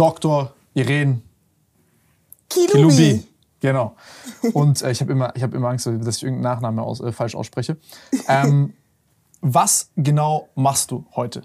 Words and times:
Dr. 0.00 0.54
Irene 0.72 1.20
Kilubi. 2.48 2.72
Kilubi. 2.72 3.26
Genau. 3.60 3.94
Und 4.54 4.80
äh, 4.80 4.92
ich 4.92 5.02
habe 5.02 5.12
immer, 5.12 5.36
ich 5.36 5.42
hab 5.42 5.52
immer 5.52 5.68
Angst, 5.68 5.84
dass 5.84 6.16
ich 6.16 6.22
irgendeinen 6.22 6.54
Nachnamen 6.54 6.80
aus, 6.80 7.00
äh, 7.00 7.12
falsch 7.12 7.34
ausspreche. 7.34 7.76
Ähm, 8.26 8.72
was 9.42 9.90
genau 9.96 10.48
machst 10.54 10.90
du 10.90 11.04
heute? 11.14 11.42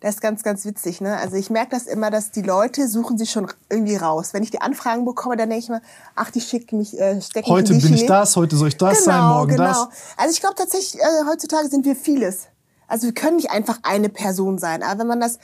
Das 0.00 0.16
ist 0.16 0.20
ganz, 0.20 0.42
ganz 0.42 0.64
witzig. 0.64 1.00
Ne? 1.00 1.16
Also 1.16 1.36
ich 1.36 1.48
merke 1.48 1.70
das 1.70 1.86
immer, 1.86 2.10
dass 2.10 2.32
die 2.32 2.42
Leute 2.42 2.88
suchen 2.88 3.18
sich 3.18 3.30
schon 3.30 3.46
irgendwie 3.70 3.94
raus. 3.94 4.34
Wenn 4.34 4.42
ich 4.42 4.50
die 4.50 4.60
Anfragen 4.60 5.04
bekomme, 5.04 5.36
dann 5.36 5.48
denke 5.48 5.62
ich 5.64 5.70
mir, 5.70 5.82
ach, 6.16 6.30
die 6.30 6.40
schicken 6.40 6.78
mich, 6.78 6.98
äh, 6.98 7.20
stecken 7.20 7.48
Heute 7.48 7.74
bin 7.74 7.86
in 7.86 7.94
ich 7.94 8.06
das, 8.06 8.34
heute 8.34 8.56
soll 8.56 8.68
ich 8.68 8.76
das 8.76 9.04
genau, 9.04 9.12
sein, 9.12 9.28
morgen 9.28 9.50
genau. 9.50 9.64
das. 9.64 9.88
Also 10.16 10.32
ich 10.32 10.40
glaube 10.40 10.56
tatsächlich, 10.56 11.00
äh, 11.00 11.04
heutzutage 11.30 11.68
sind 11.68 11.84
wir 11.84 11.94
vieles. 11.94 12.48
Also 12.88 13.06
wir 13.06 13.14
können 13.14 13.36
nicht 13.36 13.50
einfach 13.50 13.78
eine 13.82 14.08
Person 14.08 14.58
sein. 14.58 14.82
Aber 14.82 15.00
wenn 15.00 15.06
man 15.06 15.20
das, 15.20 15.38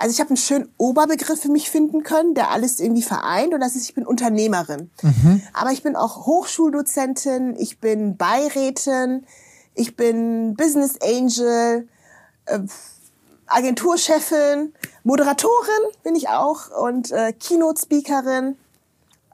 also 0.00 0.14
ich 0.14 0.20
habe 0.20 0.30
einen 0.30 0.38
schönen 0.38 0.72
Oberbegriff 0.78 1.42
für 1.42 1.50
mich 1.50 1.70
finden 1.70 2.02
können, 2.02 2.32
der 2.34 2.50
alles 2.50 2.80
irgendwie 2.80 3.02
vereint. 3.02 3.52
Und 3.52 3.60
das 3.60 3.76
ist, 3.76 3.84
ich 3.84 3.94
bin 3.94 4.06
Unternehmerin. 4.06 4.90
Mhm. 5.02 5.42
Aber 5.52 5.72
ich 5.72 5.82
bin 5.82 5.94
auch 5.94 6.24
Hochschuldozentin, 6.24 7.54
ich 7.58 7.80
bin 7.80 8.16
Beirätin, 8.16 9.26
ich 9.74 9.96
bin 9.96 10.54
Business 10.54 10.94
Angel, 11.02 11.86
äh, 12.46 12.60
Agenturchefin, 13.46 14.72
Moderatorin 15.04 15.92
bin 16.02 16.14
ich 16.14 16.30
auch 16.30 16.70
und 16.82 17.10
äh, 17.12 17.34
Keynote-Speakerin. 17.34 18.56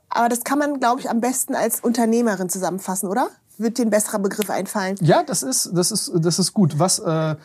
Aber 0.08 0.28
das 0.28 0.42
kann 0.42 0.58
man, 0.58 0.80
glaube 0.80 1.00
ich, 1.00 1.08
am 1.08 1.20
besten 1.20 1.54
als 1.54 1.78
Unternehmerin 1.78 2.48
zusammenfassen, 2.48 3.08
oder? 3.08 3.28
Wird 3.56 3.78
dir 3.78 3.82
ein 3.82 3.90
besserer 3.90 4.18
Begriff 4.18 4.50
einfallen? 4.50 4.96
Ja, 5.00 5.22
das 5.22 5.44
ist, 5.44 5.70
das 5.72 5.92
ist, 5.92 6.10
das 6.12 6.40
ist 6.40 6.52
gut. 6.54 6.76
Was, 6.80 6.98
äh, 6.98 7.04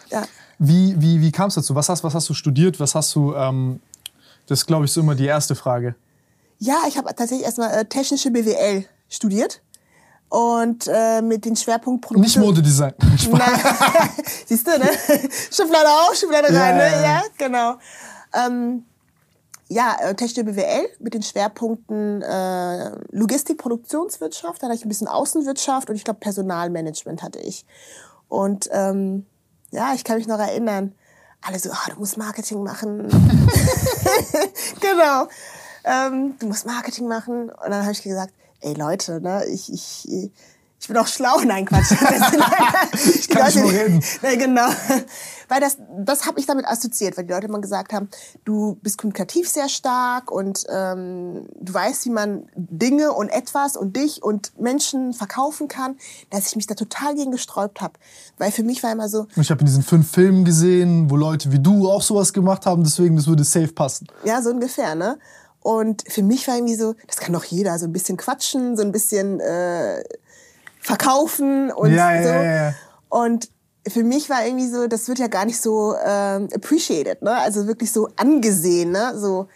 Ja. 0.10 0.24
Wie, 0.64 0.94
wie, 1.02 1.22
wie 1.22 1.32
kam 1.32 1.48
es 1.48 1.56
dazu? 1.56 1.74
Was 1.74 1.90
hast, 1.90 2.04
was 2.04 2.14
hast 2.14 2.30
du 2.30 2.36
studiert? 2.36 2.80
Was 2.80 2.94
hast 2.94 3.16
du, 3.16 3.34
ähm, 3.34 3.80
das 4.46 4.60
ist, 4.60 4.66
glaube 4.68 4.86
ich, 4.86 4.92
so 4.92 5.02
immer 5.02 5.16
die 5.16 5.26
erste 5.26 5.56
Frage. 5.56 5.96
Ja, 6.60 6.84
ich 6.88 6.98
habe 7.00 7.08
tatsächlich 7.16 7.44
erstmal 7.44 7.74
äh, 7.74 7.86
technische 7.86 8.30
BWL 8.30 8.86
studiert 9.10 9.64
und 10.30 10.88
äh, 10.88 11.24
mit 11.24 11.46
den 11.46 11.56
Schwerpunkt 11.56 12.04
Nicht 12.12 12.36
Produktion. 12.36 12.44
Modedesign. 12.46 12.94
Siehst 14.46 14.68
du, 14.68 14.78
ne? 14.78 14.90
Schublade 15.52 15.90
auf, 15.90 16.16
Schublade 16.16 16.50
rein, 16.50 16.54
Ja, 16.54 16.74
ne? 16.74 16.80
ja, 16.80 16.92
ja. 16.92 17.02
Ja, 17.02 17.24
genau. 17.40 17.76
Ähm, 18.34 18.86
ja, 19.68 19.98
äh, 20.00 20.14
technische 20.14 20.44
BWL 20.44 20.90
mit 21.00 21.16
den 21.16 21.24
Schwerpunkten 21.24 22.22
äh, 22.22 22.92
Logistik, 23.10 23.58
Produktionswirtschaft, 23.58 24.62
dann 24.62 24.70
hatte 24.70 24.78
ich 24.78 24.86
ein 24.86 24.90
bisschen 24.90 25.08
Außenwirtschaft 25.08 25.90
und 25.90 25.96
ich 25.96 26.04
glaube 26.04 26.20
Personalmanagement 26.20 27.24
hatte 27.24 27.40
ich. 27.40 27.66
Und 28.30 28.70
ähm, 28.72 29.26
ja, 29.72 29.94
ich 29.94 30.04
kann 30.04 30.18
mich 30.18 30.28
noch 30.28 30.40
erinnern, 30.40 30.94
alle 31.42 31.58
so, 31.60 31.72
ah, 31.72 31.90
du 31.90 32.00
musst 32.00 32.18
Marketing 32.18 32.64
machen. 32.64 33.08
genau. 34.80 35.28
Ähm, 35.84 36.36
du 36.38 36.48
musst 36.48 36.66
Marketing 36.66 37.08
machen. 37.08 37.50
Und 37.50 37.72
dann 37.72 37.82
habe 37.82 37.92
ich 37.92 38.04
gesagt, 38.04 38.34
ey 38.60 38.74
Leute, 38.74 39.20
ne, 39.22 39.46
ich, 39.46 39.74
ich, 39.74 40.08
ich 40.80 40.88
bin 40.88 40.98
auch 40.98 41.08
schlau. 41.08 41.40
Nein, 41.42 41.66
Quatsch. 41.66 41.92
ich 43.16 43.28
kann 43.30 43.46
nicht 43.46 43.58
nur 43.58 43.72
reden. 43.72 44.04
Nee, 44.22 44.38
genau. 44.38 44.70
Weil 45.52 45.60
das, 45.60 45.76
das 45.98 46.26
habe 46.26 46.40
ich 46.40 46.46
damit 46.46 46.66
assoziiert, 46.66 47.18
weil 47.18 47.26
die 47.26 47.34
Leute 47.34 47.48
immer 47.48 47.60
gesagt 47.60 47.92
haben, 47.92 48.08
du 48.46 48.78
bist 48.82 48.98
kommunikativ 48.98 49.50
sehr 49.50 49.68
stark 49.68 50.32
und 50.32 50.64
ähm, 50.70 51.46
du 51.60 51.74
weißt, 51.74 52.06
wie 52.06 52.10
man 52.10 52.48
Dinge 52.56 53.12
und 53.12 53.28
etwas 53.28 53.76
und 53.76 53.98
dich 53.98 54.24
und 54.24 54.58
Menschen 54.58 55.12
verkaufen 55.12 55.68
kann, 55.68 55.98
dass 56.30 56.48
ich 56.48 56.56
mich 56.56 56.68
da 56.68 56.76
total 56.76 57.16
gegen 57.16 57.32
gesträubt 57.32 57.82
habe. 57.82 57.96
Weil 58.38 58.52
für 58.52 58.64
mich 58.64 58.82
war 58.82 58.94
immer 58.94 59.10
so, 59.10 59.28
Ich 59.36 59.52
habe 59.52 59.60
in 59.60 59.66
diesen 59.66 59.84
fünf 59.84 60.10
Filmen 60.10 60.46
gesehen, 60.46 61.10
wo 61.10 61.18
Leute 61.18 61.52
wie 61.52 61.60
du 61.60 61.92
auch 61.92 62.02
sowas 62.02 62.32
gemacht 62.32 62.66
haben, 62.66 62.86
deswegen 62.86 63.18
das 63.18 63.28
würde 63.28 63.44
safe 63.44 63.74
passen. 63.74 64.08
Ja, 64.24 64.42
so 64.42 64.52
ungefähr, 64.52 64.96
ne? 64.96 65.20
Und 65.60 66.06
für 66.08 66.24
mich 66.24 66.48
war 66.48 66.56
irgendwie 66.56 66.76
so, 66.76 66.96
das 67.08 67.18
kann 67.18 67.34
doch 67.34 67.44
jeder, 67.44 67.78
so 67.78 67.88
ein 67.88 67.92
bisschen 67.92 68.16
quatschen, 68.16 68.78
so 68.78 68.84
ein 68.84 68.94
bisschen 68.94 69.42
äh, 69.42 70.02
verkaufen 70.80 71.74
und 71.74 71.92
Ja, 71.92 72.14
ja, 72.16 72.24
so. 72.24 72.30
ja, 72.30 72.44
ja. 72.44 72.74
Und 73.10 73.50
für 73.88 74.04
mich 74.04 74.30
war 74.30 74.46
irgendwie 74.46 74.68
so, 74.68 74.88
das 74.88 75.08
wird 75.08 75.20
ja 75.20 75.28
gar 75.28 75.46
nicht 75.46 75.60
so 75.60 75.96
ähm, 76.06 76.50
appreciated, 76.54 77.22
ne? 77.22 77.36
Also 77.38 77.68
wirklich 77.68 77.92
so 77.92 78.10
angesehen, 78.16 78.92
ne? 78.92 79.18
So. 79.18 79.48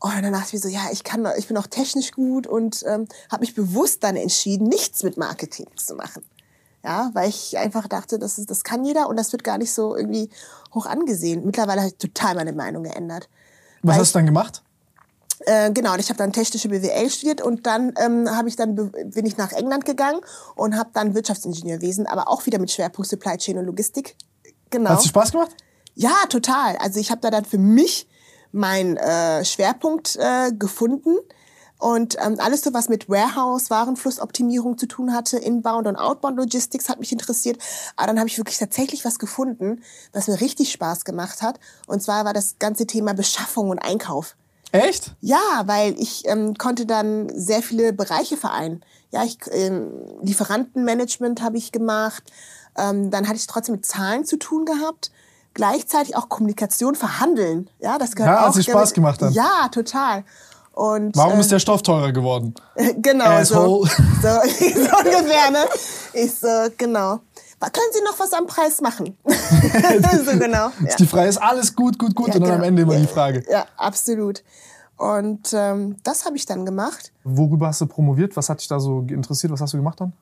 Oh, 0.00 0.08
und 0.08 0.22
dann 0.22 0.32
dachte 0.32 0.48
ich 0.48 0.52
mir 0.54 0.58
so, 0.60 0.68
ja, 0.68 0.88
ich 0.92 1.04
kann, 1.04 1.26
ich 1.38 1.48
bin 1.48 1.56
auch 1.56 1.66
technisch 1.66 2.12
gut 2.12 2.46
und 2.46 2.84
ähm, 2.86 3.06
habe 3.30 3.40
mich 3.40 3.54
bewusst 3.54 4.04
dann 4.04 4.16
entschieden, 4.16 4.68
nichts 4.68 5.02
mit 5.02 5.16
Marketing 5.16 5.66
zu 5.76 5.94
machen. 5.94 6.22
Ja, 6.84 7.10
weil 7.14 7.28
ich 7.28 7.58
einfach 7.58 7.88
dachte, 7.88 8.18
das, 8.18 8.38
ist, 8.38 8.50
das 8.50 8.62
kann 8.62 8.84
jeder 8.84 9.08
und 9.08 9.16
das 9.16 9.32
wird 9.32 9.42
gar 9.42 9.58
nicht 9.58 9.72
so 9.72 9.96
irgendwie 9.96 10.30
hoch 10.74 10.86
angesehen. 10.86 11.44
Mittlerweile 11.44 11.80
habe 11.80 11.90
ich 11.90 11.96
total 11.96 12.36
meine 12.36 12.52
Meinung 12.52 12.84
geändert. 12.84 13.28
Was 13.82 13.94
Weil 13.94 14.00
hast 14.00 14.14
du 14.14 14.18
dann 14.18 14.26
gemacht? 14.26 14.62
Äh, 15.40 15.70
genau, 15.70 15.92
und 15.92 16.00
ich 16.00 16.08
habe 16.08 16.18
dann 16.18 16.32
technische 16.32 16.68
BWL 16.68 17.10
studiert 17.10 17.42
und 17.42 17.66
dann 17.66 17.92
ähm, 17.98 18.28
habe 18.30 18.48
ich 18.48 18.56
dann 18.56 18.74
bin 18.74 19.26
ich 19.26 19.36
nach 19.36 19.52
England 19.52 19.84
gegangen 19.84 20.20
und 20.54 20.76
habe 20.76 20.90
dann 20.92 21.14
Wirtschaftsingenieurwesen, 21.14 22.06
aber 22.06 22.28
auch 22.28 22.46
wieder 22.46 22.58
mit 22.58 22.70
Schwerpunkt 22.70 23.10
Supply 23.10 23.36
Chain 23.36 23.58
und 23.58 23.66
Logistik. 23.66 24.16
Genau. 24.70 24.90
Hat 24.90 25.04
dir 25.04 25.08
Spaß 25.08 25.32
gemacht? 25.32 25.50
Ja, 25.94 26.14
total. 26.28 26.76
Also 26.76 27.00
ich 27.00 27.10
habe 27.10 27.20
da 27.20 27.30
dann 27.30 27.44
für 27.44 27.58
mich 27.58 28.08
meinen 28.52 28.96
äh, 28.96 29.44
Schwerpunkt 29.44 30.16
äh, 30.16 30.52
gefunden 30.52 31.16
und 31.78 32.16
ähm, 32.24 32.36
alles 32.38 32.62
so 32.62 32.72
was 32.72 32.88
mit 32.88 33.08
Warehouse, 33.08 33.70
Warenflussoptimierung 33.70 34.78
zu 34.78 34.86
tun 34.86 35.12
hatte, 35.12 35.38
Inbound 35.38 35.86
und 35.86 35.96
Outbound 35.96 36.38
Logistics 36.38 36.88
hat 36.88 37.00
mich 37.00 37.12
interessiert. 37.12 37.58
Aber 37.96 38.06
dann 38.06 38.18
habe 38.18 38.28
ich 38.28 38.38
wirklich 38.38 38.58
tatsächlich 38.58 39.04
was 39.04 39.18
gefunden, 39.18 39.82
was 40.12 40.28
mir 40.28 40.40
richtig 40.40 40.72
Spaß 40.72 41.04
gemacht 41.04 41.42
hat. 41.42 41.60
Und 41.86 42.02
zwar 42.02 42.24
war 42.24 42.32
das 42.32 42.58
ganze 42.58 42.86
Thema 42.86 43.12
Beschaffung 43.12 43.68
und 43.68 43.78
Einkauf. 43.78 44.36
Echt? 44.82 45.14
Ja, 45.20 45.62
weil 45.66 45.94
ich 45.98 46.26
ähm, 46.26 46.54
konnte 46.56 46.86
dann 46.86 47.30
sehr 47.34 47.62
viele 47.62 47.92
Bereiche 47.92 48.36
vereinen. 48.36 48.82
Ja, 49.10 49.24
ich, 49.24 49.38
ähm, 49.52 49.90
Lieferantenmanagement 50.22 51.42
habe 51.42 51.56
ich 51.56 51.72
gemacht. 51.72 52.22
Ähm, 52.76 53.10
dann 53.10 53.26
hatte 53.26 53.36
ich 53.36 53.46
trotzdem 53.46 53.76
mit 53.76 53.86
Zahlen 53.86 54.24
zu 54.24 54.36
tun 54.38 54.64
gehabt. 54.64 55.10
Gleichzeitig 55.54 56.16
auch 56.16 56.28
Kommunikation, 56.28 56.94
Verhandeln. 56.94 57.70
Ja, 57.78 57.98
das 57.98 58.14
gehört 58.14 58.34
Ja, 58.34 58.42
auch. 58.42 58.48
hat 58.48 58.56
dir 58.56 58.62
Spaß 58.62 58.92
gemacht 58.92 59.22
dann? 59.22 59.32
Ja, 59.32 59.68
total. 59.70 60.24
Und 60.72 61.16
Warum 61.16 61.38
äh, 61.38 61.40
ist 61.40 61.50
der 61.50 61.58
Stoff 61.58 61.82
teurer 61.82 62.12
geworden? 62.12 62.54
genau 62.98 63.24
so, 63.42 63.84
Asshole. 63.84 63.90
so, 64.20 64.28
so 64.28 64.96
ungefähr, 64.98 65.50
ne? 65.50 65.64
Ich 66.12 66.34
so, 66.34 66.48
genau. 66.76 67.20
Können 67.60 67.92
Sie 67.92 68.02
noch 68.04 68.18
was 68.18 68.32
am 68.32 68.46
Preis 68.46 68.80
machen? 68.80 69.16
so 69.24 70.38
genau. 70.38 70.70
Ja. 70.84 70.96
Die 70.98 71.06
Frage 71.06 71.28
ist 71.28 71.38
alles 71.38 71.74
gut, 71.74 71.98
gut, 71.98 72.14
gut 72.14 72.28
Ja, 72.28 72.34
und 72.34 72.40
dann 72.42 72.50
am 72.50 72.56
genau. 72.58 72.66
Ende 72.68 72.82
immer 72.82 72.96
die 72.96 73.06
Frage. 73.06 73.44
Ja, 73.50 73.66
absolut. 73.76 74.42
Und 74.96 75.52
ähm, 75.52 75.96
das 76.04 76.24
habe 76.24 76.36
ich 76.36 76.46
dann 76.46 76.64
gemacht. 76.64 77.12
Worüber 77.24 77.66
hast 77.68 77.80
du 77.80 77.86
promoviert? 77.86 78.36
Was 78.36 78.48
hat 78.48 78.60
dich 78.60 78.68
da 78.68 78.78
so 78.80 79.00
interessiert? 79.08 79.52
Was 79.52 79.60
hast 79.60 79.72
du 79.74 79.78
gemacht 79.78 80.00
dann? 80.00 80.12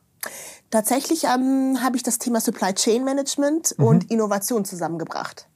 Tatsächlich 0.71 1.25
ähm, 1.25 1.79
habe 1.83 1.97
ich 1.97 2.03
das 2.03 2.19
Thema 2.19 2.41
Supply 2.41 2.73
Chain 2.75 3.05
Management 3.05 3.75
Mhm. 3.79 3.85
und 3.85 4.11
Innovation 4.11 4.65
zusammengebracht. 4.65 5.47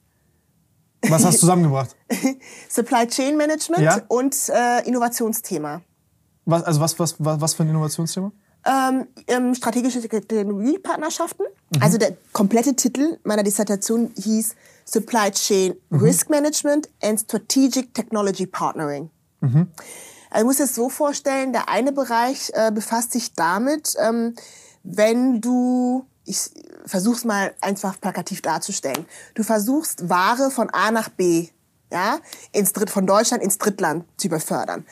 Was 1.07 1.23
hast 1.25 1.35
du 1.35 1.39
zusammengebracht? 1.39 1.95
Supply 2.69 3.07
Chain 3.07 3.35
Management 3.37 3.81
Ja. 3.81 4.01
und 4.09 4.35
äh, 4.49 4.85
Innovationsthema. 4.87 5.81
Was, 6.45 6.63
also 6.63 6.79
was, 6.81 6.99
was, 6.99 7.15
was, 7.19 7.41
was 7.41 7.53
für 7.53 7.63
ein 7.63 7.69
Innovationsthema? 7.69 8.31
Ähm, 8.65 9.07
ähm, 9.27 9.55
strategische 9.55 10.01
Technologiepartnerschaften. 10.01 11.45
Mhm. 11.75 11.81
Also 11.81 11.97
der 11.97 12.17
komplette 12.33 12.75
Titel 12.75 13.17
meiner 13.23 13.43
Dissertation 13.43 14.11
hieß 14.17 14.55
Supply 14.85 15.31
Chain 15.31 15.75
Mhm. 15.89 15.99
Risk 16.01 16.29
Management 16.29 16.89
and 17.01 17.19
Strategic 17.19 17.93
Technology 17.93 18.45
Partnering. 18.45 19.09
Also 19.41 20.41
du 20.41 20.45
musst 20.45 20.59
es 20.59 20.75
so 20.75 20.89
vorstellen, 20.89 21.53
der 21.53 21.69
eine 21.69 21.91
Bereich 21.93 22.51
äh, 22.53 22.71
befasst 22.71 23.13
sich 23.13 23.33
damit, 23.33 23.95
ähm, 23.97 24.35
wenn 24.83 25.39
du, 25.41 26.05
ich 26.25 26.51
versuch's 26.85 27.23
mal 27.23 27.53
einfach 27.61 27.99
plakativ 28.01 28.41
darzustellen, 28.41 29.05
du 29.35 29.43
versuchst 29.43 30.09
Ware 30.09 30.51
von 30.51 30.69
A 30.71 30.91
nach 30.91 31.09
B, 31.09 31.47
ja, 31.91 32.19
ins 32.51 32.73
Dritt, 32.73 32.89
von 32.89 33.07
Deutschland 33.07 33.41
ins 33.41 33.57
Drittland 33.57 34.05
zu 34.17 34.27
befördern. 34.29 34.85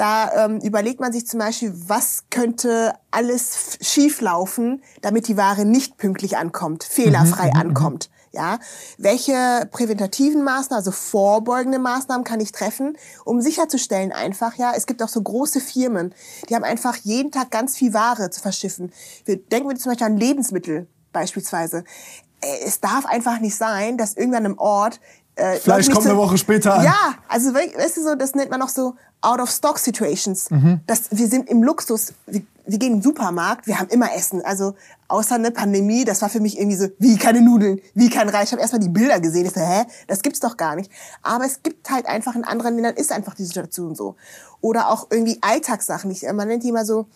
Da 0.00 0.46
ähm, 0.46 0.60
überlegt 0.60 0.98
man 0.98 1.12
sich 1.12 1.26
zum 1.26 1.40
Beispiel, 1.40 1.74
was 1.74 2.24
könnte 2.30 2.94
alles 3.10 3.76
schieflaufen, 3.82 4.82
damit 5.02 5.28
die 5.28 5.36
Ware 5.36 5.66
nicht 5.66 5.98
pünktlich 5.98 6.38
ankommt, 6.38 6.84
fehlerfrei 6.84 7.52
ankommt. 7.52 8.08
Ja, 8.32 8.60
welche 8.96 9.68
präventativen 9.70 10.42
Maßnahmen, 10.42 10.78
also 10.78 10.90
vorbeugende 10.90 11.78
Maßnahmen 11.78 12.24
kann 12.24 12.40
ich 12.40 12.50
treffen, 12.50 12.96
um 13.26 13.42
sicherzustellen 13.42 14.10
einfach, 14.10 14.54
ja, 14.54 14.72
es 14.74 14.86
gibt 14.86 15.02
auch 15.02 15.08
so 15.08 15.20
große 15.20 15.60
Firmen, 15.60 16.14
die 16.48 16.54
haben 16.54 16.64
einfach 16.64 16.96
jeden 16.96 17.30
Tag 17.30 17.50
ganz 17.50 17.76
viel 17.76 17.92
Ware 17.92 18.30
zu 18.30 18.40
verschiffen. 18.40 18.94
Wir 19.26 19.36
denken 19.36 19.68
wir 19.68 19.76
zum 19.76 19.90
Beispiel 19.90 20.06
an 20.06 20.16
Lebensmittel 20.16 20.86
beispielsweise. 21.12 21.84
Äh, 22.40 22.64
Es 22.64 22.80
darf 22.80 23.04
einfach 23.04 23.38
nicht 23.40 23.56
sein, 23.56 23.98
dass 23.98 24.14
irgendwann 24.14 24.46
im 24.46 24.58
Ort 24.58 24.98
äh, 25.36 25.54
nicht 25.54 25.92
kommt 25.92 26.06
eine 26.06 26.16
Woche 26.16 26.36
später 26.38 26.74
an. 26.74 26.84
Ja, 26.84 27.14
also 27.28 27.54
we- 27.54 27.72
weißt 27.76 27.96
du 27.96 28.02
so, 28.02 28.14
das 28.14 28.34
nennt 28.34 28.50
man 28.50 28.60
noch 28.60 28.68
so 28.68 28.94
Out-of-Stock-Situations. 29.22 30.50
Mhm. 30.50 30.80
Das, 30.86 31.02
wir 31.10 31.28
sind 31.28 31.48
im 31.48 31.62
Luxus, 31.62 32.12
wir, 32.26 32.42
wir 32.66 32.78
gehen 32.78 32.92
in 32.92 32.96
den 32.98 33.02
Supermarkt, 33.02 33.66
wir 33.66 33.78
haben 33.78 33.88
immer 33.88 34.14
Essen. 34.14 34.42
Also 34.44 34.74
außer 35.08 35.34
eine 35.34 35.50
Pandemie, 35.50 36.04
das 36.04 36.22
war 36.22 36.28
für 36.28 36.40
mich 36.40 36.58
irgendwie 36.58 36.76
so, 36.76 36.88
wie 36.98 37.16
keine 37.16 37.40
Nudeln, 37.40 37.80
wie 37.94 38.08
kein 38.10 38.28
Reis. 38.28 38.44
Ich 38.48 38.52
habe 38.52 38.62
erstmal 38.62 38.80
die 38.80 38.88
Bilder 38.88 39.20
gesehen, 39.20 39.46
ich 39.46 39.52
so, 39.52 39.60
hä, 39.60 39.84
das 40.06 40.22
gibt's 40.22 40.40
doch 40.40 40.56
gar 40.56 40.76
nicht. 40.76 40.90
Aber 41.22 41.44
es 41.44 41.62
gibt 41.62 41.90
halt 41.90 42.06
einfach 42.06 42.34
in 42.34 42.44
anderen 42.44 42.74
Ländern 42.74 42.94
ist 42.96 43.12
einfach 43.12 43.34
die 43.34 43.44
Situation 43.44 43.94
so. 43.94 44.16
Oder 44.60 44.88
auch 44.90 45.08
irgendwie 45.10 45.38
Alltagssachen. 45.40 46.10
Ich, 46.10 46.22
man 46.32 46.48
nennt 46.48 46.62
die 46.62 46.68
immer 46.68 46.84
so 46.84 47.06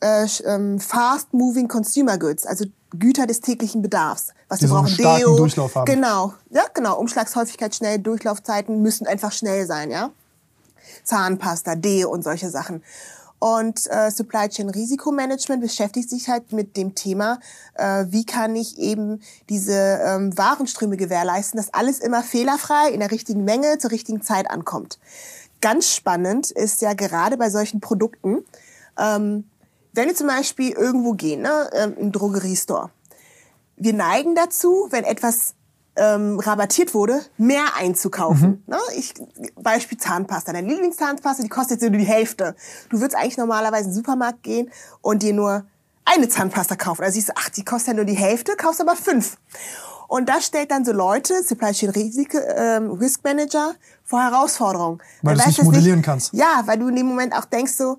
äh, 0.00 0.26
ähm, 0.46 0.80
fast-moving 0.80 1.68
consumer 1.68 2.18
goods, 2.18 2.44
also 2.46 2.64
Güter 2.98 3.26
des 3.26 3.40
täglichen 3.40 3.82
Bedarfs. 3.82 4.28
Was 4.48 4.58
Die 4.58 4.64
wir 4.64 4.68
so 4.68 4.74
einen 4.76 4.84
brauchen, 4.84 4.94
starken 4.94 5.20
Deo. 5.20 5.36
Durchlauf 5.36 5.74
haben. 5.74 5.86
Genau, 5.86 6.34
ja, 6.50 6.64
genau. 6.72 6.98
Umschlagshäufigkeit 6.98 7.74
schnell, 7.74 7.98
Durchlaufzeiten 7.98 8.82
müssen 8.82 9.06
einfach 9.06 9.32
schnell 9.32 9.66
sein, 9.66 9.90
ja. 9.90 10.10
Zahnpasta, 11.04 11.74
Deo 11.74 12.10
und 12.10 12.22
solche 12.22 12.50
Sachen. 12.50 12.82
Und 13.38 13.90
äh, 13.90 14.10
Supply 14.10 14.48
Chain 14.48 14.70
Risikomanagement 14.70 15.60
beschäftigt 15.60 16.08
sich 16.08 16.30
halt 16.30 16.52
mit 16.52 16.78
dem 16.78 16.94
Thema, 16.94 17.40
äh, 17.74 18.06
wie 18.08 18.24
kann 18.24 18.56
ich 18.56 18.78
eben 18.78 19.20
diese 19.50 20.00
ähm, 20.02 20.36
Warenströme 20.38 20.96
gewährleisten, 20.96 21.58
dass 21.58 21.74
alles 21.74 21.98
immer 21.98 22.22
fehlerfrei 22.22 22.88
in 22.90 23.00
der 23.00 23.10
richtigen 23.10 23.44
Menge 23.44 23.76
zur 23.76 23.90
richtigen 23.90 24.22
Zeit 24.22 24.50
ankommt. 24.50 24.98
Ganz 25.60 25.90
spannend 25.90 26.52
ist 26.52 26.80
ja 26.80 26.94
gerade 26.94 27.36
bei 27.36 27.50
solchen 27.50 27.80
Produkten, 27.80 28.44
ähm, 28.98 29.44
wenn 29.94 30.08
wir 30.08 30.14
zum 30.14 30.26
Beispiel 30.26 30.72
irgendwo 30.72 31.12
gehen, 31.12 31.42
ne, 31.42 31.70
ähm, 31.72 31.94
im 31.98 32.12
Drogeriestore, 32.12 32.90
wir 33.76 33.92
neigen 33.92 34.34
dazu, 34.34 34.88
wenn 34.90 35.04
etwas 35.04 35.54
ähm, 35.96 36.40
rabattiert 36.40 36.94
wurde, 36.94 37.20
mehr 37.36 37.76
einzukaufen. 37.76 38.62
Ne? 38.66 38.78
Ich, 38.96 39.14
Beispiel 39.56 39.98
Zahnpasta. 39.98 40.52
Deine 40.52 40.68
Lieblingszahnpasta, 40.68 41.42
die 41.42 41.48
kostet 41.48 41.80
jetzt 41.80 41.90
nur 41.90 41.98
die 41.98 42.06
Hälfte. 42.06 42.56
Du 42.90 43.00
würdest 43.00 43.16
eigentlich 43.16 43.36
normalerweise 43.36 43.84
in 43.84 43.90
den 43.90 43.94
Supermarkt 43.94 44.42
gehen 44.42 44.70
und 45.00 45.22
dir 45.22 45.32
nur 45.32 45.64
eine 46.04 46.28
Zahnpasta 46.28 46.76
kaufen. 46.76 47.02
Also 47.02 47.14
siehst 47.14 47.28
du, 47.28 47.32
ach, 47.36 47.48
die 47.48 47.64
kostet 47.64 47.88
ja 47.88 47.94
nur 47.94 48.04
die 48.04 48.16
Hälfte, 48.16 48.56
kaufst 48.56 48.80
aber 48.80 48.96
fünf. 48.96 49.36
Und 50.08 50.28
das 50.28 50.46
stellt 50.46 50.70
dann 50.70 50.84
so 50.84 50.92
Leute, 50.92 51.42
Supply 51.42 51.72
Chain 51.72 51.90
Risiko, 51.90 52.38
ähm, 52.38 52.90
Risk 52.90 53.24
Manager, 53.24 53.74
vor 54.04 54.20
Herausforderungen. 54.22 54.98
Weil 55.22 55.36
Dann 55.36 55.44
du 55.44 55.50
es 55.50 55.58
nicht 55.58 55.64
modellieren 55.64 56.02
kannst. 56.02 56.32
Ja, 56.34 56.62
weil 56.66 56.78
du 56.78 56.88
in 56.88 56.96
dem 56.96 57.06
Moment 57.06 57.34
auch 57.34 57.46
denkst 57.46 57.72
so, 57.72 57.98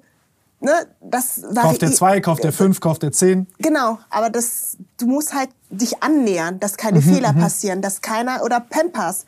ne, 0.59 0.87
das 1.01 1.41
Kauft 1.55 1.81
der 1.81 1.91
zwei, 1.91 2.19
kauft 2.21 2.43
der 2.43 2.53
fünf, 2.53 2.79
kauft 2.79 3.03
der 3.03 3.11
zehn. 3.11 3.47
Genau, 3.59 3.99
aber 4.09 4.29
das, 4.29 4.77
du 4.97 5.07
musst 5.07 5.33
halt 5.33 5.49
dich 5.69 6.01
annähern, 6.01 6.59
dass 6.59 6.77
keine 6.77 6.99
Mhm, 6.99 7.03
Fehler 7.03 7.33
passieren, 7.33 7.81
dass 7.81 8.01
keiner 8.01 8.43
oder 8.43 8.59
Pampers. 8.59 9.25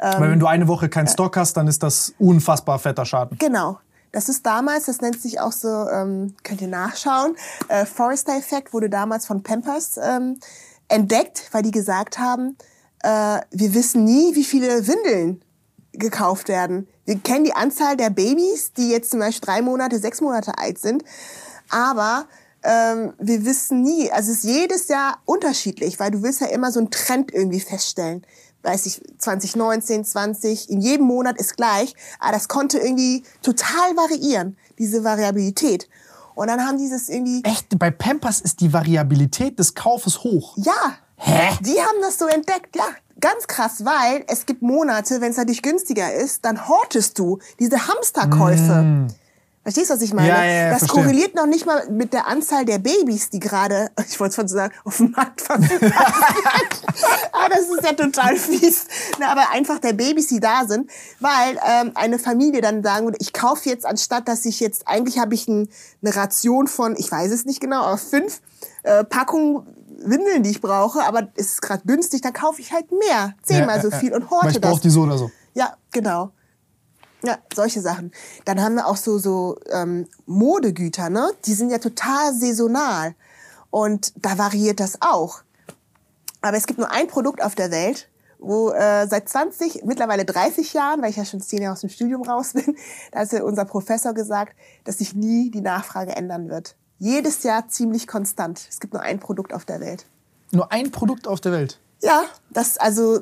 Ähm, 0.00 0.20
Weil 0.20 0.30
wenn 0.32 0.40
du 0.40 0.46
eine 0.46 0.68
Woche 0.68 0.88
keinen 0.88 1.08
Stock 1.08 1.36
hast, 1.36 1.56
dann 1.56 1.66
ist 1.66 1.82
das 1.82 2.14
unfassbar 2.18 2.78
fetter 2.78 3.04
Schaden. 3.04 3.38
Genau. 3.38 3.78
Das 4.12 4.30
ist 4.30 4.46
damals, 4.46 4.86
das 4.86 5.02
nennt 5.02 5.20
sich 5.20 5.38
auch 5.38 5.52
so, 5.52 5.68
ähm, 5.68 6.34
könnt 6.42 6.62
ihr 6.62 6.68
nachschauen, 6.68 7.36
äh, 7.68 7.84
Forrester-Effekt 7.84 8.72
wurde 8.72 8.88
damals 8.88 9.26
von 9.26 9.42
Pampers 9.42 9.98
ähm, 10.02 10.38
entdeckt, 10.88 11.48
weil 11.52 11.62
die 11.62 11.70
gesagt 11.70 12.18
haben, 12.18 12.56
äh, 13.02 13.40
wir 13.50 13.74
wissen 13.74 14.04
nie, 14.04 14.34
wie 14.34 14.44
viele 14.44 14.86
Windeln 14.86 15.42
gekauft 15.92 16.48
werden. 16.48 16.88
Wir 17.08 17.18
kennen 17.18 17.44
die 17.44 17.54
Anzahl 17.54 17.96
der 17.96 18.10
Babys, 18.10 18.74
die 18.74 18.90
jetzt 18.90 19.10
zum 19.12 19.20
Beispiel 19.20 19.46
drei 19.46 19.62
Monate, 19.62 19.98
sechs 19.98 20.20
Monate 20.20 20.58
alt 20.58 20.78
sind, 20.78 21.02
aber 21.70 22.26
ähm, 22.62 23.14
wir 23.18 23.46
wissen 23.46 23.80
nie, 23.80 24.12
also 24.12 24.30
es 24.30 24.44
ist 24.44 24.44
jedes 24.44 24.88
Jahr 24.88 25.16
unterschiedlich, 25.24 25.98
weil 25.98 26.10
du 26.10 26.22
willst 26.22 26.42
ja 26.42 26.48
immer 26.48 26.70
so 26.70 26.80
einen 26.80 26.90
Trend 26.90 27.32
irgendwie 27.32 27.60
feststellen. 27.60 28.26
Weiß 28.62 28.84
ich, 28.84 29.00
2019, 29.16 30.04
20, 30.04 30.68
in 30.68 30.82
jedem 30.82 31.06
Monat 31.06 31.38
ist 31.38 31.56
gleich, 31.56 31.94
aber 32.20 32.32
das 32.32 32.46
konnte 32.46 32.76
irgendwie 32.76 33.22
total 33.40 33.96
variieren, 33.96 34.58
diese 34.78 35.02
Variabilität. 35.02 35.88
Und 36.34 36.48
dann 36.48 36.60
haben 36.60 36.76
dieses 36.76 37.08
irgendwie, 37.08 37.42
Echt, 37.42 37.78
bei 37.78 37.90
Pampers 37.90 38.42
ist 38.42 38.60
die 38.60 38.74
Variabilität 38.74 39.58
des 39.58 39.74
Kaufes 39.74 40.24
hoch. 40.24 40.58
ja, 40.58 40.98
Hä? 41.16 41.56
die 41.60 41.80
haben 41.80 42.02
das 42.02 42.18
so 42.18 42.26
entdeckt, 42.26 42.76
ja. 42.76 42.84
Ganz 43.20 43.46
krass, 43.46 43.84
weil 43.84 44.24
es 44.28 44.46
gibt 44.46 44.62
Monate, 44.62 45.20
wenn 45.20 45.30
es 45.30 45.36
natürlich 45.36 45.62
günstiger 45.62 46.12
ist, 46.12 46.44
dann 46.44 46.68
hortest 46.68 47.18
du 47.18 47.38
diese 47.58 47.88
Hamsterkäufe. 47.88 49.08
Verstehst 49.68 49.90
du, 49.90 49.94
was 49.96 50.00
ich 50.00 50.14
meine? 50.14 50.28
Mm. 50.28 50.34
Ja, 50.34 50.44
ja, 50.44 50.52
ja, 50.52 50.70
das 50.70 50.78
verstehe. 50.78 51.02
korreliert 51.02 51.34
noch 51.34 51.44
nicht 51.44 51.66
mal 51.66 51.90
mit 51.90 52.14
der 52.14 52.26
Anzahl 52.26 52.64
der 52.64 52.78
Babys, 52.78 53.28
die 53.28 53.38
gerade, 53.38 53.90
ich 54.08 54.18
wollte 54.18 54.30
es 54.30 54.36
schon 54.36 54.48
sagen, 54.48 54.72
auf 54.84 54.96
dem 54.96 55.10
Markt 55.10 55.42
verfügbar 55.42 55.90
sind. 55.90 56.94
aber 57.32 57.48
das 57.50 57.68
ist 57.68 57.84
ja 57.84 57.92
total 57.92 58.36
fies. 58.36 58.86
Na, 59.18 59.30
aber 59.30 59.50
einfach 59.52 59.78
der 59.78 59.92
Babys, 59.92 60.28
die 60.28 60.40
da 60.40 60.64
sind, 60.66 60.90
weil 61.20 61.60
ähm, 61.68 61.92
eine 61.96 62.18
Familie 62.18 62.62
dann 62.62 62.82
sagen 62.82 63.08
würde, 63.08 63.18
ich 63.20 63.34
kaufe 63.34 63.68
jetzt, 63.68 63.84
anstatt 63.84 64.26
dass 64.26 64.46
ich 64.46 64.58
jetzt, 64.58 64.88
eigentlich 64.88 65.18
habe 65.18 65.34
ich 65.34 65.46
ein, 65.48 65.68
eine 66.02 66.16
Ration 66.16 66.66
von, 66.66 66.96
ich 66.96 67.12
weiß 67.12 67.30
es 67.30 67.44
nicht 67.44 67.60
genau, 67.60 67.82
aber 67.82 67.98
fünf 67.98 68.40
äh, 68.84 69.04
Packungen 69.04 69.66
Windeln, 69.98 70.42
die 70.42 70.50
ich 70.50 70.60
brauche, 70.60 71.02
aber 71.04 71.28
es 71.34 71.52
ist 71.52 71.62
gerade 71.62 71.82
günstig, 71.84 72.22
dann 72.22 72.32
kaufe 72.32 72.60
ich 72.60 72.72
halt 72.72 72.90
mehr, 72.92 73.34
zehnmal 73.42 73.76
Ja, 73.76 73.82
so 73.82 73.90
viel 73.90 74.14
und 74.14 74.30
horte 74.30 74.48
ich 74.48 74.60
das. 74.60 74.70
brauche 74.70 74.80
die 74.80 74.90
so 74.90 75.02
oder 75.02 75.18
so. 75.18 75.30
Ja, 75.54 75.76
genau. 75.90 76.30
Ja, 77.22 77.38
solche 77.52 77.80
Sachen. 77.80 78.12
Dann 78.44 78.60
haben 78.62 78.76
wir 78.76 78.86
auch 78.86 78.96
so, 78.96 79.18
so 79.18 79.58
ähm, 79.70 80.06
Modegüter, 80.26 81.10
ne? 81.10 81.32
Die 81.46 81.54
sind 81.54 81.70
ja 81.70 81.78
total 81.78 82.32
saisonal. 82.32 83.14
Und 83.70 84.12
da 84.16 84.38
variiert 84.38 84.78
das 84.80 85.02
auch. 85.02 85.42
Aber 86.40 86.56
es 86.56 86.66
gibt 86.66 86.78
nur 86.78 86.90
ein 86.92 87.08
Produkt 87.08 87.42
auf 87.42 87.56
der 87.56 87.72
Welt, 87.72 88.08
wo 88.38 88.70
äh, 88.70 89.08
seit 89.08 89.28
20, 89.28 89.84
mittlerweile 89.84 90.24
30 90.24 90.72
Jahren, 90.72 91.02
weil 91.02 91.10
ich 91.10 91.16
ja 91.16 91.24
schon 91.24 91.40
zehn 91.40 91.60
Jahre 91.60 91.72
aus 91.72 91.80
dem 91.80 91.90
Studium 91.90 92.22
raus 92.22 92.52
bin, 92.52 92.76
da 93.12 93.20
hat 93.20 93.32
ja 93.32 93.42
unser 93.42 93.64
Professor 93.64 94.14
gesagt, 94.14 94.54
dass 94.84 94.98
sich 94.98 95.14
nie 95.14 95.50
die 95.50 95.60
Nachfrage 95.60 96.14
ändern 96.14 96.48
wird. 96.48 96.76
Jedes 96.98 97.42
Jahr 97.44 97.68
ziemlich 97.68 98.06
konstant. 98.06 98.60
Es 98.68 98.80
gibt 98.80 98.92
nur 98.92 99.02
ein 99.02 99.20
Produkt 99.20 99.52
auf 99.52 99.64
der 99.64 99.80
Welt. 99.80 100.04
Nur 100.50 100.72
ein 100.72 100.90
Produkt 100.90 101.28
auf 101.28 101.40
der 101.40 101.52
Welt, 101.52 101.78
Ja, 102.02 102.24
das 102.50 102.78
also 102.78 103.20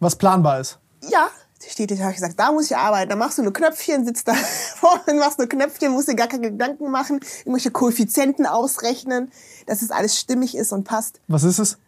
was 0.00 0.16
planbar 0.16 0.60
ist. 0.60 0.78
Ja, 1.08 1.28
steht 1.66 1.90
habe 1.98 2.10
ich 2.10 2.16
gesagt, 2.16 2.38
da 2.38 2.52
muss 2.52 2.66
ich 2.66 2.76
arbeiten. 2.76 3.08
Dann 3.08 3.18
machst 3.18 3.38
du 3.38 3.42
nur 3.42 3.52
Knöpfchen, 3.52 4.04
sitzt 4.04 4.28
da 4.28 4.34
vorne, 4.76 5.18
machst 5.18 5.38
nur 5.38 5.48
Knöpfchen, 5.48 5.92
musst 5.92 6.08
dir 6.08 6.14
gar 6.14 6.26
keine 6.28 6.50
Gedanken 6.50 6.90
machen, 6.90 7.20
irgendwelche 7.40 7.70
Koeffizienten 7.70 8.46
ausrechnen, 8.46 9.32
dass 9.66 9.80
es 9.82 9.90
alles 9.90 10.18
stimmig 10.18 10.54
ist 10.56 10.72
und 10.72 10.84
passt. 10.84 11.20
Was 11.28 11.44
ist 11.44 11.58
es? 11.58 11.78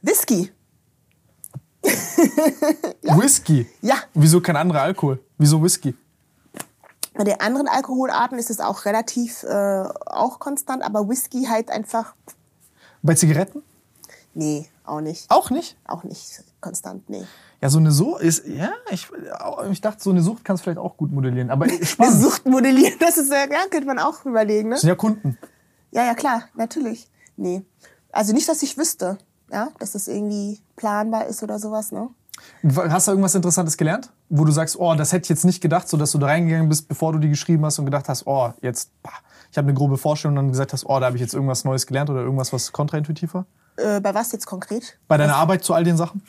Whisky. 0.00 0.50
Whisky. 3.02 3.66
Ja. 3.82 3.96
Wieso 4.14 4.40
kein 4.40 4.56
anderer 4.56 4.82
Alkohol? 4.82 5.22
Wieso 5.36 5.62
Whisky? 5.62 5.94
Bei 7.14 7.24
den 7.24 7.40
anderen 7.40 7.68
Alkoholarten 7.68 8.38
ist 8.38 8.50
es 8.50 8.60
auch 8.60 8.84
relativ 8.84 9.44
äh, 9.44 9.84
auch 10.06 10.38
konstant, 10.40 10.82
aber 10.82 11.08
Whisky 11.08 11.44
halt 11.44 11.70
einfach, 11.70 12.14
Bei 13.02 13.14
Zigaretten? 13.14 13.62
nee, 14.34 14.68
auch 14.84 15.00
nicht. 15.00 15.30
Auch 15.30 15.50
nicht? 15.50 15.76
Auch 15.86 16.02
nicht 16.04 16.42
konstant, 16.60 17.08
nee. 17.08 17.24
Ja, 17.62 17.70
so 17.70 17.78
eine 17.78 17.92
Sucht 17.92 18.20
ist, 18.22 18.46
ja, 18.46 18.72
ich, 18.90 19.08
ich 19.70 19.80
dachte, 19.80 20.02
so 20.02 20.10
eine 20.10 20.20
Sucht 20.22 20.44
kannst 20.44 20.60
du 20.60 20.64
vielleicht 20.64 20.78
auch 20.78 20.96
gut 20.96 21.12
modellieren. 21.12 21.50
Aber 21.50 21.64
Eine 21.68 21.86
spannend. 21.86 22.20
Sucht 22.20 22.44
modellieren, 22.46 22.98
das 23.00 23.16
ist 23.16 23.32
ja, 23.32 23.46
könnte 23.70 23.86
man 23.86 23.98
auch 23.98 24.24
überlegen, 24.26 24.68
ne? 24.68 24.74
Das 24.74 24.82
sind 24.82 24.88
ja 24.88 24.96
Kunden. 24.96 25.38
Ja, 25.92 26.04
ja, 26.04 26.14
klar, 26.14 26.42
natürlich. 26.54 27.08
Nee. 27.36 27.64
Also 28.12 28.32
nicht, 28.32 28.48
dass 28.48 28.62
ich 28.62 28.76
wüsste, 28.76 29.18
ja, 29.50 29.68
dass 29.78 29.92
das 29.92 30.08
irgendwie 30.08 30.60
planbar 30.76 31.26
ist 31.26 31.42
oder 31.42 31.58
sowas, 31.58 31.92
ne? 31.92 32.10
Hast 32.76 33.06
du 33.06 33.12
irgendwas 33.12 33.34
Interessantes 33.34 33.76
gelernt? 33.76 34.10
Wo 34.28 34.44
du 34.44 34.52
sagst, 34.52 34.78
oh, 34.78 34.94
das 34.94 35.12
hätte 35.12 35.24
ich 35.24 35.28
jetzt 35.28 35.44
nicht 35.44 35.60
gedacht, 35.60 35.88
so 35.88 35.96
dass 35.96 36.12
du 36.12 36.18
da 36.18 36.26
reingegangen 36.26 36.68
bist, 36.68 36.88
bevor 36.88 37.12
du 37.12 37.18
die 37.18 37.28
geschrieben 37.28 37.64
hast 37.64 37.78
und 37.78 37.84
gedacht 37.84 38.08
hast, 38.08 38.26
oh, 38.26 38.52
jetzt, 38.62 38.90
pah, 39.02 39.12
ich 39.50 39.58
habe 39.58 39.68
eine 39.68 39.74
grobe 39.74 39.98
Vorstellung 39.98 40.36
und 40.36 40.44
dann 40.44 40.50
gesagt 40.50 40.72
hast, 40.72 40.84
oh, 40.86 40.98
da 40.98 41.06
habe 41.06 41.16
ich 41.16 41.20
jetzt 41.20 41.34
irgendwas 41.34 41.64
Neues 41.64 41.86
gelernt 41.86 42.10
oder 42.10 42.20
irgendwas, 42.22 42.52
was 42.52 42.72
kontraintuitiv 42.72 43.34
war? 43.34 43.46
Äh, 43.76 44.00
bei 44.00 44.14
was 44.14 44.32
jetzt 44.32 44.46
konkret? 44.46 44.98
Bei 45.08 45.16
deiner 45.16 45.36
Arbeit 45.36 45.62
zu 45.62 45.74
all 45.74 45.84
den 45.84 45.96
Sachen? 45.96 46.22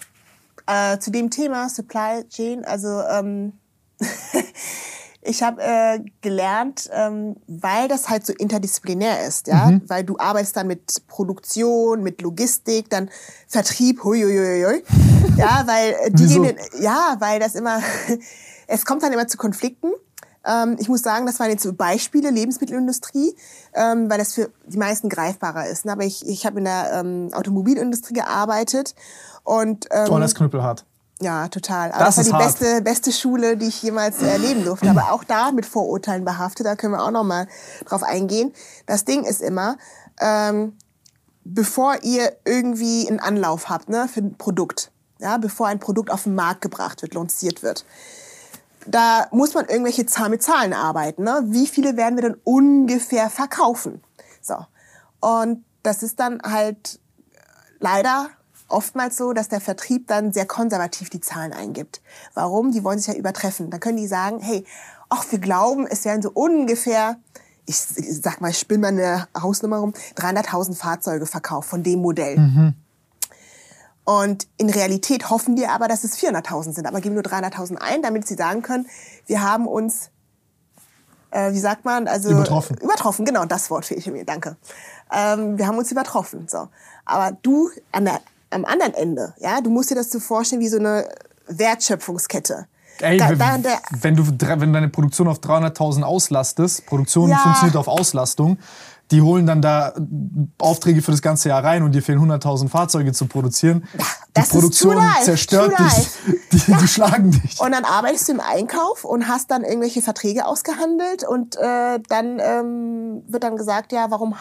Äh, 0.67 0.99
zu 0.99 1.11
dem 1.11 1.29
Thema 1.29 1.69
Supply 1.69 2.27
Chain, 2.29 2.65
also 2.65 3.01
ähm, 3.01 3.53
ich 5.25 5.43
habe 5.43 5.61
äh, 5.61 5.99
gelernt, 6.21 6.89
ähm, 6.93 7.35
weil 7.47 7.87
das 7.87 8.09
halt 8.09 8.25
so 8.25 8.33
interdisziplinär 8.33 9.25
ist, 9.25 9.47
ja, 9.47 9.71
mhm. 9.71 9.81
weil 9.87 10.03
du 10.03 10.17
arbeitest 10.17 10.55
dann 10.55 10.67
mit 10.67 11.07
Produktion, 11.07 12.03
mit 12.03 12.21
Logistik, 12.21 12.89
dann 12.89 13.09
Vertrieb, 13.47 14.03
huiuiuiui, 14.03 14.83
ja, 15.37 15.63
weil 15.65 15.95
äh, 16.01 16.11
die 16.11 16.27
gehen, 16.27 16.57
ja, 16.79 17.15
weil 17.19 17.39
das 17.39 17.55
immer, 17.55 17.79
es 18.67 18.85
kommt 18.85 19.03
dann 19.03 19.13
immer 19.13 19.27
zu 19.27 19.37
Konflikten. 19.37 19.91
Ähm, 20.45 20.77
ich 20.79 20.89
muss 20.89 21.01
sagen, 21.01 21.25
das 21.25 21.39
waren 21.39 21.49
jetzt 21.49 21.63
so 21.63 21.73
Beispiele 21.73 22.29
Lebensmittelindustrie, 22.29 23.35
ähm, 23.73 24.09
weil 24.09 24.19
das 24.19 24.33
für 24.33 24.51
die 24.67 24.77
meisten 24.77 25.09
greifbarer 25.09 25.67
ist. 25.67 25.85
Ne? 25.85 25.91
Aber 25.91 26.03
ich, 26.03 26.27
ich 26.27 26.45
habe 26.45 26.59
in 26.59 26.65
der 26.65 26.91
ähm, 26.93 27.29
Automobilindustrie 27.33 28.13
gearbeitet 28.13 28.93
und 29.43 29.87
ähm, 29.91 30.07
oh, 30.11 30.19
das 30.19 30.35
knüppelhart. 30.35 30.85
Ja, 31.21 31.47
total. 31.47 31.91
Aber 31.91 32.05
das, 32.05 32.15
das 32.15 32.31
war 32.31 32.39
die 32.39 32.45
beste, 32.45 32.81
beste 32.81 33.11
Schule, 33.11 33.55
die 33.55 33.67
ich 33.67 33.81
jemals 33.81 34.21
erleben 34.21 34.65
durfte. 34.65 34.89
Aber 34.89 35.13
auch 35.13 35.23
da 35.23 35.51
mit 35.51 35.65
Vorurteilen 35.65 36.25
behaftet, 36.25 36.65
da 36.65 36.75
können 36.75 36.93
wir 36.93 37.03
auch 37.03 37.11
noch 37.11 37.23
mal 37.23 37.47
drauf 37.85 38.03
eingehen. 38.03 38.53
Das 38.85 39.05
Ding 39.05 39.23
ist 39.23 39.41
immer, 39.41 39.77
ähm, 40.19 40.75
bevor 41.45 42.03
ihr 42.03 42.35
irgendwie 42.43 43.07
einen 43.07 43.19
Anlauf 43.19 43.69
habt 43.69 43.87
ne, 43.87 44.09
für 44.11 44.21
ein 44.21 44.37
Produkt, 44.37 44.91
ja, 45.19 45.37
bevor 45.37 45.67
ein 45.67 45.79
Produkt 45.79 46.11
auf 46.11 46.23
den 46.23 46.35
Markt 46.35 46.61
gebracht 46.61 47.01
wird, 47.01 47.13
lanciert 47.13 47.63
wird, 47.63 47.85
da 48.85 49.27
muss 49.31 49.53
man 49.53 49.65
irgendwelche 49.65 50.05
Zahlen 50.05 50.31
mit 50.31 50.43
Zahlen 50.43 50.73
arbeiten. 50.73 51.23
Ne? 51.23 51.43
Wie 51.45 51.67
viele 51.67 51.95
werden 51.97 52.15
wir 52.15 52.23
dann 52.23 52.37
ungefähr 52.43 53.29
verkaufen? 53.29 54.03
So. 54.41 54.57
Und 55.21 55.63
das 55.81 56.03
ist 56.03 56.19
dann 56.19 56.41
halt 56.43 56.99
leider 57.79 58.29
oftmals 58.67 59.17
so, 59.17 59.33
dass 59.33 59.47
der 59.47 59.61
Vertrieb 59.61 60.07
dann 60.07 60.33
sehr 60.33 60.45
konservativ 60.45 61.09
die 61.09 61.21
Zahlen 61.21 61.53
eingibt. 61.53 62.01
Warum? 62.33 62.71
Die 62.71 62.83
wollen 62.83 62.99
sich 62.99 63.13
ja 63.13 63.19
übertreffen. 63.19 63.69
Dann 63.69 63.79
können 63.79 63.97
die 63.97 64.07
sagen, 64.07 64.39
hey, 64.39 64.65
ach, 65.09 65.25
wir 65.29 65.39
glauben, 65.39 65.87
es 65.87 66.05
werden 66.05 66.21
so 66.21 66.31
ungefähr, 66.31 67.17
ich 67.65 67.77
sag 67.77 68.41
mal, 68.41 68.51
ich 68.51 68.59
spinne 68.59 68.81
mal 68.81 68.87
eine 68.87 69.27
Hausnummer 69.39 69.77
rum, 69.77 69.93
300.000 70.15 70.75
Fahrzeuge 70.75 71.25
verkauft 71.25 71.69
von 71.69 71.83
dem 71.83 72.01
Modell. 72.01 72.37
Mhm. 72.37 72.73
Und 74.03 74.47
in 74.57 74.69
Realität 74.69 75.31
hoffen 75.31 75.57
wir 75.57 75.71
aber, 75.71 75.87
dass 75.87 76.03
es 76.03 76.17
400.000 76.17 76.73
sind, 76.73 76.87
aber 76.87 77.01
geben 77.01 77.15
nur 77.15 77.23
300.000 77.23 77.77
ein, 77.77 78.03
damit 78.03 78.27
sie 78.27 78.35
sagen 78.35 78.61
können, 78.61 78.87
wir 79.25 79.41
haben 79.41 79.67
uns, 79.67 80.11
äh, 81.31 81.51
wie 81.53 81.59
sagt 81.59 81.85
man, 81.85 82.07
also 82.07 82.29
übertroffen. 82.29 82.77
Übertroffen, 82.77 83.25
genau, 83.25 83.45
das 83.45 83.71
Wort 83.71 83.85
fehlt 83.85 84.05
mir, 84.07 84.23
danke. 84.23 84.57
Ähm, 85.11 85.57
wir 85.57 85.65
haben 85.65 85.79
uns 85.79 85.91
übertroffen, 85.91 86.47
so. 86.47 86.67
Aber 87.03 87.35
du 87.41 87.71
an 87.91 88.05
der 88.05 88.21
am 88.55 88.65
anderen 88.65 88.93
Ende, 88.93 89.33
ja, 89.39 89.61
du 89.61 89.69
musst 89.69 89.91
dir 89.91 89.95
das 89.95 90.09
so 90.09 90.19
vorstellen 90.19 90.61
wie 90.61 90.69
so 90.69 90.77
eine 90.77 91.07
Wertschöpfungskette. 91.47 92.67
Ey, 93.01 93.17
da, 93.17 93.33
da, 93.35 93.57
da, 93.57 93.77
wenn, 93.99 94.15
du, 94.15 94.25
wenn 94.25 94.71
deine 94.71 94.87
Produktion 94.87 95.27
auf 95.27 95.39
300.000 95.39 96.03
auslastest, 96.03 96.85
Produktion 96.85 97.29
ja. 97.29 97.37
funktioniert 97.37 97.75
auf 97.75 97.89
Auslastung, 97.89 98.57
die 99.11 99.21
holen 99.21 99.45
dann 99.45 99.61
da 99.61 99.93
Aufträge 100.57 101.01
für 101.01 101.11
das 101.11 101.21
ganze 101.21 101.49
Jahr 101.49 101.63
rein 101.63 101.83
und 101.83 101.91
dir 101.91 102.01
fehlen 102.01 102.19
100.000 102.19 102.69
Fahrzeuge 102.69 103.11
zu 103.11 103.27
produzieren. 103.27 103.87
Die 104.35 104.41
Produktion 104.41 104.97
zerstört 105.23 105.77
dich, 105.77 106.07
die, 106.51 106.71
ja. 106.71 106.77
die, 106.77 106.87
schlagen 106.87 107.31
dich. 107.31 107.59
Und 107.59 107.71
dann 107.71 107.85
arbeitest 107.85 108.29
du 108.29 108.33
im 108.33 108.39
Einkauf 108.39 109.03
und 109.03 109.27
hast 109.27 109.51
dann 109.51 109.63
irgendwelche 109.63 110.01
Verträge 110.01 110.45
ausgehandelt 110.45 111.23
und 111.23 111.55
äh, 111.57 111.99
dann 112.09 112.39
ähm, 112.39 113.23
wird 113.27 113.43
dann 113.43 113.57
gesagt, 113.57 113.91
ja, 113.91 114.09
warum 114.09 114.35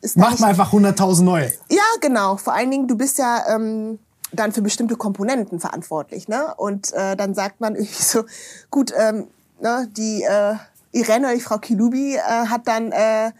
ist 0.00 0.16
Mach 0.16 0.38
mal 0.38 0.48
einfach 0.48 0.72
100.000 0.72 1.22
neue. 1.22 1.52
Ja, 1.70 1.82
genau. 2.00 2.36
Vor 2.36 2.52
allen 2.52 2.70
Dingen, 2.70 2.88
du 2.88 2.96
bist 2.96 3.18
ja 3.18 3.44
ähm, 3.48 3.98
dann 4.32 4.52
für 4.52 4.62
bestimmte 4.62 4.96
Komponenten 4.96 5.60
verantwortlich, 5.60 6.28
ne? 6.28 6.54
Und 6.56 6.92
äh, 6.92 7.16
dann 7.16 7.34
sagt 7.34 7.60
man 7.60 7.74
irgendwie 7.76 8.02
so, 8.02 8.24
gut, 8.70 8.92
ähm, 8.96 9.28
ne, 9.60 9.88
die 9.96 10.22
äh, 10.22 10.54
Irene, 10.92 11.34
die 11.34 11.40
Frau 11.40 11.58
Kilubi, 11.58 12.16
äh, 12.16 12.20
hat 12.20 12.62
dann 12.66 12.92
äh, 12.92 13.32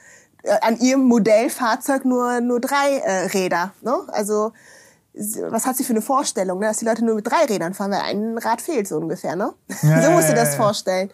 an 0.61 0.79
ihrem 0.79 1.05
Modellfahrzeug 1.05 2.05
nur 2.05 2.41
nur 2.41 2.61
drei 2.61 2.99
äh, 2.99 3.27
Räder, 3.27 3.73
ne? 3.83 3.97
Also 4.09 4.53
was 5.49 5.65
hat 5.65 5.77
sie 5.77 5.85
für 5.85 5.95
eine 5.95 6.03
Vorstellung, 6.03 6.59
ne? 6.59 6.67
dass 6.67 6.77
die 6.77 6.85
Leute 6.85 7.05
nur 7.05 7.15
mit 7.15 7.27
drei 7.27 7.45
Rädern 7.47 7.73
fahren, 7.73 7.91
weil 7.91 8.01
ein 8.01 8.37
Rad 8.37 8.61
fehlt 8.61 8.87
so 8.87 8.99
ungefähr, 8.99 9.35
ne? 9.35 9.55
Ja, 9.83 10.03
so 10.05 10.11
musst 10.11 10.29
du 10.29 10.35
das 10.35 10.55
vorstellen. 10.55 11.11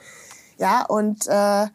Ja, 0.58 0.84
und 0.84 1.26
äh, 1.28 1.66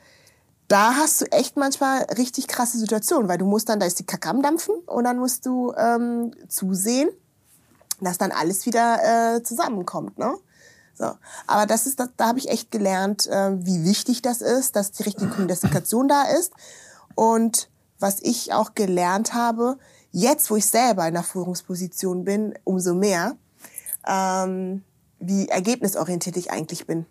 da 0.67 0.95
hast 0.95 1.21
du 1.21 1.25
echt 1.31 1.55
manchmal 1.55 2.03
richtig 2.17 2.47
krasse 2.47 2.77
Situationen, 2.77 3.29
weil 3.29 3.37
du 3.37 3.45
musst 3.45 3.69
dann, 3.69 3.79
da 3.79 3.85
ist 3.85 3.99
die 3.99 4.05
Kacke 4.05 4.29
am 4.29 4.41
Dampfen 4.41 4.75
und 4.85 5.03
dann 5.05 5.17
musst 5.17 5.45
du 5.45 5.73
ähm, 5.77 6.33
zusehen, 6.49 7.09
dass 8.01 8.17
dann 8.17 8.31
alles 8.31 8.65
wieder 8.65 9.35
äh, 9.35 9.43
zusammenkommt, 9.43 10.17
ne? 10.17 10.35
So. 10.93 11.11
Aber 11.45 11.67
das 11.67 11.85
ist, 11.85 11.99
das, 11.99 12.09
da 12.17 12.27
habe 12.27 12.39
ich 12.39 12.49
echt 12.49 12.71
gelernt, 12.71 13.27
äh, 13.27 13.51
wie 13.63 13.83
wichtig 13.85 14.23
das 14.23 14.41
ist, 14.41 14.75
dass 14.75 14.91
die 14.91 15.03
richtige 15.03 15.29
Kommunikation 15.29 16.07
da 16.07 16.23
ist. 16.23 16.53
Und 17.13 17.69
was 17.99 18.19
ich 18.21 18.51
auch 18.53 18.73
gelernt 18.73 19.33
habe, 19.33 19.77
jetzt, 20.11 20.49
wo 20.49 20.55
ich 20.55 20.65
selber 20.65 21.07
in 21.07 21.13
der 21.13 21.23
Führungsposition 21.23 22.23
bin, 22.23 22.57
umso 22.63 22.95
mehr, 22.95 23.35
ähm, 24.07 24.83
wie 25.19 25.47
ergebnisorientiert 25.47 26.37
ich 26.37 26.51
eigentlich 26.51 26.87
bin. 26.87 27.05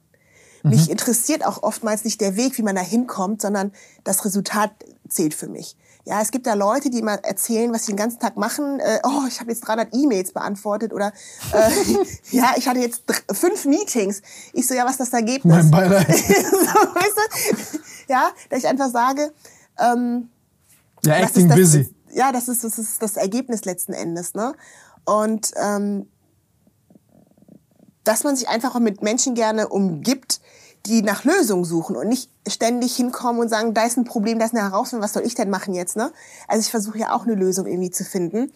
Mhm. 0.66 0.72
Mich 0.72 0.90
interessiert 0.90 1.44
auch 1.44 1.62
oftmals 1.62 2.04
nicht 2.04 2.20
der 2.20 2.36
Weg, 2.36 2.58
wie 2.58 2.62
man 2.62 2.74
da 2.74 2.82
hinkommt, 2.82 3.40
sondern 3.40 3.72
das 4.04 4.24
Resultat 4.24 4.72
zählt 5.08 5.34
für 5.34 5.48
mich. 5.48 5.76
Ja, 6.04 6.20
es 6.20 6.30
gibt 6.30 6.46
da 6.46 6.54
Leute, 6.54 6.88
die 6.88 7.02
mal 7.02 7.18
erzählen, 7.22 7.72
was 7.72 7.86
sie 7.86 7.92
den 7.92 7.96
ganzen 7.96 8.20
Tag 8.20 8.36
machen. 8.36 8.78
Äh, 8.78 9.00
oh, 9.02 9.24
ich 9.28 9.40
habe 9.40 9.50
jetzt 9.50 9.66
300 9.66 9.88
E-Mails 9.92 10.32
beantwortet 10.32 10.92
oder 10.92 11.12
äh, 11.52 11.70
ja, 12.30 12.54
ich 12.56 12.68
hatte 12.68 12.78
jetzt 12.78 13.02
fünf 13.32 13.64
Meetings. 13.64 14.22
Ich 14.52 14.66
so, 14.66 14.74
ja, 14.74 14.84
was 14.84 14.92
ist 14.92 15.00
das 15.00 15.12
Ergebnis? 15.12 15.52
Mein 15.52 15.70
Beileid. 15.70 16.06
so, 16.08 16.14
weißt 16.14 17.16
du? 17.72 17.78
Ja, 18.08 18.30
dass 18.50 18.60
ich 18.60 18.68
einfach 18.68 18.90
sage, 18.90 19.32
ähm, 19.78 20.28
ja, 21.04 21.16
acting 21.16 21.48
das, 21.48 21.58
busy. 21.58 21.94
Ja, 22.12 22.30
das 22.30 22.48
ist, 22.48 22.62
das 22.62 22.78
ist 22.78 23.02
das 23.02 23.16
Ergebnis 23.16 23.64
letzten 23.64 23.92
Endes. 23.92 24.34
Ne? 24.34 24.54
Und 25.04 25.50
ähm, 25.56 26.08
dass 28.06 28.22
man 28.22 28.36
sich 28.36 28.48
einfach 28.48 28.76
auch 28.76 28.80
mit 28.80 29.02
Menschen 29.02 29.34
gerne 29.34 29.68
umgibt, 29.68 30.40
die 30.86 31.02
nach 31.02 31.24
Lösungen 31.24 31.64
suchen 31.64 31.96
und 31.96 32.08
nicht 32.08 32.30
ständig 32.48 32.96
hinkommen 32.96 33.40
und 33.40 33.48
sagen, 33.48 33.74
da 33.74 33.84
ist 33.84 33.96
ein 33.96 34.04
Problem, 34.04 34.38
da 34.38 34.46
ist 34.46 34.54
eine 34.54 34.62
Herausforderung, 34.62 35.04
was 35.04 35.12
soll 35.12 35.24
ich 35.24 35.34
denn 35.34 35.50
machen 35.50 35.74
jetzt? 35.74 35.96
Ne? 35.96 36.12
Also 36.48 36.60
ich 36.60 36.70
versuche 36.70 36.98
ja 36.98 37.14
auch 37.14 37.24
eine 37.24 37.34
Lösung 37.34 37.66
irgendwie 37.66 37.90
zu 37.90 38.04
finden. 38.04 38.52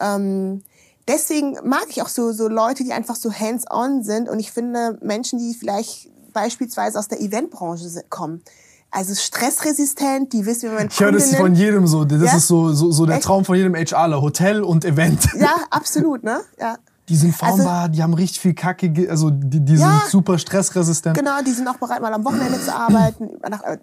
Ähm, 0.00 0.62
deswegen 1.06 1.58
mag 1.64 1.86
ich 1.88 2.02
auch 2.02 2.08
so, 2.08 2.32
so 2.32 2.48
Leute, 2.48 2.84
die 2.84 2.92
einfach 2.92 3.16
so 3.16 3.32
hands-on 3.32 4.02
sind 4.02 4.28
und 4.28 4.38
ich 4.38 4.52
finde 4.52 4.98
Menschen, 5.02 5.38
die 5.38 5.54
vielleicht 5.54 6.08
beispielsweise 6.32 6.98
aus 6.98 7.08
der 7.08 7.20
Eventbranche 7.20 7.88
kommen, 8.10 8.42
also 8.90 9.14
stressresistent, 9.14 10.32
die 10.32 10.46
wissen, 10.46 10.70
wie 10.70 10.74
man 10.74 10.88
Ich 10.88 10.98
höre 10.98 11.12
das 11.12 11.34
von 11.34 11.54
jedem 11.54 11.86
so. 11.86 12.04
Das 12.04 12.22
ja? 12.22 12.36
ist 12.36 12.46
so, 12.46 12.72
so, 12.72 12.90
so 12.90 13.04
der 13.04 13.16
Echt? 13.16 13.26
Traum 13.26 13.44
von 13.44 13.56
jedem 13.56 13.74
HRler. 13.74 14.22
Hotel 14.22 14.62
und 14.62 14.84
Event. 14.84 15.28
Ja, 15.38 15.56
absolut, 15.70 16.24
ne? 16.24 16.40
Ja. 16.58 16.76
Die 17.08 17.16
sind 17.16 17.34
formbar, 17.34 17.82
also, 17.82 17.92
die 17.92 18.02
haben 18.02 18.14
richtig 18.14 18.40
viel 18.40 18.54
Kacke, 18.54 18.92
also 19.08 19.30
die, 19.30 19.60
die 19.60 19.74
ja, 19.74 20.00
sind 20.00 20.10
super 20.10 20.38
stressresistent. 20.38 21.16
Genau, 21.16 21.40
die 21.46 21.52
sind 21.52 21.66
auch 21.66 21.78
bereit, 21.78 22.02
mal 22.02 22.12
am 22.12 22.24
Wochenende 22.24 22.60
zu 22.60 22.74
arbeiten. 22.74 23.30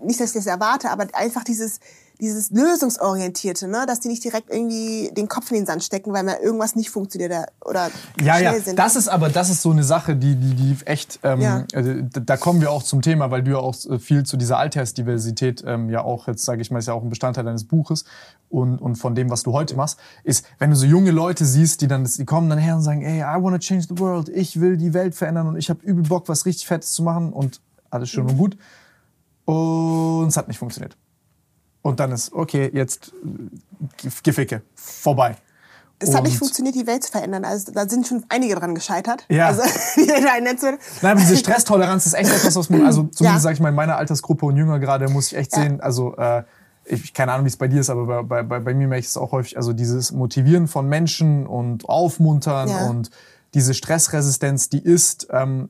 Nicht, 0.03 0.19
dass 0.19 0.29
ich 0.29 0.35
das 0.35 0.45
erwarte, 0.45 0.91
aber 0.91 1.07
einfach 1.13 1.43
dieses, 1.43 1.79
dieses 2.19 2.51
lösungsorientierte, 2.51 3.67
ne, 3.67 3.85
dass 3.87 3.99
die 3.99 4.07
nicht 4.07 4.23
direkt 4.23 4.49
irgendwie 4.49 5.11
den 5.13 5.27
Kopf 5.27 5.51
in 5.51 5.57
den 5.57 5.65
Sand 5.65 5.83
stecken, 5.83 6.13
weil 6.13 6.23
mal 6.23 6.37
irgendwas 6.41 6.75
nicht 6.75 6.89
funktioniert 6.89 7.33
oder 7.63 7.89
ja, 8.21 8.39
ja. 8.39 8.53
Sind. 8.59 8.79
Das 8.79 8.95
ist 8.95 9.07
aber 9.07 9.29
das 9.29 9.49
ist 9.49 9.61
so 9.61 9.71
eine 9.71 9.83
Sache, 9.83 10.15
die 10.15 10.35
die 10.35 10.55
die 10.55 10.77
echt 10.85 11.19
ähm, 11.23 11.41
ja. 11.41 11.65
also, 11.73 11.93
da 12.01 12.37
kommen 12.37 12.61
wir 12.61 12.71
auch 12.71 12.83
zum 12.83 13.01
Thema, 13.01 13.31
weil 13.31 13.43
du 13.43 13.51
ja 13.51 13.57
auch 13.57 13.75
äh, 13.85 13.99
viel 13.99 14.23
zu 14.23 14.37
dieser 14.37 14.57
Altersdiversität 14.57 15.63
ähm, 15.65 15.89
ja 15.89 16.03
auch 16.03 16.27
jetzt 16.27 16.45
sage 16.45 16.61
ich 16.61 16.71
mal 16.71 16.79
ist 16.79 16.87
ja 16.87 16.93
auch 16.93 17.03
ein 17.03 17.09
Bestandteil 17.09 17.43
deines 17.43 17.65
Buches 17.65 18.05
und 18.49 18.79
und 18.79 18.95
von 18.95 19.15
dem 19.15 19.29
was 19.29 19.43
du 19.43 19.53
heute 19.53 19.75
machst 19.75 19.99
ist, 20.23 20.45
wenn 20.59 20.69
du 20.69 20.75
so 20.75 20.85
junge 20.85 21.11
Leute 21.11 21.45
siehst, 21.45 21.81
die 21.81 21.87
dann 21.87 22.05
die 22.05 22.25
kommen 22.25 22.49
dann 22.49 22.59
her 22.59 22.75
und 22.75 22.81
sagen, 22.81 23.01
ey, 23.01 23.19
I 23.19 23.43
wanna 23.43 23.59
change 23.59 23.87
the 23.89 23.99
world, 23.99 24.29
ich 24.29 24.59
will 24.59 24.77
die 24.77 24.93
Welt 24.93 25.15
verändern 25.15 25.47
und 25.47 25.57
ich 25.57 25.69
habe 25.69 25.79
übel 25.83 26.03
Bock, 26.03 26.29
was 26.29 26.45
richtig 26.45 26.67
Fettes 26.67 26.93
zu 26.93 27.03
machen 27.03 27.33
und 27.33 27.61
alles 27.89 28.09
schön 28.09 28.23
mhm. 28.23 28.31
und 28.31 28.37
gut 28.37 28.57
und 29.45 30.27
es 30.27 30.37
hat 30.37 30.47
nicht 30.47 30.57
funktioniert. 30.57 30.97
Und 31.85 31.99
dann 31.99 32.11
ist, 32.11 32.33
okay, 32.33 32.71
jetzt 32.73 33.13
äh, 33.23 34.09
Geficke, 34.23 34.63
vorbei. 34.73 35.35
Es 35.99 36.15
hat 36.15 36.23
nicht 36.23 36.39
funktioniert, 36.39 36.73
die 36.73 36.87
Welt 36.87 37.03
zu 37.03 37.11
verändern. 37.11 37.45
Also 37.45 37.71
da 37.71 37.87
sind 37.87 38.07
schon 38.07 38.25
einige 38.27 38.55
dran 38.55 38.73
gescheitert. 38.73 39.23
Ja. 39.29 39.45
Also, 39.45 39.61
Nein, 39.95 40.57
aber 41.03 41.19
diese 41.19 41.37
Stresstoleranz 41.37 42.07
ist 42.07 42.13
echt 42.13 42.31
etwas, 42.31 42.55
was 42.55 42.71
man, 42.71 42.87
also 42.87 43.03
zumindest 43.11 43.21
ja. 43.21 43.39
sage 43.39 43.53
ich 43.53 43.59
mal, 43.59 43.69
in 43.69 43.75
meiner 43.75 43.97
Altersgruppe 43.97 44.47
und 44.47 44.57
jünger 44.57 44.79
gerade, 44.79 45.07
muss 45.09 45.27
ich 45.27 45.37
echt 45.37 45.55
ja. 45.55 45.61
sehen, 45.61 45.79
also 45.79 46.15
äh, 46.17 46.41
ich 46.85 47.13
keine 47.13 47.33
Ahnung, 47.33 47.45
wie 47.45 47.49
es 47.49 47.57
bei 47.57 47.67
dir 47.67 47.81
ist, 47.81 47.91
aber 47.91 48.23
bei, 48.23 48.41
bei, 48.41 48.59
bei 48.59 48.73
mir 48.73 48.87
merke 48.87 49.01
ich 49.01 49.05
es 49.05 49.15
auch 49.15 49.31
häufig, 49.31 49.55
also 49.55 49.71
dieses 49.71 50.11
Motivieren 50.11 50.67
von 50.67 50.89
Menschen 50.89 51.45
und 51.45 51.87
Aufmuntern 51.87 52.67
ja. 52.67 52.89
und 52.89 53.11
diese 53.53 53.75
Stressresistenz, 53.75 54.69
die 54.69 54.83
ist, 54.83 55.27
ähm, 55.29 55.69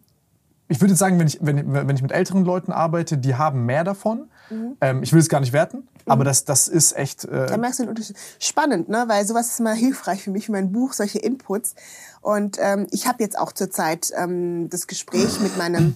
ich 0.69 0.79
würde 0.79 0.95
sagen, 0.95 1.19
wenn 1.19 1.27
ich, 1.27 1.39
wenn, 1.41 1.73
wenn 1.73 1.95
ich 1.95 2.01
mit 2.01 2.13
älteren 2.13 2.45
Leuten 2.45 2.71
arbeite, 2.71 3.17
die 3.17 3.35
haben 3.35 3.65
mehr 3.65 3.83
davon. 3.83 4.29
Mhm. 4.49 4.77
Ähm, 4.81 5.03
ich 5.03 5.13
will 5.13 5.19
es 5.19 5.29
gar 5.29 5.39
nicht 5.39 5.53
werten, 5.53 5.87
aber 6.05 6.23
mhm. 6.23 6.25
das, 6.25 6.45
das 6.45 6.67
ist 6.67 6.95
echt. 6.95 7.25
Äh 7.25 7.47
da 7.47 7.57
merkst 7.57 7.79
du 7.79 7.83
den 7.83 7.89
Unterschied. 7.89 8.17
Spannend, 8.39 8.89
ne? 8.89 9.05
Weil 9.07 9.25
sowas 9.25 9.49
ist 9.49 9.59
mal 9.59 9.75
hilfreich 9.75 10.23
für 10.23 10.31
mich, 10.31 10.47
für 10.47 10.51
mein 10.51 10.71
Buch, 10.71 10.93
solche 10.93 11.19
Inputs. 11.19 11.75
Und 12.21 12.57
ähm, 12.59 12.87
ich 12.91 13.07
habe 13.07 13.23
jetzt 13.23 13.37
auch 13.37 13.51
zurzeit 13.51 14.11
ähm, 14.15 14.69
das 14.69 14.87
Gespräch 14.87 15.39
mit 15.39 15.57
meinem 15.57 15.95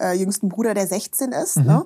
äh, 0.00 0.14
jüngsten 0.14 0.48
Bruder, 0.48 0.74
der 0.74 0.86
16 0.86 1.32
ist. 1.32 1.56
Ne? 1.56 1.84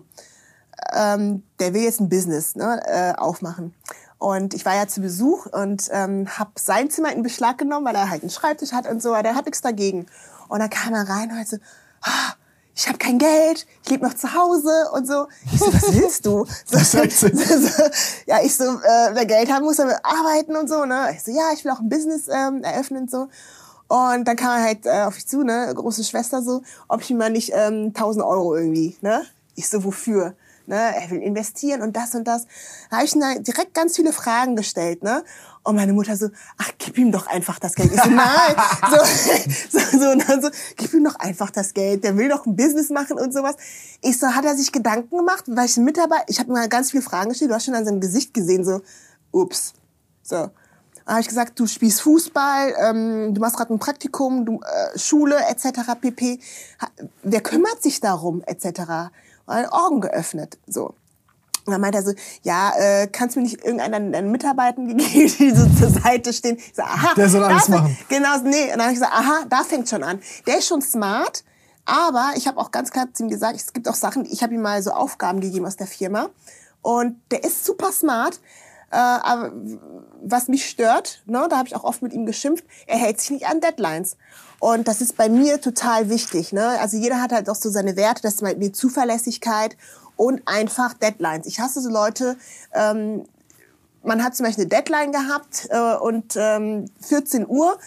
Ähm, 0.92 1.42
der 1.58 1.74
will 1.74 1.82
jetzt 1.82 2.00
ein 2.00 2.08
Business 2.08 2.56
ne, 2.56 2.80
äh, 2.86 3.12
aufmachen. 3.16 3.74
Und 4.18 4.54
ich 4.54 4.64
war 4.64 4.74
ja 4.74 4.86
zu 4.86 5.00
Besuch 5.00 5.46
und 5.46 5.88
ähm, 5.92 6.26
habe 6.38 6.52
sein 6.56 6.88
Zimmer 6.90 7.12
in 7.12 7.22
Beschlag 7.22 7.58
genommen, 7.58 7.86
weil 7.86 7.94
er 7.94 8.10
halt 8.10 8.22
einen 8.22 8.30
Schreibtisch 8.30 8.72
hat 8.72 8.88
und 8.88 9.02
so. 9.02 9.12
Aber 9.12 9.22
der 9.22 9.34
hat 9.34 9.44
nichts 9.44 9.60
dagegen. 9.60 10.06
Und 10.48 10.60
dann 10.60 10.70
kam 10.70 10.94
er 10.94 11.08
rein 11.08 11.30
und 11.30 11.38
hat 11.38 11.48
so, 11.48 11.58
ah, 12.02 12.32
ich 12.76 12.88
habe 12.88 12.98
kein 12.98 13.18
Geld, 13.18 13.66
ich 13.84 13.90
lebe 13.90 14.04
noch 14.04 14.14
zu 14.14 14.34
Hause 14.34 14.90
und 14.92 15.06
so. 15.06 15.28
Ich 15.52 15.58
so, 15.60 15.72
was 15.72 15.94
willst 15.94 16.26
du? 16.26 16.44
So, 16.66 16.78
so, 17.08 17.28
so, 17.28 17.82
ja, 18.26 18.42
ich 18.42 18.54
so, 18.54 18.64
äh, 18.64 19.10
wer 19.12 19.26
Geld 19.26 19.52
haben 19.52 19.64
muss, 19.64 19.78
er 19.78 20.04
arbeiten 20.04 20.56
und 20.56 20.68
so. 20.68 20.84
Ne? 20.84 21.10
Ich 21.14 21.22
so, 21.22 21.30
ja, 21.30 21.52
ich 21.54 21.64
will 21.64 21.70
auch 21.70 21.80
ein 21.80 21.88
Business 21.88 22.28
ähm, 22.28 22.64
eröffnen 22.64 23.02
und 23.02 23.10
so. 23.10 23.28
Und 23.86 24.26
dann 24.26 24.36
kam 24.36 24.58
er 24.58 24.64
halt 24.64 24.86
äh, 24.86 25.02
auf 25.02 25.14
mich 25.14 25.26
zu, 25.26 25.44
ne, 25.44 25.72
große 25.74 26.04
Schwester 26.04 26.42
so, 26.42 26.62
ob 26.88 27.02
ich 27.02 27.10
ihm 27.10 27.18
mal 27.18 27.30
nicht 27.30 27.52
ähm, 27.54 27.92
1000 27.94 28.24
Euro 28.24 28.56
irgendwie, 28.56 28.96
ne? 29.02 29.22
Ich 29.54 29.68
so, 29.68 29.84
wofür? 29.84 30.34
Ne, 30.66 30.76
er 30.76 31.10
will 31.10 31.20
investieren 31.20 31.82
und 31.82 31.94
das 31.94 32.14
und 32.14 32.24
das. 32.24 32.46
Da 32.90 32.96
habe 32.96 33.04
ich 33.04 33.14
ihm 33.14 33.44
direkt 33.44 33.74
ganz 33.74 33.96
viele 33.96 34.12
Fragen 34.12 34.56
gestellt, 34.56 35.02
ne? 35.02 35.22
Und 35.64 35.76
meine 35.76 35.94
Mutter 35.94 36.14
so, 36.14 36.28
ach, 36.58 36.70
gib 36.76 36.98
ihm 36.98 37.10
doch 37.10 37.26
einfach 37.26 37.58
das 37.58 37.74
Geld. 37.74 37.90
Ich 37.90 38.00
so, 38.00 38.10
nein. 38.10 38.54
so, 38.90 39.78
so, 39.78 39.98
so, 39.98 40.10
und 40.10 40.28
dann 40.28 40.42
so, 40.42 40.50
gib 40.76 40.92
ihm 40.92 41.04
doch 41.04 41.16
einfach 41.16 41.50
das 41.50 41.72
Geld. 41.72 42.04
Der 42.04 42.18
will 42.18 42.28
doch 42.28 42.44
ein 42.44 42.54
Business 42.54 42.90
machen 42.90 43.18
und 43.18 43.32
sowas. 43.32 43.56
Ich 44.02 44.18
so, 44.18 44.26
hat 44.26 44.44
er 44.44 44.56
sich 44.56 44.72
Gedanken 44.72 45.16
gemacht? 45.16 45.44
Weil 45.46 45.64
ich 45.64 45.76
ein 45.78 45.84
Mitarbeiter, 45.84 46.24
ich 46.28 46.38
habe 46.38 46.52
mir 46.52 46.68
ganz 46.68 46.90
viele 46.90 47.02
Fragen 47.02 47.30
gestellt. 47.30 47.50
Du 47.50 47.54
hast 47.54 47.64
schon 47.64 47.74
an 47.74 47.86
seinem 47.86 48.00
Gesicht 48.00 48.34
gesehen, 48.34 48.62
so, 48.62 48.82
ups. 49.32 49.72
So. 50.22 50.36
Dann 50.36 51.14
habe 51.14 51.20
ich 51.20 51.28
gesagt, 51.28 51.58
du 51.58 51.66
spielst 51.66 52.02
Fußball, 52.02 52.74
ähm, 52.86 53.34
du 53.34 53.40
machst 53.40 53.56
gerade 53.56 53.72
ein 53.72 53.78
Praktikum, 53.78 54.44
du, 54.44 54.60
äh, 54.60 54.98
Schule 54.98 55.36
etc. 55.48 55.92
pp. 55.98 56.40
Wer 57.22 57.40
kümmert 57.40 57.82
sich 57.82 58.00
darum 58.00 58.42
etc. 58.46 59.12
Und 59.46 59.66
Augen 59.72 60.02
geöffnet. 60.02 60.58
So. 60.66 60.94
Und 61.66 61.72
dann 61.72 61.80
meinte 61.80 61.98
er 61.98 62.04
so, 62.04 62.12
ja, 62.42 62.72
äh, 62.76 63.06
kannst 63.06 63.36
du 63.36 63.40
mir 63.40 63.44
nicht 63.44 63.64
irgendeinen 63.64 64.12
deinen 64.12 64.30
Mitarbeitern 64.30 64.86
geben, 64.86 64.98
die 64.98 65.50
so 65.50 65.66
zur 65.78 65.90
Seite 65.90 66.32
stehen? 66.32 66.56
Ich 66.58 66.74
so, 66.74 66.82
aha. 66.82 67.14
Der 67.16 67.28
soll 67.28 67.42
alles 67.42 67.68
machen. 67.68 67.96
Genau, 68.08 68.36
nee. 68.44 68.64
Und 68.64 68.70
dann 68.70 68.82
habe 68.82 68.92
ich 68.92 68.98
gesagt, 68.98 69.12
aha, 69.12 69.44
da 69.48 69.64
fängt 69.64 69.88
schon 69.88 70.02
an. 70.02 70.20
Der 70.46 70.58
ist 70.58 70.68
schon 70.68 70.82
smart, 70.82 71.42
aber 71.86 72.32
ich 72.36 72.46
habe 72.46 72.58
auch 72.58 72.70
ganz 72.70 72.90
klar 72.90 73.06
zu 73.12 73.22
ihm 73.22 73.30
gesagt, 73.30 73.56
es 73.56 73.72
gibt 73.72 73.88
auch 73.88 73.94
Sachen, 73.94 74.26
ich 74.26 74.42
habe 74.42 74.54
ihm 74.54 74.60
mal 74.60 74.82
so 74.82 74.90
Aufgaben 74.90 75.40
gegeben 75.40 75.66
aus 75.66 75.76
der 75.76 75.86
Firma. 75.86 76.28
Und 76.82 77.18
der 77.30 77.44
ist 77.44 77.64
super 77.64 77.92
smart, 77.92 78.40
äh, 78.90 78.96
aber 78.96 79.52
was 80.22 80.48
mich 80.48 80.68
stört, 80.68 81.22
ne, 81.24 81.46
da 81.48 81.56
habe 81.56 81.68
ich 81.68 81.74
auch 81.74 81.84
oft 81.84 82.02
mit 82.02 82.12
ihm 82.12 82.26
geschimpft, 82.26 82.64
er 82.86 82.98
hält 82.98 83.20
sich 83.20 83.30
nicht 83.30 83.46
an 83.46 83.60
Deadlines. 83.60 84.16
Und 84.60 84.88
das 84.88 85.00
ist 85.00 85.16
bei 85.16 85.28
mir 85.28 85.60
total 85.60 86.08
wichtig. 86.08 86.52
Ne? 86.52 86.66
Also 86.80 86.96
jeder 86.96 87.20
hat 87.20 87.32
halt 87.32 87.50
auch 87.50 87.54
so 87.54 87.68
seine 87.68 87.96
Werte, 87.96 88.22
das 88.22 88.40
ist 88.40 88.56
die 88.56 88.72
Zuverlässigkeit 88.72 89.76
und 90.16 90.42
einfach 90.46 90.94
Deadlines. 90.94 91.46
Ich 91.46 91.60
hasse 91.60 91.80
so 91.80 91.90
Leute, 91.90 92.36
ähm, 92.72 93.24
man 94.02 94.22
hat 94.22 94.36
zum 94.36 94.44
Beispiel 94.44 94.64
eine 94.64 94.68
Deadline 94.68 95.12
gehabt 95.12 95.68
äh, 95.70 95.96
und 95.96 96.34
ähm, 96.36 96.86
14 97.00 97.46
Uhr, 97.48 97.78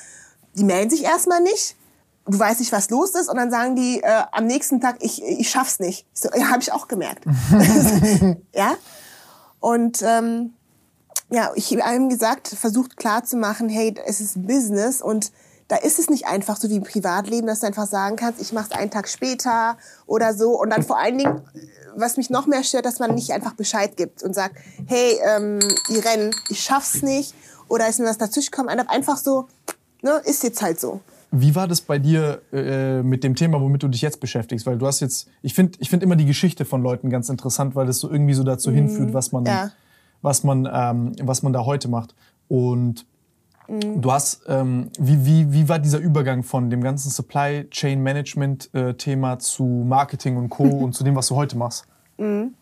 die 0.56 0.64
melden 0.64 0.90
sich 0.90 1.04
erstmal 1.04 1.42
nicht. 1.42 1.76
Du 2.26 2.38
weißt 2.38 2.60
nicht, 2.60 2.72
was 2.74 2.90
los 2.90 3.12
ist 3.12 3.30
und 3.30 3.38
dann 3.38 3.52
sagen 3.52 3.76
die 3.76 4.02
äh, 4.02 4.24
am 4.32 4.48
nächsten 4.48 4.82
Tag, 4.82 4.98
ich, 5.00 5.24
ich 5.24 5.50
schaff's 5.50 5.80
nicht. 5.80 6.06
So, 6.14 6.30
ja, 6.36 6.50
habe 6.50 6.62
ich 6.62 6.74
auch 6.74 6.88
gemerkt. 6.88 7.24
ja. 8.54 8.76
Und 9.60 10.02
ähm, 10.02 10.54
ja, 11.30 11.52
ich 11.56 11.72
habe 11.72 11.96
ihm 11.96 12.10
gesagt, 12.10 12.48
versucht 12.48 12.98
klar 12.98 13.24
zu 13.24 13.38
machen, 13.38 13.70
hey, 13.70 13.96
es 14.06 14.20
ist 14.20 14.46
Business 14.46 15.02
und 15.02 15.32
da 15.68 15.76
ist 15.76 16.00
es 16.00 16.10
nicht 16.10 16.28
einfach 16.28 16.58
so 16.58 16.70
wie 16.70 16.78
im 16.78 16.84
Privatleben, 16.84 17.48
dass 17.48 17.60
du 17.60 17.68
einfach 17.68 17.88
sagen 17.88 18.16
kannst, 18.16 18.42
ich 18.42 18.54
mache 18.54 18.70
es 18.72 18.78
einen 18.78 18.90
Tag 18.90 19.08
später 19.08 19.78
oder 20.06 20.34
so. 20.34 20.60
Und 20.60 20.70
dann 20.70 20.84
vor 20.84 20.98
allen 20.98 21.18
Dingen, 21.18 21.42
was 21.96 22.18
mich 22.18 22.30
noch 22.30 22.48
mehr 22.48 22.64
stört, 22.64 22.86
dass 22.86 23.00
man 23.00 23.14
nicht 23.16 23.32
einfach 23.32 23.54
Bescheid 23.54 23.98
gibt 23.98 24.24
und 24.24 24.34
sagt, 24.34 24.56
hey, 24.86 25.18
ähm, 25.26 25.60
die 25.90 26.00
rennen, 26.00 26.34
ich 26.50 26.62
schaff's 26.62 27.02
nicht 27.02 27.34
oder 27.68 27.88
ist 27.88 28.00
mir 28.00 28.06
was 28.06 28.18
dazwischen 28.18 28.52
gekommen. 28.52 28.70
Einfach 28.70 29.18
so, 29.18 29.48
ne, 30.02 30.22
ist 30.24 30.44
jetzt 30.44 30.62
halt 30.62 30.80
so. 30.80 31.02
Wie 31.32 31.54
war 31.56 31.68
das 31.68 31.82
bei 31.82 32.00
dir 32.00 32.42
äh, 32.54 33.04
mit 33.04 33.26
dem 33.26 33.36
Thema, 33.36 33.60
womit 33.60 33.84
du 33.84 33.90
dich 33.90 34.02
jetzt 34.02 34.22
beschäftigst? 34.22 34.66
Weil 34.66 34.78
du 34.78 34.88
hast 34.88 35.02
jetzt, 35.02 35.28
ich 35.42 35.54
finde, 35.54 35.78
ich 35.82 35.90
finde 35.90 36.06
immer 36.06 36.16
die 36.16 36.26
Geschichte 36.26 36.64
von 36.64 36.82
Leuten 36.82 37.10
ganz 37.10 37.28
interessant, 37.28 37.76
weil 37.76 37.86
das 37.86 38.00
so 38.00 38.10
irgendwie 38.10 38.34
so 38.34 38.44
dazu 38.44 38.70
mhm. 38.72 38.76
hinführt, 38.76 39.14
was 39.14 39.34
man, 39.34 39.46
ja. 39.46 39.72
was 40.22 40.46
man, 40.46 40.70
ähm, 40.72 41.14
was 41.22 41.44
man 41.44 41.52
da 41.52 41.66
heute 41.66 41.90
macht. 41.90 42.16
Und 42.48 43.06
Mhm. 43.68 44.02
Du 44.02 44.12
hast, 44.12 44.42
ähm, 44.48 44.90
wie, 44.98 45.26
wie, 45.26 45.52
wie 45.52 45.70
war 45.70 45.80
dieser 45.80 46.00
Übergang 46.00 46.44
von 46.44 46.70
dem 46.70 46.82
ganzen 46.82 47.10
Supply 47.10 47.70
Chain 47.70 48.02
Management 48.02 48.74
äh, 48.74 48.94
Thema 48.94 49.40
zu 49.40 49.64
Marketing 49.64 50.38
und 50.38 50.50
Co. 50.50 50.64
und 50.64 50.94
zu 50.94 51.04
dem, 51.04 51.16
was 51.16 51.28
du 51.28 51.36
heute 51.36 51.58
machst? 51.58 51.86
Mhm. 52.18 52.54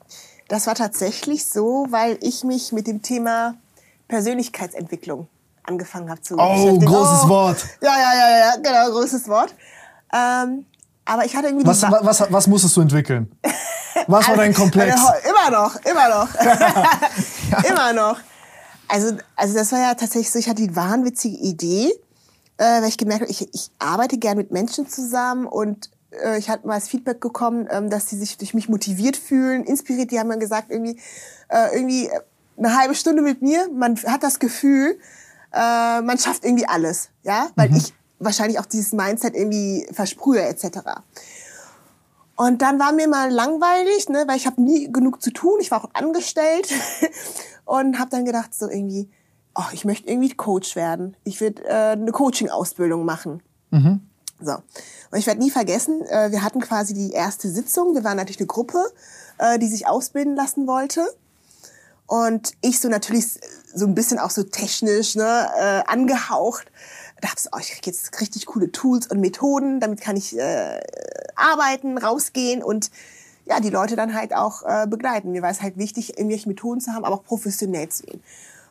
Das 0.48 0.68
war 0.68 0.76
tatsächlich 0.76 1.46
so, 1.46 1.88
weil 1.90 2.18
ich 2.22 2.44
mich 2.44 2.72
mit 2.72 2.88
dem 2.88 3.02
Thema 3.02 3.56
Persönlichkeitsentwicklung 4.08 5.28
angefangen 5.64 6.10
habe 6.10 6.22
zu 6.22 6.36
Oh, 6.38 6.80
großes 6.80 7.24
oh, 7.26 7.30
Wort. 7.30 7.66
Ja, 7.82 7.94
ja, 7.98 8.14
ja, 8.14 8.38
ja, 8.38 8.56
genau, 8.58 8.92
großes 8.92 9.28
Wort. 9.28 9.56
Ähm, 10.14 10.66
aber 11.06 11.26
ich 11.26 11.36
hatte 11.36 11.48
irgendwie 11.48 11.66
was, 11.66 11.82
was, 11.82 12.20
was, 12.20 12.32
was 12.32 12.48
musstest 12.48 12.78
du 12.78 12.82
entwickeln? 12.82 13.32
Was 14.08 14.28
war 14.28 14.36
dein 14.38 14.54
Komplex? 14.54 14.96
immer 15.28 15.52
noch, 15.52 15.76
immer 15.84 16.10
noch. 16.10 16.36
ja. 16.44 17.64
Immer 17.70 17.94
noch. 17.94 18.20
Also, 18.88 19.18
also 19.36 19.54
das 19.54 19.72
war 19.72 19.80
ja 19.80 19.96
tatsächlich 19.96 20.32
so, 20.32 20.40
ich 20.40 20.50
hatte 20.50 20.62
die 20.62 20.76
wahnwitzige 20.76 21.38
Idee, 21.38 21.92
äh, 22.58 22.82
weil 22.82 22.90
ich 22.90 22.98
gemerkt 22.98 23.22
habe, 23.22 23.32
ich, 23.32 23.54
ich 23.54 23.72
arbeite 23.80 24.18
gern 24.18 24.38
mit 24.38 24.52
Menschen 24.52 24.88
zusammen 24.88 25.46
und 25.46 25.90
äh, 26.24 26.38
ich 26.38 26.50
hatte 26.50 26.68
mal 26.68 26.76
das 26.76 26.88
Feedback 26.88 27.20
bekommen, 27.20 27.68
ähm, 27.72 27.90
dass 27.90 28.10
sie 28.10 28.18
sich 28.18 28.38
durch 28.38 28.54
mich 28.54 28.70
motiviert 28.70 29.18
fühlen, 29.18 29.64
inspiriert. 29.64 30.12
Die 30.12 30.20
haben 30.20 30.28
mir 30.28 30.38
gesagt, 30.38 30.72
irgendwie, 30.72 31.00
äh, 31.50 31.74
irgendwie 31.74 32.10
eine 32.58 32.78
halbe 32.78 32.96
Stunde 32.96 33.22
mit 33.22 33.42
mir, 33.42 33.70
man 33.74 33.98
hat 34.06 34.24
das 34.24 34.40
Gefühl, 34.40 34.98
äh, 35.54 36.02
man 36.02 36.18
schafft 36.18 36.46
irgendwie 36.46 36.68
alles, 36.68 37.10
ja, 37.24 37.50
weil 37.56 37.70
mhm. 37.70 37.78
ich 37.78 37.94
wahrscheinlich 38.20 38.60
auch 38.60 38.66
dieses 38.66 38.94
Mindset 38.94 39.36
irgendwie 39.36 39.88
versprühe 39.92 40.42
etc. 40.42 40.80
Und 42.36 42.62
dann 42.62 42.80
war 42.80 42.92
mir 42.92 43.08
mal 43.08 43.32
langweilig, 43.32 44.10
ne, 44.10 44.26
weil 44.28 44.38
ich 44.38 44.46
habe 44.46 44.62
nie 44.62 44.92
genug 44.92 45.22
zu 45.22 45.32
tun. 45.32 45.60
Ich 45.62 45.72
war 45.72 45.84
auch 45.84 45.90
angestellt 45.94 46.70
und 47.66 47.98
habe 47.98 48.10
dann 48.10 48.26
gedacht 48.26 48.54
so 48.54 48.70
irgendwie, 48.70 49.10
oh, 49.56 49.64
ich 49.72 49.86
möchte 49.86 50.10
irgendwie 50.10 50.34
Coach 50.34 50.76
werden. 50.76 51.16
Ich 51.24 51.40
will 51.40 51.56
äh, 51.66 51.92
eine 51.92 52.12
Coaching-Ausbildung 52.12 53.06
machen. 53.06 53.42
Mhm. 53.72 54.02
So. 54.42 54.54
Und 54.54 55.18
ich 55.18 55.28
werde 55.28 55.40
nie 55.40 55.50
vergessen, 55.52 56.02
äh, 56.08 56.32
wir 56.32 56.44
hatten 56.44 56.60
quasi 56.60 56.94
die 56.94 57.12
erste 57.12 57.50
Sitzung. 57.50 57.96
Wir 57.96 58.04
waren 58.04 58.18
natürlich 58.18 58.40
eine 58.40 58.48
Gruppe, 58.48 58.84
äh, 59.38 59.58
die 59.58 59.68
sich 59.68 59.88
ausbilden 59.88 60.36
lassen 60.36 60.68
wollte. 60.68 61.08
Und 62.08 62.52
ich 62.62 62.80
so 62.80 62.90
natürlich 62.90 63.40
so 63.74 63.86
ein 63.86 63.96
bisschen 63.96 64.20
auch 64.20 64.30
so 64.30 64.44
technisch 64.44 65.16
ne, 65.16 65.50
äh, 65.58 65.92
angehaucht. 65.92 66.72
Da 67.22 67.30
ich, 67.36 67.46
oh, 67.52 67.58
ich 67.60 67.72
krieg 67.72 67.88
jetzt 67.88 68.20
richtig 68.20 68.46
coole 68.46 68.72
Tools 68.72 69.08
und 69.08 69.20
Methoden. 69.20 69.80
Damit 69.80 70.02
kann 70.02 70.18
ich 70.18 70.38
äh, 70.38 70.80
arbeiten, 71.36 71.98
rausgehen 71.98 72.64
und 72.64 72.92
ja, 73.46 73.60
die 73.60 73.70
Leute 73.70 73.96
dann 73.96 74.16
halt 74.16 74.36
auch 74.36 74.64
äh, 74.64 74.88
begleiten. 74.88 75.32
Mir 75.32 75.42
war 75.42 75.52
es 75.52 75.62
halt 75.62 75.78
wichtig, 75.78 76.18
irgendwelche 76.18 76.50
Methoden 76.50 76.82
zu 76.82 76.92
haben, 76.92 77.06
aber 77.06 77.16
auch 77.16 77.24
professionell 77.24 77.90
zu 77.90 78.04
gehen. 78.04 78.22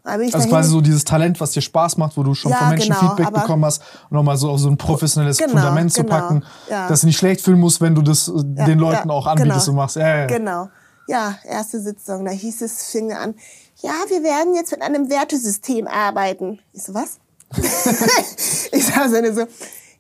Also 0.04 0.48
quasi 0.50 0.68
so 0.68 0.82
dieses 0.82 1.04
Talent, 1.04 1.40
was 1.40 1.52
dir 1.52 1.62
Spaß 1.62 1.96
macht, 1.96 2.18
wo 2.18 2.22
du 2.22 2.34
schon 2.34 2.50
ja, 2.50 2.58
von 2.58 2.68
Menschen 2.68 2.94
genau, 2.94 3.16
Feedback 3.16 3.32
bekommen 3.32 3.64
hast, 3.64 3.82
nochmal 4.10 4.36
so 4.36 4.50
auf 4.50 4.60
so 4.60 4.68
ein 4.68 4.76
professionelles 4.76 5.38
genau, 5.38 5.52
Fundament 5.52 5.94
genau, 5.94 6.06
zu 6.06 6.10
packen, 6.10 6.44
ja. 6.68 6.88
dass 6.88 7.00
du 7.00 7.06
nicht 7.06 7.16
schlecht 7.16 7.40
fühlen 7.40 7.58
musst, 7.58 7.80
wenn 7.80 7.94
du 7.94 8.02
das 8.02 8.28
äh, 8.28 8.32
ja, 8.32 8.66
den 8.66 8.78
Leuten 8.78 9.10
auch 9.10 9.26
anbietest 9.26 9.64
genau. 9.64 9.70
und 9.70 9.76
machst. 9.76 9.96
Ja, 9.96 10.26
Genau. 10.26 10.68
Ja, 11.06 11.36
erste 11.44 11.80
Sitzung, 11.80 12.24
da 12.24 12.30
hieß 12.32 12.62
es, 12.62 12.90
fing 12.90 13.12
an, 13.12 13.34
ja, 13.82 13.92
wir 14.08 14.22
werden 14.22 14.54
jetzt 14.54 14.72
mit 14.72 14.82
einem 14.82 15.10
Wertesystem 15.10 15.86
arbeiten. 15.86 16.60
Ich 16.72 16.82
so, 16.82 16.94
was? 16.94 17.18
ich 18.72 18.86
sage 18.86 19.34
so, 19.34 19.46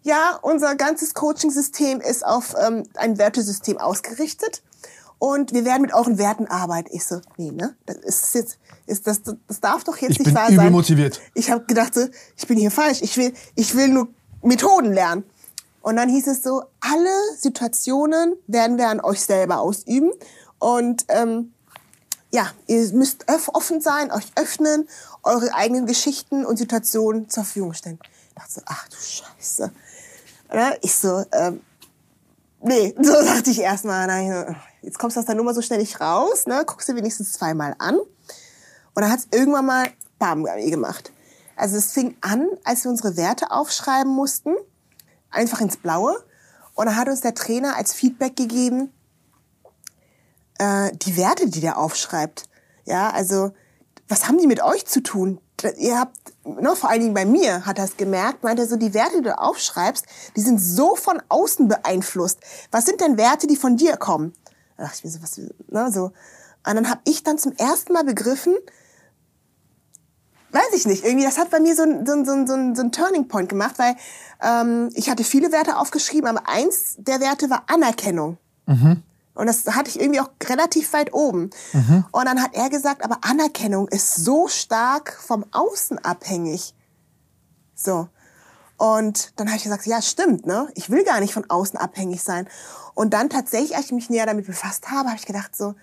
ja, 0.02 0.38
unser 0.42 0.74
ganzes 0.74 1.14
Coaching-System 1.14 2.00
ist 2.00 2.24
auf 2.24 2.54
ähm, 2.62 2.84
ein 2.94 3.18
Wertesystem 3.18 3.78
ausgerichtet 3.78 4.62
und 5.18 5.54
wir 5.54 5.64
werden 5.64 5.80
mit 5.80 5.94
euren 5.94 6.18
Werten 6.18 6.46
arbeiten. 6.48 6.90
Ich 6.92 7.06
so, 7.06 7.22
nee, 7.38 7.50
ne? 7.50 7.74
Das 7.86 7.96
ist 7.96 8.34
jetzt, 8.34 8.58
ist 8.86 9.06
das, 9.06 9.22
das 9.22 9.60
darf 9.60 9.82
doch 9.82 9.96
jetzt 9.96 10.12
ich 10.12 10.18
nicht 10.18 10.34
wahr 10.34 10.48
sein. 10.48 10.56
Ich 10.56 10.60
bin 10.60 10.72
motiviert. 10.72 11.20
Ich 11.32 11.50
habe 11.50 11.64
gedacht, 11.64 11.94
so, 11.94 12.06
ich 12.36 12.46
bin 12.46 12.58
hier 12.58 12.70
falsch. 12.70 13.00
Ich 13.00 13.16
will, 13.16 13.32
ich 13.54 13.74
will 13.74 13.88
nur 13.88 14.08
Methoden 14.42 14.92
lernen. 14.92 15.24
Und 15.80 15.96
dann 15.96 16.10
hieß 16.10 16.26
es 16.26 16.42
so, 16.42 16.64
alle 16.80 17.08
Situationen 17.38 18.34
werden 18.46 18.76
wir 18.76 18.88
an 18.88 19.00
euch 19.00 19.22
selber 19.22 19.60
ausüben. 19.60 20.12
Und 20.58 21.06
ähm, 21.08 21.53
ja, 22.34 22.50
ihr 22.66 22.92
müsst 22.92 23.26
offen 23.28 23.80
sein, 23.80 24.10
euch 24.10 24.32
öffnen, 24.34 24.88
eure 25.22 25.54
eigenen 25.54 25.86
Geschichten 25.86 26.44
und 26.44 26.56
Situationen 26.56 27.28
zur 27.28 27.44
Verfügung 27.44 27.74
stellen. 27.74 28.00
Ich 28.28 28.34
dachte 28.34 28.52
so, 28.54 28.60
ach 28.66 28.88
du 28.88 28.96
Scheiße. 28.96 29.72
Ne? 30.52 30.78
Ich 30.82 30.96
so, 30.96 31.24
ähm, 31.30 31.60
nee, 32.60 32.92
so 33.00 33.12
dachte 33.12 33.50
ich 33.50 33.60
erstmal. 33.60 34.56
Jetzt 34.82 34.98
kommst 34.98 35.16
du 35.16 35.20
aus 35.20 35.26
der 35.26 35.36
Nummer 35.36 35.54
so 35.54 35.62
schnell 35.62 35.78
nicht 35.78 36.00
raus, 36.00 36.46
ne? 36.46 36.64
guckst 36.66 36.88
du 36.88 36.96
wenigstens 36.96 37.34
zweimal 37.34 37.76
an. 37.78 37.98
Und 37.98 38.08
dann 39.00 39.10
hat 39.12 39.20
es 39.20 39.28
irgendwann 39.30 39.66
mal 39.66 39.86
Bam 40.18 40.42
gemacht. 40.42 41.12
Also 41.54 41.76
es 41.76 41.92
fing 41.92 42.16
an, 42.20 42.48
als 42.64 42.82
wir 42.82 42.90
unsere 42.90 43.16
Werte 43.16 43.52
aufschreiben 43.52 44.12
mussten, 44.12 44.56
einfach 45.30 45.60
ins 45.60 45.76
Blaue. 45.76 46.16
Und 46.74 46.86
dann 46.86 46.96
hat 46.96 47.06
uns 47.06 47.20
der 47.20 47.34
Trainer 47.34 47.76
als 47.76 47.94
Feedback 47.94 48.34
gegeben, 48.34 48.92
äh, 50.58 50.90
die 50.92 51.16
Werte, 51.16 51.48
die 51.48 51.60
der 51.60 51.78
aufschreibt. 51.78 52.48
Ja, 52.84 53.10
also 53.10 53.52
was 54.08 54.28
haben 54.28 54.38
die 54.38 54.46
mit 54.46 54.62
euch 54.62 54.86
zu 54.86 55.02
tun? 55.02 55.40
Ihr 55.78 55.98
habt, 55.98 56.16
ne, 56.44 56.76
vor 56.76 56.90
allen 56.90 57.00
Dingen 57.00 57.14
bei 57.14 57.24
mir 57.24 57.64
hat 57.64 57.78
es 57.78 57.96
gemerkt, 57.96 58.42
meinte 58.42 58.62
er 58.62 58.68
so, 58.68 58.76
die 58.76 58.92
Werte, 58.92 59.18
die 59.18 59.22
du 59.22 59.38
aufschreibst, 59.38 60.04
die 60.36 60.40
sind 60.40 60.58
so 60.58 60.94
von 60.94 61.22
außen 61.28 61.68
beeinflusst. 61.68 62.40
Was 62.70 62.84
sind 62.84 63.00
denn 63.00 63.16
Werte, 63.16 63.46
die 63.46 63.56
von 63.56 63.76
dir 63.76 63.96
kommen? 63.96 64.34
Da 64.76 64.84
dachte 64.84 64.98
ich 64.98 65.04
mir 65.04 65.10
so, 65.10 65.22
was, 65.22 65.38
ne, 65.38 65.92
so. 65.92 66.12
Und 66.66 66.74
dann 66.74 66.90
habe 66.90 67.00
ich 67.04 67.22
dann 67.22 67.38
zum 67.38 67.52
ersten 67.52 67.92
Mal 67.92 68.04
begriffen, 68.04 68.56
weiß 70.50 70.74
ich 70.74 70.86
nicht, 70.86 71.04
irgendwie, 71.04 71.24
das 71.24 71.38
hat 71.38 71.50
bei 71.50 71.60
mir 71.60 71.74
so 71.74 71.82
ein, 71.82 72.06
so 72.06 72.24
so 72.24 72.46
so 72.46 72.82
ein 72.82 72.92
Turning 72.92 73.28
Point 73.28 73.48
gemacht, 73.48 73.78
weil 73.78 73.96
ähm, 74.42 74.90
ich 74.94 75.10
hatte 75.10 75.24
viele 75.24 75.52
Werte 75.52 75.76
aufgeschrieben, 75.78 76.28
aber 76.28 76.48
eins 76.48 76.94
der 76.98 77.20
Werte 77.20 77.50
war 77.50 77.64
Anerkennung. 77.68 78.38
Mhm. 78.66 79.02
Und 79.34 79.46
das 79.46 79.66
hatte 79.66 79.90
ich 79.90 80.00
irgendwie 80.00 80.20
auch 80.20 80.30
relativ 80.44 80.92
weit 80.92 81.12
oben. 81.12 81.50
Mhm. 81.72 82.04
Und 82.12 82.24
dann 82.24 82.40
hat 82.42 82.54
er 82.54 82.70
gesagt, 82.70 83.04
aber 83.04 83.18
Anerkennung 83.22 83.88
ist 83.88 84.14
so 84.14 84.48
stark 84.48 85.18
vom 85.20 85.44
Außen 85.50 85.98
abhängig. 85.98 86.74
So. 87.74 88.08
Und 88.76 89.32
dann 89.36 89.48
habe 89.48 89.56
ich 89.56 89.64
gesagt, 89.64 89.86
ja, 89.86 90.00
stimmt, 90.02 90.46
ne? 90.46 90.68
Ich 90.74 90.90
will 90.90 91.04
gar 91.04 91.20
nicht 91.20 91.34
von 91.34 91.48
außen 91.48 91.78
abhängig 91.78 92.22
sein. 92.22 92.48
Und 92.94 93.12
dann 93.12 93.28
tatsächlich, 93.28 93.76
als 93.76 93.86
ich 93.86 93.92
mich 93.92 94.10
näher 94.10 94.26
damit 94.26 94.46
befasst 94.46 94.90
habe, 94.90 95.08
habe 95.08 95.18
ich 95.18 95.26
gedacht 95.26 95.56
so, 95.56 95.74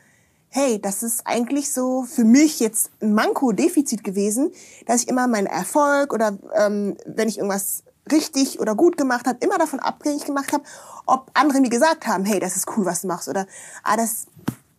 hey, 0.49 0.81
das 0.81 1.01
ist 1.01 1.25
eigentlich 1.25 1.71
so 1.71 2.03
für 2.03 2.25
mich 2.25 2.59
jetzt 2.59 2.91
ein 3.01 3.13
Manko-Defizit 3.13 4.03
gewesen, 4.03 4.51
dass 4.85 5.01
ich 5.01 5.07
immer 5.07 5.27
meinen 5.27 5.47
Erfolg 5.47 6.13
oder 6.13 6.37
ähm, 6.55 6.97
wenn 7.05 7.29
ich 7.29 7.37
irgendwas 7.37 7.83
richtig 8.09 8.59
oder 8.59 8.75
gut 8.75 8.97
gemacht 8.97 9.27
habe, 9.27 9.37
immer 9.41 9.57
davon 9.57 9.79
abhängig 9.79 10.25
gemacht 10.25 10.53
habe, 10.53 10.63
ob 11.05 11.29
andere 11.33 11.59
mir 11.59 11.69
gesagt 11.69 12.07
haben, 12.07 12.25
hey, 12.25 12.39
das 12.39 12.55
ist 12.55 12.67
cool, 12.75 12.85
was 12.85 13.01
du 13.01 13.07
machst 13.07 13.27
oder 13.27 13.45
ah, 13.83 13.97
das 13.97 14.27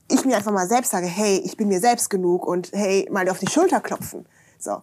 ich 0.08 0.24
mir 0.24 0.36
einfach 0.36 0.52
mal 0.52 0.68
selbst 0.68 0.90
sage, 0.90 1.06
hey, 1.06 1.38
ich 1.38 1.56
bin 1.56 1.68
mir 1.68 1.80
selbst 1.80 2.10
genug 2.10 2.46
und 2.46 2.70
hey, 2.72 3.08
mal 3.10 3.28
auf 3.28 3.38
die 3.38 3.48
Schulter 3.48 3.80
klopfen. 3.80 4.26
So. 4.58 4.82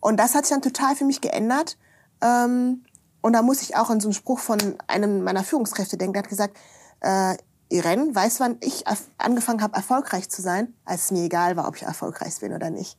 Und 0.00 0.18
das 0.18 0.34
hat 0.34 0.46
sich 0.46 0.54
dann 0.54 0.62
total 0.62 0.94
für 0.94 1.04
mich 1.04 1.20
geändert. 1.20 1.78
Ähm, 2.20 2.84
und 3.22 3.32
da 3.32 3.42
muss 3.42 3.62
ich 3.62 3.76
auch 3.76 3.90
an 3.90 4.00
so 4.00 4.08
einen 4.08 4.14
Spruch 4.14 4.38
von 4.38 4.58
einem 4.86 5.24
meiner 5.24 5.44
Führungskräfte 5.44 5.96
denken, 5.96 6.12
der 6.12 6.22
hat 6.22 6.28
gesagt, 6.28 6.56
äh, 7.00 7.36
Irene, 7.68 8.14
weißt 8.14 8.38
wann 8.38 8.58
ich 8.60 8.84
angefangen 9.18 9.62
habe, 9.62 9.74
erfolgreich 9.74 10.28
zu 10.28 10.40
sein, 10.40 10.74
als 10.84 11.06
es 11.06 11.10
mir 11.10 11.24
egal 11.24 11.56
war, 11.56 11.66
ob 11.66 11.76
ich 11.76 11.82
erfolgreich 11.82 12.38
bin 12.38 12.52
oder 12.52 12.70
nicht. 12.70 12.98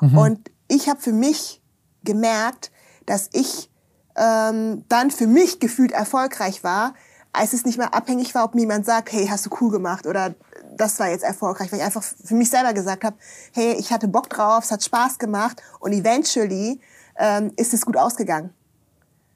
Mhm. 0.00 0.18
Und 0.18 0.50
ich 0.66 0.88
habe 0.88 1.00
für 1.00 1.12
mich 1.12 1.62
gemerkt, 2.02 2.72
dass 3.06 3.28
ich 3.32 3.70
ähm, 4.16 4.84
dann 4.88 5.10
für 5.10 5.26
mich 5.26 5.60
gefühlt 5.60 5.92
erfolgreich 5.92 6.64
war, 6.64 6.94
als 7.32 7.54
es 7.54 7.64
nicht 7.64 7.78
mehr 7.78 7.94
abhängig 7.94 8.34
war, 8.34 8.44
ob 8.44 8.54
mir 8.54 8.62
jemand 8.62 8.84
sagt, 8.84 9.12
hey, 9.12 9.26
hast 9.26 9.46
du 9.46 9.50
cool 9.60 9.70
gemacht 9.70 10.06
oder 10.06 10.34
das 10.76 10.98
war 11.00 11.08
jetzt 11.08 11.24
erfolgreich, 11.24 11.72
weil 11.72 11.78
ich 11.78 11.84
einfach 11.84 12.02
für 12.02 12.34
mich 12.34 12.50
selber 12.50 12.74
gesagt 12.74 13.04
habe, 13.04 13.16
hey, 13.52 13.74
ich 13.78 13.90
hatte 13.92 14.08
Bock 14.08 14.28
drauf, 14.28 14.64
es 14.64 14.70
hat 14.70 14.82
Spaß 14.84 15.18
gemacht 15.18 15.62
und 15.80 15.92
eventually 15.92 16.80
ähm, 17.16 17.52
ist 17.56 17.72
es 17.72 17.86
gut 17.86 17.96
ausgegangen. 17.96 18.50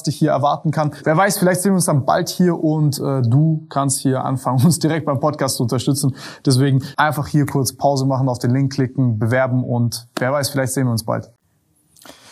was 0.00 0.02
dich 0.02 0.16
hier 0.16 0.30
erwarten 0.30 0.70
kann. 0.70 0.92
Wer 1.04 1.16
weiß, 1.16 1.38
vielleicht 1.38 1.60
sehen 1.60 1.72
wir 1.72 1.76
uns 1.76 1.84
dann 1.84 2.04
bald 2.04 2.28
hier 2.28 2.58
und 2.62 2.98
äh, 2.98 3.22
du 3.22 3.66
kannst 3.68 4.00
hier 4.00 4.24
anfangen, 4.24 4.64
uns 4.64 4.78
direkt 4.78 5.06
beim 5.06 5.20
Podcast 5.20 5.56
zu 5.56 5.62
unterstützen. 5.62 6.16
Deswegen 6.44 6.82
einfach 6.96 7.26
hier 7.28 7.46
kurz 7.46 7.74
Pause 7.74 8.06
machen, 8.06 8.28
auf 8.28 8.38
den 8.38 8.50
Link 8.50 8.72
klicken, 8.72 9.18
bewerben 9.18 9.64
und 9.64 10.08
wer 10.16 10.32
weiß, 10.32 10.50
vielleicht 10.50 10.72
sehen 10.72 10.86
wir 10.86 10.92
uns 10.92 11.04
bald. 11.04 11.30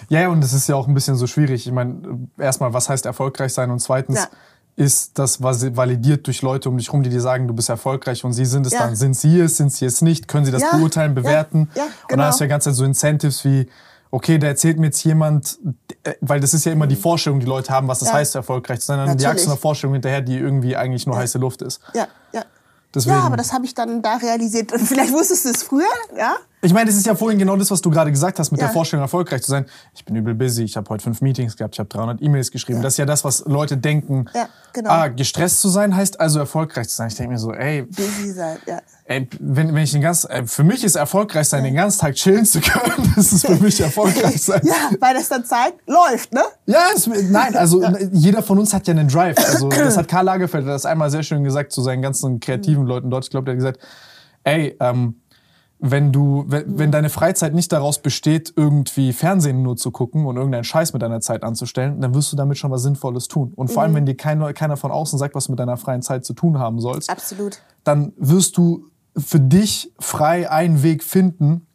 Ja, 0.08 0.28
und 0.28 0.42
es 0.42 0.54
ist 0.54 0.68
ja 0.68 0.76
auch 0.76 0.88
ein 0.88 0.94
bisschen 0.94 1.16
so 1.16 1.26
schwierig. 1.26 1.66
Ich 1.66 1.72
meine, 1.72 2.28
erstmal, 2.38 2.72
was 2.72 2.88
heißt 2.88 3.04
erfolgreich 3.04 3.52
sein? 3.52 3.70
Und 3.70 3.80
zweitens, 3.80 4.20
ja. 4.20 4.28
ist 4.76 5.18
das 5.18 5.42
validiert 5.42 6.26
durch 6.26 6.40
Leute 6.40 6.70
um 6.70 6.78
dich 6.78 6.90
rum, 6.90 7.02
die 7.02 7.10
dir 7.10 7.20
sagen, 7.20 7.46
du 7.46 7.52
bist 7.52 7.68
erfolgreich 7.68 8.24
und 8.24 8.32
sie 8.32 8.46
sind 8.46 8.66
es 8.66 8.72
ja. 8.72 8.78
dann. 8.78 8.96
Sind 8.96 9.14
sie 9.14 9.38
es, 9.38 9.58
sind 9.58 9.70
sie 9.70 9.84
es 9.84 10.00
nicht? 10.00 10.26
Können 10.26 10.46
sie 10.46 10.52
das 10.52 10.62
ja. 10.62 10.76
beurteilen, 10.76 11.14
bewerten? 11.14 11.68
Ja. 11.74 11.82
Ja, 11.82 11.88
genau. 11.88 12.12
Und 12.12 12.18
dann 12.18 12.26
hast 12.28 12.40
du 12.40 12.44
ja 12.44 12.48
ganz 12.48 12.64
so 12.64 12.84
Incentives 12.84 13.44
wie, 13.44 13.68
okay, 14.10 14.38
da 14.38 14.46
erzählt 14.46 14.78
mir 14.78 14.86
jetzt 14.86 15.02
jemand, 15.04 15.58
äh, 16.04 16.14
weil 16.20 16.40
das 16.40 16.54
ist 16.54 16.64
ja 16.64 16.72
immer 16.72 16.86
die 16.86 16.96
Vorstellung, 16.96 17.40
die 17.40 17.46
Leute 17.46 17.72
haben, 17.72 17.88
was 17.88 18.00
das 18.00 18.08
ja. 18.08 18.14
heißt, 18.14 18.34
erfolgreich 18.34 18.80
zu 18.80 18.86
sein. 18.86 19.06
Dann 19.06 19.18
jagst 19.18 19.46
du 19.46 19.50
eine 19.50 19.58
Vorstellung 19.58 19.94
hinterher, 19.94 20.20
die 20.20 20.36
irgendwie 20.36 20.76
eigentlich 20.76 21.06
nur 21.06 21.16
ja. 21.16 21.22
heiße 21.22 21.38
Luft 21.38 21.62
ist. 21.62 21.80
Ja, 21.94 22.08
ja. 22.32 22.44
Deswegen. 22.94 23.16
Ja, 23.16 23.22
aber 23.22 23.36
das 23.36 23.52
habe 23.52 23.66
ich 23.66 23.74
dann 23.74 24.00
da 24.02 24.16
realisiert. 24.16 24.72
Vielleicht 24.72 25.12
wusstest 25.12 25.44
du 25.44 25.50
es 25.50 25.62
früher, 25.62 25.84
ja? 26.16 26.36
Ich 26.60 26.72
meine, 26.72 26.90
es 26.90 26.96
ist 26.96 27.06
ja 27.06 27.14
vorhin 27.14 27.38
genau 27.38 27.56
das, 27.56 27.70
was 27.70 27.80
du 27.80 27.88
gerade 27.88 28.10
gesagt 28.10 28.38
hast, 28.40 28.50
mit 28.50 28.60
ja. 28.60 28.66
der 28.66 28.72
Vorstellung, 28.72 29.02
erfolgreich 29.02 29.42
zu 29.42 29.50
sein. 29.50 29.66
Ich 29.94 30.04
bin 30.04 30.16
übel 30.16 30.34
busy, 30.34 30.64
ich 30.64 30.76
habe 30.76 30.88
heute 30.90 31.04
fünf 31.04 31.20
Meetings 31.20 31.56
gehabt, 31.56 31.76
ich 31.76 31.78
habe 31.78 31.88
300 31.88 32.20
E-Mails 32.20 32.50
geschrieben. 32.50 32.78
Ja. 32.78 32.82
Das 32.82 32.94
ist 32.94 32.98
ja 32.98 33.06
das, 33.06 33.22
was 33.22 33.44
Leute 33.46 33.76
denken. 33.76 34.24
Ja, 34.34 34.48
genau. 34.72 34.90
Ah, 34.90 35.08
gestresst 35.08 35.60
zu 35.60 35.68
sein 35.68 35.94
heißt 35.94 36.18
also 36.18 36.40
erfolgreich 36.40 36.88
zu 36.88 36.96
sein. 36.96 37.08
Ich 37.08 37.14
denke 37.14 37.32
mir 37.32 37.38
so, 37.38 37.52
ey. 37.52 37.82
Busy 37.82 38.32
sein, 38.32 38.58
ja. 38.66 38.80
Ey, 39.04 39.28
wenn, 39.38 39.72
wenn 39.72 39.84
ich 39.84 39.92
den 39.92 40.02
ganzen, 40.02 40.30
ey, 40.30 40.46
für 40.48 40.64
mich 40.64 40.82
ist 40.82 40.96
erfolgreich 40.96 41.48
sein, 41.48 41.64
ja. 41.64 41.70
den 41.70 41.76
ganzen 41.76 42.00
Tag 42.00 42.14
chillen 42.14 42.44
zu 42.44 42.60
können. 42.60 43.12
Das 43.18 43.32
ist 43.32 43.46
für 43.46 43.56
mich 43.56 43.80
erfolgreich 43.80 44.40
sein. 44.40 44.60
ja, 44.64 44.90
weil 45.00 45.14
das 45.14 45.28
dann 45.28 45.44
Zeit 45.44 45.74
läuft, 45.86 46.32
ne? 46.32 46.42
Ja, 46.66 46.86
es, 46.94 47.06
nein, 47.06 47.56
also 47.56 47.84
jeder 48.12 48.42
von 48.42 48.58
uns 48.58 48.72
hat 48.72 48.86
ja 48.86 48.92
einen 48.92 49.08
Drive. 49.08 49.36
Also 49.38 49.68
das 49.70 49.96
hat 49.96 50.08
Karl 50.08 50.24
Lagerfeld 50.24 50.66
das 50.66 50.86
einmal 50.86 51.10
sehr 51.10 51.22
schön 51.22 51.42
gesagt 51.42 51.72
zu 51.72 51.82
seinen 51.82 52.02
ganzen 52.02 52.38
kreativen 52.38 52.86
Leuten 52.86 53.10
dort. 53.10 53.24
Ich 53.24 53.30
glaube, 53.30 53.46
der 53.46 53.54
hat 53.54 53.58
gesagt, 53.58 53.80
ey, 54.44 54.76
ähm, 54.80 55.16
wenn 55.80 56.12
du, 56.12 56.44
wenn, 56.48 56.78
wenn 56.78 56.90
deine 56.90 57.08
Freizeit 57.08 57.54
nicht 57.54 57.72
daraus 57.72 58.00
besteht, 58.00 58.52
irgendwie 58.56 59.12
Fernsehen 59.12 59.62
nur 59.62 59.76
zu 59.76 59.90
gucken 59.90 60.26
und 60.26 60.36
irgendeinen 60.36 60.64
Scheiß 60.64 60.92
mit 60.92 61.02
deiner 61.02 61.20
Zeit 61.20 61.44
anzustellen, 61.44 62.00
dann 62.00 62.14
wirst 62.14 62.32
du 62.32 62.36
damit 62.36 62.58
schon 62.58 62.70
was 62.70 62.82
Sinnvolles 62.82 63.28
tun. 63.28 63.52
Und 63.54 63.68
vor 63.68 63.82
mhm. 63.82 63.84
allem, 63.84 63.94
wenn 63.94 64.06
dir 64.06 64.16
keiner, 64.16 64.52
keiner 64.52 64.76
von 64.76 64.90
außen 64.90 65.18
sagt, 65.18 65.34
was 65.34 65.46
du 65.46 65.52
mit 65.52 65.60
deiner 65.60 65.76
freien 65.76 66.02
Zeit 66.02 66.24
zu 66.24 66.34
tun 66.34 66.58
haben 66.58 66.80
sollst, 66.80 67.08
Absolut. 67.10 67.62
dann 67.84 68.12
wirst 68.16 68.56
du 68.56 68.86
für 69.16 69.40
dich 69.40 69.92
frei 69.98 70.50
einen 70.50 70.82
Weg 70.82 71.04
finden, 71.04 71.66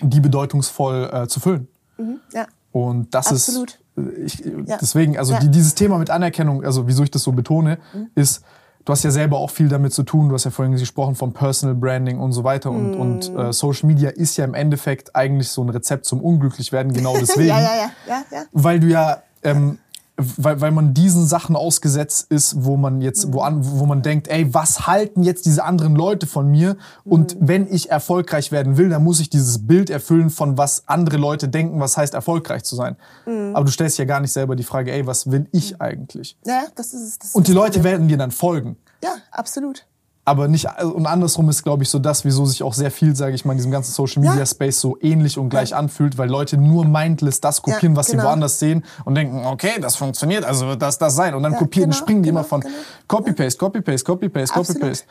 die 0.00 0.20
bedeutungsvoll 0.20 1.10
äh, 1.12 1.26
zu 1.28 1.40
füllen. 1.40 1.68
Mhm. 1.98 2.20
Ja. 2.32 2.46
Und 2.72 3.14
das 3.14 3.28
Absolut. 3.28 3.80
ist, 3.96 3.98
äh, 3.98 4.22
ich, 4.24 4.44
ja. 4.66 4.78
deswegen, 4.80 5.18
also 5.18 5.34
ja. 5.34 5.40
die, 5.40 5.50
dieses 5.50 5.74
Thema 5.74 5.98
mit 5.98 6.08
Anerkennung, 6.08 6.64
also 6.64 6.86
wieso 6.86 7.02
ich 7.02 7.10
das 7.10 7.22
so 7.22 7.32
betone, 7.32 7.78
mhm. 7.92 8.08
ist, 8.14 8.42
du 8.84 8.92
hast 8.92 9.02
ja 9.02 9.10
selber 9.10 9.38
auch 9.38 9.50
viel 9.50 9.68
damit 9.68 9.92
zu 9.92 10.02
tun. 10.02 10.28
Du 10.28 10.34
hast 10.34 10.44
ja 10.44 10.50
vorhin 10.50 10.76
gesprochen 10.76 11.14
von 11.14 11.32
Personal 11.32 11.74
Branding 11.74 12.18
und 12.18 12.32
so 12.32 12.44
weiter. 12.44 12.70
Und, 12.70 12.92
mm. 12.92 13.00
und 13.00 13.36
äh, 13.36 13.52
Social 13.52 13.86
Media 13.86 14.10
ist 14.10 14.36
ja 14.36 14.44
im 14.44 14.54
Endeffekt 14.54 15.14
eigentlich 15.14 15.48
so 15.48 15.62
ein 15.62 15.68
Rezept 15.68 16.04
zum 16.06 16.20
Unglücklichwerden, 16.20 16.92
genau 16.92 17.16
deswegen. 17.20 17.48
ja, 17.48 17.60
ja, 17.60 17.74
ja, 17.76 17.90
ja, 18.06 18.24
ja. 18.30 18.44
Weil 18.52 18.80
du 18.80 18.88
ja 18.88 19.22
ähm, 19.42 19.78
weil, 20.16 20.60
weil 20.60 20.70
man 20.70 20.94
diesen 20.94 21.26
Sachen 21.26 21.56
ausgesetzt 21.56 22.26
ist, 22.30 22.64
wo 22.64 22.76
man 22.76 23.00
jetzt, 23.00 23.32
wo, 23.32 23.40
an, 23.40 23.60
wo 23.62 23.86
man 23.86 24.02
denkt, 24.02 24.28
ey, 24.28 24.52
was 24.52 24.86
halten 24.86 25.22
jetzt 25.22 25.46
diese 25.46 25.64
anderen 25.64 25.96
Leute 25.96 26.26
von 26.26 26.50
mir? 26.50 26.76
Und 27.04 27.40
mhm. 27.40 27.48
wenn 27.48 27.72
ich 27.72 27.90
erfolgreich 27.90 28.52
werden 28.52 28.76
will, 28.76 28.90
dann 28.90 29.02
muss 29.02 29.20
ich 29.20 29.30
dieses 29.30 29.66
Bild 29.66 29.90
erfüllen 29.90 30.30
von 30.30 30.58
was 30.58 30.84
andere 30.86 31.16
Leute 31.16 31.48
denken, 31.48 31.80
was 31.80 31.96
heißt 31.96 32.14
erfolgreich 32.14 32.64
zu 32.64 32.76
sein. 32.76 32.96
Mhm. 33.26 33.56
Aber 33.56 33.64
du 33.64 33.72
stellst 33.72 33.98
ja 33.98 34.04
gar 34.04 34.20
nicht 34.20 34.32
selber 34.32 34.54
die 34.56 34.64
Frage, 34.64 34.92
ey, 34.92 35.06
was 35.06 35.30
will 35.30 35.46
ich 35.52 35.80
eigentlich? 35.80 36.36
Ja, 36.44 36.64
das 36.74 36.92
ist 36.92 37.24
es. 37.24 37.34
Und 37.34 37.48
die 37.48 37.52
Leute 37.52 37.82
werden 37.82 38.08
dir 38.08 38.18
dann 38.18 38.30
folgen. 38.30 38.76
Ja, 39.02 39.14
absolut 39.30 39.86
aber 40.24 40.46
nicht 40.46 40.68
und 40.80 41.06
andersrum 41.06 41.48
ist 41.48 41.64
glaube 41.64 41.82
ich 41.82 41.90
so 41.90 41.98
das 41.98 42.24
wieso 42.24 42.44
sich 42.46 42.62
auch 42.62 42.74
sehr 42.74 42.92
viel 42.92 43.16
sage 43.16 43.34
ich 43.34 43.44
mal 43.44 43.52
in 43.52 43.58
diesem 43.58 43.72
ganzen 43.72 43.92
Social 43.92 44.22
Media 44.22 44.38
ja. 44.38 44.46
Space 44.46 44.80
so 44.80 44.96
ähnlich 45.00 45.36
und 45.36 45.48
gleich 45.48 45.70
ja. 45.70 45.78
anfühlt 45.78 46.16
weil 46.16 46.30
Leute 46.30 46.56
nur 46.56 46.84
mindless 46.84 47.40
das 47.40 47.60
kopieren 47.60 47.94
ja, 47.94 47.96
was 47.96 48.06
genau. 48.06 48.22
sie 48.22 48.28
woanders 48.28 48.58
sehen 48.60 48.84
und 49.04 49.16
denken 49.16 49.44
okay 49.44 49.80
das 49.80 49.96
funktioniert 49.96 50.44
also 50.44 50.68
wird 50.68 50.80
das 50.80 50.98
das 50.98 51.16
sein 51.16 51.34
und 51.34 51.42
dann 51.42 51.56
kopieren 51.56 51.90
genau, 51.90 52.00
springen 52.00 52.22
die 52.22 52.28
genau, 52.28 52.40
immer 52.40 52.48
von 52.48 52.60
genau. 52.60 52.74
Copy 53.08 53.32
Paste 53.32 53.58
Copy 53.58 53.80
Paste 53.80 54.04
Copy 54.04 54.28
Paste 54.28 54.54
Copy 54.54 54.78
Paste 54.78 55.06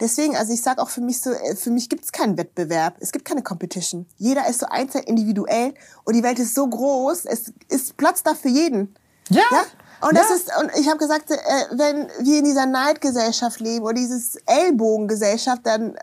deswegen 0.00 0.36
also 0.36 0.52
ich 0.52 0.62
sage 0.62 0.82
auch 0.82 0.88
für 0.88 1.00
mich 1.00 1.20
so 1.20 1.30
äh, 1.30 1.54
für 1.54 1.70
mich 1.70 1.88
gibt 1.88 2.04
es 2.04 2.10
keinen 2.10 2.36
Wettbewerb 2.36 2.96
es 2.98 3.12
gibt 3.12 3.24
keine 3.24 3.42
Competition 3.42 4.06
jeder 4.16 4.48
ist 4.48 4.60
so 4.60 4.66
einzeln 4.66 5.04
individuell 5.04 5.74
und 6.04 6.16
die 6.16 6.24
Welt 6.24 6.40
ist 6.40 6.56
so 6.56 6.66
groß 6.66 7.24
es 7.26 7.52
ist 7.68 7.96
Platz 7.96 8.24
da 8.24 8.34
für 8.34 8.48
jeden 8.48 8.96
ja. 9.28 9.42
Und 10.00 10.14
ja. 10.14 10.22
das 10.22 10.30
ist, 10.30 10.50
und 10.60 10.70
ich 10.78 10.88
habe 10.88 10.98
gesagt, 10.98 11.30
äh, 11.30 11.36
wenn 11.70 12.08
wir 12.20 12.38
in 12.38 12.44
dieser 12.44 12.66
Neidgesellschaft 12.66 13.60
leben 13.60 13.84
oder 13.84 13.94
dieses 13.94 14.36
Ellbogengesellschaft, 14.46 15.62
dann 15.64 15.94
äh, 15.94 15.98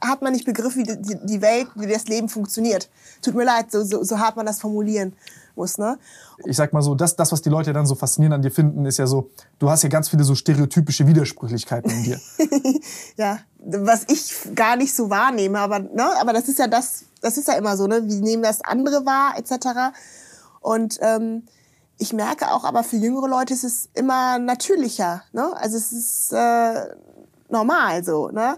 hat 0.00 0.22
man 0.22 0.32
nicht 0.32 0.44
begriffen, 0.44 0.86
wie 0.86 0.96
die, 0.96 1.18
die 1.24 1.42
Welt, 1.42 1.68
wie 1.74 1.86
das 1.86 2.06
Leben 2.08 2.28
funktioniert. 2.28 2.88
Tut 3.22 3.34
mir 3.34 3.44
leid, 3.44 3.70
so, 3.70 3.82
so, 3.84 4.02
so 4.04 4.18
hart 4.18 4.36
man 4.36 4.46
das 4.46 4.60
formulieren 4.60 5.14
muss. 5.58 5.76
Ne? 5.78 5.98
Ich 6.46 6.56
sag 6.56 6.72
mal 6.72 6.82
so, 6.82 6.94
das, 6.94 7.16
das, 7.16 7.32
was 7.32 7.42
die 7.42 7.50
Leute 7.50 7.72
dann 7.74 7.84
so 7.84 7.94
faszinierend 7.94 8.36
an 8.36 8.42
dir 8.42 8.50
finden, 8.50 8.86
ist 8.86 8.98
ja 8.98 9.06
so, 9.06 9.30
du 9.58 9.68
hast 9.68 9.82
ja 9.82 9.90
ganz 9.90 10.08
viele 10.08 10.24
so 10.24 10.34
stereotypische 10.34 11.06
Widersprüchlichkeiten 11.06 11.90
in 11.90 12.02
dir. 12.04 12.20
ja, 13.16 13.40
was 13.58 14.04
ich 14.08 14.54
gar 14.54 14.76
nicht 14.76 14.94
so 14.94 15.10
wahrnehme, 15.10 15.58
aber, 15.58 15.80
ne, 15.80 16.08
aber 16.20 16.32
das 16.32 16.48
ist 16.48 16.58
ja 16.58 16.66
das, 16.66 17.04
das 17.20 17.36
ist 17.36 17.48
ja 17.48 17.54
immer 17.54 17.76
so, 17.76 17.86
ne? 17.86 18.02
Wie 18.06 18.20
nehmen 18.20 18.42
das 18.42 18.60
andere 18.62 19.04
wahr, 19.04 19.34
etc. 19.36 19.96
Und 20.60 20.98
ähm, 21.02 21.42
ich 21.98 22.12
merke 22.12 22.50
auch, 22.52 22.64
aber 22.64 22.84
für 22.84 22.96
jüngere 22.96 23.28
Leute 23.28 23.52
ist 23.54 23.64
es 23.64 23.88
immer 23.94 24.38
natürlicher. 24.38 25.22
Ne? 25.32 25.52
Also 25.56 25.76
es 25.76 25.92
ist 25.92 26.32
äh, 26.32 26.94
normal 27.48 28.04
so. 28.04 28.28
Ne? 28.28 28.56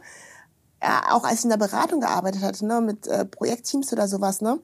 Ja, 0.83 1.03
auch 1.11 1.25
als 1.25 1.41
ich 1.41 1.45
in 1.45 1.51
der 1.51 1.57
Beratung 1.57 2.01
gearbeitet 2.01 2.43
hatte, 2.43 2.67
ne, 2.67 2.81
mit 2.81 3.07
äh, 3.07 3.27
Projektteams 3.27 3.93
oder 3.93 4.09
sowas, 4.09 4.41
ne, 4.41 4.59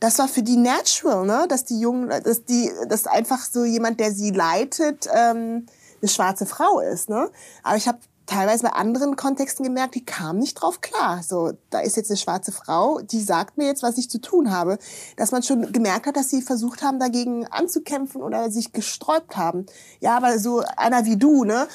das 0.00 0.18
war 0.18 0.26
für 0.26 0.42
die 0.42 0.56
natural, 0.56 1.24
ne, 1.24 1.46
dass 1.48 1.64
die 1.64 1.78
Jungen, 1.78 2.08
dass 2.08 2.44
die, 2.44 2.72
dass 2.88 3.06
einfach 3.06 3.44
so 3.44 3.64
jemand, 3.64 4.00
der 4.00 4.10
sie 4.10 4.30
leitet, 4.30 5.08
ähm, 5.14 5.66
eine 6.02 6.08
schwarze 6.08 6.46
Frau 6.46 6.80
ist, 6.80 7.08
ne. 7.08 7.30
Aber 7.62 7.76
ich 7.76 7.88
habe 7.88 7.98
teilweise 8.26 8.62
bei 8.62 8.70
anderen 8.70 9.16
Kontexten 9.16 9.64
gemerkt, 9.64 9.94
die 9.94 10.04
kamen 10.04 10.38
nicht 10.38 10.54
drauf 10.54 10.80
klar. 10.80 11.22
So, 11.22 11.52
da 11.70 11.80
ist 11.80 11.96
jetzt 11.96 12.10
eine 12.10 12.16
schwarze 12.16 12.52
Frau, 12.52 13.00
die 13.00 13.20
sagt 13.20 13.58
mir 13.58 13.66
jetzt, 13.66 13.82
was 13.82 13.98
ich 13.98 14.08
zu 14.08 14.20
tun 14.20 14.50
habe. 14.50 14.78
Dass 15.16 15.32
man 15.32 15.42
schon 15.42 15.72
gemerkt 15.72 16.06
hat, 16.06 16.16
dass 16.16 16.30
sie 16.30 16.42
versucht 16.42 16.82
haben, 16.82 16.98
dagegen 16.98 17.46
anzukämpfen 17.46 18.22
oder 18.22 18.50
sich 18.50 18.72
gesträubt 18.72 19.36
haben. 19.36 19.66
Ja, 20.00 20.16
aber 20.16 20.38
so 20.38 20.62
einer 20.76 21.04
wie 21.04 21.16
du, 21.16 21.44
ne, 21.44 21.66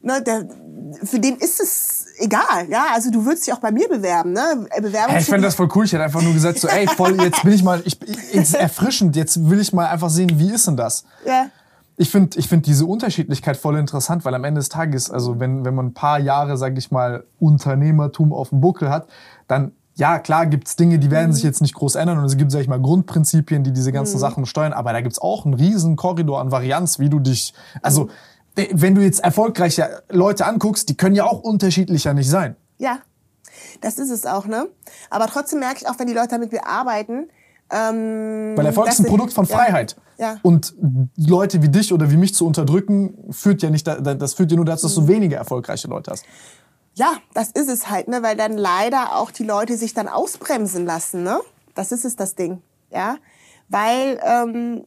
ne 0.00 0.22
der, 0.22 0.48
für 1.04 1.18
den 1.18 1.36
ist 1.36 1.60
es 1.60 2.06
egal, 2.18 2.68
ja, 2.68 2.86
also 2.94 3.10
du 3.10 3.24
würdest 3.24 3.46
dich 3.46 3.54
auch 3.54 3.60
bei 3.60 3.70
mir 3.70 3.88
bewerben, 3.88 4.32
ne? 4.32 4.66
Bewerbung 4.80 5.12
hey, 5.12 5.20
ich 5.20 5.26
finde 5.26 5.42
das 5.42 5.54
voll 5.54 5.68
cool. 5.74 5.84
Ich 5.84 5.92
hätte 5.92 6.04
einfach 6.04 6.22
nur 6.22 6.32
gesagt, 6.32 6.58
so, 6.58 6.68
ey, 6.68 6.86
voll, 6.88 7.20
jetzt 7.20 7.42
bin 7.42 7.52
ich 7.52 7.62
mal, 7.62 7.82
ich, 7.84 7.98
jetzt 8.32 8.54
erfrischend, 8.54 9.14
jetzt 9.14 9.48
will 9.48 9.60
ich 9.60 9.72
mal 9.72 9.86
einfach 9.86 10.10
sehen, 10.10 10.38
wie 10.38 10.52
ist 10.52 10.66
denn 10.66 10.76
das? 10.76 11.04
Ja 11.24 11.50
ich 11.98 12.10
finde 12.10 12.38
ich 12.38 12.48
find 12.48 12.64
diese 12.66 12.86
Unterschiedlichkeit 12.86 13.56
voll 13.56 13.76
interessant, 13.76 14.24
weil 14.24 14.34
am 14.34 14.44
Ende 14.44 14.60
des 14.60 14.68
Tages, 14.68 15.10
also 15.10 15.40
wenn, 15.40 15.64
wenn 15.64 15.74
man 15.74 15.86
ein 15.86 15.94
paar 15.94 16.20
Jahre, 16.20 16.56
sag 16.56 16.78
ich 16.78 16.92
mal, 16.92 17.24
Unternehmertum 17.40 18.32
auf 18.32 18.50
dem 18.50 18.60
Buckel 18.60 18.88
hat, 18.88 19.08
dann 19.48 19.72
ja, 19.96 20.20
klar 20.20 20.46
gibt's 20.46 20.76
Dinge, 20.76 21.00
die 21.00 21.10
werden 21.10 21.30
mhm. 21.30 21.32
sich 21.34 21.42
jetzt 21.42 21.60
nicht 21.60 21.74
groß 21.74 21.96
ändern 21.96 22.18
und 22.18 22.24
es 22.24 22.36
gibt, 22.36 22.52
sag 22.52 22.60
ich 22.60 22.68
mal, 22.68 22.80
Grundprinzipien, 22.80 23.64
die 23.64 23.72
diese 23.72 23.90
ganzen 23.90 24.14
mhm. 24.14 24.20
Sachen 24.20 24.46
steuern, 24.46 24.72
aber 24.72 24.92
da 24.92 25.00
gibt's 25.00 25.18
auch 25.18 25.44
einen 25.44 25.54
riesen 25.54 25.96
Korridor 25.96 26.40
an 26.40 26.52
Varianz, 26.52 27.00
wie 27.00 27.10
du 27.10 27.18
dich, 27.18 27.52
also 27.82 28.04
mhm. 28.54 28.66
wenn 28.74 28.94
du 28.94 29.02
jetzt 29.02 29.18
erfolgreiche 29.18 30.02
Leute 30.08 30.46
anguckst, 30.46 30.88
die 30.88 30.96
können 30.96 31.16
ja 31.16 31.24
auch 31.24 31.40
unterschiedlicher 31.40 32.14
nicht 32.14 32.30
sein. 32.30 32.54
Ja, 32.78 33.00
das 33.80 33.98
ist 33.98 34.10
es 34.10 34.24
auch, 34.24 34.46
ne? 34.46 34.68
Aber 35.10 35.26
trotzdem 35.26 35.58
merke 35.58 35.78
ich 35.82 35.88
auch, 35.88 35.98
wenn 35.98 36.06
die 36.06 36.14
Leute 36.14 36.38
mit 36.38 36.52
mir 36.52 36.64
arbeiten, 36.64 37.28
ähm, 37.70 38.56
Weil 38.56 38.66
Erfolg 38.66 38.88
ist 38.88 39.00
ein 39.00 39.06
Produkt 39.06 39.32
von 39.32 39.46
Freiheit. 39.46 39.96
Ja, 40.16 40.32
ja. 40.32 40.38
Und 40.42 40.74
Leute 41.16 41.62
wie 41.62 41.68
dich 41.68 41.92
oder 41.92 42.10
wie 42.10 42.16
mich 42.16 42.34
zu 42.34 42.46
unterdrücken, 42.46 43.14
führt 43.30 43.62
ja 43.62 43.70
nicht, 43.70 43.86
das 43.86 44.34
führt 44.34 44.50
ja 44.50 44.56
nur 44.56 44.64
dazu, 44.64 44.86
dass 44.86 44.94
du 44.94 45.02
mhm. 45.02 45.08
weniger 45.08 45.36
erfolgreiche 45.36 45.88
Leute 45.88 46.10
hast. 46.12 46.24
Ja, 46.94 47.12
das 47.34 47.50
ist 47.50 47.68
es 47.68 47.90
halt, 47.90 48.08
ne? 48.08 48.22
Weil 48.22 48.36
dann 48.36 48.58
leider 48.58 49.16
auch 49.16 49.30
die 49.30 49.44
Leute 49.44 49.76
sich 49.76 49.94
dann 49.94 50.08
ausbremsen 50.08 50.84
lassen, 50.84 51.22
ne? 51.22 51.40
Das 51.74 51.92
ist 51.92 52.04
es, 52.04 52.16
das 52.16 52.34
Ding, 52.34 52.60
ja? 52.90 53.18
Weil 53.68 54.18
ähm, 54.24 54.84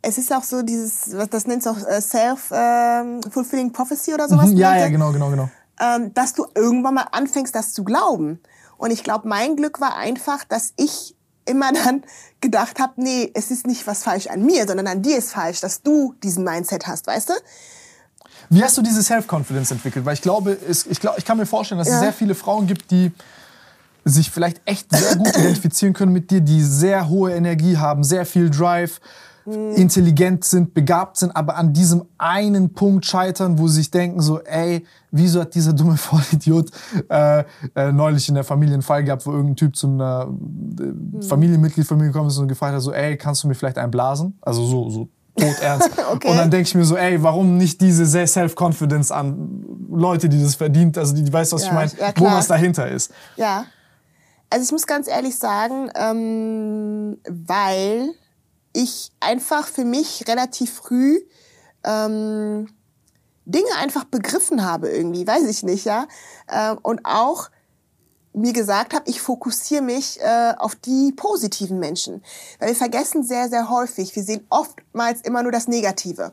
es 0.00 0.16
ist 0.16 0.32
auch 0.32 0.44
so 0.44 0.62
dieses, 0.62 1.16
was 1.16 1.28
das 1.28 1.46
nennt 1.46 1.66
auch 1.68 1.76
äh, 1.86 2.00
self-fulfilling 2.00 3.66
ähm, 3.66 3.72
prophecy 3.72 4.14
oder 4.14 4.28
sowas. 4.28 4.46
Mhm, 4.46 4.56
ja, 4.56 4.76
ja, 4.76 4.88
genau, 4.88 5.12
genau, 5.12 5.30
genau. 5.30 5.50
Ähm, 5.78 6.14
dass 6.14 6.32
du 6.32 6.46
irgendwann 6.54 6.94
mal 6.94 7.06
anfängst, 7.12 7.54
das 7.54 7.72
zu 7.72 7.84
glauben. 7.84 8.40
Und 8.78 8.90
ich 8.90 9.04
glaube, 9.04 9.28
mein 9.28 9.56
Glück 9.56 9.80
war 9.80 9.96
einfach, 9.96 10.44
dass 10.44 10.72
ich 10.76 11.16
immer 11.50 11.72
dann 11.72 12.02
gedacht 12.40 12.78
habe, 12.78 12.94
nee, 12.96 13.30
es 13.34 13.50
ist 13.50 13.66
nicht 13.66 13.86
was 13.86 14.02
falsch 14.02 14.28
an 14.28 14.44
mir, 14.44 14.66
sondern 14.66 14.86
an 14.86 15.02
dir 15.02 15.18
ist 15.18 15.32
falsch, 15.32 15.60
dass 15.60 15.82
du 15.82 16.14
diesen 16.22 16.44
Mindset 16.44 16.86
hast, 16.86 17.06
weißt 17.06 17.30
du? 17.30 17.34
Wie 18.48 18.64
hast 18.64 18.76
du 18.76 18.82
diese 18.82 19.02
Self-Confidence 19.02 19.70
entwickelt? 19.70 20.04
Weil 20.04 20.14
ich 20.14 20.22
glaube, 20.22 20.56
es, 20.68 20.86
ich, 20.86 21.00
glaub, 21.00 21.18
ich 21.18 21.24
kann 21.24 21.36
mir 21.36 21.46
vorstellen, 21.46 21.78
dass 21.78 21.88
ja. 21.88 21.94
es 21.94 22.00
sehr 22.00 22.12
viele 22.12 22.34
Frauen 22.34 22.66
gibt, 22.66 22.90
die 22.90 23.12
sich 24.04 24.30
vielleicht 24.30 24.60
echt 24.64 24.86
sehr 24.90 25.16
gut 25.16 25.28
identifizieren 25.36 25.92
können 25.92 26.12
mit 26.12 26.30
dir, 26.30 26.40
die 26.40 26.62
sehr 26.62 27.08
hohe 27.08 27.32
Energie 27.32 27.76
haben, 27.76 28.02
sehr 28.02 28.26
viel 28.26 28.50
Drive, 28.50 29.00
mhm. 29.44 29.74
intelligent 29.74 30.44
sind, 30.44 30.74
begabt 30.74 31.16
sind, 31.16 31.34
aber 31.34 31.56
an 31.56 31.72
diesem 31.72 32.04
einen 32.18 32.72
Punkt 32.72 33.06
scheitern, 33.06 33.58
wo 33.58 33.68
sie 33.68 33.76
sich 33.76 33.90
denken 33.90 34.20
so, 34.20 34.40
ey, 34.40 34.84
wieso 35.10 35.40
hat 35.40 35.54
dieser 35.54 35.72
dumme 35.72 35.96
Vollidiot 35.98 36.70
äh, 37.08 37.44
äh, 37.74 37.92
neulich 37.92 38.28
in 38.28 38.34
der 38.34 38.44
Familie 38.44 38.74
einen 38.74 38.82
Fall 38.82 39.04
gehabt, 39.04 39.26
wo 39.26 39.32
irgendein 39.32 39.56
Typ 39.56 39.76
zu 39.76 39.88
einer 39.88 40.28
äh, 40.28 40.82
mhm. 40.82 41.22
Familienmitglied 41.22 41.86
von 41.86 41.98
mir 41.98 42.06
gekommen 42.06 42.28
ist 42.28 42.38
und 42.38 42.48
gefragt 42.48 42.74
hat 42.74 42.82
so, 42.82 42.92
ey, 42.92 43.16
kannst 43.16 43.44
du 43.44 43.48
mir 43.48 43.54
vielleicht 43.54 43.78
einblasen? 43.78 44.38
Also 44.40 44.64
so, 44.64 44.90
so 44.90 45.08
todernst. 45.36 45.90
okay. 46.12 46.28
Und 46.28 46.36
dann 46.36 46.50
denke 46.50 46.68
ich 46.68 46.74
mir 46.74 46.84
so, 46.84 46.96
ey, 46.96 47.22
warum 47.22 47.56
nicht 47.56 47.80
diese 47.80 48.06
Self-Confidence 48.26 49.10
an 49.10 49.64
Leute, 49.90 50.28
die 50.28 50.40
das 50.40 50.54
verdient, 50.54 50.96
also 50.98 51.14
die, 51.14 51.22
die 51.22 51.32
weißt, 51.32 51.52
was 51.52 51.62
ja, 51.62 51.68
ich 51.68 51.74
meine, 51.74 51.90
ja, 51.98 52.12
wo 52.16 52.24
was 52.26 52.48
dahinter 52.48 52.88
ist. 52.88 53.12
Ja. 53.36 53.66
Also 54.50 54.64
ich 54.64 54.72
muss 54.72 54.86
ganz 54.86 55.08
ehrlich 55.08 55.38
sagen, 55.38 55.90
ähm, 55.94 57.18
weil 57.28 58.10
ich 58.72 59.10
einfach 59.20 59.66
für 59.66 59.84
mich 59.84 60.24
relativ 60.28 60.74
früh 60.74 61.20
ähm, 61.84 62.68
Dinge 63.44 63.74
einfach 63.78 64.04
begriffen 64.04 64.64
habe 64.64 64.88
irgendwie, 64.90 65.26
weiß 65.26 65.46
ich 65.48 65.62
nicht, 65.62 65.84
ja. 65.84 66.06
Ähm, 66.48 66.78
und 66.82 67.00
auch 67.04 67.50
mir 68.32 68.52
gesagt 68.52 68.94
habe, 68.94 69.10
ich 69.10 69.20
fokussiere 69.20 69.82
mich 69.82 70.20
äh, 70.20 70.54
auf 70.56 70.76
die 70.76 71.12
positiven 71.12 71.78
Menschen. 71.78 72.22
Weil 72.58 72.68
wir 72.68 72.76
vergessen 72.76 73.24
sehr, 73.24 73.48
sehr 73.48 73.68
häufig, 73.70 74.14
wir 74.14 74.22
sehen 74.22 74.46
oftmals 74.50 75.20
immer 75.22 75.42
nur 75.42 75.52
das 75.52 75.66
Negative. 75.66 76.32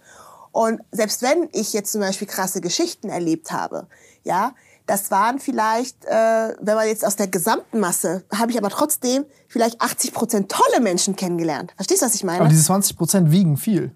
Und 0.51 0.81
selbst 0.91 1.21
wenn 1.21 1.49
ich 1.53 1.73
jetzt 1.73 1.91
zum 1.91 2.01
Beispiel 2.01 2.27
krasse 2.27 2.61
Geschichten 2.61 3.09
erlebt 3.09 3.51
habe, 3.51 3.87
ja, 4.23 4.53
das 4.87 5.11
waren 5.11 5.39
vielleicht, 5.39 6.05
äh, 6.05 6.55
wenn 6.59 6.75
man 6.75 6.87
jetzt 6.87 7.05
aus 7.05 7.15
der 7.15 7.27
gesamten 7.27 7.79
Masse, 7.79 8.23
habe 8.33 8.51
ich 8.51 8.57
aber 8.57 8.69
trotzdem 8.69 9.25
vielleicht 9.47 9.81
80 9.81 10.13
Prozent 10.13 10.51
tolle 10.51 10.81
Menschen 10.81 11.15
kennengelernt. 11.15 11.73
Verstehst 11.75 12.01
du, 12.01 12.05
was 12.05 12.15
ich 12.15 12.23
meine? 12.23 12.39
Aber 12.39 12.49
diese 12.49 12.63
20 12.63 12.97
Prozent 12.97 13.31
wiegen 13.31 13.57
viel. 13.57 13.91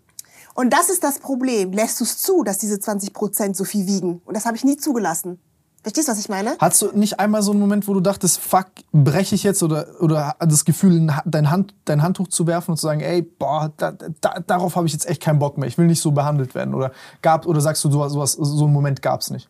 Und 0.54 0.72
das 0.72 0.90
ist 0.90 1.04
das 1.04 1.20
Problem. 1.20 1.72
Lässt 1.72 2.00
du 2.02 2.04
es 2.04 2.18
zu, 2.18 2.44
dass 2.44 2.58
diese 2.58 2.80
20 2.80 3.14
Prozent 3.14 3.56
so 3.56 3.64
viel 3.64 3.88
wiegen? 3.88 4.22
Und 4.26 4.36
das 4.36 4.46
habe 4.46 4.58
ich 4.58 4.66
nie 4.66 4.76
zugelassen. 4.76 5.40
Verstehst 5.82 6.10
du, 6.10 6.12
was 6.12 6.20
ich 6.20 6.30
meine? 6.30 6.58
Hattest 6.60 6.82
du 6.84 6.92
nicht 6.94 7.20
einmal 7.20 7.42
so 7.42 7.52
einen 7.52 7.60
Moment, 7.60 7.88
wo 7.88 7.94
du 7.94 8.02
dachtest, 8.02 8.40
fuck, 8.40 8.68
breche 8.92 9.34
ich 9.34 9.44
jetzt 9.44 9.64
oder, 9.64 9.88
oder 10.00 10.36
das 10.40 10.64
Gefühl, 10.64 11.12
dein, 11.26 11.50
Hand, 11.50 11.74
dein 11.86 12.04
Handtuch 12.04 12.28
zu 12.28 12.46
werfen 12.46 12.72
und 12.72 12.78
zu 12.78 12.84
sagen, 12.86 13.00
ey, 13.00 13.24
boah, 13.24 13.72
da, 13.78 13.94
da, 13.94 14.40
darauf 14.46 14.76
habe 14.76 14.86
ich 14.86 14.94
jetzt 14.94 15.10
echt 15.10 15.24
keinen 15.24 15.40
Bock 15.40 15.58
mehr, 15.58 15.68
ich 15.68 15.80
will 15.80 15.88
nicht 15.88 16.02
so 16.02 16.12
behandelt 16.12 16.54
werden? 16.54 16.76
Oder, 16.76 16.92
gab, 17.24 17.48
oder 17.48 17.62
sagst 17.62 17.84
du, 17.84 17.90
sowas, 17.90 18.34
so 18.34 18.66
einen 18.66 18.74
Moment 18.74 19.02
gab 19.02 19.22
es 19.22 19.32
nicht? 19.32 19.50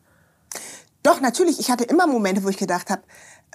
Doch, 1.03 1.21
natürlich. 1.21 1.59
Ich 1.59 1.71
hatte 1.71 1.83
immer 1.83 2.07
Momente, 2.07 2.43
wo 2.43 2.49
ich 2.49 2.57
gedacht 2.57 2.89
habe, 2.89 3.01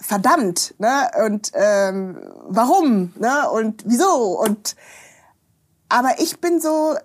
verdammt, 0.00 0.74
ne? 0.78 1.11
Und 1.24 1.52
ähm, 1.54 2.18
warum, 2.48 3.12
ne? 3.18 3.50
Und 3.50 3.82
wieso? 3.87 4.40
Und 4.40 4.76
aber 5.88 6.18
ich 6.18 6.40
bin 6.40 6.61
so, 6.61 6.96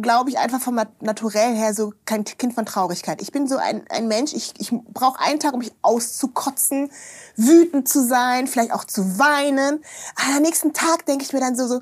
glaube 0.00 0.30
ich, 0.30 0.38
einfach 0.38 0.60
vom 0.60 0.78
Naturell 1.00 1.54
her 1.54 1.74
so 1.74 1.92
kein 2.04 2.24
Kind 2.24 2.54
von 2.54 2.66
Traurigkeit. 2.66 3.22
Ich 3.22 3.32
bin 3.32 3.46
so 3.46 3.56
ein, 3.56 3.84
ein 3.88 4.08
Mensch, 4.08 4.34
ich, 4.34 4.52
ich 4.58 4.72
brauche 4.92 5.20
einen 5.20 5.40
Tag, 5.40 5.54
um 5.54 5.60
mich 5.60 5.72
auszukotzen, 5.82 6.90
wütend 7.36 7.88
zu 7.88 8.04
sein, 8.06 8.46
vielleicht 8.46 8.72
auch 8.72 8.84
zu 8.84 9.18
weinen. 9.18 9.82
Aber 10.16 10.36
am 10.36 10.42
nächsten 10.42 10.72
Tag 10.72 11.06
denke 11.06 11.24
ich 11.24 11.32
mir 11.32 11.40
dann 11.40 11.56
so, 11.56 11.66
so, 11.66 11.80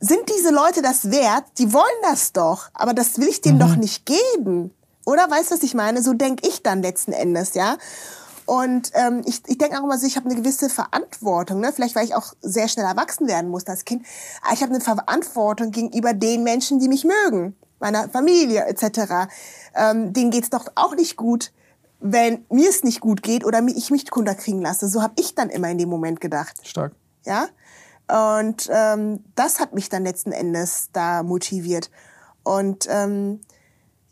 sind 0.00 0.28
diese 0.36 0.50
Leute 0.50 0.82
das 0.82 1.10
wert? 1.10 1.44
Die 1.58 1.72
wollen 1.72 1.84
das 2.02 2.32
doch, 2.32 2.70
aber 2.74 2.94
das 2.94 3.18
will 3.18 3.28
ich 3.28 3.40
denen 3.40 3.56
mhm. 3.56 3.60
doch 3.60 3.76
nicht 3.76 4.06
geben. 4.06 4.74
Oder 5.04 5.30
weißt 5.30 5.50
du, 5.50 5.54
was 5.54 5.62
ich 5.62 5.74
meine? 5.74 6.02
So 6.02 6.12
denke 6.12 6.46
ich 6.46 6.62
dann 6.62 6.82
letzten 6.82 7.12
Endes, 7.12 7.54
ja. 7.54 7.76
Und 8.44 8.90
ähm, 8.94 9.22
ich, 9.24 9.42
ich 9.46 9.58
denke 9.58 9.78
auch 9.78 9.84
immer 9.84 9.98
so, 9.98 10.06
ich 10.06 10.16
habe 10.16 10.28
eine 10.28 10.40
gewisse 10.40 10.68
Verantwortung. 10.68 11.60
Ne? 11.60 11.72
Vielleicht, 11.72 11.94
weil 11.94 12.04
ich 12.04 12.14
auch 12.14 12.34
sehr 12.40 12.68
schnell 12.68 12.86
erwachsen 12.86 13.28
werden 13.28 13.50
musste 13.50 13.70
als 13.70 13.84
Kind. 13.84 14.04
Aber 14.42 14.52
ich 14.52 14.62
habe 14.62 14.74
eine 14.74 14.80
Verantwortung 14.80 15.70
gegenüber 15.70 16.12
den 16.12 16.42
Menschen, 16.42 16.80
die 16.80 16.88
mich 16.88 17.04
mögen, 17.04 17.56
meiner 17.78 18.08
Familie 18.08 18.64
etc. 18.66 19.28
Ähm, 19.74 20.12
denen 20.12 20.30
geht's 20.30 20.50
doch 20.50 20.66
auch 20.74 20.94
nicht 20.96 21.16
gut, 21.16 21.52
wenn 22.00 22.44
mir 22.50 22.68
es 22.68 22.82
nicht 22.82 23.00
gut 23.00 23.22
geht 23.22 23.44
oder 23.44 23.62
ich 23.68 23.90
mich 23.90 24.04
runterkriegen 24.14 24.60
lasse. 24.60 24.88
So 24.88 25.02
habe 25.02 25.14
ich 25.18 25.34
dann 25.34 25.48
immer 25.48 25.70
in 25.70 25.78
dem 25.78 25.88
Moment 25.88 26.20
gedacht. 26.20 26.54
Stark. 26.66 26.92
Ja. 27.24 27.46
Und 28.08 28.68
ähm, 28.70 29.24
das 29.36 29.60
hat 29.60 29.72
mich 29.72 29.88
dann 29.88 30.04
letzten 30.04 30.32
Endes 30.32 30.88
da 30.92 31.22
motiviert. 31.22 31.90
Und 32.42 32.88
ähm, 32.90 33.40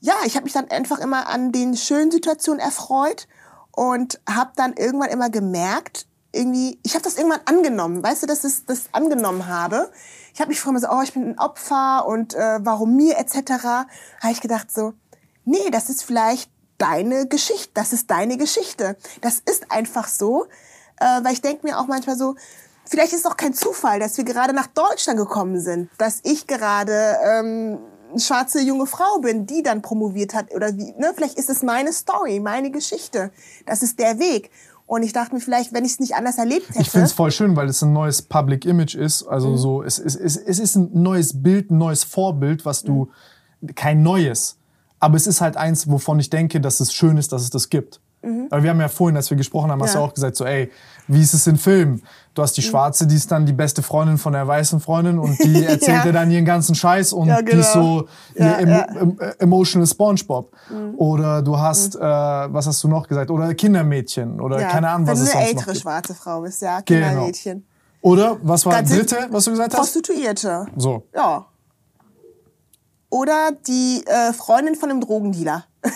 ja, 0.01 0.15
ich 0.25 0.35
habe 0.37 0.45
mich 0.45 0.53
dann 0.53 0.71
einfach 0.71 0.99
immer 0.99 1.29
an 1.29 1.53
den 1.53 1.77
schönen 1.77 2.11
Situationen 2.11 2.61
erfreut 2.61 3.29
und 3.73 4.21
habe 4.29 4.53
dann 4.57 4.73
irgendwann 4.75 5.11
immer 5.11 5.31
gemerkt, 5.31 6.07
irgendwie, 6.33 6.79
ich 6.83 6.95
habe 6.95 7.03
das 7.03 7.17
irgendwann 7.17 7.41
angenommen, 7.45 8.03
weißt 8.03 8.23
du, 8.23 8.27
dass 8.27 8.45
ich 8.45 8.65
das 8.67 8.85
angenommen 8.93 9.47
habe. 9.47 9.91
Ich 10.33 10.41
habe 10.41 10.49
mich 10.49 10.61
vorher 10.61 10.81
so, 10.81 10.89
oh, 10.91 11.03
ich 11.03 11.13
bin 11.13 11.29
ein 11.29 11.39
Opfer 11.39 12.07
und 12.07 12.35
äh, 12.35 12.59
warum 12.63 12.97
mir 12.97 13.19
etc. 13.19 13.65
Habe 13.65 14.33
ich 14.33 14.41
gedacht 14.41 14.71
so, 14.71 14.95
nee, 15.45 15.71
das 15.71 15.91
ist 15.91 16.05
vielleicht 16.05 16.51
deine 16.79 17.27
Geschichte, 17.27 17.71
das 17.75 17.93
ist 17.93 18.11
deine 18.11 18.37
Geschichte. 18.37 18.97
Das 19.21 19.41
ist 19.41 19.71
einfach 19.71 20.09
so. 20.09 20.47
Äh, 21.01 21.25
weil 21.25 21.33
ich 21.33 21.41
denke 21.41 21.67
mir 21.67 21.79
auch 21.79 21.87
manchmal 21.87 22.17
so, 22.17 22.37
vielleicht 22.89 23.13
ist 23.13 23.21
es 23.21 23.27
auch 23.27 23.37
kein 23.37 23.55
Zufall, 23.55 23.99
dass 23.99 24.17
wir 24.17 24.25
gerade 24.25 24.53
nach 24.53 24.69
Deutschland 24.69 25.19
gekommen 25.19 25.61
sind, 25.61 25.91
dass 25.99 26.21
ich 26.23 26.47
gerade 26.47 27.17
ähm, 27.25 27.79
schwarze 28.19 28.61
junge 28.61 28.87
Frau 28.87 29.21
bin, 29.21 29.47
die 29.47 29.63
dann 29.63 29.83
promoviert 29.83 30.35
hat 30.35 30.53
oder 30.55 30.77
wie, 30.77 30.93
ne? 30.99 31.13
Vielleicht 31.15 31.39
ist 31.39 31.51
es 31.51 31.63
meine 31.63 31.93
Story, 31.93 32.41
meine 32.41 32.71
Geschichte. 32.71 33.31
Das 33.67 33.83
ist 33.83 33.99
der 33.99 34.19
Weg. 34.19 34.51
Und 34.87 35.05
ich 35.05 35.13
dachte 35.13 35.35
mir 35.35 35.41
vielleicht, 35.41 35.73
wenn 35.73 35.85
ich 35.85 35.93
es 35.93 36.01
nicht 36.01 36.17
anders 36.17 36.37
erlebt 36.37 36.69
hätte. 36.71 36.81
Ich 36.81 36.91
finde 36.91 37.07
es 37.07 37.13
voll 37.13 37.31
schön, 37.31 37.55
weil 37.55 37.69
es 37.69 37.81
ein 37.81 37.93
neues 37.93 38.23
Public 38.23 38.65
Image 38.65 38.97
ist. 38.97 39.23
Also 39.23 39.51
mhm. 39.51 39.57
so, 39.57 39.83
es, 39.85 40.01
es, 40.01 40.17
es, 40.17 40.37
es 40.37 40.59
ist 40.59 40.75
ein 40.75 40.91
neues 40.93 41.43
Bild, 41.43 41.71
ein 41.71 41.79
neues 41.79 42.03
Vorbild, 42.03 42.65
was 42.65 42.83
du, 42.83 43.09
mhm. 43.61 43.75
kein 43.77 44.03
neues. 44.03 44.57
Aber 44.99 45.17
es 45.17 45.29
ist 45.29 45.41
halt 45.41 45.57
eins, 45.57 45.89
wovon 45.89 46.19
ich 46.19 46.29
denke, 46.29 46.61
dass 46.61 46.81
es 46.81 46.93
schön 46.93 47.19
ist, 47.19 47.33
dass 47.33 47.43
es 47.43 47.51
das 47.51 47.71
gibt. 47.71 48.01
Mhm. 48.23 48.49
Weil 48.51 48.65
wir 48.65 48.71
haben 48.71 48.81
ja 48.81 48.89
vorhin, 48.89 49.17
als 49.17 49.31
wir 49.31 49.37
gesprochen 49.37 49.71
haben, 49.71 49.81
hast 49.81 49.95
du 49.95 50.01
auch 50.01 50.13
gesagt, 50.13 50.35
so, 50.37 50.45
ey, 50.45 50.71
wie 51.13 51.21
ist 51.21 51.35
es 51.35 51.47
in 51.47 51.57
Filmen? 51.57 52.03
Du 52.35 52.43
hast 52.43 52.57
die 52.57 52.61
mhm. 52.61 52.67
Schwarze, 52.67 53.07
die 53.07 53.17
ist 53.17 53.31
dann 53.33 53.45
die 53.45 53.53
beste 53.53 53.83
Freundin 53.83 54.17
von 54.17 54.33
der 54.33 54.47
weißen 54.47 54.81
Freundin 54.81 55.19
und 55.19 55.39
die 55.43 55.65
erzählt 55.67 55.99
ja. 55.99 56.03
dir 56.05 56.13
dann 56.13 56.31
ihren 56.31 56.45
ganzen 56.45 56.75
Scheiß 56.75 57.13
und 57.13 57.29
ja, 57.29 57.41
genau. 57.41 57.51
die 57.51 57.59
ist 57.59 57.73
genau. 57.73 57.99
so 57.99 58.09
ja, 58.37 58.59
em 58.59 58.69
em 58.69 59.19
emotional 59.39 59.87
Spongebob. 59.87 60.53
Mhm. 60.71 60.95
Oder 60.97 61.43
du 61.43 61.59
hast, 61.59 61.95
mhm. 61.95 62.03
äh, 62.03 62.05
was 62.05 62.67
hast 62.67 62.83
du 62.85 62.89
noch 62.89 63.09
gesagt? 63.09 63.31
Oder 63.31 63.53
Kindermädchen 63.55 64.41
oder 64.41 64.59
keine 64.59 64.89
Ahnung, 64.89 65.09
was 65.09 65.19
Wenn 65.19 65.27
es 65.27 65.33
du 65.33 65.39
eine 65.39 65.49
ältere 65.49 65.75
schwarze 65.75 66.15
Frau 66.15 66.43
bist, 66.43 66.63
ja, 66.63 66.81
genau. 66.81 67.09
Kindermädchen. 67.09 67.59
Genau. 67.59 68.13
Oder, 68.13 68.37
was 68.43 68.65
war 68.65 68.81
das 68.81 68.91
dritte, 68.91 69.29
was 69.31 69.45
du 69.45 69.51
gesagt 69.51 69.75
hast? 69.75 69.81
Prostituierte. 69.81 70.67
So. 70.77 71.03
Ja. 71.15 71.47
Oder 73.11 73.51
die 73.67 74.05
äh, 74.07 74.33
Freundin 74.33 74.77
von 74.77 74.91
einem 74.91 75.01
Drogendealer. 75.01 75.65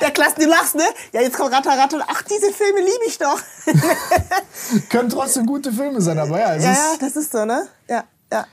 Der 0.00 0.10
Klassen, 0.10 0.40
du 0.40 0.46
lachst, 0.48 0.74
ne? 0.74 0.84
Ja, 1.12 1.20
jetzt 1.22 1.36
kommt 1.36 1.52
Ratter, 1.52 1.70
Ratter. 1.70 2.04
Ach, 2.06 2.22
diese 2.22 2.52
Filme 2.52 2.80
liebe 2.80 3.04
ich 3.06 3.18
doch. 3.18 3.40
Können 4.90 5.08
trotzdem 5.08 5.46
gute 5.46 5.72
Filme 5.72 6.00
sein, 6.00 6.18
aber 6.18 6.40
ja. 6.40 6.56
ja, 6.56 6.72
ja, 6.72 6.94
das 7.00 7.16
ist 7.16 7.32
so, 7.32 7.44
ne? 7.44 7.68
Ja, 7.88 8.04
ja. 8.30 8.46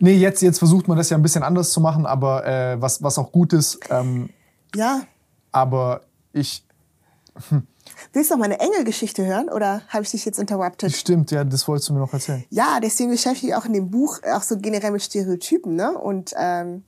Nee, 0.00 0.14
jetzt, 0.14 0.42
jetzt 0.42 0.58
versucht 0.58 0.86
man 0.86 0.98
das 0.98 1.08
ja 1.10 1.16
ein 1.16 1.22
bisschen 1.22 1.42
anders 1.42 1.70
zu 1.70 1.80
machen, 1.80 2.04
aber 2.06 2.46
äh, 2.46 2.80
was, 2.80 3.02
was 3.02 3.18
auch 3.18 3.32
gut 3.32 3.52
ist. 3.52 3.78
Ähm, 3.90 4.30
ja. 4.74 5.00
Aber 5.50 6.02
ich. 6.32 6.64
Hm. 7.48 7.66
Willst 8.12 8.30
du 8.30 8.34
noch 8.34 8.40
meine 8.40 8.58
Engelgeschichte 8.60 9.24
hören 9.24 9.48
oder 9.48 9.82
habe 9.88 10.02
ich 10.02 10.10
dich 10.10 10.24
jetzt 10.24 10.38
interrupted? 10.38 10.94
Stimmt, 10.94 11.30
ja, 11.30 11.44
das 11.44 11.68
wolltest 11.68 11.88
du 11.88 11.92
mir 11.92 12.00
noch 12.00 12.12
erzählen. 12.12 12.44
Ja, 12.50 12.80
deswegen 12.80 13.10
beschäftige 13.10 13.48
ich 13.48 13.54
auch 13.54 13.64
in 13.64 13.72
dem 13.72 13.90
Buch 13.90 14.20
auch 14.32 14.42
so 14.42 14.56
generell 14.56 14.90
mit 14.90 15.02
Stereotypen, 15.02 15.76
ne? 15.76 15.92
Und 15.92 16.32
ähm, 16.36 16.84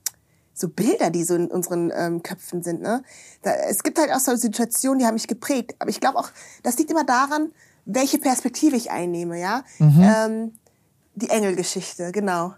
so 0.53 0.69
Bilder, 0.69 1.09
die 1.09 1.23
so 1.23 1.35
in 1.35 1.47
unseren 1.47 1.91
ähm, 1.95 2.23
Köpfen 2.23 2.63
sind. 2.63 2.81
Ne? 2.81 3.03
Da, 3.41 3.51
es 3.69 3.83
gibt 3.83 3.99
halt 3.99 4.11
auch 4.11 4.19
so 4.19 4.35
Situationen, 4.35 4.99
die 4.99 5.05
haben 5.05 5.15
mich 5.15 5.27
geprägt. 5.27 5.75
Aber 5.79 5.89
ich 5.89 5.99
glaube 5.99 6.17
auch, 6.17 6.29
das 6.63 6.77
liegt 6.77 6.91
immer 6.91 7.03
daran, 7.03 7.51
welche 7.85 8.19
Perspektive 8.19 8.75
ich 8.75 8.91
einnehme. 8.91 9.39
Ja, 9.39 9.63
mhm. 9.79 10.01
ähm, 10.01 10.53
die 11.15 11.29
Engelgeschichte, 11.29 12.11
genau. 12.11 12.53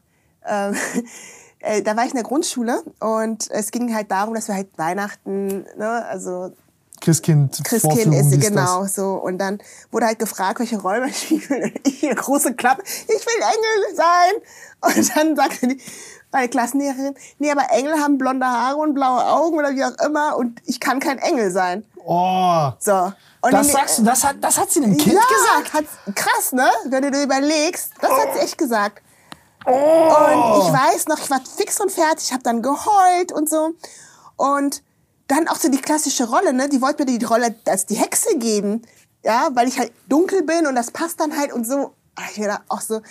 Ähm, 0.45 0.75
äh, 1.59 1.81
da 1.81 1.95
war 1.95 2.03
ich 2.03 2.11
in 2.11 2.17
der 2.17 2.25
Grundschule 2.25 2.83
und 2.99 3.49
es 3.49 3.71
ging 3.71 3.93
halt 3.95 4.11
darum, 4.11 4.33
dass 4.33 4.47
wir 4.47 4.55
halt 4.55 4.77
Weihnachten, 4.77 5.65
ne, 5.77 6.05
also 6.05 6.51
Christkind, 7.03 7.61
Christkind 7.65 8.15
ist 8.15 8.39
genau 8.39 8.85
so 8.85 9.15
und 9.15 9.37
dann 9.37 9.59
wurde 9.91 10.05
halt 10.05 10.19
gefragt, 10.19 10.59
welche 10.59 10.79
Rolle 10.79 11.07
ich 11.09 11.49
will. 11.49 11.73
Ich 11.83 12.03
eine 12.03 12.15
große 12.15 12.53
Klappe, 12.53 12.81
ich 12.85 13.07
will 13.07 13.41
Engel 13.41 13.95
sein 13.95 14.97
und 14.97 15.15
dann 15.15 15.35
sagte 15.35 15.67
die 15.67 15.81
meine 16.31 16.49
Klassenlehrerin, 16.49 17.13
nee, 17.37 17.51
aber 17.51 17.69
Engel 17.71 17.99
haben 17.99 18.17
blonde 18.17 18.45
Haare 18.45 18.77
und 18.77 18.95
blaue 18.95 19.23
Augen 19.23 19.57
oder 19.57 19.75
wie 19.75 19.83
auch 19.83 19.97
immer 20.03 20.35
und 20.37 20.61
ich 20.65 20.79
kann 20.79 20.99
kein 20.99 21.19
Engel 21.19 21.51
sein. 21.51 21.85
Oh. 22.05 22.71
So. 22.79 23.13
Und 23.41 23.53
das 23.53 23.71
sagst 23.71 23.99
du, 23.99 24.03
das 24.03 24.23
hat, 24.23 24.37
das 24.41 24.57
hat 24.57 24.71
sie 24.71 24.81
einem 24.81 24.97
Kind 24.97 25.15
ja, 25.15 25.21
gesagt? 25.21 25.73
Hat, 25.73 26.15
krass, 26.15 26.53
ne? 26.53 26.69
Wenn 26.85 27.03
du 27.03 27.11
dir 27.11 27.23
überlegst, 27.23 27.91
das 28.01 28.09
oh. 28.09 28.17
hat 28.17 28.33
sie 28.33 28.39
echt 28.39 28.57
gesagt. 28.57 29.01
Oh. 29.65 29.71
Und 29.71 30.65
ich 30.65 30.73
weiß 30.73 31.07
noch, 31.07 31.19
ich 31.19 31.29
war 31.29 31.41
fix 31.41 31.79
und 31.79 31.91
fertig, 31.91 32.31
habe 32.31 32.43
dann 32.43 32.61
geheult 32.61 33.31
und 33.31 33.49
so. 33.49 33.73
Und 34.37 34.81
dann 35.35 35.47
auch 35.47 35.57
so 35.57 35.69
die 35.69 35.79
klassische 35.79 36.27
Rolle, 36.27 36.53
ne? 36.53 36.69
Die 36.69 36.81
wollte 36.81 37.05
mir 37.05 37.17
die 37.17 37.25
Rolle 37.25 37.55
als 37.65 37.85
die 37.85 37.95
Hexe 37.95 38.37
geben, 38.37 38.81
ja, 39.23 39.49
weil 39.53 39.67
ich 39.67 39.79
halt 39.79 39.91
dunkel 40.07 40.43
bin 40.43 40.67
und 40.67 40.75
das 40.75 40.91
passt 40.91 41.19
dann 41.19 41.37
halt 41.37 41.53
und 41.53 41.65
so. 41.65 41.93
Ich 42.31 42.37
mir 42.37 42.59
auch 42.67 42.81
so. 42.81 43.01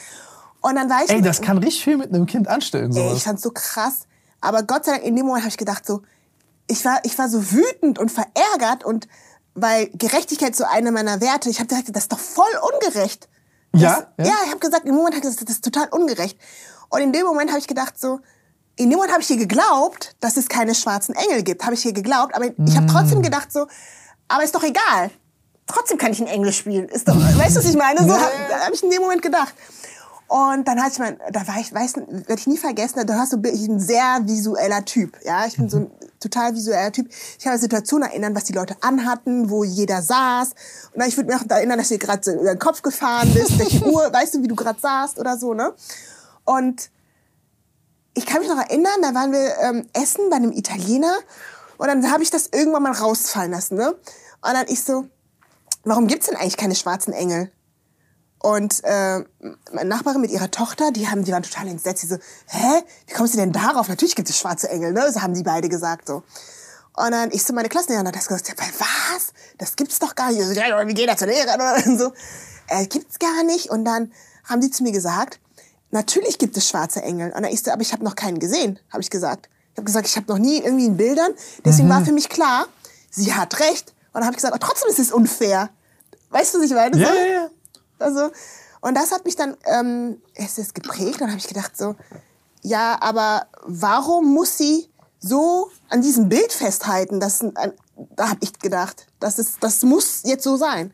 Und 0.61 0.77
dann 0.77 0.89
war 0.89 1.05
ich. 1.05 1.11
Ey, 1.11 1.23
das 1.23 1.41
kann 1.41 1.59
richtig 1.59 1.85
viel 1.85 1.97
mit 1.97 2.09
einem 2.09 2.27
Kind 2.27 2.49
anstellen. 2.49 2.93
Sowas. 2.93 3.11
Ey, 3.11 3.17
ich 3.17 3.25
fand's 3.25 3.43
so 3.43 3.51
krass. 3.51 4.07
Aber 4.41 4.63
Gott 4.63 4.85
sei 4.85 4.93
Dank, 4.93 5.05
in 5.05 5.17
dem 5.17 5.27
Moment 5.27 5.45
habe 5.45 5.51
ich 5.51 5.57
gedacht, 5.57 5.87
so, 5.87 6.03
ich 6.67 6.85
war, 6.85 7.01
ich 7.05 7.19
war 7.19 7.29
so 7.29 7.53
wütend 7.53 7.99
und 7.99 8.11
verärgert 8.11 8.85
und 8.85 9.09
weil 9.55 9.91
Gerechtigkeit 9.91 10.57
so 10.57 10.65
eine 10.65 10.93
meiner 10.93 11.21
Werte, 11.21 11.51
ich 11.51 11.59
habe 11.59 11.69
gesagt, 11.69 11.89
das 11.95 12.05
ist 12.05 12.13
doch 12.13 12.19
voll 12.19 12.51
ungerecht. 12.73 13.29
Das, 13.73 13.83
ja, 13.83 14.07
ja? 14.19 14.25
Ja, 14.27 14.35
ich 14.45 14.51
habe 14.51 14.61
gesagt, 14.61 14.87
im 14.87 14.95
Moment 14.95 15.15
habe 15.15 15.19
ich 15.19 15.23
gesagt, 15.33 15.49
das 15.49 15.57
ist 15.57 15.65
total 15.65 15.89
ungerecht. 15.89 16.39
Und 16.89 17.01
in 17.01 17.13
dem 17.13 17.25
Moment 17.27 17.51
habe 17.51 17.61
ich 17.61 17.67
gedacht, 17.67 17.99
so, 17.99 18.21
in 18.77 18.91
dem 18.91 18.97
Moment 18.97 19.13
habe 19.13 19.23
ich 19.23 19.29
hier 19.29 19.37
geglaubt, 19.37 20.17
dass 20.21 20.37
es 20.37 20.49
keine 20.49 20.75
schwarzen 20.75 21.15
Engel 21.15 21.43
gibt. 21.43 21.65
Habe 21.65 21.75
ich 21.75 21.83
hier 21.83 21.93
geglaubt, 21.93 22.35
aber 22.35 22.47
ich 22.67 22.77
habe 22.77 22.87
trotzdem 22.87 23.19
mm. 23.19 23.23
gedacht, 23.23 23.53
so, 23.53 23.67
aber 24.29 24.45
ist 24.45 24.55
doch 24.55 24.65
egal. 24.65 25.11
Trotzdem 25.67 25.99
kann 25.99 26.13
ich 26.13 26.21
ein 26.21 26.27
Engel 26.27 26.53
spielen. 26.53 26.89
Ist 26.89 27.09
doch, 27.09 27.15
weißt 27.15 27.57
du, 27.57 27.61
was 27.61 27.67
ich 27.67 27.77
meine? 27.77 28.01
So 28.01 28.15
habe 28.15 28.33
hab 28.65 28.73
ich 28.73 28.83
in 28.83 28.91
dem 28.91 29.03
Moment 29.03 29.23
gedacht. 29.23 29.55
Und 30.33 30.67
dann 30.67 30.81
hatte 30.81 30.93
ich 30.93 30.99
mein, 30.99 31.19
da 31.31 31.47
war 31.47 31.61
ich, 31.61 31.75
weiß, 31.75 31.97
werde 31.97 32.35
ich 32.39 32.47
nie 32.47 32.57
vergessen, 32.57 33.07
da 33.07 33.15
hast 33.17 33.35
du 33.35 33.37
ich 33.45 33.67
bin 33.67 33.77
ein 33.77 33.81
sehr 33.81 34.21
visueller 34.23 34.83
Typ, 34.83 35.19
ja, 35.25 35.45
ich 35.45 35.59
bin 35.59 35.69
so 35.69 35.77
ein 35.77 35.91
total 36.21 36.55
visueller 36.55 36.91
Typ. 36.91 37.11
Ich 37.39 37.47
habe 37.47 37.59
Situationen 37.59 38.09
erinnern, 38.09 38.35
was 38.35 38.45
die 38.45 38.55
Leute 38.55 38.75
anhatten, 38.81 39.51
wo 39.51 39.63
jeder 39.63 40.01
saß. 40.01 40.53
Und 40.95 41.01
dann 41.01 41.09
ich 41.11 41.19
würde 41.19 41.31
mir 41.31 41.37
auch 41.37 41.45
erinnern, 41.47 41.77
dass 41.77 41.91
du 41.91 41.99
gerade 41.99 42.23
so 42.25 42.33
über 42.33 42.55
den 42.55 42.59
Kopf 42.59 42.81
gefahren 42.81 43.31
bist, 43.35 43.59
welche 43.59 43.85
Uhr, 43.93 44.11
weißt 44.11 44.37
du, 44.37 44.43
wie 44.43 44.49
du 44.49 44.55
gerade 44.55 44.81
saßt 44.81 45.19
oder 45.19 45.37
so, 45.37 45.53
ne? 45.53 45.75
Und 46.45 46.89
ich 48.15 48.27
kann 48.27 48.41
mich 48.41 48.49
noch 48.49 48.59
erinnern, 48.59 49.01
da 49.01 49.15
waren 49.15 49.33
wir 49.33 49.59
ähm, 49.61 49.89
essen 49.93 50.29
bei 50.31 50.37
einem 50.37 50.53
Italiener 50.53 51.15
und 51.79 51.89
dann 51.89 52.11
habe 52.11 52.23
ich 52.23 52.31
das 52.31 52.49
irgendwann 52.49 52.83
mal 52.83 52.93
rausfallen 52.93 53.51
lassen, 53.51 53.77
ne? 53.77 53.93
Und 53.93 54.55
dann 54.55 54.67
ich 54.69 54.83
so, 54.83 55.07
warum 55.85 56.07
gibt's 56.07 56.27
denn 56.27 56.37
eigentlich 56.37 56.57
keine 56.57 56.75
schwarzen 56.75 57.13
Engel? 57.13 57.51
Und 58.39 58.83
äh, 58.83 59.25
meine 59.73 59.89
Nachbarin 59.89 60.21
mit 60.21 60.33
ihrer 60.33 60.51
Tochter, 60.51 60.91
die 60.91 61.09
haben, 61.09 61.25
die 61.25 61.31
waren 61.31 61.45
total 61.45 61.69
entsetzt. 61.69 62.03
Die 62.03 62.09
so, 62.09 62.17
hä, 62.47 62.83
wie 63.07 63.15
kommst 63.15 63.35
du 63.35 63.39
denn 63.39 63.53
darauf? 63.53 63.89
Natürlich 63.89 64.17
gibt 64.17 64.29
es 64.29 64.37
schwarze 64.37 64.69
Engel, 64.69 64.93
ne? 64.93 65.13
So 65.13 65.23
haben 65.23 65.35
die 65.35 65.45
beide 65.45 65.69
gesagt 65.69 66.09
so. 66.09 66.25
Und 66.95 67.13
dann 67.13 67.31
ich 67.31 67.45
so 67.45 67.53
meine 67.53 67.69
Klassenlehrerin 67.69 68.09
hat 68.09 68.17
das 68.17 68.27
gesagt, 68.27 68.49
ja, 68.49 68.55
was? 68.59 69.33
Das 69.59 69.77
gibt's 69.77 70.01
doch 70.01 70.15
gar 70.15 70.33
nicht. 70.33 70.45
So, 70.45 70.53
ja, 70.53 70.87
wie 70.87 70.95
geht 70.95 71.09
das 71.09 71.21
Lehrerin? 71.21 71.93
Und 71.93 71.99
so, 71.99 72.13
äh, 72.69 72.87
gibt's 72.87 73.19
gar 73.19 73.45
nicht. 73.45 73.71
Und 73.71 73.85
dann 73.85 74.13
haben 74.45 74.61
die 74.61 74.71
zu 74.71 74.83
mir 74.83 74.93
gesagt, 74.93 75.41
natürlich 75.93 76.39
gibt 76.39 76.57
es 76.57 76.69
schwarze 76.69 77.03
Engel. 77.03 77.29
Und 77.29 77.43
dann 77.43 77.53
ich 77.53 77.63
so, 77.63 77.71
aber 77.71 77.83
ich 77.83 77.93
habe 77.93 78.05
noch 78.05 78.17
keinen 78.17 78.39
gesehen, 78.39 78.79
habe 78.91 79.03
ich 79.03 79.11
gesagt. 79.11 79.49
Ich 79.73 79.79
habe 79.79 79.85
gesagt, 79.85 80.07
ich 80.07 80.17
habe 80.17 80.31
noch 80.31 80.39
nie 80.39 80.59
irgendwie 80.59 80.87
in 80.87 80.97
Bildern. 80.97 81.33
Deswegen 81.65 81.89
mhm. 81.89 81.93
war 81.93 82.05
für 82.05 82.13
mich 82.13 82.29
klar, 82.29 82.67
sie 83.11 83.33
hat 83.33 83.61
recht. 83.61 83.95
Und 84.09 84.15
dann 84.15 84.25
habe 84.25 84.33
ich 84.33 84.39
gesagt, 84.39 84.55
aber 84.55 84.65
trotzdem 84.67 84.91
ist 84.91 84.99
es 84.99 85.13
unfair. 85.13 85.71
Weißt 86.31 86.55
du, 86.55 86.59
was 86.59 86.67
ich 86.67 86.73
meine? 86.73 86.99
Ja, 86.99 87.15
ja, 87.15 87.27
ja. 87.27 87.51
Also, 87.99 88.31
und 88.81 88.97
das 88.97 89.13
hat 89.13 89.25
mich 89.25 89.37
dann, 89.37 89.57
ähm, 89.65 90.21
es 90.35 90.59
ist 90.59 90.75
geprägt. 90.75 91.15
Und 91.15 91.21
dann 91.21 91.31
habe 91.31 91.39
ich 91.39 91.49
gedacht 91.49 91.77
so, 91.77 91.95
ja, 92.63 93.01
aber 93.01 93.47
warum 93.65 94.33
muss 94.35 94.59
sie 94.59 94.89
so 95.21 95.71
an 95.89 96.03
diesem 96.03 96.29
Bild 96.29 96.53
festhalten? 96.53 97.21
Das, 97.21 97.41
da 98.17 98.31
habe 98.31 98.41
ich 98.41 98.59
gedacht, 98.59 99.07
das, 99.21 99.39
ist, 99.39 99.59
das 99.61 99.83
muss 99.83 100.23
jetzt 100.25 100.45
so 100.45 100.57
sein. 100.57 100.93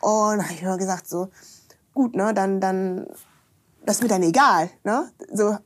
Und 0.00 0.38
da 0.38 0.44
habe 0.44 0.54
ich 0.54 0.62
mir 0.62 0.78
gesagt 0.78 1.08
so, 1.08 1.28
gut, 1.94 2.14
ne, 2.14 2.32
dann, 2.32 2.60
dann, 2.60 3.06
das 3.84 3.96
ist 3.96 4.02
mir 4.02 4.08
dann 4.08 4.22
egal, 4.22 4.70
ne? 4.84 5.10
So 5.32 5.56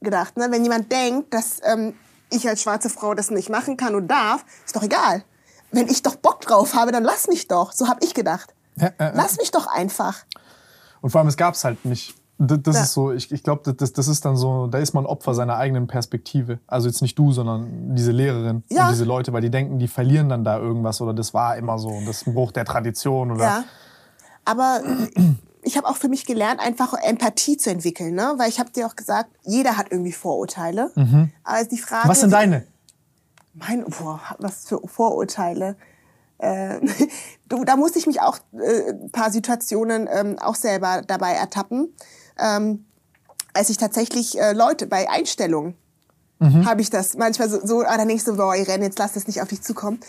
gedacht, 0.00 0.36
ne? 0.36 0.48
Wenn 0.50 0.62
jemand 0.62 0.90
denkt, 0.90 1.32
dass 1.32 1.60
ähm, 1.64 1.94
ich 2.30 2.48
als 2.48 2.62
schwarze 2.62 2.90
Frau 2.90 3.14
das 3.14 3.30
nicht 3.30 3.50
machen 3.50 3.76
kann 3.76 3.94
und 3.94 4.08
darf, 4.08 4.44
ist 4.64 4.76
doch 4.76 4.82
egal. 4.82 5.24
Wenn 5.70 5.88
ich 5.88 6.02
doch 6.02 6.16
Bock 6.16 6.40
drauf 6.40 6.74
habe, 6.74 6.92
dann 6.92 7.04
lass 7.04 7.28
mich 7.28 7.48
doch. 7.48 7.72
So 7.72 7.88
habe 7.88 8.00
ich 8.02 8.14
gedacht. 8.14 8.54
Ja, 8.76 8.88
äh, 8.98 9.12
Lass 9.14 9.36
mich 9.38 9.50
doch 9.50 9.66
einfach. 9.66 10.18
Und 11.00 11.10
vor 11.10 11.20
allem, 11.20 11.28
es 11.28 11.36
gab 11.36 11.54
es 11.54 11.64
halt 11.64 11.84
nicht. 11.84 12.14
Das, 12.38 12.58
das 12.62 12.76
ja. 12.76 12.82
ist 12.82 12.92
so, 12.92 13.12
ich, 13.12 13.30
ich 13.30 13.42
glaube, 13.42 13.72
das, 13.72 13.92
das 13.92 14.08
ist 14.08 14.24
dann 14.24 14.36
so, 14.36 14.66
da 14.66 14.78
ist 14.78 14.94
man 14.94 15.06
Opfer 15.06 15.34
seiner 15.34 15.56
eigenen 15.56 15.86
Perspektive. 15.86 16.58
Also 16.66 16.88
jetzt 16.88 17.02
nicht 17.02 17.18
du, 17.18 17.32
sondern 17.32 17.94
diese 17.94 18.10
Lehrerin 18.10 18.64
ja. 18.68 18.86
und 18.86 18.92
diese 18.92 19.04
Leute, 19.04 19.32
weil 19.32 19.42
die 19.42 19.50
denken, 19.50 19.78
die 19.78 19.88
verlieren 19.88 20.28
dann 20.28 20.42
da 20.42 20.58
irgendwas 20.58 21.00
oder 21.00 21.14
das 21.14 21.34
war 21.34 21.56
immer 21.56 21.78
so 21.78 21.88
und 21.88 22.06
das 22.06 22.22
ist 22.22 22.26
ein 22.26 22.34
Bruch 22.34 22.52
der 22.52 22.64
Tradition 22.64 23.30
oder. 23.30 23.44
Ja. 23.44 23.64
Aber 24.44 24.80
ich 25.62 25.76
habe 25.76 25.88
auch 25.88 25.96
für 25.96 26.08
mich 26.08 26.26
gelernt, 26.26 26.60
einfach 26.60 26.92
Empathie 26.94 27.56
zu 27.56 27.70
entwickeln, 27.70 28.14
ne? 28.14 28.34
Weil 28.36 28.48
ich 28.48 28.58
habe 28.58 28.70
dir 28.70 28.86
auch 28.86 28.96
gesagt, 28.96 29.30
jeder 29.42 29.76
hat 29.76 29.86
irgendwie 29.90 30.12
Vorurteile. 30.12 30.90
Mhm. 30.96 31.30
Aber 31.44 31.64
die 31.64 31.78
Frage. 31.78 32.08
Was 32.08 32.20
sind 32.20 32.32
deine? 32.32 32.66
Mein, 33.54 33.84
boah, 33.84 34.20
was 34.38 34.66
für 34.66 34.80
Vorurteile. 34.86 35.76
Äh, 36.38 36.80
du, 37.48 37.64
da 37.64 37.76
musste 37.76 37.98
ich 37.98 38.06
mich 38.06 38.20
auch 38.20 38.38
äh, 38.52 38.92
paar 39.12 39.30
Situationen 39.30 40.08
ähm, 40.12 40.38
auch 40.40 40.56
selber 40.56 41.02
dabei 41.06 41.32
ertappen. 41.32 41.94
Ähm, 42.38 42.86
als 43.54 43.70
ich 43.70 43.76
tatsächlich 43.76 44.40
äh, 44.40 44.52
Leute 44.52 44.86
bei 44.86 45.08
Einstellungen 45.08 45.76
mhm. 46.38 46.66
habe 46.66 46.80
ich 46.80 46.90
das 46.90 47.16
manchmal 47.16 47.48
so, 47.48 47.64
so 47.64 47.82
ah, 47.82 48.04
denkst 48.04 48.24
du, 48.24 48.36
boah, 48.36 48.56
Irene, 48.56 48.86
jetzt 48.86 48.98
lass 48.98 49.12
das 49.12 49.26
nicht 49.26 49.40
auf 49.42 49.48
dich 49.48 49.62
zukommen. 49.62 50.00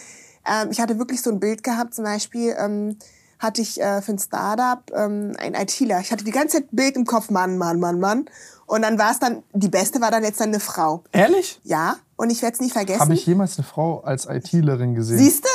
Ähm, 0.50 0.70
ich 0.72 0.80
hatte 0.80 0.98
wirklich 0.98 1.22
so 1.22 1.30
ein 1.30 1.40
Bild 1.40 1.64
gehabt, 1.64 1.94
zum 1.94 2.06
Beispiel 2.06 2.56
ähm, 2.58 2.98
hatte 3.44 3.62
ich 3.62 3.80
äh, 3.80 4.02
für 4.02 4.14
ein 4.14 4.20
Startup 4.20 4.80
ähm, 4.96 5.34
ein 5.38 5.54
ITler. 5.54 6.00
Ich 6.00 6.12
hatte 6.12 6.24
die 6.24 6.32
ganze 6.32 6.58
Zeit 6.58 6.68
Bild 6.72 6.96
im 6.96 7.06
Kopf, 7.06 7.30
Mann, 7.30 7.58
Mann, 7.58 7.80
Mann, 7.80 8.00
Mann. 8.00 8.26
Und 8.66 8.82
dann 8.82 8.98
war 8.98 9.12
es 9.12 9.20
dann, 9.20 9.44
die 9.54 9.68
beste 9.68 10.02
war 10.02 10.10
dann 10.10 10.24
jetzt 10.24 10.40
dann 10.40 10.50
eine 10.50 10.60
Frau. 10.60 11.04
Ehrlich? 11.12 11.60
Ja, 11.64 11.98
und 12.16 12.32
ich 12.32 12.42
werde 12.42 12.56
es 12.56 12.62
nie 12.62 12.70
vergessen. 12.70 13.02
Habe 13.02 13.14
ich 13.14 13.26
jemals 13.26 13.58
eine 13.58 13.68
Frau 13.68 14.00
als 14.00 14.26
ITlerin 14.26 14.96
gesehen? 14.96 15.18
Siehste? 15.18 15.50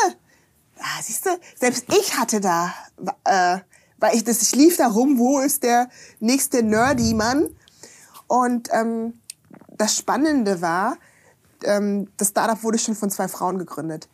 Ja, 0.77 1.03
siehste, 1.03 1.31
selbst 1.59 1.87
ich 1.89 2.17
hatte 2.17 2.41
da, 2.41 2.73
äh, 3.25 3.59
weil 3.99 4.15
ich 4.15 4.23
das, 4.23 4.43
ich 4.43 4.55
lief 4.55 4.77
da 4.77 4.87
rum, 4.87 5.19
wo 5.19 5.41
ist 5.41 5.65
der 5.65 5.89
nächste 6.21 6.63
nerdy 6.63 7.15
Mann? 7.15 7.49
Und 8.29 8.69
ähm, 8.73 9.15
das 9.77 9.97
Spannende 9.97 10.61
war, 10.61 10.97
ähm, 11.65 12.09
das 12.17 12.29
Startup 12.29 12.63
wurde 12.63 12.79
schon 12.79 12.95
von 12.95 13.11
zwei 13.11 13.27
Frauen 13.27 13.59
gegründet. 13.59 14.09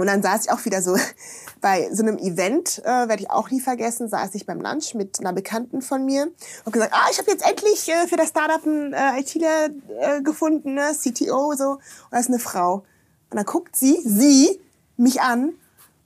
Und 0.00 0.06
dann 0.06 0.22
saß 0.22 0.46
ich 0.46 0.50
auch 0.50 0.64
wieder 0.64 0.82
so 0.82 0.96
bei 1.60 1.88
so 1.92 2.02
einem 2.02 2.18
Event, 2.18 2.78
äh, 2.84 3.08
werde 3.08 3.22
ich 3.22 3.30
auch 3.30 3.50
nie 3.50 3.60
vergessen, 3.60 4.08
saß 4.08 4.34
ich 4.34 4.46
beim 4.46 4.60
Lunch 4.60 4.94
mit 4.94 5.20
einer 5.20 5.32
Bekannten 5.32 5.82
von 5.82 6.04
mir 6.04 6.30
und 6.64 6.72
gesagt, 6.72 6.92
ah, 6.94 7.08
ich 7.10 7.18
habe 7.18 7.30
jetzt 7.30 7.46
endlich 7.46 7.88
äh, 7.88 8.06
für 8.06 8.16
das 8.16 8.30
Startup 8.30 8.64
einen 8.66 8.92
äh, 8.92 9.20
ITler 9.20 9.68
äh, 10.00 10.22
gefunden, 10.22 10.74
ne? 10.74 10.92
CTO 10.92 11.54
so. 11.54 11.72
Und 11.72 11.80
das 12.10 12.22
ist 12.22 12.28
eine 12.28 12.38
Frau. 12.38 12.84
Und 13.30 13.36
dann 13.36 13.44
guckt 13.44 13.76
sie, 13.76 14.00
sie, 14.04 14.60
mich 14.96 15.20
an 15.20 15.54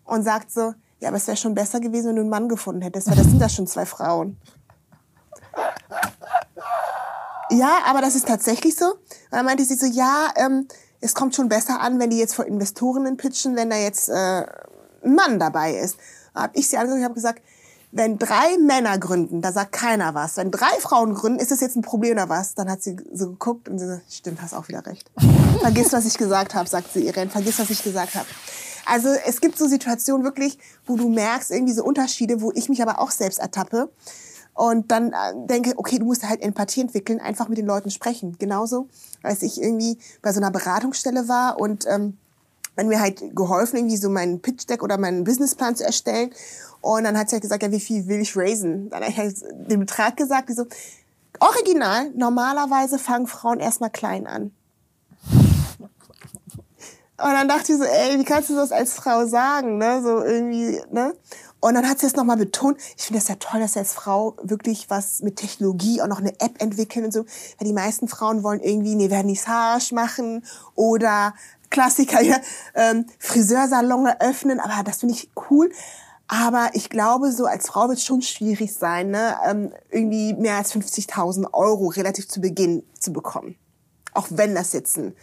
und 0.05 0.23
sagt 0.23 0.51
so, 0.51 0.75
ja, 1.01 1.09
aber 1.09 1.17
es 1.17 1.27
wäre 1.27 1.37
schon 1.37 1.55
besser 1.55 1.81
gewesen, 1.81 2.09
wenn 2.09 2.17
du 2.17 2.23
einen 2.23 2.31
Mann 2.31 2.49
gefunden 2.49 2.83
hättest, 2.83 3.09
weil 3.09 3.17
das 3.17 3.27
sind 3.27 3.41
da 3.41 3.49
schon 3.49 3.67
zwei 3.67 3.85
Frauen. 3.85 4.39
Ja, 7.51 7.81
aber 7.87 8.01
das 8.01 8.15
ist 8.15 8.27
tatsächlich 8.27 8.75
so. 8.77 8.93
Und 8.93 9.01
dann 9.31 9.45
meinte 9.45 9.65
sie 9.65 9.75
so, 9.75 9.87
ja, 9.87 10.33
ähm, 10.37 10.67
es 11.05 11.15
kommt 11.15 11.35
schon 11.35 11.51
besser 11.51 11.81
an, 11.81 11.99
wenn 11.99 12.09
die 12.09 12.19
jetzt 12.19 12.35
vor 12.35 12.47
Investorinnen 12.47 13.19
pitchen, 13.19 13.57
wenn 13.57 13.69
da 13.69 13.77
jetzt 13.77 14.09
äh, 14.09 14.47
ein 15.05 15.15
Mann 15.15 15.39
dabei 15.39 15.75
ist. 15.75 15.99
Da 16.33 16.45
habe 16.45 16.59
ich 16.59 16.69
sie 16.69 16.79
angeguckt 16.79 16.99
und 16.99 17.05
habe 17.05 17.15
gesagt, 17.15 17.43
wenn 17.93 18.19
drei 18.19 18.57
Männer 18.59 18.99
gründen, 18.99 19.43
da 19.43 19.53
sagt 19.53 19.73
keiner 19.73 20.15
was. 20.15 20.39
Wenn 20.39 20.51
drei 20.51 20.81
Frauen 20.81 21.15
gründen, 21.15 21.39
ist 21.39 21.51
das 21.51 21.61
jetzt 21.61 21.77
ein 21.77 21.83
Problem 21.83 22.15
oder 22.15 22.31
was? 22.31 22.55
Dann 22.55 22.71
hat 22.71 22.83
sie 22.83 22.97
so 23.13 23.31
geguckt 23.31 23.69
und 23.69 23.79
sie 23.79 23.87
so, 23.87 24.01
stimmt, 24.09 24.41
hast 24.41 24.55
auch 24.55 24.67
wieder 24.69 24.85
recht. 24.87 25.11
Vergiss, 25.61 25.93
was 25.93 26.07
ich 26.07 26.17
gesagt 26.17 26.55
habe, 26.55 26.69
sagt 26.69 26.93
sie 26.93 27.07
Irene. 27.07 27.31
Vergiss, 27.31 27.59
was 27.59 27.69
ich 27.69 27.83
gesagt 27.83 28.15
habe. 28.15 28.27
Also 28.87 29.09
es 29.27 29.41
gibt 29.41 29.59
so 29.59 29.69
Situationen 29.69 30.25
wirklich, 30.25 30.59
wo 30.87 30.97
du 30.97 31.09
merkst 31.11 31.51
irgendwie 31.51 31.75
so 31.75 31.85
Unterschiede, 31.85 32.41
wo 32.41 32.51
ich 32.53 32.71
mich 32.71 32.83
aber 32.83 32.99
auch 32.99 33.11
selbst 33.11 33.39
ertappe 33.39 33.91
und 34.55 34.91
dann 34.91 35.13
äh, 35.13 35.47
denke, 35.47 35.75
okay, 35.77 35.99
du 35.99 36.05
musst 36.05 36.29
halt 36.29 36.41
Empathie 36.41 36.81
entwickeln, 36.81 37.21
einfach 37.21 37.49
mit 37.49 37.59
den 37.59 37.67
Leuten 37.67 37.91
sprechen. 37.91 38.37
Genauso, 38.39 38.89
als 39.23 39.43
ich 39.43 39.61
irgendwie 39.61 39.99
bei 40.23 40.33
so 40.33 40.41
einer 40.41 40.51
Beratungsstelle 40.51 41.29
war 41.29 41.61
und 41.61 41.85
ähm, 41.89 42.17
wenn 42.77 42.89
mir 42.89 43.01
halt 43.01 43.35
geholfen, 43.35 43.77
irgendwie 43.77 43.97
so 43.97 44.11
meinen 44.11 44.41
Pitch-Deck 44.41 44.83
oder 44.83 44.99
meinen 44.99 45.25
Businessplan 45.25 45.77
zu 45.77 45.85
erstellen. 45.85 46.31
Und 46.81 47.05
dann 47.05 47.17
hat 47.17 47.29
sie 47.29 47.35
halt 47.35 47.43
gesagt, 47.43 47.63
ja, 47.63 47.71
wie 47.71 47.81
viel 47.81 48.07
will 48.09 48.21
ich 48.21 48.37
raisen? 48.37 48.91
Dann 48.91 49.03
habe 49.03 49.13
ich 49.13 49.19
halt 49.19 49.37
den 49.71 49.81
Betrag 49.81 50.17
gesagt, 50.17 50.49
die 50.49 50.55
so, 50.55 50.67
original, 51.41 52.11
normalerweise 52.15 52.99
fangen 52.99 53.27
Frauen 53.27 53.61
erstmal 53.61 53.91
klein 53.91 54.27
an. 54.27 54.51
Und 57.17 57.31
dann 57.31 57.49
dachte 57.49 57.73
ich 57.73 57.79
so, 57.79 57.85
ey, 57.85 58.19
wie 58.19 58.25
kannst 58.25 58.51
du 58.51 58.57
das 58.57 58.73
als 58.73 58.93
Frau 58.93 59.25
sagen, 59.25 59.79
ne? 59.79 60.03
So 60.03 60.23
irgendwie, 60.23 60.81
ne? 60.91 61.15
Und 61.65 61.77
dann 61.77 61.89
hat 61.89 61.99
sie 61.99 62.07
es 62.07 62.15
nochmal 62.15 62.37
betont. 62.37 62.77
Ich 62.95 63.05
finde 63.05 63.21
das 63.21 63.29
ja 63.29 63.37
toll, 63.37 63.59
dass 63.59 63.73
sie 63.73 63.79
als 63.79 63.95
Frau 63.95 64.37
wirklich 64.43 64.91
was 64.91 65.23
mit 65.23 65.37
Technologie 65.37 66.03
auch 66.03 66.09
noch 66.09 66.19
eine 66.19 66.39
App 66.39 66.61
entwickeln 66.61 67.07
und 67.07 67.11
so. 67.11 67.25
Weil 67.59 67.67
die 67.67 67.73
meisten 67.73 68.07
Frauen 68.07 68.43
wollen 68.43 68.61
irgendwie 68.61 68.93
eine 68.93 69.09
Vernissage 69.09 69.95
machen 69.95 70.45
oder 70.75 71.33
Klassiker, 71.71 72.21
ja, 72.23 72.37
ähm, 72.75 73.07
Friseursalon 73.19 74.05
eröffnen. 74.05 74.61
Aber 74.61 74.83
das 74.83 74.99
finde 74.99 75.15
ich 75.15 75.31
cool. 75.49 75.73
Aber 76.29 76.69
ich 76.75 76.91
glaube, 76.91 77.33
so 77.33 77.47
als 77.47 77.69
Frau 77.69 77.89
wird 77.89 77.97
es 77.97 78.05
schon 78.05 78.21
schwierig 78.21 78.75
sein, 78.75 79.11
ne? 79.11 79.35
ähm, 79.49 79.73
irgendwie 79.91 80.35
mehr 80.35 80.57
als 80.57 80.75
50.000 80.75 81.55
Euro 81.55 81.87
relativ 81.87 82.29
zu 82.29 82.43
Beginn 82.43 82.83
zu 83.01 83.11
bekommen. 83.11 83.57
Auch 84.13 84.27
wenn 84.29 84.55
das 84.55 84.75
jetzt 84.75 84.99
ein 84.99 85.17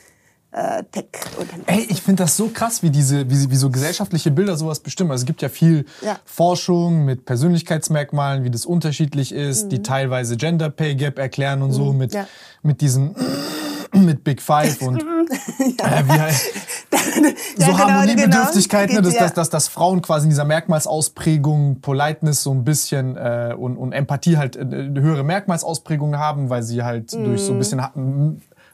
äh, 0.51 0.83
Tech-Unternehmen. 0.91 1.67
Ey, 1.67 1.87
ich 1.89 2.01
finde 2.01 2.23
das 2.23 2.35
so 2.35 2.49
krass, 2.49 2.83
wie 2.83 2.89
diese, 2.89 3.29
wie, 3.29 3.49
wie 3.49 3.55
so 3.55 3.69
gesellschaftliche 3.69 4.31
Bilder 4.31 4.57
sowas 4.57 4.79
bestimmen. 4.79 5.11
Also 5.11 5.23
es 5.23 5.25
gibt 5.25 5.41
ja 5.41 5.49
viel 5.49 5.85
ja. 6.01 6.19
Forschung 6.25 7.05
mit 7.05 7.25
Persönlichkeitsmerkmalen, 7.25 8.43
wie 8.43 8.51
das 8.51 8.65
unterschiedlich 8.65 9.31
ist, 9.31 9.65
mhm. 9.65 9.69
die 9.69 9.83
teilweise 9.83 10.37
Gender 10.37 10.69
Pay 10.69 10.95
Gap 10.95 11.19
erklären 11.19 11.61
und 11.61 11.69
mhm. 11.69 11.73
so 11.73 11.93
mit, 11.93 12.13
ja. 12.13 12.27
mit 12.63 12.81
diesen 12.81 13.15
mit 13.93 14.23
Big 14.23 14.41
Five 14.41 14.81
und 14.81 15.01
ja. 15.79 15.99
äh, 15.99 16.07
wie 16.07 16.19
halt, 16.19 16.35
so 17.57 17.65
genau, 17.65 17.77
Harmoniebedürftigkeit, 17.77 18.89
genau. 18.89 19.01
ne, 19.01 19.07
dass, 19.07 19.17
dass, 19.17 19.33
dass, 19.33 19.49
dass 19.49 19.67
Frauen 19.67 20.01
quasi 20.01 20.25
in 20.25 20.29
dieser 20.29 20.45
Merkmalsausprägung, 20.45 21.81
Politeness 21.81 22.43
so 22.43 22.51
ein 22.51 22.63
bisschen 22.63 23.15
äh, 23.15 23.55
und, 23.57 23.77
und 23.77 23.93
Empathie 23.93 24.37
halt 24.37 24.55
äh, 24.55 24.65
höhere 24.65 25.23
Merkmalsausprägungen 25.23 26.19
haben, 26.19 26.49
weil 26.49 26.63
sie 26.63 26.83
halt 26.83 27.13
mhm. 27.13 27.25
durch 27.25 27.41
so 27.41 27.53
ein 27.53 27.59
bisschen 27.59 27.81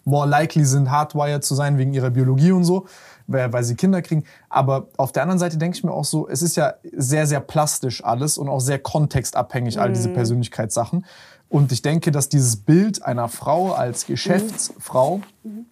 more 0.07 0.27
likely 0.27 0.63
sind, 0.63 0.89
hardwired 0.89 1.43
zu 1.43 1.53
sein 1.53 1.77
wegen 1.77 1.93
ihrer 1.93 2.09
Biologie 2.09 2.53
und 2.53 2.63
so, 2.63 2.85
weil, 3.27 3.63
sie 3.63 3.75
Kinder 3.75 4.01
kriegen. 4.01 4.23
Aber 4.49 4.87
auf 4.95 5.11
der 5.11 5.23
anderen 5.23 5.37
Seite 5.37 5.57
denke 5.57 5.77
ich 5.77 5.83
mir 5.83 5.91
auch 5.91 6.05
so, 6.05 6.29
es 6.29 6.41
ist 6.41 6.55
ja 6.55 6.75
sehr, 6.95 7.27
sehr 7.27 7.41
plastisch 7.41 8.03
alles 8.03 8.37
und 8.37 8.47
auch 8.47 8.61
sehr 8.61 8.79
kontextabhängig, 8.79 9.79
all 9.79 9.91
diese 9.91 10.09
mhm. 10.09 10.13
Persönlichkeitssachen. 10.13 11.05
Und 11.49 11.73
ich 11.73 11.81
denke, 11.81 12.11
dass 12.11 12.29
dieses 12.29 12.55
Bild 12.55 13.03
einer 13.03 13.27
Frau 13.27 13.73
als 13.73 14.05
Geschäftsfrau 14.05 15.21
mhm. 15.43 15.65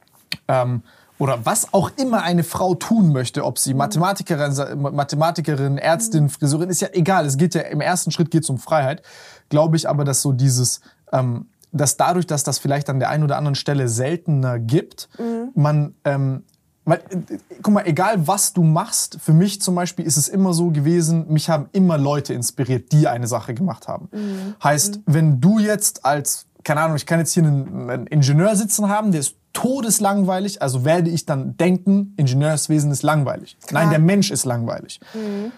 ähm, 0.49 0.83
oder 1.17 1.45
was 1.45 1.73
auch 1.73 1.91
immer 1.95 2.23
eine 2.23 2.43
Frau 2.43 2.75
tun 2.75 3.13
möchte, 3.13 3.45
ob 3.45 3.57
sie 3.57 3.71
mhm. 3.71 3.79
Mathematikerin, 3.79 4.81
Mathematikerin, 4.81 5.77
Ärztin. 5.77 6.27
Friseurin, 6.27 6.69
ist 6.69 6.81
ja 6.81 6.89
egal. 6.91 7.25
Es 7.25 7.37
geht 7.37 7.55
ja 7.55 7.61
im 7.61 7.79
ersten 7.79 8.11
Schritt 8.11 8.31
geht 8.31 8.43
es 8.43 8.49
um 8.49 8.57
Freiheit. 8.57 9.01
Glaube 9.47 9.77
ich 9.77 9.87
aber, 9.87 10.03
dass 10.03 10.21
so 10.21 10.33
dieses 10.33 10.81
ähm, 11.13 11.47
dass 11.77 11.97
dadurch, 11.97 12.27
dass 12.27 12.43
das 12.43 12.59
vielleicht 12.59 12.89
an 12.89 12.99
der 12.99 13.09
einen 13.09 13.23
oder 13.23 13.37
anderen 13.37 13.55
Stelle 13.55 13.87
seltener 13.87 14.59
gibt, 14.59 15.09
mhm. 15.19 15.49
man 15.53 15.95
ähm, 16.03 16.43
weil, 16.85 16.99
äh, 16.99 17.37
guck 17.61 17.73
mal, 17.73 17.85
egal 17.85 18.27
was 18.27 18.53
du 18.53 18.63
machst, 18.63 19.17
für 19.19 19.33
mich 19.33 19.61
zum 19.61 19.75
Beispiel 19.75 20.05
ist 20.05 20.17
es 20.17 20.27
immer 20.27 20.53
so 20.53 20.69
gewesen, 20.69 21.25
mich 21.29 21.49
haben 21.49 21.67
immer 21.71 21.97
Leute 21.97 22.33
inspiriert, 22.33 22.91
die 22.91 23.07
eine 23.07 23.27
Sache 23.27 23.53
gemacht 23.53 23.87
haben. 23.87 24.07
Mhm. 24.11 24.55
Heißt, 24.63 24.97
mhm. 24.97 25.01
wenn 25.07 25.41
du 25.41 25.59
jetzt 25.59 26.05
als, 26.05 26.45
keine 26.63 26.81
Ahnung, 26.81 26.95
ich 26.95 27.05
kann 27.05 27.19
jetzt 27.19 27.33
hier 27.33 27.43
einen, 27.43 27.89
einen, 27.89 28.07
Ingenieur 28.07 28.55
sitzen 28.55 28.87
haben, 28.87 29.11
der 29.11 29.21
ist 29.21 29.35
todeslangweilig, 29.53 30.61
also 30.61 30.85
werde 30.85 31.09
ich 31.09 31.25
dann 31.25 31.57
denken, 31.57 32.13
Ingenieurswesen 32.17 32.91
ist 32.91 33.03
langweilig. 33.03 33.57
Klar. 33.65 33.83
Nein, 33.83 33.89
der 33.89 33.99
Mensch 33.99 34.29
ist 34.29 34.45
langweilig. 34.45 34.99
Mhm. 35.13 35.51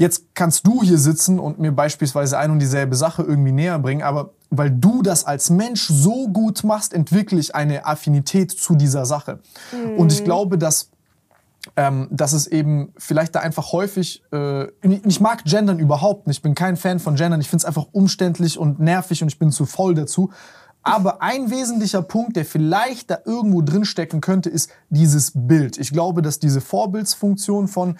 Jetzt 0.00 0.34
kannst 0.34 0.66
du 0.66 0.82
hier 0.82 0.96
sitzen 0.96 1.38
und 1.38 1.58
mir 1.58 1.72
beispielsweise 1.72 2.38
ein 2.38 2.50
und 2.50 2.58
dieselbe 2.58 2.96
Sache 2.96 3.22
irgendwie 3.22 3.52
näher 3.52 3.78
bringen, 3.78 4.00
aber 4.00 4.30
weil 4.48 4.70
du 4.70 5.02
das 5.02 5.26
als 5.26 5.50
Mensch 5.50 5.88
so 5.88 6.26
gut 6.28 6.64
machst, 6.64 6.94
entwickle 6.94 7.38
ich 7.38 7.54
eine 7.54 7.84
Affinität 7.84 8.50
zu 8.50 8.76
dieser 8.76 9.04
Sache. 9.04 9.40
Mhm. 9.72 9.98
Und 9.98 10.10
ich 10.10 10.24
glaube, 10.24 10.56
dass 10.56 10.88
ähm, 11.76 12.08
dass 12.10 12.32
es 12.32 12.46
eben 12.46 12.94
vielleicht 12.96 13.34
da 13.34 13.40
einfach 13.40 13.72
häufig, 13.72 14.22
äh, 14.32 14.68
ich 15.06 15.20
mag 15.20 15.44
Gendern 15.44 15.78
überhaupt 15.78 16.26
nicht, 16.26 16.38
ich 16.38 16.42
bin 16.42 16.54
kein 16.54 16.78
Fan 16.78 16.98
von 16.98 17.16
Gendern, 17.16 17.42
ich 17.42 17.50
finde 17.50 17.64
es 17.64 17.64
einfach 17.66 17.88
umständlich 17.92 18.58
und 18.58 18.80
nervig 18.80 19.20
und 19.20 19.28
ich 19.28 19.38
bin 19.38 19.50
zu 19.50 19.66
voll 19.66 19.94
dazu. 19.94 20.30
Aber 20.82 21.20
ein 21.20 21.50
wesentlicher 21.50 22.00
Punkt, 22.00 22.36
der 22.36 22.46
vielleicht 22.46 23.10
da 23.10 23.18
irgendwo 23.26 23.60
drinstecken 23.60 24.22
könnte, 24.22 24.48
ist 24.48 24.70
dieses 24.88 25.32
Bild. 25.34 25.76
Ich 25.76 25.92
glaube, 25.92 26.22
dass 26.22 26.38
diese 26.38 26.62
Vorbildsfunktion 26.62 27.68
von, 27.68 27.98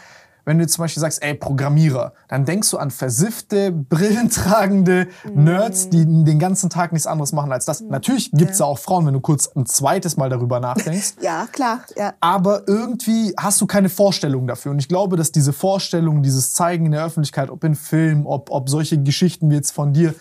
wenn 0.50 0.58
du 0.58 0.66
zum 0.66 0.82
Beispiel 0.82 1.00
sagst, 1.00 1.22
ey, 1.22 1.34
Programmierer, 1.34 2.12
dann 2.26 2.44
denkst 2.44 2.72
du 2.72 2.78
an 2.78 2.90
versiffte, 2.90 3.70
brillentragende 3.70 5.06
Nerds, 5.32 5.90
die 5.90 6.04
den 6.04 6.40
ganzen 6.40 6.70
Tag 6.70 6.90
nichts 6.90 7.06
anderes 7.06 7.30
machen 7.30 7.52
als 7.52 7.66
das. 7.66 7.82
Natürlich 7.82 8.32
gibt's 8.32 8.58
ja. 8.58 8.64
da 8.64 8.72
auch 8.72 8.78
Frauen, 8.80 9.06
wenn 9.06 9.14
du 9.14 9.20
kurz 9.20 9.46
ein 9.54 9.64
zweites 9.64 10.16
Mal 10.16 10.28
darüber 10.28 10.58
nachdenkst. 10.58 11.14
ja, 11.20 11.46
klar. 11.52 11.84
Ja. 11.96 12.14
Aber 12.20 12.66
irgendwie 12.66 13.32
hast 13.38 13.60
du 13.60 13.66
keine 13.66 13.88
Vorstellung 13.88 14.48
dafür. 14.48 14.72
Und 14.72 14.80
ich 14.80 14.88
glaube, 14.88 15.16
dass 15.16 15.30
diese 15.30 15.52
Vorstellung, 15.52 16.24
dieses 16.24 16.52
Zeigen 16.52 16.86
in 16.86 16.92
der 16.92 17.04
Öffentlichkeit, 17.04 17.48
ob 17.48 17.62
in 17.62 17.76
Film, 17.76 18.26
ob, 18.26 18.50
ob 18.50 18.68
solche 18.68 19.00
Geschichten 19.00 19.50
wie 19.50 19.54
jetzt 19.54 19.70
von 19.70 19.92
dir, 19.92 20.16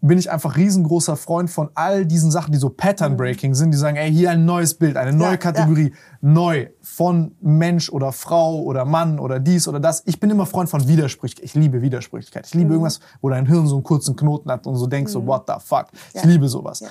bin 0.00 0.18
ich 0.18 0.30
einfach 0.30 0.56
riesengroßer 0.56 1.16
Freund 1.16 1.50
von 1.50 1.70
all 1.74 2.06
diesen 2.06 2.30
Sachen, 2.30 2.52
die 2.52 2.58
so 2.58 2.68
Pattern 2.68 3.16
Breaking 3.16 3.54
sind, 3.54 3.70
die 3.72 3.78
sagen, 3.78 3.96
ey, 3.96 4.12
hier 4.12 4.30
ein 4.30 4.44
neues 4.44 4.74
Bild, 4.74 4.96
eine 4.96 5.12
neue 5.12 5.32
ja, 5.32 5.36
Kategorie, 5.36 5.90
ja. 5.90 6.18
neu 6.20 6.68
von 6.80 7.34
Mensch 7.40 7.90
oder 7.90 8.12
Frau 8.12 8.62
oder 8.62 8.84
Mann 8.84 9.18
oder 9.18 9.40
dies 9.40 9.68
oder 9.68 9.80
das. 9.80 10.02
Ich 10.06 10.20
bin 10.20 10.30
immer 10.30 10.46
Freund 10.46 10.68
von 10.68 10.86
Widersprüchlichkeit. 10.86 11.44
Ich 11.44 11.54
liebe 11.54 11.82
Widersprüchlichkeit. 11.82 12.46
Ich 12.46 12.54
liebe 12.54 12.66
mhm. 12.66 12.72
irgendwas, 12.72 13.00
wo 13.20 13.28
dein 13.30 13.46
Hirn 13.46 13.66
so 13.66 13.76
einen 13.76 13.84
kurzen 13.84 14.16
Knoten 14.16 14.50
hat 14.50 14.66
und 14.66 14.76
so 14.76 14.86
denkst 14.86 15.10
mhm. 15.10 15.12
so, 15.12 15.26
what 15.26 15.44
the 15.46 15.54
fuck. 15.58 15.86
Ja. 16.12 16.20
Ich 16.20 16.24
liebe 16.24 16.48
sowas. 16.48 16.82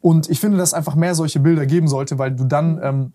Und 0.00 0.28
ich 0.30 0.40
finde, 0.40 0.58
dass 0.58 0.70
es 0.70 0.74
einfach 0.74 0.94
mehr 0.94 1.14
solche 1.14 1.40
Bilder 1.40 1.66
geben 1.66 1.88
sollte, 1.88 2.18
weil 2.18 2.32
du 2.32 2.44
dann 2.44 2.80
ähm, 2.82 3.12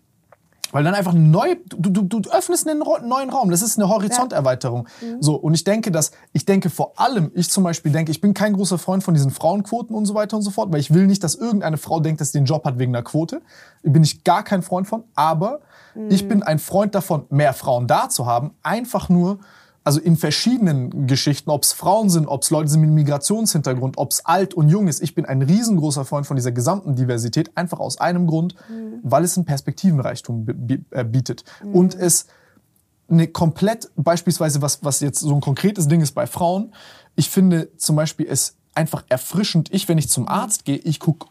weil 0.72 0.84
dann 0.84 0.94
einfach 0.94 1.12
neu, 1.12 1.56
du, 1.66 1.90
du, 1.90 2.20
du 2.20 2.30
öffnest 2.30 2.68
einen 2.68 2.80
neuen 2.80 3.30
Raum. 3.30 3.50
Das 3.50 3.62
ist 3.62 3.78
eine 3.78 3.88
Horizonterweiterung. 3.88 4.88
Ja. 5.00 5.08
Mhm. 5.08 5.22
So, 5.22 5.34
und 5.34 5.54
ich 5.54 5.64
denke, 5.64 5.90
dass, 5.90 6.12
ich 6.32 6.44
denke 6.44 6.70
vor 6.70 6.98
allem, 7.00 7.30
ich 7.34 7.50
zum 7.50 7.64
Beispiel 7.64 7.92
denke, 7.92 8.10
ich 8.10 8.20
bin 8.20 8.34
kein 8.34 8.52
großer 8.52 8.78
Freund 8.78 9.02
von 9.02 9.14
diesen 9.14 9.30
Frauenquoten 9.30 9.94
und 9.94 10.06
so 10.06 10.14
weiter 10.14 10.36
und 10.36 10.42
so 10.42 10.50
fort, 10.50 10.72
weil 10.72 10.80
ich 10.80 10.92
will 10.92 11.06
nicht, 11.06 11.24
dass 11.24 11.34
irgendeine 11.34 11.76
Frau 11.76 12.00
denkt, 12.00 12.20
dass 12.20 12.32
sie 12.32 12.38
den 12.38 12.44
Job 12.44 12.64
hat 12.64 12.78
wegen 12.78 12.94
einer 12.94 13.04
Quote. 13.04 13.42
Bin 13.82 14.02
ich 14.02 14.24
gar 14.24 14.42
kein 14.42 14.62
Freund 14.62 14.86
von. 14.86 15.04
Aber 15.14 15.60
mhm. 15.94 16.10
ich 16.10 16.28
bin 16.28 16.42
ein 16.42 16.58
Freund 16.58 16.94
davon, 16.94 17.24
mehr 17.30 17.52
Frauen 17.52 17.86
da 17.86 18.08
zu 18.08 18.26
haben. 18.26 18.52
Einfach 18.62 19.08
nur, 19.08 19.38
also 19.82 19.98
in 19.98 20.16
verschiedenen 20.16 21.06
Geschichten, 21.06 21.50
ob 21.50 21.62
es 21.62 21.72
Frauen 21.72 22.10
sind, 22.10 22.26
ob 22.26 22.42
es 22.42 22.50
Leute 22.50 22.68
sind 22.68 22.82
mit 22.82 22.90
Migrationshintergrund, 22.90 23.96
ob 23.96 24.10
es 24.10 24.24
alt 24.26 24.52
und 24.52 24.68
jung 24.68 24.88
ist. 24.88 25.02
Ich 25.02 25.14
bin 25.14 25.24
ein 25.24 25.42
riesengroßer 25.42 26.04
Freund 26.04 26.26
von 26.26 26.36
dieser 26.36 26.52
gesamten 26.52 26.96
Diversität, 26.96 27.56
einfach 27.56 27.80
aus 27.80 27.98
einem 27.98 28.26
Grund, 28.26 28.54
mhm. 28.68 29.00
weil 29.02 29.24
es 29.24 29.36
einen 29.36 29.46
Perspektivenreichtum 29.46 30.46
äh, 30.90 31.04
bietet. 31.04 31.44
Mhm. 31.64 31.74
Und 31.74 31.94
es 31.94 32.26
eine 33.08 33.26
komplett, 33.26 33.90
beispielsweise, 33.96 34.62
was, 34.62 34.84
was 34.84 35.00
jetzt 35.00 35.20
so 35.20 35.34
ein 35.34 35.40
konkretes 35.40 35.88
Ding 35.88 36.00
ist 36.00 36.12
bei 36.12 36.26
Frauen, 36.26 36.72
ich 37.16 37.28
finde 37.28 37.76
zum 37.76 37.96
Beispiel 37.96 38.26
es 38.28 38.56
einfach 38.74 39.04
erfrischend. 39.08 39.72
Ich, 39.72 39.88
wenn 39.88 39.98
ich 39.98 40.08
zum 40.08 40.28
Arzt 40.28 40.64
gehe, 40.64 40.76
ich 40.76 41.00
gucke 41.00 41.26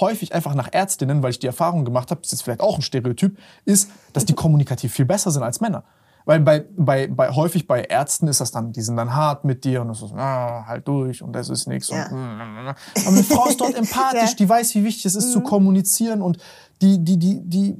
häufig 0.00 0.34
einfach 0.34 0.54
nach 0.54 0.72
Ärztinnen, 0.72 1.22
weil 1.22 1.30
ich 1.30 1.40
die 1.40 1.48
Erfahrung 1.48 1.84
gemacht 1.84 2.10
habe, 2.10 2.20
das 2.20 2.28
ist 2.28 2.38
jetzt 2.38 2.42
vielleicht 2.44 2.60
auch 2.60 2.76
ein 2.76 2.82
Stereotyp, 2.82 3.36
ist, 3.64 3.90
dass 4.12 4.24
die 4.24 4.34
kommunikativ 4.34 4.92
viel 4.92 5.04
besser 5.04 5.30
sind 5.30 5.42
als 5.42 5.60
Männer. 5.60 5.84
Weil 6.26 6.40
bei, 6.40 6.64
bei, 6.76 7.06
bei, 7.06 7.30
häufig 7.30 7.68
bei 7.68 7.82
Ärzten 7.82 8.26
ist 8.26 8.40
das 8.40 8.50
dann, 8.50 8.72
die 8.72 8.82
sind 8.82 8.96
dann 8.96 9.14
hart 9.14 9.44
mit 9.44 9.62
dir 9.62 9.80
und 9.80 9.88
das 9.88 10.02
ist, 10.02 10.12
ah, 10.12 10.64
halt 10.66 10.86
durch 10.88 11.22
und 11.22 11.32
das 11.32 11.48
ist 11.48 11.68
nichts. 11.68 11.88
Ja. 11.88 12.06
Aber 12.06 12.76
eine 13.06 13.22
Frau 13.22 13.46
ist 13.46 13.60
dort 13.60 13.74
empathisch, 13.78 14.30
ja. 14.30 14.36
die 14.36 14.48
weiß, 14.48 14.74
wie 14.74 14.82
wichtig 14.82 15.06
es 15.06 15.14
ist 15.14 15.28
mhm. 15.28 15.32
zu 15.32 15.40
kommunizieren 15.42 16.22
und 16.22 16.38
die, 16.82 16.98
die, 16.98 17.16
die, 17.16 17.40
die, 17.48 17.76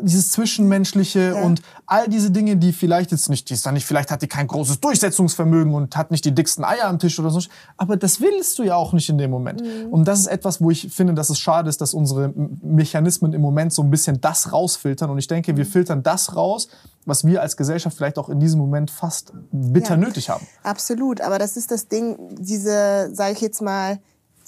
dieses 0.00 0.30
Zwischenmenschliche 0.32 1.34
ja. 1.34 1.42
und 1.42 1.60
all 1.84 2.08
diese 2.08 2.30
Dinge, 2.30 2.56
die 2.56 2.72
vielleicht 2.72 3.10
jetzt 3.10 3.28
nicht, 3.28 3.50
die 3.50 3.54
ist 3.54 3.66
dann 3.66 3.74
nicht, 3.74 3.84
vielleicht 3.84 4.10
hat 4.10 4.22
die 4.22 4.26
kein 4.26 4.46
großes 4.46 4.80
Durchsetzungsvermögen 4.80 5.74
und 5.74 5.96
hat 5.96 6.10
nicht 6.10 6.24
die 6.24 6.34
dicksten 6.34 6.64
Eier 6.64 6.86
am 6.86 6.98
Tisch 6.98 7.18
oder 7.18 7.30
so. 7.30 7.40
Aber 7.76 7.96
das 7.96 8.20
willst 8.20 8.58
du 8.58 8.62
ja 8.62 8.76
auch 8.76 8.94
nicht 8.94 9.08
in 9.10 9.18
dem 9.18 9.30
Moment. 9.30 9.60
Mhm. 9.60 9.92
Und 9.92 10.06
das 10.06 10.20
ist 10.20 10.28
etwas, 10.28 10.62
wo 10.62 10.70
ich 10.70 10.90
finde, 10.90 11.12
dass 11.12 11.28
es 11.28 11.38
schade 11.38 11.68
ist, 11.68 11.80
dass 11.80 11.92
unsere 11.92 12.32
Mechanismen 12.62 13.34
im 13.34 13.42
Moment 13.42 13.72
so 13.72 13.82
ein 13.82 13.90
bisschen 13.90 14.20
das 14.20 14.52
rausfiltern. 14.52 15.10
Und 15.10 15.18
ich 15.18 15.26
denke, 15.26 15.56
wir 15.56 15.64
mhm. 15.64 15.68
filtern 15.68 16.02
das 16.02 16.34
raus, 16.36 16.68
was 17.04 17.26
wir 17.26 17.42
als 17.42 17.56
Gesellschaft 17.56 17.96
vielleicht 17.96 18.18
auch 18.18 18.30
in 18.30 18.40
diesem 18.40 18.58
Moment 18.58 18.90
fast 18.90 19.32
bitter 19.52 19.94
ja, 19.94 19.96
nötig 19.96 20.30
haben. 20.30 20.46
Absolut. 20.62 21.20
Aber 21.20 21.38
das 21.38 21.56
ist 21.56 21.70
das 21.70 21.88
Ding, 21.88 22.16
diese, 22.38 23.10
sage 23.12 23.32
ich 23.32 23.40
jetzt 23.40 23.60
mal, 23.60 23.98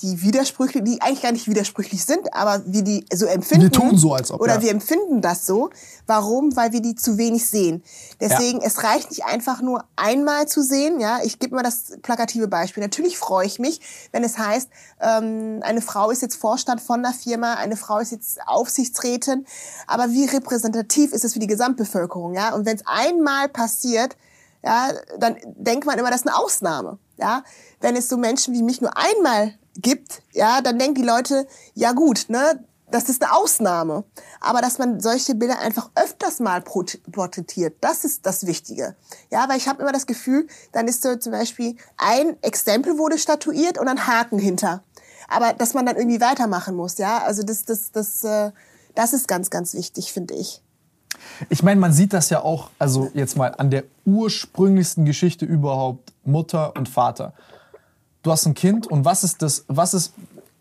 die 0.02 0.22
Widersprüche, 0.22 0.82
die 0.82 1.00
eigentlich 1.00 1.22
gar 1.22 1.32
nicht 1.32 1.48
widersprüchlich 1.48 2.04
sind, 2.04 2.34
aber 2.34 2.62
wie 2.66 2.82
die 2.82 3.06
so 3.14 3.26
empfinden. 3.26 3.62
Wir 3.62 3.72
tun 3.72 3.96
so, 3.96 4.14
als 4.14 4.30
ob. 4.32 4.40
Oder 4.40 4.54
ja. 4.54 4.62
wir 4.62 4.70
empfinden 4.70 5.20
das 5.20 5.46
so. 5.46 5.70
Warum? 6.06 6.54
Weil 6.56 6.72
wir 6.72 6.82
die 6.82 6.96
zu 6.96 7.18
wenig 7.18 7.46
sehen. 7.48 7.82
Deswegen, 8.20 8.60
ja. 8.60 8.66
es 8.66 8.82
reicht 8.82 9.10
nicht 9.10 9.24
einfach 9.24 9.62
nur 9.62 9.84
einmal 9.94 10.48
zu 10.48 10.62
sehen. 10.62 10.98
Ja, 11.00 11.20
ich 11.22 11.38
gebe 11.38 11.54
mal 11.54 11.62
das 11.62 11.96
plakative 12.02 12.48
Beispiel. 12.48 12.82
Natürlich 12.82 13.16
freue 13.16 13.46
ich 13.46 13.58
mich, 13.60 13.80
wenn 14.10 14.24
es 14.24 14.38
heißt, 14.38 14.68
ähm, 15.00 15.60
eine 15.62 15.80
Frau 15.80 16.10
ist 16.10 16.20
jetzt 16.20 16.36
Vorstand 16.36 16.80
von 16.80 17.02
der 17.02 17.12
Firma, 17.12 17.54
eine 17.54 17.76
Frau 17.76 17.98
ist 17.98 18.10
jetzt 18.10 18.40
Aufsichtsrätin. 18.46 19.46
Aber 19.86 20.10
wie 20.10 20.24
repräsentativ 20.24 21.12
ist 21.12 21.24
es 21.24 21.32
für 21.32 21.38
die 21.38 21.46
Gesamtbevölkerung? 21.46 22.34
Ja, 22.34 22.54
und 22.54 22.66
wenn 22.66 22.76
es 22.76 22.82
einmal 22.86 23.48
passiert, 23.48 24.16
ja, 24.64 24.90
dann 25.18 25.36
denkt 25.44 25.86
man 25.86 25.98
immer, 25.98 26.10
das 26.10 26.22
ist 26.22 26.26
eine 26.26 26.36
Ausnahme. 26.36 26.98
Ja, 27.18 27.44
wenn 27.80 27.94
es 27.94 28.08
so 28.08 28.16
Menschen 28.16 28.54
wie 28.54 28.62
mich 28.62 28.80
nur 28.80 28.96
einmal 28.96 29.54
gibt, 29.76 30.22
ja, 30.32 30.60
dann 30.60 30.78
denken 30.78 30.96
die 30.96 31.02
Leute, 31.02 31.46
ja 31.74 31.92
gut, 31.92 32.26
ne, 32.28 32.64
das 32.92 33.08
ist 33.08 33.22
eine 33.22 33.34
Ausnahme. 33.34 34.04
Aber 34.40 34.60
dass 34.60 34.78
man 34.78 35.00
solche 35.00 35.34
Bilder 35.34 35.58
einfach 35.58 35.90
öfters 35.94 36.40
mal 36.40 36.60
porträtiert, 36.60 37.76
das 37.80 38.04
ist 38.04 38.26
das 38.26 38.46
Wichtige. 38.46 38.94
Ja, 39.30 39.48
weil 39.48 39.56
ich 39.56 39.68
habe 39.68 39.82
immer 39.82 39.92
das 39.92 40.06
Gefühl, 40.06 40.46
dann 40.72 40.86
ist 40.86 41.02
so 41.02 41.16
zum 41.16 41.32
Beispiel 41.32 41.76
ein 41.96 42.36
Exempel 42.42 42.98
wurde 42.98 43.18
statuiert 43.18 43.78
und 43.78 43.88
ein 43.88 44.06
Haken 44.06 44.38
hinter. 44.38 44.82
Aber 45.28 45.54
dass 45.54 45.74
man 45.74 45.86
dann 45.86 45.96
irgendwie 45.96 46.20
weitermachen 46.20 46.74
muss, 46.76 46.98
ja, 46.98 47.18
also 47.18 47.42
das, 47.42 47.64
das, 47.64 47.90
das, 47.92 48.22
äh, 48.24 48.52
das 48.94 49.12
ist 49.14 49.26
ganz, 49.26 49.50
ganz 49.50 49.72
wichtig, 49.74 50.12
finde 50.12 50.34
ich. 50.34 50.62
Ich 51.48 51.62
meine, 51.62 51.80
man 51.80 51.92
sieht 51.92 52.12
das 52.12 52.30
ja 52.30 52.42
auch, 52.42 52.70
also 52.78 53.10
jetzt 53.14 53.36
mal 53.36 53.54
an 53.56 53.70
der 53.70 53.84
ursprünglichsten 54.04 55.04
Geschichte 55.04 55.44
überhaupt, 55.46 56.12
Mutter 56.24 56.74
und 56.76 56.88
Vater 56.88 57.32
du 58.22 58.30
hast 58.30 58.46
ein 58.46 58.54
Kind 58.54 58.86
und 58.86 59.04
was 59.04 59.24
ist 59.24 59.42
das, 59.42 59.64
was 59.68 59.94
ist 59.94 60.14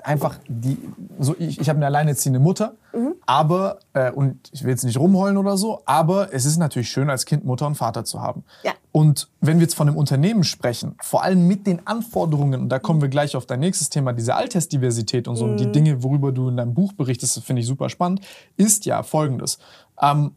einfach 0.04 0.38
die, 0.48 0.78
so 1.20 1.36
ich, 1.38 1.60
ich 1.60 1.70
habe 1.70 1.78
eine 1.78 1.86
alleinerziehende 1.86 2.40
Mutter, 2.40 2.74
mhm. 2.94 3.14
aber, 3.26 3.80
äh, 3.94 4.12
und 4.12 4.50
ich 4.52 4.64
will 4.64 4.72
jetzt 4.72 4.84
nicht 4.84 4.98
rumheulen 4.98 5.38
oder 5.38 5.58
so, 5.58 5.82
aber 5.86 6.34
es 6.34 6.46
ist 6.46 6.58
natürlich 6.58 6.90
schön, 6.90 7.10
als 7.10 7.26
Kind 7.26 7.46
Mutter 7.46 7.68
und 7.68 7.76
Vater 7.76 8.04
zu 8.04 8.22
haben. 8.22 8.44
Ja. 8.64 8.74
Und 8.92 9.30
wenn 9.40 9.58
wir 9.58 9.64
jetzt 9.64 9.76
von 9.76 9.88
einem 9.88 9.98
Unternehmen 9.98 10.44
sprechen, 10.44 10.96
vor 11.02 11.24
allem 11.24 11.48
mit 11.48 11.66
den 11.66 11.86
Anforderungen, 11.88 12.62
und 12.62 12.70
da 12.70 12.80
kommen 12.80 13.02
wir 13.02 13.10
gleich 13.10 13.36
auf 13.36 13.46
dein 13.46 13.62
nächstes 13.62 13.90
Thema, 13.90 14.14
diese 14.14 14.36
Altersdiversität 14.36 15.28
und 15.28 15.36
so, 15.36 15.46
mhm. 15.46 15.52
und 15.52 15.60
die 15.60 15.68
mhm. 15.68 15.74
Dinge, 15.74 16.04
worüber 16.04 16.32
du 16.32 16.50
in 16.50 16.58
deinem 16.58 16.74
Buch 16.74 16.94
berichtest, 16.94 17.44
finde 17.44 17.62
ich 17.62 17.68
super 17.68 17.90
spannend, 17.90 18.22
ist 18.58 18.86
ja 18.86 19.04
folgendes. 19.04 19.60
Ähm, 20.02 20.32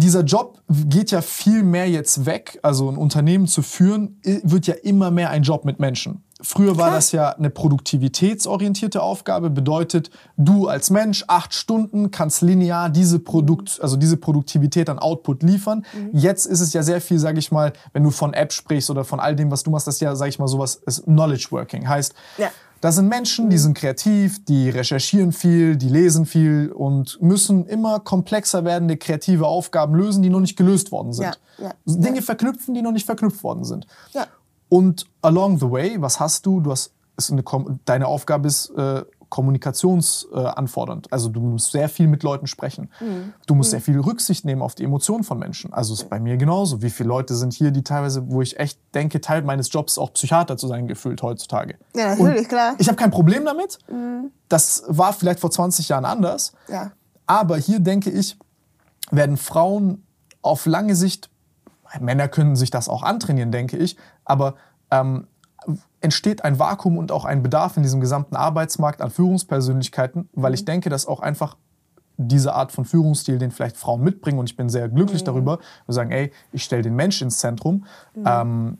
dieser 0.00 0.22
Job 0.22 0.60
geht 0.68 1.12
ja 1.12 1.22
viel 1.22 1.62
mehr 1.62 1.88
jetzt 1.88 2.26
weg. 2.26 2.58
Also 2.62 2.90
ein 2.90 2.96
Unternehmen 2.96 3.46
zu 3.46 3.62
führen, 3.62 4.20
wird 4.42 4.66
ja 4.66 4.74
immer 4.74 5.12
mehr 5.12 5.30
ein 5.30 5.44
Job 5.44 5.64
mit 5.64 5.78
Menschen. 5.78 6.23
Früher 6.44 6.76
war 6.76 6.90
das 6.90 7.12
ja 7.12 7.30
eine 7.30 7.48
produktivitätsorientierte 7.48 9.02
Aufgabe, 9.02 9.48
bedeutet, 9.48 10.10
du 10.36 10.68
als 10.68 10.90
Mensch 10.90 11.24
acht 11.26 11.54
Stunden 11.54 12.10
kannst 12.10 12.42
linear 12.42 12.90
diese 12.90 13.18
Produkt, 13.18 13.78
also 13.80 13.96
diese 13.96 14.18
Produktivität 14.18 14.90
an 14.90 14.98
Output 14.98 15.42
liefern. 15.42 15.86
Mhm. 15.94 16.10
Jetzt 16.12 16.44
ist 16.44 16.60
es 16.60 16.74
ja 16.74 16.82
sehr 16.82 17.00
viel, 17.00 17.18
sage 17.18 17.38
ich 17.38 17.50
mal, 17.50 17.72
wenn 17.94 18.02
du 18.02 18.10
von 18.10 18.34
App 18.34 18.52
sprichst 18.52 18.90
oder 18.90 19.04
von 19.04 19.20
all 19.20 19.34
dem, 19.34 19.50
was 19.50 19.62
du 19.62 19.70
machst, 19.70 19.86
das 19.86 19.94
ist 19.94 20.00
ja, 20.00 20.14
sage 20.14 20.28
ich 20.28 20.38
mal, 20.38 20.46
sowas 20.46 20.82
ist 20.86 21.04
Knowledge 21.04 21.48
Working. 21.50 21.88
Heißt, 21.88 22.14
ja. 22.36 22.50
Das 22.80 22.96
sind 22.96 23.08
Menschen, 23.08 23.48
die 23.48 23.56
sind 23.56 23.72
kreativ, 23.72 24.44
die 24.44 24.68
recherchieren 24.68 25.32
viel, 25.32 25.76
die 25.76 25.88
lesen 25.88 26.26
viel 26.26 26.70
und 26.70 27.18
müssen 27.22 27.64
immer 27.64 27.98
komplexer 27.98 28.66
werdende 28.66 28.98
kreative 28.98 29.46
Aufgaben 29.46 29.94
lösen, 29.94 30.22
die 30.22 30.28
noch 30.28 30.40
nicht 30.40 30.58
gelöst 30.58 30.92
worden 30.92 31.14
sind. 31.14 31.40
Ja, 31.56 31.64
ja, 31.68 31.72
Dinge 31.86 32.20
verknüpfen, 32.20 32.74
die 32.74 32.82
noch 32.82 32.92
nicht 32.92 33.06
verknüpft 33.06 33.42
worden 33.42 33.64
sind. 33.64 33.86
Und 34.74 35.06
along 35.22 35.60
the 35.60 35.70
way, 35.70 35.94
was 36.00 36.18
hast 36.18 36.46
du? 36.46 36.60
Du 36.60 36.72
hast 36.72 36.90
eine, 37.30 37.44
deine 37.84 38.08
Aufgabe 38.08 38.48
ist 38.48 38.70
äh, 38.70 39.04
kommunikationsanfordernd. 39.28 41.12
also 41.12 41.28
du 41.28 41.38
musst 41.38 41.70
sehr 41.70 41.88
viel 41.88 42.08
mit 42.08 42.24
Leuten 42.24 42.48
sprechen. 42.48 42.90
Mhm. 42.98 43.34
Du 43.46 43.54
musst 43.54 43.68
mhm. 43.68 43.70
sehr 43.70 43.80
viel 43.82 44.00
Rücksicht 44.00 44.44
nehmen 44.44 44.62
auf 44.62 44.74
die 44.74 44.82
Emotionen 44.82 45.22
von 45.22 45.38
Menschen. 45.38 45.72
Also 45.72 45.94
ist 45.94 46.10
bei 46.10 46.18
mir 46.18 46.36
genauso. 46.38 46.82
Wie 46.82 46.90
viele 46.90 47.08
Leute 47.08 47.36
sind 47.36 47.52
hier, 47.52 47.70
die 47.70 47.84
teilweise, 47.84 48.28
wo 48.32 48.42
ich 48.42 48.58
echt 48.58 48.80
denke, 48.94 49.20
Teil 49.20 49.42
meines 49.42 49.72
Jobs 49.72 49.96
auch 49.96 50.12
Psychiater 50.12 50.56
zu 50.56 50.66
sein 50.66 50.88
gefühlt 50.88 51.22
heutzutage. 51.22 51.76
Ja, 51.94 52.16
natürlich, 52.16 52.40
Und 52.40 52.48
klar. 52.48 52.74
Ich 52.78 52.88
habe 52.88 52.96
kein 52.96 53.12
Problem 53.12 53.44
damit. 53.44 53.78
Mhm. 53.88 54.32
Das 54.48 54.82
war 54.88 55.12
vielleicht 55.12 55.38
vor 55.38 55.52
20 55.52 55.88
Jahren 55.88 56.04
anders. 56.04 56.52
Ja. 56.66 56.90
Aber 57.28 57.58
hier 57.58 57.78
denke 57.78 58.10
ich, 58.10 58.36
werden 59.12 59.36
Frauen 59.36 60.04
auf 60.42 60.66
lange 60.66 60.96
Sicht, 60.96 61.30
Männer 62.00 62.28
können 62.28 62.56
sich 62.56 62.70
das 62.70 62.88
auch 62.88 63.04
antrainieren, 63.04 63.52
denke 63.52 63.76
ich, 63.76 63.96
aber 64.24 64.54
ähm, 64.90 65.26
entsteht 66.00 66.44
ein 66.44 66.58
Vakuum 66.58 66.98
und 66.98 67.10
auch 67.10 67.24
ein 67.24 67.42
Bedarf 67.42 67.76
in 67.76 67.82
diesem 67.82 68.00
gesamten 68.00 68.36
Arbeitsmarkt 68.36 69.00
an 69.00 69.10
Führungspersönlichkeiten, 69.10 70.28
weil 70.34 70.54
ich 70.54 70.62
mhm. 70.62 70.66
denke, 70.66 70.90
dass 70.90 71.06
auch 71.06 71.20
einfach 71.20 71.56
diese 72.16 72.54
Art 72.54 72.70
von 72.70 72.84
Führungsstil, 72.84 73.38
den 73.38 73.50
vielleicht 73.50 73.76
Frauen 73.76 74.02
mitbringen, 74.02 74.38
und 74.38 74.48
ich 74.48 74.56
bin 74.56 74.68
sehr 74.68 74.88
glücklich 74.88 75.22
mhm. 75.22 75.26
darüber, 75.26 75.58
wir 75.86 75.94
sagen, 75.94 76.10
ey, 76.10 76.32
ich 76.52 76.62
stelle 76.64 76.82
den 76.82 76.94
Mensch 76.94 77.20
ins 77.22 77.38
Zentrum. 77.38 77.86
Mhm. 78.14 78.24
Ähm, 78.26 78.78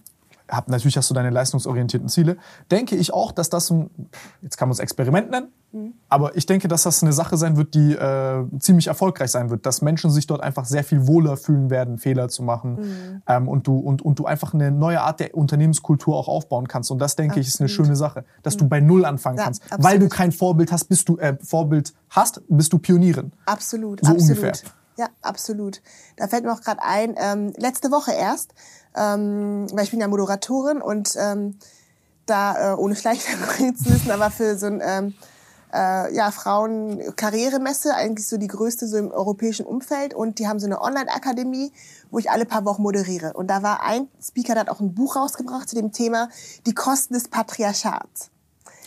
hab, 0.48 0.68
natürlich 0.68 0.96
hast 0.96 1.10
du 1.10 1.14
deine 1.14 1.30
leistungsorientierten 1.30 2.08
Ziele, 2.08 2.36
denke 2.70 2.96
ich 2.96 3.12
auch, 3.12 3.32
dass 3.32 3.48
das 3.48 3.70
ein, 3.70 3.90
jetzt 4.42 4.58
kann 4.58 4.68
man 4.68 4.74
es 4.74 4.78
Experiment 4.78 5.30
nennen, 5.30 5.48
mhm. 5.74 5.92
aber 6.08 6.36
ich 6.36 6.46
denke, 6.46 6.68
dass 6.68 6.84
das 6.84 7.02
eine 7.02 7.12
Sache 7.12 7.36
sein 7.36 7.56
wird, 7.56 7.74
die 7.74 7.92
äh, 7.92 8.44
ziemlich 8.58 8.86
erfolgreich 8.86 9.30
sein 9.30 9.50
wird, 9.50 9.66
dass 9.66 9.82
Menschen 9.82 10.10
sich 10.10 10.26
dort 10.26 10.42
einfach 10.42 10.64
sehr 10.64 10.84
viel 10.84 11.06
wohler 11.06 11.36
fühlen 11.36 11.68
werden, 11.68 11.98
Fehler 11.98 12.28
zu 12.28 12.42
machen 12.42 12.76
mhm. 12.76 13.22
ähm, 13.26 13.48
und, 13.48 13.66
du, 13.66 13.78
und, 13.78 14.02
und 14.02 14.18
du 14.18 14.26
einfach 14.26 14.54
eine 14.54 14.70
neue 14.70 15.00
Art 15.00 15.20
der 15.20 15.34
Unternehmenskultur 15.34 16.16
auch 16.16 16.28
aufbauen 16.28 16.68
kannst. 16.68 16.90
Und 16.90 16.98
das, 16.98 17.16
denke 17.16 17.32
absolut. 17.32 17.46
ich, 17.46 17.54
ist 17.54 17.60
eine 17.60 17.68
schöne 17.68 17.96
Sache, 17.96 18.24
dass 18.42 18.54
mhm. 18.54 18.60
du 18.60 18.68
bei 18.68 18.80
Null 18.80 19.04
anfangen 19.04 19.38
ja, 19.38 19.44
kannst. 19.44 19.62
Absolut. 19.64 19.84
Weil 19.84 19.98
du 19.98 20.08
kein 20.08 20.32
Vorbild 20.32 20.72
hast, 20.72 20.84
bist 20.84 21.08
du, 21.08 21.18
äh, 21.18 21.36
Vorbild 21.42 21.92
hast, 22.10 22.40
bist 22.48 22.72
du 22.72 22.78
Pionierin. 22.78 23.32
Absolut, 23.46 24.00
so 24.00 24.12
absolut. 24.12 24.22
ungefähr. 24.22 24.52
Ja, 24.96 25.08
absolut. 25.22 25.82
Da 26.16 26.28
fällt 26.28 26.44
mir 26.44 26.52
auch 26.52 26.60
gerade 26.60 26.80
ein, 26.82 27.16
ähm, 27.18 27.52
letzte 27.56 27.90
Woche 27.90 28.12
erst, 28.12 28.54
ähm, 28.96 29.66
weil 29.72 29.84
ich 29.84 29.90
bin 29.90 30.00
ja 30.00 30.06
Moderatorin 30.06 30.80
und 30.80 31.16
ähm, 31.18 31.56
da, 32.26 32.72
äh, 32.72 32.76
ohne 32.76 32.96
Schleichwerbung 32.96 33.76
zu 33.76 33.90
müssen, 33.90 34.10
aber 34.10 34.30
für 34.30 34.56
so 34.56 34.66
ein 34.66 34.80
ähm, 34.84 35.14
äh, 35.74 36.14
ja, 36.14 36.30
Frauen-Karrieremesse, 36.30 37.94
eigentlich 37.94 38.28
so 38.28 38.36
die 38.36 38.46
größte 38.46 38.86
so 38.86 38.96
im 38.96 39.10
europäischen 39.10 39.66
Umfeld. 39.66 40.14
Und 40.14 40.38
die 40.38 40.46
haben 40.46 40.60
so 40.60 40.66
eine 40.66 40.80
Online-Akademie, 40.80 41.72
wo 42.10 42.18
ich 42.18 42.30
alle 42.30 42.46
paar 42.46 42.64
Wochen 42.64 42.82
moderiere. 42.82 43.32
Und 43.32 43.48
da 43.48 43.62
war 43.62 43.82
ein 43.82 44.08
Speaker, 44.22 44.54
der 44.54 44.60
hat 44.60 44.70
auch 44.70 44.80
ein 44.80 44.94
Buch 44.94 45.16
rausgebracht 45.16 45.68
zu 45.68 45.74
dem 45.74 45.92
Thema 45.92 46.28
Die 46.66 46.74
Kosten 46.74 47.14
des 47.14 47.28
Patriarchats. 47.28 48.30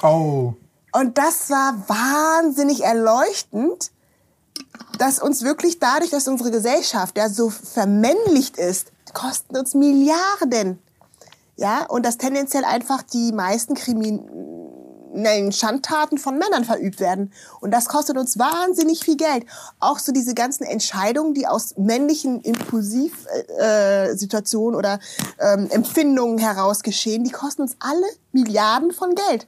Oh. 0.01 0.53
Und 0.93 1.17
das 1.17 1.49
war 1.49 1.75
wahnsinnig 1.87 2.83
erleuchtend, 2.83 3.91
dass 4.97 5.19
uns 5.19 5.43
wirklich 5.43 5.79
dadurch, 5.79 6.09
dass 6.09 6.27
unsere 6.27 6.51
Gesellschaft 6.51 7.17
ja 7.17 7.29
so 7.29 7.49
vermännlicht 7.49 8.57
ist, 8.57 8.91
kosten 9.13 9.57
uns 9.57 9.73
Milliarden. 9.73 10.79
Ja, 11.55 11.85
und 11.87 12.05
dass 12.05 12.17
tendenziell 12.17 12.63
einfach 12.63 13.01
die 13.01 13.31
meisten 13.31 13.75
Kriminellen 15.17 15.51
Schandtaten 15.51 16.19
von 16.19 16.37
Männern 16.37 16.63
verübt 16.63 16.99
werden. 16.99 17.33
Und 17.59 17.71
das 17.71 17.87
kostet 17.87 18.17
uns 18.17 18.37
wahnsinnig 18.37 19.03
viel 19.03 19.17
Geld. 19.17 19.47
Auch 19.79 19.97
so 19.97 20.11
diese 20.11 20.35
ganzen 20.35 20.63
Entscheidungen, 20.63 21.33
die 21.33 21.47
aus 21.47 21.75
männlichen 21.75 22.39
Impulsivsituationen 22.41 24.75
äh, 24.75 24.77
oder 24.77 24.99
ähm, 25.39 25.71
Empfindungen 25.71 26.37
heraus 26.37 26.83
geschehen, 26.83 27.23
die 27.23 27.31
kosten 27.31 27.63
uns 27.63 27.77
alle 27.79 28.05
Milliarden 28.31 28.91
von 28.91 29.15
Geld. 29.15 29.47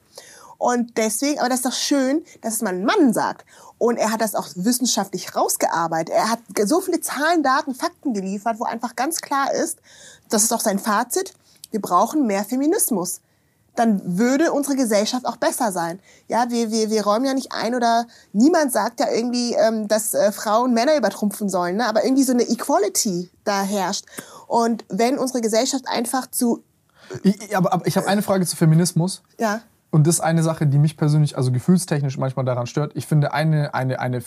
Und 0.58 0.98
deswegen, 0.98 1.38
aber 1.38 1.48
das 1.48 1.60
ist 1.60 1.66
doch 1.66 1.72
schön, 1.72 2.24
dass 2.42 2.54
es 2.54 2.62
mal 2.62 2.74
ein 2.74 2.84
Mann 2.84 3.12
sagt. 3.12 3.46
Und 3.78 3.96
er 3.96 4.10
hat 4.10 4.20
das 4.20 4.34
auch 4.34 4.48
wissenschaftlich 4.56 5.36
rausgearbeitet. 5.36 6.12
Er 6.12 6.30
hat 6.30 6.40
so 6.64 6.80
viele 6.80 7.00
Zahlen, 7.00 7.44
Daten, 7.44 7.76
Fakten 7.76 8.12
geliefert, 8.12 8.58
wo 8.58 8.64
einfach 8.64 8.96
ganz 8.96 9.20
klar 9.20 9.54
ist, 9.54 9.78
das 10.28 10.42
ist 10.42 10.52
auch 10.52 10.58
sein 10.60 10.80
Fazit, 10.80 11.34
wir 11.70 11.80
brauchen 11.80 12.26
mehr 12.26 12.44
Feminismus. 12.44 13.20
Dann 13.76 14.18
würde 14.18 14.52
unsere 14.52 14.76
Gesellschaft 14.76 15.26
auch 15.26 15.36
besser 15.36 15.72
sein. 15.72 16.00
Ja, 16.28 16.46
wir, 16.50 16.70
wir, 16.70 16.90
wir 16.90 17.04
räumen 17.04 17.24
ja 17.24 17.34
nicht 17.34 17.52
ein 17.52 17.74
oder 17.74 18.06
niemand 18.32 18.72
sagt 18.72 19.00
ja 19.00 19.06
irgendwie, 19.10 19.54
ähm, 19.54 19.88
dass 19.88 20.14
äh, 20.14 20.32
Frauen 20.32 20.74
Männer 20.74 20.96
übertrumpfen 20.96 21.48
sollen, 21.48 21.76
ne? 21.76 21.86
aber 21.86 22.04
irgendwie 22.04 22.24
so 22.24 22.32
eine 22.32 22.42
Equality 22.42 23.30
da 23.44 23.62
herrscht. 23.62 24.04
Und 24.46 24.84
wenn 24.88 25.18
unsere 25.18 25.40
Gesellschaft 25.40 25.86
einfach 25.88 26.30
zu... 26.30 26.64
Ich, 27.22 27.56
aber, 27.56 27.72
aber 27.72 27.86
ich 27.86 27.96
habe 27.96 28.06
eine 28.08 28.22
Frage 28.22 28.44
zu 28.46 28.56
Feminismus. 28.56 29.22
Ja. 29.38 29.62
Und 29.90 30.06
das 30.06 30.16
ist 30.16 30.20
eine 30.20 30.42
Sache, 30.42 30.66
die 30.66 30.78
mich 30.78 30.96
persönlich, 30.96 31.36
also 31.36 31.50
gefühlstechnisch 31.50 32.16
manchmal 32.18 32.44
daran 32.44 32.66
stört. 32.66 32.92
Ich 32.94 33.06
finde, 33.06 33.32
eine, 33.32 33.74
eine, 33.74 34.00
eine, 34.00 34.22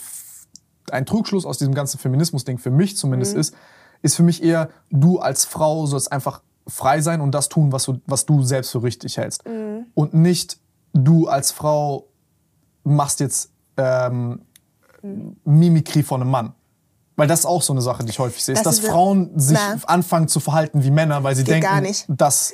ein 0.90 1.06
Trugschluss 1.06 1.46
aus 1.46 1.58
diesem 1.58 1.74
ganzen 1.74 1.98
Feminismus-Ding, 1.98 2.58
für 2.58 2.70
mich 2.70 2.96
zumindest, 2.96 3.34
mhm. 3.34 3.40
ist, 3.40 3.54
ist 4.02 4.16
für 4.16 4.22
mich 4.22 4.42
eher, 4.42 4.68
du 4.90 5.18
als 5.18 5.46
Frau 5.46 5.86
sollst 5.86 6.12
einfach 6.12 6.42
frei 6.66 7.00
sein 7.00 7.20
und 7.20 7.32
das 7.32 7.48
tun, 7.48 7.72
was 7.72 7.84
du, 7.84 8.00
was 8.06 8.26
du 8.26 8.42
selbst 8.42 8.70
für 8.70 8.82
richtig 8.82 9.16
hältst. 9.16 9.46
Mhm. 9.46 9.86
Und 9.94 10.14
nicht 10.14 10.58
du 10.92 11.28
als 11.28 11.50
Frau 11.50 12.06
machst 12.84 13.20
jetzt 13.20 13.50
ähm, 13.76 14.40
mhm. 15.02 15.36
Mimikrie 15.44 16.02
von 16.02 16.20
einem 16.20 16.30
Mann. 16.30 16.54
Weil 17.16 17.28
das 17.28 17.40
ist 17.40 17.46
auch 17.46 17.62
so 17.62 17.72
eine 17.72 17.80
Sache, 17.80 18.02
die 18.02 18.10
ich 18.10 18.18
häufig 18.18 18.42
sehe, 18.42 18.54
das 18.56 18.60
ist, 18.60 18.66
dass 18.66 18.90
Frauen 18.90 19.38
sich 19.38 19.56
na. 19.56 19.76
anfangen 19.86 20.26
zu 20.26 20.40
verhalten 20.40 20.82
wie 20.82 20.90
Männer, 20.90 21.22
weil 21.22 21.36
sie 21.36 21.44
Geht 21.44 21.62
denken, 21.62 21.94
dass 22.08 22.52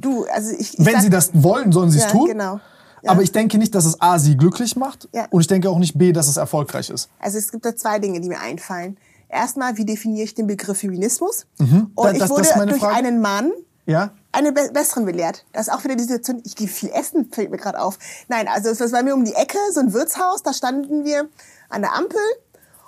du, 0.00 0.26
also 0.26 0.50
ich, 0.52 0.78
ich 0.78 0.84
wenn 0.84 1.00
sie 1.00 1.08
das 1.08 1.30
wollen, 1.32 1.72
sollen 1.72 1.90
sie 1.90 1.96
es 1.96 2.04
ja, 2.04 2.10
tun. 2.10 2.26
Genau. 2.28 2.60
Ja. 3.02 3.10
Aber 3.10 3.22
ich 3.22 3.32
denke 3.32 3.56
nicht, 3.56 3.74
dass 3.74 3.86
es 3.86 4.00
A, 4.00 4.18
sie 4.18 4.36
glücklich 4.36 4.76
macht 4.76 5.08
ja. 5.12 5.26
und 5.30 5.40
ich 5.40 5.46
denke 5.46 5.70
auch 5.70 5.78
nicht 5.78 5.96
B, 5.96 6.12
dass 6.12 6.28
es 6.28 6.36
erfolgreich 6.36 6.90
ist. 6.90 7.08
Also 7.18 7.38
es 7.38 7.50
gibt 7.50 7.64
da 7.64 7.74
zwei 7.74 7.98
Dinge, 7.98 8.20
die 8.20 8.28
mir 8.28 8.38
einfallen. 8.38 8.98
Erstmal, 9.32 9.78
wie 9.78 9.86
definiere 9.86 10.24
ich 10.24 10.34
den 10.34 10.46
Begriff 10.46 10.78
Feminismus? 10.78 11.46
Mhm. 11.58 11.90
Und 11.94 12.20
das, 12.20 12.30
ich 12.30 12.36
wurde 12.36 12.66
durch 12.66 12.80
Frage. 12.80 12.94
einen 12.94 13.20
Mann 13.20 13.50
ja? 13.86 14.12
einen 14.30 14.54
be 14.54 14.70
besseren 14.72 15.04
belehrt. 15.04 15.44
Das 15.52 15.68
ist 15.68 15.72
auch 15.72 15.84
wieder 15.84 15.96
die 15.96 16.04
Situation, 16.04 16.42
ich 16.44 16.54
gehe 16.54 16.68
viel 16.68 16.90
essen, 16.90 17.30
fällt 17.32 17.50
mir 17.50 17.56
gerade 17.56 17.80
auf. 17.80 17.98
Nein, 18.28 18.46
also 18.46 18.68
es 18.68 18.80
war 18.80 18.88
bei 18.88 19.02
mir 19.02 19.14
um 19.14 19.24
die 19.24 19.34
Ecke, 19.34 19.58
so 19.72 19.80
ein 19.80 19.92
Wirtshaus, 19.92 20.42
da 20.42 20.52
standen 20.52 21.04
wir 21.04 21.28
an 21.68 21.82
der 21.82 21.94
Ampel 21.94 22.20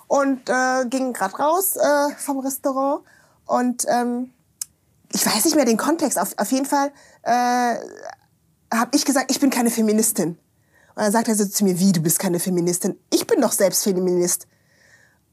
und 0.06 0.48
äh, 0.48 0.86
ging 0.86 1.12
gerade 1.12 1.34
raus 1.36 1.76
äh, 1.76 2.14
vom 2.18 2.38
Restaurant 2.40 3.04
und 3.46 3.84
ähm, 3.88 4.30
ich 5.12 5.24
weiß 5.24 5.44
nicht 5.44 5.56
mehr 5.56 5.64
den 5.64 5.76
Kontext. 5.76 6.18
Auf, 6.18 6.36
auf 6.36 6.50
jeden 6.50 6.66
Fall 6.66 6.90
äh, 7.22 7.76
habe 8.72 8.90
ich 8.92 9.04
gesagt, 9.04 9.30
ich 9.30 9.40
bin 9.40 9.50
keine 9.50 9.70
Feministin. 9.70 10.38
Und 10.96 11.02
dann 11.02 11.12
sagt 11.12 11.28
er 11.28 11.34
so 11.34 11.46
zu 11.46 11.64
mir, 11.64 11.78
wie, 11.78 11.92
du 11.92 12.00
bist 12.00 12.18
keine 12.18 12.40
Feministin? 12.40 12.98
Ich 13.12 13.26
bin 13.26 13.40
doch 13.40 13.52
selbst 13.52 13.84
Feminist. 13.84 14.46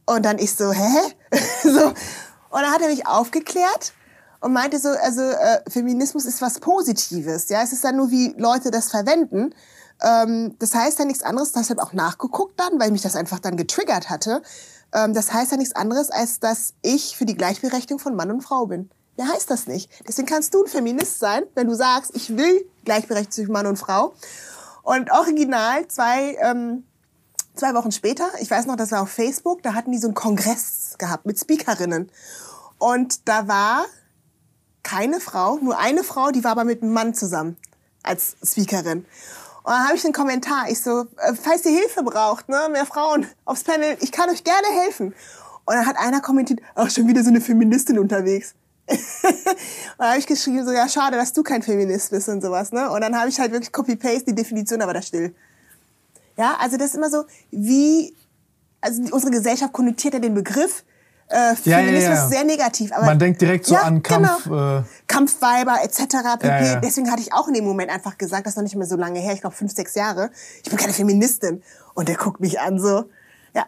Und 0.05 0.25
dann 0.25 0.39
ich 0.39 0.53
so, 0.53 0.71
hä? 0.71 0.99
so. 1.63 1.87
Und 1.87 2.61
dann 2.61 2.71
hat 2.71 2.81
er 2.81 2.89
mich 2.89 3.07
aufgeklärt 3.07 3.93
und 4.41 4.53
meinte 4.53 4.79
so, 4.79 4.89
also 4.89 5.21
äh, 5.21 5.61
Feminismus 5.69 6.25
ist 6.25 6.41
was 6.41 6.59
Positives. 6.59 7.49
Ja, 7.49 7.61
es 7.61 7.71
ist 7.71 7.83
dann 7.83 7.95
nur, 7.95 8.11
wie 8.11 8.33
Leute 8.37 8.71
das 8.71 8.89
verwenden. 8.89 9.53
Ähm, 10.01 10.55
das 10.59 10.73
heißt 10.73 10.99
ja 10.99 11.05
nichts 11.05 11.23
anderes, 11.23 11.51
deshalb 11.51 11.79
auch 11.79 11.93
nachgeguckt 11.93 12.59
dann, 12.59 12.79
weil 12.79 12.91
mich 12.91 13.03
das 13.03 13.15
einfach 13.15 13.39
dann 13.39 13.55
getriggert 13.55 14.09
hatte. 14.09 14.41
Ähm, 14.93 15.13
das 15.13 15.31
heißt 15.31 15.51
ja 15.51 15.57
nichts 15.57 15.75
anderes, 15.75 16.09
als 16.09 16.39
dass 16.39 16.73
ich 16.81 17.15
für 17.15 17.25
die 17.25 17.35
Gleichberechtigung 17.35 17.99
von 17.99 18.15
Mann 18.15 18.31
und 18.31 18.41
Frau 18.41 18.65
bin. 18.65 18.89
Mehr 19.17 19.27
heißt 19.27 19.49
das 19.51 19.67
nicht. 19.67 19.89
Deswegen 20.07 20.27
kannst 20.27 20.53
du 20.53 20.63
ein 20.63 20.69
Feminist 20.69 21.19
sein, 21.19 21.43
wenn 21.53 21.67
du 21.67 21.75
sagst, 21.75 22.15
ich 22.15 22.35
will 22.35 22.65
Gleichberechtigung 22.85 23.31
zwischen 23.31 23.51
Mann 23.51 23.67
und 23.67 23.77
Frau. 23.77 24.13
Und 24.83 25.11
original 25.11 25.87
zwei, 25.87 26.35
ähm, 26.41 26.83
zwei 27.55 27.73
Wochen 27.73 27.91
später, 27.91 28.27
ich 28.39 28.49
weiß 28.49 28.65
noch, 28.65 28.75
das 28.75 28.91
war 28.91 29.01
auf 29.01 29.11
Facebook, 29.11 29.63
da 29.63 29.73
hatten 29.73 29.91
die 29.91 29.97
so 29.97 30.07
einen 30.07 30.15
Kongress 30.15 30.95
gehabt 30.97 31.25
mit 31.25 31.39
Speakerinnen. 31.39 32.09
Und 32.77 33.27
da 33.27 33.47
war 33.47 33.85
keine 34.83 35.19
Frau, 35.19 35.57
nur 35.61 35.77
eine 35.77 36.03
Frau, 36.03 36.31
die 36.31 36.43
war 36.43 36.51
aber 36.51 36.63
mit 36.63 36.81
einem 36.81 36.93
Mann 36.93 37.13
zusammen 37.13 37.57
als 38.03 38.35
Speakerin. 38.43 39.05
Und 39.63 39.71
dann 39.71 39.87
habe 39.87 39.95
ich 39.95 40.03
einen 40.03 40.13
Kommentar. 40.13 40.69
Ich 40.69 40.81
so, 40.81 41.05
äh, 41.17 41.35
falls 41.35 41.65
ihr 41.65 41.71
Hilfe 41.71 42.03
braucht, 42.03 42.49
ne, 42.49 42.67
mehr 42.71 42.85
Frauen 42.85 43.27
aufs 43.45 43.63
Panel, 43.63 43.95
ich 43.99 44.11
kann 44.11 44.29
euch 44.29 44.43
gerne 44.43 44.67
helfen. 44.83 45.13
Und 45.65 45.75
dann 45.75 45.85
hat 45.85 45.97
einer 45.97 46.19
kommentiert, 46.19 46.61
ach, 46.73 46.89
schon 46.89 47.07
wieder 47.07 47.23
so 47.23 47.29
eine 47.29 47.41
Feministin 47.41 47.99
unterwegs. 47.99 48.55
und 48.87 48.99
dann 49.99 50.09
habe 50.09 50.19
ich 50.19 50.25
geschrieben, 50.25 50.65
so, 50.65 50.71
ja, 50.71 50.89
schade, 50.89 51.15
dass 51.15 51.33
du 51.33 51.43
kein 51.43 51.61
Feminist 51.61 52.09
bist 52.09 52.27
und 52.27 52.41
sowas, 52.41 52.71
ne? 52.71 52.89
Und 52.89 53.01
dann 53.01 53.17
habe 53.17 53.29
ich 53.29 53.39
halt 53.39 53.51
wirklich 53.51 53.71
Copy-Paste, 53.71 54.25
die 54.25 54.35
Definition 54.35 54.81
aber 54.81 54.93
da 54.93 55.01
still. 55.01 55.35
Ja, 56.41 56.57
also 56.59 56.75
das 56.75 56.87
ist 56.87 56.95
immer 56.95 57.11
so, 57.11 57.25
wie, 57.51 58.15
also 58.81 58.99
unsere 59.11 59.31
Gesellschaft 59.31 59.71
konnotiert 59.73 60.15
ja 60.15 60.19
den 60.19 60.33
Begriff, 60.33 60.83
äh, 61.27 61.55
Feminismus 61.55 62.03
ja, 62.03 62.09
ja, 62.09 62.15
ja. 62.15 62.27
sehr 62.27 62.43
negativ. 62.43 62.91
Aber 62.91 63.05
Man 63.05 63.19
denkt 63.19 63.39
direkt 63.41 63.67
so 63.67 63.75
an 63.75 64.01
Kampf. 64.01 64.45
Genau. 64.45 64.79
Äh 64.79 64.83
Kampfweiber 65.05 65.77
etc. 65.83 65.99
pp. 66.39 66.79
Deswegen 66.83 67.11
hatte 67.11 67.21
ich 67.21 67.31
auch 67.31 67.47
in 67.47 67.53
dem 67.53 67.63
Moment 67.63 67.91
einfach 67.91 68.17
gesagt, 68.17 68.47
das 68.47 68.53
ist 68.53 68.57
noch 68.57 68.63
nicht 68.63 68.75
mehr 68.75 68.87
so 68.87 68.95
lange 68.95 69.19
her, 69.19 69.33
ich 69.33 69.41
glaube 69.41 69.55
fünf, 69.55 69.71
sechs 69.71 69.93
Jahre, 69.93 70.31
ich 70.63 70.69
bin 70.71 70.79
keine 70.79 70.93
Feministin. 70.93 71.61
Und 71.93 72.07
der 72.07 72.15
guckt 72.15 72.39
mich 72.39 72.59
an 72.59 72.79
so, 72.79 73.03
ja, 73.53 73.67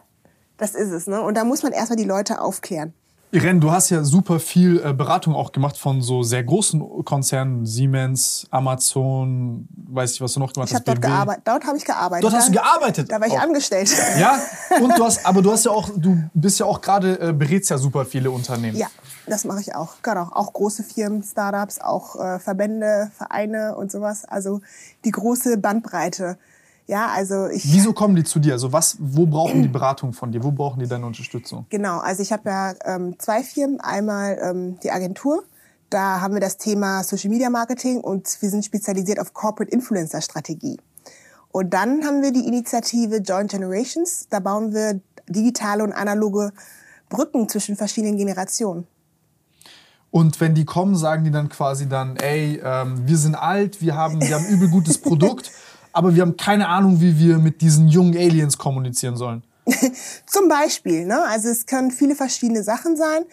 das 0.56 0.74
ist 0.74 0.90
es. 0.90 1.06
Ne? 1.06 1.22
Und 1.22 1.36
da 1.36 1.44
muss 1.44 1.62
man 1.62 1.70
erstmal 1.70 1.96
die 1.96 2.02
Leute 2.02 2.40
aufklären. 2.40 2.92
Irene, 3.34 3.58
du 3.58 3.72
hast 3.72 3.90
ja 3.90 4.04
super 4.04 4.38
viel 4.38 4.80
äh, 4.84 4.92
Beratung 4.92 5.34
auch 5.34 5.50
gemacht 5.50 5.76
von 5.76 6.00
so 6.02 6.22
sehr 6.22 6.44
großen 6.44 7.04
Konzernen, 7.04 7.66
Siemens, 7.66 8.46
Amazon, 8.50 9.66
weiß 9.88 10.12
ich, 10.12 10.20
was 10.20 10.34
du 10.34 10.40
noch 10.40 10.52
gemacht 10.52 10.68
ich 10.68 10.76
hast. 10.76 10.86
Dort, 10.86 11.02
gearbeitet. 11.02 11.42
dort 11.44 11.66
habe 11.66 11.76
ich 11.76 11.84
gearbeitet. 11.84 12.22
Dort 12.22 12.34
hast 12.34 12.48
du 12.48 12.52
gearbeitet. 12.52 13.10
Da 13.10 13.20
war 13.20 13.26
ich 13.26 13.32
auch. 13.32 13.40
angestellt. 13.40 13.90
Ja, 14.18 14.38
und 14.80 14.96
du 14.96 15.04
hast, 15.04 15.26
aber 15.26 15.42
du 15.42 15.50
hast 15.50 15.64
ja 15.64 15.72
auch, 15.72 15.88
du 15.96 16.22
bist 16.34 16.60
ja 16.60 16.66
auch 16.66 16.80
gerade 16.80 17.18
äh, 17.20 17.32
berätst 17.32 17.70
ja 17.70 17.78
super 17.78 18.04
viele 18.04 18.30
Unternehmen. 18.30 18.76
Ja, 18.76 18.86
das 19.26 19.44
mache 19.44 19.60
ich 19.60 19.74
auch. 19.74 19.94
Genau, 20.02 20.28
auch 20.30 20.52
große 20.52 20.84
Firmen, 20.84 21.24
Startups, 21.24 21.80
auch 21.80 22.14
äh, 22.14 22.38
Verbände, 22.38 23.10
Vereine 23.16 23.74
und 23.74 23.90
sowas. 23.90 24.24
Also 24.24 24.60
die 25.04 25.10
große 25.10 25.58
Bandbreite. 25.58 26.38
Ja, 26.86 27.08
also 27.08 27.46
ich. 27.48 27.72
Wieso 27.72 27.92
kommen 27.92 28.14
die 28.14 28.24
zu 28.24 28.38
dir? 28.38 28.52
Also 28.52 28.72
was, 28.72 28.96
wo 29.00 29.26
brauchen 29.26 29.62
die 29.62 29.68
Beratung 29.68 30.12
von 30.12 30.32
dir? 30.32 30.42
Wo 30.44 30.50
brauchen 30.50 30.80
die 30.80 30.86
deine 30.86 31.06
Unterstützung? 31.06 31.66
Genau, 31.70 31.98
also 31.98 32.22
ich 32.22 32.30
habe 32.32 32.48
ja 32.50 32.74
ähm, 32.84 33.18
zwei 33.18 33.42
Firmen. 33.42 33.80
Einmal 33.80 34.38
ähm, 34.42 34.78
die 34.80 34.90
Agentur. 34.90 35.44
Da 35.88 36.20
haben 36.20 36.34
wir 36.34 36.40
das 36.40 36.58
Thema 36.58 37.02
Social 37.02 37.30
Media 37.30 37.48
Marketing 37.50 38.00
und 38.00 38.36
wir 38.40 38.50
sind 38.50 38.64
spezialisiert 38.64 39.20
auf 39.20 39.32
Corporate 39.32 39.72
Influencer 39.72 40.20
Strategie. 40.20 40.78
Und 41.52 41.72
dann 41.72 42.04
haben 42.04 42.20
wir 42.20 42.32
die 42.32 42.46
Initiative 42.46 43.18
Joint 43.18 43.50
Generations. 43.50 44.26
Da 44.28 44.40
bauen 44.40 44.74
wir 44.74 45.00
digitale 45.28 45.84
und 45.84 45.92
analoge 45.92 46.52
Brücken 47.08 47.48
zwischen 47.48 47.76
verschiedenen 47.76 48.16
Generationen. 48.16 48.86
Und 50.10 50.40
wenn 50.40 50.54
die 50.54 50.64
kommen, 50.64 50.96
sagen 50.96 51.24
die 51.24 51.30
dann 51.30 51.48
quasi 51.48 51.88
dann, 51.88 52.16
ey, 52.16 52.60
ähm, 52.62 53.06
wir 53.06 53.16
sind 53.16 53.36
alt, 53.36 53.80
wir 53.80 53.96
haben, 53.96 54.20
wir 54.20 54.34
haben 54.34 54.46
übel 54.46 54.68
gutes 54.68 54.98
Produkt 55.02 55.50
aber 55.94 56.14
wir 56.14 56.22
haben 56.22 56.36
keine 56.36 56.68
Ahnung, 56.68 57.00
wie 57.00 57.18
wir 57.18 57.38
mit 57.38 57.60
diesen 57.60 57.88
jungen 57.88 58.16
Aliens 58.16 58.58
kommunizieren 58.58 59.16
sollen. 59.16 59.44
zum 60.26 60.48
Beispiel, 60.48 61.06
ne? 61.06 61.24
Also 61.24 61.48
es 61.48 61.66
können 61.66 61.90
viele 61.90 62.14
verschiedene 62.16 62.62
Sachen 62.62 62.96
sein. 62.96 63.24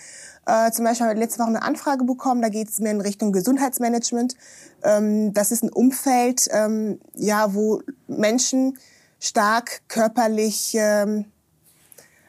Äh, 0.45 0.71
zum 0.71 0.85
Beispiel 0.85 1.07
habe 1.07 1.15
ich 1.15 1.19
letzte 1.19 1.39
Woche 1.39 1.49
eine 1.49 1.63
Anfrage 1.63 2.05
bekommen, 2.05 2.41
da 2.41 2.49
geht 2.49 2.69
es 2.69 2.79
mehr 2.79 2.91
in 2.91 3.01
Richtung 3.01 3.31
Gesundheitsmanagement. 3.31 4.35
Ähm, 4.83 5.33
das 5.33 5.51
ist 5.51 5.63
ein 5.63 5.71
Umfeld, 5.71 6.47
ähm, 6.51 6.99
ja, 7.15 7.53
wo 7.53 7.81
Menschen 8.07 8.77
stark 9.19 9.81
körperlich 9.87 10.73
ähm, 10.75 11.25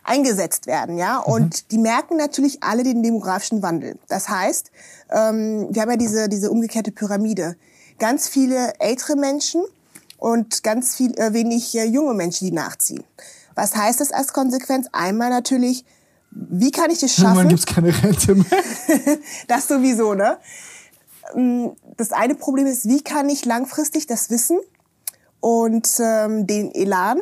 eingesetzt 0.03 0.67
werden, 0.67 0.97
ja. 0.97 1.23
Mhm. 1.27 1.33
Und 1.33 1.45
mhm. 1.45 1.69
die 1.71 1.79
merken 1.79 2.17
natürlich 2.17 2.63
alle 2.63 2.83
den 2.85 3.03
demografischen 3.03 3.63
Wandel. 3.63 3.99
Das 4.09 4.29
heißt, 4.29 4.71
ähm, 5.11 5.69
wir 5.71 5.83
haben 5.83 5.91
ja 5.91 5.97
diese, 5.97 6.29
diese 6.29 6.51
umgekehrte 6.51 6.91
Pyramide. 6.91 7.57
Ganz 7.99 8.29
viele 8.29 8.73
ältere 8.81 9.17
Menschen 9.17 9.63
und 10.23 10.63
ganz 10.63 10.95
viel 10.95 11.19
äh, 11.19 11.33
wenig 11.33 11.77
äh, 11.77 11.83
junge 11.85 12.15
Menschen, 12.15 12.47
die 12.47 12.53
nachziehen. 12.53 13.03
Was 13.57 13.75
heißt 13.75 14.01
das 14.01 14.13
als 14.13 14.33
Konsequenz? 14.33 14.87
Einmal 14.93 15.31
natürlich, 15.31 15.85
wie 16.31 16.71
kann 16.71 16.93
ich 16.93 17.03
es 17.03 17.17
schaffen? 17.17 17.39
Irgendwann 17.39 17.49
gibt's 17.49 17.67
keine 17.67 17.89
Rente 17.89 18.37
mehr. 18.37 18.47
das 19.49 19.67
sowieso, 19.67 20.15
ne? 20.15 20.39
Mm, 21.35 21.71
das 21.97 22.13
eine 22.13 22.37
Problem 22.37 22.67
ist, 22.67 22.87
wie 22.89 23.03
kann 23.03 23.29
ich 23.29 23.45
langfristig 23.45 24.07
das 24.07 24.31
Wissen 24.31 24.61
und 25.41 25.89
ähm, 25.99 26.47
den 26.47 26.73
Elan 26.73 27.21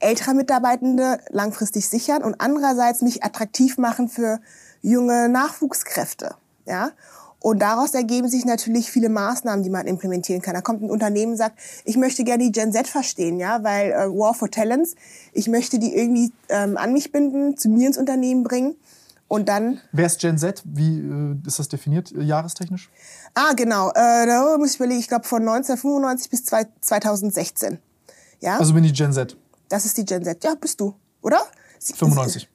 älterer 0.00 0.32
Mitarbeitende 0.32 1.18
langfristig 1.28 1.86
sichern 1.86 2.22
und 2.22 2.40
andererseits 2.40 3.02
mich 3.02 3.24
attraktiv 3.24 3.76
machen 3.76 4.08
für 4.08 4.40
junge 4.80 5.28
Nachwuchskräfte, 5.28 6.34
ja? 6.64 6.92
Und 7.40 7.60
daraus 7.60 7.94
ergeben 7.94 8.28
sich 8.28 8.44
natürlich 8.44 8.90
viele 8.90 9.08
Maßnahmen, 9.08 9.62
die 9.62 9.70
man 9.70 9.86
implementieren 9.86 10.42
kann. 10.42 10.54
Da 10.54 10.60
kommt 10.60 10.82
ein 10.82 10.90
Unternehmen 10.90 11.32
und 11.32 11.38
sagt, 11.38 11.58
ich 11.84 11.96
möchte 11.96 12.24
gerne 12.24 12.44
die 12.44 12.52
Gen 12.52 12.72
Z 12.72 12.88
verstehen, 12.88 13.38
ja, 13.38 13.62
weil 13.62 13.92
äh, 13.92 14.08
War 14.08 14.34
for 14.34 14.50
Talents, 14.50 14.96
ich 15.32 15.46
möchte 15.46 15.78
die 15.78 15.94
irgendwie 15.94 16.32
ähm, 16.48 16.76
an 16.76 16.92
mich 16.92 17.12
binden, 17.12 17.56
zu 17.56 17.68
mir 17.68 17.86
ins 17.86 17.98
Unternehmen 17.98 18.42
bringen. 18.42 18.74
Und 19.28 19.48
dann. 19.48 19.80
Wer 19.92 20.06
ist 20.06 20.20
Gen 20.20 20.38
Z? 20.38 20.62
Wie 20.64 20.98
äh, 20.98 21.36
ist 21.46 21.58
das 21.58 21.68
definiert, 21.68 22.12
äh, 22.12 22.22
jahrestechnisch? 22.22 22.90
Ah, 23.34 23.52
genau. 23.54 23.90
Äh, 23.90 24.26
da 24.26 24.56
muss 24.58 24.70
ich 24.70 24.76
überlegen, 24.76 24.98
ich 24.98 25.08
glaube 25.08 25.28
von 25.28 25.42
1995 25.42 26.30
bis 26.30 26.44
2016. 26.44 27.78
Ja? 28.40 28.58
Also 28.58 28.74
bin 28.74 28.84
ich 28.84 28.94
Gen 28.94 29.12
Z. 29.12 29.36
Das 29.68 29.84
ist 29.84 29.96
die 29.98 30.04
Gen 30.04 30.24
Z. 30.24 30.42
Ja, 30.42 30.54
bist 30.54 30.80
du, 30.80 30.94
oder? 31.20 31.42
95. 31.80 32.48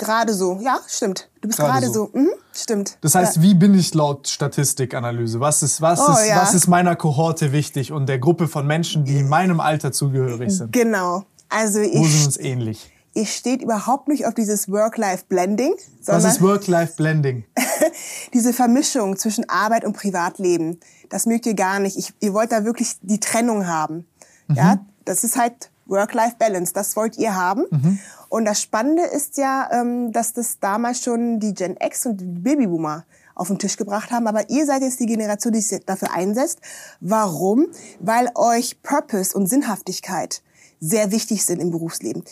Gerade 0.00 0.32
so, 0.32 0.58
ja, 0.62 0.80
stimmt. 0.88 1.28
Du 1.42 1.48
bist 1.48 1.58
gerade 1.58 1.88
so. 1.88 1.92
so. 1.92 2.18
Mhm, 2.18 2.30
stimmt. 2.54 2.96
Das 3.02 3.14
heißt, 3.14 3.36
ja. 3.36 3.42
wie 3.42 3.52
bin 3.52 3.74
ich 3.74 3.92
laut 3.92 4.28
Statistikanalyse? 4.28 5.40
Was 5.40 5.62
ist, 5.62 5.82
was, 5.82 6.00
oh, 6.00 6.12
ist, 6.12 6.26
ja. 6.26 6.40
was 6.40 6.54
ist 6.54 6.68
meiner 6.68 6.96
Kohorte 6.96 7.52
wichtig 7.52 7.92
und 7.92 8.08
der 8.08 8.18
Gruppe 8.18 8.48
von 8.48 8.66
Menschen, 8.66 9.04
die 9.04 9.22
meinem 9.22 9.60
Alter 9.60 9.92
zugehörig 9.92 10.52
sind? 10.52 10.72
Genau. 10.72 11.24
Also 11.50 11.80
ich, 11.80 11.98
Wo 11.98 12.06
sind 12.06 12.24
uns 12.24 12.38
ähnlich? 12.38 12.90
Ihr 13.12 13.26
steht 13.26 13.60
überhaupt 13.60 14.08
nicht 14.08 14.24
auf 14.24 14.32
dieses 14.32 14.70
Work-Life-Blending. 14.70 15.74
Was 16.06 16.24
ist 16.24 16.40
Work-Life-Blending? 16.40 17.44
diese 18.32 18.54
Vermischung 18.54 19.18
zwischen 19.18 19.50
Arbeit 19.50 19.84
und 19.84 19.94
Privatleben. 19.94 20.80
Das 21.10 21.26
mögt 21.26 21.44
ihr 21.44 21.54
gar 21.54 21.78
nicht. 21.78 21.98
Ich, 21.98 22.14
ihr 22.20 22.32
wollt 22.32 22.52
da 22.52 22.64
wirklich 22.64 22.96
die 23.02 23.20
Trennung 23.20 23.66
haben. 23.66 24.06
Mhm. 24.48 24.54
Ja, 24.54 24.78
das 25.04 25.24
ist 25.24 25.36
halt 25.36 25.70
Work-Life-Balance. 25.90 26.72
Das 26.72 26.96
wollt 26.96 27.18
ihr 27.18 27.34
haben. 27.34 27.64
Mhm. 27.70 27.98
Und 28.28 28.44
das 28.44 28.62
Spannende 28.62 29.02
ist 29.02 29.36
ja, 29.36 29.68
ähm, 29.72 30.12
dass 30.12 30.32
das 30.32 30.60
damals 30.60 31.02
schon 31.02 31.40
die 31.40 31.52
Gen 31.54 31.76
X 31.80 32.06
und 32.06 32.20
die 32.20 32.26
Babyboomer 32.26 33.04
auf 33.34 33.48
den 33.48 33.58
Tisch 33.58 33.76
gebracht 33.76 34.10
haben. 34.10 34.26
Aber 34.26 34.48
ihr 34.50 34.66
seid 34.66 34.82
jetzt 34.82 35.00
die 35.00 35.06
Generation, 35.06 35.52
die 35.52 35.60
sich 35.60 35.84
dafür 35.84 36.12
einsetzt. 36.14 36.60
Warum? 37.00 37.66
Weil 37.98 38.30
euch 38.34 38.82
Purpose 38.82 39.36
und 39.36 39.48
Sinnhaftigkeit 39.48 40.42
sehr 40.80 41.10
wichtig 41.10 41.44
sind 41.44 41.60
im 41.60 41.70
Berufsleben. 41.70 42.24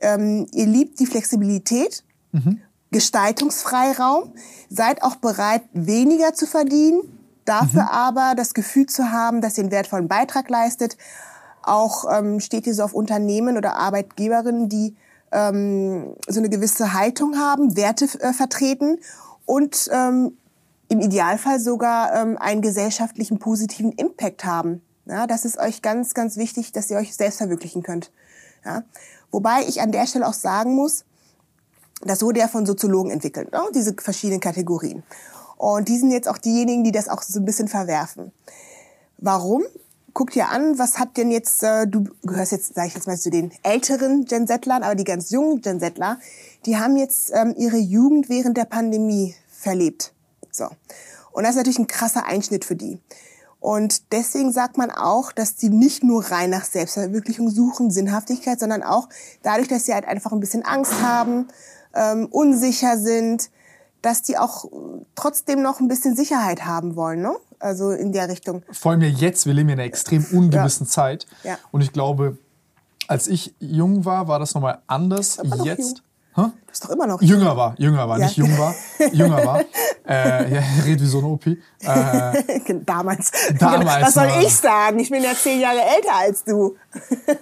Ähm, 0.00 0.46
ihr 0.52 0.66
liebt 0.66 1.00
die 1.00 1.06
Flexibilität, 1.06 2.04
mhm. 2.32 2.60
Gestaltungsfreiraum, 2.90 4.32
seid 4.70 5.02
auch 5.02 5.16
bereit, 5.16 5.62
weniger 5.72 6.34
zu 6.34 6.46
verdienen, 6.46 7.02
dafür 7.44 7.82
mhm. 7.82 7.88
aber 7.88 8.34
das 8.36 8.54
Gefühl 8.54 8.86
zu 8.86 9.10
haben, 9.10 9.40
dass 9.40 9.58
ihr 9.58 9.64
einen 9.64 9.72
wertvollen 9.72 10.08
Beitrag 10.08 10.48
leistet. 10.48 10.96
Auch 11.66 12.04
ähm, 12.10 12.38
steht 12.40 12.64
so 12.72 12.82
auf 12.84 12.94
Unternehmen 12.94 13.56
oder 13.56 13.74
Arbeitgeberinnen, 13.74 14.68
die 14.68 14.94
ähm, 15.32 16.14
so 16.28 16.38
eine 16.38 16.48
gewisse 16.48 16.92
Haltung 16.92 17.36
haben, 17.36 17.76
Werte 17.76 18.04
äh, 18.20 18.32
vertreten 18.32 19.00
und 19.46 19.88
ähm, 19.92 20.36
im 20.88 21.00
Idealfall 21.00 21.58
sogar 21.58 22.14
ähm, 22.14 22.38
einen 22.38 22.62
gesellschaftlichen 22.62 23.40
positiven 23.40 23.90
Impact 23.92 24.44
haben. 24.44 24.80
Ja, 25.06 25.26
das 25.26 25.44
ist 25.44 25.58
euch 25.58 25.82
ganz, 25.82 26.14
ganz 26.14 26.36
wichtig, 26.36 26.70
dass 26.70 26.88
ihr 26.90 26.98
euch 26.98 27.16
selbst 27.16 27.38
verwirklichen 27.38 27.82
könnt. 27.82 28.12
Ja? 28.64 28.84
Wobei 29.32 29.62
ich 29.66 29.80
an 29.80 29.90
der 29.90 30.06
Stelle 30.06 30.26
auch 30.26 30.34
sagen 30.34 30.74
muss, 30.76 31.04
das 32.02 32.22
wurde 32.22 32.40
ja 32.40 32.48
von 32.48 32.64
Soziologen 32.64 33.10
entwickelt, 33.10 33.50
ne? 33.50 33.62
diese 33.74 33.94
verschiedenen 33.94 34.40
Kategorien. 34.40 35.02
Und 35.56 35.88
die 35.88 35.98
sind 35.98 36.12
jetzt 36.12 36.28
auch 36.28 36.38
diejenigen, 36.38 36.84
die 36.84 36.92
das 36.92 37.08
auch 37.08 37.22
so 37.22 37.40
ein 37.40 37.44
bisschen 37.44 37.68
verwerfen. 37.68 38.30
Warum? 39.18 39.64
Guckt 40.16 40.34
ihr 40.34 40.48
an, 40.48 40.78
was 40.78 40.98
hat 40.98 41.18
denn 41.18 41.30
jetzt, 41.30 41.62
äh, 41.62 41.86
du 41.86 42.04
gehörst 42.22 42.50
jetzt, 42.50 42.74
sage 42.74 42.88
ich 42.88 42.94
jetzt 42.94 43.06
mal, 43.06 43.18
zu 43.18 43.28
den 43.28 43.52
älteren 43.62 44.24
Gen 44.24 44.46
Zettlern, 44.46 44.82
aber 44.82 44.94
die 44.94 45.04
ganz 45.04 45.28
jungen 45.28 45.60
Gen 45.60 45.78
Zettler, 45.78 46.18
die 46.64 46.78
haben 46.78 46.96
jetzt 46.96 47.30
ähm, 47.34 47.54
ihre 47.58 47.76
Jugend 47.76 48.30
während 48.30 48.56
der 48.56 48.64
Pandemie 48.64 49.34
verlebt. 49.50 50.14
So. 50.50 50.68
Und 51.32 51.42
das 51.42 51.50
ist 51.50 51.56
natürlich 51.56 51.78
ein 51.78 51.86
krasser 51.86 52.24
Einschnitt 52.24 52.64
für 52.64 52.76
die. 52.76 52.98
Und 53.60 54.10
deswegen 54.10 54.52
sagt 54.52 54.78
man 54.78 54.90
auch, 54.90 55.32
dass 55.32 55.58
sie 55.58 55.68
nicht 55.68 56.02
nur 56.02 56.24
rein 56.24 56.48
nach 56.48 56.64
Selbstverwirklichung 56.64 57.50
suchen, 57.50 57.90
Sinnhaftigkeit, 57.90 58.58
sondern 58.58 58.82
auch 58.82 59.10
dadurch, 59.42 59.68
dass 59.68 59.84
sie 59.84 59.92
halt 59.92 60.08
einfach 60.08 60.32
ein 60.32 60.40
bisschen 60.40 60.64
Angst 60.64 60.94
haben, 61.02 61.48
ähm, 61.94 62.24
unsicher 62.30 62.96
sind, 62.96 63.50
dass 64.00 64.22
die 64.22 64.38
auch 64.38 64.64
trotzdem 65.14 65.60
noch 65.60 65.80
ein 65.80 65.88
bisschen 65.88 66.16
Sicherheit 66.16 66.64
haben 66.64 66.96
wollen, 66.96 67.20
ne? 67.20 67.36
Also 67.58 67.90
in 67.90 68.12
der 68.12 68.28
Richtung. 68.28 68.62
Vor 68.70 68.92
allem 68.92 69.02
ja 69.02 69.08
jetzt, 69.08 69.46
wir 69.46 69.54
leben 69.54 69.68
ja 69.68 69.74
in 69.74 69.80
einer 69.80 69.86
extrem 69.86 70.24
ungewissen 70.32 70.86
ja. 70.86 70.90
Zeit. 70.90 71.26
Ja. 71.42 71.58
Und 71.70 71.80
ich 71.80 71.92
glaube, 71.92 72.38
als 73.08 73.28
ich 73.28 73.54
jung 73.60 74.04
war, 74.04 74.28
war 74.28 74.38
das 74.38 74.54
nochmal 74.54 74.82
anders. 74.86 75.38
Jetzt. 75.64 76.02
Du 76.36 76.52
bist 76.66 76.84
doch 76.84 76.90
immer 76.90 77.06
noch 77.06 77.22
jünger 77.22 77.46
jung. 77.46 77.56
war, 77.56 77.74
jünger 77.78 78.08
war, 78.08 78.18
ja. 78.18 78.26
nicht 78.26 78.36
jung 78.36 78.58
war, 78.58 78.74
jünger 79.12 79.44
war. 79.44 79.60
Äh, 80.08 80.54
ja, 80.54 80.62
red 80.84 81.00
wie 81.00 81.06
so 81.06 81.18
ein 81.18 81.24
Opi. 81.24 81.60
Äh, 81.80 82.44
damals. 82.84 83.32
Damals. 83.58 84.06
Was 84.06 84.14
soll 84.14 84.28
ich 84.40 84.54
sagen? 84.54 85.00
Ich 85.00 85.10
bin 85.10 85.20
ja 85.20 85.34
zehn 85.34 85.60
Jahre 85.60 85.80
älter 85.80 86.14
als 86.14 86.44
du. 86.44 86.76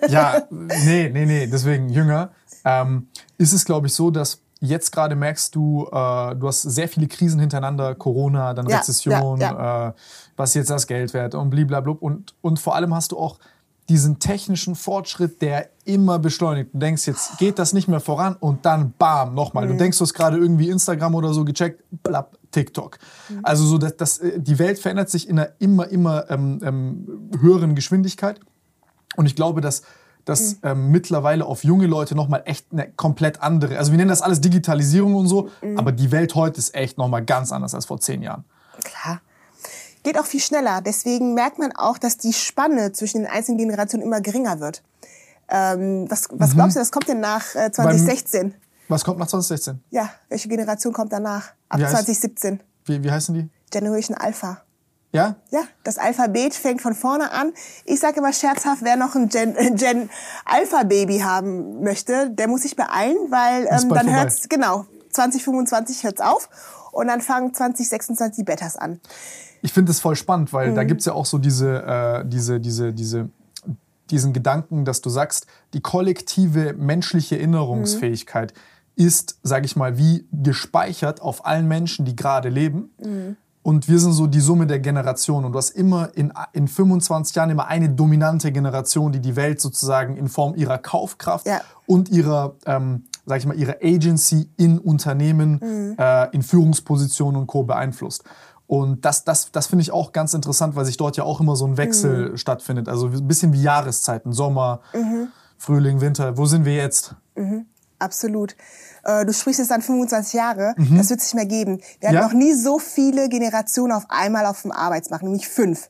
ja, 0.08 0.44
nee, 0.48 1.10
nee, 1.10 1.26
nee, 1.26 1.46
deswegen 1.46 1.90
jünger. 1.90 2.30
Ähm, 2.64 3.08
ist 3.36 3.52
es, 3.52 3.66
glaube 3.66 3.88
ich, 3.88 3.92
so, 3.92 4.10
dass 4.10 4.40
jetzt 4.64 4.90
gerade 4.92 5.14
merkst 5.14 5.54
du, 5.54 5.86
äh, 5.86 6.34
du 6.34 6.48
hast 6.48 6.62
sehr 6.62 6.88
viele 6.88 7.06
Krisen 7.06 7.40
hintereinander, 7.40 7.94
Corona, 7.94 8.54
dann 8.54 8.68
ja, 8.68 8.78
Rezession, 8.78 9.40
ja, 9.40 9.52
ja. 9.52 9.88
Äh, 9.88 9.92
was 10.36 10.54
jetzt 10.54 10.70
das 10.70 10.86
Geld 10.86 11.14
wert 11.14 11.34
und 11.34 11.50
blablabla. 11.50 11.96
Und, 12.00 12.34
und 12.40 12.58
vor 12.58 12.74
allem 12.74 12.94
hast 12.94 13.12
du 13.12 13.18
auch 13.18 13.38
diesen 13.88 14.18
technischen 14.18 14.74
Fortschritt, 14.74 15.42
der 15.42 15.68
immer 15.84 16.18
beschleunigt. 16.18 16.70
Du 16.72 16.78
denkst, 16.78 17.06
jetzt 17.06 17.38
geht 17.38 17.58
das 17.58 17.74
nicht 17.74 17.86
mehr 17.86 18.00
voran 18.00 18.36
und 18.40 18.64
dann 18.64 18.94
bam, 18.98 19.34
nochmal. 19.34 19.66
Mhm. 19.66 19.72
Du 19.72 19.76
denkst, 19.76 19.98
du 19.98 20.02
hast 20.02 20.14
gerade 20.14 20.38
irgendwie 20.38 20.70
Instagram 20.70 21.14
oder 21.14 21.34
so 21.34 21.44
gecheckt, 21.44 21.82
blapp, 22.02 22.38
TikTok. 22.50 22.98
Mhm. 23.28 23.40
Also 23.42 23.64
so, 23.64 23.78
dass, 23.78 23.96
dass, 23.96 24.18
äh, 24.18 24.40
die 24.40 24.58
Welt 24.58 24.78
verändert 24.78 25.10
sich 25.10 25.28
in 25.28 25.38
einer 25.38 25.50
immer, 25.58 25.88
immer 25.88 26.30
ähm, 26.30 26.60
ähm, 26.62 27.30
höheren 27.38 27.74
Geschwindigkeit. 27.74 28.40
Und 29.16 29.26
ich 29.26 29.36
glaube, 29.36 29.60
dass 29.60 29.82
dass 30.24 30.54
mhm. 30.54 30.58
ähm, 30.62 30.90
mittlerweile 30.90 31.44
auf 31.46 31.64
junge 31.64 31.86
Leute 31.86 32.14
nochmal 32.14 32.42
echt 32.46 32.66
eine 32.72 32.88
komplett 32.90 33.42
andere, 33.42 33.78
also 33.78 33.92
wir 33.92 33.98
nennen 33.98 34.10
das 34.10 34.22
alles 34.22 34.40
Digitalisierung 34.40 35.14
und 35.14 35.26
so, 35.26 35.50
mhm. 35.62 35.78
aber 35.78 35.92
die 35.92 36.10
Welt 36.12 36.34
heute 36.34 36.58
ist 36.58 36.74
echt 36.74 36.98
nochmal 36.98 37.24
ganz 37.24 37.52
anders 37.52 37.74
als 37.74 37.86
vor 37.86 38.00
zehn 38.00 38.22
Jahren. 38.22 38.44
Klar 38.82 39.20
geht 40.04 40.18
auch 40.18 40.26
viel 40.26 40.40
schneller. 40.40 40.80
Deswegen 40.80 41.34
merkt 41.34 41.58
man 41.58 41.72
auch, 41.72 41.98
dass 41.98 42.16
die 42.16 42.32
Spanne 42.32 42.92
zwischen 42.92 43.22
den 43.22 43.26
einzelnen 43.26 43.58
Generationen 43.58 44.04
immer 44.04 44.20
geringer 44.20 44.60
wird. 44.60 44.82
Ähm, 45.48 46.06
was, 46.08 46.28
was 46.30 46.50
mhm. 46.50 46.54
glaubst 46.54 46.76
du, 46.76 46.80
das 46.80 46.92
kommt 46.92 47.08
denn 47.08 47.20
nach 47.20 47.54
äh, 47.54 47.72
2016? 47.72 48.50
Beim, 48.50 48.60
was 48.88 49.04
kommt 49.04 49.18
nach 49.18 49.26
2016? 49.26 49.82
Ja, 49.90 50.10
welche 50.28 50.48
Generation 50.48 50.92
kommt 50.92 51.12
danach? 51.12 51.52
Ab 51.68 51.80
wie 51.80 51.84
heißt, 51.84 51.92
2017. 51.92 52.60
Wie, 52.84 53.02
wie 53.02 53.10
heißen 53.10 53.34
die? 53.34 53.48
Generation 53.70 54.16
Alpha. 54.16 54.62
Ja? 55.14 55.36
Ja, 55.50 55.62
das 55.84 55.96
Alphabet 55.96 56.54
fängt 56.54 56.82
von 56.82 56.94
vorne 56.94 57.32
an. 57.32 57.52
Ich 57.84 58.00
sage 58.00 58.18
immer 58.18 58.32
scherzhaft, 58.32 58.82
wer 58.82 58.96
noch 58.96 59.14
ein 59.14 59.28
Gen, 59.28 59.54
Gen 59.76 60.10
Alpha 60.44 60.82
Baby 60.82 61.20
haben 61.20 61.82
möchte, 61.82 62.30
der 62.30 62.48
muss 62.48 62.62
sich 62.62 62.76
beeilen, 62.76 63.16
weil 63.30 63.66
ähm, 63.70 63.88
dann 63.88 64.14
hört's 64.14 64.48
genau 64.48 64.86
2025 65.10 66.04
hört's 66.04 66.20
auf 66.20 66.50
und 66.92 67.06
dann 67.06 67.20
fangen 67.20 67.54
2026 67.54 68.36
die 68.36 68.44
Betas 68.44 68.76
an 68.76 69.00
ich 69.64 69.72
finde 69.72 69.92
es 69.92 70.00
voll 70.00 70.14
spannend, 70.14 70.52
weil 70.52 70.72
mhm. 70.72 70.74
da 70.74 70.84
gibt 70.84 71.00
es 71.00 71.06
ja 71.06 71.14
auch 71.14 71.24
so 71.24 71.38
diese, 71.38 71.82
äh, 71.84 72.28
diese, 72.28 72.60
diese, 72.60 72.92
diese, 72.92 73.30
diesen 74.10 74.34
Gedanken, 74.34 74.84
dass 74.84 75.00
du 75.00 75.08
sagst, 75.08 75.46
die 75.72 75.80
kollektive 75.80 76.74
menschliche 76.74 77.38
Erinnerungsfähigkeit 77.38 78.52
mhm. 78.52 79.06
ist, 79.06 79.38
sage 79.42 79.64
ich 79.64 79.74
mal, 79.74 79.96
wie 79.96 80.28
gespeichert 80.32 81.22
auf 81.22 81.46
allen 81.46 81.66
Menschen, 81.66 82.04
die 82.04 82.14
gerade 82.14 82.50
leben. 82.50 82.90
Mhm. 83.02 83.36
Und 83.64 83.88
wir 83.88 83.98
sind 83.98 84.12
so 84.12 84.26
die 84.26 84.40
Summe 84.40 84.66
der 84.66 84.78
Generationen. 84.78 85.46
Und 85.46 85.52
du 85.52 85.58
hast 85.58 85.70
immer 85.70 86.10
in, 86.14 86.34
in 86.52 86.68
25 86.68 87.34
Jahren 87.34 87.48
immer 87.48 87.66
eine 87.66 87.88
dominante 87.88 88.52
Generation, 88.52 89.10
die 89.10 89.20
die 89.20 89.36
Welt 89.36 89.58
sozusagen 89.58 90.18
in 90.18 90.28
Form 90.28 90.54
ihrer 90.54 90.76
Kaufkraft 90.76 91.46
ja. 91.46 91.62
und 91.86 92.10
ihrer, 92.10 92.56
ähm, 92.66 93.04
sag 93.24 93.38
ich 93.38 93.46
mal, 93.46 93.56
ihrer 93.56 93.76
Agency 93.82 94.50
in 94.58 94.78
Unternehmen, 94.78 95.60
mhm. 95.62 95.96
äh, 95.98 96.28
in 96.34 96.42
Führungspositionen 96.42 97.40
und 97.40 97.46
Co. 97.46 97.62
beeinflusst. 97.62 98.24
Und 98.66 99.02
das, 99.06 99.24
das, 99.24 99.50
das 99.50 99.68
finde 99.68 99.80
ich 99.80 99.92
auch 99.92 100.12
ganz 100.12 100.34
interessant, 100.34 100.76
weil 100.76 100.84
sich 100.84 100.98
dort 100.98 101.16
ja 101.16 101.24
auch 101.24 101.40
immer 101.40 101.56
so 101.56 101.66
ein 101.66 101.78
Wechsel 101.78 102.32
mhm. 102.32 102.36
stattfindet. 102.36 102.90
Also 102.90 103.06
ein 103.06 103.26
bisschen 103.26 103.54
wie 103.54 103.62
Jahreszeiten, 103.62 104.34
Sommer, 104.34 104.82
mhm. 104.92 105.28
Frühling, 105.56 106.02
Winter. 106.02 106.36
Wo 106.36 106.44
sind 106.44 106.66
wir 106.66 106.74
jetzt? 106.74 107.14
Mhm. 107.34 107.64
Absolut. 107.98 108.56
Äh, 109.04 109.24
du 109.24 109.32
sprichst 109.32 109.58
jetzt 109.58 109.70
dann 109.70 109.82
25 109.82 110.32
Jahre, 110.34 110.74
mhm. 110.76 110.96
das 110.96 111.10
wird 111.10 111.20
es 111.20 111.26
nicht 111.26 111.34
mehr 111.34 111.46
geben. 111.46 111.80
Wir 112.00 112.08
hatten 112.08 112.18
ja? 112.18 112.24
noch 112.24 112.32
nie 112.32 112.54
so 112.54 112.78
viele 112.78 113.28
Generationen 113.28 113.92
auf 113.92 114.04
einmal 114.08 114.46
auf 114.46 114.62
dem 114.62 114.72
Arbeitsmarkt, 114.72 115.24
nämlich 115.24 115.48
fünf. 115.48 115.88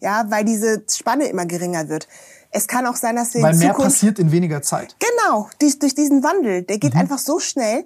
Ja, 0.00 0.24
weil 0.28 0.44
diese 0.44 0.82
Spanne 0.90 1.26
immer 1.26 1.44
geringer 1.44 1.88
wird. 1.88 2.08
Es 2.52 2.66
kann 2.66 2.86
auch 2.86 2.96
sein, 2.96 3.16
dass 3.16 3.34
wir 3.34 3.42
Weil 3.42 3.56
mehr 3.56 3.74
passiert 3.74 4.18
in 4.18 4.32
weniger 4.32 4.62
Zeit. 4.62 4.96
Genau, 4.98 5.48
durch, 5.60 5.78
durch 5.78 5.94
diesen 5.94 6.22
Wandel. 6.22 6.62
Der 6.62 6.78
geht 6.78 6.94
mhm. 6.94 7.00
einfach 7.00 7.18
so 7.18 7.38
schnell. 7.38 7.84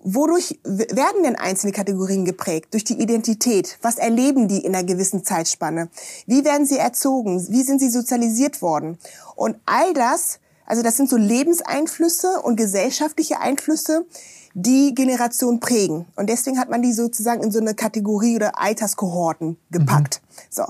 Wodurch 0.00 0.60
werden 0.62 1.24
denn 1.24 1.34
einzelne 1.34 1.72
Kategorien 1.72 2.24
geprägt? 2.24 2.72
Durch 2.72 2.84
die 2.84 3.00
Identität. 3.00 3.78
Was 3.82 3.96
erleben 3.96 4.46
die 4.46 4.64
in 4.64 4.74
einer 4.74 4.84
gewissen 4.84 5.24
Zeitspanne? 5.24 5.88
Wie 6.26 6.44
werden 6.44 6.66
sie 6.66 6.78
erzogen? 6.78 7.44
Wie 7.50 7.62
sind 7.62 7.80
sie 7.80 7.90
sozialisiert 7.90 8.62
worden? 8.62 8.98
Und 9.34 9.56
all 9.66 9.92
das, 9.94 10.38
Also 10.68 10.82
das 10.82 10.98
sind 10.98 11.08
so 11.08 11.16
Lebenseinflüsse 11.16 12.42
und 12.42 12.56
gesellschaftliche 12.56 13.40
Einflüsse, 13.40 14.04
die 14.52 14.94
Generation 14.94 15.60
prägen. 15.60 16.04
Und 16.14 16.28
deswegen 16.28 16.58
hat 16.58 16.68
man 16.68 16.82
die 16.82 16.92
sozusagen 16.92 17.42
in 17.42 17.50
so 17.50 17.58
eine 17.58 17.74
Kategorie 17.74 18.36
oder 18.36 18.60
Alterskohorten 18.60 19.56
gepackt. 19.70 20.20
Mhm. 20.20 20.40
So. 20.50 20.64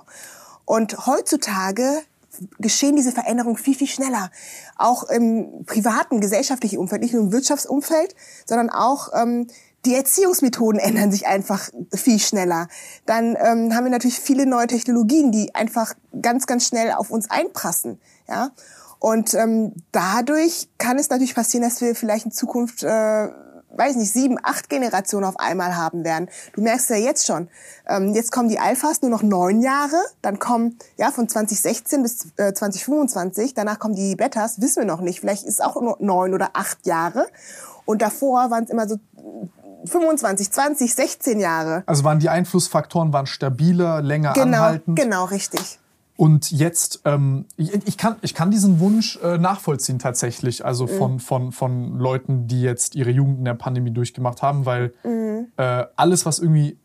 Und 0.65 1.07
heutzutage 1.07 2.03
geschehen 2.61 2.95
diese 2.95 3.11
Veränderungen 3.11 3.57
viel, 3.57 3.75
viel 3.75 3.89
schneller. 3.89 4.31
Auch 4.77 5.03
im 5.05 5.65
privaten, 5.67 6.21
gesellschaftlichen 6.21 6.79
Umfeld, 6.79 7.03
nicht 7.03 7.13
nur 7.15 7.25
im 7.25 7.33
Wirtschaftsumfeld, 7.33 8.15
sondern 8.47 8.71
auch 8.71 9.09
ähm, 9.15 9.49
die 9.85 9.95
Erziehungsmethoden 9.95 10.81
ändern 10.81 11.11
sich 11.11 11.27
einfach 11.27 11.71
viel 11.93 12.21
schneller. 12.21 12.69
Dann 13.07 13.37
ähm, 13.37 13.75
haben 13.75 13.85
wir 13.85 13.91
natürlich 13.91 14.21
viele 14.21 14.47
neue 14.47 14.69
Technologien, 14.69 15.33
die 15.33 15.55
einfach 15.57 15.95
ganz, 16.21 16.47
ganz 16.47 16.67
schnell 16.67 16.93
auf 16.93 17.11
uns 17.11 17.29
einprassen. 17.31 18.01
Ja? 18.29 18.51
Und 18.99 19.35
ähm, 19.35 19.75
dadurch 19.93 20.69
kann 20.79 20.99
es 20.99 21.09
natürlich 21.11 21.35
passieren, 21.35 21.63
dass 21.63 21.81
wir 21.81 21.95
vielleicht 21.95 22.27
in 22.27 22.33
Zukunft 22.33 22.83
äh, 22.83 23.29
weiß 23.79 23.97
nicht, 23.97 24.13
sieben, 24.13 24.39
acht 24.43 24.69
Generationen 24.69 25.25
auf 25.25 25.39
einmal 25.39 25.77
haben 25.77 26.05
werden. 26.05 26.29
Du 26.55 26.63
merkst 26.63 26.91
ja 26.91 26.97
jetzt 26.97 27.27
schon. 27.27 27.49
Ähm, 27.87 28.13
jetzt 28.15 28.33
kommen 28.33 28.49
die 28.49 28.59
Alphas 28.59 29.03
nur 29.03 29.11
noch 29.11 29.23
neun 29.23 29.61
Jahre, 29.61 29.97
dann 30.23 30.39
kommen 30.39 30.79
ja 30.97 31.11
von 31.11 31.29
2016 31.29 32.03
bis 32.03 32.27
äh, 32.37 32.53
2025, 32.53 33.55
danach 33.55 33.79
kommen 33.79 33.95
die 33.95 34.17
Betas, 34.17 34.61
wissen 34.61 34.83
wir 34.83 34.87
noch 34.87 35.01
nicht. 35.01 35.21
Vielleicht 35.21 35.45
ist 35.45 35.55
es 35.55 35.61
auch 35.61 35.81
nur 35.81 35.97
neun 36.01 36.35
oder 36.35 36.51
acht 36.55 36.87
Jahre. 36.87 37.27
Und 37.85 38.03
davor 38.03 38.51
waren 38.51 38.65
es 38.65 38.71
immer 38.71 38.89
so 38.89 38.99
25, 39.87 40.51
20, 40.51 40.95
16 40.95 41.41
Jahre. 41.41 41.83
Also 41.87 42.05
waren 42.05 42.19
die 42.19 42.29
Einflussfaktoren 42.29 43.13
waren 43.13 43.27
stabiler, 43.27 44.03
länger 44.03 44.33
genau, 44.33 44.59
anhaltend. 44.59 44.99
Genau, 44.99 45.25
richtig. 45.27 45.79
Und 46.19 46.51
jetzt, 46.51 47.03
ähm, 47.05 47.47
ich, 47.57 47.97
kann, 47.97 48.17
ich 48.23 48.35
kann 48.35 48.51
diesen 48.51 48.81
Wunsch 48.81 49.21
äh, 49.23 49.39
nachvollziehen 49.39 50.01
tatsächlich, 50.01 50.65
also 50.65 50.87
mhm. 50.87 50.89
von, 50.89 51.21
von, 51.21 51.53
von 51.53 51.97
Leuten, 51.97 52.49
die 52.49 52.61
jetzt 52.61 52.97
ihre 52.97 53.11
Jugend 53.11 53.39
in 53.39 53.45
der 53.45 53.55
Pandemie 53.55 53.93
durchgemacht 53.93 54.43
haben, 54.43 54.67
weil 54.67 54.93
mhm. 55.05 55.47
äh, 55.57 55.85
alles, 55.95 56.27
was 56.27 56.41
irgendwie, 56.41 56.77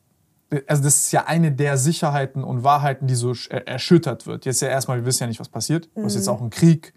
also 0.67 0.83
das 0.83 0.97
ist 0.97 1.13
ja 1.13 1.25
eine 1.25 1.51
der 1.51 1.79
Sicherheiten 1.79 2.43
und 2.43 2.63
Wahrheiten, 2.63 3.07
die 3.07 3.15
so 3.15 3.33
erschüttert 3.49 4.27
wird. 4.27 4.45
Jetzt 4.45 4.61
ja 4.61 4.67
erstmal, 4.67 4.97
wir 4.99 5.05
wissen 5.07 5.23
ja 5.23 5.27
nicht, 5.27 5.39
was 5.39 5.49
passiert. 5.49 5.89
Mhm. 5.95 6.01
Du 6.01 6.05
hast 6.05 6.13
jetzt 6.13 6.27
auch 6.27 6.39
einen 6.39 6.51
Krieg. 6.51 6.93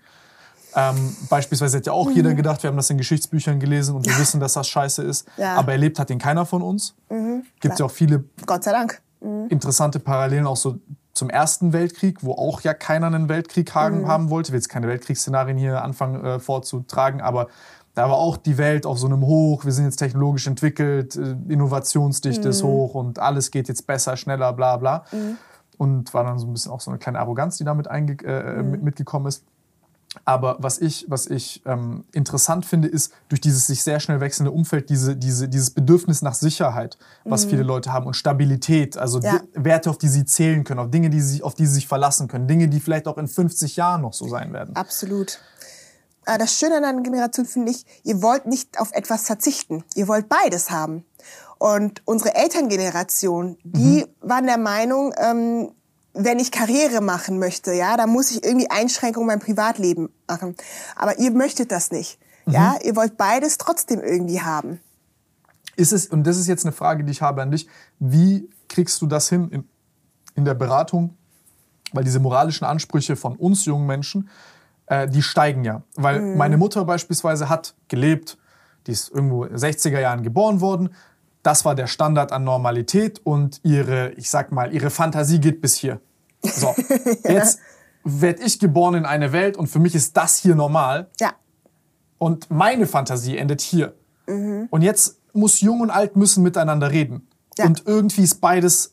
Ähm, 0.74 1.16
beispielsweise 1.30 1.78
hat 1.78 1.86
ja 1.86 1.92
auch 1.92 2.10
mhm. 2.10 2.16
jeder 2.16 2.34
gedacht, 2.34 2.62
wir 2.62 2.68
haben 2.68 2.76
das 2.76 2.90
in 2.90 2.98
Geschichtsbüchern 2.98 3.60
gelesen 3.60 3.96
und 3.96 4.04
wir 4.04 4.18
wissen, 4.18 4.40
dass 4.40 4.52
das 4.52 4.68
scheiße 4.68 5.02
ist. 5.02 5.26
Ja. 5.38 5.54
Aber 5.54 5.72
erlebt 5.72 5.98
hat 5.98 6.10
den 6.10 6.18
keiner 6.18 6.44
von 6.44 6.60
uns. 6.60 6.96
Mhm. 7.08 7.44
Gibt 7.60 7.72
es 7.72 7.78
ja 7.78 7.86
auch 7.86 7.90
viele 7.90 8.24
Gott 8.44 8.62
sei 8.62 8.72
Dank. 8.72 9.00
Mhm. 9.22 9.46
interessante 9.48 10.00
Parallelen 10.00 10.46
auch 10.46 10.58
so 10.58 10.78
zum 11.16 11.30
Ersten 11.30 11.72
Weltkrieg, 11.72 12.22
wo 12.22 12.32
auch 12.32 12.60
ja 12.60 12.74
keiner 12.74 13.06
einen 13.06 13.28
Weltkrieg 13.28 13.74
haben, 13.74 14.02
mhm. 14.02 14.08
haben 14.08 14.30
wollte. 14.30 14.48
Ich 14.48 14.52
will 14.52 14.58
jetzt 14.58 14.68
keine 14.68 14.86
Weltkriegsszenarien 14.86 15.56
hier 15.56 15.82
anfangen 15.82 16.24
äh, 16.24 16.38
vorzutragen, 16.38 17.20
aber 17.20 17.48
da 17.94 18.10
war 18.10 18.16
auch 18.16 18.36
die 18.36 18.58
Welt 18.58 18.84
auf 18.84 18.98
so 18.98 19.06
einem 19.06 19.22
Hoch. 19.22 19.64
Wir 19.64 19.72
sind 19.72 19.86
jetzt 19.86 19.96
technologisch 19.96 20.46
entwickelt, 20.46 21.16
äh, 21.16 21.34
Innovationsdichte 21.48 22.44
mhm. 22.44 22.50
ist 22.50 22.62
hoch 22.62 22.94
und 22.94 23.18
alles 23.18 23.50
geht 23.50 23.68
jetzt 23.68 23.86
besser, 23.86 24.16
schneller, 24.16 24.52
bla 24.52 24.76
bla. 24.76 25.04
Mhm. 25.10 25.38
Und 25.78 26.14
war 26.14 26.24
dann 26.24 26.38
so 26.38 26.46
ein 26.46 26.52
bisschen 26.52 26.72
auch 26.72 26.80
so 26.80 26.90
eine 26.90 26.98
kleine 26.98 27.18
Arroganz, 27.18 27.58
die 27.58 27.64
damit 27.64 27.86
äh, 27.86 28.62
mhm. 28.62 28.82
mitgekommen 28.82 29.26
ist. 29.26 29.44
Aber 30.24 30.56
was 30.58 30.78
ich, 30.78 31.06
was 31.08 31.26
ich 31.26 31.62
ähm, 31.66 32.04
interessant 32.12 32.66
finde, 32.66 32.88
ist 32.88 33.12
durch 33.28 33.40
dieses 33.40 33.66
sich 33.66 33.82
sehr 33.82 34.00
schnell 34.00 34.20
wechselnde 34.20 34.50
Umfeld 34.50 34.88
diese, 34.90 35.16
diese, 35.16 35.48
dieses 35.48 35.70
Bedürfnis 35.70 36.22
nach 36.22 36.34
Sicherheit, 36.34 36.98
was 37.24 37.46
mhm. 37.46 37.50
viele 37.50 37.62
Leute 37.62 37.92
haben 37.92 38.06
und 38.06 38.14
Stabilität, 38.14 38.96
also 38.96 39.20
ja. 39.20 39.40
Werte, 39.54 39.90
auf 39.90 39.98
die 39.98 40.08
sie 40.08 40.24
zählen 40.24 40.64
können, 40.64 40.80
auf 40.80 40.90
Dinge, 40.90 41.10
die 41.10 41.20
sie, 41.20 41.42
auf 41.42 41.54
die 41.54 41.66
sie 41.66 41.74
sich 41.74 41.88
verlassen 41.88 42.28
können, 42.28 42.48
Dinge, 42.48 42.68
die 42.68 42.80
vielleicht 42.80 43.06
auch 43.06 43.18
in 43.18 43.28
50 43.28 43.76
Jahren 43.76 44.02
noch 44.02 44.12
so 44.12 44.28
sein 44.28 44.52
werden. 44.52 44.74
Absolut. 44.74 45.40
Ah, 46.24 46.38
das 46.38 46.58
Schöne 46.58 46.78
an 46.78 46.84
einer 46.84 47.02
Generation 47.02 47.46
finde 47.46 47.70
ich, 47.70 47.86
ihr 48.02 48.20
wollt 48.20 48.46
nicht 48.46 48.80
auf 48.80 48.92
etwas 48.92 49.22
verzichten. 49.26 49.84
Ihr 49.94 50.08
wollt 50.08 50.28
beides 50.28 50.70
haben. 50.70 51.04
Und 51.58 52.02
unsere 52.04 52.34
Elterngeneration, 52.34 53.56
die 53.62 54.04
mhm. 54.04 54.28
waren 54.28 54.46
der 54.46 54.58
Meinung, 54.58 55.14
ähm, 55.16 55.70
wenn 56.16 56.38
ich 56.38 56.50
Karriere 56.50 57.00
machen 57.00 57.38
möchte, 57.38 57.72
ja, 57.72 57.96
dann 57.96 58.10
muss 58.10 58.30
ich 58.30 58.44
irgendwie 58.44 58.70
Einschränkungen 58.70 59.28
in 59.28 59.36
meinem 59.36 59.44
Privatleben 59.44 60.08
machen. 60.26 60.56
Aber 60.96 61.18
ihr 61.18 61.30
möchtet 61.30 61.70
das 61.72 61.90
nicht. 61.90 62.18
Mhm. 62.46 62.52
Ja, 62.52 62.74
ihr 62.82 62.96
wollt 62.96 63.16
beides 63.16 63.58
trotzdem 63.58 64.00
irgendwie 64.00 64.40
haben. 64.40 64.80
Ist 65.76 65.92
es, 65.92 66.06
und 66.06 66.26
das 66.26 66.38
ist 66.38 66.46
jetzt 66.46 66.64
eine 66.64 66.72
Frage, 66.72 67.04
die 67.04 67.12
ich 67.12 67.22
habe 67.22 67.42
an 67.42 67.50
dich, 67.50 67.68
wie 67.98 68.48
kriegst 68.68 69.02
du 69.02 69.06
das 69.06 69.28
hin 69.28 69.48
in, 69.50 69.68
in 70.34 70.44
der 70.44 70.54
Beratung? 70.54 71.16
Weil 71.92 72.04
diese 72.04 72.18
moralischen 72.18 72.66
Ansprüche 72.66 73.14
von 73.14 73.36
uns 73.36 73.64
jungen 73.66 73.86
Menschen, 73.86 74.28
äh, 74.86 75.06
die 75.08 75.22
steigen 75.22 75.64
ja. 75.64 75.82
Weil 75.94 76.20
mhm. 76.20 76.36
meine 76.36 76.56
Mutter 76.56 76.84
beispielsweise 76.84 77.48
hat 77.48 77.74
gelebt, 77.88 78.38
die 78.86 78.92
ist 78.92 79.10
irgendwo 79.10 79.44
60er 79.44 80.00
Jahren 80.00 80.22
geboren 80.22 80.60
worden, 80.60 80.94
das 81.46 81.64
war 81.64 81.76
der 81.76 81.86
Standard 81.86 82.32
an 82.32 82.42
Normalität 82.42 83.20
und 83.24 83.60
ihre, 83.62 84.10
ich 84.14 84.28
sag 84.28 84.50
mal, 84.50 84.74
ihre 84.74 84.90
Fantasie 84.90 85.38
geht 85.38 85.60
bis 85.60 85.76
hier. 85.76 86.00
So, 86.42 86.74
jetzt 87.24 87.60
werde 88.02 88.42
ich 88.42 88.58
geboren 88.58 88.94
in 88.94 89.06
eine 89.06 89.32
Welt 89.32 89.56
und 89.56 89.68
für 89.68 89.78
mich 89.78 89.94
ist 89.94 90.16
das 90.16 90.38
hier 90.38 90.56
normal. 90.56 91.08
Ja. 91.20 91.34
Und 92.18 92.50
meine 92.50 92.86
Fantasie 92.86 93.38
endet 93.38 93.60
hier. 93.60 93.94
Mhm. 94.26 94.66
Und 94.70 94.82
jetzt 94.82 95.20
muss 95.32 95.60
Jung 95.60 95.80
und 95.80 95.90
Alt 95.90 96.16
müssen 96.16 96.42
miteinander 96.42 96.90
reden. 96.90 97.28
Ja. 97.58 97.66
Und 97.66 97.84
irgendwie 97.86 98.22
ist 98.22 98.40
beides 98.40 98.92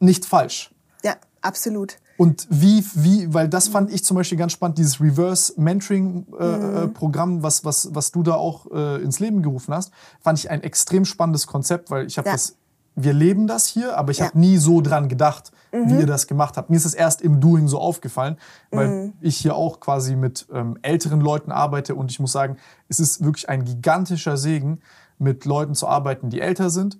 nicht 0.00 0.24
falsch. 0.24 0.74
Ja, 1.04 1.16
absolut. 1.40 1.98
Und 2.22 2.46
wie, 2.50 2.84
wie, 2.94 3.34
weil 3.34 3.48
das 3.48 3.66
fand 3.66 3.92
ich 3.92 4.04
zum 4.04 4.16
Beispiel 4.16 4.38
ganz 4.38 4.52
spannend, 4.52 4.78
dieses 4.78 5.00
Reverse 5.00 5.54
Mentoring-Programm, 5.56 7.30
äh, 7.30 7.34
mhm. 7.38 7.42
was, 7.42 7.64
was, 7.64 7.92
was 7.96 8.12
du 8.12 8.22
da 8.22 8.34
auch 8.34 8.70
äh, 8.70 9.02
ins 9.02 9.18
Leben 9.18 9.42
gerufen 9.42 9.74
hast, 9.74 9.92
fand 10.20 10.38
ich 10.38 10.48
ein 10.48 10.62
extrem 10.62 11.04
spannendes 11.04 11.48
Konzept, 11.48 11.90
weil 11.90 12.06
ich 12.06 12.18
habe 12.18 12.28
ja. 12.28 12.34
das, 12.34 12.54
wir 12.94 13.12
leben 13.12 13.48
das 13.48 13.66
hier, 13.66 13.98
aber 13.98 14.12
ich 14.12 14.18
ja. 14.18 14.26
habe 14.26 14.38
nie 14.38 14.56
so 14.58 14.80
dran 14.80 15.08
gedacht, 15.08 15.50
mhm. 15.72 15.90
wie 15.90 15.94
ihr 15.98 16.06
das 16.06 16.28
gemacht 16.28 16.56
habt. 16.56 16.70
Mir 16.70 16.76
ist 16.76 16.84
es 16.84 16.94
erst 16.94 17.22
im 17.22 17.40
Doing 17.40 17.66
so 17.66 17.80
aufgefallen, 17.80 18.36
weil 18.70 18.86
mhm. 18.86 19.12
ich 19.20 19.38
hier 19.38 19.56
auch 19.56 19.80
quasi 19.80 20.14
mit 20.14 20.46
ähm, 20.52 20.78
älteren 20.82 21.20
Leuten 21.20 21.50
arbeite 21.50 21.96
und 21.96 22.12
ich 22.12 22.20
muss 22.20 22.30
sagen, 22.30 22.56
es 22.88 23.00
ist 23.00 23.24
wirklich 23.24 23.48
ein 23.48 23.64
gigantischer 23.64 24.36
Segen, 24.36 24.80
mit 25.18 25.44
Leuten 25.44 25.74
zu 25.74 25.88
arbeiten, 25.88 26.30
die 26.30 26.40
älter 26.40 26.70
sind. 26.70 26.98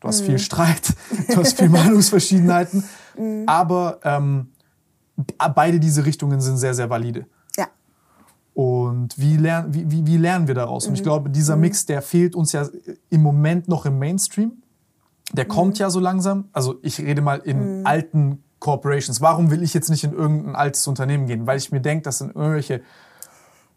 Du 0.00 0.08
hast 0.08 0.22
viel 0.22 0.32
mhm. 0.32 0.38
Streit, 0.38 0.94
du 1.28 1.36
hast 1.36 1.58
viel 1.58 1.68
Meinungsverschiedenheiten, 1.68 2.82
mhm. 3.16 3.44
aber 3.46 4.00
ähm, 4.02 4.48
beide 5.54 5.80
diese 5.80 6.04
Richtungen 6.04 6.40
sind 6.40 6.56
sehr, 6.56 6.74
sehr 6.74 6.90
valide. 6.90 7.26
Ja. 7.56 7.68
Und 8.54 9.18
wie, 9.18 9.36
lern, 9.36 9.72
wie, 9.72 9.90
wie, 9.90 10.06
wie 10.06 10.16
lernen 10.16 10.46
wir 10.46 10.54
daraus? 10.54 10.84
Mhm. 10.84 10.90
Und 10.90 10.94
ich 10.94 11.00
mhm. 11.00 11.04
glaube, 11.04 11.30
dieser 11.30 11.56
mhm. 11.56 11.62
Mix, 11.62 11.86
der 11.86 12.02
fehlt 12.02 12.34
uns 12.34 12.52
ja 12.52 12.66
im 13.10 13.22
Moment 13.22 13.68
noch 13.68 13.86
im 13.86 13.98
Mainstream. 13.98 14.62
Der 15.32 15.44
mhm. 15.44 15.48
kommt 15.48 15.78
ja 15.78 15.90
so 15.90 16.00
langsam. 16.00 16.48
Also 16.52 16.76
ich 16.82 16.98
rede 17.00 17.22
mal 17.22 17.38
in 17.38 17.80
mhm. 17.80 17.86
alten 17.86 18.44
Corporations. 18.58 19.20
Warum 19.20 19.50
will 19.50 19.62
ich 19.62 19.74
jetzt 19.74 19.90
nicht 19.90 20.04
in 20.04 20.12
irgendein 20.12 20.56
altes 20.56 20.86
Unternehmen 20.86 21.26
gehen? 21.26 21.46
Weil 21.46 21.58
ich 21.58 21.70
mir 21.70 21.80
denke, 21.80 22.02
das 22.02 22.18
sind 22.18 22.34
irgendwelche 22.34 22.82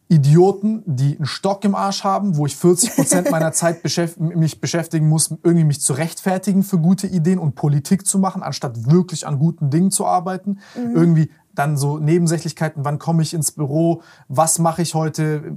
Idioten, 0.09 0.83
die 0.85 1.17
einen 1.17 1.25
Stock 1.25 1.65
im 1.65 1.75
Arsch 1.75 2.03
haben, 2.03 2.37
wo 2.37 2.45
ich 2.45 2.55
40 2.55 2.95
Prozent 2.95 3.31
meiner 3.31 3.51
Zeit 3.51 3.83
beschäft 3.83 4.19
mich 4.19 4.61
beschäftigen 4.61 5.09
muss, 5.09 5.31
irgendwie 5.43 5.65
mich 5.65 5.81
zu 5.81 5.93
rechtfertigen 5.93 6.63
für 6.63 6.79
gute 6.79 7.07
Ideen 7.07 7.39
und 7.39 7.55
Politik 7.55 8.05
zu 8.05 8.17
machen, 8.17 8.41
anstatt 8.41 8.89
wirklich 8.89 9.27
an 9.27 9.37
guten 9.37 9.69
Dingen 9.69 9.91
zu 9.91 10.05
arbeiten. 10.05 10.59
Mhm. 10.75 10.95
Irgendwie 10.95 11.31
dann 11.57 11.75
so 11.75 11.97
Nebensächlichkeiten, 11.97 12.85
wann 12.85 12.99
komme 12.99 13.23
ich 13.23 13.33
ins 13.33 13.51
Büro, 13.51 14.01
was 14.27 14.59
mache 14.59 14.81
ich 14.81 14.93
heute, 14.93 15.55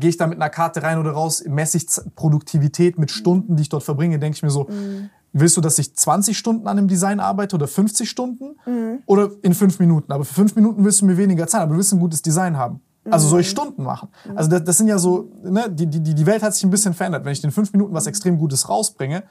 gehe 0.00 0.10
ich 0.10 0.16
da 0.16 0.26
mit 0.26 0.38
einer 0.38 0.50
Karte 0.50 0.82
rein 0.82 0.98
oder 0.98 1.12
raus, 1.12 1.44
messe 1.46 1.76
ich 1.76 1.86
Produktivität 2.16 2.98
mit 2.98 3.10
Stunden, 3.10 3.56
die 3.56 3.62
ich 3.62 3.68
dort 3.68 3.82
verbringe, 3.82 4.18
denke 4.18 4.36
ich 4.36 4.42
mir 4.42 4.50
so, 4.50 4.64
mhm. 4.64 5.10
willst 5.32 5.56
du, 5.56 5.60
dass 5.60 5.78
ich 5.78 5.94
20 5.94 6.36
Stunden 6.36 6.66
an 6.66 6.78
einem 6.78 6.88
Design 6.88 7.20
arbeite 7.20 7.54
oder 7.54 7.68
50 7.68 8.08
Stunden 8.08 8.56
mhm. 8.66 9.00
oder 9.06 9.30
in 9.42 9.54
fünf 9.54 9.78
Minuten? 9.78 10.10
Aber 10.10 10.24
für 10.24 10.34
fünf 10.34 10.56
Minuten 10.56 10.84
willst 10.84 11.02
du 11.02 11.06
mir 11.06 11.18
weniger 11.18 11.46
Zeit, 11.46 11.60
aber 11.60 11.72
du 11.72 11.76
willst 11.76 11.92
ein 11.92 12.00
gutes 12.00 12.22
Design 12.22 12.56
haben. 12.56 12.80
Also 13.12 13.28
soll 13.28 13.40
ich 13.40 13.48
mhm. 13.48 13.50
Stunden 13.50 13.82
machen? 13.82 14.08
Mhm. 14.24 14.36
Also 14.36 14.50
das, 14.50 14.64
das 14.64 14.78
sind 14.78 14.88
ja 14.88 14.98
so, 14.98 15.30
ne, 15.42 15.70
die, 15.70 15.86
die, 15.86 16.00
die 16.14 16.26
Welt 16.26 16.42
hat 16.42 16.54
sich 16.54 16.64
ein 16.64 16.70
bisschen 16.70 16.94
verändert. 16.94 17.24
Wenn 17.24 17.32
ich 17.32 17.42
in 17.42 17.50
fünf 17.50 17.72
Minuten 17.72 17.94
was 17.94 18.06
extrem 18.06 18.38
Gutes 18.38 18.68
rausbringe, 18.68 19.22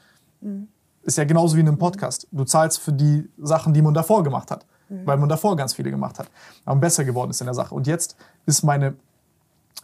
ist 1.02 1.18
ja 1.18 1.24
genauso 1.24 1.56
wie 1.56 1.60
in 1.60 1.68
einem 1.68 1.78
Podcast. 1.78 2.26
Du 2.30 2.44
zahlst 2.44 2.78
für 2.78 2.92
die 2.92 3.28
Sachen, 3.38 3.74
die 3.74 3.82
man 3.82 3.94
davor 3.94 4.22
gemacht 4.22 4.50
hat, 4.50 4.66
weil 5.04 5.16
man 5.18 5.28
davor 5.28 5.56
ganz 5.56 5.74
viele 5.74 5.90
gemacht 5.90 6.18
hat, 6.18 6.30
aber 6.64 6.80
besser 6.80 7.04
geworden 7.04 7.30
ist 7.30 7.40
in 7.40 7.46
der 7.46 7.54
Sache. 7.54 7.74
Und 7.74 7.86
jetzt 7.86 8.16
ist 8.46 8.62
meine, 8.62 8.94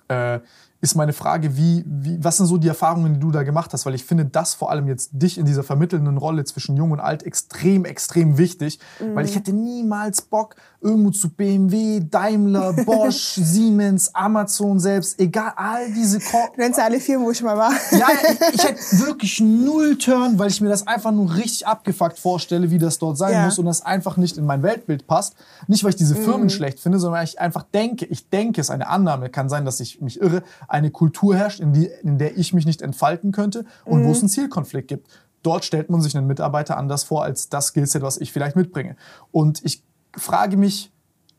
äh, 0.08 0.40
ist 0.80 0.94
meine 0.94 1.12
Frage, 1.12 1.56
wie, 1.56 1.84
wie, 1.86 2.22
was 2.22 2.36
sind 2.36 2.46
so 2.46 2.58
die 2.58 2.68
Erfahrungen, 2.68 3.14
die 3.14 3.20
du 3.20 3.30
da 3.30 3.42
gemacht 3.42 3.72
hast? 3.72 3.86
Weil 3.86 3.94
ich 3.94 4.04
finde 4.04 4.26
das 4.26 4.54
vor 4.54 4.70
allem 4.70 4.88
jetzt 4.88 5.10
dich 5.12 5.38
in 5.38 5.46
dieser 5.46 5.62
vermittelnden 5.62 6.18
Rolle 6.18 6.44
zwischen 6.44 6.76
Jung 6.76 6.90
und 6.90 7.00
Alt 7.00 7.22
extrem, 7.22 7.84
extrem 7.84 8.36
wichtig. 8.36 8.78
Mhm. 9.00 9.14
Weil 9.14 9.24
ich 9.24 9.34
hätte 9.34 9.52
niemals 9.52 10.22
Bock, 10.22 10.56
irgendwo 10.80 11.10
zu 11.10 11.30
BMW, 11.30 12.00
Daimler, 12.00 12.72
Bosch, 12.84 13.34
Siemens, 13.34 14.14
Amazon 14.14 14.78
selbst, 14.78 15.18
egal, 15.18 15.52
all 15.56 15.92
diese... 15.92 16.20
Ko 16.20 16.38
du 16.54 16.60
nennst 16.60 16.78
alle 16.78 17.00
Firmen, 17.00 17.26
wo 17.26 17.30
ich 17.30 17.42
mal 17.42 17.56
war. 17.56 17.72
Ja, 17.92 18.08
ich, 18.10 18.54
ich 18.54 18.64
hätte 18.68 19.06
wirklich 19.06 19.40
null 19.40 19.96
Turn, 19.96 20.38
weil 20.38 20.50
ich 20.50 20.60
mir 20.60 20.68
das 20.68 20.86
einfach 20.86 21.12
nur 21.12 21.34
richtig 21.34 21.66
abgefuckt 21.66 22.18
vorstelle, 22.18 22.70
wie 22.70 22.78
das 22.78 22.98
dort 22.98 23.16
sein 23.16 23.32
ja. 23.32 23.44
muss 23.44 23.58
und 23.58 23.66
das 23.66 23.84
einfach 23.84 24.16
nicht 24.16 24.36
in 24.36 24.44
mein 24.44 24.62
Weltbild 24.62 25.06
passt. 25.06 25.34
Nicht, 25.66 25.82
weil 25.84 25.90
ich 25.90 25.96
diese 25.96 26.14
Firmen 26.14 26.44
mhm. 26.44 26.50
schlecht 26.50 26.80
finde, 26.80 26.98
sondern 26.98 27.20
weil 27.20 27.24
ich 27.24 27.40
einfach 27.40 27.62
denke, 27.62 28.04
ich 28.04 28.28
denke, 28.28 28.60
es 28.60 28.66
ist 28.66 28.70
eine 28.70 28.88
Annahme, 28.88 29.30
kann 29.30 29.48
sein, 29.48 29.64
dass 29.64 29.80
ich 29.80 30.00
mich 30.00 30.20
irre, 30.20 30.42
eine 30.76 30.90
Kultur 30.90 31.34
herrscht, 31.34 31.60
in, 31.60 31.72
die, 31.72 31.90
in 32.02 32.18
der 32.18 32.36
ich 32.36 32.52
mich 32.52 32.66
nicht 32.66 32.82
entfalten 32.82 33.32
könnte 33.32 33.64
und 33.84 34.02
mhm. 34.02 34.06
wo 34.06 34.12
es 34.12 34.20
einen 34.20 34.28
Zielkonflikt 34.28 34.88
gibt. 34.88 35.08
Dort 35.42 35.64
stellt 35.64 35.90
man 35.90 36.00
sich 36.00 36.16
einen 36.16 36.26
Mitarbeiter 36.26 36.76
anders 36.76 37.04
vor 37.04 37.22
als 37.24 37.48
das 37.48 37.68
Skillset, 37.68 38.02
was 38.02 38.18
ich 38.18 38.32
vielleicht 38.32 38.56
mitbringe. 38.56 38.96
Und 39.30 39.64
ich 39.64 39.82
frage 40.16 40.56
mich, 40.56 40.92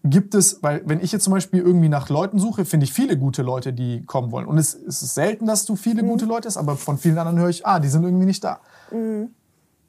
gibt 0.04 0.36
es, 0.36 0.64
weil 0.64 0.82
wenn 0.86 1.02
ich 1.02 1.12
jetzt 1.12 1.24
zum 1.24 1.34
Beispiel 1.34 1.62
irgendwie 1.62 1.90
nach 1.90 2.10
Leuten 2.10 2.40
suche, 2.40 2.66
finde 2.66 2.86
ich 2.86 2.94
viele 2.94 3.18
gute 3.18 3.42
Leute, 3.42 3.74
die 3.74 4.06
kommen 4.06 4.32
wollen. 4.32 4.46
Und 4.46 4.58
es, 4.58 4.74
es 4.74 5.02
ist 5.02 5.16
selten, 5.16 5.46
dass 5.46 5.66
du 5.66 5.76
viele 5.76 6.04
mhm. 6.04 6.08
gute 6.08 6.26
Leute 6.26 6.48
hast, 6.48 6.58
aber 6.58 6.76
von 6.76 6.98
vielen 6.98 7.18
anderen 7.18 7.40
höre 7.40 7.50
ich, 7.50 7.66
ah, 7.66 7.80
die 7.80 7.90
sind 7.90 8.04
irgendwie 8.04 8.26
nicht 8.26 8.44
da. 8.44 8.60
Mhm. 8.92 9.30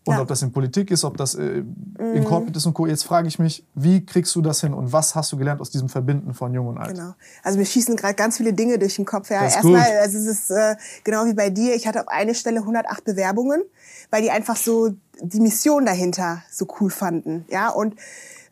Und 0.09 0.15
ja. 0.15 0.23
ob 0.23 0.29
das 0.29 0.41
in 0.41 0.53
Politik 0.53 0.91
ist, 0.91 1.05
ob 1.05 1.19
das 1.19 1.35
äh, 1.35 1.43
in 1.43 1.75
mhm. 1.99 2.25
Corporate 2.25 2.57
ist 2.57 2.65
und 2.65 2.73
Co. 2.73 2.87
Jetzt 2.87 3.05
frage 3.05 3.29
ich 3.29 3.39
mich, 3.39 3.67
wie 3.75 4.07
kriegst 4.07 4.35
du 4.35 4.41
das 4.41 4.63
hin 4.63 4.73
und 4.73 4.91
was 4.91 5.15
hast 5.15 5.31
du 5.33 5.37
gelernt 5.37 5.61
aus 5.61 5.69
diesem 5.69 5.91
Verbinden 5.91 6.33
von 6.33 6.55
Jung 6.55 6.69
und 6.69 6.79
Alt? 6.79 6.97
Genau. 6.97 7.13
Also 7.43 7.59
mir 7.59 7.67
schießen 7.67 7.95
gerade 7.95 8.15
ganz 8.15 8.39
viele 8.39 8.55
Dinge 8.55 8.79
durch 8.79 8.97
den 8.97 9.05
Kopf. 9.05 9.29
Ja. 9.29 9.43
Erstmal, 9.43 9.87
also 10.01 10.17
es 10.17 10.25
ist 10.25 10.51
äh, 10.51 10.77
genau 11.05 11.27
wie 11.27 11.35
bei 11.35 11.51
dir. 11.51 11.75
Ich 11.75 11.87
hatte 11.87 12.01
auf 12.01 12.09
eine 12.09 12.35
Stelle 12.35 12.61
108 12.61 13.05
Bewerbungen, 13.05 13.63
weil 14.09 14.23
die 14.23 14.31
einfach 14.31 14.57
so 14.57 14.95
die 15.21 15.41
Mission 15.41 15.85
dahinter 15.85 16.43
so 16.51 16.67
cool 16.81 16.89
fanden. 16.89 17.45
Ja, 17.51 17.69
und 17.69 17.95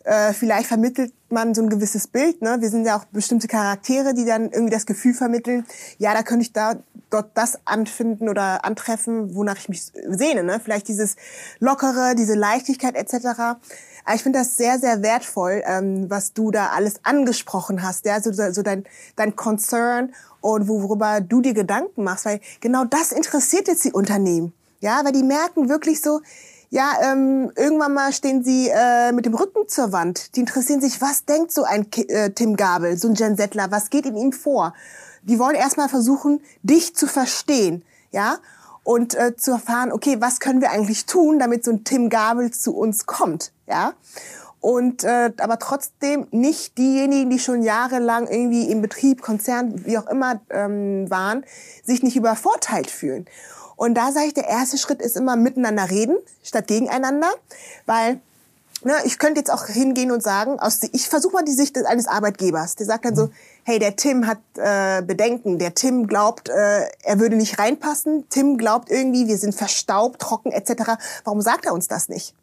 äh, 0.07 0.33
vielleicht 0.33 0.69
vermittelt 0.69 1.13
man 1.31 1.53
so 1.53 1.63
ein 1.63 1.69
gewisses 1.69 2.07
Bild. 2.07 2.41
Ne? 2.41 2.59
Wir 2.61 2.71
sind 2.71 2.85
ja 2.85 2.97
auch 2.97 3.05
bestimmte 3.07 3.49
Charaktere, 3.49 4.15
die 4.15 4.25
dann 4.25 4.53
irgendwie 4.53 4.73
das 4.73 4.87
Gefühl 4.87 5.15
vermitteln, 5.15 5.67
ja, 5.99 6.15
da 6.15 6.23
könnte 6.23 6.43
ich 6.43 6.53
da 6.53 6.77
dort 7.11 7.31
das 7.35 7.59
anfinden 7.65 8.29
oder 8.29 8.65
antreffen, 8.65 9.35
wonach 9.35 9.59
ich 9.59 9.69
mich 9.69 9.83
sehne. 9.83 10.45
Ne? 10.45 10.61
Vielleicht 10.63 10.87
dieses 10.87 11.17
Lockere, 11.59 12.15
diese 12.15 12.35
Leichtigkeit 12.35 12.95
etc. 12.95 13.27
Aber 14.05 14.15
ich 14.15 14.23
finde 14.23 14.39
das 14.39 14.57
sehr, 14.57 14.79
sehr 14.79 15.03
wertvoll, 15.03 15.63
ähm, 15.67 16.09
was 16.09 16.33
du 16.33 16.53
da 16.53 16.69
alles 16.69 17.01
angesprochen 17.05 17.83
hast. 17.83 18.07
Ja? 18.07 18.21
So, 18.23 18.33
so 18.33 18.63
dein, 18.63 18.85
dein 19.17 19.35
Concern 19.35 20.15
und 20.41 20.69
worüber 20.69 21.21
du 21.21 21.41
dir 21.41 21.55
Gedanken 21.55 22.05
machst. 22.05 22.27
Weil 22.27 22.41
genau 22.61 22.85
das 22.85 23.11
interessiert 23.11 23.67
jetzt 23.67 23.85
die 23.85 23.93
Unternehmen. 23.93 24.53
Ja, 24.81 25.01
weil 25.05 25.13
die 25.13 25.25
merken 25.25 25.69
wirklich 25.69 26.01
so, 26.01 26.21
ja, 26.71 26.93
ähm, 27.03 27.53
irgendwann 27.57 27.95
mal 27.95 28.13
stehen 28.13 28.45
sie 28.45 28.69
äh, 28.69 29.13
mit 29.13 29.27
dem 29.27 29.35
Rücken 29.35 29.69
zur 29.69 29.93
Wand. 29.93 30.35
Die 30.37 30.41
interessieren 30.41 30.81
sich, 30.81 31.01
was 31.01 31.25
denkt 31.25 31.53
so 31.53 31.65
ein 31.65 31.91
Ki 31.91 32.03
äh, 32.09 32.31
Tim 32.31 32.57
Gabel, 32.57 32.97
so 32.97 33.09
ein 33.09 33.15
Jen 33.15 33.37
Settler, 33.37 33.71
was 33.71 33.91
geht 33.91 34.07
in 34.07 34.17
ihm 34.17 34.33
vor? 34.33 34.75
Die 35.23 35.39
wollen 35.39 35.57
erstmal 35.57 35.89
versuchen, 35.89 36.41
dich 36.63 36.95
zu 36.95 37.07
verstehen, 37.07 37.85
ja, 38.11 38.39
und 38.85 39.15
äh, 39.15 39.37
zu 39.37 39.51
erfahren, 39.53 39.91
okay, 39.93 40.17
was 40.21 40.39
können 40.39 40.61
wir 40.61 40.71
eigentlich 40.71 41.07
tun, 41.07 41.39
damit 41.39 41.65
so 41.65 41.73
ein 41.73 41.85
Tim 41.85 42.09
Gabel 42.09 42.53
zu 42.53 42.77
uns 42.77 43.07
kommt, 43.07 43.53
ja. 43.67 43.95
Und 44.61 45.05
äh, 45.05 45.33
aber 45.39 45.59
trotzdem 45.59 46.27
nicht 46.33 46.77
diejenigen, 46.79 47.31
die 47.31 47.39
schon 47.39 47.63
jahrelang 47.63 48.27
irgendwie 48.27 48.69
im 48.71 48.83
Betrieb, 48.83 49.23
Konzern, 49.23 49.85
wie 49.85 49.99
auch 49.99 50.09
immer 50.09 50.41
ähm, 50.51 51.09
waren, 51.09 51.45
sich 51.85 52.03
nicht 52.03 52.17
übervorteilt 52.17 52.91
fühlen. 52.91 53.27
Und 53.77 53.95
da 53.95 54.11
sage 54.11 54.27
ich, 54.27 54.35
der 54.35 54.49
erste 54.49 54.79
Schritt 54.79 55.03
ist 55.03 55.17
immer 55.17 55.37
miteinander 55.37 55.91
reden, 55.91 56.17
statt 56.43 56.67
gegeneinander, 56.67 57.31
weil 57.85 58.21
ne, 58.83 58.95
ich 59.05 59.19
könnte 59.19 59.41
jetzt 59.41 59.51
auch 59.51 59.67
hingehen 59.67 60.11
und 60.11 60.23
sagen, 60.23 60.59
aus, 60.59 60.81
ich 60.93 61.09
versuche 61.09 61.35
mal 61.35 61.45
die 61.45 61.53
Sicht 61.53 61.77
eines 61.87 62.07
Arbeitgebers. 62.09 62.77
Der 62.77 62.87
sagt 62.87 63.05
dann 63.05 63.17
so, 63.17 63.31
hey, 63.65 63.79
der 63.79 63.97
Tim 63.97 64.27
hat 64.27 64.39
äh, 64.57 65.03
Bedenken, 65.03 65.59
der 65.59 65.75
Tim 65.75 66.07
glaubt, 66.07 66.49
äh, 66.49 66.89
er 67.03 67.21
würde 67.21 67.37
nicht 67.37 67.59
reinpassen, 67.59 68.29
Tim 68.31 68.57
glaubt 68.57 68.91
irgendwie, 68.91 69.27
wir 69.27 69.39
sind 69.39 69.55
verstaubt, 69.55 70.21
trocken 70.21 70.53
etc. 70.53 70.95
Warum 71.25 71.43
sagt 71.43 71.67
er 71.67 71.75
uns 71.75 71.89
das 71.89 72.09
nicht? 72.09 72.35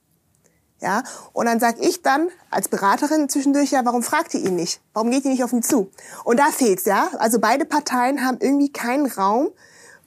Ja, 0.81 1.03
und 1.31 1.45
dann 1.45 1.61
sag 1.61 1.79
ich 1.79 2.01
dann 2.01 2.27
als 2.49 2.67
Beraterin 2.67 3.29
zwischendurch, 3.29 3.71
ja, 3.71 3.85
warum 3.85 4.03
fragt 4.03 4.33
ihr 4.33 4.41
ihn 4.41 4.57
nicht? 4.57 4.81
Warum 4.91 5.11
geht 5.11 5.23
ihr 5.23 5.31
nicht 5.31 5.43
auf 5.45 5.53
ihn 5.53 5.63
zu? 5.63 5.89
Und 6.25 6.41
da 6.41 6.47
fehlt's, 6.51 6.83
ja. 6.83 7.09
Also 7.19 7.39
beide 7.39 7.63
Parteien 7.63 8.25
haben 8.25 8.37
irgendwie 8.41 8.69
keinen 8.69 9.05
Raum, 9.05 9.47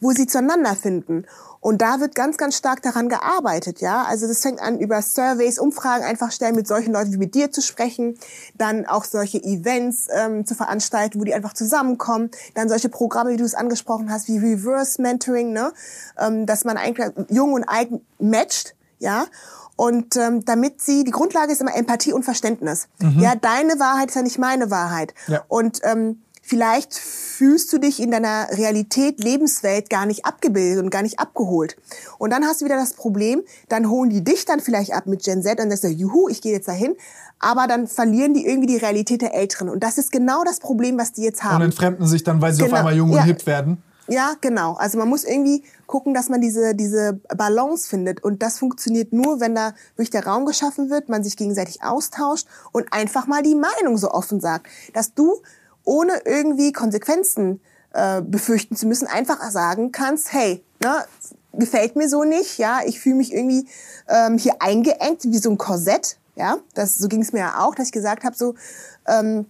wo 0.01 0.11
sie 0.13 0.27
zueinander 0.27 0.75
finden. 0.75 1.25
Und 1.61 1.83
da 1.83 1.99
wird 1.99 2.15
ganz, 2.15 2.37
ganz 2.37 2.57
stark 2.57 2.83
daran 2.83 3.09
gearbeitet, 3.09 3.81
ja. 3.81 4.05
Also 4.05 4.29
das 4.29 4.41
fängt 4.41 4.61
an 4.61 4.79
über 4.79 5.03
Surveys, 5.03 5.59
Umfragen 5.59 6.05
einfach 6.05 6.31
stellen, 6.31 6.55
mit 6.55 6.69
solchen 6.69 6.93
Leuten 6.93 7.13
wie 7.13 7.17
mit 7.17 7.35
dir 7.35 7.51
zu 7.51 7.61
sprechen, 7.61 8.17
dann 8.55 8.87
auch 8.87 9.05
solche 9.05 9.43
Events 9.43 10.07
ähm, 10.15 10.47
zu 10.47 10.55
veranstalten, 10.55 11.19
wo 11.19 11.25
die 11.25 11.35
einfach 11.35 11.55
zusammenkommen, 11.55 12.31
dann 12.55 12.69
solche 12.69 12.89
Programme, 12.89 13.31
wie 13.31 13.37
du 13.37 13.45
es 13.45 13.55
angesprochen 13.55 14.13
hast, 14.13 14.29
wie 14.29 14.39
Reverse 14.39 15.03
Mentoring, 15.03 15.53
ne, 15.53 15.73
ähm, 16.19 16.47
dass 16.47 16.65
man 16.65 16.77
eigentlich 16.77 17.11
jung 17.31 17.53
und 17.53 17.65
alt 17.65 17.89
matcht, 18.21 18.77
ja. 19.01 19.27
Und 19.75 20.17
ähm, 20.17 20.45
damit 20.45 20.81
sie, 20.81 21.05
die 21.05 21.11
Grundlage 21.11 21.53
ist 21.53 21.61
immer 21.61 21.77
Empathie 21.77 22.13
und 22.13 22.23
Verständnis. 22.23 22.89
Mhm. 22.99 23.21
Ja, 23.21 23.35
deine 23.35 23.79
Wahrheit 23.79 24.09
ist 24.09 24.15
ja 24.15 24.23
nicht 24.23 24.39
meine 24.39 24.71
Wahrheit. 24.71 25.15
Ja. 25.27 25.45
Und 25.49 25.81
ähm, 25.83 26.23
Vielleicht 26.49 26.95
fühlst 26.95 27.73
du 27.73 27.79
dich 27.79 28.01
in 28.01 28.13
deiner 28.13 28.47
Realität, 28.53 29.19
Lebenswelt 29.19 29.91
gar 29.91 30.07
nicht 30.07 30.25
abgebildet 30.25 30.81
und 30.81 30.91
gar 30.91 31.03
nicht 31.03 31.19
abgeholt. 31.19 31.77
Und 32.19 32.31
dann 32.31 32.45
hast 32.45 32.61
du 32.61 32.67
wieder 32.67 32.77
das 32.77 32.95
Problem, 32.95 33.43
dann 33.69 33.91
holen 33.91 34.11
die 34.11 34.23
dich 34.23 34.45
dann 34.45 34.61
vielleicht 34.61 34.93
ab 34.93 35.07
mit 35.07 35.25
Gen 35.25 35.43
Z 35.43 35.55
und 35.55 35.59
dann 35.59 35.71
sagst 35.71 35.83
du, 35.83 35.89
juhu, 35.89 36.29
ich 36.29 36.41
gehe 36.41 36.53
jetzt 36.53 36.69
dahin. 36.69 36.95
Aber 37.41 37.67
dann 37.67 37.89
verlieren 37.89 38.33
die 38.33 38.47
irgendwie 38.47 38.69
die 38.69 38.77
Realität 38.77 39.23
der 39.23 39.35
Älteren. 39.35 39.69
Und 39.69 39.83
das 39.83 39.99
ist 39.99 40.13
genau 40.13 40.45
das 40.45 40.61
Problem, 40.61 40.97
was 40.99 41.13
die 41.13 41.23
jetzt 41.23 41.43
haben. 41.43 41.57
Und 41.57 41.63
entfremden 41.63 42.07
sich 42.07 42.23
dann, 42.23 42.41
weil 42.41 42.53
sie 42.53 42.63
genau. 42.63 42.75
auf 42.75 42.79
einmal 42.79 42.97
jung 42.97 43.11
und 43.11 43.25
hip 43.25 43.45
werden. 43.45 43.83
Ja, 44.09 44.35
genau. 44.41 44.75
Also 44.75 44.99
man 44.99 45.09
muss 45.09 45.25
irgendwie 45.25 45.65
gucken, 45.87 46.15
dass 46.15 46.29
man 46.29 46.41
diese, 46.41 46.77
diese 46.77 47.15
Balance 47.37 47.89
findet. 47.89 48.23
Und 48.23 48.41
das 48.41 48.61
funktioniert 48.61 49.13
nur, 49.13 49.41
wenn 49.41 49.57
da 49.57 49.75
durch 49.97 50.11
der 50.11 50.25
Raum 50.25 50.47
geschaffen 50.47 50.91
wird, 50.91 51.09
man 51.09 51.25
sich 51.25 51.37
gegenseitig 51.37 51.83
austauscht 51.83 52.47
und 52.71 52.93
einfach 52.93 53.27
mal 53.27 53.43
die 53.43 53.57
Meinung 53.57 53.99
so 53.99 54.13
offen 54.13 54.41
sagt. 54.41 54.69
Dass 54.93 55.13
du 55.13 55.43
ohne 55.87 56.21
irgendwie 56.27 56.73
Konsequenzen 56.73 57.61
äh, 57.95 58.21
befürchten 58.21 58.77
zu 58.77 58.87
müssen, 58.87 59.09
einfach 59.09 59.43
sagen 59.51 59.93
kannst, 59.93 60.33
hey, 60.33 60.63
ne, 60.83 61.05
gefällt 61.55 61.97
mir 61.97 62.11
so 62.11 62.25
nicht, 62.25 62.59
ja, 62.59 62.81
ich 62.85 63.01
fühle 63.01 63.17
mich 63.17 63.33
irgendwie 63.33 63.67
ähm, 64.09 64.37
hier 64.37 64.57
eingeengt 64.61 65.25
wie 65.25 65.39
so 65.39 65.51
ein 65.51 65.57
Korsett, 65.57 66.19
ja, 66.35 66.59
das 66.75 66.99
so 66.99 67.09
ging 67.09 67.23
es 67.23 67.33
mir 67.33 67.39
ja 67.39 67.61
auch, 67.61 67.75
dass 67.75 67.87
ich 67.87 67.93
gesagt 67.93 68.25
habe, 68.25 68.37
so 68.37 68.55
ähm, 69.07 69.47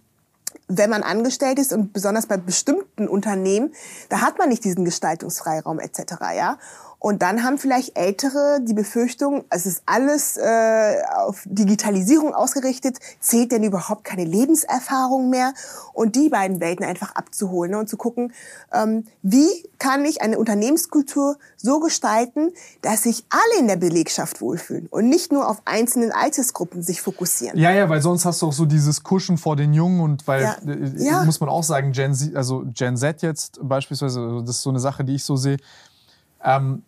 wenn 0.69 0.91
man 0.91 1.03
angestellt 1.03 1.59
ist 1.59 1.73
und 1.73 1.93
besonders 1.93 2.27
bei 2.27 2.37
bestimmten 2.37 3.09
Unternehmen, 3.09 3.73
da 4.09 4.21
hat 4.21 4.39
man 4.39 4.49
nicht 4.49 4.65
diesen 4.65 4.85
Gestaltungsfreiraum 4.85 5.79
etc. 5.79 6.15
Ja, 6.37 6.59
und 6.99 7.23
dann 7.23 7.45
haben 7.45 7.59
vielleicht 7.59 7.97
Ältere 7.97 8.59
die 8.63 8.75
Befürchtung, 8.75 9.45
es 9.51 9.67
ist 9.67 9.83
alles 9.87 10.37
äh, 10.37 10.97
auf 11.15 11.43
Digitalisierung 11.45 12.35
ausgerichtet, 12.35 12.99
zählt 13.21 13.53
denn 13.53 13.63
überhaupt 13.63 14.05
keine 14.05 14.25
Lebenserfahrung 14.25 15.31
mehr? 15.31 15.53
Und 15.93 16.17
die 16.17 16.29
beiden 16.29 16.61
Welten 16.61 16.85
einfach 16.85 17.15
abzuholen 17.15 17.73
ne? 17.73 17.79
und 17.79 17.89
zu 17.89 17.97
gucken, 17.97 18.33
ähm, 18.73 19.05
wie 19.23 19.49
kann 19.79 20.05
ich 20.05 20.23
eine 20.23 20.39
Unternehmenskultur 20.39 21.37
so 21.57 21.81
gestalten, 21.81 22.53
dass 22.83 23.03
sich 23.03 23.25
alle 23.29 23.61
in 23.61 23.69
der 23.69 23.77
Belegschaft 23.77 24.41
wohlfühlen 24.41 24.87
und 24.87 25.09
nicht 25.09 25.33
nur 25.33 25.49
auf 25.49 25.63
einzelnen 25.65 26.13
Altersgruppen 26.13 26.83
sich 26.83 27.03
fokussieren. 27.03 27.59
Ja, 27.59 27.73
ja, 27.73 27.89
weil 27.89 28.01
sonst 28.01 28.25
hast 28.25 28.43
du 28.43 28.47
auch 28.47 28.53
so 28.53 28.65
dieses 28.65 29.03
Kuschen 29.03 29.39
vor 29.39 29.57
den 29.57 29.75
Jungen 29.75 30.01
und 30.01 30.27
weil, 30.27 30.43
ja. 30.43 30.57
Äh, 30.67 30.91
ja. 30.97 31.25
muss 31.25 31.41
man 31.41 31.49
auch 31.49 31.63
sagen, 31.63 31.93
Gen 31.93 32.15
Z, 32.15 32.35
also 32.37 32.65
Gen 32.73 32.97
Z 32.97 33.23
jetzt 33.23 33.59
beispielsweise, 33.63 34.43
das 34.47 34.57
ist 34.57 34.63
so 34.63 34.71
eine 34.71 34.81
Sache, 34.81 35.05
die 35.05 35.15
ich 35.15 35.25
so 35.25 35.37
sehe, 35.37 35.59
ähm, 36.47 36.83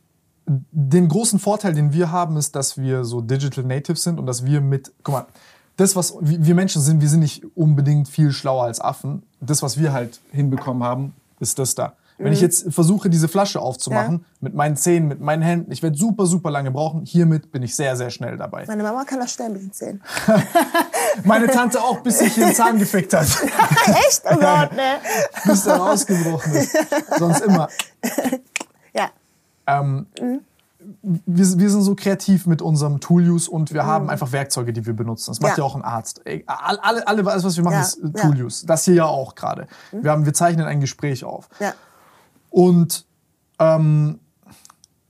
den 0.47 1.09
großen 1.09 1.39
Vorteil, 1.39 1.75
den 1.75 1.93
wir 1.93 2.11
haben, 2.11 2.37
ist, 2.37 2.57
dass 2.57 2.79
wir 2.79 3.05
so 3.05 3.21
Digital 3.21 3.65
Natives 3.65 4.03
sind 4.03 4.19
und 4.19 4.27
dass 4.27 4.47
wir 4.47 4.63
mit, 4.63 4.93
guck 5.03 5.15
mal, 5.15 5.27
das, 5.77 5.95
was 5.95 6.17
wir 6.21 6.55
Menschen 6.55 6.83
sind, 6.83 7.01
wir 7.01 7.09
sind 7.09 7.21
nicht 7.21 7.45
unbedingt 7.55 8.09
viel 8.09 8.33
schlauer 8.33 8.65
als 8.65 8.81
Affen. 8.81 9.23
Das, 9.41 9.63
was 9.63 9.79
wir 9.79 9.93
halt 9.93 10.21
hinbekommen 10.33 10.83
haben, 10.83 11.13
ist 11.39 11.59
das 11.59 11.75
da. 11.75 11.93
Wenn 12.21 12.33
ich 12.33 12.41
mhm. 12.41 12.47
jetzt 12.47 12.75
versuche, 12.75 13.09
diese 13.09 13.29
Flasche 13.29 13.61
aufzumachen, 13.61 14.15
ja. 14.15 14.25
mit 14.41 14.55
meinen 14.55 14.77
Zähnen, 14.77 15.07
mit 15.07 15.21
meinen 15.21 15.43
Händen, 15.43 15.71
ich 15.71 15.85
werde 15.85 15.97
super, 15.97 16.27
super 16.27 16.51
lange 16.51 16.73
brauchen. 16.73 17.05
Hiermit 17.05 17.53
bin 17.53 17.63
ich 17.63 17.77
sehr, 17.77 17.97
sehr 17.97 18.11
schnell 18.11 18.37
dabei. 18.37 18.65
Meine 18.67 18.83
Mama 18.83 19.05
kann 19.05 19.21
das 19.21 19.33
stellen 19.33 19.53
mit 19.53 19.63
den 19.63 19.73
Zähnen. 19.73 20.03
Meine 21.25 21.47
Tante 21.47 21.81
auch, 21.81 22.01
bis 22.01 22.19
sich 22.19 22.35
den 22.35 22.53
Zahn 22.55 22.77
gefickt 22.79 23.15
hat. 23.15 23.27
Echt? 23.87 24.23
Oh 24.25 24.35
Gott, 24.35 24.73
ne? 24.73 24.99
bis 25.45 25.63
der 25.63 25.77
rausgebrochen 25.77 26.55
ist. 26.55 26.77
Sonst 27.19 27.41
immer. 27.43 27.69
Ähm, 29.69 30.07
mhm. 30.19 30.41
wir, 31.03 31.59
wir, 31.59 31.71
sind 31.71 31.83
so 31.83 31.95
kreativ 31.95 32.47
mit 32.47 32.63
unserem 32.63 33.01
Tool-Use 33.01 33.51
und 33.51 33.73
wir 33.73 33.83
mhm. 33.83 33.87
haben 33.87 34.11
einfach 34.11 34.33
Werkzeuge, 34.33 34.73
die 34.73 34.87
wir 34.87 34.95
benutzen. 34.95 35.31
Das 35.31 35.41
macht 35.41 35.59
ja, 35.59 35.59
ja 35.59 35.65
auch 35.65 35.77
ein 35.77 35.83
Arzt. 35.83 36.23
Alle, 36.47 37.07
alle, 37.07 37.27
alles, 37.27 37.45
was 37.45 37.57
wir 37.57 37.65
machen, 37.65 37.75
ja. 37.75 37.81
ist 37.83 38.01
Tool-Use. 38.17 38.67
Das 38.67 38.85
hier 38.85 38.95
ja 38.95 39.05
auch 39.05 39.35
gerade. 39.35 39.69
Mhm. 39.93 40.05
Wir, 40.05 40.27
wir 40.27 40.35
zeichnen 40.35 40.67
ein 40.67 40.81
Gespräch 40.81 41.25
auf. 41.25 41.49
Ja. 41.61 41.75
Und 42.51 43.05
ähm, 43.59 44.21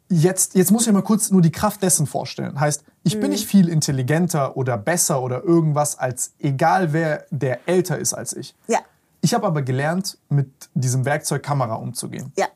jetzt, 0.08 0.54
jetzt 0.54 0.72
muss 0.72 0.86
ich 0.86 0.92
mal 0.92 1.02
kurz 1.02 1.30
nur 1.30 1.42
die 1.42 1.52
Kraft 1.52 1.82
dessen 1.82 2.06
vorstellen. 2.06 2.58
Heißt, 2.58 2.82
ich 3.04 3.16
mhm. 3.16 3.20
bin 3.20 3.30
nicht 3.30 3.46
viel 3.46 3.68
intelligenter 3.68 4.56
oder 4.56 4.76
besser 4.76 5.22
oder 5.22 5.44
irgendwas 5.44 5.98
als 5.98 6.32
egal 6.40 6.92
wer, 6.92 7.26
der 7.30 7.60
älter 7.68 7.98
ist 7.98 8.14
als 8.14 8.34
ich. 8.34 8.56
Ja. 8.66 8.80
Ich 9.20 9.34
habe 9.34 9.46
aber 9.46 9.62
gelernt, 9.62 10.18
mit 10.28 10.48
diesem 10.74 11.04
Werkzeug 11.04 11.42
Kamera 11.42 11.74
umzugehen. 11.74 12.32
Ja. 12.36 12.46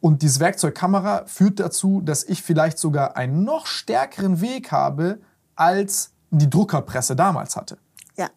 Und 0.00 0.22
dieses 0.22 0.40
Werkzeug 0.40 0.74
Kamera 0.74 1.24
führt 1.26 1.58
dazu, 1.58 2.00
dass 2.00 2.24
ich 2.24 2.42
vielleicht 2.42 2.78
sogar 2.78 3.16
einen 3.16 3.44
noch 3.44 3.66
stärkeren 3.66 4.40
Weg 4.40 4.70
habe, 4.70 5.20
als 5.54 6.12
die 6.30 6.50
Druckerpresse 6.50 7.16
damals 7.16 7.56
hatte. 7.56 7.78
Ja. 8.16 8.28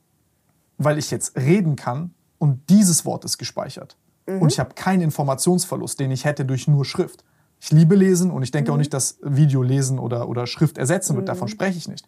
Weil 0.77 0.97
ich 0.97 1.11
jetzt 1.11 1.35
reden 1.35 1.75
kann 1.75 2.13
und 2.37 2.69
dieses 2.69 3.05
Wort 3.05 3.25
ist 3.25 3.37
gespeichert. 3.37 3.97
Mhm. 4.25 4.41
Und 4.41 4.51
ich 4.51 4.59
habe 4.59 4.73
keinen 4.73 5.01
Informationsverlust, 5.01 5.99
den 5.99 6.11
ich 6.11 6.25
hätte 6.25 6.45
durch 6.45 6.67
nur 6.67 6.85
Schrift. 6.85 7.23
Ich 7.59 7.71
liebe 7.71 7.95
Lesen 7.95 8.31
und 8.31 8.43
ich 8.43 8.51
denke 8.51 8.71
mhm. 8.71 8.75
auch 8.75 8.79
nicht, 8.79 8.93
dass 8.93 9.17
Video 9.21 9.61
lesen 9.61 9.99
oder, 9.99 10.29
oder 10.29 10.47
Schrift 10.47 10.77
ersetzen 10.77 11.15
wird. 11.15 11.25
Mhm. 11.25 11.27
Davon 11.27 11.47
spreche 11.49 11.77
ich 11.77 11.87
nicht. 11.87 12.07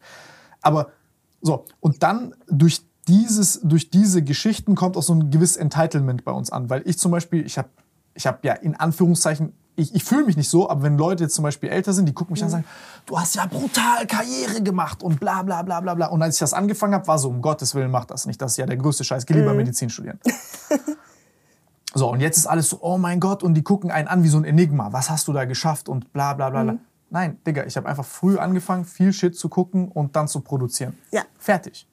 Aber 0.62 0.92
so, 1.42 1.66
und 1.80 2.04
dann 2.04 2.36
durch 2.48 2.86
dieses, 3.08 3.60
durch 3.62 3.90
diese 3.90 4.24
Geschichten 4.24 4.76
kommt 4.76 4.96
auch 4.96 5.04
so 5.04 5.14
ein 5.14 5.32
gewisses 5.32 5.58
Entitlement 5.58 6.24
bei 6.24 6.32
uns 6.32 6.52
an. 6.52 6.70
Weil 6.70 6.88
ich 6.88 6.98
zum 6.98 7.12
Beispiel, 7.12 7.46
ich 7.46 7.58
habe 7.58 7.70
ich 8.14 8.28
hab 8.28 8.44
ja 8.44 8.54
in 8.54 8.76
Anführungszeichen, 8.76 9.54
ich, 9.76 9.96
ich 9.96 10.04
fühle 10.04 10.26
mich 10.26 10.38
nicht 10.38 10.50
so, 10.50 10.70
aber 10.70 10.84
wenn 10.84 10.98
Leute 10.98 11.24
jetzt 11.24 11.36
zum 11.36 11.44
Beispiel 11.44 11.70
älter 11.70 11.94
sind, 11.94 12.06
die 12.06 12.14
gucken 12.14 12.34
mich 12.34 12.42
mhm. 12.42 12.48
an 12.48 12.54
und 12.54 12.60
mhm. 12.60 12.64
sagen, 12.64 12.76
du 13.06 13.20
hast 13.20 13.36
ja 13.36 13.46
brutal 13.46 14.06
Karriere 14.08 14.62
gemacht 14.62 15.02
und 15.02 15.20
bla 15.20 15.42
bla 15.44 15.62
bla 15.62 15.80
bla 15.80 15.96
bla. 15.96 16.08
Und 16.08 16.22
als 16.22 16.36
ich 16.36 16.40
das 16.40 16.54
angefangen 16.54 16.94
habe, 16.94 17.08
war 17.08 17.18
so, 17.18 17.30
um 17.30 17.42
Gottes 17.42 17.74
Willen, 17.74 17.90
mach 17.92 18.06
das 18.06 18.26
nicht. 18.26 18.42
Das 18.42 18.52
ist 18.52 18.58
ja 18.58 18.66
der 18.66 18.78
größte 18.78 19.04
Scheiß. 19.04 19.26
Geh 19.26 19.34
lieber 19.34 19.52
mhm. 19.52 19.58
Medizin 19.58 19.90
studieren. 19.90 20.20
So, 21.94 22.10
und 22.10 22.22
jetzt 22.22 22.38
ist 22.38 22.48
alles 22.48 22.70
so, 22.70 22.80
oh 22.82 22.98
mein 22.98 23.20
Gott, 23.20 23.44
und 23.44 23.54
die 23.54 23.64
gucken 23.64 23.92
einen 23.92 24.08
an 24.08 24.24
wie 24.24 24.30
so 24.30 24.38
ein 24.38 24.46
Enigma. 24.46 24.94
Was 24.94 25.10
hast 25.10 25.28
du 25.28 25.34
da 25.34 25.46
geschafft 25.46 25.90
und 25.90 26.14
bla 26.14 26.34
bla 26.34 26.50
bla. 26.50 26.64
Mhm. 26.64 26.80
Nein, 27.10 27.38
Digga, 27.46 27.66
ich 27.66 27.76
habe 27.76 27.90
einfach 27.90 28.06
früh 28.06 28.38
angefangen, 28.38 28.86
viel 28.86 29.12
Shit 29.12 29.36
zu 29.36 29.50
gucken 29.50 29.90
und 29.90 30.16
dann 30.16 30.30
zu 30.30 30.40
produzieren. 30.40 30.98
Ja. 31.12 31.24
Fertig. 31.38 31.86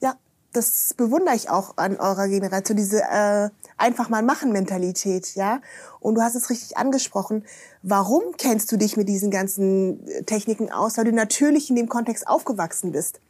Ja, 0.00 0.16
das 0.52 0.92
bewundere 0.94 1.34
ich 1.34 1.48
auch 1.48 1.78
an 1.78 1.96
eurer 1.96 2.28
Generation, 2.28 2.76
diese 2.76 3.02
äh, 3.02 3.48
einfach 3.78 4.08
mal 4.08 4.22
machen 4.22 4.52
Mentalität, 4.52 5.34
ja. 5.34 5.60
Und 6.00 6.16
du 6.16 6.22
hast 6.22 6.34
es 6.34 6.50
richtig 6.50 6.76
angesprochen. 6.76 7.44
Warum 7.82 8.22
kennst 8.36 8.70
du 8.70 8.76
dich 8.76 8.96
mit 8.96 9.08
diesen 9.08 9.30
ganzen 9.30 10.00
Techniken 10.26 10.70
aus? 10.70 10.98
Weil 10.98 11.04
du 11.04 11.12
natürlich 11.12 11.70
in 11.70 11.76
dem 11.76 11.88
Kontext 11.88 12.28
aufgewachsen 12.28 12.92
bist. 12.92 13.20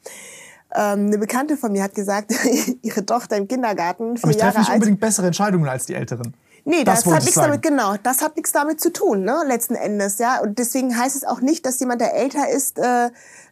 Ähm, 0.75 1.07
eine 1.07 1.19
Bekannte 1.19 1.57
von 1.57 1.73
mir 1.73 1.83
hat 1.83 1.95
gesagt, 1.95 2.35
ihre 2.83 3.07
Tochter 3.07 3.37
im 3.37 3.49
Kindergarten. 3.49 4.19
Aber 4.21 4.31
ich 4.31 4.37
treffe 4.37 4.59
nicht 4.59 4.71
unbedingt 4.71 5.01
bessere 5.01 5.27
Entscheidungen 5.27 5.69
als 5.69 5.87
die 5.87 5.95
Älteren. 5.95 6.35
Nee, 6.65 6.85
das, 6.85 7.05
das 7.05 7.15
hat 7.15 7.23
nichts 7.23 7.37
damit, 7.37 7.63
genau, 7.63 7.97
das 8.03 8.21
hat 8.21 8.37
nichts 8.37 8.53
damit 8.53 8.79
zu 8.79 8.93
tun, 8.93 9.23
ne, 9.23 9.43
letzten 9.47 9.75
Endes, 9.75 10.19
ja. 10.19 10.41
Und 10.41 10.59
deswegen 10.59 10.99
heißt 10.99 11.17
es 11.17 11.25
auch 11.25 11.41
nicht, 11.41 11.65
dass 11.65 11.81
jemand, 11.81 12.03
der 12.03 12.15
älter 12.15 12.51
ist, 12.51 12.79
äh, 12.79 13.09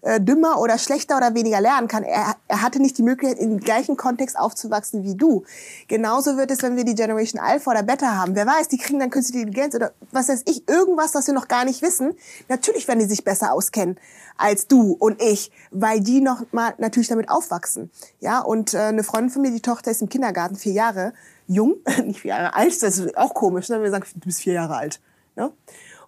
äh, 0.06 0.20
dümmer 0.20 0.60
oder 0.60 0.78
schlechter 0.78 1.16
oder 1.16 1.34
weniger 1.34 1.60
lernen 1.60 1.88
kann. 1.88 2.04
Er, 2.04 2.36
er 2.46 2.62
hatte 2.62 2.80
nicht 2.80 2.96
die 2.96 3.02
Möglichkeit, 3.02 3.42
im 3.42 3.58
gleichen 3.58 3.96
Kontext 3.96 4.38
aufzuwachsen 4.38 5.02
wie 5.02 5.16
du. 5.16 5.42
Genauso 5.88 6.36
wird 6.36 6.52
es, 6.52 6.62
wenn 6.62 6.76
wir 6.76 6.84
die 6.84 6.94
Generation 6.94 7.42
Alpha 7.42 7.72
oder 7.72 7.82
Beta 7.82 8.14
haben. 8.14 8.36
Wer 8.36 8.46
weiß, 8.46 8.68
die 8.68 8.78
kriegen 8.78 9.00
dann 9.00 9.10
künstliche 9.10 9.44
Intelligenz 9.44 9.74
oder 9.74 9.92
was 10.12 10.28
weiß 10.28 10.42
ich, 10.46 10.68
irgendwas, 10.68 11.14
was 11.16 11.26
wir 11.26 11.34
noch 11.34 11.48
gar 11.48 11.64
nicht 11.64 11.82
wissen. 11.82 12.14
Natürlich 12.48 12.86
werden 12.86 13.00
die 13.00 13.06
sich 13.06 13.24
besser 13.24 13.52
auskennen 13.52 13.98
als 14.38 14.68
du 14.68 14.92
und 14.92 15.20
ich, 15.20 15.50
weil 15.72 16.00
die 16.00 16.20
noch 16.20 16.42
mal 16.52 16.74
natürlich 16.78 17.08
damit 17.08 17.28
aufwachsen. 17.28 17.90
Ja, 18.20 18.40
und 18.40 18.74
äh, 18.74 18.78
eine 18.78 19.02
Freundin 19.02 19.30
von 19.30 19.42
mir, 19.42 19.50
die 19.50 19.60
Tochter 19.60 19.90
ist 19.90 20.02
im 20.02 20.08
Kindergarten, 20.08 20.54
vier 20.54 20.72
Jahre 20.72 21.14
jung, 21.48 21.76
nicht 22.04 22.20
vier 22.20 22.30
Jahre 22.30 22.54
alt, 22.54 22.80
das 22.80 22.98
ist 22.98 23.16
auch 23.16 23.34
komisch, 23.34 23.68
ne? 23.70 23.82
wir 23.82 23.90
sagen, 23.90 24.04
du 24.14 24.26
bist 24.26 24.40
vier 24.40 24.52
Jahre 24.52 24.76
alt. 24.76 25.00
Ne? 25.34 25.50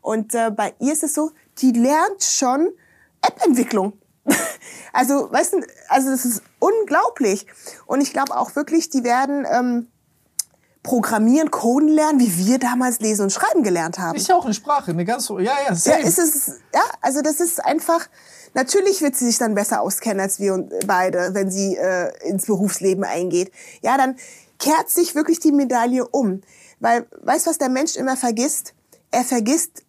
Und 0.02 0.36
äh, 0.36 0.50
bei 0.50 0.74
ihr 0.78 0.92
ist 0.92 1.02
es 1.02 1.14
so, 1.14 1.32
die 1.58 1.72
lernt 1.72 2.22
schon 2.22 2.68
App-Entwicklung. 3.22 3.94
also, 4.92 5.30
weißt 5.32 5.54
du, 5.54 5.60
also 5.88 6.10
das 6.10 6.24
ist 6.24 6.42
unglaublich. 6.58 7.46
Und 7.86 8.00
ich 8.00 8.12
glaube 8.12 8.36
auch 8.36 8.56
wirklich, 8.56 8.90
die 8.90 9.04
werden 9.04 9.46
ähm, 9.50 9.88
Programmieren, 10.82 11.50
Coden 11.50 11.88
lernen, 11.88 12.20
wie 12.20 12.46
wir 12.46 12.58
damals 12.58 13.00
lesen 13.00 13.22
und 13.22 13.30
schreiben 13.30 13.62
gelernt 13.62 13.98
haben. 13.98 14.16
Ist 14.16 14.28
ja 14.28 14.36
auch 14.36 14.44
eine 14.44 14.54
Sprache, 14.54 14.90
eine 14.92 15.04
ganz, 15.04 15.28
ja, 15.28 15.40
ja, 15.40 15.74
same. 15.74 16.00
Ja, 16.00 16.06
ist 16.06 16.18
es, 16.18 16.46
ja, 16.74 16.80
also 17.00 17.20
das 17.20 17.40
ist 17.40 17.62
einfach, 17.64 18.08
natürlich 18.54 19.02
wird 19.02 19.16
sie 19.16 19.26
sich 19.26 19.38
dann 19.38 19.54
besser 19.54 19.82
auskennen 19.82 20.20
als 20.20 20.40
wir 20.40 20.68
beide, 20.86 21.34
wenn 21.34 21.50
sie 21.50 21.76
äh, 21.76 22.10
ins 22.26 22.46
Berufsleben 22.46 23.04
eingeht. 23.04 23.52
Ja, 23.82 23.98
dann 23.98 24.16
kehrt 24.58 24.88
sich 24.88 25.14
wirklich 25.14 25.40
die 25.40 25.52
Medaille 25.52 26.06
um. 26.06 26.40
Weil, 26.80 27.06
weißt 27.22 27.46
du, 27.46 27.50
was 27.50 27.58
der 27.58 27.68
Mensch 27.68 27.96
immer 27.96 28.16
vergisst? 28.16 28.72
Er 29.10 29.24
vergisst, 29.24 29.82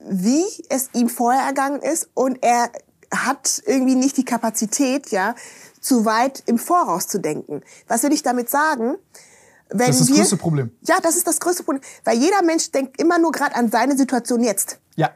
wie 0.00 0.44
es 0.68 0.90
ihm 0.92 1.08
vorher 1.08 1.42
ergangen 1.42 1.80
ist 1.82 2.08
und 2.14 2.38
er 2.42 2.70
hat 3.12 3.62
irgendwie 3.66 3.96
nicht 3.96 4.16
die 4.16 4.24
Kapazität, 4.24 5.10
ja, 5.10 5.34
zu 5.80 6.04
weit 6.04 6.42
im 6.46 6.58
Voraus 6.58 7.08
zu 7.08 7.18
denken. 7.18 7.62
Was 7.88 8.02
will 8.02 8.12
ich 8.12 8.22
damit 8.22 8.50
sagen? 8.50 8.96
Wenn 9.68 9.86
das 9.86 9.96
ist 9.96 10.00
das 10.00 10.08
wir, 10.08 10.16
größte 10.16 10.36
Problem. 10.36 10.70
Ja, 10.82 10.98
das 11.00 11.16
ist 11.16 11.26
das 11.26 11.40
größte 11.40 11.62
Problem. 11.62 11.82
Weil 12.04 12.18
jeder 12.18 12.42
Mensch 12.42 12.70
denkt 12.70 13.00
immer 13.00 13.18
nur 13.18 13.32
gerade 13.32 13.54
an 13.54 13.70
seine 13.70 13.96
Situation 13.96 14.42
jetzt. 14.42 14.78
Ja. 14.96 15.10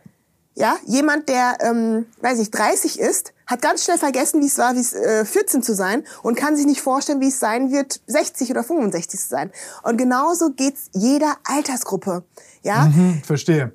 Ja, 0.56 0.76
jemand, 0.86 1.28
der, 1.28 1.58
ähm, 1.60 2.06
weiß 2.20 2.38
ich, 2.38 2.52
30 2.52 3.00
ist, 3.00 3.32
hat 3.44 3.60
ganz 3.60 3.82
schnell 3.82 3.98
vergessen, 3.98 4.40
wie 4.40 4.46
es 4.46 4.56
war, 4.56 4.74
wie 4.76 4.80
es 4.80 4.92
äh, 4.92 5.24
14 5.24 5.64
zu 5.64 5.74
sein 5.74 6.04
und 6.22 6.36
kann 6.36 6.56
sich 6.56 6.64
nicht 6.64 6.80
vorstellen, 6.80 7.20
wie 7.20 7.28
es 7.28 7.40
sein 7.40 7.72
wird, 7.72 8.00
60 8.06 8.50
oder 8.52 8.62
65 8.62 9.18
zu 9.18 9.28
sein. 9.28 9.50
Und 9.82 9.96
genauso 9.96 10.50
geht's 10.50 10.90
jeder 10.92 11.34
Altersgruppe. 11.42 12.24
Ja. 12.62 12.86
Mhm, 12.86 13.22
verstehe. 13.24 13.72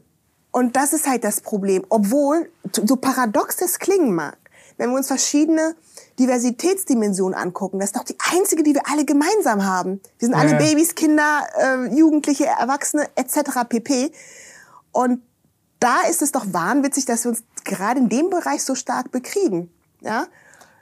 Und 0.52 0.76
das 0.76 0.93
ist 0.93 1.08
halt 1.08 1.24
das 1.24 1.41
Problem. 1.41 1.86
Obwohl, 1.89 2.52
so 2.72 2.95
paradox 2.95 3.58
das 3.58 3.80
klingen 3.80 4.16
mag, 4.16 4.38
wenn 4.78 4.89
wir 4.89 4.97
uns 4.97 5.08
verschiedene 5.08 5.76
Diversitätsdimensionen 6.18 7.38
angucken, 7.38 7.80
das 7.80 7.89
ist 7.89 7.95
doch 7.97 8.04
die 8.04 8.18
einzige, 8.32 8.64
die 8.64 8.74
wir 8.74 8.84
alle 8.89 9.06
gemeinsam 9.06 9.66
haben. 9.66 10.02
Wir 10.18 10.28
sind 10.28 10.36
alle 10.36 10.52
ja. 10.52 10.58
Babys, 10.58 10.95
Kinder, 10.95 11.45
äh, 11.58 11.95
Jugendliche, 11.95 12.45
Erwachsene 12.45 13.08
etc. 13.16 13.68
pp. 13.68 14.12
Und 14.91 15.22
da 15.80 16.02
ist 16.10 16.22
es 16.22 16.32
doch 16.32 16.45
wahnwitzig, 16.52 17.06
dass 17.06 17.26
wir 17.26 17.30
uns 17.32 17.43
gerade 17.64 18.00
in 18.00 18.10
dem 18.10 18.30
Bereich 18.30 18.64
so 18.64 18.76
stark 18.76 19.12
bekriegen. 19.12 19.72
Ja? 20.02 20.28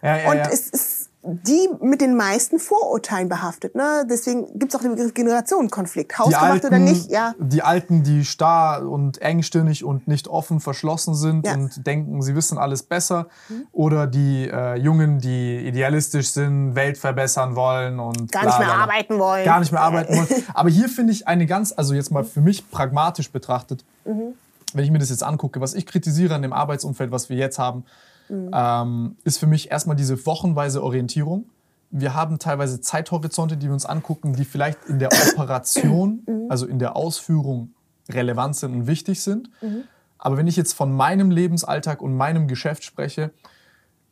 Ja, 0.01 0.17
ja, 0.17 0.31
und 0.31 0.37
ja. 0.37 0.49
es 0.51 0.69
ist 0.69 0.96
die 1.23 1.67
mit 1.81 1.99
den 1.99 2.15
meisten 2.15 2.59
Vorurteilen 2.59 3.27
behaftet. 3.27 3.75
Ne? 3.75 4.05
Deswegen 4.09 4.57
gibt's 4.57 4.75
auch 4.75 4.81
den 4.81 4.91
Begriff 4.95 5.13
Generationenkonflikt. 5.13 6.17
Hausgemacht 6.17 6.63
oder 6.63 6.79
nicht, 6.79 7.09
ja. 7.09 7.33
Die 7.39 7.63
Alten, 7.63 8.03
die 8.03 8.23
starr 8.23 8.87
und 8.87 9.21
engstirnig 9.21 9.83
und 9.83 10.07
nicht 10.07 10.27
offen 10.27 10.59
verschlossen 10.59 11.15
sind 11.15 11.45
ja. 11.45 11.55
und 11.55 11.85
denken, 11.85 12.21
sie 12.21 12.35
wissen 12.35 12.57
alles 12.57 12.83
besser. 12.83 13.27
Mhm. 13.49 13.67
Oder 13.71 14.07
die 14.07 14.47
äh, 14.47 14.75
Jungen, 14.75 15.19
die 15.19 15.57
idealistisch 15.67 16.29
sind, 16.29 16.75
Welt 16.75 16.97
verbessern 16.97 17.55
wollen 17.55 17.99
und 17.99 18.31
gar 18.31 18.45
nicht 18.45 18.59
mehr 18.59 18.73
arbeiten 18.73 19.19
wollen. 19.19 19.43
Gar 19.43 19.59
nicht 19.59 19.71
mehr 19.71 19.81
arbeiten 19.81 20.15
wollen. 20.15 20.43
Aber 20.53 20.69
hier 20.69 20.87
finde 20.87 21.11
ich 21.13 21.27
eine 21.27 21.45
ganz, 21.45 21.73
also 21.75 21.93
jetzt 21.93 22.11
mal 22.11 22.23
für 22.23 22.41
mich 22.41 22.69
pragmatisch 22.69 23.31
betrachtet, 23.31 23.83
mhm. 24.05 24.35
wenn 24.73 24.85
ich 24.85 24.91
mir 24.91 24.99
das 24.99 25.09
jetzt 25.09 25.23
angucke, 25.23 25.59
was 25.59 25.73
ich 25.73 25.85
kritisiere 25.85 26.35
an 26.35 26.41
dem 26.41 26.53
Arbeitsumfeld, 26.53 27.11
was 27.11 27.29
wir 27.29 27.37
jetzt 27.37 27.59
haben, 27.59 27.83
mhm. 28.29 28.51
ähm, 28.53 29.17
ist 29.23 29.37
für 29.37 29.47
mich 29.47 29.71
erstmal 29.71 29.95
diese 29.95 30.25
wochenweise 30.25 30.83
Orientierung. 30.83 31.49
Wir 31.89 32.13
haben 32.13 32.39
teilweise 32.39 32.81
Zeithorizonte, 32.81 33.57
die 33.57 33.67
wir 33.67 33.73
uns 33.73 33.85
angucken, 33.85 34.33
die 34.33 34.45
vielleicht 34.45 34.85
in 34.85 34.99
der 34.99 35.09
Operation, 35.33 36.23
mhm. 36.25 36.45
also 36.49 36.65
in 36.65 36.79
der 36.79 36.95
Ausführung 36.95 37.73
relevant 38.09 38.55
sind 38.55 38.73
und 38.73 38.87
wichtig 38.87 39.21
sind. 39.21 39.49
Mhm. 39.61 39.83
Aber 40.17 40.37
wenn 40.37 40.47
ich 40.47 40.55
jetzt 40.55 40.73
von 40.73 40.91
meinem 40.91 41.31
Lebensalltag 41.31 42.01
und 42.01 42.15
meinem 42.15 42.47
Geschäft 42.47 42.83
spreche, 42.83 43.31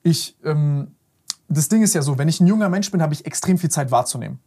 ich, 0.03 0.37
ähm, 0.43 0.91
das 1.47 1.67
Ding 1.67 1.81
ist 1.81 1.95
ja 1.95 2.01
so, 2.01 2.17
wenn 2.17 2.27
ich 2.27 2.39
ein 2.39 2.47
junger 2.47 2.69
Mensch 2.69 2.91
bin, 2.91 3.01
habe 3.01 3.13
ich 3.13 3.25
extrem 3.25 3.57
viel 3.57 3.71
Zeit 3.71 3.91
wahrzunehmen. 3.91 4.39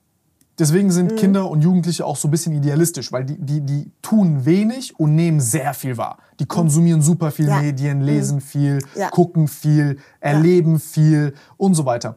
Deswegen 0.59 0.91
sind 0.91 1.13
mhm. 1.13 1.17
Kinder 1.17 1.51
und 1.51 1.63
Jugendliche 1.63 2.05
auch 2.05 2.17
so 2.17 2.29
ein 2.29 2.31
bisschen 2.33 2.53
idealistisch, 2.53 3.13
weil 3.13 3.25
die, 3.25 3.39
die, 3.39 3.61
die 3.61 3.91
tun 4.03 4.45
wenig 4.45 4.99
und 4.99 5.15
nehmen 5.15 5.41
sehr 5.41 5.73
viel 5.73 5.97
wahr. 5.97 6.19
Die 6.41 6.45
mhm. 6.45 6.49
konsumieren 6.49 7.03
super 7.03 7.31
viel 7.31 7.47
ja. 7.49 7.61
Medien, 7.61 8.01
lesen 8.01 8.37
mhm. 8.37 8.43
viel, 8.43 8.79
ja. 8.97 9.09
gucken 9.11 9.47
viel, 9.47 9.99
erleben 10.21 10.81
viel 10.81 11.35
und 11.57 11.75
so 11.75 11.85
weiter. 11.85 12.17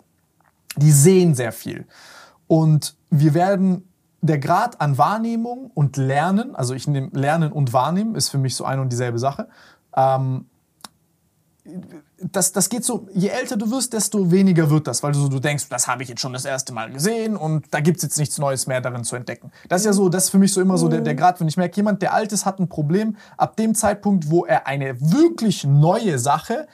Die 0.78 0.92
sehen 0.92 1.36
sehr 1.36 1.52
viel. 1.52 1.86
Und 2.48 2.96
wir 3.10 3.34
werden, 3.34 3.88
der 4.22 4.39
Grad 4.39 4.82
an 4.82 4.97
Wahrnehmung 4.97 5.72
und 5.74 5.97
Lernen, 5.97 6.55
also 6.55 6.74
ich 6.74 6.88
nehme 6.88 7.09
Lernen 7.13 7.51
und 7.51 7.74
Wahrnehmen, 7.74 8.16
ist 8.16 8.30
für 8.30 8.38
mich 8.38 8.55
so 8.55 8.66
eine 8.66 8.82
und 8.82 8.92
dieselbe 8.92 9.20
Sache. 9.20 9.50
Ähm, 9.96 10.46
das, 12.17 12.51
das 12.51 12.70
geht 12.70 12.83
so, 12.83 13.08
je 13.13 13.28
älter 13.28 13.55
du 13.55 13.70
wirst, 13.70 13.93
desto 13.93 14.32
weniger 14.32 14.70
wird 14.70 14.88
das, 14.88 15.04
weil 15.04 15.12
du, 15.12 15.29
du 15.29 15.39
denkst, 15.39 15.70
das 15.70 15.88
habe 15.88 16.01
ich 16.01 16.09
jetzt 16.09 16.21
schon 16.21 16.33
das 16.33 16.46
erste 16.46 16.74
Mal 16.74 16.92
gesehen 16.92 17.38
und 17.38 17.66
da 17.71 17.79
gibt 17.82 17.97
es 17.97 18.04
jetzt 18.04 18.17
nichts 18.17 18.39
Neues 18.39 18.66
mehr 18.66 18.82
darin 18.82 19.04
zu 19.04 19.16
entdecken. 19.16 19.51
Das 19.70 19.82
ist 19.82 19.86
ja 19.86 19.93
so, 19.93 20.09
das 20.09 20.25
ist 20.25 20.29
für 20.32 20.39
mich 20.39 20.51
so 20.51 20.62
immer 20.62 20.78
so 20.78 20.88
der, 20.88 21.01
der 21.01 21.13
Grad, 21.13 21.39
wenn 21.39 21.47
ich 21.47 21.58
merke, 21.58 21.75
jemand, 21.75 22.01
der 22.01 22.13
alt 22.13 22.32
ist, 22.32 22.46
hat 22.46 22.59
ein 22.59 22.67
Problem, 22.67 23.16
ab 23.38 23.55
dem 23.58 23.75
Zeitpunkt, 23.75 24.29
wo 24.32 24.46
er 24.46 24.66
eine 24.66 25.00
wirklich 25.00 25.63
neue 25.63 26.17
Sache 26.17 26.67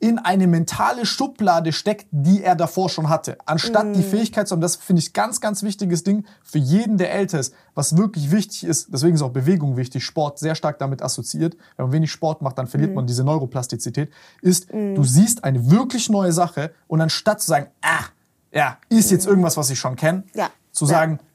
in 0.00 0.18
eine 0.18 0.46
mentale 0.46 1.04
Schublade 1.04 1.72
steckt, 1.72 2.06
die 2.10 2.42
er 2.42 2.56
davor 2.56 2.88
schon 2.88 3.10
hatte. 3.10 3.36
Anstatt 3.44 3.86
mm. 3.86 3.92
die 3.92 4.02
Fähigkeit 4.02 4.48
zu 4.48 4.54
haben, 4.54 4.62
das 4.62 4.76
finde 4.76 5.00
ich 5.00 5.12
ganz, 5.12 5.42
ganz 5.42 5.62
wichtiges 5.62 6.02
Ding 6.02 6.24
für 6.42 6.58
jeden, 6.58 6.96
der 6.96 7.12
älter 7.12 7.38
ist, 7.38 7.54
was 7.74 7.98
wirklich 7.98 8.30
wichtig 8.30 8.64
ist, 8.64 8.88
deswegen 8.92 9.14
ist 9.14 9.22
auch 9.22 9.30
Bewegung 9.30 9.76
wichtig, 9.76 10.02
Sport 10.04 10.38
sehr 10.38 10.54
stark 10.54 10.78
damit 10.78 11.02
assoziiert. 11.02 11.54
Wenn 11.76 11.86
man 11.86 11.92
wenig 11.92 12.10
Sport 12.10 12.40
macht, 12.40 12.56
dann 12.56 12.66
verliert 12.66 12.92
mm. 12.92 12.94
man 12.94 13.06
diese 13.06 13.24
Neuroplastizität, 13.24 14.10
ist, 14.40 14.72
mm. 14.72 14.94
du 14.94 15.04
siehst 15.04 15.44
eine 15.44 15.70
wirklich 15.70 16.08
neue 16.08 16.32
Sache 16.32 16.72
und 16.88 17.02
anstatt 17.02 17.42
zu 17.42 17.48
sagen, 17.48 17.66
ah, 17.82 18.06
ja, 18.52 18.78
ist 18.88 19.10
jetzt 19.10 19.26
irgendwas, 19.26 19.58
was 19.58 19.68
ich 19.68 19.78
schon 19.78 19.96
kenne, 19.96 20.24
ja. 20.34 20.48
zu 20.72 20.86
sagen, 20.86 21.18
ja 21.20 21.30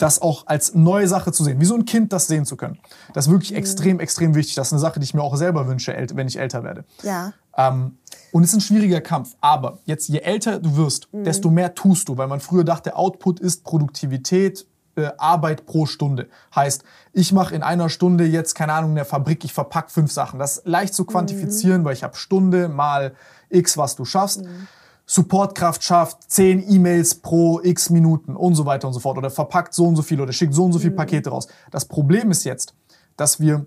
das 0.00 0.22
auch 0.22 0.46
als 0.46 0.74
neue 0.74 1.06
Sache 1.06 1.32
zu 1.32 1.44
sehen, 1.44 1.60
wie 1.60 1.64
so 1.64 1.74
ein 1.74 1.84
Kind 1.84 2.12
das 2.12 2.26
sehen 2.26 2.46
zu 2.46 2.56
können. 2.56 2.78
Das 3.12 3.26
ist 3.26 3.32
wirklich 3.32 3.50
mhm. 3.52 3.58
extrem, 3.58 4.00
extrem 4.00 4.34
wichtig. 4.34 4.54
Das 4.54 4.68
ist 4.68 4.72
eine 4.72 4.80
Sache, 4.80 4.98
die 4.98 5.04
ich 5.04 5.14
mir 5.14 5.22
auch 5.22 5.36
selber 5.36 5.68
wünsche, 5.68 5.94
wenn 6.14 6.26
ich 6.26 6.38
älter 6.38 6.64
werde. 6.64 6.84
Ja. 7.02 7.34
Ähm, 7.56 7.98
und 8.32 8.44
es 8.44 8.50
ist 8.50 8.56
ein 8.56 8.60
schwieriger 8.60 9.00
Kampf. 9.00 9.36
Aber 9.40 9.78
jetzt, 9.84 10.08
je 10.08 10.18
älter 10.18 10.58
du 10.58 10.76
wirst, 10.76 11.12
mhm. 11.12 11.24
desto 11.24 11.50
mehr 11.50 11.74
tust 11.74 12.08
du, 12.08 12.16
weil 12.16 12.28
man 12.28 12.40
früher 12.40 12.64
dachte, 12.64 12.96
Output 12.96 13.40
ist 13.40 13.64
Produktivität, 13.64 14.66
äh, 14.96 15.10
Arbeit 15.18 15.66
pro 15.66 15.86
Stunde. 15.86 16.28
Heißt, 16.54 16.84
ich 17.12 17.32
mache 17.32 17.54
in 17.54 17.62
einer 17.62 17.88
Stunde 17.88 18.24
jetzt, 18.24 18.54
keine 18.54 18.72
Ahnung, 18.72 18.90
in 18.90 18.96
der 18.96 19.04
Fabrik, 19.04 19.44
ich 19.44 19.52
verpack 19.52 19.90
fünf 19.90 20.12
Sachen. 20.12 20.38
Das 20.38 20.58
ist 20.58 20.66
leicht 20.66 20.94
zu 20.94 21.04
quantifizieren, 21.04 21.82
mhm. 21.82 21.84
weil 21.84 21.94
ich 21.94 22.02
habe 22.02 22.16
Stunde 22.16 22.68
mal 22.68 23.14
X, 23.48 23.76
was 23.76 23.96
du 23.96 24.04
schaffst. 24.04 24.42
Mhm. 24.42 24.68
Supportkraft 25.06 25.82
schafft 25.82 26.30
10 26.30 26.70
E-Mails 26.70 27.16
pro 27.16 27.60
x 27.60 27.90
Minuten 27.90 28.36
und 28.36 28.54
so 28.54 28.64
weiter 28.64 28.86
und 28.86 28.94
so 28.94 29.00
fort 29.00 29.18
oder 29.18 29.28
verpackt 29.28 29.74
so 29.74 29.84
und 29.86 29.96
so 29.96 30.02
viel 30.02 30.20
oder 30.20 30.32
schickt 30.32 30.54
so 30.54 30.64
und 30.64 30.72
so 30.72 30.78
viele 30.78 30.92
mhm. 30.92 30.98
Pakete 30.98 31.30
raus. 31.30 31.48
Das 31.72 31.84
Problem 31.84 32.30
ist 32.30 32.44
jetzt, 32.44 32.74
dass 33.16 33.40
wir 33.40 33.66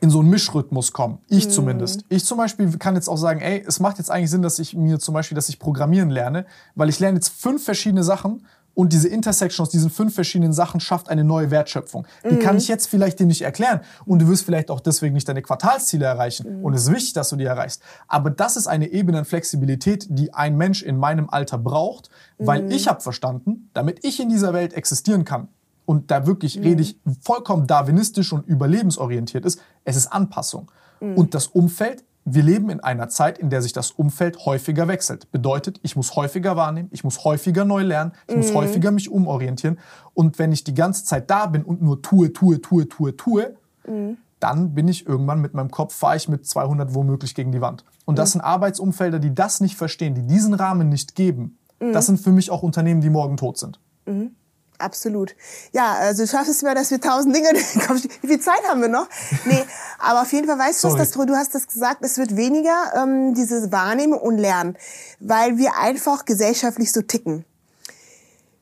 in 0.00 0.10
so 0.10 0.20
einen 0.20 0.30
Mischrhythmus 0.30 0.92
kommen. 0.92 1.18
Ich 1.28 1.46
mhm. 1.46 1.50
zumindest. 1.50 2.04
Ich 2.08 2.24
zum 2.24 2.38
Beispiel 2.38 2.70
kann 2.78 2.94
jetzt 2.94 3.08
auch 3.08 3.16
sagen, 3.16 3.40
ey, 3.40 3.64
es 3.66 3.80
macht 3.80 3.98
jetzt 3.98 4.10
eigentlich 4.10 4.30
Sinn, 4.30 4.42
dass 4.42 4.58
ich 4.58 4.74
mir 4.74 4.98
zum 4.98 5.14
Beispiel, 5.14 5.34
dass 5.34 5.48
ich 5.48 5.58
programmieren 5.58 6.10
lerne, 6.10 6.46
weil 6.74 6.88
ich 6.88 7.00
lerne 7.00 7.16
jetzt 7.16 7.30
fünf 7.30 7.64
verschiedene 7.64 8.04
Sachen 8.04 8.42
und 8.78 8.92
diese 8.92 9.08
Intersection 9.08 9.64
aus 9.64 9.70
diesen 9.70 9.90
fünf 9.90 10.14
verschiedenen 10.14 10.52
Sachen 10.52 10.78
schafft 10.78 11.08
eine 11.08 11.24
neue 11.24 11.50
Wertschöpfung. 11.50 12.06
Die 12.22 12.36
mhm. 12.36 12.38
kann 12.38 12.56
ich 12.58 12.68
jetzt 12.68 12.86
vielleicht 12.86 13.18
dir 13.18 13.26
nicht 13.26 13.42
erklären 13.42 13.80
und 14.04 14.20
du 14.20 14.28
wirst 14.28 14.44
vielleicht 14.44 14.70
auch 14.70 14.78
deswegen 14.78 15.14
nicht 15.14 15.28
deine 15.28 15.42
Quartalsziele 15.42 16.04
erreichen. 16.04 16.58
Mhm. 16.58 16.64
Und 16.64 16.74
es 16.74 16.82
ist 16.82 16.92
wichtig, 16.92 17.12
dass 17.14 17.30
du 17.30 17.34
die 17.34 17.44
erreichst. 17.44 17.82
Aber 18.06 18.30
das 18.30 18.56
ist 18.56 18.68
eine 18.68 18.86
Ebene 18.86 19.18
an 19.18 19.24
Flexibilität, 19.24 20.06
die 20.10 20.32
ein 20.32 20.56
Mensch 20.56 20.84
in 20.84 20.96
meinem 20.96 21.28
Alter 21.28 21.58
braucht, 21.58 22.08
weil 22.38 22.62
mhm. 22.62 22.70
ich 22.70 22.86
habe 22.86 23.00
verstanden, 23.00 23.68
damit 23.74 24.04
ich 24.04 24.20
in 24.20 24.28
dieser 24.28 24.52
Welt 24.52 24.74
existieren 24.74 25.24
kann, 25.24 25.48
und 25.88 26.10
da 26.10 26.26
wirklich 26.26 26.58
mhm. 26.58 26.64
rede 26.64 26.82
ich 26.82 27.00
vollkommen 27.22 27.66
darwinistisch 27.66 28.34
und 28.34 28.46
überlebensorientiert 28.46 29.46
ist, 29.46 29.58
es 29.84 29.96
ist 29.96 30.08
Anpassung. 30.08 30.70
Mhm. 31.00 31.14
Und 31.14 31.34
das 31.34 31.46
Umfeld 31.46 32.04
wir 32.30 32.42
leben 32.42 32.68
in 32.68 32.80
einer 32.80 33.08
Zeit, 33.08 33.38
in 33.38 33.48
der 33.48 33.62
sich 33.62 33.72
das 33.72 33.90
Umfeld 33.90 34.44
häufiger 34.44 34.86
wechselt. 34.86 35.32
Bedeutet, 35.32 35.80
ich 35.82 35.96
muss 35.96 36.14
häufiger 36.14 36.56
wahrnehmen, 36.56 36.90
ich 36.92 37.02
muss 37.02 37.24
häufiger 37.24 37.64
neu 37.64 37.82
lernen, 37.82 38.12
ich 38.26 38.34
mhm. 38.34 38.42
muss 38.42 38.52
häufiger 38.52 38.90
mich 38.90 39.10
umorientieren. 39.10 39.78
Und 40.12 40.38
wenn 40.38 40.52
ich 40.52 40.62
die 40.62 40.74
ganze 40.74 41.06
Zeit 41.06 41.30
da 41.30 41.46
bin 41.46 41.62
und 41.62 41.80
nur 41.80 42.02
tue, 42.02 42.30
tue, 42.34 42.60
tue, 42.60 42.86
tue, 42.86 43.16
tue, 43.16 43.56
mhm. 43.86 44.18
dann 44.40 44.74
bin 44.74 44.88
ich 44.88 45.06
irgendwann 45.06 45.40
mit 45.40 45.54
meinem 45.54 45.70
Kopf, 45.70 45.94
fahre 45.94 46.18
ich 46.18 46.28
mit 46.28 46.46
200 46.46 46.92
womöglich 46.92 47.34
gegen 47.34 47.50
die 47.50 47.62
Wand. 47.62 47.86
Und 48.04 48.18
das 48.18 48.30
mhm. 48.30 48.32
sind 48.32 48.40
Arbeitsumfelder, 48.42 49.20
die 49.20 49.34
das 49.34 49.62
nicht 49.62 49.76
verstehen, 49.76 50.14
die 50.14 50.26
diesen 50.26 50.52
Rahmen 50.52 50.90
nicht 50.90 51.14
geben. 51.14 51.56
Mhm. 51.80 51.94
Das 51.94 52.04
sind 52.04 52.20
für 52.20 52.32
mich 52.32 52.50
auch 52.50 52.62
Unternehmen, 52.62 53.00
die 53.00 53.08
morgen 53.08 53.38
tot 53.38 53.56
sind. 53.56 53.80
Mhm. 54.04 54.32
Absolut. 54.78 55.34
Ja, 55.72 55.94
also 55.94 56.22
du 56.22 56.28
schaffst 56.28 56.50
es 56.50 56.62
mir, 56.62 56.74
dass 56.74 56.90
wir 56.92 57.00
tausend 57.00 57.34
Dinge, 57.34 57.48
wie 58.22 58.26
viel 58.26 58.40
Zeit 58.40 58.62
haben 58.68 58.80
wir 58.80 58.88
noch? 58.88 59.08
Nee, 59.44 59.64
aber 59.98 60.22
auf 60.22 60.32
jeden 60.32 60.46
Fall 60.46 60.58
weißt 60.58 60.84
du, 60.84 60.94
dass 60.94 61.10
du 61.10 61.34
hast 61.34 61.54
das 61.54 61.66
gesagt, 61.66 62.04
es 62.04 62.16
wird 62.16 62.36
weniger 62.36 62.92
ähm, 62.94 63.34
dieses 63.34 63.72
Wahrnehmen 63.72 64.14
und 64.14 64.38
Lernen, 64.38 64.76
weil 65.18 65.58
wir 65.58 65.76
einfach 65.76 66.24
gesellschaftlich 66.24 66.92
so 66.92 67.02
ticken. 67.02 67.44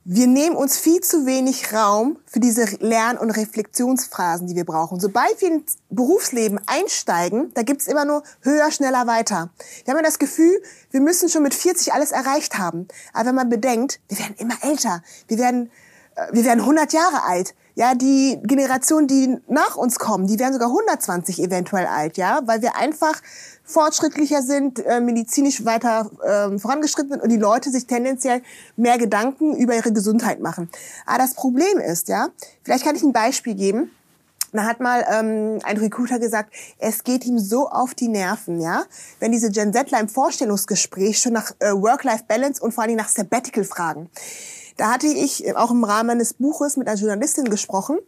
Wir 0.09 0.28
nehmen 0.28 0.55
uns 0.55 0.78
viel 0.78 1.01
zu 1.01 1.26
wenig 1.26 1.72
Raum 1.72 2.16
für 2.26 2.38
diese 2.38 2.64
Lern- 2.78 3.18
und 3.18 3.30
Reflexionsphasen, 3.30 4.47
die 4.47 4.55
wir 4.55 4.64
brauchen. 4.64 5.01
Sobald 5.01 5.40
wir 5.40 5.48
ins 5.48 5.78
Berufsleben 5.90 6.60
einsteigen, 6.66 7.52
da 7.55 7.62
gibt's 7.62 7.88
immer 7.88 8.05
nur 8.05 8.22
höher, 8.40 8.70
schneller, 8.70 9.09
weiter. 9.09 9.51
Wir 9.84 9.93
haben 9.93 9.98
ja 9.98 10.05
das 10.05 10.20
Gefühl, 10.20 10.62
wir 10.93 11.01
müssen 11.01 11.28
schon 11.28 11.43
mit 11.43 11.55
40 11.55 11.93
alles 11.93 12.12
erreicht 12.12 12.56
haben. 12.56 12.86
Aber 13.12 13.26
wenn 13.26 13.34
man 13.34 13.48
bedenkt, 13.48 13.98
wir 14.06 14.20
werden 14.20 14.36
immer 14.38 14.55
älter, 14.62 15.02
wir 15.26 15.38
werden 15.38 15.72
wir 16.32 16.44
werden 16.44 16.60
100 16.60 16.93
Jahre 16.93 17.24
alt. 17.24 17.55
Ja, 17.74 17.94
die 17.94 18.38
Generation, 18.43 19.06
die 19.06 19.36
nach 19.48 19.76
uns 19.76 19.98
kommen, 19.98 20.26
die 20.26 20.38
werden 20.38 20.55
sogar 20.55 20.68
120 20.68 21.43
eventuell 21.43 21.86
alt, 21.86 22.16
ja, 22.16 22.40
weil 22.47 22.62
wir 22.62 22.74
einfach 22.76 23.20
fortschrittlicher 23.64 24.40
sind, 24.40 24.78
äh, 24.78 25.01
medizinisch 25.01 25.64
weiter 25.66 26.10
äh, 26.22 26.59
vorangeschritten 26.59 27.10
sind 27.10 27.22
und 27.22 27.28
die 27.28 27.36
Leute 27.36 27.70
sich 27.70 27.86
tendenziell 27.86 28.40
mehr 28.76 28.97
Gedanken 28.97 29.55
über 29.56 29.74
ihre 29.74 29.93
Gesundheit 29.93 30.40
machen. 30.40 30.70
Aber 31.05 31.18
das 31.18 31.34
Problem 31.34 31.78
ist, 31.78 32.09
ja, 32.09 32.28
vielleicht 32.62 32.84
kann 32.84 32.97
ich 32.97 33.02
ein 33.02 33.12
Beispiel 33.12 33.55
geben. 33.55 33.90
Da 34.52 34.64
hat 34.64 34.80
mal 34.80 35.05
ähm, 35.10 35.59
ein 35.64 35.76
Recruiter 35.76 36.18
gesagt, 36.18 36.55
es 36.78 37.05
geht 37.05 37.26
ihm 37.26 37.38
so 37.38 37.68
auf 37.68 37.93
die 37.94 38.09
Nerven, 38.09 38.60
ja, 38.60 38.84
wenn 39.20 39.32
diese 39.32 39.51
Gen 39.51 39.72
Zler 39.72 40.01
im 40.01 40.09
Vorstellungsgespräch 40.09 41.18
schon 41.18 41.34
nach 41.34 41.51
äh, 41.59 41.72
Work-Life-Balance 41.72 42.62
und 42.62 42.72
vor 42.72 42.84
allem 42.84 42.97
nach 42.97 43.09
Sabbatical 43.09 43.64
fragen. 43.64 44.09
Da 44.76 44.92
hatte 44.92 45.06
ich 45.06 45.56
auch 45.56 45.70
im 45.70 45.84
Rahmen 45.84 46.10
eines 46.10 46.34
Buches 46.34 46.76
mit 46.76 46.88
einer 46.88 46.98
Journalistin 46.98 47.48
gesprochen, 47.48 47.98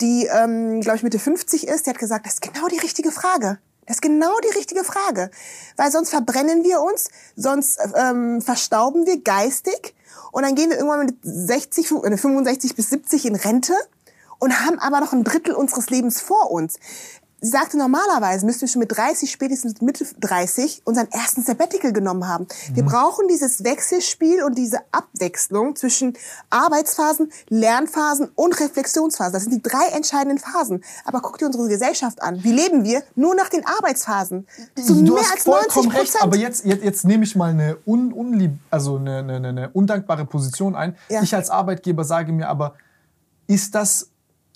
die, 0.00 0.26
ähm, 0.26 0.80
glaube 0.80 0.96
ich, 0.96 1.02
Mitte 1.02 1.18
50 1.18 1.66
ist. 1.68 1.86
Die 1.86 1.90
hat 1.90 1.98
gesagt, 1.98 2.26
das 2.26 2.34
ist 2.34 2.42
genau 2.42 2.68
die 2.68 2.78
richtige 2.78 3.10
Frage. 3.10 3.58
Das 3.86 3.96
ist 3.96 4.02
genau 4.02 4.38
die 4.44 4.56
richtige 4.56 4.84
Frage. 4.84 5.30
Weil 5.76 5.90
sonst 5.90 6.10
verbrennen 6.10 6.62
wir 6.62 6.82
uns, 6.82 7.08
sonst 7.36 7.78
ähm, 7.94 8.42
verstauben 8.42 9.06
wir 9.06 9.22
geistig 9.22 9.94
und 10.30 10.42
dann 10.42 10.54
gehen 10.54 10.70
wir 10.70 10.76
irgendwann 10.76 11.06
mit 11.06 11.16
60, 11.22 11.88
65 11.88 12.74
bis 12.74 12.90
70 12.90 13.26
in 13.26 13.34
Rente 13.34 13.74
und 14.38 14.64
haben 14.64 14.78
aber 14.78 15.00
noch 15.00 15.12
ein 15.12 15.24
Drittel 15.24 15.54
unseres 15.54 15.90
Lebens 15.90 16.20
vor 16.20 16.50
uns. 16.50 16.78
Sie 17.40 17.50
sagte, 17.50 17.78
normalerweise 17.78 18.44
müssten 18.44 18.62
wir 18.62 18.68
schon 18.68 18.80
mit 18.80 18.96
30, 18.96 19.30
spätestens 19.30 19.80
Mitte 19.80 20.04
30 20.18 20.82
unseren 20.84 21.08
ersten 21.12 21.42
Sabbatical 21.42 21.92
genommen 21.92 22.26
haben. 22.26 22.48
Mhm. 22.70 22.76
Wir 22.76 22.84
brauchen 22.84 23.28
dieses 23.28 23.62
Wechselspiel 23.62 24.42
und 24.42 24.58
diese 24.58 24.78
Abwechslung 24.90 25.76
zwischen 25.76 26.14
Arbeitsphasen, 26.50 27.30
Lernphasen 27.48 28.28
und 28.34 28.58
Reflexionsphasen. 28.58 29.32
Das 29.32 29.44
sind 29.44 29.54
die 29.54 29.62
drei 29.62 29.86
entscheidenden 29.94 30.38
Phasen. 30.38 30.82
Aber 31.04 31.20
guck 31.20 31.38
dir 31.38 31.46
unsere 31.46 31.68
Gesellschaft 31.68 32.20
an. 32.22 32.42
Wie 32.42 32.52
leben 32.52 32.84
wir? 32.84 33.04
Nur 33.14 33.36
nach 33.36 33.48
den 33.48 33.64
Arbeitsphasen. 33.64 34.48
Zu 34.74 35.04
du 35.04 35.14
mehr 35.14 35.22
hast 35.22 35.32
als 35.32 35.42
vollkommen 35.44 35.92
90 35.92 35.94
recht, 35.94 36.22
aber 36.22 36.36
jetzt, 36.36 36.64
jetzt, 36.64 36.82
jetzt 36.82 37.04
nehme 37.04 37.22
ich 37.22 37.36
mal 37.36 37.50
eine, 37.50 37.76
un, 37.86 38.12
unlieb, 38.12 38.58
also 38.70 38.96
eine, 38.96 39.18
eine, 39.18 39.48
eine 39.48 39.68
undankbare 39.70 40.24
Position 40.24 40.74
ein. 40.74 40.96
Ja. 41.08 41.22
Ich 41.22 41.34
als 41.34 41.50
Arbeitgeber 41.50 42.02
sage 42.02 42.32
mir 42.32 42.48
aber, 42.48 42.74
ist 43.46 43.76
das 43.76 44.10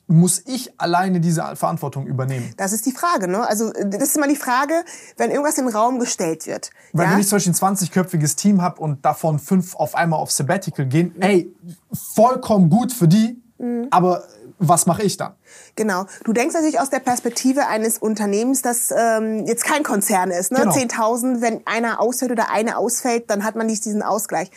muss 0.06 0.42
ich 0.46 0.78
alleine 0.80 1.20
diese 1.20 1.56
Verantwortung 1.56 2.06
übernehmen? 2.06 2.52
Das 2.56 2.72
ist 2.72 2.86
die 2.86 2.92
Frage, 2.92 3.28
ne? 3.28 3.46
Also 3.46 3.72
das 3.72 4.02
ist 4.02 4.16
immer 4.16 4.28
die 4.28 4.36
Frage, 4.36 4.84
wenn 5.16 5.30
irgendwas 5.30 5.58
in 5.58 5.66
den 5.66 5.74
Raum 5.74 5.98
gestellt 5.98 6.46
wird. 6.46 6.70
Weil 6.92 7.06
ja? 7.06 7.12
wenn 7.12 7.20
ich 7.20 7.28
zum 7.28 7.36
Beispiel 7.36 7.52
ein 7.52 7.76
20-köpfiges 7.76 8.36
Team 8.36 8.60
habe 8.62 8.80
und 8.80 9.04
davon 9.04 9.38
fünf 9.38 9.74
auf 9.74 9.94
einmal 9.94 10.18
auf 10.18 10.30
Sabbatical 10.30 10.86
gehen, 10.86 11.14
ey, 11.20 11.54
vollkommen 11.92 12.68
gut 12.68 12.92
für 12.92 13.08
die, 13.08 13.40
mhm. 13.58 13.88
aber 13.90 14.24
was 14.58 14.86
mache 14.86 15.02
ich 15.02 15.16
dann? 15.16 15.34
Genau. 15.74 16.06
Du 16.24 16.32
denkst 16.32 16.54
natürlich 16.54 16.80
aus 16.80 16.90
der 16.90 17.00
Perspektive 17.00 17.66
eines 17.66 17.98
Unternehmens, 17.98 18.62
das 18.62 18.92
ähm, 18.96 19.44
jetzt 19.46 19.64
kein 19.64 19.82
Konzern 19.82 20.30
ist. 20.30 20.52
Ne? 20.52 20.60
Genau. 20.60 20.72
10.000, 20.72 21.40
wenn 21.40 21.66
einer 21.66 22.00
ausfällt 22.00 22.30
oder 22.30 22.50
eine 22.50 22.76
ausfällt, 22.76 23.28
dann 23.28 23.44
hat 23.44 23.56
man 23.56 23.66
nicht 23.66 23.84
diesen 23.84 24.02
Ausgleich. 24.02 24.50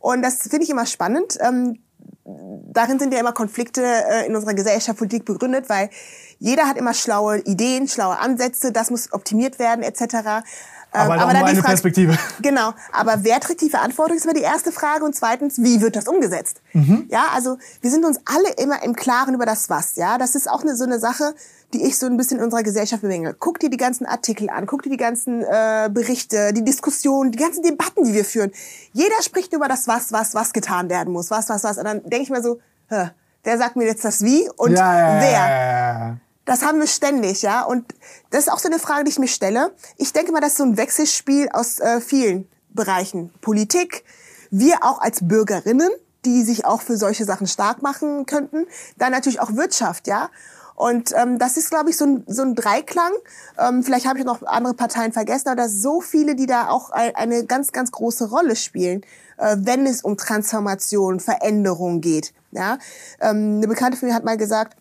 Und 0.00 0.22
das 0.22 0.38
finde 0.38 0.64
ich 0.64 0.70
immer 0.70 0.86
spannend. 0.86 1.38
Ähm, 1.40 1.78
darin 2.24 2.98
sind 2.98 3.12
ja 3.12 3.20
immer 3.20 3.32
Konflikte 3.32 3.82
äh, 3.82 4.26
in 4.26 4.34
unserer 4.34 4.54
Gesellschaft, 4.54 4.98
Politik 4.98 5.24
begründet, 5.24 5.68
weil 5.68 5.90
jeder 6.38 6.66
hat 6.66 6.76
immer 6.76 6.94
schlaue 6.94 7.38
Ideen, 7.40 7.88
schlaue 7.88 8.18
Ansätze, 8.18 8.72
das 8.72 8.90
muss 8.90 9.12
optimiert 9.12 9.58
werden 9.58 9.82
etc. 9.82 10.44
Aber, 10.92 11.14
ähm, 11.14 11.20
aber 11.20 11.32
dann 11.32 11.44
eine 11.44 11.54
Frage, 11.56 11.68
Perspektive. 11.68 12.18
Genau. 12.42 12.72
Aber 12.92 13.24
wer 13.24 13.40
trägt 13.40 13.60
die 13.62 13.70
Verantwortung, 13.70 14.16
ist 14.16 14.24
immer 14.24 14.34
die 14.34 14.42
erste 14.42 14.72
Frage. 14.72 15.04
Und 15.04 15.14
zweitens, 15.14 15.62
wie 15.62 15.80
wird 15.80 15.96
das 15.96 16.06
umgesetzt? 16.06 16.60
Mhm. 16.72 17.06
Ja, 17.08 17.26
also 17.34 17.56
wir 17.80 17.90
sind 17.90 18.04
uns 18.04 18.20
alle 18.24 18.50
immer 18.62 18.82
im 18.82 18.94
Klaren 18.94 19.34
über 19.34 19.46
das 19.46 19.70
Was. 19.70 19.96
Ja, 19.96 20.18
das 20.18 20.34
ist 20.34 20.48
auch 20.50 20.62
eine, 20.62 20.76
so 20.76 20.84
eine 20.84 20.98
Sache, 20.98 21.34
die 21.72 21.82
ich 21.84 21.98
so 21.98 22.06
ein 22.06 22.16
bisschen 22.16 22.38
in 22.38 22.44
unserer 22.44 22.62
Gesellschaft 22.62 23.02
bemängel. 23.02 23.34
Guck 23.38 23.58
dir 23.58 23.70
die 23.70 23.78
ganzen 23.78 24.06
Artikel 24.06 24.50
an, 24.50 24.66
guck 24.66 24.82
dir 24.82 24.90
die 24.90 24.98
ganzen 24.98 25.42
äh, 25.42 25.88
Berichte, 25.90 26.52
die 26.52 26.64
Diskussionen, 26.64 27.32
die 27.32 27.38
ganzen 27.38 27.62
Debatten, 27.62 28.04
die 28.04 28.12
wir 28.12 28.24
führen. 28.24 28.52
Jeder 28.92 29.22
spricht 29.22 29.52
über 29.54 29.68
das 29.68 29.88
Was, 29.88 30.12
was, 30.12 30.34
was 30.34 30.52
getan 30.52 30.90
werden 30.90 31.12
muss. 31.12 31.30
Was, 31.30 31.48
was, 31.48 31.64
was. 31.64 31.78
Und 31.78 31.84
dann 31.84 32.02
denke 32.02 32.22
ich 32.22 32.30
mir 32.30 32.42
so, 32.42 32.60
hä, 32.88 33.10
wer 33.44 33.58
sagt 33.58 33.76
mir 33.76 33.86
jetzt 33.86 34.04
das 34.04 34.22
Wie 34.22 34.48
und 34.56 34.72
ja, 34.72 34.98
ja, 34.98 35.20
wer? 35.20 35.30
Ja, 35.30 36.16
das 36.52 36.62
haben 36.62 36.80
wir 36.80 36.86
ständig, 36.86 37.40
ja. 37.40 37.62
Und 37.62 37.94
das 38.30 38.40
ist 38.40 38.52
auch 38.52 38.58
so 38.58 38.68
eine 38.68 38.78
Frage, 38.78 39.04
die 39.04 39.10
ich 39.10 39.18
mir 39.18 39.28
stelle. 39.28 39.72
Ich 39.96 40.12
denke 40.12 40.32
mal, 40.32 40.40
das 40.40 40.50
ist 40.50 40.58
so 40.58 40.64
ein 40.64 40.76
Wechselspiel 40.76 41.48
aus 41.50 41.78
äh, 41.78 41.98
vielen 42.02 42.46
Bereichen. 42.68 43.32
Politik, 43.40 44.04
wir 44.50 44.84
auch 44.84 45.00
als 45.00 45.26
Bürgerinnen, 45.26 45.88
die 46.26 46.42
sich 46.42 46.66
auch 46.66 46.82
für 46.82 46.98
solche 46.98 47.24
Sachen 47.24 47.46
stark 47.46 47.80
machen 47.80 48.26
könnten. 48.26 48.66
Dann 48.98 49.12
natürlich 49.12 49.40
auch 49.40 49.54
Wirtschaft, 49.54 50.06
ja. 50.06 50.28
Und 50.74 51.14
ähm, 51.16 51.38
das 51.38 51.56
ist, 51.56 51.70
glaube 51.70 51.88
ich, 51.88 51.96
so 51.96 52.04
ein, 52.04 52.24
so 52.26 52.42
ein 52.42 52.54
Dreiklang. 52.54 53.12
Ähm, 53.58 53.82
vielleicht 53.82 54.06
habe 54.06 54.18
ich 54.18 54.26
noch 54.26 54.42
andere 54.42 54.74
Parteien 54.74 55.12
vergessen, 55.12 55.48
aber 55.48 55.56
da 55.56 55.68
sind 55.68 55.80
so 55.80 56.02
viele, 56.02 56.34
die 56.34 56.46
da 56.46 56.68
auch 56.68 56.90
eine 56.90 57.46
ganz, 57.46 57.72
ganz 57.72 57.92
große 57.92 58.28
Rolle 58.28 58.56
spielen, 58.56 59.02
äh, 59.38 59.56
wenn 59.58 59.86
es 59.86 60.02
um 60.02 60.18
Transformation, 60.18 61.18
Veränderung 61.18 62.02
geht. 62.02 62.34
Ja? 62.50 62.76
Ähm, 63.20 63.56
eine 63.56 63.68
Bekannte 63.68 63.96
von 63.96 64.08
mir 64.08 64.14
hat 64.14 64.24
mal 64.24 64.36
gesagt, 64.36 64.76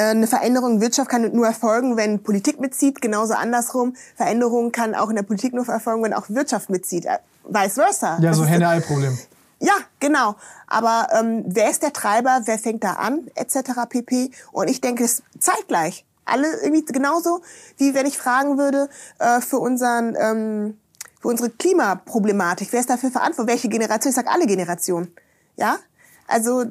eine 0.00 0.26
Veränderung 0.26 0.74
in 0.74 0.80
Wirtschaft 0.80 1.08
kann 1.08 1.32
nur 1.32 1.46
erfolgen, 1.46 1.96
wenn 1.96 2.22
Politik 2.22 2.60
mitzieht. 2.60 3.00
Genauso 3.00 3.34
andersrum. 3.34 3.94
Veränderung 4.16 4.72
kann 4.72 4.94
auch 4.94 5.08
in 5.08 5.16
der 5.16 5.22
Politik 5.22 5.54
nur 5.54 5.66
erfolgen, 5.68 6.02
wenn 6.02 6.14
auch 6.14 6.28
Wirtschaft 6.28 6.70
mitzieht. 6.70 7.06
Äh, 7.06 7.18
vice 7.48 7.74
versa. 7.74 8.18
Ja, 8.20 8.34
so 8.34 8.44
Henne-Ei-Problem. 8.44 9.18
Ja, 9.58 9.74
genau. 10.00 10.36
Aber 10.66 11.08
ähm, 11.18 11.44
wer 11.46 11.70
ist 11.70 11.82
der 11.82 11.92
Treiber? 11.92 12.42
Wer 12.44 12.58
fängt 12.58 12.84
da 12.84 12.94
an? 12.94 13.28
Etc. 13.34 13.58
pp. 13.88 14.30
Und 14.52 14.68
ich 14.68 14.80
denke, 14.80 15.04
es 15.04 15.22
zeitgleich. 15.38 16.04
Alle 16.24 16.48
irgendwie 16.62 16.84
genauso, 16.84 17.40
wie 17.78 17.94
wenn 17.94 18.04
ich 18.04 18.18
fragen 18.18 18.58
würde 18.58 18.88
äh, 19.18 19.40
für 19.40 19.58
unseren 19.58 20.16
ähm, 20.18 20.78
für 21.20 21.28
unsere 21.28 21.50
Klimaproblematik. 21.50 22.68
Wer 22.72 22.80
ist 22.80 22.90
dafür 22.90 23.10
verantwortlich? 23.10 23.54
Welche 23.54 23.68
Generation? 23.68 24.10
Ich 24.10 24.16
sage 24.16 24.30
alle 24.30 24.46
Generationen. 24.46 25.14
Ja, 25.56 25.78
also 26.26 26.64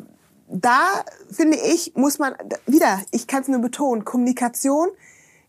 da 0.48 1.04
finde 1.32 1.58
ich, 1.58 1.94
muss 1.96 2.20
man 2.20 2.36
wieder, 2.66 3.02
ich 3.12 3.28
kann 3.28 3.42
es 3.42 3.48
nur 3.48 3.60
betonen, 3.60 4.06
Kommunikation 4.06 4.90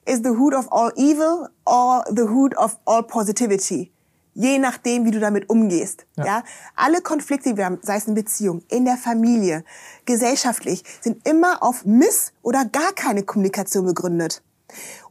is 0.07 0.21
the 0.23 0.31
root 0.31 0.55
of 0.55 0.71
all 0.73 0.93
evil 0.97 1.49
or 1.65 2.05
the 2.09 2.23
root 2.23 2.57
of 2.57 2.79
all 2.85 3.03
positivity. 3.03 3.93
Je 4.35 4.59
nachdem, 4.59 5.07
wie 5.07 5.11
du 5.11 5.19
damit 5.19 5.49
umgehst. 5.49 6.05
Ja. 6.17 6.25
ja. 6.25 6.45
Alle 6.75 7.01
Konflikte, 7.01 7.51
die 7.51 7.57
wir 7.57 7.65
haben, 7.65 7.79
sei 7.83 7.97
es 7.97 8.07
in 8.07 8.15
Beziehung, 8.15 8.63
in 8.69 8.85
der 8.85 8.99
Familie, 8.99 9.65
gesellschaftlich, 10.05 10.85
sind 11.01 11.27
immer 11.27 11.63
auf 11.63 11.87
Miss- 11.87 12.33
oder 12.43 12.67
gar 12.67 12.93
keine 12.93 13.23
Kommunikation 13.23 13.87
begründet. 13.87 14.43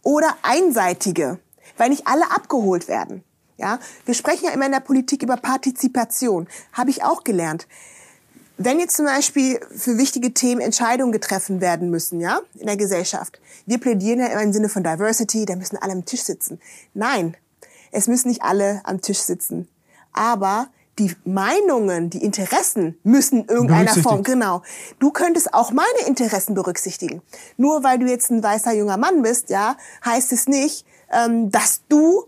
Oder 0.04 0.38
einseitige, 0.44 1.40
weil 1.76 1.90
nicht 1.90 2.06
alle 2.06 2.30
abgeholt 2.32 2.88
werden. 2.88 3.24
Ja, 3.58 3.80
wir 4.06 4.14
sprechen 4.14 4.46
ja 4.46 4.52
immer 4.52 4.66
in 4.66 4.74
der 4.74 4.80
Politik 4.80 5.24
über 5.24 5.38
Partizipation. 5.38 6.48
Habe 6.74 6.92
ich 6.92 7.04
auch 7.04 7.24
gelernt. 7.24 7.68
Wenn 8.58 8.80
jetzt 8.80 8.96
zum 8.96 9.06
Beispiel 9.06 9.60
für 9.76 9.98
wichtige 9.98 10.34
Themen 10.34 10.62
Entscheidungen 10.62 11.12
getroffen 11.12 11.60
werden 11.60 11.90
müssen, 11.90 12.22
ja, 12.22 12.40
in 12.56 12.68
der 12.68 12.78
Gesellschaft. 12.78 13.40
Wir 13.66 13.80
plädieren 13.80 14.20
ja 14.20 14.28
immer 14.28 14.44
im 14.44 14.54
Sinne 14.54 14.70
von 14.70 14.84
Diversity, 14.84 15.46
da 15.46 15.56
müssen 15.56 15.78
alle 15.78 15.92
am 15.92 16.06
Tisch 16.06 16.24
sitzen. 16.24 16.62
Nein, 16.94 17.36
es 17.92 18.08
müssen 18.08 18.30
nicht 18.30 18.44
alle 18.44 18.82
am 18.86 19.02
Tisch 19.02 19.20
sitzen. 19.20 19.68
Aber 20.14 20.68
die 21.00 21.14
Meinungen, 21.26 22.10
die 22.10 22.24
Interessen 22.24 22.98
müssen 23.04 23.42
in 23.42 23.50
irgendeiner 23.50 23.94
Form, 23.96 24.24
genau. 24.24 24.62
Du 25.00 25.12
könntest 25.12 25.54
auch 25.54 25.72
meine 25.72 26.08
Interessen 26.08 26.54
berücksichtigen. 26.54 27.22
Nur 27.58 27.84
weil 27.84 28.00
du 28.00 28.06
jetzt 28.06 28.32
ein 28.32 28.42
weißer 28.42 28.74
junger 28.74 28.98
Mann 28.98 29.22
bist, 29.22 29.50
ja, 29.50 29.76
heißt 30.06 30.32
es 30.32 30.48
nicht, 30.48 30.86
ähm, 31.12 31.52
dass 31.52 31.82
du 31.90 32.26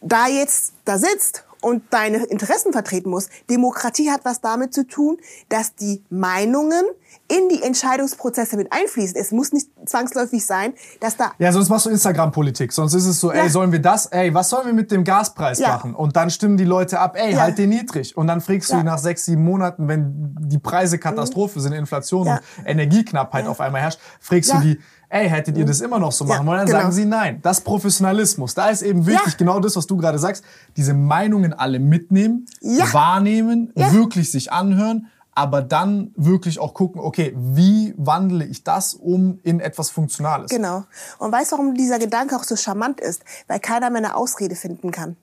da 0.00 0.26
jetzt 0.26 0.72
da 0.84 0.98
sitzt 0.98 1.44
und 1.60 1.82
deine 1.90 2.24
Interessen 2.24 2.72
vertreten 2.72 3.10
muss. 3.10 3.28
Demokratie 3.50 4.10
hat 4.10 4.24
was 4.24 4.40
damit 4.40 4.72
zu 4.74 4.86
tun, 4.86 5.18
dass 5.48 5.74
die 5.74 6.04
Meinungen 6.10 6.84
in 7.28 7.48
die 7.48 7.62
Entscheidungsprozesse 7.62 8.56
mit 8.56 8.72
einfließen. 8.72 9.16
Es 9.16 9.32
muss 9.32 9.52
nicht 9.52 9.68
zwangsläufig 9.86 10.44
sein, 10.44 10.72
dass 11.00 11.16
da... 11.16 11.32
Ja, 11.38 11.52
sonst 11.52 11.68
machst 11.68 11.86
du 11.86 11.90
Instagram-Politik. 11.90 12.72
Sonst 12.72 12.94
ist 12.94 13.06
es 13.06 13.20
so, 13.20 13.32
ja. 13.32 13.42
ey, 13.42 13.50
sollen 13.50 13.72
wir 13.72 13.80
das? 13.80 14.06
Ey, 14.06 14.32
was 14.32 14.48
sollen 14.48 14.66
wir 14.66 14.72
mit 14.72 14.90
dem 14.90 15.04
Gaspreis 15.04 15.58
ja. 15.58 15.68
machen? 15.68 15.94
Und 15.94 16.16
dann 16.16 16.30
stimmen 16.30 16.56
die 16.56 16.64
Leute 16.64 16.98
ab, 16.98 17.16
ey, 17.16 17.32
ja. 17.32 17.40
halt 17.40 17.58
den 17.58 17.70
niedrig. 17.70 18.16
Und 18.16 18.26
dann 18.26 18.40
fragst 18.40 18.70
du 18.70 18.76
ja. 18.76 18.82
nach 18.82 18.98
sechs, 18.98 19.24
sieben 19.24 19.44
Monaten, 19.44 19.88
wenn 19.88 20.36
die 20.40 20.58
Preise 20.58 20.98
Katastrophe 20.98 21.58
mhm. 21.58 21.62
sind, 21.62 21.72
Inflation 21.72 22.28
und 22.28 22.40
Energieknappheit 22.64 23.46
auf 23.46 23.60
einmal 23.60 23.82
herrscht, 23.82 24.00
fragst 24.20 24.52
du 24.52 24.58
die, 24.60 24.80
ey, 25.08 25.28
hättet 25.28 25.56
ihr 25.56 25.64
das 25.64 25.80
immer 25.80 25.98
noch 25.98 26.12
so 26.12 26.24
machen 26.24 26.46
wollen? 26.46 26.58
Dann 26.58 26.66
genau. 26.66 26.80
sagen 26.80 26.92
sie 26.92 27.04
nein. 27.04 27.40
Das 27.42 27.60
Professionalismus. 27.60 28.54
Da 28.54 28.68
ist 28.68 28.82
eben 28.82 29.06
wichtig, 29.06 29.32
ja. 29.32 29.38
genau 29.38 29.60
das, 29.60 29.76
was 29.76 29.86
du 29.86 29.96
gerade 29.96 30.18
sagst, 30.18 30.44
diese 30.76 30.94
Meinungen 30.94 31.52
alle 31.52 31.78
mitnehmen, 31.78 32.46
ja. 32.60 32.92
wahrnehmen, 32.92 33.72
ja. 33.74 33.92
wirklich 33.92 34.30
sich 34.30 34.52
anhören, 34.52 35.08
aber 35.34 35.62
dann 35.62 36.12
wirklich 36.16 36.58
auch 36.58 36.74
gucken, 36.74 37.00
okay, 37.00 37.32
wie 37.36 37.94
wandle 37.96 38.44
ich 38.44 38.64
das 38.64 38.94
um 38.94 39.38
in 39.44 39.60
etwas 39.60 39.88
Funktionales? 39.88 40.50
Genau. 40.50 40.84
Und 41.18 41.30
weißt 41.30 41.52
du, 41.52 41.56
warum 41.56 41.74
dieser 41.74 41.98
Gedanke 41.98 42.36
auch 42.36 42.44
so 42.44 42.56
charmant 42.56 43.00
ist? 43.00 43.22
Weil 43.46 43.60
keiner 43.60 43.90
mehr 43.90 43.98
eine 43.98 44.16
Ausrede 44.16 44.56
finden 44.56 44.90
kann. 44.90 45.16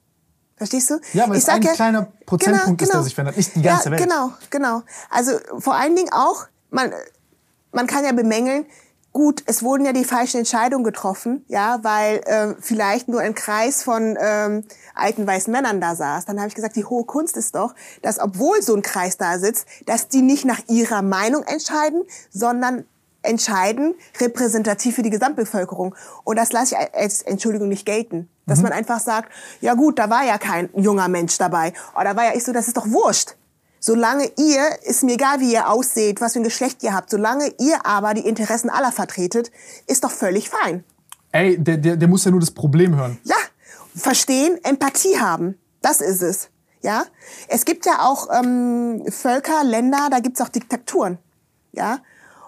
Verstehst 0.55 0.89
du? 0.89 0.99
Ja, 1.11 1.27
weil 1.27 1.35
ich 1.35 1.43
es 1.43 1.49
ein 1.49 1.61
ja, 1.61 1.73
kleiner 1.73 2.07
Prozentpunkt 2.25 2.79
genau, 2.79 2.81
ist, 2.81 2.87
der 2.87 2.93
genau. 2.93 3.03
sich 3.03 3.13
verändert, 3.13 3.37
nicht 3.37 3.55
die 3.55 3.61
ganze 3.61 3.89
ja, 3.89 3.91
Welt. 3.91 4.01
Genau, 4.01 4.31
genau. 4.49 4.83
Also 5.09 5.33
vor 5.59 5.75
allen 5.75 5.97
Dingen 5.97 6.09
auch, 6.13 6.45
man, 6.69 6.93
man 7.73 7.87
kann 7.87 8.05
ja 8.05 8.13
bemängeln, 8.13 8.65
Gut, 9.15 9.43
es 9.45 9.63
wurden 9.63 9.85
ja 9.85 9.93
die 9.93 10.03
falschen 10.03 10.39
Entscheidungen 10.39 10.83
getroffen, 10.83 11.45
ja, 11.47 11.79
weil 11.83 12.17
äh, 12.25 12.53
vielleicht 12.59 13.07
nur 13.07 13.21
ein 13.21 13.33
Kreis 13.33 13.81
von 13.81 14.17
ähm, 14.19 14.65
alten 14.93 15.25
weißen 15.25 15.49
Männern 15.53 15.79
da 15.79 15.95
saß. 15.95 16.25
Dann 16.25 16.37
habe 16.37 16.49
ich 16.49 16.53
gesagt, 16.53 16.75
die 16.75 16.83
hohe 16.83 17.05
Kunst 17.05 17.37
ist 17.37 17.55
doch, 17.55 17.75
dass 18.01 18.19
obwohl 18.19 18.61
so 18.61 18.75
ein 18.75 18.81
Kreis 18.81 19.15
da 19.15 19.39
sitzt, 19.39 19.67
dass 19.85 20.09
die 20.09 20.21
nicht 20.21 20.43
nach 20.43 20.59
ihrer 20.67 21.01
Meinung 21.01 21.43
entscheiden, 21.43 22.03
sondern 22.29 22.83
entscheiden 23.21 23.95
repräsentativ 24.19 24.95
für 24.95 25.01
die 25.01 25.11
Gesamtbevölkerung. 25.11 25.95
Und 26.25 26.35
das 26.35 26.51
lasse 26.51 26.75
ich 26.75 26.93
als 26.93 27.21
Entschuldigung 27.21 27.69
nicht 27.69 27.85
gelten. 27.85 28.27
Dass 28.47 28.57
mhm. 28.57 28.63
man 28.63 28.73
einfach 28.73 28.99
sagt, 28.99 29.31
ja 29.61 29.75
gut, 29.75 29.97
da 29.97 30.09
war 30.09 30.25
ja 30.25 30.37
kein 30.37 30.69
junger 30.75 31.07
Mensch 31.07 31.37
dabei. 31.37 31.71
Oder 31.97 32.17
war 32.17 32.25
ja 32.25 32.35
ich 32.35 32.43
so, 32.43 32.51
das 32.51 32.67
ist 32.67 32.75
doch 32.75 32.91
wurscht. 32.91 33.37
Solange 33.85 34.31
ihr, 34.39 34.79
ist 34.81 35.03
mir 35.03 35.13
egal, 35.13 35.41
wie 35.41 35.53
ihr 35.53 35.69
ausseht, 35.69 36.19
was 36.19 36.33
für 36.33 36.39
ein 36.39 36.43
Geschlecht 36.43 36.81
ihr 36.81 36.95
habt, 36.95 37.11
solange 37.11 37.53
ihr 37.59 37.85
aber 37.85 38.15
die 38.15 38.27
Interessen 38.27 38.71
aller 38.71 38.91
vertretet, 38.91 39.51
ist 39.85 40.03
doch 40.03 40.09
völlig 40.09 40.49
fein. 40.49 40.83
Ey, 41.31 41.55
der, 41.59 41.77
der, 41.77 41.95
der 41.95 42.07
muss 42.07 42.25
ja 42.25 42.31
nur 42.31 42.39
das 42.39 42.49
Problem 42.49 42.95
hören. 42.95 43.19
Ja, 43.25 43.35
verstehen, 43.95 44.57
Empathie 44.63 45.19
haben. 45.19 45.59
Das 45.83 46.01
ist 46.01 46.23
es. 46.23 46.49
Ja, 46.81 47.05
es 47.47 47.63
gibt 47.63 47.85
ja 47.85 47.99
auch 47.99 48.27
ähm, 48.33 49.03
Völker, 49.09 49.63
Länder, 49.63 50.07
da 50.09 50.19
gibt's 50.19 50.41
auch 50.41 50.49
Diktaturen. 50.49 51.19
Ja, 51.71 51.99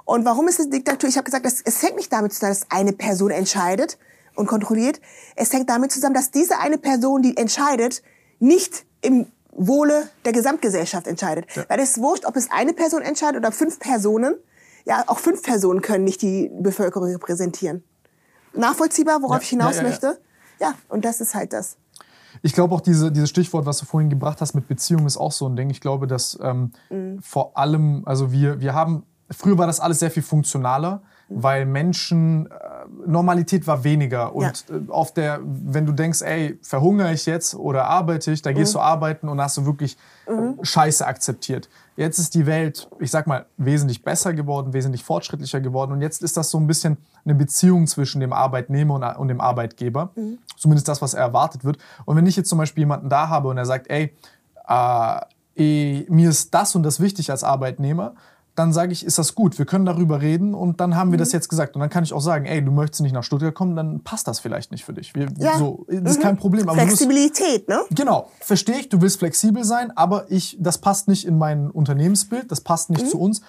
und 0.06 0.26
warum 0.26 0.48
ist 0.48 0.60
es 0.60 0.72
Diktatur? 0.72 1.08
Ich 1.08 1.18
habe 1.18 1.26
gesagt, 1.26 1.46
es, 1.46 1.62
es 1.64 1.84
hängt 1.84 1.98
nicht 1.98 2.12
damit 2.12 2.34
zusammen, 2.34 2.54
dass 2.54 2.72
eine 2.72 2.94
Person 2.94 3.30
entscheidet 3.30 4.00
und 4.34 4.48
kontrolliert. 4.48 5.00
Es 5.36 5.54
hängt 5.54 5.70
damit 5.70 5.92
zusammen, 5.92 6.16
dass 6.16 6.32
diese 6.32 6.58
eine 6.58 6.80
Person, 6.80 7.22
die 7.22 7.38
entscheidet, 7.38 8.02
nicht 8.40 8.88
im 9.02 9.28
Wohle 9.58 10.08
der 10.24 10.32
Gesamtgesellschaft 10.32 11.08
entscheidet. 11.08 11.46
Ja. 11.56 11.66
Weil 11.68 11.80
es 11.80 11.92
ist 11.92 11.98
wurscht, 11.98 12.26
ob 12.26 12.36
es 12.36 12.50
eine 12.52 12.74
Person 12.74 13.02
entscheidet 13.02 13.38
oder 13.38 13.52
fünf 13.52 13.80
Personen. 13.80 14.36
Ja, 14.86 15.04
auch 15.08 15.20
fünf 15.20 15.44
Personen 15.44 15.82
können 15.82 16.06
nicht 16.06 16.22
die 16.22 16.50
Bevölkerung 16.54 17.10
repräsentieren. 17.10 17.84
Nachvollziehbar, 18.54 19.22
worauf 19.22 19.38
ja, 19.38 19.42
ich 19.42 19.50
hinaus 19.50 19.78
ja, 19.78 19.84
möchte? 19.84 20.20
Ja, 20.60 20.76
und 20.88 21.04
das 21.04 21.20
ist 21.20 21.36
halt 21.36 21.52
das. 21.52 21.78
Ich 22.42 22.54
glaube 22.54 22.74
auch 22.74 22.82
diese, 22.82 23.12
dieses 23.12 23.30
Stichwort, 23.30 23.66
was 23.66 23.80
du 23.80 23.86
vorhin 23.86 24.10
gebracht 24.10 24.40
hast 24.42 24.54
mit 24.54 24.68
Beziehung, 24.68 25.06
ist 25.06 25.18
auch 25.18 25.32
so 25.32 25.48
ein 25.48 25.56
Ding. 25.56 25.70
Ich 25.70 25.82
glaube, 25.82 26.08
dass 26.08 26.38
ähm, 26.42 26.72
mhm. 26.90 27.20
vor 27.22 27.58
allem, 27.58 28.04
also 28.06 28.32
wir, 28.32 28.62
wir 28.62 28.74
haben, 28.74 29.04
früher 29.32 29.58
war 29.58 29.68
das 29.68 29.80
alles 29.80 30.00
sehr 30.00 30.12
viel 30.12 30.24
funktionaler 30.24 31.02
weil 31.30 31.66
Menschen, 31.66 32.46
äh, 32.48 32.52
Normalität 33.06 33.68
war 33.68 33.84
weniger. 33.84 34.34
Und 34.34 34.66
ja. 34.70 34.76
Äh, 34.76 34.90
auf 34.90 35.14
der, 35.14 35.40
wenn 35.44 35.86
du 35.86 35.92
denkst, 35.92 36.22
ey, 36.22 36.58
verhungere 36.62 37.14
ich 37.14 37.26
jetzt 37.26 37.56
oder 37.56 37.86
arbeite 37.86 38.32
ich, 38.32 38.42
da 38.42 38.52
gehst 38.52 38.74
mhm. 38.74 38.80
du 38.80 38.84
arbeiten 38.84 39.30
und 39.30 39.42
hast 39.42 39.58
du 39.58 39.66
wirklich 39.66 39.98
mhm. 40.28 40.58
Scheiße 40.62 41.06
akzeptiert. 41.06 41.70
Jetzt 41.98 42.20
ist 42.20 42.36
die 42.36 42.46
Welt, 42.46 42.88
ich 43.00 43.12
sag 43.12 43.28
mal, 43.28 43.46
wesentlich 43.58 44.04
besser 44.04 44.34
geworden, 44.34 44.72
wesentlich 44.72 45.04
fortschrittlicher 45.04 45.60
geworden. 45.60 45.92
Und 45.92 46.02
jetzt 46.02 46.22
ist 46.22 46.38
das 46.38 46.50
so 46.52 46.60
ein 46.60 46.68
bisschen 46.68 46.98
eine 47.26 47.36
Beziehung 47.36 47.88
zwischen 47.88 48.22
dem 48.22 48.32
Arbeitnehmer 48.32 49.18
und, 49.18 49.28
dem 49.28 49.42
Arbeitgeber. 49.42 50.12
Mhm. 50.16 50.38
Zumindest 50.56 50.88
das, 50.88 51.02
was 51.02 51.14
er 51.14 51.22
erwartet 51.22 51.66
wird. 51.66 51.78
Und 52.06 52.16
wenn 52.16 52.26
ich 52.26 52.36
jetzt 52.36 52.50
zum 52.50 52.60
Beispiel 52.60 52.84
jemanden 52.84 53.10
da 53.10 53.30
habe 53.30 53.50
und 53.50 53.58
er 53.58 53.66
sagt, 53.66 53.90
ey, 53.90 54.14
äh, 54.68 55.20
eh, 55.56 56.06
mir 56.10 56.30
ist 56.30 56.54
das 56.54 56.76
und 56.76 56.84
das 56.84 57.00
wichtig 57.00 57.32
als 57.32 57.44
Arbeitnehmer, 57.44 58.14
dann 58.58 58.74
sage 58.74 58.92
ich, 58.92 59.06
ist 59.06 59.20
das 59.20 59.36
gut, 59.36 59.60
wir 59.60 59.68
können 59.68 59.86
darüber 59.86 60.20
reden 60.20 60.56
und 60.56 60.82
dann 60.82 60.96
haben 60.96 61.12
wir 61.12 61.20
das 61.20 61.30
mhm. 61.30 61.36
jetzt 61.36 61.48
gesagt. 61.48 61.76
Und 61.76 61.80
dann 61.80 61.92
kann 61.92 62.04
ich 62.04 62.12
auch 62.12 62.22
sagen, 62.22 62.46
ey, 62.46 62.66
du 62.66 62.72
möchtest 62.72 63.02
nicht 63.02 63.14
nach 63.14 63.24
Stuttgart 63.24 63.54
kommen, 63.54 63.76
dann 63.76 64.02
passt 64.02 64.28
das 64.28 64.40
vielleicht 64.40 64.72
nicht 64.72 64.84
für 64.84 64.94
dich. 64.94 65.14
Wir, 65.14 65.28
ja. 65.38 65.60
so, 65.60 65.86
das 65.88 66.14
ist 66.14 66.18
mhm. 66.18 66.24
kein 66.24 66.38
Problem. 66.38 66.68
Aber 66.68 66.82
Flexibilität, 66.82 67.68
musst, 67.68 67.92
ne? 67.92 67.96
Genau, 67.96 68.32
verstehe 68.40 68.80
ich, 68.80 68.90
du 68.90 69.00
willst 69.00 69.20
flexibel 69.20 69.64
sein, 69.64 69.96
aber 69.96 70.32
ich, 70.32 70.58
das 70.60 70.80
passt 70.80 71.08
nicht 71.08 71.28
in 71.28 71.38
mein 71.38 71.70
Unternehmensbild, 71.70 72.52
das 72.52 72.62
passt 72.62 72.90
nicht 72.90 73.06
mhm. 73.06 73.10
zu 73.10 73.20
uns. 73.20 73.42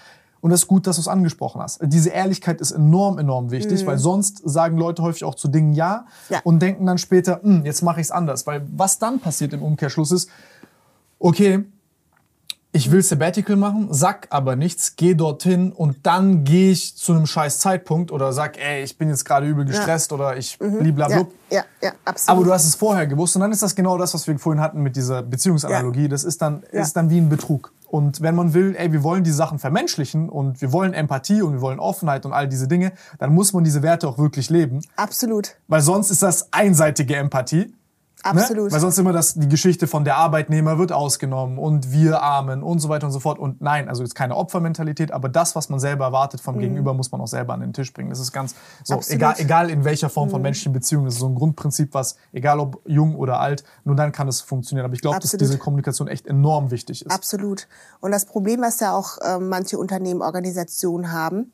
Und 0.43 0.51
das 0.51 0.61
ist 0.61 0.69
gut, 0.69 0.87
dass 0.87 0.97
du 0.97 1.01
es 1.01 1.09
angesprochen 1.09 1.63
hast. 1.63 1.81
Diese 1.83 2.11
Ehrlichkeit 2.11 2.61
ist 2.61 2.73
enorm, 2.73 3.19
enorm 3.19 3.51
wichtig, 3.51 3.83
mhm. 3.83 3.87
weil 3.87 3.99
sonst 3.99 4.43
sagen 4.45 4.77
Leute 4.77 5.03
häufig 5.03 5.25
auch 5.25 5.37
zu 5.37 5.49
Dingen 5.49 5.73
ja, 5.73 6.05
ja. 6.29 6.41
und 6.45 6.61
denken 6.61 6.85
dann 6.85 6.99
später, 6.99 7.41
hm, 7.43 7.65
jetzt 7.65 7.83
mache 7.83 8.01
ich 8.01 8.09
es 8.09 8.11
anders. 8.11 8.47
Weil 8.47 8.67
was 8.77 8.99
dann 8.99 9.21
passiert 9.21 9.55
im 9.55 9.63
Umkehrschluss 9.63 10.13
ist, 10.13 10.29
okay, 11.19 11.65
ich 12.79 12.93
will 12.93 13.03
Sabbatical 13.03 13.57
machen, 13.57 13.89
sag 13.91 14.29
aber 14.31 14.55
nichts, 14.55 14.95
geh 14.95 15.15
dorthin 15.15 15.73
und 15.73 16.07
dann 16.07 16.45
gehe 16.45 16.71
ich 16.71 16.97
zu 16.97 17.13
einem 17.13 17.27
scheiß 17.27 17.59
Zeitpunkt 17.59 18.13
oder 18.13 18.33
sag, 18.33 18.57
ey, 18.57 18.85
ich 18.85 18.97
bin 18.97 19.09
jetzt 19.09 19.25
gerade 19.25 19.47
übel 19.47 19.65
gestresst 19.65 20.13
ja. 20.13 20.17
oder 20.17 20.37
ich 20.37 20.61
mhm. 20.61 20.79
blablabla. 20.79 21.17
Ja, 21.19 21.25
ja, 21.51 21.65
ja, 21.83 21.93
absolut. 22.05 22.39
Aber 22.39 22.47
du 22.47 22.53
hast 22.53 22.67
es 22.67 22.77
vorher 22.77 23.09
gewusst 23.09 23.35
und 23.35 23.43
dann 23.43 23.51
ist 23.51 23.63
das 23.63 23.75
genau 23.75 23.99
das, 23.99 24.15
was 24.15 24.29
wir 24.29 24.39
vorhin 24.39 24.63
hatten 24.63 24.81
mit 24.81 24.95
dieser 24.95 25.23
Beziehungsanalogie. 25.23 26.03
Ja. 26.03 26.09
Das 26.09 26.23
ist 26.23 26.41
dann, 26.41 26.63
ja. 26.73 26.83
ist 26.83 26.95
dann 26.95 27.11
wie 27.11 27.19
ein 27.19 27.29
Betrug. 27.29 27.73
Und 27.89 28.21
wenn 28.21 28.35
man 28.35 28.55
will, 28.55 28.77
ey, 28.79 28.93
wir 28.93 29.03
wollen 29.03 29.25
die 29.25 29.33
Sachen 29.33 29.59
vermenschlichen 29.59 30.29
und 30.29 30.61
wir 30.61 30.73
wollen 30.73 30.93
Empathie 30.93 31.43
und 31.43 31.55
wir 31.55 31.61
wollen 31.61 31.81
Offenheit 31.81 32.27
und 32.27 32.33
all 32.33 32.47
diese 32.47 32.69
Dinge, 32.69 32.93
dann 33.19 33.35
muss 33.35 33.53
man 33.53 33.65
diese 33.65 33.83
Werte 33.83 34.07
auch 34.07 34.19
wirklich 34.19 34.51
leben. 34.51 34.83
Absolut. 34.95 35.57
Weil 35.67 35.81
sonst 35.81 36.11
ist 36.11 36.23
das 36.23 36.53
einseitige 36.53 37.17
Empathie. 37.17 37.75
Absolut. 38.23 38.67
Ne? 38.67 38.73
Weil 38.73 38.81
sonst 38.81 38.99
immer 38.99 39.13
das, 39.13 39.35
die 39.35 39.49
Geschichte 39.49 39.87
von 39.87 40.05
der 40.05 40.17
Arbeitnehmer 40.17 40.79
wird 40.79 40.93
ausgenommen 40.93 41.59
und 41.59 41.93
wir 41.93 42.23
armen 42.23 42.63
und 42.63 42.81
so 42.81 42.89
weiter 42.89 43.07
und 43.07 43.13
so 43.13 43.21
fort. 43.21 43.39
Und 43.39 43.61
nein, 43.61 43.89
also 43.89 44.03
jetzt 44.03 44.15
keine 44.15 44.37
Opfermentalität, 44.37 45.13
aber 45.13 45.29
das, 45.29 45.55
was 45.55 45.69
man 45.69 45.79
selber 45.79 46.07
erwartet 46.07 46.41
vom 46.41 46.57
mhm. 46.57 46.61
Gegenüber, 46.61 46.95
muss 46.95 47.13
man 47.13 47.21
auch 47.21 47.29
selber 47.29 47.55
an 47.55 47.61
den 47.61 47.73
Tisch 47.73 47.93
bringen. 47.93 48.11
Das 48.11 48.19
ist 48.19 48.33
ganz 48.33 48.55
so, 48.83 49.01
egal, 49.09 49.35
egal 49.39 49.71
in 49.71 49.85
welcher 49.85 50.09
Form 50.09 50.31
von 50.31 50.41
mhm. 50.41 50.45
menschlichen 50.45 50.73
Beziehungen. 50.73 51.07
Das 51.07 51.15
ist 51.15 51.21
so 51.21 51.29
ein 51.29 51.35
Grundprinzip, 51.35 51.95
was, 51.95 52.17
egal 52.33 52.59
ob 52.59 52.81
jung 52.87 53.15
oder 53.15 53.41
alt, 53.41 53.65
nur 53.85 53.95
dann 53.95 54.13
kann 54.13 54.27
es 54.29 54.41
funktionieren. 54.41 54.85
Aber 54.85 54.95
ich 54.95 55.01
glaube, 55.01 55.21
dass 55.21 55.31
diese 55.31 55.59
Kommunikation 55.59 56.09
echt 56.09 56.27
enorm 56.27 56.71
wichtig 56.71 57.05
ist. 57.05 57.13
Absolut. 57.13 57.69
Und 58.01 58.11
das 58.11 58.27
Problem, 58.27 58.61
was 58.61 58.81
ja 58.81 58.95
auch 58.95 59.19
äh, 59.19 59.39
manche 59.39 59.79
Unternehmen, 59.79 60.23
Organisationen 60.23 61.13
haben, 61.13 61.53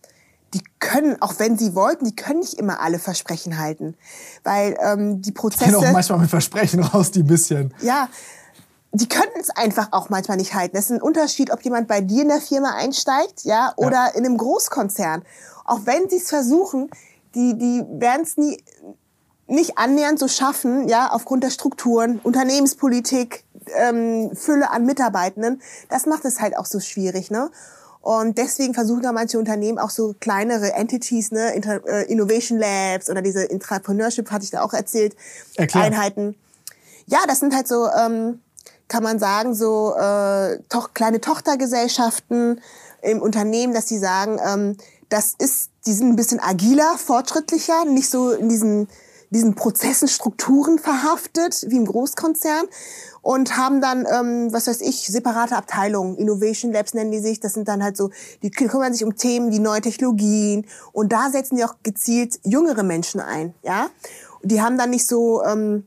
die 0.54 0.62
können, 0.78 1.20
auch 1.20 1.34
wenn 1.38 1.58
sie 1.58 1.74
wollten, 1.74 2.04
die 2.04 2.16
können 2.16 2.40
nicht 2.40 2.54
immer 2.54 2.80
alle 2.80 2.98
Versprechen 2.98 3.58
halten. 3.58 3.96
Weil 4.44 4.78
ähm, 4.80 5.20
die 5.20 5.32
Prozesse... 5.32 5.70
Die 5.70 5.76
auch 5.76 5.92
manchmal 5.92 6.20
mit 6.20 6.30
Versprechen 6.30 6.80
raus, 6.82 7.10
die 7.10 7.22
bisschen... 7.22 7.74
Ja, 7.82 8.08
die 8.92 9.08
können 9.08 9.32
es 9.40 9.50
einfach 9.50 9.88
auch 9.90 10.08
manchmal 10.08 10.36
nicht 10.36 10.54
halten. 10.54 10.76
Es 10.76 10.84
ist 10.84 10.92
ein 10.92 11.02
Unterschied, 11.02 11.52
ob 11.52 11.62
jemand 11.62 11.88
bei 11.88 12.00
dir 12.00 12.22
in 12.22 12.28
der 12.28 12.40
Firma 12.40 12.74
einsteigt, 12.76 13.42
ja, 13.42 13.72
oder 13.76 13.90
ja. 13.96 14.06
in 14.14 14.24
einem 14.24 14.38
Großkonzern. 14.38 15.24
Auch 15.64 15.80
wenn 15.84 16.08
sie 16.08 16.18
es 16.18 16.28
versuchen, 16.28 16.88
die, 17.34 17.58
die 17.58 17.84
werden 17.88 18.22
es 18.22 18.36
nie 18.36 18.62
nicht 19.46 19.76
annähernd 19.76 20.18
so 20.18 20.28
schaffen, 20.28 20.88
ja, 20.88 21.10
aufgrund 21.10 21.44
der 21.44 21.50
Strukturen, 21.50 22.18
Unternehmenspolitik, 22.22 23.44
ähm, 23.76 24.30
Fülle 24.34 24.70
an 24.70 24.86
Mitarbeitenden. 24.86 25.60
Das 25.90 26.06
macht 26.06 26.24
es 26.24 26.40
halt 26.40 26.56
auch 26.56 26.64
so 26.64 26.80
schwierig, 26.80 27.30
ne? 27.30 27.50
Und 28.04 28.36
deswegen 28.36 28.74
versuchen 28.74 29.00
da 29.00 29.12
manche 29.12 29.38
Unternehmen 29.38 29.78
auch 29.78 29.88
so 29.88 30.14
kleinere 30.20 30.74
Entities, 30.74 31.30
ne, 31.30 31.54
äh, 31.54 32.02
Innovation 32.12 32.58
Labs 32.58 33.08
oder 33.08 33.22
diese 33.22 33.50
Entrepreneurship, 33.50 34.30
hatte 34.30 34.44
ich 34.44 34.50
da 34.50 34.60
auch 34.60 34.74
erzählt, 34.74 35.16
Erklär. 35.56 35.84
Einheiten. 35.84 36.36
Ja, 37.06 37.20
das 37.26 37.40
sind 37.40 37.56
halt 37.56 37.66
so, 37.66 37.88
ähm, 37.88 38.42
kann 38.88 39.02
man 39.02 39.18
sagen, 39.18 39.54
so 39.54 39.94
äh, 39.96 40.58
toch, 40.68 40.92
kleine 40.92 41.22
Tochtergesellschaften 41.22 42.60
im 43.00 43.22
Unternehmen, 43.22 43.72
dass 43.72 43.88
sie 43.88 43.98
sagen, 43.98 44.38
ähm, 44.46 44.76
das 45.08 45.34
ist, 45.38 45.70
die 45.86 45.94
sind 45.94 46.10
ein 46.10 46.16
bisschen 46.16 46.40
agiler, 46.40 46.98
fortschrittlicher, 46.98 47.86
nicht 47.86 48.10
so 48.10 48.32
in 48.32 48.50
diesen 48.50 48.86
diesen 49.30 49.54
Prozessen, 49.54 50.08
Strukturen 50.08 50.78
verhaftet, 50.78 51.64
wie 51.68 51.76
im 51.76 51.86
Großkonzern 51.86 52.66
und 53.24 53.56
haben 53.56 53.80
dann, 53.80 54.06
ähm, 54.06 54.52
was 54.52 54.66
weiß 54.66 54.82
ich, 54.82 55.06
separate 55.06 55.56
Abteilungen, 55.56 56.16
Innovation 56.16 56.72
Labs 56.72 56.92
nennen 56.92 57.10
die 57.10 57.20
sich, 57.20 57.40
das 57.40 57.54
sind 57.54 57.68
dann 57.68 57.82
halt 57.82 57.96
so, 57.96 58.10
die 58.42 58.50
kümmern 58.50 58.92
sich 58.92 59.02
um 59.02 59.16
Themen 59.16 59.50
wie 59.50 59.60
neue 59.60 59.80
Technologien 59.80 60.66
und 60.92 61.10
da 61.10 61.30
setzen 61.30 61.56
die 61.56 61.64
auch 61.64 61.76
gezielt 61.82 62.38
jüngere 62.44 62.82
Menschen 62.82 63.20
ein, 63.20 63.54
ja. 63.62 63.88
Die 64.42 64.60
haben 64.60 64.76
dann 64.76 64.90
nicht 64.90 65.06
so 65.06 65.42
ähm, 65.42 65.86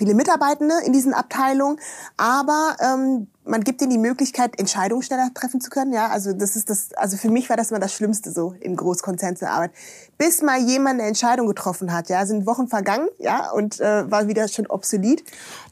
viele 0.00 0.14
Mitarbeitende 0.14 0.74
in 0.86 0.94
diesen 0.94 1.12
Abteilungen, 1.12 1.78
aber 2.16 2.74
ähm, 2.80 3.26
man 3.44 3.62
gibt 3.62 3.82
ihnen 3.82 3.90
die 3.90 3.98
Möglichkeit, 3.98 4.58
Entscheidungen 4.58 5.02
schneller 5.02 5.28
treffen 5.34 5.60
zu 5.60 5.68
können. 5.68 5.92
Ja, 5.92 6.08
also 6.08 6.32
das 6.32 6.56
ist 6.56 6.70
das. 6.70 6.94
Also 6.94 7.18
für 7.18 7.28
mich 7.28 7.50
war 7.50 7.56
das 7.58 7.70
immer 7.70 7.80
das 7.80 7.92
Schlimmste, 7.92 8.30
so 8.30 8.54
in 8.60 8.76
Großkonzernen 8.76 9.36
zu 9.36 9.46
arbeiten. 9.46 9.74
Bis 10.16 10.40
mal 10.40 10.58
jemand 10.58 11.00
eine 11.00 11.08
Entscheidung 11.08 11.46
getroffen 11.46 11.92
hat, 11.92 12.08
ja, 12.08 12.24
sind 12.24 12.46
Wochen 12.46 12.66
vergangen, 12.66 13.08
ja, 13.18 13.50
und 13.50 13.78
äh, 13.78 14.10
war 14.10 14.26
wieder 14.26 14.48
schon 14.48 14.66
obsolet. 14.68 15.22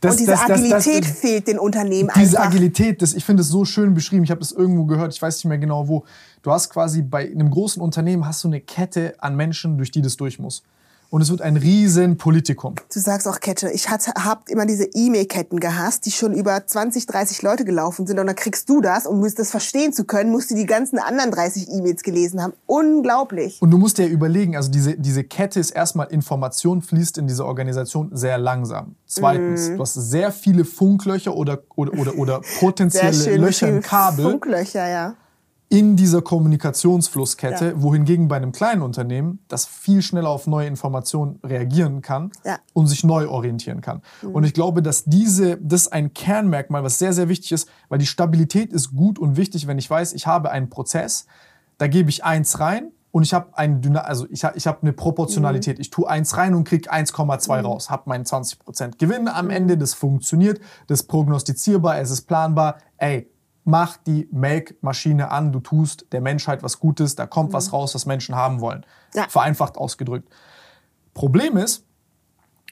Das, 0.03 0.13
und 0.13 0.21
diese 0.21 0.33
das, 0.33 0.51
Agilität 0.51 1.05
das, 1.05 1.19
fehlt 1.19 1.49
den 1.49 1.59
Unternehmen 1.59 2.11
diese 2.15 2.21
einfach. 2.21 2.21
Diese 2.21 2.41
Agilität, 2.41 3.01
das, 3.01 3.15
ich 3.15 3.25
finde 3.25 3.41
es 3.41 3.49
so 3.49 3.65
schön 3.65 3.95
beschrieben. 3.95 4.25
Ich 4.25 4.31
habe 4.31 4.41
das 4.41 4.53
irgendwo 4.53 4.85
gehört. 4.85 5.15
Ich 5.15 5.23
weiß 5.23 5.37
nicht 5.37 5.47
mehr 5.47 5.59
genau 5.59 5.89
wo. 5.89 6.05
Du 6.43 6.53
hast 6.53 6.69
quasi 6.69 7.01
bei 7.01 7.31
einem 7.31 7.51
großen 7.51 7.81
Unternehmen 7.81 8.27
hast 8.27 8.45
du 8.45 8.49
eine 8.49 8.61
Kette 8.61 9.15
an 9.21 9.37
Menschen, 9.37 9.79
durch 9.79 9.91
die 9.91 10.03
das 10.03 10.19
durch 10.19 10.39
muss 10.39 10.63
und 11.11 11.23
es 11.23 11.31
wird 11.31 11.41
ein 11.41 11.57
riesen 11.57 12.19
Politikum. 12.19 12.75
Du 12.93 13.01
sagst 13.01 13.27
auch 13.27 13.41
Kette. 13.41 13.71
Ich 13.71 13.89
habe 13.89 14.41
immer 14.49 14.67
diese 14.67 14.85
E-Mail-Ketten 14.85 15.59
gehasst, 15.59 16.05
die 16.05 16.11
schon 16.11 16.35
über 16.35 16.67
20, 16.67 17.07
30 17.07 17.43
Leute 17.43 17.65
gelaufen 17.65 18.07
sind. 18.07 18.19
Und 18.19 18.27
dann 18.27 18.37
kriegst 18.37 18.69
du 18.69 18.81
das, 18.81 19.07
um 19.07 19.23
das 19.23 19.51
verstehen 19.51 19.93
zu 19.93 20.05
können, 20.05 20.31
musst 20.31 20.51
du 20.51 20.55
die 20.55 20.67
ganzen 20.67 20.99
anderen 20.99 21.31
30 21.31 21.69
E-Mails 21.71 22.03
gelesen 22.03 22.43
haben. 22.43 22.53
Unglaublich. 22.67 23.61
Und 23.63 23.71
du 23.71 23.79
musst 23.79 23.97
dir 23.97 24.07
überlegen, 24.07 24.55
also 24.55 24.71
diese, 24.71 24.99
diese 24.99 25.25
Kette 25.25 25.61
ist 25.61 25.71
erstmal, 25.71 26.09
Information 26.09 26.83
fließt 26.83 27.19
in 27.19 27.27
diese 27.27 27.47
Organisation 27.47 28.11
sehr 28.13 28.37
langsam. 28.37 28.97
Zweitens, 29.07 29.71
mm. 29.71 29.77
du 29.77 29.83
hast 29.83 29.95
sehr 29.95 30.31
viele 30.31 30.65
Funklöcher 30.65 31.35
oder, 31.35 31.63
oder, 31.75 31.99
oder, 31.99 32.19
oder 32.19 32.41
potenzielle 32.61 33.37
Löcher 33.37 33.69
im 33.69 33.81
Kabel. 33.81 34.31
Funklöcher, 34.31 34.87
ja 34.89 35.17
in 35.71 35.97
dieser 35.97 36.23
Kommunikationsflusskette, 36.23 37.67
ja. 37.67 37.83
wohingegen 37.83 38.29
bei 38.29 38.37
einem 38.37 38.53
kleinen 38.53 38.81
Unternehmen 38.81 39.41
das 39.49 39.67
viel 39.67 40.01
schneller 40.01 40.31
auf 40.31 40.47
neue 40.47 40.67
Informationen 40.67 41.41
reagieren 41.45 42.01
kann 42.01 42.33
ja. 42.45 42.59
und 42.73 42.87
sich 42.87 43.05
neu 43.05 43.29
orientieren 43.29 43.83
kann. 43.83 44.01
Mhm. 44.23 44.35
Und 44.35 44.45
ich 44.45 44.55
glaube, 44.55 44.83
dass 44.83 45.05
diese, 45.05 45.59
das 45.59 45.83
ist 45.83 45.93
ein 45.93 46.15
Kernmerkmal, 46.15 46.85
was 46.85 46.99
sehr, 46.99 47.13
sehr 47.13 47.29
wichtig 47.29 47.53
ist, 47.53 47.69
weil 47.91 47.99
die 47.99 48.07
Stabilität 48.07 48.73
ist 48.73 48.95
gut 48.95 49.19
und 49.19 49.37
wichtig, 49.37 49.67
wenn 49.67 49.79
ich 49.79 49.91
weiß, 49.91 50.15
ich 50.15 50.27
habe 50.27 50.51
einen 50.51 50.71
Prozess, 50.71 51.27
da 51.77 51.87
gebe 51.87 52.09
ich 52.09 52.25
eins 52.25 52.61
rein 52.61 52.91
und 53.11 53.23
ich 53.23 53.35
habe 53.35 53.57
ein 53.57 53.97
also 53.97 54.27
ich 54.31 54.45
habe 54.45 54.57
ich 54.57 54.67
hab 54.67 54.83
eine 54.83 54.95
Proportionalität. 54.95 55.77
Mhm. 55.77 55.83
Ich 55.83 55.91
tue 55.91 56.09
eins 56.09 56.37
rein 56.39 56.55
und 56.55 56.65
krieg 56.65 56.91
1,2 56.91 57.59
mhm. 57.59 57.67
raus, 57.67 57.91
habe 57.91 58.05
meinen 58.07 58.25
20% 58.25 58.97
Gewinn 58.97 59.29
am 59.29 59.47
mhm. 59.47 59.51
Ende, 59.51 59.77
das 59.77 59.93
funktioniert, 59.93 60.61
das 60.87 61.01
ist 61.01 61.09
prognostizierbar, 61.09 61.99
es 61.99 62.11
ist 62.11 62.23
planbar. 62.23 62.79
Ey, 62.97 63.31
mach 63.69 63.99
die 63.99 64.27
Melkmaschine 64.33 65.31
an, 65.31 65.53
du 65.53 65.61
tust 65.61 66.07
der 66.13 66.23
Menschheit 66.23 66.63
was 66.63 66.81
Gutes, 66.81 67.17
da 67.17 67.27
kommt 67.27 67.51
mhm. 67.51 67.53
was 67.53 67.73
raus, 67.75 67.95
was 67.95 68.07
Menschen 68.07 68.35
haben 68.35 68.63
wollen. 68.63 68.85
Ja. 69.15 69.29
Vereinfacht 69.29 69.77
ausgedrückt. 69.77 70.27
Problem 71.13 71.59
ist, 71.59 71.85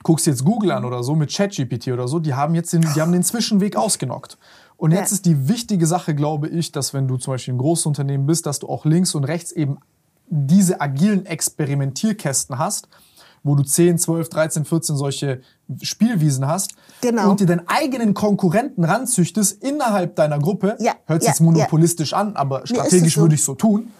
guckst 0.02 0.26
jetzt 0.26 0.42
Google 0.42 0.70
an 0.70 0.86
oder 0.86 1.02
so 1.02 1.14
mit 1.14 1.30
ChatGPT 1.30 1.88
oder 1.88 2.08
so, 2.08 2.18
die 2.18 2.32
haben 2.32 2.54
jetzt 2.54 2.72
den, 2.72 2.80
die 2.80 3.00
haben 3.00 3.12
den 3.12 3.22
Zwischenweg 3.22 3.76
ausgenockt. 3.76 4.38
Und 4.78 4.92
jetzt 4.92 5.10
ja. 5.10 5.16
ist 5.16 5.26
die 5.26 5.48
wichtige 5.48 5.86
Sache, 5.86 6.14
glaube 6.14 6.48
ich, 6.48 6.72
dass 6.72 6.94
wenn 6.94 7.06
du 7.06 7.18
zum 7.18 7.34
Beispiel 7.34 7.52
ein 7.52 7.58
großes 7.58 7.84
Unternehmen 7.84 8.24
bist, 8.24 8.46
dass 8.46 8.58
du 8.58 8.68
auch 8.68 8.86
links 8.86 9.14
und 9.14 9.24
rechts 9.24 9.52
eben 9.52 9.76
diese 10.28 10.80
agilen 10.80 11.26
Experimentierkästen 11.26 12.58
hast, 12.58 12.88
wo 13.46 13.54
du 13.54 13.62
10, 13.62 13.98
12, 13.98 14.28
13, 14.28 14.64
14 14.64 14.96
solche 14.96 15.40
Spielwiesen 15.80 16.46
hast 16.46 16.72
genau. 17.00 17.30
und 17.30 17.40
dir 17.40 17.46
deinen 17.46 17.66
eigenen 17.66 18.14
Konkurrenten 18.14 18.84
ranzüchtest 18.84 19.62
innerhalb 19.62 20.16
deiner 20.16 20.38
Gruppe, 20.38 20.76
ja, 20.80 20.94
hört 21.06 21.22
sich 21.22 21.28
ja, 21.28 21.32
jetzt 21.32 21.40
monopolistisch 21.40 22.12
ja. 22.12 22.18
an, 22.18 22.36
aber 22.36 22.66
strategisch 22.66 23.14
so. 23.14 23.22
würde 23.22 23.34
ich 23.34 23.44
so 23.44 23.54
tun. 23.54 23.92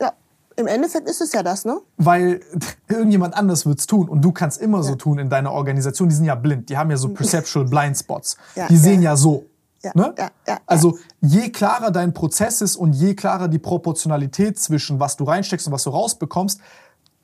Ja, 0.00 0.12
im 0.56 0.66
Endeffekt 0.66 1.08
ist 1.08 1.20
es 1.20 1.32
ja 1.32 1.42
das, 1.42 1.64
ne? 1.64 1.78
Weil 1.96 2.40
irgendjemand 2.88 3.34
anders 3.34 3.66
wird's 3.66 3.86
tun 3.86 4.08
und 4.08 4.22
du 4.22 4.32
kannst 4.32 4.60
immer 4.60 4.82
so 4.82 4.94
tun 4.94 5.18
in 5.18 5.28
deiner 5.28 5.52
Organisation. 5.52 6.08
Die 6.08 6.14
sind 6.14 6.26
ja 6.26 6.34
blind, 6.34 6.68
die 6.68 6.76
haben 6.76 6.90
ja 6.90 6.96
so 6.96 7.08
perceptual 7.08 7.64
blind 7.64 7.96
spots. 7.96 8.36
die 8.68 8.76
sehen 8.76 9.02
ja 9.02 9.16
so. 9.16 9.46
Ne? 9.94 10.14
Ja, 10.18 10.30
ja, 10.48 10.58
also 10.66 10.98
je 11.20 11.50
klarer 11.50 11.92
dein 11.92 12.12
Prozess 12.12 12.60
ist 12.60 12.74
und 12.74 12.92
je 12.92 13.14
klarer 13.14 13.46
die 13.46 13.60
Proportionalität 13.60 14.58
zwischen 14.58 14.98
was 14.98 15.16
du 15.16 15.22
reinsteckst 15.22 15.68
und 15.68 15.72
was 15.72 15.84
du 15.84 15.90
rausbekommst, 15.90 16.60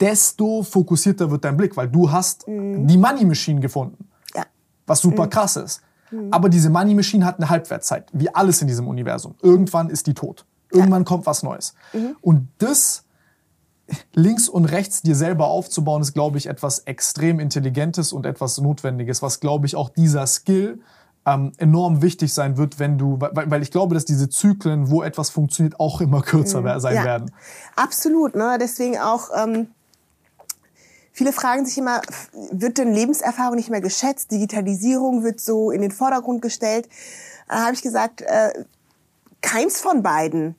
desto 0.03 0.63
fokussierter 0.65 1.31
wird 1.31 1.45
dein 1.45 1.57
Blick, 1.57 1.77
weil 1.77 1.89
du 1.89 2.11
hast 2.11 2.47
mhm. 2.49 2.87
die 2.87 2.99
Money 2.99 3.25
Machine 3.25 3.61
gefunden. 3.61 4.09
Ja. 4.35 4.45
Was 4.87 5.01
super 5.01 5.27
mhm. 5.27 5.31
krass 5.31 5.57
ist. 5.57 5.81
Mhm. 6.11 6.29
Aber 6.33 6.49
diese 6.49 6.71
Money 6.71 6.95
Machine 6.95 7.25
hat 7.25 7.39
eine 7.39 7.49
Halbwertzeit, 7.49 8.09
wie 8.13 8.29
alles 8.35 8.61
in 8.61 8.69
diesem 8.69 8.89
Universum. 8.89 9.37
Irgendwann 9.41 9.89
ist 9.89 10.07
die 10.09 10.15
tot. 10.15 10.45
Irgendwann 10.71 11.03
ja. 11.03 11.07
kommt 11.07 11.27
was 11.27 11.43
Neues. 11.43 11.75
Mhm. 11.93 12.17
Und 12.21 12.49
das 12.59 13.05
links 14.15 14.49
und 14.49 14.65
rechts 14.65 15.03
dir 15.03 15.15
selber 15.15 15.47
aufzubauen, 15.47 16.03
ist, 16.03 16.15
glaube 16.15 16.39
ich, 16.39 16.47
etwas 16.47 16.81
extrem 16.81 17.39
Intelligentes 17.41 18.13
und 18.13 18.27
etwas 18.27 18.59
Notwendiges, 18.59 19.23
was, 19.23 19.39
glaube 19.39 19.67
ich, 19.67 19.77
auch 19.77 19.89
dieser 19.89 20.27
Skill 20.27 20.81
ähm, 21.27 21.53
enorm 21.59 22.03
wichtig 22.03 22.33
sein 22.33 22.57
wird, 22.57 22.79
wenn 22.79 22.99
du, 22.99 23.21
weil, 23.21 23.51
weil 23.51 23.63
ich 23.63 23.71
glaube, 23.71 23.95
dass 23.95 24.05
diese 24.05 24.29
Zyklen, 24.29 24.91
wo 24.91 25.03
etwas 25.03 25.31
funktioniert, 25.31 25.79
auch 25.79 26.01
immer 26.01 26.23
kürzer 26.23 26.63
mhm. 26.63 26.81
sein 26.81 26.97
ja. 26.97 27.05
werden. 27.05 27.31
Absolut, 27.77 28.35
ne? 28.35 28.57
Deswegen 28.61 28.99
auch 28.99 29.29
ähm, 29.37 29.69
Viele 31.13 31.33
fragen 31.33 31.67
sich 31.67 31.77
immer, 31.77 32.01
wird 32.51 32.79
denn 32.79 32.93
Lebenserfahrung 32.93 33.57
nicht 33.57 33.71
mehr 33.71 33.83
geschätzt? 33.83 34.31
Digitalisierung 34.31 35.23
wird 35.23 35.41
so 35.41 35.71
in 35.71 35.83
den 35.83 35.91
Vordergrund 35.91 36.41
gestellt. 36.41 36.89
Da 37.49 37.65
habe 37.67 37.75
ich 37.75 37.83
gesagt, 37.83 38.23
äh, 38.23 38.65
keins 39.43 39.81
von 39.81 40.03
beiden 40.03 40.55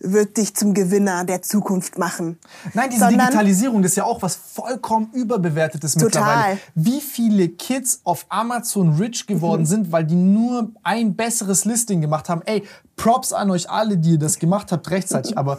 wird 0.00 0.38
dich 0.38 0.56
zum 0.56 0.72
Gewinner 0.72 1.24
der 1.24 1.42
Zukunft 1.42 1.98
machen. 1.98 2.38
Nein, 2.72 2.88
diese 2.90 3.00
Sondern 3.00 3.26
Digitalisierung, 3.26 3.82
das 3.82 3.92
ist 3.92 3.96
ja 3.96 4.04
auch 4.04 4.22
was 4.22 4.34
vollkommen 4.34 5.10
überbewertetes 5.12 5.92
total. 5.94 6.06
mittlerweile. 6.06 6.58
Wie 6.74 7.00
viele 7.00 7.48
Kids 7.50 8.00
auf 8.04 8.24
Amazon 8.30 8.94
rich 8.94 9.26
geworden 9.26 9.62
mhm. 9.62 9.66
sind, 9.66 9.92
weil 9.92 10.04
die 10.04 10.14
nur 10.14 10.70
ein 10.82 11.16
besseres 11.16 11.66
Listing 11.66 12.00
gemacht 12.00 12.28
haben. 12.28 12.40
Ey, 12.46 12.64
Props 12.96 13.32
an 13.32 13.50
euch 13.50 13.68
alle, 13.68 13.98
die 13.98 14.12
ihr 14.12 14.18
das 14.18 14.38
gemacht 14.38 14.72
habt 14.72 14.90
rechtzeitig. 14.90 15.36
Aber 15.36 15.58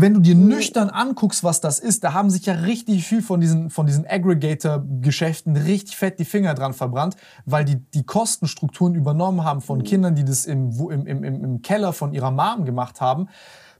wenn 0.00 0.14
du 0.14 0.20
dir 0.20 0.36
mhm. 0.36 0.46
nüchtern 0.46 0.90
anguckst, 0.90 1.42
was 1.42 1.60
das 1.60 1.80
ist, 1.80 2.04
da 2.04 2.12
haben 2.12 2.30
sich 2.30 2.46
ja 2.46 2.54
richtig 2.54 3.04
viel 3.04 3.20
von 3.20 3.40
diesen, 3.40 3.68
von 3.68 3.86
diesen 3.86 4.06
Aggregator-Geschäften 4.06 5.56
richtig 5.56 5.96
fett 5.96 6.20
die 6.20 6.24
Finger 6.24 6.54
dran 6.54 6.72
verbrannt, 6.72 7.16
weil 7.46 7.64
die 7.64 7.76
die 7.76 8.04
Kostenstrukturen 8.04 8.94
übernommen 8.94 9.42
haben 9.42 9.60
von 9.60 9.78
mhm. 9.78 9.84
Kindern, 9.84 10.14
die 10.14 10.24
das 10.24 10.46
im, 10.46 10.70
im, 10.90 11.06
im, 11.06 11.24
im 11.24 11.62
Keller 11.62 11.92
von 11.92 12.12
ihrer 12.12 12.30
Mom 12.30 12.64
gemacht 12.64 13.00
haben 13.00 13.28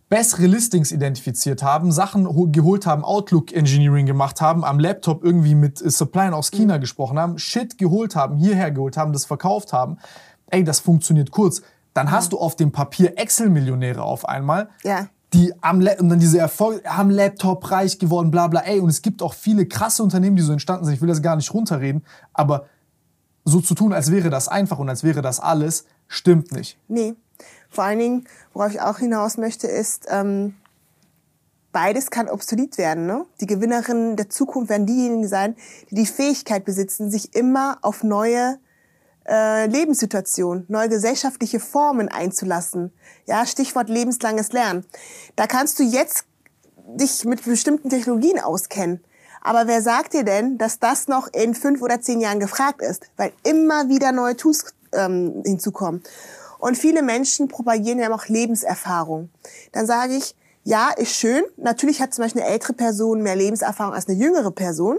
bessere 0.08 0.46
Listings 0.46 0.90
identifiziert 0.90 1.62
haben, 1.62 1.92
Sachen 1.92 2.50
geholt 2.50 2.86
haben, 2.86 3.04
Outlook 3.04 3.52
Engineering 3.52 4.06
gemacht 4.06 4.40
haben, 4.40 4.64
am 4.64 4.78
Laptop 4.78 5.22
irgendwie 5.22 5.54
mit 5.54 5.76
Suppliern 5.78 6.32
aus 6.32 6.50
China 6.50 6.76
mhm. 6.76 6.80
gesprochen 6.80 7.18
haben, 7.18 7.38
Shit 7.38 7.76
geholt 7.76 8.16
haben, 8.16 8.38
hierher 8.38 8.70
geholt 8.70 8.96
haben, 8.96 9.12
das 9.12 9.26
verkauft 9.26 9.74
haben. 9.74 9.98
Ey, 10.50 10.64
das 10.64 10.80
funktioniert 10.80 11.30
kurz. 11.30 11.60
Dann 11.92 12.10
hast 12.10 12.32
du 12.32 12.38
auf 12.38 12.56
dem 12.56 12.72
Papier 12.72 13.18
Excel-Millionäre 13.18 14.02
auf 14.02 14.26
einmal. 14.26 14.70
Ja. 14.82 15.08
Die 15.34 15.52
am 15.60 15.78
und 15.78 16.08
dann 16.08 16.18
diese 16.18 16.38
Erfolg 16.38 16.82
am 16.86 17.10
Laptop 17.10 17.70
reich 17.70 17.98
geworden, 17.98 18.30
bla 18.30 18.46
bla. 18.46 18.60
Ey, 18.60 18.80
und 18.80 18.88
es 18.88 19.02
gibt 19.02 19.22
auch 19.22 19.34
viele 19.34 19.66
krasse 19.66 20.02
Unternehmen, 20.02 20.36
die 20.36 20.42
so 20.42 20.52
entstanden 20.52 20.84
sind. 20.84 20.94
Ich 20.94 21.00
will 21.00 21.08
das 21.08 21.20
gar 21.20 21.36
nicht 21.36 21.52
runterreden, 21.52 22.04
aber 22.32 22.66
so 23.44 23.60
zu 23.60 23.74
tun, 23.74 23.92
als 23.92 24.10
wäre 24.10 24.30
das 24.30 24.48
einfach 24.48 24.78
und 24.78 24.88
als 24.88 25.04
wäre 25.04 25.22
das 25.22 25.40
alles, 25.40 25.84
stimmt 26.06 26.52
nicht. 26.52 26.78
Nee. 26.88 27.14
Vor 27.68 27.84
allen 27.84 27.98
Dingen, 27.98 28.24
worauf 28.52 28.72
ich 28.72 28.80
auch 28.80 28.98
hinaus 28.98 29.36
möchte, 29.36 29.66
ist, 29.66 30.06
ähm, 30.08 30.54
beides 31.72 32.10
kann 32.10 32.28
obsolet 32.28 32.78
werden. 32.78 33.06
Ne? 33.06 33.26
Die 33.40 33.46
Gewinnerinnen 33.46 34.16
der 34.16 34.30
Zukunft 34.30 34.70
werden 34.70 34.86
diejenigen 34.86 35.28
sein, 35.28 35.54
die 35.90 35.94
die 35.94 36.06
Fähigkeit 36.06 36.64
besitzen, 36.64 37.10
sich 37.10 37.34
immer 37.34 37.78
auf 37.82 38.02
neue 38.02 38.58
äh, 39.28 39.66
Lebenssituationen, 39.66 40.64
neue 40.68 40.88
gesellschaftliche 40.88 41.60
Formen 41.60 42.08
einzulassen. 42.08 42.92
Ja, 43.26 43.46
Stichwort 43.46 43.88
lebenslanges 43.88 44.52
Lernen. 44.52 44.84
Da 45.36 45.46
kannst 45.46 45.78
du 45.78 45.82
jetzt 45.82 46.24
dich 46.76 47.24
mit 47.24 47.44
bestimmten 47.44 47.90
Technologien 47.90 48.40
auskennen. 48.40 49.04
Aber 49.42 49.66
wer 49.66 49.82
sagt 49.82 50.14
dir 50.14 50.24
denn, 50.24 50.58
dass 50.58 50.78
das 50.78 51.08
noch 51.08 51.28
in 51.32 51.54
fünf 51.54 51.82
oder 51.82 52.00
zehn 52.00 52.20
Jahren 52.20 52.40
gefragt 52.40 52.82
ist? 52.82 53.04
Weil 53.16 53.32
immer 53.44 53.88
wieder 53.88 54.12
neue 54.12 54.36
Tools 54.36 54.74
ähm, 54.92 55.42
hinzukommen. 55.44 56.02
Und 56.58 56.76
viele 56.76 57.02
Menschen 57.02 57.48
propagieren 57.48 57.98
ja 57.98 58.12
auch 58.12 58.26
Lebenserfahrung. 58.26 59.30
Dann 59.72 59.86
sage 59.86 60.14
ich, 60.14 60.34
ja, 60.64 60.90
ist 60.90 61.14
schön. 61.14 61.44
Natürlich 61.56 62.02
hat 62.02 62.12
zum 62.12 62.24
Beispiel 62.24 62.42
eine 62.42 62.50
ältere 62.50 62.72
Person 62.72 63.22
mehr 63.22 63.36
Lebenserfahrung 63.36 63.94
als 63.94 64.08
eine 64.08 64.18
jüngere 64.18 64.50
Person. 64.50 64.98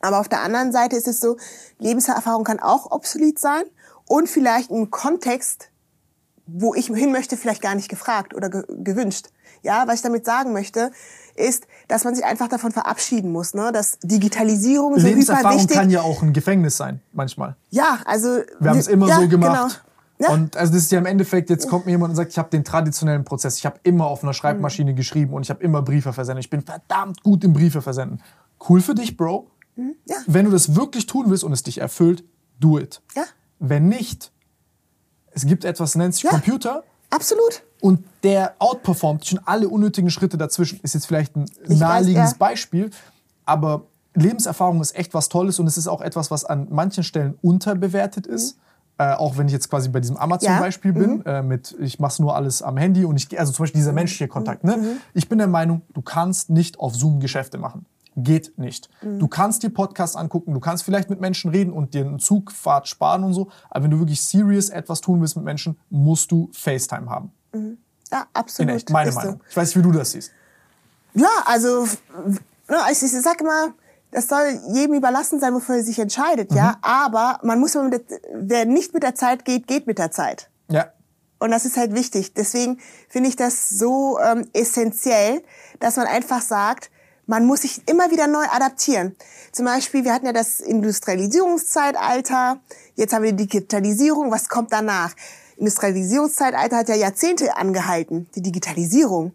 Aber 0.00 0.20
auf 0.20 0.28
der 0.28 0.42
anderen 0.42 0.72
Seite 0.72 0.96
ist 0.96 1.08
es 1.08 1.20
so, 1.20 1.36
Lebenserfahrung 1.78 2.44
kann 2.44 2.60
auch 2.60 2.90
obsolet 2.90 3.38
sein 3.38 3.64
und 4.06 4.28
vielleicht 4.28 4.70
im 4.70 4.90
Kontext, 4.90 5.70
wo 6.46 6.74
ich 6.74 6.86
hin 6.86 7.12
möchte, 7.12 7.36
vielleicht 7.36 7.62
gar 7.62 7.74
nicht 7.74 7.88
gefragt 7.88 8.34
oder 8.34 8.48
ge 8.48 8.64
gewünscht. 8.68 9.28
Ja, 9.62 9.84
was 9.86 9.96
ich 9.96 10.02
damit 10.02 10.24
sagen 10.24 10.52
möchte, 10.52 10.92
ist, 11.34 11.66
dass 11.88 12.04
man 12.04 12.14
sich 12.14 12.24
einfach 12.24 12.48
davon 12.48 12.70
verabschieden 12.70 13.32
muss, 13.32 13.54
ne? 13.54 13.72
dass 13.72 13.98
Digitalisierung 14.02 14.98
so 14.98 15.06
Lebenserfahrung 15.06 15.66
kann 15.66 15.90
ja 15.90 16.02
auch 16.02 16.22
ein 16.22 16.32
Gefängnis 16.32 16.76
sein, 16.76 17.00
manchmal. 17.12 17.56
Ja, 17.70 17.98
also 18.04 18.40
wir 18.60 18.70
haben 18.70 18.78
es 18.78 18.86
immer 18.86 19.08
ja, 19.08 19.20
so 19.20 19.28
gemacht. 19.28 19.82
Genau. 20.18 20.28
Ja. 20.28 20.34
Und 20.34 20.56
also 20.56 20.72
das 20.72 20.82
ist 20.82 20.92
ja 20.92 20.98
im 20.98 21.06
Endeffekt, 21.06 21.48
jetzt 21.48 21.68
kommt 21.68 21.86
mir 21.86 21.92
jemand 21.92 22.10
und 22.10 22.16
sagt, 22.16 22.32
ich 22.32 22.38
habe 22.38 22.50
den 22.50 22.64
traditionellen 22.64 23.24
Prozess, 23.24 23.58
ich 23.58 23.66
habe 23.66 23.78
immer 23.84 24.06
auf 24.06 24.24
einer 24.24 24.32
Schreibmaschine 24.32 24.92
mhm. 24.92 24.96
geschrieben 24.96 25.32
und 25.32 25.42
ich 25.42 25.50
habe 25.50 25.62
immer 25.62 25.82
Briefe 25.82 26.12
versendet. 26.12 26.44
Ich 26.44 26.50
bin 26.50 26.62
verdammt 26.62 27.22
gut 27.22 27.44
im 27.44 27.52
Briefe 27.52 27.82
versenden. 27.82 28.20
Cool 28.68 28.80
für 28.80 28.94
dich, 28.94 29.16
Bro. 29.16 29.48
Mhm. 29.78 29.94
Ja. 30.06 30.16
Wenn 30.26 30.44
du 30.44 30.50
das 30.50 30.74
wirklich 30.74 31.06
tun 31.06 31.30
willst 31.30 31.44
und 31.44 31.52
es 31.52 31.62
dich 31.62 31.78
erfüllt, 31.78 32.24
do 32.58 32.78
it. 32.78 33.00
Ja. 33.14 33.24
Wenn 33.58 33.88
nicht, 33.88 34.32
es 35.30 35.46
gibt 35.46 35.64
etwas, 35.64 35.94
nennt 35.94 36.14
sich 36.14 36.24
ja. 36.24 36.30
Computer. 36.30 36.84
Absolut. 37.10 37.62
Und 37.80 38.04
der 38.22 38.54
outperformt 38.58 39.24
schon 39.24 39.40
alle 39.44 39.68
unnötigen 39.68 40.10
Schritte 40.10 40.36
dazwischen. 40.36 40.80
Ist 40.82 40.94
jetzt 40.94 41.06
vielleicht 41.06 41.36
ein 41.36 41.46
ich 41.68 41.78
naheliegendes 41.78 42.32
weiß, 42.32 42.32
ja. 42.32 42.38
Beispiel, 42.38 42.90
aber 43.44 43.86
Lebenserfahrung 44.14 44.80
ist 44.80 44.96
echt 44.96 45.14
was 45.14 45.28
Tolles 45.28 45.58
und 45.60 45.66
es 45.68 45.78
ist 45.78 45.86
auch 45.86 46.00
etwas, 46.00 46.30
was 46.30 46.44
an 46.44 46.66
manchen 46.70 47.04
Stellen 47.04 47.38
unterbewertet 47.40 48.26
ist. 48.26 48.56
Mhm. 48.56 48.62
Äh, 49.00 49.12
auch 49.14 49.38
wenn 49.38 49.46
ich 49.46 49.52
jetzt 49.52 49.70
quasi 49.70 49.88
bei 49.90 50.00
diesem 50.00 50.16
Amazon-Beispiel 50.16 50.92
ja. 50.92 50.98
bin, 50.98 51.18
mhm. 51.18 51.22
äh, 51.24 51.42
mit 51.42 51.76
ich 51.78 52.00
mache 52.00 52.20
nur 52.20 52.34
alles 52.34 52.62
am 52.62 52.76
Handy 52.76 53.04
und 53.04 53.16
ich 53.16 53.38
also 53.38 53.52
zum 53.52 53.62
Beispiel 53.62 53.78
dieser 53.78 53.92
menschliche 53.92 54.26
Kontakt. 54.26 54.64
Ne? 54.64 54.76
Mhm. 54.76 54.88
Ich 55.14 55.28
bin 55.28 55.38
der 55.38 55.46
Meinung, 55.46 55.82
du 55.94 56.02
kannst 56.02 56.50
nicht 56.50 56.80
auf 56.80 56.96
Zoom 56.96 57.20
Geschäfte 57.20 57.58
machen. 57.58 57.86
Geht 58.20 58.58
nicht. 58.58 58.88
Mhm. 59.02 59.18
Du 59.20 59.28
kannst 59.28 59.62
dir 59.62 59.70
Podcasts 59.70 60.16
angucken, 60.16 60.52
du 60.52 60.60
kannst 60.60 60.82
vielleicht 60.82 61.08
mit 61.08 61.20
Menschen 61.20 61.50
reden 61.50 61.72
und 61.72 61.94
dir 61.94 62.04
einen 62.04 62.18
Zugfahrt 62.18 62.88
sparen 62.88 63.22
und 63.22 63.32
so, 63.32 63.48
aber 63.70 63.84
wenn 63.84 63.90
du 63.90 63.98
wirklich 63.98 64.20
serious 64.20 64.70
etwas 64.70 65.00
tun 65.00 65.20
willst 65.20 65.36
mit 65.36 65.44
Menschen, 65.44 65.78
musst 65.88 66.32
du 66.32 66.50
FaceTime 66.52 67.08
haben. 67.08 67.32
Mhm. 67.52 67.78
Ja, 68.10 68.26
absolut. 68.32 68.70
In 68.70 68.76
echt, 68.76 68.90
meine 68.90 69.12
Meinung. 69.12 69.34
So. 69.34 69.40
Ich 69.50 69.56
weiß 69.56 69.68
nicht, 69.68 69.76
wie 69.76 69.90
du 69.90 69.96
das 69.96 70.10
siehst. 70.10 70.32
Ja, 71.14 71.28
also, 71.44 71.86
ne, 72.68 72.76
ich, 72.90 73.02
ich 73.02 73.12
sag 73.12 73.40
immer, 73.40 73.74
das 74.10 74.28
soll 74.28 74.60
jedem 74.72 74.94
überlassen 74.94 75.38
sein, 75.38 75.54
wofür 75.54 75.76
er 75.76 75.84
sich 75.84 75.98
entscheidet, 75.98 76.50
mhm. 76.50 76.56
ja. 76.56 76.76
Aber 76.82 77.38
man 77.42 77.60
muss, 77.60 77.72
der, 77.72 78.00
wer 78.34 78.64
nicht 78.64 78.94
mit 78.94 79.02
der 79.02 79.14
Zeit 79.14 79.44
geht, 79.44 79.66
geht 79.66 79.86
mit 79.86 79.98
der 79.98 80.10
Zeit. 80.10 80.50
Ja. 80.68 80.92
Und 81.38 81.50
das 81.50 81.64
ist 81.64 81.76
halt 81.76 81.94
wichtig. 81.94 82.34
Deswegen 82.34 82.78
finde 83.08 83.28
ich 83.28 83.36
das 83.36 83.68
so 83.68 84.18
ähm, 84.18 84.48
essentiell, 84.52 85.42
dass 85.78 85.96
man 85.96 86.06
einfach 86.06 86.42
sagt, 86.42 86.90
man 87.28 87.46
muss 87.46 87.62
sich 87.62 87.82
immer 87.86 88.10
wieder 88.10 88.26
neu 88.26 88.44
adaptieren. 88.50 89.14
Zum 89.52 89.66
Beispiel, 89.66 90.04
wir 90.04 90.12
hatten 90.12 90.26
ja 90.26 90.32
das 90.32 90.58
Industrialisierungszeitalter, 90.58 92.58
jetzt 92.96 93.14
haben 93.14 93.22
wir 93.22 93.32
die 93.32 93.46
Digitalisierung, 93.46 94.32
was 94.32 94.48
kommt 94.48 94.72
danach? 94.72 95.12
Industrialisierungszeitalter 95.58 96.78
hat 96.78 96.88
ja 96.88 96.96
Jahrzehnte 96.96 97.56
angehalten, 97.56 98.28
die 98.34 98.42
Digitalisierung 98.42 99.32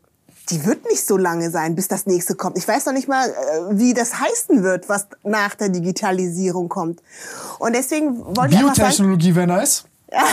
die 0.50 0.66
wird 0.66 0.86
nicht 0.90 1.06
so 1.06 1.18
lange 1.18 1.50
sein, 1.50 1.76
bis 1.76 1.88
das 1.88 2.06
nächste 2.06 2.36
kommt. 2.36 2.58
Ich 2.58 2.68
weiß 2.68 2.86
noch 2.86 2.94
nicht 2.94 3.08
mal, 3.08 3.30
äh, 3.30 3.34
wie 3.72 3.94
das 3.94 4.20
heißen 4.20 4.64
wird, 4.64 4.90
was 4.90 5.08
nach 5.24 5.56
der 5.56 5.70
Digitalisierung 5.70 6.70
kommt. 6.70 7.02
Und 7.60 7.74
deswegen 7.74 8.20
wollte 8.36 8.56
ich 8.56 8.60
Biotechnologie 8.60 9.36
wäre 9.36 9.48
nice. 9.48 9.86
Ja, 10.12 10.24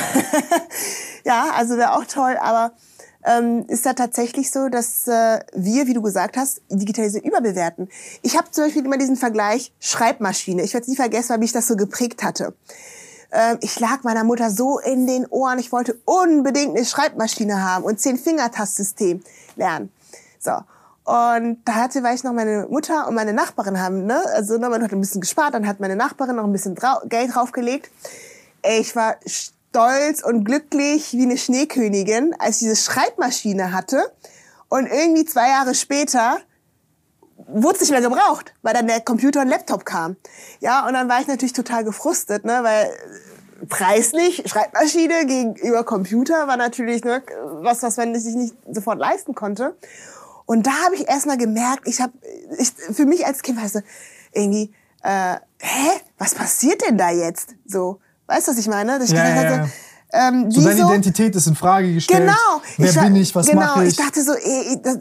ja 1.25 1.51
also 1.57 1.77
wäre 1.77 1.93
auch 1.93 2.05
toll, 2.05 2.37
aber 2.41 2.73
ähm, 3.25 3.65
ist 3.69 3.85
da 3.87 3.93
tatsächlich 3.93 4.51
so, 4.51 4.69
dass 4.69 5.07
äh, 5.07 5.41
wir, 5.53 5.87
wie 5.87 5.95
du 5.95 6.03
gesagt 6.03 6.37
hast, 6.37 6.63
Digitalisierung 6.71 7.29
überbewerten. 7.29 7.89
Ich 8.23 8.37
habe 8.37 8.51
zum 8.51 8.65
Beispiel 8.65 8.85
immer 8.85 8.99
diesen 8.99 9.17
Vergleich 9.17 9.73
Schreibmaschine. 9.81 10.63
Ich 10.63 10.75
werde 10.75 10.89
nie 10.91 10.97
vergessen, 10.97 11.31
weil 11.31 11.39
mich 11.39 11.53
das 11.53 11.67
so 11.67 11.77
geprägt 11.77 12.23
hatte. 12.23 12.55
Ähm, 13.33 13.59
ich 13.61 13.79
lag 13.79 14.03
meiner 14.03 14.25
Mutter 14.25 14.51
so 14.51 14.79
in 14.79 15.07
den 15.07 15.27
Ohren, 15.27 15.59
ich 15.59 15.73
wollte 15.73 15.99
unbedingt 16.05 16.77
eine 16.77 16.85
Schreibmaschine 16.85 17.63
haben 17.63 17.85
und 17.85 18.01
Zehn-Fingertastsystem 18.01 19.23
lernen. 19.57 19.93
So. 20.39 20.53
Und 21.05 21.59
da 21.65 21.75
hatte, 21.75 22.03
weil 22.03 22.15
ich 22.15 22.25
noch 22.25 22.33
meine 22.33 22.67
Mutter 22.71 23.09
und 23.09 23.15
meine 23.15 23.33
Nachbarin 23.33 23.81
haben, 23.81 24.07
ne, 24.07 24.23
also 24.35 24.59
ne, 24.59 24.69
man 24.69 24.83
hat 24.83 24.93
ein 24.93 25.01
bisschen 25.01 25.21
gespart, 25.21 25.55
dann 25.55 25.67
hat 25.67 25.81
meine 25.81 25.97
Nachbarin 25.97 26.37
noch 26.37 26.45
ein 26.45 26.53
bisschen 26.53 26.77
Geld 27.09 27.35
draufgelegt. 27.35 27.91
Ich 28.79 28.95
war 28.95 29.17
stolz 29.71 30.23
und 30.23 30.45
glücklich 30.45 31.13
wie 31.13 31.23
eine 31.23 31.39
Schneekönigin, 31.39 32.35
als 32.39 32.57
ich 32.57 32.69
diese 32.69 32.77
Schreibmaschine 32.77 33.73
hatte. 33.73 34.13
Und 34.69 34.87
irgendwie 34.87 35.25
zwei 35.25 35.49
Jahre 35.49 35.75
später 35.75 36.39
wurde 37.47 37.77
es 37.77 37.81
nicht 37.81 37.91
mehr 37.91 38.01
gebraucht, 38.01 38.55
weil 38.63 38.75
dann 38.75 38.87
der 38.87 39.01
Computer 39.01 39.41
und 39.41 39.49
Laptop 39.49 39.85
kam. 39.85 40.17
Ja, 40.61 40.87
und 40.87 40.95
dann 40.95 41.09
war 41.09 41.21
ich 41.21 41.27
natürlich 41.27 41.53
total 41.53 41.85
gefrustet, 41.85 42.45
ne, 42.45 42.61
weil 42.63 42.91
preislich 43.69 44.43
Schreibmaschine 44.47 45.27
gegenüber 45.27 45.85
Computer 45.85 46.47
war 46.49 46.57
natürlich 46.57 47.05
ne, 47.05 47.23
was, 47.63 47.83
was 47.83 47.97
man 47.97 48.19
sich 48.19 48.35
nicht 48.35 48.55
sofort 48.71 48.99
leisten 48.99 49.35
konnte. 49.35 49.77
Und 50.47 50.67
da 50.67 50.73
habe 50.85 50.97
ich 50.97 51.09
erstmal 51.09 51.39
gemerkt, 51.39 51.87
ich 51.87 52.01
habe, 52.01 52.13
ich, 52.59 52.73
für 52.73 53.07
mich 53.07 53.25
als 53.25 53.43
Kind, 53.43 53.61
weißt 53.61 53.77
du, 53.77 53.83
irgendwie, 54.33 54.73
äh, 55.03 55.37
hä, 55.59 55.91
was 56.19 56.35
passiert 56.35 56.83
denn 56.87 56.99
da 56.99 57.11
jetzt? 57.11 57.55
So, 57.67 58.01
weißt 58.31 58.49
du, 58.49 58.53
was 58.53 58.59
ich 58.59 58.69
meine? 58.69 58.99
Dass 58.99 59.11
ich 59.11 59.17
ja, 59.17 59.25
gedacht 59.25 59.45
ja, 59.45 59.59
hatte, 59.59 59.71
ähm, 60.13 60.51
so 60.51 60.61
deine 60.63 60.81
Identität 60.81 61.35
ist 61.37 61.47
in 61.47 61.55
Frage 61.55 61.93
gestellt. 61.93 62.21
Genau. 62.21 62.63
Wer 62.77 62.91
ich 62.91 63.01
bin 63.01 63.17
ich? 63.17 63.35
Was 63.35 63.47
genau, 63.47 63.61
mache 63.61 63.85
ich? 63.85 63.91
Ich 63.91 63.97
dachte 63.97 64.23
so, 64.23 64.33
ey, 64.33 64.81
das, 64.83 64.99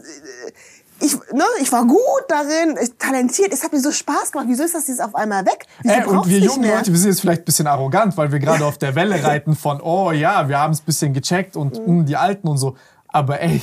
ich, 1.00 1.14
ne, 1.32 1.44
ich 1.60 1.72
war 1.72 1.86
gut 1.86 1.98
darin, 2.28 2.76
talentiert, 2.98 3.52
es 3.52 3.64
hat 3.64 3.72
mir 3.72 3.80
so 3.80 3.90
Spaß 3.90 4.32
gemacht. 4.32 4.46
Wieso 4.48 4.64
ist 4.64 4.74
das 4.74 4.86
jetzt 4.88 5.02
auf 5.02 5.14
einmal 5.14 5.44
weg? 5.46 5.66
Wieso 5.82 5.94
äh, 5.94 6.04
und 6.04 6.28
wir 6.28 6.38
jungen 6.38 6.60
mehr? 6.60 6.76
Leute, 6.76 6.92
wir 6.92 6.98
sind 6.98 7.10
jetzt 7.10 7.20
vielleicht 7.22 7.42
ein 7.42 7.44
bisschen 7.44 7.66
arrogant, 7.66 8.16
weil 8.16 8.30
wir 8.30 8.38
gerade 8.38 8.64
auf 8.64 8.78
der 8.78 8.94
Welle 8.94 9.22
reiten 9.24 9.56
von, 9.56 9.80
oh 9.80 10.12
ja, 10.12 10.48
wir 10.48 10.58
haben 10.58 10.72
es 10.72 10.80
ein 10.80 10.84
bisschen 10.84 11.12
gecheckt 11.12 11.56
und 11.56 11.78
mhm. 11.78 11.84
um 11.84 12.06
die 12.06 12.16
Alten 12.16 12.48
und 12.48 12.58
so. 12.58 12.76
Aber 13.08 13.40
ey, 13.40 13.62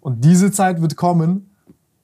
und 0.00 0.24
diese 0.24 0.52
Zeit 0.52 0.80
wird 0.80 0.96
kommen, 0.96 1.47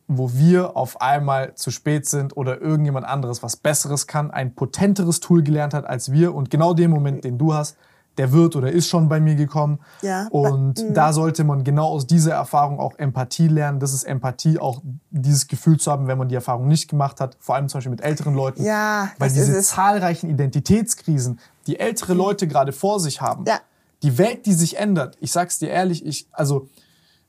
wo 0.06 0.32
wir 0.34 0.76
auf 0.76 1.00
einmal 1.00 1.54
zu 1.54 1.70
spät 1.70 2.06
sind 2.06 2.36
oder 2.36 2.60
irgendjemand 2.60 3.06
anderes 3.06 3.42
was 3.42 3.56
Besseres 3.56 4.06
kann, 4.06 4.30
ein 4.30 4.54
potenteres 4.54 5.20
Tool 5.20 5.42
gelernt 5.42 5.74
hat 5.74 5.86
als 5.86 6.12
wir 6.12 6.34
und 6.34 6.50
genau 6.50 6.74
den 6.74 6.90
Moment, 6.90 7.24
den 7.24 7.38
du 7.38 7.54
hast, 7.54 7.76
der 8.16 8.32
wird 8.32 8.54
oder 8.54 8.70
ist 8.70 8.88
schon 8.88 9.08
bei 9.08 9.18
mir 9.18 9.34
gekommen. 9.34 9.80
Ja, 10.02 10.28
und 10.28 10.78
mhm. 10.78 10.94
da 10.94 11.12
sollte 11.12 11.44
man 11.44 11.64
genau 11.64 11.88
aus 11.88 12.06
dieser 12.06 12.34
Erfahrung 12.34 12.78
auch 12.78 12.96
Empathie 12.98 13.48
lernen. 13.48 13.80
Das 13.80 13.92
ist 13.92 14.04
Empathie, 14.04 14.58
auch 14.58 14.82
dieses 15.10 15.48
Gefühl 15.48 15.78
zu 15.78 15.90
haben, 15.90 16.06
wenn 16.06 16.18
man 16.18 16.28
die 16.28 16.34
Erfahrung 16.34 16.68
nicht 16.68 16.88
gemacht 16.88 17.20
hat, 17.20 17.36
vor 17.40 17.56
allem 17.56 17.68
zum 17.68 17.78
Beispiel 17.78 17.90
mit 17.90 18.02
älteren 18.02 18.34
Leuten. 18.34 18.62
Ja, 18.62 19.10
Weil 19.18 19.30
diese 19.30 19.60
zahlreichen 19.62 20.30
Identitätskrisen, 20.30 21.40
die 21.66 21.80
ältere 21.80 22.14
Leute 22.14 22.46
gerade 22.46 22.72
vor 22.72 23.00
sich 23.00 23.20
haben, 23.20 23.44
ja. 23.46 23.58
die 24.02 24.16
Welt, 24.18 24.46
die 24.46 24.52
sich 24.52 24.76
ändert, 24.76 25.16
ich 25.20 25.32
sag's 25.32 25.58
dir 25.58 25.70
ehrlich, 25.70 26.06
ich, 26.06 26.28
also 26.32 26.68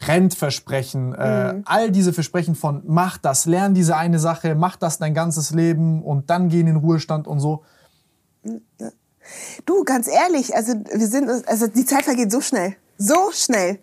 Rentversprechen, 0.02 1.14
äh, 1.14 1.54
mhm. 1.54 1.64
all 1.66 1.92
diese 1.92 2.14
Versprechen 2.14 2.56
von 2.56 2.84
mach 2.86 3.18
das, 3.18 3.46
lern 3.46 3.74
diese 3.74 3.96
eine 3.96 4.20
Sache, 4.20 4.56
mach 4.56 4.76
das 4.76 4.98
dein 4.98 5.14
ganzes 5.14 5.52
Leben 5.52 6.04
und 6.04 6.30
dann 6.30 6.50
geh 6.50 6.60
in 6.60 6.66
den 6.66 6.76
Ruhestand 6.76 7.28
und 7.28 7.40
so. 7.40 7.64
Du, 9.66 9.84
ganz 9.84 10.08
ehrlich, 10.08 10.56
also 10.56 10.74
wir 10.74 11.08
sind, 11.08 11.30
also 11.48 11.68
die 11.68 11.86
Zeit 11.86 12.04
vergeht 12.04 12.32
so 12.32 12.42
schnell, 12.42 12.76
so 12.98 13.32
schnell. 13.32 13.80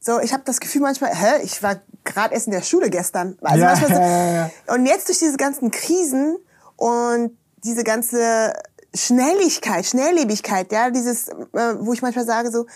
So, 0.00 0.20
ich 0.20 0.34
habe 0.34 0.42
das 0.44 0.60
Gefühl 0.60 0.82
manchmal, 0.82 1.14
hä, 1.14 1.42
ich 1.42 1.62
war 1.62 1.80
gerade 2.04 2.34
erst 2.34 2.46
in 2.46 2.52
der 2.52 2.62
Schule 2.62 2.90
gestern. 2.90 3.36
Also 3.40 3.64
ja, 3.64 3.74
so, 3.74 3.86
ja, 3.88 4.32
ja. 4.32 4.50
Und 4.66 4.84
jetzt 4.84 5.08
durch 5.08 5.18
diese 5.18 5.38
ganzen 5.38 5.70
Krisen 5.70 6.36
und 6.76 7.36
diese 7.64 7.84
ganze 7.84 8.52
Schnelligkeit, 8.94 9.86
Schnelllebigkeit, 9.86 10.70
ja, 10.72 10.90
dieses, 10.90 11.28
äh, 11.28 11.74
wo 11.78 11.94
ich 11.94 12.02
manchmal 12.02 12.26
sage 12.26 12.52
so, 12.52 12.66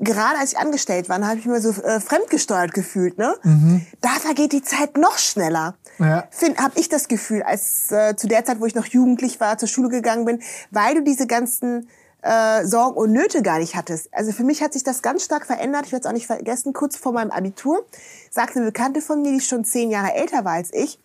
gerade 0.00 0.38
als 0.38 0.52
ich 0.52 0.58
angestellt 0.58 1.08
war, 1.08 1.20
habe 1.26 1.38
ich 1.38 1.46
mir 1.46 1.60
so 1.60 1.70
äh, 1.82 2.00
fremdgesteuert 2.00 2.72
gefühlt, 2.74 3.18
ne? 3.18 3.34
Mhm. 3.42 3.86
Da 4.00 4.10
vergeht 4.10 4.52
die 4.52 4.62
Zeit 4.62 4.96
noch 4.96 5.18
schneller. 5.18 5.76
Ja. 5.98 6.28
Habe 6.56 6.78
ich 6.80 6.88
das 6.88 7.08
Gefühl, 7.08 7.42
als 7.42 7.90
äh, 7.90 8.16
zu 8.16 8.26
der 8.26 8.44
Zeit, 8.44 8.60
wo 8.60 8.66
ich 8.66 8.74
noch 8.74 8.86
jugendlich 8.86 9.40
war, 9.40 9.58
zur 9.58 9.68
Schule 9.68 9.88
gegangen 9.88 10.24
bin, 10.24 10.42
weil 10.70 10.94
du 10.94 11.02
diese 11.02 11.26
ganzen 11.26 11.88
äh, 12.22 12.64
Sorgen 12.66 12.96
und 12.96 13.12
Nöte 13.12 13.42
gar 13.42 13.58
nicht 13.58 13.76
hattest. 13.76 14.08
Also 14.12 14.32
für 14.32 14.44
mich 14.44 14.62
hat 14.62 14.72
sich 14.72 14.82
das 14.82 15.02
ganz 15.02 15.24
stark 15.24 15.46
verändert. 15.46 15.86
Ich 15.86 15.92
werde 15.92 16.04
es 16.04 16.08
auch 16.08 16.14
nicht 16.14 16.26
vergessen. 16.26 16.72
Kurz 16.72 16.96
vor 16.96 17.12
meinem 17.12 17.30
Abitur 17.30 17.84
sagte 18.30 18.56
eine 18.56 18.66
Bekannte 18.66 19.02
von 19.02 19.22
mir, 19.22 19.32
die 19.32 19.40
schon 19.40 19.64
zehn 19.64 19.90
Jahre 19.90 20.14
älter 20.14 20.44
war 20.44 20.52
als 20.54 20.72
ich. 20.72 20.98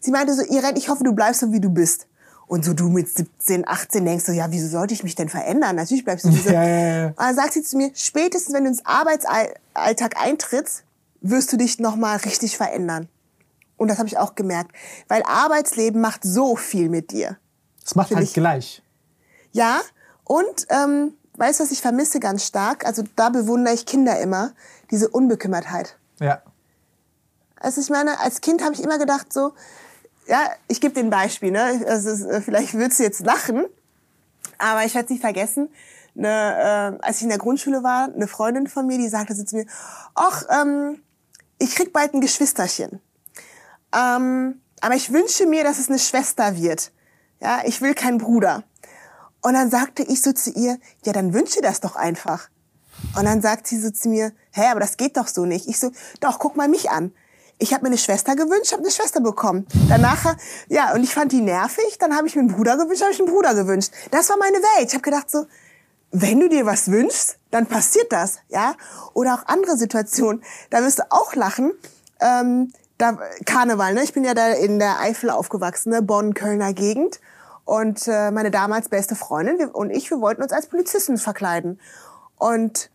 Sie 0.00 0.10
meinte 0.10 0.34
so, 0.34 0.42
Irene, 0.42 0.78
ich 0.78 0.88
hoffe, 0.88 1.02
du 1.02 1.12
bleibst 1.12 1.40
so, 1.40 1.52
wie 1.52 1.60
du 1.60 1.70
bist. 1.70 2.06
Und 2.48 2.64
so 2.64 2.72
du 2.72 2.88
mit 2.88 3.14
17, 3.14 3.68
18 3.68 4.04
denkst 4.06 4.24
so, 4.24 4.32
ja, 4.32 4.50
wieso 4.50 4.68
sollte 4.68 4.94
ich 4.94 5.04
mich 5.04 5.14
denn 5.14 5.28
verändern? 5.28 5.76
Natürlich 5.76 6.04
bleibst 6.04 6.24
du 6.24 6.30
wie 6.30 6.38
so. 6.38 6.50
Ja, 6.50 6.64
ja, 6.64 6.78
ja. 6.78 7.06
Und 7.08 7.20
dann 7.20 7.34
sagt 7.34 7.52
sie 7.52 7.62
zu 7.62 7.76
mir, 7.76 7.90
spätestens 7.94 8.54
wenn 8.54 8.64
du 8.64 8.70
ins 8.70 8.86
Arbeitsalltag 8.86 10.16
eintrittst, 10.18 10.82
wirst 11.20 11.52
du 11.52 11.58
dich 11.58 11.78
nochmal 11.78 12.16
richtig 12.16 12.56
verändern. 12.56 13.08
Und 13.76 13.88
das 13.88 13.98
habe 13.98 14.08
ich 14.08 14.16
auch 14.16 14.34
gemerkt. 14.34 14.72
Weil 15.08 15.22
Arbeitsleben 15.24 16.00
macht 16.00 16.24
so 16.24 16.56
viel 16.56 16.88
mit 16.88 17.12
dir. 17.12 17.36
Es 17.84 17.94
macht 17.94 18.14
halt 18.14 18.24
ich. 18.24 18.32
gleich. 18.32 18.82
Ja, 19.52 19.80
und 20.24 20.66
ähm, 20.70 21.14
weißt 21.36 21.60
du, 21.60 21.64
was 21.64 21.70
ich 21.70 21.82
vermisse 21.82 22.18
ganz 22.18 22.44
stark? 22.44 22.86
Also 22.86 23.04
da 23.14 23.28
bewundere 23.28 23.74
ich 23.74 23.84
Kinder 23.84 24.18
immer, 24.20 24.52
diese 24.90 25.08
Unbekümmertheit. 25.08 25.96
Ja. 26.18 26.42
Also 27.56 27.80
ich 27.80 27.90
meine, 27.90 28.20
als 28.20 28.40
Kind 28.40 28.62
habe 28.62 28.74
ich 28.74 28.82
immer 28.82 28.98
gedacht 28.98 29.32
so, 29.32 29.52
ja, 30.28 30.50
ich 30.68 30.80
gebe 30.80 30.94
dir 30.94 31.00
ein 31.00 31.10
Beispiel, 31.10 31.50
ne? 31.50 31.84
Also 31.88 32.40
vielleicht 32.40 32.74
würdest 32.74 33.00
du 33.00 33.04
jetzt 33.04 33.24
lachen, 33.24 33.64
aber 34.58 34.84
ich 34.84 34.94
werde 34.94 35.06
es 35.06 35.10
nicht 35.10 35.20
vergessen. 35.20 35.68
Ne, 36.14 36.28
äh, 36.28 37.04
als 37.04 37.18
ich 37.18 37.22
in 37.22 37.28
der 37.28 37.38
Grundschule 37.38 37.84
war, 37.84 38.12
eine 38.12 38.26
Freundin 38.26 38.66
von 38.66 38.86
mir, 38.88 38.98
die 38.98 39.08
sagte 39.08 39.36
so 39.36 39.44
zu 39.44 39.54
mir, 39.54 39.66
ach, 40.16 40.42
ähm, 40.50 41.00
ich 41.60 41.76
krieg 41.76 41.92
bald 41.92 42.12
ein 42.12 42.20
Geschwisterchen. 42.20 43.00
Ähm, 43.94 44.60
aber 44.80 44.94
ich 44.94 45.12
wünsche 45.12 45.46
mir, 45.46 45.62
dass 45.62 45.78
es 45.78 45.88
eine 45.88 46.00
Schwester 46.00 46.56
wird. 46.56 46.90
Ja, 47.40 47.60
ich 47.64 47.80
will 47.82 47.94
keinen 47.94 48.18
Bruder. 48.18 48.64
Und 49.42 49.54
dann 49.54 49.70
sagte 49.70 50.02
ich 50.02 50.20
so 50.20 50.32
zu 50.32 50.50
ihr, 50.50 50.78
ja, 51.04 51.12
dann 51.12 51.32
wünsche 51.34 51.60
das 51.60 51.80
doch 51.80 51.94
einfach. 51.94 52.48
Und 53.16 53.24
dann 53.24 53.40
sagt 53.40 53.68
sie 53.68 53.80
so 53.80 53.90
zu 53.90 54.08
mir, 54.08 54.32
hä, 54.50 54.66
aber 54.70 54.80
das 54.80 54.96
geht 54.96 55.16
doch 55.16 55.28
so 55.28 55.46
nicht. 55.46 55.68
Ich 55.68 55.78
so, 55.78 55.92
doch, 56.20 56.40
guck 56.40 56.56
mal 56.56 56.68
mich 56.68 56.90
an. 56.90 57.12
Ich 57.58 57.74
habe 57.74 57.82
mir 57.82 57.88
eine 57.88 57.98
Schwester 57.98 58.36
gewünscht, 58.36 58.72
habe 58.72 58.82
eine 58.82 58.90
Schwester 58.92 59.20
bekommen. 59.20 59.66
Danach, 59.88 60.36
ja, 60.68 60.94
und 60.94 61.02
ich 61.02 61.12
fand 61.12 61.32
die 61.32 61.40
nervig, 61.40 61.98
dann 61.98 62.16
habe 62.16 62.28
ich 62.28 62.36
mir 62.36 62.42
einen 62.42 62.54
Bruder 62.54 62.76
gewünscht, 62.76 63.02
habe 63.02 63.12
ich 63.12 63.20
einen 63.20 63.30
Bruder 63.30 63.54
gewünscht. 63.54 63.90
Das 64.10 64.28
war 64.30 64.36
meine 64.36 64.58
Welt. 64.58 64.88
Ich 64.88 64.94
habe 64.94 65.02
gedacht 65.02 65.30
so, 65.30 65.46
wenn 66.10 66.40
du 66.40 66.48
dir 66.48 66.66
was 66.66 66.90
wünschst, 66.90 67.38
dann 67.50 67.66
passiert 67.66 68.12
das, 68.12 68.38
ja. 68.48 68.74
Oder 69.12 69.34
auch 69.34 69.46
andere 69.46 69.76
Situationen, 69.76 70.42
da 70.70 70.82
wirst 70.82 71.00
du 71.00 71.02
auch 71.10 71.34
lachen. 71.34 71.72
Ähm, 72.20 72.72
da, 72.96 73.18
Karneval, 73.44 73.94
ne? 73.94 74.02
Ich 74.02 74.12
bin 74.12 74.24
ja 74.24 74.34
da 74.34 74.48
in 74.48 74.78
der 74.78 75.00
Eifel 75.00 75.30
aufgewachsen, 75.30 75.90
ne? 75.90 76.02
Bonn, 76.02 76.34
Kölner 76.34 76.72
Gegend. 76.72 77.20
Und 77.64 78.08
äh, 78.08 78.30
meine 78.30 78.50
damals 78.50 78.88
beste 78.88 79.14
Freundin 79.14 79.68
und 79.68 79.90
ich, 79.90 80.10
wir 80.10 80.20
wollten 80.20 80.42
uns 80.42 80.52
als 80.52 80.68
Polizisten 80.68 81.18
verkleiden. 81.18 81.78
Und 82.38 82.90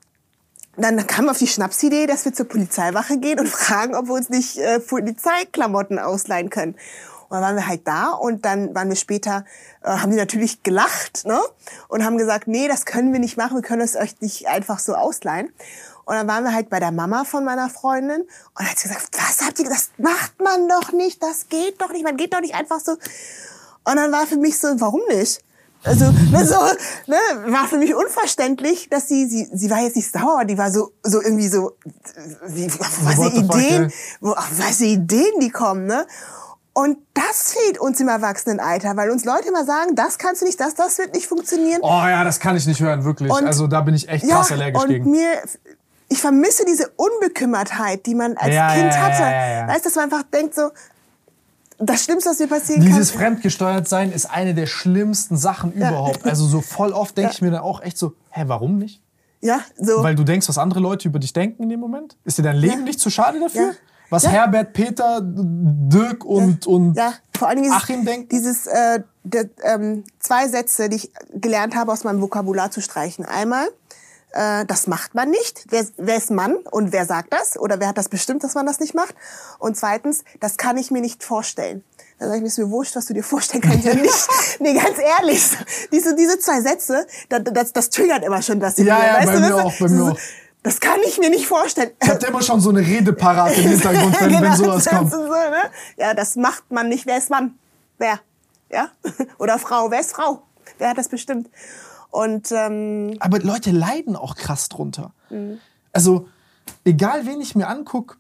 dann 0.76 1.06
kam 1.08 1.30
auf 1.30 1.38
die 1.38 1.48
Schnapsidee, 1.48 2.08
dass 2.08 2.26
wir 2.26 2.34
zur 2.34 2.48
Polizeiwache 2.48 3.18
gehen 3.18 3.40
und 3.40 3.50
fragen, 3.50 3.96
ob 3.96 4.08
wir 4.08 4.14
uns 4.14 4.30
nicht 4.30 4.58
äh, 4.58 4.80
Polizeiklamotten 4.80 6.00
ausleihen 6.00 6.50
können. 6.50 6.76
Und 7.30 7.40
dann 7.40 7.42
waren 7.42 7.56
wir 7.56 7.68
halt 7.68 7.88
da 7.88 8.12
und 8.12 8.46
dann 8.46 8.76
waren 8.76 8.90
wir 8.90 8.96
später, 8.96 9.46
äh, 9.82 9.90
haben 9.90 10.12
die 10.12 10.18
natürlich 10.18 10.64
gelacht 10.64 11.26
ne? 11.26 11.40
und 11.88 12.06
haben 12.06 12.18
gesagt, 12.18 12.48
nee, 12.48 12.68
das 12.68 12.86
können 12.86 13.12
wir 13.12 13.20
nicht 13.20 13.38
machen, 13.38 13.56
wir 13.56 13.64
können 13.64 13.82
es 13.82 13.96
euch 13.96 14.20
nicht 14.22 14.48
einfach 14.48 14.80
so 14.80 14.96
ausleihen. 14.96 15.52
Und 16.06 16.16
dann 16.16 16.28
waren 16.28 16.44
wir 16.44 16.54
halt 16.54 16.70
bei 16.70 16.80
der 16.80 16.92
Mama 16.92 17.24
von 17.24 17.46
meiner 17.46 17.70
Freundin 17.70 18.28
und 18.58 18.70
hat 18.70 18.78
sie 18.78 18.90
gesagt, 18.90 19.10
was 19.14 19.46
habt 19.46 19.60
ihr, 19.60 19.70
das 19.70 19.92
macht 19.98 20.42
man 20.42 20.68
doch 20.68 20.92
nicht, 20.92 21.24
das 21.24 21.48
geht 21.50 21.82
doch 21.82 21.92
nicht, 21.92 22.04
man 22.04 22.18
geht 22.18 22.34
doch 22.34 22.42
nicht 22.42 22.56
einfach 22.56 22.80
so. 22.80 22.92
Und 22.92 23.96
dann 23.96 24.12
war 24.12 24.28
für 24.28 24.38
mich 24.38 24.60
so, 24.60 24.68
warum 24.80 25.02
nicht? 25.10 25.42
Also, 25.84 26.06
ne, 26.06 26.46
so, 26.46 26.56
ne, 27.08 27.18
war 27.52 27.68
für 27.68 27.78
mich 27.78 27.94
unverständlich, 27.94 28.90
dass 28.90 29.08
sie, 29.08 29.28
sie, 29.28 29.50
sie 29.52 29.70
war 29.70 29.82
jetzt 29.82 29.96
nicht 29.96 30.12
sauer, 30.12 30.46
die 30.46 30.58
war 30.58 30.72
so, 30.72 30.92
so 31.04 31.22
irgendwie 31.22 31.50
so, 31.50 31.74
wie, 32.48 32.68
was 32.80 33.16
für 33.16 33.38
Ideen, 33.38 33.92
was 34.22 34.78
für 34.78 34.86
Ideen 34.86 35.40
die 35.42 35.50
kommen, 35.50 35.86
ne? 35.86 36.06
Und 36.76 36.98
das 37.14 37.54
fehlt 37.54 37.80
uns 37.80 38.00
im 38.00 38.08
Erwachsenenalter, 38.08 38.98
weil 38.98 39.12
uns 39.12 39.26
Leute 39.26 39.50
immer 39.50 39.64
sagen, 39.64 39.94
das 39.96 40.18
kannst 40.18 40.42
du 40.42 40.46
nicht, 40.46 40.60
das, 40.60 40.74
das 40.74 40.98
wird 40.98 41.14
nicht 41.14 41.28
funktionieren. 41.28 41.82
Oh 41.84 41.88
ja, 41.88 42.24
das 42.24 42.40
kann 42.40 42.58
ich 42.58 42.66
nicht 42.66 42.80
hören, 42.80 43.04
wirklich. 43.04 43.32
Und, 43.32 43.46
also 43.46 43.68
da 43.68 43.82
bin 43.82 43.94
ich 43.94 44.10
echt 44.10 44.28
krass 44.28 44.50
ja, 44.50 44.56
allergisch 44.56 44.82
und 44.82 44.90
gegen. 44.90 45.12
Mir, 45.12 45.34
ich 46.10 46.20
vermisse 46.20 46.66
diese 46.66 46.90
Unbekümmertheit, 46.96 48.06
die 48.08 48.16
man 48.16 48.38
als 48.38 48.56
ja, 48.56 48.74
Kind 48.74 48.92
ja, 48.92 49.02
hatte. 49.02 49.22
Ja, 49.22 49.68
weißt 49.68 49.86
du, 49.86 49.90
dass 49.90 49.96
man 49.96 50.06
einfach 50.06 50.24
denkt 50.24 50.56
so, 50.56 50.72
das 51.86 52.04
Schlimmste, 52.04 52.30
was 52.30 52.40
mir 52.40 52.48
passieren 52.48 52.82
Dieses 52.82 52.92
kann. 52.92 53.00
Dieses 53.00 53.12
fremdgesteuert 53.12 53.88
sein 53.88 54.12
ist 54.12 54.26
eine 54.26 54.54
der 54.54 54.68
schlimmsten 54.68 55.38
Sachen 55.38 55.78
ja. 55.78 55.90
überhaupt. 55.90 56.26
Also 56.26 56.46
so 56.46 56.62
voll 56.62 56.92
oft 56.92 57.18
denke 57.18 57.32
ja. 57.32 57.36
ich 57.36 57.42
mir 57.42 57.52
dann 57.52 57.62
auch 57.62 57.82
echt 57.82 57.98
so, 57.98 58.14
hä, 58.30 58.44
warum 58.48 58.78
nicht? 58.78 59.02
Ja, 59.42 59.60
so. 59.78 60.04
Weil 60.04 60.16
du 60.16 60.24
denkst, 60.24 60.48
was 60.48 60.58
andere 60.58 60.80
Leute 60.80 61.08
über 61.08 61.20
dich 61.20 61.34
denken 61.34 61.64
in 61.64 61.70
dem 61.70 61.80
Moment? 61.80 62.18
Ist 62.24 62.38
dir 62.38 62.44
dein 62.44 62.56
Leben 62.56 62.80
ja. 62.80 62.86
nicht 62.86 63.00
zu 63.00 63.10
schade 63.10 63.40
dafür? 63.40 63.74
Was 64.10 64.28
Herbert, 64.28 64.74
Peter, 64.74 65.22
Dirk 65.24 66.24
und, 66.24 66.68
und 66.68 66.96
ja. 66.96 67.14
Vor 67.36 67.48
allen 67.48 67.62
Dingen 67.62 67.74
Achim 67.74 68.06
denken? 68.06 68.30
Dieses, 68.30 68.68
äh, 68.68 69.02
der, 69.24 69.50
ähm, 69.64 70.04
zwei 70.20 70.48
Sätze, 70.48 70.88
die 70.88 70.98
ich 70.98 71.12
gelernt 71.34 71.76
habe, 71.76 71.92
aus 71.92 72.04
meinem 72.04 72.22
Vokabular 72.22 72.70
zu 72.70 72.80
streichen. 72.80 73.26
Einmal, 73.26 73.68
äh, 74.34 74.66
das 74.66 74.88
macht 74.88 75.16
man 75.16 75.30
nicht. 75.30 75.66
Wer, 75.70 75.86
wer 75.98 76.18
ist 76.18 76.32
Mann 76.32 76.56
und 76.72 76.92
wer 76.92 77.06
sagt 77.06 77.32
das? 77.34 77.58
Oder 77.58 77.80
wer 77.80 77.88
hat 77.88 77.98
das 77.98 78.10
bestimmt, 78.10 78.44
dass 78.44 78.56
man 78.56 78.66
das 78.66 78.80
nicht 78.80 78.94
macht? 78.94 79.16
Und 79.60 79.78
zweitens, 79.78 80.24
das 80.40 80.58
kann 80.58 80.78
ich 80.78 80.92
mir 80.92 81.02
nicht 81.02 81.24
vorstellen. 81.24 81.84
Dann 82.20 82.30
sage 82.30 82.38
ich 82.38 82.42
mir, 82.42 82.48
ist 82.48 82.58
mir 82.58 82.70
wurscht, 82.70 82.96
was 82.96 83.06
du 83.06 83.14
dir 83.14 83.24
vorstellen 83.24 83.62
kannst. 83.62 83.86
Ja 83.86 83.94
nicht. 83.94 84.28
nee, 84.60 84.74
ganz 84.74 84.98
ehrlich. 84.98 85.50
Diese, 85.92 86.16
diese 86.16 86.40
zwei 86.40 86.62
Sätze, 86.62 87.06
das, 87.30 87.42
das, 87.46 87.74
das 87.74 87.90
triggert 87.90 88.24
immer 88.24 88.42
schon 88.42 88.60
das. 88.60 88.78
Ja, 88.78 88.86
ja, 88.86 89.14
weißt 89.18 89.26
bei 89.28 89.34
du, 89.34 89.40
mir 89.40 89.56
auch, 89.56 89.74
bei 89.80 89.88
mir 89.88 90.12
auch. 90.12 90.18
Das 90.64 90.80
kann 90.80 91.02
ich 91.06 91.20
mir 91.20 91.30
nicht 91.30 91.46
vorstellen. 91.46 91.92
Ich 92.02 92.10
hab 92.10 92.24
immer 92.24 92.42
schon 92.42 92.62
so 92.62 92.70
eine 92.70 92.80
Rede 92.80 93.12
parat 93.14 93.58
im 93.58 93.64
Hintergrund, 93.70 94.20
wenn, 94.20 94.30
genau, 94.30 94.42
wenn 94.42 94.56
sowas 94.56 94.86
kommt. 94.86 95.12
So, 95.12 95.18
ne? 95.18 95.70
Ja, 95.98 96.14
das 96.14 96.38
macht 96.38 96.72
man 96.72 96.88
nicht. 96.88 97.06
Wer 97.06 97.18
ist 97.18 97.30
Mann? 97.30 97.60
Wer? 97.98 98.20
Ja? 98.72 98.90
Oder 99.38 99.60
Frau? 99.60 99.92
Wer 99.92 100.00
ist 100.00 100.14
Frau? 100.14 100.44
Wer 100.78 100.90
hat 100.90 100.98
das 100.98 101.10
bestimmt? 101.10 101.50
Und, 102.14 102.52
ähm, 102.52 103.16
Aber 103.20 103.40
Leute 103.40 103.72
leiden 103.72 104.16
auch 104.16 104.36
krass 104.36 104.70
drunter. 104.70 105.14
Mhm. 105.32 105.58
Also, 105.92 106.28
egal 106.86 107.26
wen 107.26 107.42
ich 107.42 107.56
mir 107.56 107.68
angucke, 107.68 108.18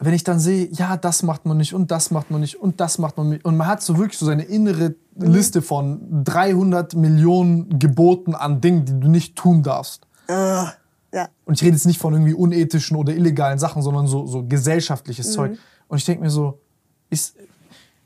wenn 0.00 0.12
ich 0.12 0.22
dann 0.22 0.38
sehe, 0.38 0.68
ja, 0.70 0.98
das 0.98 1.22
macht 1.22 1.46
man 1.46 1.56
nicht 1.56 1.72
und 1.72 1.90
das 1.90 2.10
macht 2.10 2.30
man 2.30 2.42
nicht 2.42 2.60
und 2.60 2.78
das 2.78 2.98
macht 2.98 3.16
man 3.16 3.30
nicht. 3.30 3.46
Und 3.46 3.56
man 3.56 3.68
hat 3.68 3.82
so 3.82 3.96
wirklich 3.96 4.18
so 4.18 4.26
seine 4.26 4.42
innere 4.42 4.96
mhm. 5.14 5.32
Liste 5.32 5.62
von 5.62 6.24
300 6.24 6.94
Millionen 6.94 7.78
Geboten 7.78 8.34
an 8.34 8.60
Dingen, 8.60 8.84
die 8.84 9.00
du 9.00 9.08
nicht 9.08 9.34
tun 9.34 9.62
darfst. 9.62 10.06
Uh, 10.28 10.66
ja. 11.14 11.28
Und 11.46 11.54
ich 11.54 11.62
rede 11.62 11.72
jetzt 11.72 11.86
nicht 11.86 11.98
von 11.98 12.12
irgendwie 12.12 12.34
unethischen 12.34 12.98
oder 12.98 13.14
illegalen 13.14 13.58
Sachen, 13.58 13.80
sondern 13.80 14.08
so, 14.08 14.26
so 14.26 14.44
gesellschaftliches 14.46 15.28
mhm. 15.28 15.32
Zeug. 15.32 15.58
Und 15.88 15.96
ich 15.96 16.04
denke 16.04 16.22
mir 16.22 16.30
so, 16.30 16.60
ist, 17.08 17.36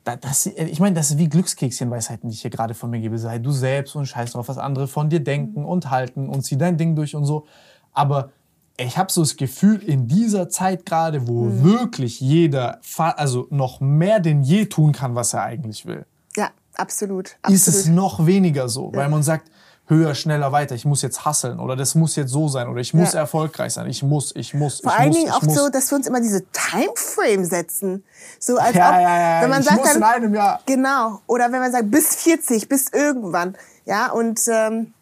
das, 0.05 0.47
ich 0.47 0.81
meine, 0.81 0.95
das 0.95 1.11
ist 1.11 1.19
wie 1.19 1.29
Glückskekschenweisheiten, 1.29 2.29
die 2.29 2.35
ich 2.35 2.43
hier 2.43 2.51
gerade 2.51 2.75
von 2.75 2.91
mir 2.91 3.01
gebe. 3.01 3.19
Sei 3.19 3.39
du 3.39 3.51
selbst 3.51 3.97
und 3.97 4.07
scheiß 4.07 4.33
drauf, 4.33 4.49
was 4.49 4.59
andere 4.59 4.87
von 4.87 5.09
dir 5.09 5.21
denken 5.21 5.61
mhm. 5.61 5.67
und 5.67 5.91
halten 5.91 6.29
und 6.29 6.43
zieh 6.43 6.59
dein 6.59 6.77
Ding 6.77 6.95
durch 6.95 7.17
und 7.17 7.25
so. 7.25 7.47
Aber 7.93 8.31
ich 8.77 8.99
habe 8.99 9.11
so 9.11 9.23
das 9.23 9.37
Gefühl, 9.37 9.83
in 9.83 10.07
dieser 10.07 10.49
Zeit 10.49 10.85
gerade, 10.85 11.27
wo 11.27 11.45
mhm. 11.45 11.65
wirklich 11.65 12.21
jeder 12.21 12.81
also 12.97 13.47
noch 13.51 13.81
mehr 13.81 14.21
denn 14.21 14.43
je 14.43 14.67
tun 14.67 14.93
kann, 14.93 15.15
was 15.15 15.33
er 15.33 15.45
eigentlich 15.45 15.87
will. 15.87 16.05
Ja, 16.37 16.51
absolut. 16.75 17.37
absolut. 17.43 17.57
Ist 17.57 17.69
es 17.69 17.87
noch 17.87 18.27
weniger 18.27 18.69
so, 18.69 18.91
ja. 18.93 18.99
weil 18.99 19.09
man 19.09 19.23
sagt, 19.23 19.51
höher, 19.87 20.15
schneller, 20.15 20.53
weiter. 20.53 20.75
Ich 20.75 20.85
muss 20.85 21.03
jetzt 21.03 21.25
hasseln 21.25 21.59
oder 21.59 21.77
das 21.77 21.95
muss 21.95 22.17
jetzt 22.17 22.31
so 22.31 22.49
sein 22.49 22.69
oder 22.69 22.81
ich 22.81 22.95
muss 22.95 23.13
ja. 23.13 23.21
erfolgreich 23.21 23.75
sein. 23.75 23.87
Ich 23.89 24.03
muss, 24.03 24.33
ich 24.35 24.55
muss, 24.55 24.81
Vor 24.81 24.93
ich 24.93 24.99
allen 24.99 25.09
muss, 25.09 25.17
Dingen 25.19 25.31
auch 25.31 25.43
muss. 25.43 25.55
so, 25.55 25.69
dass 25.69 25.91
wir 25.91 25.97
uns 25.97 26.07
immer 26.07 26.21
diese 26.21 26.45
Timeframe 26.53 27.45
setzen. 27.45 28.05
So 28.39 28.57
als 28.57 28.75
ja, 28.75 28.89
ob, 28.89 28.95
ja, 28.95 29.19
ja, 29.19 29.43
wenn 29.43 29.51
man 29.51 29.61
ich 29.61 29.67
sagt 29.67 29.79
muss 29.79 29.89
dann, 29.89 29.97
in 29.99 30.03
einem 30.03 30.35
Jahr. 30.35 30.61
Genau. 30.67 31.21
Oder 31.27 31.53
wenn 31.53 31.61
man 31.61 31.73
sagt 31.73 31.91
bis 31.91 32.17
40, 32.17 32.69
bis 32.69 32.89
irgendwann. 32.93 33.57
Ja, 33.85 34.11
und 34.11 34.41
ähm, 34.49 34.95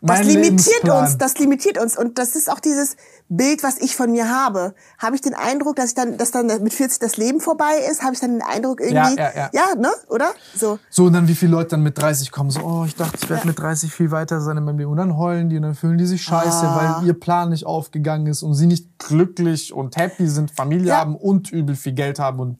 das 0.00 0.22
limitiert 0.22 0.88
uns, 0.88 1.18
das 1.18 1.38
limitiert 1.38 1.78
uns. 1.78 1.96
Und 1.96 2.18
das 2.18 2.36
ist 2.36 2.50
auch 2.50 2.60
dieses, 2.60 2.96
Bild, 3.28 3.62
was 3.62 3.78
ich 3.78 3.96
von 3.96 4.12
mir 4.12 4.28
habe, 4.28 4.74
habe 4.98 5.16
ich 5.16 5.22
den 5.22 5.34
Eindruck, 5.34 5.76
dass 5.76 5.88
ich 5.90 5.94
dann, 5.94 6.18
dass 6.18 6.30
dann 6.30 6.46
mit 6.62 6.74
40 6.74 6.98
das 6.98 7.16
Leben 7.16 7.40
vorbei 7.40 7.78
ist, 7.90 8.02
habe 8.02 8.14
ich 8.14 8.20
dann 8.20 8.32
den 8.32 8.42
Eindruck 8.42 8.80
irgendwie, 8.80 9.16
ja, 9.16 9.30
ja, 9.32 9.32
ja. 9.34 9.50
ja, 9.52 9.74
ne, 9.76 9.90
oder? 10.08 10.32
So. 10.54 10.78
So, 10.90 11.04
und 11.04 11.14
dann 11.14 11.26
wie 11.26 11.34
viele 11.34 11.52
Leute 11.52 11.70
dann 11.70 11.82
mit 11.82 11.96
30 11.96 12.30
kommen, 12.30 12.50
so, 12.50 12.60
oh, 12.60 12.84
ich 12.84 12.96
dachte, 12.96 13.18
ich 13.22 13.30
werde 13.30 13.46
mit 13.46 13.58
30 13.58 13.90
viel 13.92 14.10
weiter 14.10 14.40
sein 14.40 14.58
in 14.58 14.64
meinem 14.64 14.78
Leben. 14.78 14.90
Und 14.90 14.98
dann 14.98 15.16
heulen 15.16 15.48
die 15.48 15.56
und 15.56 15.62
dann 15.62 15.74
fühlen 15.74 15.96
die 15.96 16.06
sich 16.06 16.22
scheiße, 16.22 16.68
ah. 16.68 17.00
weil 17.00 17.06
ihr 17.06 17.14
Plan 17.14 17.50
nicht 17.50 17.64
aufgegangen 17.64 18.26
ist 18.26 18.42
und 18.42 18.54
sie 18.54 18.66
nicht 18.66 18.98
glücklich 18.98 19.72
und 19.72 19.96
happy 19.96 20.28
sind, 20.28 20.50
Familie 20.50 20.96
haben 20.96 21.16
und 21.16 21.50
übel 21.50 21.76
viel 21.76 21.92
Geld 21.92 22.18
haben 22.18 22.40
und 22.40 22.58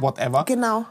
whatever. 0.00 0.44
genau. 0.44 0.84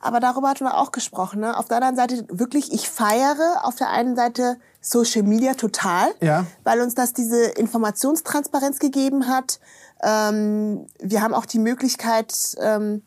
Aber 0.00 0.20
darüber 0.20 0.48
hatten 0.48 0.64
wir 0.64 0.76
auch 0.76 0.92
gesprochen. 0.92 1.40
Ne? 1.40 1.56
Auf 1.56 1.66
der 1.66 1.78
anderen 1.78 1.96
Seite 1.96 2.24
wirklich, 2.28 2.72
ich 2.72 2.88
feiere 2.88 3.64
auf 3.64 3.76
der 3.76 3.90
einen 3.90 4.16
Seite 4.16 4.56
Social 4.80 5.22
Media 5.22 5.54
total, 5.54 6.12
ja. 6.20 6.46
weil 6.64 6.80
uns 6.80 6.94
das 6.94 7.12
diese 7.12 7.44
Informationstransparenz 7.44 8.78
gegeben 8.78 9.28
hat. 9.28 9.60
Ähm, 10.02 10.86
wir 10.98 11.22
haben 11.22 11.34
auch 11.34 11.44
die 11.44 11.58
Möglichkeit, 11.58 12.32
ähm, 12.60 13.02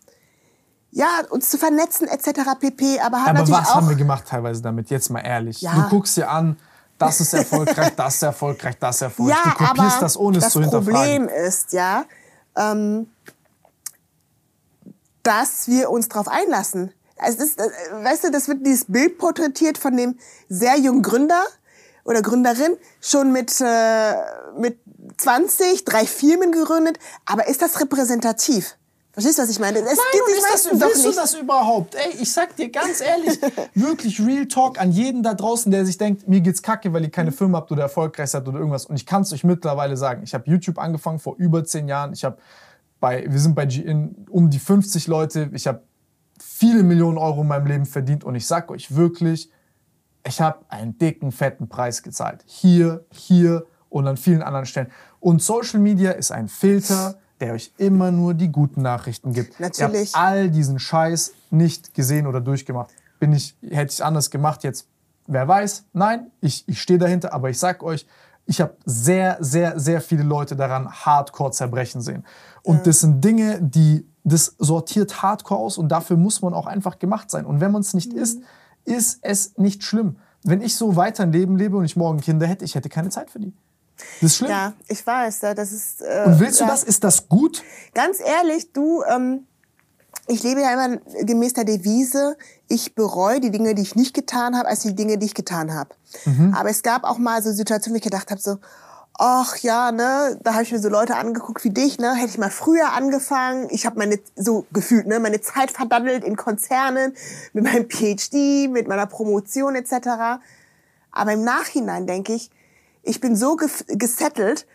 ja, 0.91 1.07
uns 1.31 1.49
zu 1.49 1.57
vernetzen 1.57 2.07
etc. 2.07 2.51
pp. 2.59 2.99
Aber, 2.99 3.25
haben 3.25 3.37
aber 3.37 3.49
was 3.49 3.69
auch 3.69 3.75
haben 3.75 3.89
wir 3.89 3.95
gemacht 3.95 4.25
teilweise 4.27 4.61
damit? 4.61 4.91
Jetzt 4.91 5.09
mal 5.09 5.21
ehrlich. 5.21 5.61
Ja. 5.61 5.73
Du 5.73 5.89
guckst 5.89 6.15
dir 6.15 6.29
an, 6.29 6.57
das 6.99 7.19
ist 7.19 7.33
erfolgreich, 7.33 7.93
das 7.97 8.15
ist 8.15 8.23
erfolgreich, 8.23 8.75
das 8.79 8.95
ist 8.97 9.01
erfolgreich. 9.01 9.37
Ja, 9.43 9.51
du 9.57 9.65
kopierst 9.65 10.01
das, 10.01 10.17
ohne 10.17 10.37
es 10.37 10.49
zu 10.49 10.61
hinterfragen. 10.61 10.93
Das 10.93 11.01
Problem 11.01 11.47
ist, 11.47 11.73
ja, 11.73 12.05
ähm, 12.55 13.07
dass 15.23 15.67
wir 15.67 15.89
uns 15.89 16.09
darauf 16.09 16.27
einlassen. 16.27 16.93
Es 17.15 17.35
ist, 17.35 17.59
äh, 17.59 17.63
weißt 17.91 18.25
du, 18.25 18.31
das 18.31 18.47
wird 18.47 18.65
dieses 18.65 18.85
Bild 18.85 19.17
porträtiert 19.17 19.77
von 19.77 19.95
dem 19.95 20.17
sehr 20.49 20.77
jungen 20.77 21.01
Gründer 21.01 21.43
oder 22.03 22.21
Gründerin 22.21 22.75
schon 23.01 23.31
mit 23.31 23.59
äh, 23.61 24.13
mit 24.57 24.79
20 25.17 25.85
drei 25.85 26.05
Firmen 26.05 26.51
gegründet, 26.51 26.97
aber 27.25 27.47
ist 27.47 27.61
das 27.61 27.79
repräsentativ? 27.79 28.77
Verstehst 29.13 29.37
du, 29.37 29.43
was 29.43 29.49
ich 29.51 29.59
meine? 29.59 29.77
Es 29.77 29.85
Nein, 29.85 29.95
gibt 30.11 30.23
die 30.27 30.41
das, 30.41 30.81
willst 30.81 31.05
du 31.05 31.11
das 31.11 31.33
überhaupt? 31.35 31.93
Ey, 31.93 32.15
ich 32.19 32.33
sag 32.33 32.55
dir 32.55 32.69
ganz 32.69 32.99
ehrlich, 32.99 33.39
wirklich 33.75 34.19
Real 34.19 34.47
Talk 34.47 34.79
an 34.79 34.91
jeden 34.91 35.21
da 35.21 35.35
draußen, 35.35 35.71
der 35.71 35.85
sich 35.85 35.99
denkt, 35.99 36.27
mir 36.27 36.41
geht's 36.41 36.63
kacke, 36.63 36.91
weil 36.93 37.03
ihr 37.03 37.11
keine 37.11 37.31
Firma 37.31 37.59
habt 37.59 37.71
oder 37.71 37.83
erfolgreich 37.83 38.31
seid 38.31 38.47
oder 38.47 38.57
irgendwas. 38.57 38.87
Und 38.87 38.95
ich 38.95 39.05
kann 39.05 39.21
es 39.21 39.31
euch 39.31 39.43
mittlerweile 39.43 39.97
sagen. 39.97 40.23
Ich 40.23 40.33
habe 40.33 40.49
YouTube 40.49 40.79
angefangen 40.79 41.19
vor 41.19 41.35
über 41.37 41.63
zehn 41.63 41.87
Jahren. 41.87 42.13
Ich 42.13 42.23
habe 42.23 42.37
bei, 43.03 43.25
wir 43.29 43.39
sind 43.39 43.53
bei 43.53 43.65
GIN 43.65 44.15
um 44.29 44.49
die 44.49 44.59
50 44.59 45.07
Leute. 45.07 45.49
Ich 45.51 45.67
habe 45.67 45.83
viele 46.39 46.83
Millionen 46.83 47.17
Euro 47.17 47.41
in 47.41 47.49
meinem 47.49 47.67
Leben 47.67 47.85
verdient 47.85 48.23
und 48.23 48.33
ich 48.35 48.47
sag 48.47 48.71
euch 48.71 48.95
wirklich, 48.95 49.51
ich 50.25 50.39
habe 50.39 50.59
einen 50.69 50.97
dicken, 50.97 51.33
fetten 51.33 51.67
Preis 51.67 52.01
gezahlt. 52.01 52.45
Hier, 52.45 53.05
hier 53.11 53.65
und 53.89 54.07
an 54.07 54.15
vielen 54.15 54.41
anderen 54.41 54.65
Stellen. 54.65 54.87
Und 55.19 55.41
Social 55.41 55.81
Media 55.81 56.11
ist 56.11 56.31
ein 56.31 56.47
Filter, 56.47 57.15
der 57.41 57.51
euch 57.51 57.73
immer 57.75 58.09
nur 58.09 58.35
die 58.35 58.49
guten 58.49 58.81
Nachrichten 58.81 59.33
gibt. 59.33 59.59
Natürlich. 59.59 60.03
Ich 60.03 60.15
all 60.15 60.49
diesen 60.49 60.79
Scheiß 60.79 61.33
nicht 61.49 61.93
gesehen 61.93 62.25
oder 62.25 62.39
durchgemacht. 62.39 62.91
Bin 63.19 63.33
ich, 63.33 63.57
hätte 63.69 63.91
ich 63.91 64.01
anders 64.01 64.31
gemacht 64.31 64.63
jetzt, 64.63 64.87
wer 65.27 65.45
weiß. 65.45 65.87
Nein, 65.91 66.31
ich, 66.39 66.63
ich 66.69 66.81
stehe 66.81 66.99
dahinter, 66.99 67.33
aber 67.33 67.49
ich 67.49 67.59
sag 67.59 67.83
euch, 67.83 68.07
ich 68.45 68.59
habe 68.59 68.75
sehr, 68.85 69.37
sehr, 69.39 69.79
sehr 69.79 70.01
viele 70.01 70.23
Leute 70.23 70.55
daran 70.55 70.89
hardcore 70.89 71.51
zerbrechen 71.51 72.01
sehen. 72.01 72.25
Und 72.63 72.77
ja. 72.77 72.83
das 72.83 73.01
sind 73.01 73.23
Dinge, 73.23 73.61
die, 73.61 74.07
das 74.23 74.55
sortiert 74.57 75.21
hardcore 75.21 75.59
aus 75.59 75.77
und 75.77 75.89
dafür 75.89 76.17
muss 76.17 76.41
man 76.41 76.53
auch 76.53 76.65
einfach 76.65 76.97
gemacht 76.97 77.29
sein. 77.29 77.45
Und 77.45 77.59
wenn 77.59 77.71
man 77.71 77.81
es 77.81 77.93
nicht 77.93 78.13
mhm. 78.13 78.19
ist, 78.19 78.39
ist 78.85 79.19
es 79.21 79.57
nicht 79.57 79.83
schlimm. 79.83 80.17
Wenn 80.43 80.61
ich 80.61 80.75
so 80.75 80.95
weiter 80.95 81.23
ein 81.23 81.31
Leben 81.31 81.57
lebe 81.57 81.77
und 81.77 81.85
ich 81.85 81.95
morgen 81.95 82.19
Kinder 82.19 82.47
hätte, 82.47 82.65
ich 82.65 82.75
hätte 82.75 82.89
keine 82.89 83.09
Zeit 83.09 83.29
für 83.29 83.39
die. 83.39 83.53
Das 84.21 84.31
ist 84.31 84.37
schlimm. 84.37 84.49
Ja, 84.49 84.73
ich 84.87 85.05
weiß, 85.05 85.39
das 85.39 85.71
ist. 85.71 86.01
Äh, 86.01 86.23
und 86.25 86.39
willst 86.39 86.59
du 86.59 86.65
ja. 86.65 86.69
das? 86.69 86.83
Ist 86.83 87.03
das 87.03 87.29
gut? 87.29 87.61
Ganz 87.93 88.19
ehrlich, 88.19 88.73
du, 88.73 89.03
ähm, 89.03 89.45
ich 90.27 90.43
lebe 90.43 90.61
ja 90.61 90.73
immer 90.73 90.97
gemäß 91.23 91.53
der 91.53 91.65
Devise, 91.65 92.37
ich 92.67 92.95
bereue 92.95 93.39
die 93.39 93.51
Dinge, 93.51 93.75
die 93.75 93.81
ich 93.81 93.95
nicht 93.95 94.13
getan 94.13 94.57
habe, 94.57 94.67
als 94.67 94.81
die 94.81 94.95
Dinge, 94.95 95.17
die 95.17 95.25
ich 95.25 95.33
getan 95.33 95.73
habe. 95.73 95.91
Mhm. 96.25 96.53
Aber 96.53 96.69
es 96.69 96.81
gab 96.81 97.03
auch 97.03 97.17
mal 97.17 97.41
so 97.43 97.51
Situationen, 97.51 97.95
wo 97.95 97.97
ich 97.97 98.03
gedacht 98.03 98.31
habe, 98.31 98.41
so, 98.41 98.57
ach 99.17 99.57
ja, 99.57 99.91
ne, 99.91 100.39
da 100.43 100.53
habe 100.53 100.63
ich 100.63 100.71
mir 100.71 100.79
so 100.79 100.89
Leute 100.89 101.15
angeguckt 101.15 101.63
wie 101.63 101.69
dich, 101.69 101.99
ne, 101.99 102.15
hätte 102.15 102.29
ich 102.29 102.37
mal 102.37 102.49
früher 102.49 102.93
angefangen. 102.93 103.67
Ich 103.69 103.85
habe 103.85 103.99
meine 103.99 104.19
so 104.35 104.65
gefühlt, 104.73 105.07
ne, 105.07 105.19
meine 105.19 105.41
Zeit 105.41 105.71
verdaddelt 105.71 106.23
in 106.23 106.35
Konzernen 106.35 107.15
mit 107.53 107.63
meinem 107.63 107.89
PhD, 107.89 108.69
mit 108.69 108.87
meiner 108.87 109.05
Promotion 109.05 109.75
etc. 109.75 110.41
Aber 111.11 111.31
im 111.31 111.43
Nachhinein 111.43 112.07
denke 112.07 112.33
ich, 112.33 112.49
ich 113.03 113.19
bin 113.19 113.35
so 113.35 113.55
gesettelt, 113.55 114.65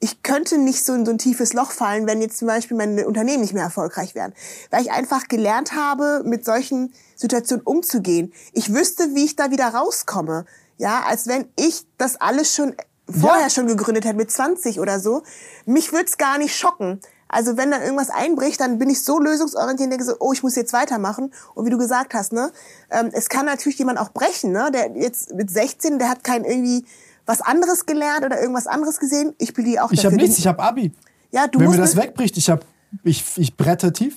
ich 0.00 0.22
könnte 0.22 0.58
nicht 0.58 0.84
so 0.84 0.94
in 0.94 1.04
so 1.04 1.10
ein 1.10 1.18
tiefes 1.18 1.54
Loch 1.54 1.72
fallen, 1.72 2.06
wenn 2.06 2.20
jetzt 2.20 2.38
zum 2.38 2.46
Beispiel 2.46 2.76
meine 2.76 3.06
Unternehmen 3.06 3.40
nicht 3.40 3.54
mehr 3.54 3.64
erfolgreich 3.64 4.14
wären. 4.14 4.32
Weil 4.70 4.82
ich 4.82 4.92
einfach 4.92 5.26
gelernt 5.26 5.72
habe, 5.72 6.22
mit 6.24 6.44
solchen 6.44 6.94
Situationen 7.16 7.64
umzugehen. 7.64 8.32
Ich 8.52 8.72
wüsste, 8.72 9.16
wie 9.16 9.24
ich 9.24 9.34
da 9.34 9.50
wieder 9.50 9.66
rauskomme. 9.66 10.44
Ja, 10.76 11.02
als 11.02 11.26
wenn 11.26 11.48
ich 11.56 11.84
das 11.96 12.20
alles 12.20 12.54
schon 12.54 12.76
vorher 13.10 13.44
ja. 13.44 13.50
schon 13.50 13.66
gegründet 13.66 14.04
hätte, 14.04 14.16
mit 14.16 14.30
20 14.30 14.80
oder 14.80 15.00
so. 15.00 15.22
Mich 15.66 15.92
würde 15.92 16.06
es 16.06 16.18
gar 16.18 16.38
nicht 16.38 16.56
schocken. 16.56 17.00
Also 17.28 17.56
wenn 17.58 17.70
dann 17.70 17.82
irgendwas 17.82 18.08
einbricht, 18.10 18.60
dann 18.60 18.78
bin 18.78 18.88
ich 18.88 19.04
so 19.04 19.18
lösungsorientiert 19.18 19.86
und 19.86 19.90
denke 19.90 20.04
so, 20.04 20.14
oh, 20.18 20.32
ich 20.32 20.42
muss 20.42 20.56
jetzt 20.56 20.72
weitermachen. 20.72 21.32
Und 21.54 21.66
wie 21.66 21.70
du 21.70 21.76
gesagt 21.76 22.14
hast, 22.14 22.32
ne, 22.32 22.50
ähm, 22.90 23.10
es 23.12 23.28
kann 23.28 23.44
natürlich 23.44 23.78
jemand 23.78 23.98
auch 23.98 24.10
brechen, 24.10 24.52
ne, 24.52 24.70
der 24.72 24.96
jetzt 24.96 25.34
mit 25.34 25.50
16, 25.50 25.98
der 25.98 26.08
hat 26.08 26.24
kein 26.24 26.44
irgendwie 26.44 26.86
was 27.26 27.42
anderes 27.42 27.84
gelernt 27.84 28.24
oder 28.24 28.40
irgendwas 28.40 28.66
anderes 28.66 28.98
gesehen. 28.98 29.34
Ich 29.38 29.52
bin 29.52 29.66
die 29.66 29.78
auch. 29.78 29.92
Ich 29.92 30.04
habe 30.06 30.16
nichts, 30.16 30.38
ich 30.38 30.46
habe 30.46 30.62
Abi. 30.62 30.92
Ja, 31.30 31.46
du 31.46 31.60
Wenn 31.60 31.70
mir 31.70 31.76
das 31.76 31.96
wegbricht, 31.96 32.38
ich 32.38 32.48
habe 32.48 32.62
ich, 33.04 33.22
ich 33.36 33.54
bretter 33.54 33.92
tief. 33.92 34.16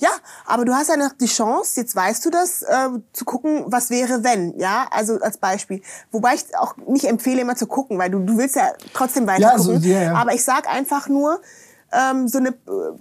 Ja, 0.00 0.10
aber 0.46 0.64
du 0.64 0.74
hast 0.74 0.88
ja 0.88 0.96
noch 0.96 1.12
die 1.12 1.26
Chance, 1.26 1.78
jetzt 1.78 1.94
weißt 1.94 2.24
du 2.24 2.30
das, 2.30 2.62
äh, 2.62 2.88
zu 3.12 3.26
gucken, 3.26 3.64
was 3.66 3.90
wäre, 3.90 4.24
wenn, 4.24 4.58
ja, 4.58 4.88
also 4.90 5.20
als 5.20 5.36
Beispiel. 5.36 5.82
Wobei 6.10 6.34
ich 6.34 6.56
auch 6.56 6.74
nicht 6.88 7.04
empfehle, 7.04 7.42
immer 7.42 7.54
zu 7.54 7.66
gucken, 7.66 7.98
weil 7.98 8.10
du, 8.10 8.18
du 8.20 8.38
willst 8.38 8.56
ja 8.56 8.72
trotzdem 8.94 9.26
weiter 9.26 9.42
ja, 9.42 9.56
gucken. 9.56 9.80
So, 9.82 9.88
ja, 9.88 10.02
ja. 10.02 10.14
Aber 10.14 10.32
ich 10.32 10.42
sag 10.42 10.66
einfach 10.72 11.08
nur, 11.08 11.40
ähm, 11.92 12.28
so 12.28 12.38
eine 12.38 12.48
äh, 12.48 12.52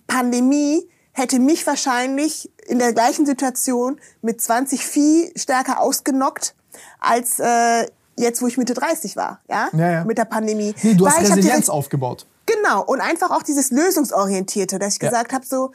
Pandemie 0.08 0.88
hätte 1.14 1.40
mich 1.40 1.66
wahrscheinlich 1.66 2.52
in 2.68 2.80
der 2.80 2.92
gleichen 2.92 3.26
Situation 3.26 4.00
mit 4.22 4.42
20 4.42 4.86
Vieh 4.86 5.32
stärker 5.38 5.80
ausgenockt, 5.80 6.54
als 7.00 7.40
äh, 7.40 7.88
jetzt, 8.18 8.42
wo 8.42 8.48
ich 8.48 8.58
Mitte 8.58 8.74
30 8.74 9.16
war, 9.16 9.40
ja, 9.50 9.70
ja, 9.72 9.92
ja. 9.92 10.04
mit 10.04 10.18
der 10.18 10.26
Pandemie. 10.26 10.76
Nee, 10.84 10.96
du 10.96 11.08
hast 11.08 11.22
Resilienz 11.22 11.70
aufgebaut. 11.70 12.26
Genau, 12.46 12.84
und 12.84 13.00
einfach 13.00 13.32
auch 13.32 13.44
dieses 13.44 13.70
Lösungsorientierte, 13.70 14.80
dass 14.80 14.96
ich 14.96 15.02
ja. 15.02 15.10
gesagt 15.10 15.34
habe, 15.34 15.46
so 15.46 15.72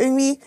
irgendwie, 0.00 0.40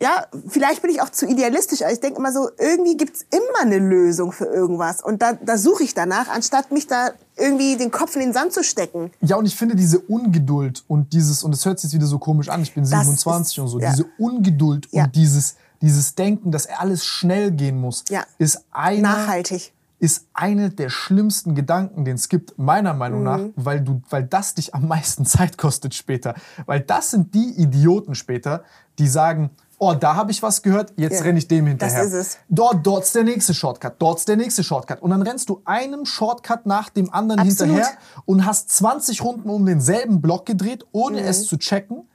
ja, 0.00 0.26
vielleicht 0.48 0.82
bin 0.82 0.90
ich 0.90 1.02
auch 1.02 1.10
zu 1.10 1.26
idealistisch, 1.26 1.82
aber 1.82 1.92
ich 1.92 2.00
denke 2.00 2.18
immer 2.18 2.32
so, 2.32 2.48
irgendwie 2.58 2.96
gibt's 2.96 3.24
immer 3.30 3.60
eine 3.60 3.78
Lösung 3.78 4.32
für 4.32 4.46
irgendwas. 4.46 5.02
Und 5.02 5.20
da, 5.20 5.34
da 5.34 5.58
suche 5.58 5.82
ich 5.82 5.94
danach, 5.94 6.28
anstatt 6.28 6.70
mich 6.72 6.86
da 6.86 7.10
irgendwie 7.36 7.76
den 7.76 7.90
Kopf 7.90 8.14
in 8.14 8.22
den 8.22 8.32
Sand 8.32 8.52
zu 8.52 8.64
stecken. 8.64 9.10
Ja, 9.20 9.36
und 9.36 9.46
ich 9.46 9.56
finde 9.56 9.76
diese 9.76 9.98
Ungeduld 9.98 10.84
und 10.88 11.12
dieses, 11.12 11.42
und 11.42 11.54
es 11.54 11.64
hört 11.66 11.78
sich 11.78 11.90
jetzt 11.90 11.94
wieder 11.94 12.06
so 12.06 12.18
komisch 12.18 12.48
an, 12.48 12.62
ich 12.62 12.74
bin 12.74 12.84
27 12.84 13.58
ist, 13.58 13.62
und 13.62 13.68
so, 13.68 13.78
ja. 13.78 13.90
diese 13.90 14.06
Ungeduld 14.18 14.88
ja. 14.90 15.04
und 15.04 15.16
dieses, 15.16 15.56
dieses 15.82 16.14
Denken, 16.14 16.50
dass 16.50 16.66
alles 16.66 17.04
schnell 17.04 17.50
gehen 17.50 17.80
muss, 17.80 18.04
ja. 18.08 18.24
ist 18.38 18.64
eine, 18.70 19.02
nachhaltig 19.02 19.72
ist 20.00 20.26
eine 20.32 20.70
der 20.70 20.88
schlimmsten 20.88 21.54
Gedanken, 21.54 22.04
den 22.04 22.16
es 22.16 22.28
gibt, 22.28 22.58
meiner 22.58 22.94
Meinung 22.94 23.20
mhm. 23.20 23.24
nach, 23.24 23.40
weil 23.54 23.80
du, 23.80 24.02
weil 24.10 24.24
das 24.24 24.54
dich 24.54 24.74
am 24.74 24.88
meisten 24.88 25.24
Zeit 25.26 25.58
kostet 25.58 25.94
später. 25.94 26.34
Weil 26.66 26.80
das 26.80 27.12
sind 27.12 27.34
die 27.34 27.50
Idioten 27.60 28.14
später, 28.14 28.64
die 28.98 29.06
sagen, 29.06 29.50
oh, 29.78 29.94
da 29.94 30.14
habe 30.14 30.30
ich 30.30 30.42
was 30.42 30.62
gehört, 30.62 30.92
jetzt 30.96 31.18
ja, 31.18 31.22
renne 31.22 31.38
ich 31.38 31.48
dem 31.48 31.66
hinterher. 31.66 32.04
Das 32.04 32.12
ist 32.12 32.14
es. 32.14 32.38
Dort, 32.48 32.86
dort 32.86 33.04
ist 33.04 33.14
der 33.14 33.24
nächste 33.24 33.54
Shortcut, 33.54 33.94
dort 33.98 34.18
ist 34.18 34.28
der 34.28 34.36
nächste 34.36 34.64
Shortcut. 34.64 35.02
Und 35.02 35.10
dann 35.10 35.22
rennst 35.22 35.48
du 35.48 35.62
einem 35.64 36.04
Shortcut 36.04 36.66
nach 36.66 36.88
dem 36.90 37.12
anderen 37.12 37.40
Absolut. 37.40 37.74
hinterher 37.74 37.98
und 38.24 38.46
hast 38.46 38.70
20 38.70 39.22
Runden 39.22 39.48
um 39.48 39.64
denselben 39.64 40.20
Block 40.20 40.46
gedreht, 40.46 40.86
ohne 40.92 41.20
mhm. 41.20 41.28
es 41.28 41.46
zu 41.46 41.58
checken. 41.58 42.08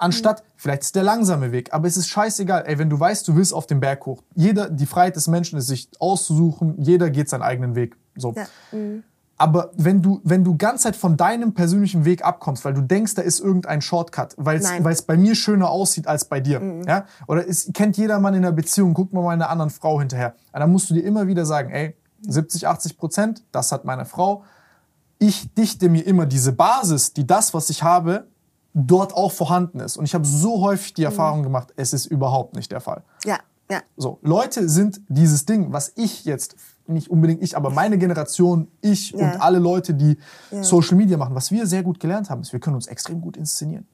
Anstatt, 0.00 0.42
vielleicht 0.56 0.82
ist 0.82 0.96
der 0.96 1.02
langsame 1.02 1.52
Weg, 1.52 1.74
aber 1.74 1.86
es 1.86 1.98
ist 1.98 2.08
scheißegal. 2.08 2.64
Ey, 2.66 2.78
wenn 2.78 2.88
du 2.88 2.98
weißt, 2.98 3.28
du 3.28 3.36
willst 3.36 3.52
auf 3.52 3.66
den 3.66 3.80
Berg 3.80 4.06
hoch. 4.06 4.22
Jeder, 4.34 4.70
die 4.70 4.86
Freiheit 4.86 5.14
des 5.14 5.28
Menschen 5.28 5.58
ist, 5.58 5.66
sich 5.66 5.90
auszusuchen. 5.98 6.74
Jeder 6.78 7.10
geht 7.10 7.28
seinen 7.28 7.42
eigenen 7.42 7.74
Weg. 7.74 7.96
So. 8.16 8.32
Ja. 8.34 8.46
Mhm. 8.72 9.04
Aber 9.36 9.70
wenn 9.74 10.00
du, 10.02 10.20
wenn 10.24 10.42
du 10.42 10.56
ganz 10.56 10.82
Zeit 10.82 10.96
von 10.96 11.16
deinem 11.16 11.52
persönlichen 11.52 12.04
Weg 12.04 12.24
abkommst, 12.24 12.64
weil 12.64 12.74
du 12.74 12.80
denkst, 12.80 13.14
da 13.14 13.22
ist 13.22 13.40
irgendein 13.40 13.82
Shortcut, 13.82 14.34
weil 14.36 14.58
es 14.58 15.02
bei 15.02 15.16
mir 15.16 15.34
schöner 15.34 15.70
aussieht 15.70 16.06
als 16.06 16.24
bei 16.26 16.40
dir, 16.40 16.60
mhm. 16.60 16.82
ja? 16.84 17.04
Oder 17.26 17.46
es 17.46 17.70
kennt 17.74 17.96
jeder 17.98 18.20
Mann 18.20 18.34
in 18.34 18.42
der 18.42 18.52
Beziehung, 18.52 18.94
guck 18.94 19.12
mal 19.12 19.26
einer 19.28 19.50
anderen 19.50 19.70
Frau 19.70 19.98
hinterher. 19.98 20.34
dann 20.52 20.72
musst 20.72 20.88
du 20.88 20.94
dir 20.94 21.04
immer 21.04 21.26
wieder 21.26 21.44
sagen, 21.44 21.70
ey, 21.70 21.94
70, 22.26 22.68
80 22.68 22.96
Prozent, 22.96 23.42
das 23.52 23.70
hat 23.72 23.84
meine 23.84 24.06
Frau. 24.06 24.44
Ich 25.18 25.52
dichte 25.54 25.90
mir 25.90 26.06
immer 26.06 26.24
diese 26.24 26.52
Basis, 26.52 27.12
die 27.12 27.26
das, 27.26 27.52
was 27.52 27.68
ich 27.68 27.82
habe, 27.82 28.26
dort 28.74 29.14
auch 29.14 29.32
vorhanden 29.32 29.80
ist. 29.80 29.96
Und 29.96 30.04
ich 30.04 30.14
habe 30.14 30.24
so 30.24 30.60
häufig 30.60 30.94
die 30.94 31.02
mhm. 31.02 31.06
Erfahrung 31.06 31.42
gemacht, 31.42 31.72
es 31.76 31.92
ist 31.92 32.06
überhaupt 32.06 32.54
nicht 32.54 32.70
der 32.72 32.80
Fall. 32.80 33.02
Ja, 33.24 33.38
Ja. 33.70 33.82
So, 33.96 34.18
Leute 34.22 34.68
sind 34.68 35.00
dieses 35.08 35.46
Ding, 35.46 35.72
was 35.72 35.92
ich 35.96 36.24
jetzt, 36.24 36.56
nicht 36.88 37.08
unbedingt 37.08 37.40
ich, 37.42 37.56
aber 37.56 37.70
meine 37.70 37.98
Generation, 37.98 38.66
ich 38.80 39.10
Ja. 39.12 39.18
und 39.18 39.40
alle 39.40 39.58
Leute, 39.60 39.94
die 39.94 40.18
Social 40.60 40.96
Media 40.96 41.16
machen, 41.16 41.36
was 41.36 41.50
wir 41.52 41.66
sehr 41.68 41.84
gut 41.84 42.00
gelernt 42.00 42.30
haben, 42.30 42.40
ist, 42.42 42.52
wir 42.52 42.58
können 42.58 42.74
uns 42.76 42.88
extrem 42.88 43.20
gut 43.20 43.36
inszenieren. 43.36 43.86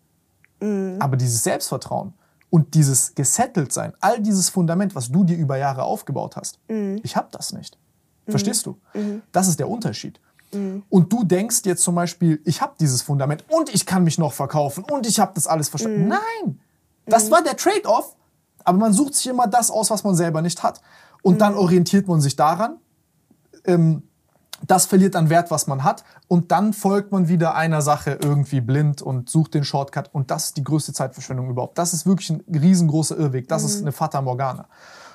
Mhm. 0.61 0.97
Aber 0.99 1.17
dieses 1.17 1.43
Selbstvertrauen 1.45 2.15
und 2.49 2.73
dieses 2.75 3.15
gesettelt 3.15 3.71
sein, 3.73 3.93
all 4.01 4.21
dieses 4.21 4.49
Fundament, 4.49 4.95
was 4.95 5.11
du 5.11 5.25
dir 5.25 5.37
über 5.37 5.59
Jahre 5.59 5.83
aufgebaut 5.83 6.37
hast, 6.37 6.59
Mhm. 6.69 7.01
ich 7.03 7.15
habe 7.17 7.29
das 7.33 7.53
nicht. 7.53 7.79
Verstehst 8.29 8.67
du? 8.67 8.77
Das 9.33 9.47
ist 9.47 9.59
der 9.61 9.69
Unterschied. 9.69 10.21
Und 10.89 11.13
du 11.13 11.25
denkst 11.25 11.63
jetzt 11.65 11.83
zum 11.83 11.95
Beispiel, 11.95 12.41
ich 12.45 12.61
habe 12.61 12.75
dieses 12.81 13.03
Fundament 13.03 13.45
und 13.49 13.73
ich 13.75 13.87
kann 13.87 14.05
mich 14.05 14.19
noch 14.19 14.33
verkaufen 14.33 14.85
und 14.85 15.07
ich 15.07 15.21
habe 15.21 15.33
das 15.35 15.47
alles 15.47 15.69
verstanden. 15.69 16.05
Mhm. 16.05 16.09
Nein, 16.09 16.61
das 17.07 17.31
war 17.31 17.43
der 17.43 17.57
Trade-off, 17.57 18.17
aber 18.65 18.79
man 18.79 18.93
sucht 18.93 19.15
sich 19.15 19.27
immer 19.29 19.47
das 19.47 19.71
aus, 19.71 19.91
was 19.91 20.05
man 20.05 20.15
selber 20.15 20.43
nicht 20.43 20.63
hat. 20.63 20.81
Und 21.23 21.35
Mhm. 21.35 21.39
dann 21.39 21.55
orientiert 21.55 22.09
man 22.09 22.21
sich 22.21 22.37
daran. 22.37 22.77
Ähm, 23.65 24.03
das 24.67 24.87
verliert 24.87 25.15
an 25.17 25.29
Wert, 25.29 25.51
was 25.51 25.67
man 25.67 25.85
hat. 25.85 26.03
Und 26.29 26.51
dann 26.51 26.73
folgt 26.73 27.13
man 27.13 27.29
wieder 27.29 27.55
einer 27.55 27.83
Sache 27.83 28.19
irgendwie 28.23 28.61
blind 28.63 29.03
und 29.03 29.29
sucht 29.29 29.55
den 29.55 29.65
Shortcut. 29.65 30.09
Und 30.15 30.31
das 30.31 30.47
ist 30.47 30.57
die 30.57 30.65
größte 30.65 30.93
Zeitverschwendung 30.95 31.51
überhaupt. 31.51 31.77
Das 31.77 31.93
ist 31.93 32.07
wirklich 32.07 32.31
ein 32.31 32.43
riesengroßer 32.49 33.19
Irrweg. 33.19 33.49
Das 33.49 33.65
ist 33.65 33.83
eine 33.83 33.93
Fata 33.93 34.23
Morgana. 34.23 34.67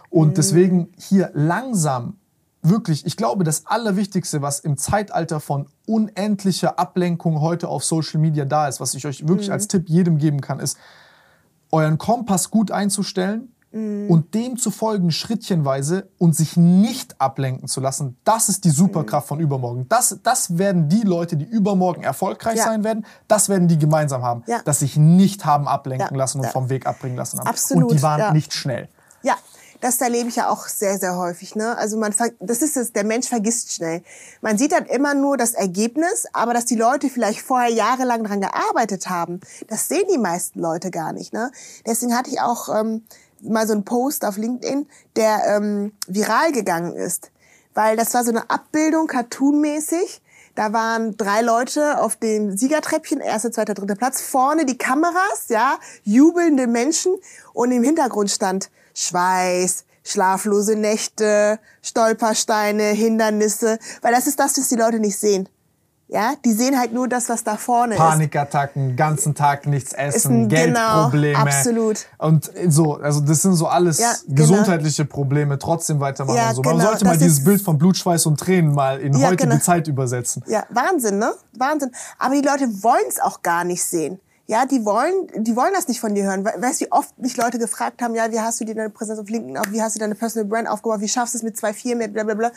Und 0.09 0.38
deswegen 0.38 0.89
hier 0.97 1.31
langsam, 1.34 2.18
wirklich, 2.61 3.05
ich 3.05 3.17
glaube, 3.17 3.43
das 3.43 3.65
Allerwichtigste, 3.65 4.41
was 4.41 4.59
im 4.59 4.77
Zeitalter 4.77 5.39
von 5.39 5.67
unendlicher 5.88 6.77
Ablenkung 6.79 7.41
heute 7.41 7.67
auf 7.67 7.83
Social 7.83 8.19
Media 8.19 8.45
da 8.45 8.67
ist, 8.67 8.79
was 8.79 8.93
ich 8.93 9.05
euch 9.05 9.27
wirklich 9.27 9.51
als 9.51 9.67
Tipp 9.67 9.89
jedem 9.89 10.17
geben 10.17 10.41
kann, 10.41 10.59
ist, 10.59 10.77
euren 11.71 11.97
Kompass 11.97 12.51
gut 12.51 12.71
einzustellen 12.71 13.53
und 13.73 14.33
dem 14.33 14.57
zu 14.57 14.69
folgen 14.69 15.11
schrittchenweise 15.11 16.09
und 16.17 16.35
sich 16.35 16.57
nicht 16.57 17.21
ablenken 17.21 17.69
zu 17.69 17.79
lassen, 17.79 18.17
das 18.25 18.49
ist 18.49 18.65
die 18.65 18.69
Superkraft 18.69 19.29
von 19.29 19.39
übermorgen. 19.39 19.85
Das, 19.88 20.19
das 20.23 20.57
werden 20.57 20.89
die 20.89 21.03
Leute, 21.03 21.38
die 21.38 21.45
übermorgen 21.45 22.03
erfolgreich 22.03 22.57
Ja. 22.57 22.65
sein 22.65 22.83
werden, 22.83 23.05
das 23.29 23.47
werden 23.47 23.69
die 23.69 23.77
gemeinsam 23.79 24.23
haben, 24.23 24.43
Ja. 24.45 24.59
dass 24.65 24.79
sich 24.79 24.97
nicht 24.97 25.45
haben 25.45 25.69
ablenken 25.69 26.09
Ja. 26.11 26.17
lassen 26.17 26.41
und 26.41 26.47
vom 26.47 26.67
Weg 26.69 26.85
abbringen 26.85 27.15
lassen 27.15 27.39
haben. 27.39 27.47
Absolut, 27.47 27.91
Und 27.91 27.97
die 27.97 28.03
waren 28.03 28.33
nicht 28.33 28.51
schnell. 28.53 28.89
Das 29.82 29.99
erlebe 29.99 30.30
ich 30.30 30.36
ja 30.36 30.49
auch 30.49 30.68
sehr, 30.68 30.98
sehr 30.99 31.18
häufig. 31.18 31.56
Ne? 31.56 31.76
Also 31.78 31.98
man, 31.98 32.14
das 32.40 32.62
ist 32.62 32.78
es, 32.78 32.94
der 32.94 33.03
Mensch 33.03 33.28
vergisst 33.28 33.74
schnell. 33.74 34.03
Man 34.41 34.58
sieht 34.58 34.72
dann 34.72 34.86
immer 34.86 35.16
nur 35.16 35.38
das 35.38 35.53
Ergebnis, 35.53 36.28
aber 36.34 36.53
dass 36.53 36.66
die 36.66 36.76
Leute 36.76 37.10
vielleicht 37.10 37.41
vorher 37.41 37.72
jahrelang 37.72 38.24
daran 38.24 38.41
gearbeitet 38.41 39.10
haben, 39.10 39.41
das 39.68 39.90
sehen 39.90 40.06
die 40.14 40.20
meisten 40.20 40.60
Leute 40.60 40.91
gar 40.91 41.14
nicht. 41.14 41.34
Ne? 41.34 41.52
Deswegen 41.86 42.16
hatte 42.16 42.30
ich 42.30 42.40
auch 42.40 42.70
ähm, 42.70 43.03
mal 43.41 43.66
so 43.66 43.74
einen 43.74 43.84
Post 43.84 44.24
auf 44.24 44.38
LinkedIn, 44.38 44.88
der 45.16 45.41
ähm, 45.48 45.94
viral 46.08 46.52
gegangen 46.52 46.95
ist. 46.95 47.32
Weil 47.74 47.98
das 47.98 48.14
war 48.14 48.24
so 48.24 48.30
eine 48.30 48.49
Abbildung, 48.49 49.08
cartoonmäßig. 49.08 50.22
Da 50.53 50.74
waren 50.74 51.16
drei 51.18 51.41
Leute 51.41 51.99
auf 51.99 52.18
dem 52.18 52.58
Siegertreppchen, 52.58 53.20
erster, 53.20 53.52
zweiter, 53.52 53.74
dritter 53.74 53.95
Platz. 53.95 54.22
Vorne 54.22 54.66
die 54.66 54.78
Kameras, 54.78 55.48
ja, 55.48 55.80
jubelnde 56.03 56.68
Menschen. 56.68 57.16
Und 57.53 57.72
im 57.72 57.84
Hintergrund 57.84 58.30
stand 58.30 58.70
Schweiß, 58.93 59.85
schlaflose 60.03 60.76
Nächte, 60.76 61.59
Stolpersteine, 61.81 62.84
Hindernisse. 62.84 63.77
Weil 64.01 64.13
das 64.13 64.27
ist 64.27 64.39
das, 64.39 64.57
was 64.57 64.68
die 64.69 64.76
Leute 64.76 64.99
nicht 64.99 65.18
sehen. 65.18 65.47
Ja, 66.07 66.34
die 66.43 66.51
sehen 66.51 66.77
halt 66.77 66.91
nur 66.91 67.07
das, 67.07 67.30
was 67.30 67.45
da 67.45 67.55
vorne 67.55 67.93
ist. 67.93 67.97
Panikattacken, 67.99 68.97
ganzen 68.97 69.34
Tag 69.34 69.65
nichts 69.65 69.93
essen, 69.93 70.41
ein- 70.43 70.49
genau, 70.49 71.09
Geldprobleme. 71.09 71.38
absolut. 71.39 71.99
Und 72.18 72.51
so, 72.68 72.95
also 72.95 73.22
das 73.22 73.41
sind 73.43 73.53
so 73.53 73.68
alles 73.68 73.97
Ja, 73.99 74.11
genau. 74.26 74.35
gesundheitliche 74.35 75.05
Probleme, 75.05 75.57
trotzdem 75.57 76.01
weitermachen. 76.01 76.35
Ja, 76.35 76.49
und 76.49 76.55
so. 76.55 76.61
Man 76.63 76.77
genau, 76.80 76.89
sollte 76.89 77.05
mal 77.05 77.18
dieses 77.18 77.41
Bild 77.45 77.61
von 77.61 77.77
Blutschweiß 77.77 78.26
und 78.26 78.38
Tränen 78.41 78.73
mal 78.76 78.99
in 78.99 79.13
Ja, 79.18 79.30
heutige 79.30 79.47
genau. 79.51 79.61
Zeit 79.61 79.88
übersetzen. 79.88 80.43
Ja, 80.47 80.65
Wahnsinn, 80.69 81.18
ne? 81.18 81.34
Wahnsinn. 81.57 81.91
Aber 82.19 82.35
die 82.35 82.41
Leute 82.45 82.84
wollen 82.84 83.05
es 83.07 83.18
auch 83.22 83.41
gar 83.41 83.63
nicht 83.63 83.81
sehen. 83.85 84.19
Ja, 84.52 84.65
die 84.65 84.84
wollen, 84.84 85.28
die 85.34 85.56
wollen 85.56 85.72
das 85.73 85.88
nicht 85.88 86.02
von 86.02 86.14
dir 86.14 86.26
hören. 86.26 86.44
We- 86.44 86.61
Weißt 86.61 86.82
du, 86.82 86.86
wie 86.86 86.91
oft 86.91 87.18
mich 87.18 87.38
Leute 87.38 87.57
gefragt 87.57 88.02
haben, 88.02 88.14
ja, 88.15 88.30
wie 88.34 88.41
hast 88.41 88.60
du 88.60 88.65
dir 88.65 88.76
deine 88.76 88.90
Präsenz 88.90 89.18
auf 89.18 89.30
LinkedIn 89.30 89.57
auf, 89.57 89.72
wie 89.72 89.82
hast 89.82 89.95
du 89.95 89.99
deine 90.02 90.14
Personal 90.14 90.45
Brand 90.45 90.68
aufgebaut, 90.68 90.99
wie 90.99 91.07
schaffst 91.07 91.34
du 91.34 91.38
es 91.38 91.44
mit 91.44 91.56
2,4, 91.56 91.95
mit 91.95 92.11
bla 92.14 92.23
bla 92.26 92.34
bla. 92.34 92.52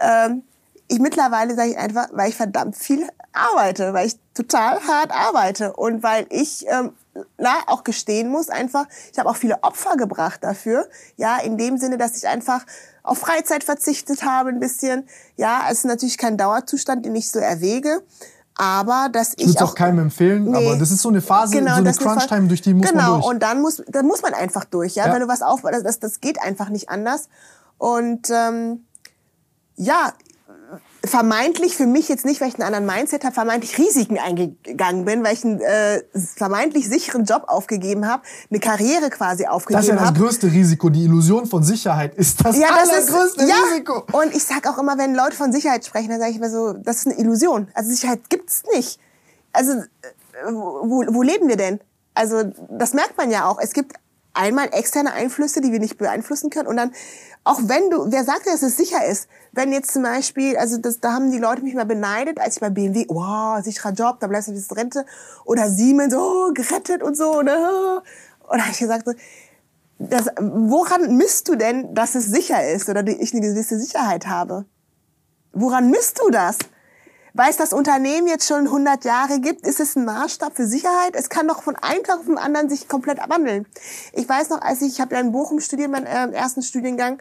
Ähm, 0.00 0.42
ich 0.88 0.98
mittlerweile 0.98 1.54
sage 1.54 1.70
ich 1.70 1.78
einfach, 1.78 2.08
weil 2.10 2.28
ich 2.30 2.34
verdammt 2.36 2.74
viel 2.76 3.06
arbeite, 3.32 3.92
weil 3.94 4.08
ich 4.08 4.16
total 4.34 4.80
hart 4.80 5.12
arbeite 5.12 5.74
und 5.74 6.02
weil 6.02 6.26
ich 6.30 6.66
ähm, 6.68 6.92
na, 7.38 7.54
auch 7.68 7.84
gestehen 7.84 8.28
muss, 8.28 8.48
einfach, 8.48 8.86
ich 9.12 9.18
habe 9.20 9.30
auch 9.30 9.36
viele 9.36 9.62
Opfer 9.62 9.96
gebracht 9.96 10.42
dafür, 10.42 10.88
ja, 11.16 11.38
in 11.38 11.56
dem 11.56 11.78
Sinne, 11.78 11.98
dass 11.98 12.16
ich 12.16 12.26
einfach 12.26 12.66
auf 13.04 13.18
Freizeit 13.18 13.62
verzichtet 13.62 14.24
habe 14.24 14.48
ein 14.48 14.58
bisschen, 14.58 15.08
ja, 15.36 15.66
es 15.70 15.78
ist 15.78 15.84
natürlich 15.84 16.18
kein 16.18 16.36
Dauerzustand, 16.36 17.06
den 17.06 17.14
ich 17.14 17.30
so 17.30 17.38
erwäge, 17.38 18.02
aber 18.56 19.08
dass 19.12 19.34
Ich 19.34 19.40
würde 19.40 19.50
ich 19.50 19.56
es 19.56 19.62
auch 19.62 19.74
keinem 19.74 19.98
empfehlen, 19.98 20.44
Nee. 20.50 20.66
aber 20.66 20.78
das 20.78 20.90
ist 20.90 21.02
so 21.02 21.08
eine 21.10 21.20
Phase, 21.20 21.52
so 21.52 21.58
eine 21.58 21.92
Crunch-Time, 21.92 22.48
durch 22.48 22.62
die 22.62 22.74
muss 22.74 22.90
genau, 22.90 23.02
man 23.12 23.20
durch. 23.20 23.26
und 23.32 23.42
dann 23.42 23.60
muss, 23.60 23.82
dann 23.88 24.06
muss 24.06 24.22
man 24.22 24.34
einfach 24.34 24.64
durch, 24.64 24.94
ja, 24.94 25.06
Ja. 25.06 25.12
wenn 25.12 25.20
du 25.20 25.28
was 25.28 25.42
aufbaust, 25.42 25.74
das, 25.74 25.82
das, 25.82 25.98
das 26.00 26.20
geht 26.20 26.40
einfach 26.40 26.68
nicht 26.70 26.88
anders. 26.88 27.28
Und 27.78 28.30
ähm, 28.30 28.86
ja, 29.76 30.12
vermeintlich 31.06 31.76
für 31.76 31.86
mich 31.86 32.08
jetzt 32.08 32.24
nicht, 32.24 32.40
weil 32.40 32.48
ich 32.48 32.54
einen 32.54 32.74
anderen 32.74 32.86
Mindset 32.86 33.24
habe, 33.24 33.34
vermeintlich 33.34 33.78
Risiken 33.78 34.18
eingegangen 34.18 35.04
bin, 35.04 35.24
weil 35.24 35.34
ich 35.34 35.44
einen 35.44 35.60
äh, 35.60 36.02
vermeintlich 36.14 36.88
sicheren 36.88 37.24
Job 37.24 37.44
aufgegeben 37.46 38.06
habe, 38.06 38.22
eine 38.50 38.60
Karriere 38.60 39.10
quasi 39.10 39.26
das 39.26 39.32
ist 39.32 39.40
ja 39.44 39.50
aufgegeben 39.50 39.96
das 39.96 40.06
habe. 40.06 40.20
größte 40.20 40.46
Risiko. 40.46 40.88
Die 40.90 41.04
Illusion 41.04 41.46
von 41.46 41.62
Sicherheit 41.62 42.14
ist 42.14 42.44
das 42.44 42.56
Ja, 42.58 42.68
das 42.70 42.88
ist 42.88 43.10
allergrößte 43.10 43.46
ja. 43.46 43.54
Risiko. 43.68 44.04
Und 44.12 44.34
ich 44.34 44.44
sag 44.44 44.66
auch 44.68 44.78
immer, 44.78 44.98
wenn 44.98 45.14
Leute 45.14 45.36
von 45.36 45.52
Sicherheit 45.52 45.84
sprechen, 45.84 46.08
dann 46.10 46.20
sage 46.20 46.30
ich 46.32 46.36
immer 46.38 46.50
so, 46.50 46.72
das 46.72 46.98
ist 46.98 47.06
eine 47.06 47.18
Illusion. 47.18 47.68
Also 47.74 47.90
Sicherheit 47.90 48.28
gibt's 48.28 48.62
nicht. 48.74 48.98
Also 49.52 49.72
äh, 49.72 49.84
wo, 50.50 51.04
wo 51.08 51.22
leben 51.22 51.48
wir 51.48 51.56
denn? 51.56 51.80
Also 52.14 52.42
das 52.70 52.94
merkt 52.94 53.16
man 53.18 53.30
ja 53.30 53.48
auch. 53.48 53.58
Es 53.60 53.72
gibt 53.72 53.94
einmal 54.36 54.68
externe 54.72 55.12
Einflüsse, 55.12 55.60
die 55.60 55.72
wir 55.72 55.80
nicht 55.80 55.98
beeinflussen 55.98 56.50
können. 56.50 56.68
Und 56.68 56.76
dann, 56.76 56.92
auch 57.46 57.60
wenn 57.62 57.90
du, 57.90 58.10
wer 58.10 58.24
sagt 58.24 58.48
dass 58.48 58.62
es 58.62 58.76
sicher 58.76 59.06
ist? 59.06 59.28
Wenn 59.52 59.72
jetzt 59.72 59.92
zum 59.92 60.02
Beispiel, 60.02 60.56
also 60.56 60.78
das, 60.78 60.98
da 60.98 61.12
haben 61.12 61.30
die 61.30 61.38
Leute 61.38 61.62
mich 61.62 61.74
mal 61.74 61.86
beneidet, 61.86 62.40
als 62.40 62.56
ich 62.56 62.60
bei 62.60 62.70
BMW, 62.70 63.06
wow, 63.08 63.62
sicherer 63.62 63.92
Job, 63.92 64.18
da 64.18 64.26
bleibst 64.26 64.48
du 64.48 64.52
bis 64.52 64.74
Rente. 64.76 65.06
Oder 65.44 65.70
Siemens, 65.70 66.12
oh, 66.12 66.50
gerettet 66.52 67.04
und 67.04 67.16
so. 67.16 67.42
Ne? 67.42 68.02
Und 68.48 68.58
da 68.58 68.62
habe 68.62 68.72
ich 68.72 68.80
gesagt, 68.80 69.08
das, 70.00 70.26
woran 70.40 71.16
misst 71.16 71.48
du 71.48 71.54
denn, 71.54 71.94
dass 71.94 72.16
es 72.16 72.26
sicher 72.26 72.68
ist 72.68 72.88
oder 72.88 73.06
ich 73.06 73.32
eine 73.32 73.40
gewisse 73.40 73.78
Sicherheit 73.78 74.26
habe? 74.26 74.64
Woran 75.52 75.88
misst 75.90 76.18
du 76.18 76.30
das? 76.30 76.58
Weil 77.36 77.50
es 77.50 77.58
das 77.58 77.74
Unternehmen 77.74 78.26
jetzt 78.28 78.48
schon 78.48 78.66
100 78.66 79.04
Jahre 79.04 79.40
gibt, 79.40 79.66
ist 79.66 79.78
es 79.78 79.94
ein 79.94 80.06
Maßstab 80.06 80.56
für 80.56 80.66
Sicherheit? 80.66 81.14
Es 81.14 81.28
kann 81.28 81.46
doch 81.46 81.62
von 81.62 81.76
einem 81.76 82.02
Tag 82.02 82.20
auf 82.20 82.24
den 82.24 82.38
anderen 82.38 82.70
sich 82.70 82.88
komplett 82.88 83.18
wandeln. 83.28 83.66
Ich 84.14 84.26
weiß 84.26 84.48
noch, 84.48 84.62
als 84.62 84.80
ich, 84.80 84.94
ich 84.94 85.00
habe 85.02 85.14
ja 85.14 85.20
in 85.20 85.32
Bochum 85.32 85.60
studiert, 85.60 85.90
meinen 85.90 86.06
äh, 86.06 86.34
ersten 86.34 86.62
Studiengang, 86.62 87.20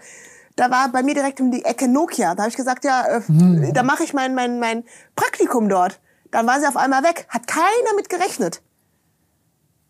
da 0.56 0.72
war 0.72 0.88
bei 0.88 1.04
mir 1.04 1.16
direkt 1.16 1.42
um 1.42 1.52
die 1.52 1.66
Ecke 1.66 1.90
Nokia. 1.90 2.34
Da 2.34 2.44
habe 2.44 2.50
ich 2.50 2.56
gesagt, 2.56 2.86
ja, 2.86 3.06
äh, 3.06 3.74
da 3.74 3.84
mache 3.84 4.06
ich 4.06 4.14
mein, 4.14 4.34
mein, 4.36 4.58
mein 4.60 4.86
Praktikum 5.18 5.68
dort. 5.68 6.00
Dann 6.32 6.48
war 6.48 6.62
sie 6.62 6.68
auf 6.68 6.78
einmal 6.78 7.04
weg. 7.04 7.28
Hat 7.28 7.46
keiner 7.48 7.94
mit 7.98 8.08
gerechnet. 8.08 8.62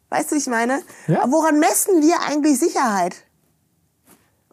Weißt 0.10 0.32
du, 0.32 0.36
ich 0.38 0.48
meine? 0.48 0.82
Ja. 1.06 1.24
Woran 1.28 1.60
messen 1.60 2.02
wir 2.02 2.22
eigentlich 2.28 2.58
Sicherheit? 2.58 3.25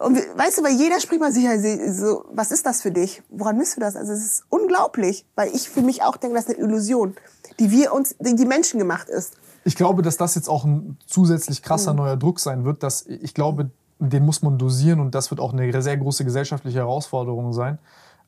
Und 0.03 0.17
weißt 0.17 0.57
du, 0.57 0.63
weil 0.63 0.73
jeder 0.73 0.99
spricht 0.99 1.21
mal 1.21 1.31
Sicherheit, 1.31 1.61
so, 1.93 2.25
was 2.31 2.51
ist 2.51 2.65
das 2.65 2.81
für 2.81 2.91
dich? 2.91 3.23
Woran 3.29 3.57
misst 3.57 3.77
du 3.77 3.79
das? 3.79 3.95
Also 3.95 4.11
es 4.11 4.23
ist 4.23 4.43
unglaublich, 4.49 5.25
weil 5.35 5.49
ich 5.55 5.69
für 5.69 5.81
mich 5.81 6.03
auch 6.03 6.17
denke, 6.17 6.35
das 6.35 6.47
ist 6.47 6.57
eine 6.57 6.67
Illusion, 6.67 7.15
die 7.59 7.71
wir 7.71 7.93
uns, 7.93 8.15
die 8.19 8.35
die 8.35 8.45
Menschen 8.45 8.79
gemacht 8.79 9.07
ist. 9.07 9.35
Ich 9.63 9.75
glaube, 9.75 10.01
dass 10.01 10.17
das 10.17 10.35
jetzt 10.35 10.49
auch 10.49 10.65
ein 10.65 10.97
zusätzlich 11.07 11.61
krasser 11.61 11.93
neuer 11.93 12.17
Druck 12.17 12.41
sein 12.41 12.65
wird. 12.65 12.83
Dass 12.83 13.05
ich 13.05 13.33
glaube, 13.33 13.69
den 13.99 14.25
muss 14.25 14.41
man 14.41 14.57
dosieren 14.57 14.99
und 14.99 15.15
das 15.15 15.31
wird 15.31 15.39
auch 15.39 15.53
eine 15.53 15.81
sehr 15.81 15.97
große 15.97 16.25
gesellschaftliche 16.25 16.79
Herausforderung 16.79 17.53
sein. 17.53 17.79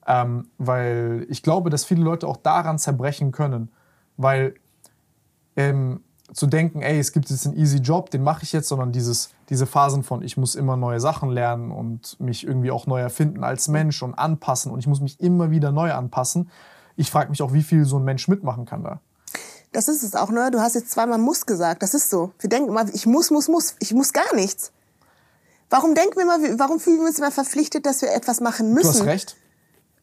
Ähm, 0.08 0.48
weil 0.58 1.26
ich 1.30 1.44
glaube, 1.44 1.70
dass 1.70 1.84
viele 1.84 2.04
Leute 2.04 2.28
auch 2.28 2.38
daran 2.38 2.80
zerbrechen 2.80 3.34
können. 3.34 3.70
Weil 4.16 4.56
ähm, 5.58 6.05
zu 6.34 6.48
denken, 6.48 6.82
ey, 6.82 7.00
es 7.00 7.12
gibt 7.12 7.30
jetzt 7.30 7.46
einen 7.46 7.58
easy 7.58 7.78
Job, 7.78 8.10
den 8.10 8.24
mache 8.24 8.44
ich 8.44 8.52
jetzt, 8.52 8.68
sondern 8.68 8.92
dieses, 8.92 9.30
diese 9.50 9.66
Phasen 9.66 10.04
von, 10.04 10.22
ich 10.22 10.38
muss 10.38 10.56
immer 10.56 10.76
neue 10.76 11.00
Sachen 11.00 11.30
lernen 11.30 11.72
und 11.72 12.20
mich 12.20 12.46
irgendwie 12.46 12.72
auch 12.72 12.88
neu 12.88 13.00
erfinden 13.00 13.44
als 13.44 13.68
Mensch 13.68 14.02
und 14.02 14.16
anpassen 14.16 14.72
und 14.72 14.80
ich 14.80 14.88
muss 14.88 15.02
mich 15.02 15.20
immer 15.20 15.52
wieder 15.52 15.72
neu 15.72 15.94
anpassen. 15.94 16.50
Ich 16.96 17.12
frage 17.12 17.30
mich 17.30 17.42
auch, 17.42 17.54
wie 17.54 17.64
viel 17.64 17.86
so 17.86 17.98
ein 17.98 18.04
Mensch 18.04 18.28
mitmachen 18.28 18.66
kann 18.66 18.84
da. 18.84 19.00
Das 19.72 19.90
ist 19.90 20.04
es 20.04 20.16
auch, 20.16 20.30
ne? 20.30 20.52
Du 20.52 20.62
hast 20.62 20.74
jetzt 20.74 20.92
zweimal 20.92 21.18
muss 21.18 21.46
gesagt. 21.46 21.84
Das 21.84 21.94
ist 21.94 22.10
so. 22.10 22.32
Wir 22.40 22.50
denken 22.50 22.70
immer, 22.70 22.86
ich 22.94 23.06
muss, 23.06 23.30
muss, 23.30 23.50
muss. 23.50 23.76
Ich 23.80 23.94
muss 23.94 24.14
gar 24.14 24.34
nichts. 24.34 24.72
Warum 25.70 25.96
denken 25.96 26.16
wir 26.16 26.24
immer, 26.24 26.60
warum 26.60 26.80
fühlen 26.80 27.00
wir 27.00 27.08
uns 27.08 27.18
immer 27.18 27.32
verpflichtet, 27.32 27.86
dass 27.86 28.02
wir 28.02 28.14
etwas 28.14 28.40
machen 28.40 28.74
müssen? 28.74 28.94
Du 28.94 29.00
hast 29.00 29.06
recht. 29.06 29.36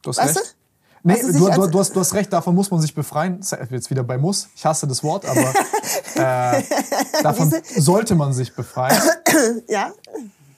Du 0.03 0.11
hast 0.11 0.19
Weißt 0.19 0.37
recht. 0.37 0.57
Du? 1.03 1.09
Nee, 1.09 1.23
Also 1.23 1.51
du, 1.51 1.51
du, 1.51 1.67
du, 1.69 1.79
hast, 1.79 1.95
du 1.95 2.01
hast 2.01 2.15
recht, 2.15 2.33
davon 2.33 2.55
muss 2.55 2.71
man 2.71 2.81
sich 2.81 2.95
befreien. 2.95 3.41
Jetzt 3.71 3.91
wieder 3.91 4.05
bei 4.05 4.19
muss. 4.19 4.49
Ich 4.55 4.65
hasse 4.65 4.87
das 4.87 5.03
Wort, 5.03 5.25
aber 5.27 5.41
äh, 6.15 6.63
davon 7.23 7.53
sollte 7.77 8.15
man 8.15 8.33
sich 8.33 8.55
befreien. 8.55 8.97
Ja, 9.69 9.93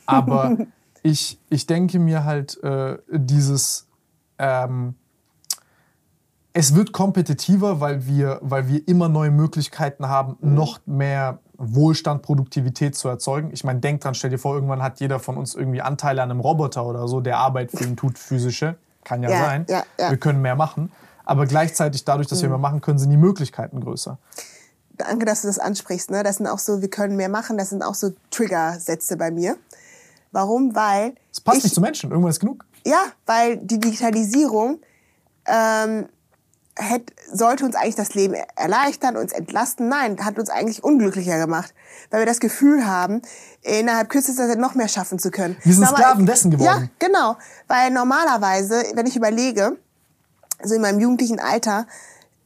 Aber 0.04 0.56
ich, 1.02 1.38
ich 1.48 1.66
denke 1.66 2.00
mir 2.00 2.24
halt, 2.24 2.62
äh, 2.64 2.98
dieses, 3.08 3.86
ähm, 4.38 4.94
es 6.52 6.74
wird 6.74 6.92
kompetitiver, 6.92 7.80
weil 7.80 8.06
wir, 8.06 8.40
weil 8.42 8.68
wir 8.68 8.86
immer 8.88 9.08
neue 9.08 9.30
Möglichkeiten 9.30 10.08
haben, 10.08 10.36
mhm. 10.40 10.54
noch 10.54 10.80
mehr 10.86 11.38
Wohlstand, 11.56 12.22
Produktivität 12.22 12.96
zu 12.96 13.08
erzeugen. 13.08 13.50
Ich 13.52 13.64
meine, 13.64 13.80
denk 13.80 14.00
dran, 14.00 14.14
stell 14.14 14.30
dir 14.30 14.38
vor, 14.38 14.54
irgendwann 14.54 14.82
hat 14.82 15.00
jeder 15.00 15.18
von 15.20 15.36
uns 15.36 15.54
irgendwie 15.54 15.82
Anteile 15.82 16.22
an 16.22 16.30
einem 16.30 16.40
Roboter 16.40 16.84
oder 16.84 17.06
so, 17.08 17.20
der 17.20 17.38
Arbeit 17.38 17.70
für 17.70 17.84
ihn 17.84 17.96
tut, 17.96 18.18
physische. 18.18 18.76
Kann 19.04 19.22
ja, 19.22 19.30
ja 19.30 19.38
sein. 19.38 19.66
Ja, 19.68 19.84
ja. 19.98 20.10
Wir 20.10 20.18
können 20.18 20.42
mehr 20.42 20.56
machen. 20.56 20.90
Aber 21.24 21.46
gleichzeitig, 21.46 22.04
dadurch, 22.04 22.26
dass 22.28 22.38
mhm. 22.38 22.42
wir 22.42 22.48
mehr 22.50 22.58
machen 22.58 22.80
können, 22.80 22.98
sind 22.98 23.10
die 23.10 23.16
Möglichkeiten 23.16 23.80
größer. 23.80 24.18
Danke, 24.96 25.24
dass 25.24 25.42
du 25.42 25.48
das 25.48 25.58
ansprichst. 25.58 26.10
Ne? 26.10 26.22
Das 26.22 26.36
sind 26.36 26.46
auch 26.46 26.58
so, 26.58 26.80
wir 26.80 26.90
können 26.90 27.16
mehr 27.16 27.28
machen, 27.28 27.58
das 27.58 27.70
sind 27.70 27.82
auch 27.82 27.94
so 27.94 28.12
Trigger-Sätze 28.30 29.16
bei 29.16 29.30
mir. 29.30 29.56
Warum? 30.32 30.74
Weil. 30.74 31.14
Es 31.32 31.40
passt 31.40 31.58
ich, 31.58 31.64
nicht 31.64 31.74
zu 31.74 31.80
Menschen, 31.80 32.10
irgendwann 32.10 32.30
ist 32.30 32.40
genug. 32.40 32.64
Ja, 32.86 33.04
weil 33.26 33.56
die 33.56 33.80
Digitalisierung 33.80 34.80
ähm, 35.46 36.06
hätte, 36.76 37.12
sollte 37.32 37.64
uns 37.64 37.74
eigentlich 37.76 37.94
das 37.94 38.14
Leben 38.14 38.34
erleichtern, 38.56 39.16
uns 39.16 39.32
entlasten. 39.32 39.88
Nein, 39.88 40.24
hat 40.24 40.38
uns 40.38 40.50
eigentlich 40.50 40.82
unglücklicher 40.82 41.38
gemacht, 41.38 41.74
weil 42.10 42.20
wir 42.20 42.26
das 42.26 42.40
Gefühl 42.40 42.86
haben, 42.86 43.22
innerhalb 43.62 44.08
kürzester 44.08 44.48
Zeit 44.48 44.58
noch 44.58 44.74
mehr 44.74 44.88
schaffen 44.88 45.18
zu 45.18 45.30
können. 45.30 45.56
Wir 45.62 45.74
sind 45.74 45.86
Sklaven 45.86 46.26
dessen 46.26 46.50
geworden. 46.50 46.90
Ja, 47.00 47.06
genau. 47.06 47.36
Weil 47.68 47.90
normalerweise, 47.90 48.82
wenn 48.94 49.06
ich 49.06 49.16
überlege, 49.16 49.76
also 50.58 50.74
in 50.74 50.82
meinem 50.82 51.00
jugendlichen 51.00 51.38
Alter, 51.38 51.86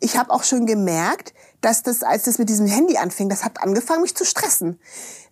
ich 0.01 0.17
habe 0.17 0.31
auch 0.31 0.45
schon 0.45 0.67
gemerkt, 0.67 1.35
dass 1.61 1.83
das, 1.83 2.03
als 2.03 2.25
das 2.25 2.39
mit 2.39 2.49
diesem 2.49 2.67
Handy 2.67 2.97
anfing, 2.99 3.29
das 3.29 3.45
hat 3.45 3.61
angefangen, 3.61 4.03
mich 4.03 4.15
zu 4.15 4.25
stressen. 4.25 4.79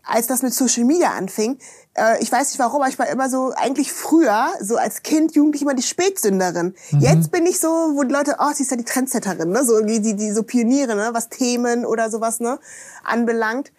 Als 0.05 0.27
das 0.27 0.43
mit 0.43 0.55
Social 0.55 0.85
Media 0.85 1.11
anfing, 1.11 1.59
äh, 1.97 2.23
ich 2.23 2.31
weiß 2.31 2.51
nicht 2.51 2.59
warum, 2.59 2.83
aber 2.83 2.91
ich 2.91 2.99
war 2.99 3.09
immer 3.09 3.29
so, 3.29 3.53
eigentlich 3.55 3.93
früher, 3.93 4.49
so 4.61 4.77
als 4.77 5.03
Kind, 5.03 5.35
Jugendlich 5.35 5.63
immer 5.63 5.75
die 5.75 5.83
Spätsünderin. 5.83 6.75
Mhm. 6.91 7.01
Jetzt 7.01 7.31
bin 7.31 7.47
ich 7.47 7.59
so, 7.59 7.69
wo 7.69 8.03
die 8.05 8.13
Leute, 8.13 8.37
oh, 8.39 8.53
sie 8.55 8.63
ist 8.63 8.71
ja 8.71 8.77
die 8.77 8.85
Trendsetterin, 8.85 9.51
ne? 9.51 9.65
so 9.65 9.81
die, 9.81 10.01
die, 10.01 10.15
die 10.15 10.33
so 10.33 10.43
Pioniere, 10.43 10.95
ne? 10.95 11.11
was 11.13 11.29
Themen 11.29 11.85
oder 11.85 12.11
sowas 12.11 12.41
ne? 12.41 12.59
anbelangt. 13.05 13.73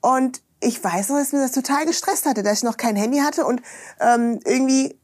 Und 0.00 0.42
ich 0.60 0.82
weiß 0.82 1.10
noch, 1.10 1.18
dass 1.18 1.32
mir 1.32 1.40
das 1.40 1.52
total 1.52 1.86
gestresst 1.86 2.26
hatte, 2.26 2.42
dass 2.42 2.58
ich 2.58 2.64
noch 2.64 2.76
kein 2.76 2.96
Handy 2.96 3.18
hatte 3.18 3.46
und 3.46 3.62
ähm, 4.00 4.40
irgendwie 4.44 4.98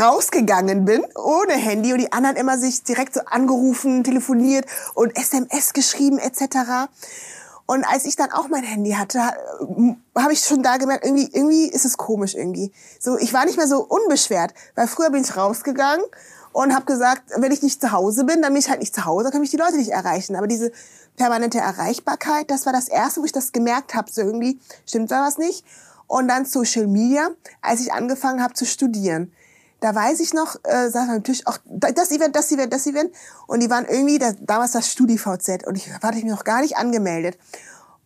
rausgegangen 0.00 0.84
bin 0.84 1.04
ohne 1.14 1.52
Handy 1.52 1.92
und 1.92 1.98
die 1.98 2.12
anderen 2.12 2.36
immer 2.36 2.58
sich 2.58 2.82
direkt 2.82 3.14
so 3.14 3.20
angerufen, 3.26 4.04
telefoniert 4.04 4.64
und 4.94 5.16
SMS 5.16 5.74
geschrieben 5.74 6.18
etc. 6.18 6.88
Und 7.66 7.84
als 7.84 8.04
ich 8.04 8.14
dann 8.14 8.30
auch 8.30 8.48
mein 8.48 8.62
Handy 8.62 8.92
hatte, 8.92 9.20
habe 9.20 10.32
ich 10.32 10.40
schon 10.40 10.62
da 10.62 10.76
gemerkt, 10.76 11.04
irgendwie, 11.04 11.28
irgendwie 11.32 11.66
ist 11.66 11.84
es 11.84 11.96
komisch 11.96 12.34
irgendwie. 12.34 12.72
So, 13.00 13.18
ich 13.18 13.32
war 13.32 13.44
nicht 13.44 13.56
mehr 13.56 13.66
so 13.66 13.82
unbeschwert, 13.82 14.54
weil 14.76 14.86
früher 14.86 15.10
bin 15.10 15.22
ich 15.22 15.36
rausgegangen 15.36 16.04
und 16.52 16.74
habe 16.74 16.86
gesagt, 16.86 17.22
wenn 17.36 17.50
ich 17.50 17.62
nicht 17.62 17.80
zu 17.80 17.90
Hause 17.90 18.24
bin, 18.24 18.40
dann 18.40 18.52
bin 18.52 18.60
ich 18.60 18.70
halt 18.70 18.80
nicht 18.80 18.94
zu 18.94 19.04
Hause, 19.04 19.24
dann 19.24 19.32
kann 19.32 19.42
ich 19.42 19.50
die 19.50 19.56
Leute 19.56 19.76
nicht 19.76 19.90
erreichen. 19.90 20.36
Aber 20.36 20.46
diese 20.46 20.70
permanente 21.16 21.58
Erreichbarkeit, 21.58 22.50
das 22.50 22.66
war 22.66 22.72
das 22.72 22.88
erste, 22.88 23.20
wo 23.20 23.24
ich 23.24 23.32
das 23.32 23.52
gemerkt 23.52 23.94
habe, 23.94 24.10
so 24.10 24.22
irgendwie 24.22 24.60
stimmt 24.86 25.10
da 25.10 25.22
was 25.22 25.36
nicht. 25.36 25.64
Und 26.06 26.28
dann 26.28 26.44
Social 26.44 26.86
Media, 26.86 27.30
als 27.62 27.80
ich 27.80 27.92
angefangen 27.92 28.42
habe 28.42 28.54
zu 28.54 28.64
studieren 28.64 29.32
da 29.80 29.94
weiß 29.94 30.20
ich 30.20 30.32
noch, 30.32 30.56
äh, 30.64 30.90
sagt 30.90 31.08
man 31.08 31.16
natürlich 31.16 31.46
auch 31.46 31.58
das 31.66 32.10
Event, 32.10 32.34
das 32.34 32.50
Event, 32.50 32.72
das 32.72 32.86
Event. 32.86 33.12
Und 33.46 33.62
die 33.62 33.70
waren 33.70 33.84
irgendwie 33.86 34.18
das, 34.18 34.34
damals 34.40 34.72
das 34.72 34.90
StudiVZ 34.90 35.66
und 35.66 35.76
ich 35.76 35.92
hatte 35.92 36.16
mich 36.16 36.24
noch 36.24 36.44
gar 36.44 36.62
nicht 36.62 36.76
angemeldet. 36.76 37.38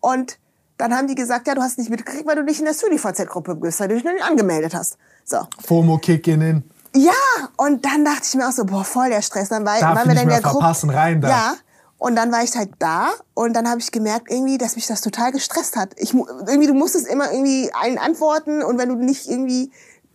Und 0.00 0.38
dann 0.78 0.94
haben 0.94 1.06
die 1.06 1.14
gesagt, 1.14 1.46
ja, 1.46 1.54
du 1.54 1.62
hast 1.62 1.78
nicht 1.78 1.90
mitgekriegt, 1.90 2.26
weil 2.26 2.36
du 2.36 2.42
nicht 2.42 2.58
in 2.58 2.64
der 2.64 2.74
StudiVZ-Gruppe 2.74 3.54
bist, 3.54 3.80
weil 3.80 3.88
du 3.88 3.94
dich 3.94 4.04
noch 4.04 4.12
nicht 4.12 4.24
angemeldet 4.24 4.74
hast. 4.74 4.96
So. 5.24 5.46
FOMO 5.64 5.98
Kickinnen. 5.98 6.68
Ja, 6.96 7.12
und 7.56 7.84
dann 7.84 8.04
dachte 8.04 8.22
ich 8.24 8.34
mir 8.34 8.48
auch 8.48 8.52
so, 8.52 8.64
boah, 8.64 8.84
voll 8.84 9.10
der 9.10 9.22
Stress. 9.22 9.48
Dann 9.48 9.64
war, 9.64 9.78
Darf 9.78 9.96
waren 9.96 10.08
wir 10.08 10.14
dann 10.14 10.24
in 10.24 10.30
der 10.30 10.40
Gruppe. 10.40 10.94
rein 10.94 11.20
da. 11.20 11.28
Ja. 11.28 11.54
Und 11.98 12.16
dann 12.16 12.32
war 12.32 12.42
ich 12.42 12.56
halt 12.56 12.70
da 12.78 13.10
und 13.34 13.52
dann 13.52 13.68
habe 13.68 13.78
ich 13.78 13.92
gemerkt 13.92 14.30
irgendwie, 14.30 14.56
dass 14.56 14.74
mich 14.74 14.86
das 14.86 15.02
total 15.02 15.32
gestresst 15.32 15.76
hat. 15.76 15.92
Ich, 15.98 16.14
irgendwie, 16.14 16.66
du 16.66 16.72
musstest 16.72 17.06
immer 17.06 17.30
irgendwie 17.30 17.70
allen 17.74 17.98
antworten 17.98 18.62
und 18.62 18.78
wenn 18.78 18.88
du 18.88 18.94
nicht 18.94 19.28
irgendwie 19.28 19.70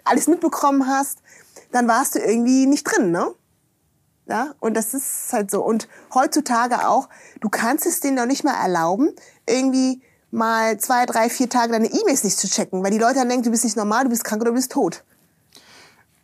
alles 0.05 0.27
mitbekommen 0.27 0.87
hast, 0.87 1.19
dann 1.71 1.87
warst 1.87 2.15
du 2.15 2.19
irgendwie 2.19 2.65
nicht 2.65 2.83
drin, 2.83 3.11
ne? 3.11 3.33
Ja, 4.27 4.55
und 4.59 4.75
das 4.75 4.93
ist 4.93 5.31
halt 5.33 5.51
so. 5.51 5.63
Und 5.63 5.87
heutzutage 6.13 6.87
auch, 6.87 7.09
du 7.41 7.49
kannst 7.49 7.85
es 7.85 7.99
denen 7.99 8.15
noch 8.15 8.25
nicht 8.25 8.43
mal 8.43 8.55
erlauben, 8.55 9.11
irgendwie 9.47 10.01
mal 10.31 10.77
zwei, 10.79 11.05
drei, 11.05 11.29
vier 11.29 11.49
Tage 11.49 11.73
deine 11.73 11.87
E-Mails 11.87 12.23
nicht 12.23 12.37
zu 12.37 12.47
checken, 12.47 12.83
weil 12.83 12.91
die 12.91 12.97
Leute 12.97 13.15
dann 13.15 13.29
denken, 13.29 13.43
du 13.43 13.51
bist 13.51 13.63
nicht 13.63 13.77
normal, 13.77 14.03
du 14.05 14.09
bist 14.09 14.23
krank 14.23 14.41
oder 14.41 14.51
du 14.51 14.55
bist 14.55 14.71
tot. 14.71 15.03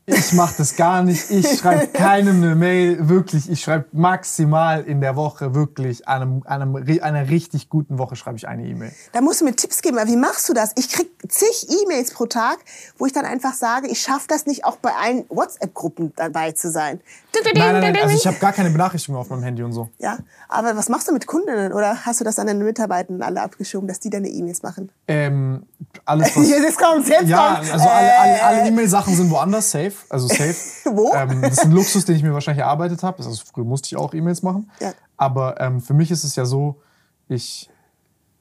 Ich 0.07 0.33
mache 0.33 0.55
das 0.57 0.75
gar 0.75 1.03
nicht. 1.03 1.29
Ich 1.29 1.47
schreibe 1.59 1.87
keinem 1.87 2.43
eine 2.43 2.55
Mail. 2.55 3.07
Wirklich, 3.07 3.49
ich 3.49 3.61
schreibe 3.61 3.85
maximal 3.91 4.83
in 4.83 4.99
der 4.99 5.15
Woche 5.15 5.53
wirklich 5.53 6.07
an 6.07 6.43
einem, 6.45 6.83
an 6.83 6.85
einer 7.01 7.29
richtig 7.29 7.69
guten 7.69 7.97
Woche 7.97 8.15
schreibe 8.15 8.37
ich 8.37 8.47
eine 8.47 8.65
E-Mail. 8.65 8.91
Da 9.11 9.21
musst 9.21 9.41
du 9.41 9.45
mir 9.45 9.55
Tipps 9.55 9.81
geben. 9.81 9.97
Wie 10.05 10.15
machst 10.17 10.49
du 10.49 10.53
das? 10.53 10.71
Ich 10.75 10.89
krieg 10.89 11.09
zig 11.27 11.67
E-Mails 11.69 12.11
pro 12.11 12.25
Tag, 12.25 12.59
wo 12.97 13.05
ich 13.05 13.13
dann 13.13 13.25
einfach 13.25 13.53
sage, 13.53 13.87
ich 13.87 14.01
schaffe 14.01 14.25
das 14.27 14.45
nicht, 14.47 14.65
auch 14.65 14.77
bei 14.77 14.91
allen 14.93 15.25
WhatsApp-Gruppen 15.29 16.13
dabei 16.15 16.51
zu 16.53 16.71
sein. 16.71 16.99
Nein, 17.33 17.53
nein, 17.55 17.93
nein. 17.93 18.03
Also 18.03 18.15
ich 18.15 18.27
habe 18.27 18.37
gar 18.37 18.51
keine 18.51 18.69
Benachrichtigungen 18.69 19.21
auf 19.21 19.29
meinem 19.29 19.43
Handy 19.43 19.63
und 19.63 19.71
so. 19.71 19.89
Ja, 19.99 20.17
aber 20.49 20.75
was 20.75 20.89
machst 20.89 21.07
du 21.07 21.13
mit 21.13 21.27
Kundinnen? 21.27 21.71
Oder 21.71 22.05
hast 22.05 22.19
du 22.19 22.23
das 22.23 22.37
an 22.39 22.47
deine 22.47 22.63
Mitarbeiter 22.63 23.13
alle 23.21 23.41
abgeschoben, 23.41 23.87
dass 23.87 23.99
die 23.99 24.09
deine 24.09 24.27
E-Mails 24.27 24.63
machen? 24.63 24.91
Ähm, 25.07 25.65
alles 26.05 26.35
was... 26.35 26.49
jetzt 26.49 26.77
kommt's, 26.77 27.07
jetzt 27.09 27.29
ja, 27.29 27.55
kommt's. 27.55 27.71
also 27.71 27.87
alle, 27.87 28.19
alle, 28.19 28.43
alle 28.43 28.67
E-Mail-Sachen 28.67 29.15
sind 29.15 29.29
woanders 29.29 29.71
safe. 29.71 29.93
Also 30.09 30.27
safe. 30.27 30.55
Wo? 30.91 31.13
Ähm, 31.13 31.41
das 31.41 31.53
ist 31.53 31.65
ein 31.65 31.71
Luxus, 31.71 32.05
den 32.05 32.15
ich 32.15 32.23
mir 32.23 32.33
wahrscheinlich 32.33 32.63
erarbeitet 32.63 33.01
habe. 33.03 33.17
Also 33.23 33.41
früher 33.51 33.65
musste 33.65 33.87
ich 33.87 33.95
auch 33.95 34.13
E-Mails 34.13 34.43
machen. 34.43 34.69
Ja. 34.79 34.93
Aber 35.15 35.59
ähm, 35.61 35.79
für 35.79 35.93
mich 35.93 36.11
ist 36.11 36.23
es 36.23 36.35
ja 36.35 36.45
so, 36.45 36.81
ich... 37.27 37.69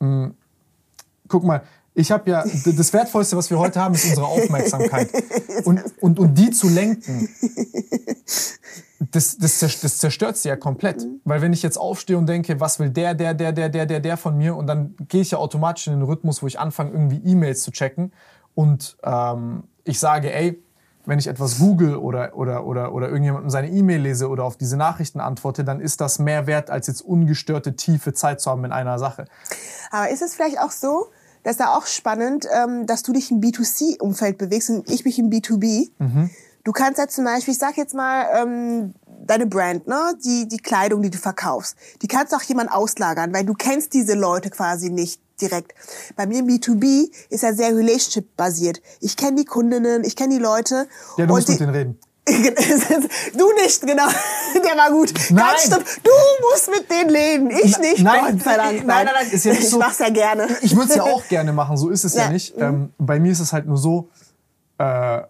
Mh, 0.01 0.25
hm, 0.25 0.35
guck 1.31 1.45
mal, 1.45 1.63
ich 2.01 2.11
habe 2.11 2.31
ja, 2.31 2.45
das 2.65 2.93
Wertvollste, 2.93 3.37
was 3.37 3.51
wir 3.51 3.59
heute 3.59 3.81
haben, 3.81 3.95
ist 3.95 4.07
unsere 4.07 4.27
Aufmerksamkeit. 4.27 5.11
Und, 5.65 5.83
und, 6.01 6.19
und 6.19 6.35
die 6.35 6.51
zu 6.51 6.69
lenken, 6.69 7.29
das, 9.11 9.37
das, 9.37 9.59
das 9.59 9.99
zerstört 9.99 10.37
sie 10.37 10.49
ja 10.49 10.57
komplett. 10.57 11.07
Weil 11.25 11.43
wenn 11.43 11.53
ich 11.53 11.63
jetzt 11.63 11.77
aufstehe 11.77 12.17
und 12.17 12.27
denke, 12.27 12.61
was 12.61 12.79
will 12.79 12.91
der, 12.91 13.15
der, 13.15 13.35
der, 13.35 13.53
der, 13.53 13.69
der, 13.69 13.87
der, 13.87 14.01
der 14.01 14.17
von 14.17 14.37
mir, 14.37 14.57
und 14.57 14.67
dann 14.67 14.97
gehe 15.09 15.21
ich 15.21 15.33
ja 15.33 15.39
automatisch 15.39 15.87
in 15.87 15.95
den 15.95 16.03
Rhythmus, 16.03 16.43
wo 16.43 16.47
ich 16.47 16.59
anfange, 16.59 16.91
irgendwie 16.91 17.19
E-Mails 17.19 17.63
zu 17.63 17.71
checken. 17.71 18.13
Und 18.55 18.97
ähm, 19.05 19.65
ich 19.85 20.01
sage, 20.01 20.33
ey, 20.33 20.63
wenn 21.07 21.19
ich 21.19 21.27
etwas 21.27 21.59
google 21.59 21.97
oder, 21.97 22.37
oder, 22.37 22.65
oder, 22.65 22.93
oder 22.93 23.09
irgendjemandem 23.09 23.51
seine 23.51 23.69
E-Mail 23.69 24.01
lese 24.01 24.29
oder 24.29 24.45
auf 24.45 24.57
diese 24.57 24.77
Nachrichten 24.77 25.21
antworte, 25.21 25.65
dann 25.65 25.81
ist 25.81 26.01
das 26.01 26.19
mehr 26.19 26.47
wert, 26.47 26.71
als 26.71 26.87
jetzt 26.87 27.01
ungestörte, 27.01 27.75
tiefe 27.75 28.13
Zeit 28.13 28.41
zu 28.41 28.51
haben 28.51 28.65
in 28.65 28.73
einer 28.73 28.99
Sache. 28.99 29.25
Aber 29.91 30.11
ist 30.11 30.23
es 30.23 30.35
vielleicht 30.35 30.61
auch 30.61 30.71
so, 30.71 31.07
das 31.43 31.53
ist 31.53 31.61
ja 31.61 31.77
auch 31.77 31.87
spannend, 31.87 32.47
ähm, 32.53 32.87
dass 32.87 33.03
du 33.03 33.13
dich 33.13 33.31
im 33.31 33.41
B2C-Umfeld 33.41 34.39
bewegst 34.39 34.71
und 34.71 34.89
ich 34.91 35.05
mich 35.05 35.19
im 35.19 35.31
B2B. 35.31 35.91
Mhm. 35.99 36.31
Du 36.65 36.73
kannst 36.73 36.99
ja 36.99 37.09
zum 37.09 37.25
Beispiel, 37.25 37.53
ich 37.53 37.59
sag 37.59 37.77
jetzt 37.77 37.95
mal, 37.95 38.27
ähm, 38.35 38.95
deine 39.27 39.47
Brand, 39.47 39.87
ne, 39.87 40.15
die, 40.25 40.47
die 40.49 40.59
Kleidung, 40.59 41.03
die 41.03 41.11
du 41.11 41.19
verkaufst, 41.19 41.77
die 42.03 42.09
kannst 42.09 42.33
du 42.33 42.37
auch 42.37 42.43
jemand 42.43 42.71
auslagern, 42.71 43.33
weil 43.33 43.45
du 43.45 43.55
kennst 43.55 43.95
diese 43.95 44.15
Leute 44.15 44.51
quasi 44.51 44.91
nicht 44.91 45.21
direkt. 45.41 45.73
Bei 46.17 46.27
mir 46.27 46.41
im 46.41 46.47
B2B 46.47 47.11
ist 47.31 47.43
ja 47.43 47.55
sehr 47.55 47.75
relationship-basiert. 47.75 48.83
Ich 49.01 49.17
kenne 49.17 49.37
die 49.37 49.45
Kundinnen, 49.45 50.05
ich 50.05 50.17
kenne 50.17 50.35
die 50.35 50.41
Leute. 50.41 50.87
Ja, 51.17 51.27
du 51.27 51.33
musst 51.33 51.49
die, 51.49 51.53
mit 51.53 51.61
denen 51.61 51.75
reden. 51.75 51.99
du 53.37 53.53
nicht, 53.63 53.81
genau. 53.83 54.07
Der 54.55 54.77
war 54.77 54.91
gut. 54.91 55.13
Nein. 55.31 55.45
Ganz 55.45 55.63
stimmt. 55.67 55.87
Du 56.03 56.11
musst 56.51 56.71
mit 56.71 56.91
denen 56.91 57.11
reden. 57.11 57.51
Ich 57.51 57.79
nicht. 57.79 58.03
Nein, 58.03 58.37
Gott 58.37 58.45
sei 58.45 58.57
Dank. 58.57 58.87
Nein, 58.87 59.07
nein, 59.07 59.15
nein. 59.15 59.31
Ist 59.31 59.45
ja 59.45 59.53
nicht 59.53 59.65
ich 59.65 59.71
so, 59.71 59.79
mach's 59.79 59.99
ja 59.99 60.11
gerne. 60.11 60.49
Ich 60.63 60.75
würde 60.75 60.91
es 60.91 60.97
ja 60.97 61.03
auch 61.03 61.27
gerne 61.29 61.53
machen. 61.53 61.77
So 61.77 61.91
ist 61.91 62.05
es 62.05 62.15
ja, 62.15 62.25
ja 62.25 62.31
nicht. 62.31 62.55
Ähm, 62.59 62.93
bei 62.99 63.21
mir 63.21 63.33
ist 63.33 63.41
es 63.41 63.53
halt 63.53 63.67
nur 63.67 63.77
so. 63.77 64.09
Äh, 64.79 65.23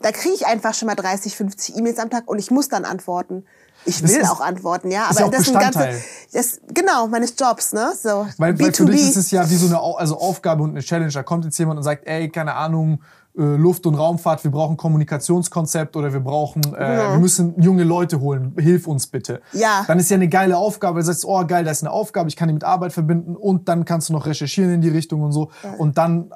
da 0.00 0.12
kriege 0.12 0.34
ich 0.34 0.46
einfach 0.46 0.74
schon 0.74 0.86
mal 0.86 0.94
30, 0.94 1.36
50 1.36 1.76
E-Mails 1.76 1.98
am 1.98 2.10
Tag 2.10 2.28
und 2.28 2.38
ich 2.38 2.50
muss 2.50 2.68
dann 2.68 2.84
antworten. 2.84 3.44
Ich 3.84 4.02
will 4.02 4.22
auch 4.24 4.40
antworten, 4.40 4.90
ja, 4.90 5.06
aber 5.08 5.30
das 5.30 5.42
ist 5.42 5.54
ein 5.54 5.60
ganze, 5.60 5.90
das, 6.32 6.60
genau 6.74 7.06
meines 7.06 7.34
Jobs, 7.38 7.72
ne? 7.72 7.92
So 8.00 8.26
weil, 8.36 8.58
weil 8.58 8.72
für 8.72 8.84
dich 8.84 9.02
ist 9.02 9.16
es 9.16 9.30
ja 9.30 9.48
wie 9.48 9.54
so 9.54 9.66
eine 9.66 9.80
also 9.80 10.18
Aufgabe 10.18 10.62
und 10.62 10.70
eine 10.70 10.80
Challenge. 10.80 11.12
Da 11.12 11.22
kommt 11.22 11.44
jetzt 11.44 11.58
jemand 11.58 11.78
und 11.78 11.84
sagt, 11.84 12.06
ey, 12.06 12.28
keine 12.28 12.54
Ahnung, 12.54 13.00
Luft- 13.42 13.86
und 13.86 13.94
Raumfahrt, 13.94 14.42
wir 14.42 14.50
brauchen 14.50 14.76
Kommunikationskonzept 14.76 15.96
oder 15.96 16.12
wir 16.12 16.20
brauchen, 16.20 16.62
äh, 16.74 16.96
ja. 16.96 17.12
wir 17.12 17.18
müssen 17.18 17.60
junge 17.60 17.84
Leute 17.84 18.20
holen, 18.20 18.52
hilf 18.58 18.86
uns 18.88 19.06
bitte. 19.06 19.40
Ja. 19.52 19.84
Dann 19.86 19.98
ist 19.98 20.10
ja 20.10 20.16
eine 20.16 20.28
geile 20.28 20.56
Aufgabe, 20.56 20.98
du 20.98 21.06
sagst, 21.06 21.24
oh 21.24 21.46
geil, 21.46 21.64
da 21.64 21.70
ist 21.70 21.84
eine 21.84 21.92
Aufgabe, 21.92 22.28
ich 22.28 22.36
kann 22.36 22.48
die 22.48 22.54
mit 22.54 22.64
Arbeit 22.64 22.92
verbinden 22.92 23.36
und 23.36 23.68
dann 23.68 23.84
kannst 23.84 24.08
du 24.08 24.12
noch 24.12 24.26
recherchieren 24.26 24.72
in 24.72 24.80
die 24.80 24.88
Richtung 24.88 25.22
und 25.22 25.32
so. 25.32 25.50
Ja. 25.62 25.74
Und 25.74 25.98
dann 25.98 26.32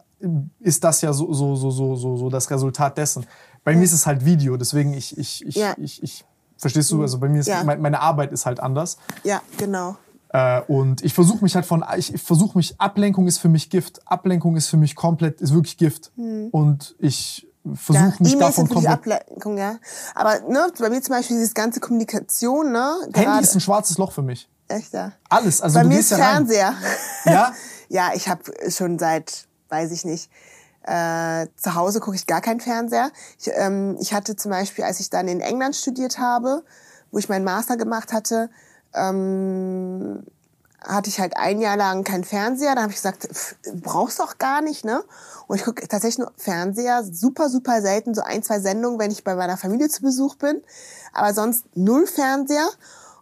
ist 0.60 0.84
das 0.84 1.00
ja 1.00 1.12
so, 1.12 1.32
so, 1.32 1.56
so, 1.56 1.70
so, 1.70 1.96
so, 1.96 2.16
so 2.16 2.30
das 2.30 2.50
Resultat 2.50 2.96
dessen. 2.96 3.26
Bei 3.64 3.72
ja. 3.72 3.78
mir 3.78 3.84
ist 3.84 3.92
es 3.92 4.06
halt 4.06 4.24
Video, 4.24 4.56
deswegen 4.56 4.94
ich, 4.94 5.18
ich, 5.18 5.44
ich, 5.44 5.60
ich, 5.78 6.02
ich, 6.02 6.24
verstehst 6.56 6.92
du, 6.92 7.02
also 7.02 7.18
bei 7.18 7.28
mir 7.28 7.40
ist, 7.40 7.50
meine 7.64 8.00
Arbeit 8.00 8.30
ist 8.30 8.46
halt 8.46 8.60
anders. 8.60 8.96
Ja, 9.24 9.42
genau. 9.58 9.96
Äh, 10.32 10.62
und 10.62 11.04
ich 11.04 11.12
versuche 11.12 11.44
mich 11.44 11.54
halt 11.54 11.66
von, 11.66 11.84
ich 11.96 12.20
versuche 12.22 12.56
mich, 12.56 12.80
Ablenkung 12.80 13.26
ist 13.26 13.38
für 13.38 13.48
mich 13.48 13.70
Gift. 13.70 14.00
Ablenkung 14.06 14.56
ist 14.56 14.68
für 14.68 14.76
mich 14.78 14.96
komplett, 14.96 15.40
ist 15.40 15.52
wirklich 15.52 15.76
Gift. 15.76 16.10
Hm. 16.16 16.48
Und 16.50 16.96
ich 16.98 17.46
versuche 17.74 18.06
ja, 18.06 18.14
mich 18.18 18.38
davon 18.38 18.68
komplett... 18.68 18.92
Ablenkung, 18.92 19.58
ja. 19.58 19.76
Aber 20.14 20.40
ne, 20.48 20.72
bei 20.78 20.88
mir 20.88 21.02
zum 21.02 21.14
Beispiel 21.14 21.38
diese 21.38 21.54
ganze 21.54 21.80
Kommunikation, 21.80 22.72
ne? 22.72 22.94
Handy 23.12 23.42
ist 23.42 23.54
ein 23.54 23.60
schwarzes 23.60 23.98
Loch 23.98 24.12
für 24.12 24.22
mich. 24.22 24.48
Echt, 24.68 24.94
ja? 24.94 25.12
Alles. 25.28 25.60
Also 25.60 25.78
bei 25.78 25.84
mir 25.84 26.00
ist 26.00 26.10
ja 26.10 26.16
Fernseher. 26.16 26.74
Ja? 27.26 27.52
ja, 27.88 28.10
ich 28.14 28.28
habe 28.28 28.42
schon 28.70 28.98
seit, 28.98 29.46
weiß 29.68 29.92
ich 29.92 30.04
nicht, 30.04 30.30
äh, 30.84 31.46
zu 31.56 31.74
Hause 31.74 32.00
gucke 32.00 32.16
ich 32.16 32.26
gar 32.26 32.40
keinen 32.40 32.60
Fernseher. 32.60 33.10
Ich, 33.38 33.50
ähm, 33.54 33.96
ich 34.00 34.14
hatte 34.14 34.34
zum 34.34 34.50
Beispiel, 34.50 34.84
als 34.84 34.98
ich 34.98 35.10
dann 35.10 35.28
in 35.28 35.40
England 35.40 35.76
studiert 35.76 36.18
habe, 36.18 36.64
wo 37.10 37.18
ich 37.18 37.28
meinen 37.28 37.44
Master 37.44 37.76
gemacht 37.76 38.12
hatte, 38.12 38.50
ähm, 38.94 40.22
hatte 40.86 41.08
ich 41.08 41.20
halt 41.20 41.36
ein 41.36 41.60
Jahr 41.60 41.76
lang 41.76 42.04
keinen 42.04 42.24
Fernseher. 42.24 42.74
Da 42.74 42.82
habe 42.82 42.90
ich 42.90 42.96
gesagt, 42.96 43.28
pff, 43.32 43.56
brauchst 43.82 44.18
du 44.18 44.24
auch 44.24 44.38
gar 44.38 44.62
nicht, 44.62 44.84
ne? 44.84 45.04
Und 45.46 45.56
ich 45.56 45.64
gucke 45.64 45.86
tatsächlich 45.86 46.18
nur 46.18 46.32
Fernseher, 46.36 47.04
super, 47.04 47.48
super 47.48 47.82
selten, 47.82 48.14
so 48.14 48.22
ein, 48.22 48.42
zwei 48.42 48.60
Sendungen, 48.60 48.98
wenn 48.98 49.10
ich 49.10 49.24
bei 49.24 49.34
meiner 49.34 49.56
Familie 49.56 49.88
zu 49.88 50.02
Besuch 50.02 50.36
bin. 50.36 50.62
Aber 51.12 51.34
sonst 51.34 51.64
null 51.74 52.06
Fernseher. 52.06 52.68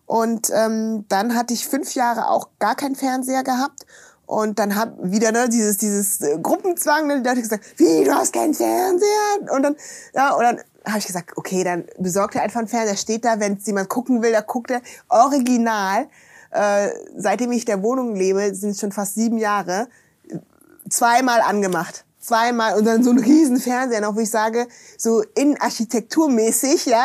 Und 0.06 0.50
ähm, 0.52 1.04
dann 1.08 1.34
hatte 1.34 1.54
ich 1.54 1.68
fünf 1.68 1.94
Jahre 1.94 2.28
auch 2.28 2.48
gar 2.58 2.74
keinen 2.74 2.96
Fernseher 2.96 3.44
gehabt. 3.44 3.86
Und 4.26 4.60
dann 4.60 4.76
hab 4.76 4.94
wieder 5.02 5.32
ne, 5.32 5.48
dieses 5.48 5.76
dieses 5.76 6.20
äh, 6.20 6.38
Gruppenzwang, 6.40 7.08
ne, 7.08 7.20
die 7.20 7.28
Leute 7.28 7.42
gesagt, 7.42 7.64
wie 7.78 8.04
du 8.04 8.14
hast 8.14 8.32
keinen 8.32 8.54
Fernseher 8.54 9.52
und 9.52 9.62
dann 9.62 9.76
ja 10.14 10.34
und 10.34 10.42
dann 10.44 10.60
habe 10.90 10.98
ich 11.00 11.06
gesagt, 11.06 11.36
okay, 11.36 11.64
dann 11.64 11.84
besorgt 11.98 12.34
er 12.34 12.42
einfach 12.42 12.60
einen 12.60 12.68
Fernseher, 12.68 12.96
steht 12.96 13.24
da, 13.24 13.40
wenn 13.40 13.54
es 13.54 13.66
jemand 13.66 13.88
gucken 13.88 14.22
will, 14.22 14.32
da 14.32 14.40
guckt 14.40 14.70
er 14.70 14.82
original. 15.08 16.08
Äh, 16.50 16.88
seitdem 17.16 17.52
ich 17.52 17.64
der 17.64 17.82
Wohnung 17.82 18.14
lebe, 18.14 18.54
sind 18.54 18.76
schon 18.76 18.92
fast 18.92 19.14
sieben 19.14 19.38
Jahre, 19.38 19.88
zweimal 20.88 21.40
angemacht 21.40 22.04
zweimal 22.20 22.78
und 22.78 22.84
dann 22.84 23.02
so 23.02 23.10
ein 23.10 23.18
riesen 23.18 23.56
Fernseher 23.56 24.02
noch, 24.02 24.14
wo 24.14 24.20
ich 24.20 24.30
sage, 24.30 24.68
so 24.98 25.22
innenarchitekturmäßig, 25.34 26.86
ja, 26.86 27.04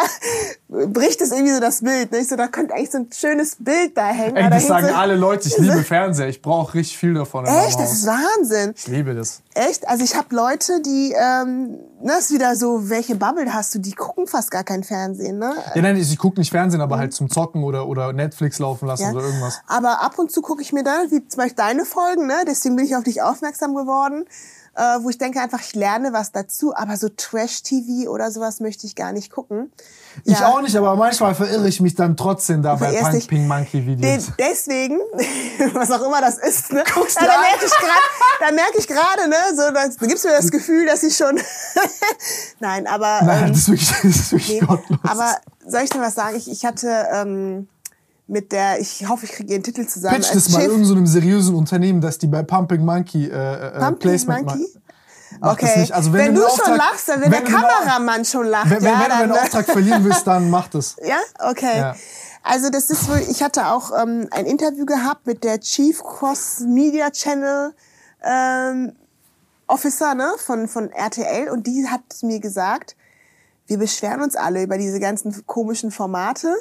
bricht 0.68 1.22
es 1.22 1.32
irgendwie 1.32 1.54
so 1.54 1.62
das 1.62 1.82
Bild. 1.82 2.12
Ne? 2.12 2.20
Ich 2.20 2.28
so, 2.28 2.36
da 2.36 2.48
könnte 2.48 2.74
eigentlich 2.74 2.92
so 2.92 2.98
ein 3.00 3.08
schönes 3.14 3.56
Bild 3.60 3.96
da 3.96 4.08
hängen. 4.08 4.36
Ey, 4.36 4.50
das 4.50 4.68
sagen 4.68 4.88
so, 4.88 4.94
alle 4.94 5.16
Leute, 5.16 5.48
ich 5.48 5.58
liebe 5.60 5.84
Fernseher, 5.84 6.28
ich 6.28 6.42
brauche 6.42 6.74
richtig 6.74 6.98
viel 6.98 7.14
davon. 7.14 7.46
Echt, 7.46 7.80
das 7.80 7.94
ist 7.94 8.08
Wahnsinn. 8.08 8.74
Ich 8.76 8.88
liebe 8.88 9.16
das. 9.16 9.42
Echt, 9.54 9.88
also 9.88 10.04
ich 10.04 10.16
habe 10.16 10.36
Leute, 10.36 10.82
die, 10.82 11.16
ähm, 11.18 11.78
das 12.04 12.26
ist 12.26 12.34
wieder 12.34 12.58
so, 12.58 12.90
welche 12.90 13.16
Bubble 13.16 13.54
hast 13.54 13.74
du, 13.74 13.80
die 13.80 13.94
gucken 13.94 14.28
fast 14.28 14.52
gar 14.52 14.66
kein 14.66 14.84
Fernsehen, 14.84 15.40
ne? 15.40 15.54
Ja, 15.76 15.82
nein, 15.82 15.96
ich, 15.96 16.12
ich 16.12 16.18
gucke 16.18 16.40
nicht 16.40 16.52
Fernsehen, 16.52 16.82
aber 16.82 16.98
mhm. 16.98 17.00
halt 17.00 17.14
zum 17.14 17.30
Zocken 17.30 17.64
oder, 17.64 17.88
oder 17.88 18.12
Netflix 18.12 18.60
laufen 18.60 18.88
lassen 18.88 19.04
ja. 19.04 19.12
oder 19.12 19.24
irgendwas. 19.24 19.62
Aber 19.68 20.02
ab 20.02 20.20
und 20.20 20.30
zu 20.30 20.42
gucke 20.42 20.62
ich 20.62 20.74
mir 20.74 20.84
dann, 20.84 21.10
wie 21.10 21.26
zum 21.26 21.38
Beispiel 21.38 21.56
deine 21.56 21.86
Folgen, 21.86 22.28
ne? 22.28 22.44
deswegen 22.46 22.76
bin 22.76 22.84
ich 22.84 22.98
auf 22.98 23.04
dich 23.06 23.22
aufmerksam 23.22 23.76
geworden 23.76 24.26
äh, 24.76 25.00
wo 25.02 25.10
ich 25.10 25.18
denke 25.18 25.40
einfach, 25.40 25.62
ich 25.62 25.74
lerne 25.74 26.12
was 26.12 26.32
dazu, 26.32 26.76
aber 26.76 26.98
so 26.98 27.08
Trash-TV 27.10 28.10
oder 28.10 28.32
sowas 28.32 28.60
möchte 28.60 28.86
ich 28.86 28.96
gar 28.96 29.14
nicht 29.14 29.32
gucken. 29.32 29.72
Ich 30.24 30.40
ja. 30.40 30.48
auch 30.48 30.62
nicht, 30.62 30.76
aber 30.76 30.96
manchmal 30.96 31.34
verirre 31.36 31.68
ich 31.68 31.82
mich 31.82 31.96
dann 31.96 32.16
da 32.16 32.76
bei 32.76 32.92
Punk 33.02 33.28
Pink 33.28 33.48
Monkey 33.48 33.86
Videos. 33.86 34.32
deswegen, 34.38 35.00
was 35.74 35.92
auch 35.92 36.06
immer 36.06 36.22
das 36.22 36.38
ist, 36.38 36.74
ne? 36.74 36.84
Guckst 36.94 37.18
da, 37.18 37.26
da 37.26 37.40
merke 37.40 37.66
ich 37.66 37.72
gerade, 37.72 38.40
da 38.40 38.52
merke 38.52 38.78
ich 38.78 38.88
gerade, 38.88 39.30
ne, 39.30 39.36
so, 39.56 39.72
da 39.74 40.08
gibt's 40.08 40.24
mir 40.24 40.32
das 40.32 40.52
Gefühl, 40.52 40.86
dass 40.86 41.04
ich 41.04 41.16
schon, 41.16 41.40
nein, 42.60 42.88
aber, 42.88 43.22
Nein, 43.24 43.44
ähm, 43.46 43.50
das 43.50 43.60
ist 43.60 43.70
wirklich, 43.70 43.90
das 43.90 44.04
ist 44.04 44.32
wirklich 44.32 44.62
nee. 44.62 45.00
Aber 45.04 45.38
soll 45.66 45.82
ich 45.82 45.90
dir 45.90 46.02
was 46.02 46.16
sagen? 46.16 46.36
Ich, 46.36 46.50
ich 46.50 46.66
hatte, 46.66 47.08
ähm, 47.14 47.68
mit 48.28 48.52
der, 48.52 48.80
ich 48.80 49.08
hoffe, 49.08 49.26
ich 49.26 49.32
kriege 49.32 49.54
ihren 49.54 49.64
Titel 49.64 49.86
zusammen. 49.86 50.16
Pitch 50.16 50.34
das 50.34 50.50
mal 50.50 50.64
irgendeinem 50.64 51.06
so 51.06 51.14
seriösen 51.14 51.56
Unternehmen, 51.56 52.02
dass 52.02 52.18
die 52.18 52.28
bei 52.28 52.44
Pumping 52.44 52.84
Monkey 52.84 53.28
äh, 53.28 53.30
äh, 53.30 53.80
Pumping 53.80 54.00
Placement 54.00 54.46
Monkey? 54.48 54.68
Okay. 55.42 55.88
Also 55.92 56.14
wenn, 56.14 56.28
wenn, 56.28 56.36
du, 56.36 56.46
Auftrag, 56.46 56.66
schon 56.66 56.78
lachst, 56.78 57.10
dann 57.10 57.22
wenn, 57.22 57.32
wenn 57.32 57.46
der 57.46 57.54
Kameramann 57.54 58.26
schon 58.26 58.48
lacht. 58.48 58.70
Wenn, 58.70 58.84
ja, 58.84 58.92
wenn, 58.92 59.00
wenn 59.00 59.08
du 59.08 59.14
einen 59.16 59.32
Auftrag 59.34 59.66
verlieren 59.66 60.04
willst, 60.04 60.26
dann 60.26 60.50
mach 60.50 60.68
das. 60.70 60.96
Ja, 61.06 61.18
okay. 61.50 61.78
Ja. 61.78 61.96
Also 62.42 62.70
das 62.70 62.90
ist 62.90 63.10
wohl, 63.10 63.22
ich 63.30 63.42
hatte 63.42 63.68
auch 63.68 63.92
ähm, 64.00 64.28
ein 64.32 64.46
Interview 64.46 64.86
gehabt 64.86 65.26
mit 65.26 65.44
der 65.44 65.60
Chief 65.60 66.02
Cross 66.02 66.62
Media 66.62 67.10
Channel 67.10 67.74
ähm, 68.24 68.94
Officer 69.68 70.14
ne, 70.14 70.32
von, 70.38 70.68
von 70.68 70.92
RTL 70.92 71.50
und 71.50 71.66
die 71.66 71.88
hat 71.88 72.02
mir 72.22 72.40
gesagt, 72.40 72.96
wir 73.68 73.78
beschweren 73.78 74.22
uns 74.22 74.36
alle 74.36 74.64
über 74.64 74.78
diese 74.78 75.00
ganzen 75.00 75.46
komischen 75.48 75.92
Formate, 75.92 76.56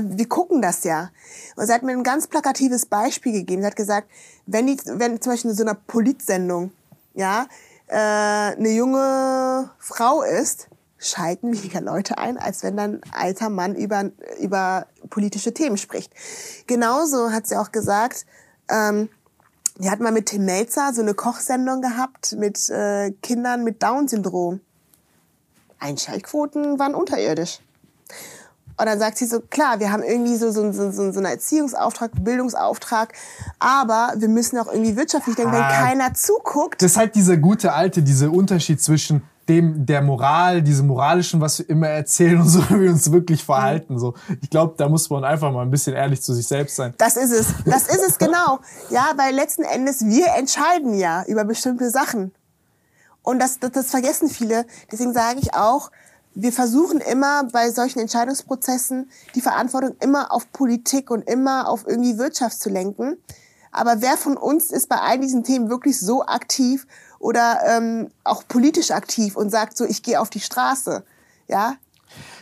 wir 0.00 0.28
gucken 0.28 0.62
das 0.62 0.84
ja. 0.84 1.10
Und 1.56 1.66
sie 1.66 1.72
hat 1.72 1.82
mir 1.82 1.92
ein 1.92 2.04
ganz 2.04 2.26
plakatives 2.26 2.86
Beispiel 2.86 3.32
gegeben. 3.32 3.62
Sie 3.62 3.66
hat 3.66 3.76
gesagt, 3.76 4.08
wenn, 4.46 4.66
die, 4.66 4.78
wenn 4.86 5.20
zum 5.20 5.32
Beispiel 5.32 5.50
in 5.50 5.56
so 5.56 5.62
einer 5.62 5.74
Politsendung, 5.74 6.72
ja, 7.14 7.46
äh, 7.88 7.96
eine 7.96 8.70
junge 8.70 9.70
Frau 9.78 10.22
ist, 10.22 10.68
schalten 10.98 11.52
weniger 11.52 11.80
Leute 11.80 12.18
ein, 12.18 12.38
als 12.38 12.62
wenn 12.62 12.76
dann 12.76 13.02
ein 13.02 13.12
alter 13.12 13.50
Mann 13.50 13.74
über, 13.74 14.10
über 14.40 14.86
politische 15.10 15.52
Themen 15.52 15.76
spricht. 15.76 16.12
Genauso 16.66 17.30
hat 17.30 17.46
sie 17.46 17.56
auch 17.56 17.72
gesagt, 17.72 18.24
ähm, 18.68 19.10
die 19.76 19.90
hat 19.90 20.00
mal 20.00 20.12
mit 20.12 20.26
Tim 20.26 20.44
Melzer 20.44 20.94
so 20.94 21.02
eine 21.02 21.14
Kochsendung 21.14 21.82
gehabt 21.82 22.36
mit 22.38 22.70
äh, 22.70 23.10
Kindern 23.22 23.64
mit 23.64 23.82
Down-Syndrom. 23.82 24.60
Einschaltquoten 25.84 26.78
waren 26.78 26.94
unterirdisch. 26.94 27.60
Und 28.76 28.86
dann 28.86 28.98
sagt 28.98 29.18
sie 29.18 29.26
so, 29.26 29.40
klar, 29.40 29.78
wir 29.78 29.92
haben 29.92 30.02
irgendwie 30.02 30.34
so, 30.36 30.50
so, 30.50 30.72
so, 30.72 30.90
so 30.90 31.02
einen 31.02 31.26
Erziehungsauftrag, 31.26 32.10
Bildungsauftrag, 32.24 33.12
aber 33.60 34.14
wir 34.16 34.28
müssen 34.28 34.58
auch 34.58 34.66
irgendwie 34.66 34.96
wirtschaftlich 34.96 35.36
denken, 35.36 35.54
ah, 35.54 35.68
wenn 35.68 35.76
keiner 35.76 36.14
zuguckt. 36.14 36.82
Das 36.82 36.92
ist 36.92 36.96
halt 36.96 37.14
dieser 37.14 37.36
gute 37.36 37.72
alte, 37.72 38.02
dieser 38.02 38.32
Unterschied 38.32 38.82
zwischen 38.82 39.22
dem 39.48 39.86
der 39.86 40.00
Moral, 40.02 40.62
diesem 40.62 40.86
moralischen, 40.86 41.40
was 41.40 41.58
wir 41.58 41.68
immer 41.68 41.88
erzählen 41.88 42.40
und 42.40 42.48
so, 42.48 42.60
wie 42.70 42.80
wir 42.80 42.90
uns 42.90 43.12
wirklich 43.12 43.44
verhalten. 43.44 43.98
So, 43.98 44.14
ich 44.40 44.50
glaube, 44.50 44.74
da 44.76 44.88
muss 44.88 45.08
man 45.08 45.22
einfach 45.22 45.52
mal 45.52 45.62
ein 45.62 45.70
bisschen 45.70 45.94
ehrlich 45.94 46.22
zu 46.22 46.34
sich 46.34 46.46
selbst 46.46 46.74
sein. 46.74 46.94
Das 46.98 47.16
ist 47.16 47.30
es. 47.30 47.54
Das 47.64 47.86
ist 47.86 48.02
es 48.08 48.18
genau. 48.18 48.58
Ja, 48.90 49.12
weil 49.16 49.34
letzten 49.34 49.62
Endes 49.62 50.04
wir 50.04 50.34
entscheiden 50.36 50.94
ja 50.94 51.24
über 51.26 51.44
bestimmte 51.44 51.90
Sachen. 51.90 52.32
Und 53.24 53.40
das, 53.40 53.58
das, 53.58 53.72
das 53.72 53.90
vergessen 53.90 54.30
viele. 54.30 54.66
Deswegen 54.92 55.12
sage 55.12 55.40
ich 55.42 55.54
auch, 55.54 55.90
wir 56.34 56.52
versuchen 56.52 57.00
immer 57.00 57.44
bei 57.44 57.70
solchen 57.70 58.00
Entscheidungsprozessen 58.00 59.10
die 59.34 59.40
Verantwortung 59.40 59.96
immer 60.00 60.32
auf 60.32 60.52
Politik 60.52 61.10
und 61.10 61.28
immer 61.28 61.68
auf 61.68 61.86
irgendwie 61.86 62.18
Wirtschaft 62.18 62.60
zu 62.60 62.68
lenken. 62.68 63.16
Aber 63.72 64.00
wer 64.02 64.16
von 64.16 64.36
uns 64.36 64.70
ist 64.70 64.88
bei 64.88 65.00
all 65.00 65.18
diesen 65.18 65.42
Themen 65.42 65.68
wirklich 65.68 65.98
so 65.98 66.24
aktiv 66.24 66.86
oder 67.18 67.60
ähm, 67.66 68.10
auch 68.22 68.46
politisch 68.46 68.90
aktiv 68.90 69.36
und 69.36 69.50
sagt 69.50 69.76
so, 69.76 69.84
ich 69.84 70.02
gehe 70.02 70.20
auf 70.20 70.30
die 70.30 70.40
Straße? 70.40 71.04
Ja, 71.48 71.76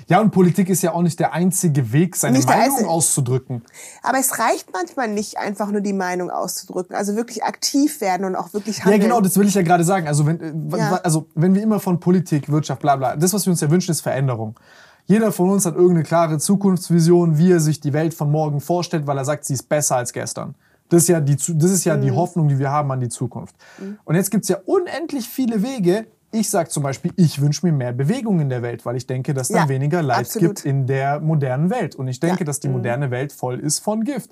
ja, 0.09 0.21
und 0.21 0.31
Politik 0.31 0.69
ist 0.69 0.83
ja 0.83 0.93
auch 0.93 1.03
nicht 1.03 1.19
der 1.21 1.33
einzige 1.33 1.93
Weg, 1.93 2.17
seine 2.17 2.37
nicht 2.37 2.49
Meinung 2.49 2.87
auszudrücken. 2.87 3.63
Aber 4.03 4.19
es 4.19 4.39
reicht 4.39 4.73
manchmal 4.73 5.09
nicht, 5.09 5.39
einfach 5.39 5.71
nur 5.71 5.81
die 5.81 5.93
Meinung 5.93 6.31
auszudrücken. 6.31 6.95
Also 6.95 7.17
wirklich 7.17 7.45
aktiv 7.45 8.01
werden 8.01 8.25
und 8.27 8.37
auch 8.37 8.53
wirklich 8.53 8.85
handeln. 8.85 9.01
Ja, 9.01 9.09
genau, 9.09 9.21
das 9.21 9.37
will 9.37 9.47
ich 9.47 9.55
ja 9.55 9.63
gerade 9.63 9.85
sagen. 9.85 10.07
Also 10.09 10.27
wenn, 10.27 10.73
äh, 10.73 10.79
ja. 10.79 11.01
also 11.03 11.29
wenn 11.35 11.55
wir 11.55 11.63
immer 11.63 11.81
von 11.81 12.01
Politik, 12.01 12.51
Wirtschaft, 12.51 12.83
bla 12.83 12.97
bla, 12.97 13.17
das, 13.17 13.33
was 13.33 13.47
wir 13.47 13.53
uns 13.53 13.61
ja 13.61 13.71
wünschen, 13.71 13.91
ist 13.93 14.01
Veränderung. 14.01 14.59
Jeder 15.07 15.33
von 15.33 15.51
uns 15.51 15.67
hat 15.67 15.75
irgendeine 15.75 16.05
klare 16.05 16.39
Zukunftsvision, 16.39 17.39
wie 17.39 17.53
er 17.53 17.61
sich 17.61 17.81
die 17.81 17.93
Welt 17.93 18.15
von 18.15 18.31
morgen 18.31 18.61
vorstellt, 18.61 19.07
weil 19.07 19.19
er 19.19 19.25
sagt, 19.25 19.45
sie 19.45 19.55
ist 19.55 19.69
besser 19.69 19.97
als 19.97 20.13
gestern. 20.13 20.55
Das 20.89 21.03
ist 21.03 21.09
ja 21.09 21.21
die, 21.21 21.37
das 21.37 21.71
ist 21.71 21.85
ja 21.85 21.97
mhm. 21.97 22.03
die 22.03 22.11
Hoffnung, 22.11 22.49
die 22.49 22.59
wir 22.59 22.71
haben 22.71 22.91
an 22.93 23.01
die 23.01 23.09
Zukunft. 23.09 23.57
Mhm. 23.79 23.99
Und 24.05 24.15
jetzt 24.15 24.31
gibt's 24.31 24.49
ja 24.49 24.59
unendlich 24.67 25.29
viele 25.29 25.63
Wege, 25.63 26.07
ich 26.33 26.51
sage 26.51 26.71
zum 26.71 26.83
Beispiel, 26.83 27.13
ich 27.17 27.41
wünsche 27.41 27.65
mir 27.65 27.73
mehr 27.73 27.93
Bewegung 27.93 28.41
in 28.41 28.49
der 28.49 28.63
Welt, 28.63 28.85
weil 28.87 28.97
ich 28.97 29.07
denke, 29.07 29.35
dass 29.35 29.49
dann 29.49 29.65
ja, 29.65 29.69
weniger 29.69 30.03
Leid 30.03 30.27
absolut. 30.27 30.57
gibt 30.57 30.67
in 30.67 30.87
der 30.87 31.21
modernen 31.21 31.71
Welt. 31.71 31.95
Und 31.95 32.09
ich 32.09 32.21
denke, 32.21 32.41
ja. 32.41 32.45
dass 32.45 32.59
die 32.59 32.69
mhm. 32.69 32.75
moderne 32.75 33.11
Welt 33.11 33.33
voll 33.33 33.61
ist 33.61 33.81
von 33.81 34.03
Gift. 34.03 34.31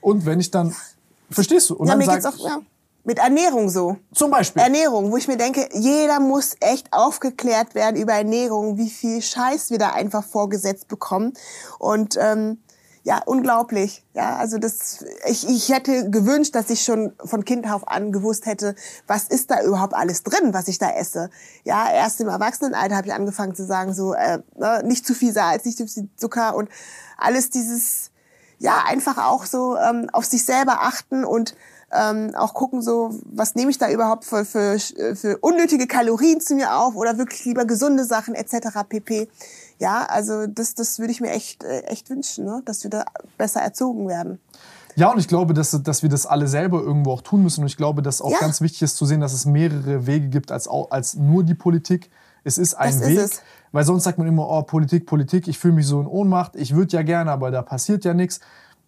Und 0.00 0.26
wenn 0.26 0.40
ich 0.40 0.50
dann, 0.50 0.74
verstehst 1.30 1.70
du? 1.70 1.76
Und 1.76 1.86
ja, 1.86 1.92
dann 1.92 1.98
mir 1.98 2.06
sag, 2.06 2.14
geht's 2.16 2.26
auch, 2.26 2.44
ja. 2.44 2.58
Mit 3.04 3.18
Ernährung 3.20 3.68
so. 3.68 3.98
Zum 4.12 4.32
Beispiel. 4.32 4.60
Ernährung, 4.60 5.12
wo 5.12 5.16
ich 5.16 5.28
mir 5.28 5.36
denke, 5.36 5.68
jeder 5.72 6.18
muss 6.18 6.56
echt 6.58 6.92
aufgeklärt 6.92 7.76
werden 7.76 7.94
über 7.94 8.14
Ernährung, 8.14 8.78
wie 8.78 8.90
viel 8.90 9.22
Scheiß 9.22 9.70
wir 9.70 9.78
da 9.78 9.90
einfach 9.90 10.24
vorgesetzt 10.24 10.88
bekommen. 10.88 11.32
Und 11.78 12.18
ähm, 12.20 12.58
ja, 13.06 13.22
unglaublich. 13.24 14.04
Ja, 14.14 14.34
also 14.34 14.58
das, 14.58 15.04
ich, 15.28 15.48
ich 15.48 15.68
hätte 15.68 16.10
gewünscht, 16.10 16.56
dass 16.56 16.70
ich 16.70 16.82
schon 16.82 17.12
von 17.24 17.44
Kind 17.44 17.70
auf 17.70 17.86
an 17.86 18.10
gewusst 18.10 18.46
hätte, 18.46 18.74
was 19.06 19.28
ist 19.28 19.52
da 19.52 19.62
überhaupt 19.62 19.94
alles 19.94 20.24
drin, 20.24 20.52
was 20.52 20.66
ich 20.66 20.78
da 20.78 20.90
esse. 20.90 21.30
Ja, 21.62 21.88
erst 21.88 22.20
im 22.20 22.26
Erwachsenenalter 22.26 22.96
habe 22.96 23.06
ich 23.06 23.14
angefangen 23.14 23.54
zu 23.54 23.64
sagen, 23.64 23.94
so 23.94 24.12
äh, 24.12 24.40
ne, 24.56 24.82
nicht 24.84 25.06
zu 25.06 25.14
viel 25.14 25.32
Salz, 25.32 25.64
nicht 25.64 25.78
zu 25.78 25.86
viel 25.86 26.08
Zucker 26.16 26.56
und 26.56 26.68
alles 27.16 27.48
dieses, 27.48 28.10
ja, 28.58 28.82
einfach 28.88 29.18
auch 29.18 29.46
so 29.46 29.76
ähm, 29.76 30.10
auf 30.12 30.24
sich 30.24 30.44
selber 30.44 30.82
achten 30.82 31.24
und 31.24 31.54
ähm, 31.92 32.34
auch 32.34 32.54
gucken, 32.54 32.82
so 32.82 33.10
was 33.24 33.54
nehme 33.54 33.70
ich 33.70 33.78
da 33.78 33.88
überhaupt 33.88 34.24
für, 34.24 34.44
für, 34.44 34.80
für 35.14 35.38
unnötige 35.38 35.86
Kalorien 35.86 36.40
zu 36.40 36.56
mir 36.56 36.74
auf 36.74 36.96
oder 36.96 37.18
wirklich 37.18 37.44
lieber 37.44 37.66
gesunde 37.66 38.04
Sachen 38.04 38.34
etc. 38.34 38.80
pp 38.88 39.28
ja, 39.78 40.06
also 40.08 40.46
das, 40.46 40.74
das 40.74 40.98
würde 40.98 41.12
ich 41.12 41.20
mir 41.20 41.30
echt, 41.30 41.64
äh, 41.64 41.80
echt 41.82 42.10
wünschen, 42.10 42.44
ne? 42.44 42.62
dass 42.64 42.82
wir 42.82 42.90
da 42.90 43.04
besser 43.36 43.60
erzogen 43.60 44.08
werden. 44.08 44.38
Ja, 44.94 45.12
und 45.12 45.18
ich 45.18 45.28
glaube, 45.28 45.52
dass, 45.52 45.70
dass 45.82 46.02
wir 46.02 46.08
das 46.08 46.24
alle 46.24 46.48
selber 46.48 46.80
irgendwo 46.80 47.12
auch 47.12 47.20
tun 47.20 47.42
müssen. 47.42 47.60
Und 47.60 47.66
ich 47.66 47.76
glaube, 47.76 48.00
dass 48.00 48.22
auch 48.22 48.30
ja. 48.30 48.38
ganz 48.38 48.62
wichtig 48.62 48.82
ist 48.82 48.96
zu 48.96 49.04
sehen, 49.04 49.20
dass 49.20 49.34
es 49.34 49.44
mehrere 49.44 50.06
Wege 50.06 50.28
gibt 50.28 50.50
als, 50.50 50.68
als 50.68 51.14
nur 51.14 51.44
die 51.44 51.54
Politik. 51.54 52.10
Es 52.44 52.56
ist 52.56 52.74
ein 52.74 52.98
das 52.98 53.08
Weg. 53.08 53.18
Ist 53.18 53.42
weil 53.72 53.84
sonst 53.84 54.04
sagt 54.04 54.16
man 54.16 54.26
immer, 54.26 54.48
oh, 54.48 54.62
Politik, 54.62 55.04
Politik, 55.04 55.48
ich 55.48 55.58
fühle 55.58 55.74
mich 55.74 55.86
so 55.86 56.00
in 56.00 56.06
Ohnmacht, 56.06 56.56
ich 56.56 56.74
würde 56.74 56.96
ja 56.96 57.02
gerne, 57.02 57.30
aber 57.30 57.50
da 57.50 57.60
passiert 57.60 58.06
ja 58.06 58.14
nichts. 58.14 58.40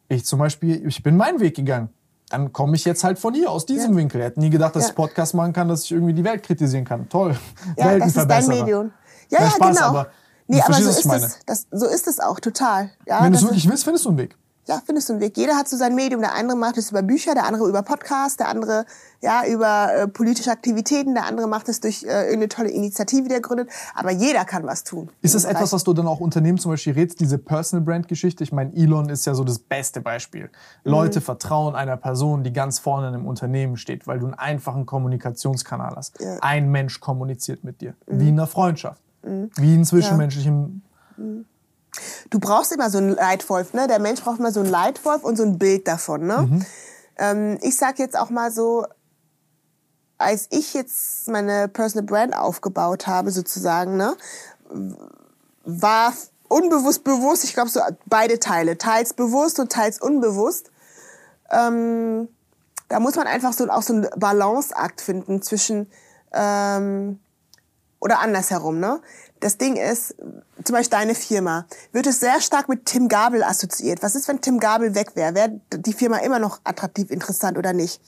Ich 0.09 0.25
zum 0.25 0.39
Beispiel, 0.39 0.87
ich 0.87 1.03
bin 1.03 1.15
meinen 1.19 1.41
Weg 1.41 1.57
gegangen. 1.57 1.91
Dann 2.31 2.55
komme 2.55 2.75
ich 2.75 2.87
jetzt 2.87 3.05
halt 3.05 3.19
von 3.19 3.35
hier, 3.35 3.51
aus 3.51 3.67
diesem 3.67 3.93
ja. 3.93 3.97
Winkel. 3.99 4.21
Ich 4.21 4.27
hätte 4.27 4.41
nie 4.41 4.49
gedacht, 4.49 4.77
dass 4.77 4.85
ja. 4.85 4.89
ich 4.91 4.95
Podcast 4.95 5.35
machen 5.35 5.53
kann, 5.53 5.69
dass 5.69 5.85
ich 5.85 5.93
irgendwie 5.93 6.15
die 6.15 6.25
Welt 6.25 6.43
kritisieren 6.43 6.87
kann. 6.87 7.07
Toll. 7.11 7.37
Ja, 7.77 7.99
das 7.99 8.17
ist 8.17 8.31
dein 8.31 8.47
Medium. 8.47 8.93
Ja, 9.29 9.43
ja, 9.43 9.51
Spaß, 9.51 9.77
genau. 9.77 9.89
Aber 9.89 10.07
nee, 10.49 10.61
aber 10.61 10.75
so 10.75 10.91
ist, 10.91 11.07
es, 11.07 11.39
das, 11.47 11.67
so 11.71 11.87
ist 11.87 12.09
es 12.09 12.21
auch, 12.21 12.41
total. 12.41 12.91
Ja, 13.07 13.23
Wenn 13.23 13.33
du 13.33 13.39
es 13.39 13.45
wirklich 13.45 13.69
willst, 13.69 13.85
findest 13.85 14.05
du 14.05 14.11
einen 14.11 14.19
Weg 14.19 14.37
ja, 14.69 14.83
findest 14.85 15.09
du 15.09 15.15
einen 15.15 15.23
Weg. 15.23 15.37
Jeder 15.37 15.57
hat 15.57 15.67
so 15.67 15.77
sein 15.77 15.95
Medium. 15.95 16.21
Der 16.21 16.35
andere 16.35 16.57
macht 16.57 16.77
es 16.77 16.91
über 16.91 17.03
Bücher, 17.03 17.35
der 17.35 17.47
andere 17.47 17.67
über 17.69 17.83
Podcasts, 17.83 18.37
der 18.37 18.49
andere 18.49 18.85
ja 19.23 19.45
über 19.47 19.95
äh, 19.95 20.09
politische 20.09 20.53
Aktivitäten, 20.53 21.15
der 21.15 21.25
andere 21.25 21.49
macht 21.49 21.69
es 21.71 21.81
durch 21.81 22.05
äh, 22.05 22.25
irgendeine 22.25 22.49
tolle 22.49 22.69
Initiative, 22.69 23.29
die 23.29 23.35
er 23.35 23.41
gründet. 23.41 23.71
Aber 23.95 24.11
jeder 24.11 24.45
kann 24.45 24.67
was 24.67 24.85
tun. 24.85 25.09
Ist 25.23 25.35
es 25.35 25.45
etwas, 25.45 25.73
was 25.73 25.85
du 25.85 25.95
dann 25.95 26.07
auch 26.07 26.21
Unternehmen 26.21 26.59
zum 26.59 26.71
Beispiel 26.71 26.93
rätst, 26.93 27.19
diese 27.19 27.39
Personal 27.39 27.85
Brand 27.85 28.09
Geschichte? 28.09 28.45
Ich 28.45 28.53
meine, 28.53 28.75
Elon 28.77 29.09
ist 29.09 29.25
ja 29.25 29.35
so 29.35 29.43
das 29.43 29.59
beste 29.59 30.03
Beispiel. 30.03 30.51
Mhm. 30.85 30.91
Leute 30.91 31.21
vertrauen 31.23 31.75
einer 31.75 31.97
Person, 31.97 32.45
die 32.45 32.53
ganz 32.53 32.79
vorne 32.79 33.09
in 33.09 33.15
einem 33.15 33.27
Unternehmen 33.27 33.79
steht, 33.79 34.07
weil 34.07 34.19
du 34.19 34.27
einen 34.27 34.35
einfachen 34.35 34.85
Kommunikationskanal 34.85 35.97
hast. 35.97 36.21
Ja. 36.21 36.37
Ein 36.43 36.71
Mensch 36.71 37.01
kommuniziert 37.01 37.65
mit 37.65 37.81
dir, 37.81 37.95
mhm. 38.07 38.21
wie 38.21 38.29
in 38.29 38.39
einer 38.39 38.47
Freundschaft, 38.47 39.01
mhm. 39.23 39.51
wie 39.57 39.75
in 39.75 39.85
zwischenmenschlichem. 39.85 40.83
Ja. 41.17 41.25
Mhm. 41.25 41.45
Du 42.31 42.39
brauchst 42.39 42.73
immer 42.73 42.91
so 42.91 42.99
einen 42.99 43.11
Leitwolf, 43.11 43.73
ne? 43.73 43.89
Der 43.89 43.99
Mensch 43.99 44.21
braucht 44.21 44.39
immer 44.39 44.53
so 44.53 44.61
einen 44.61 44.71
Leitwolf 44.71 45.25
und 45.25 45.37
so 45.37 45.43
ein 45.43 45.59
Bild 45.59 45.89
davon, 45.89 46.27
ne? 46.27 46.49
Mhm. 46.49 46.67
Ähm, 47.17 47.59
ich 47.63 47.77
sag 47.77 47.99
jetzt 47.99 48.17
auch 48.17 48.31
mal 48.31 48.53
so, 48.53 48.87
als 50.19 50.49
ich 50.51 50.75
jetzt 50.75 51.29
meine 51.29 51.69
Personal 51.69 52.05
Brand 52.05 52.37
aufgebaut 52.37 53.07
habe, 53.07 53.31
sozusagen, 53.31 53.97
ne, 53.97 54.17
war 55.65 56.13
unbewusst 56.49 57.05
bewusst, 57.05 57.45
ich 57.45 57.55
glaube 57.55 57.71
so 57.71 57.81
beide 58.07 58.39
Teile, 58.39 58.79
teils 58.79 59.15
bewusst 59.15 59.61
und 59.61 59.71
teils 59.71 60.01
unbewusst. 60.01 60.71
Ähm, 61.51 62.29
da 62.89 63.01
muss 63.01 63.17
man 63.17 63.27
einfach 63.27 63.53
so 63.53 63.69
auch 63.69 63.83
so 63.83 63.95
einen 63.95 64.09
Balanceakt 64.17 65.01
finden 65.01 65.43
zwischen 65.43 65.91
ähm, 66.33 67.21
oder 68.01 68.21
andersherum, 68.21 68.79
ne? 68.79 69.01
Das 69.41 69.57
Ding 69.57 69.77
ist, 69.77 70.17
zum 70.65 70.75
Beispiel 70.75 70.99
deine 70.99 71.15
Firma, 71.15 71.67
wird 71.93 72.07
es 72.07 72.21
sehr 72.21 72.41
stark 72.41 72.69
mit 72.69 72.87
Tim 72.87 73.09
Gabel 73.09 73.45
assoziiert. 73.45 74.03
Was 74.03 74.17
ist, 74.17 74.27
wenn 74.27 74.41
Tim 74.41 74.59
Gabel 74.59 74.95
weg 74.95 75.15
wäre? 75.15 75.35
Wäre 75.35 75.61
die 75.73 75.93
Firma 75.93 76.19
immer 76.19 76.39
noch 76.41 76.61
attraktiv, 76.65 77.11
interessant 77.11 77.57
oder 77.57 77.73
nicht? 77.73 78.01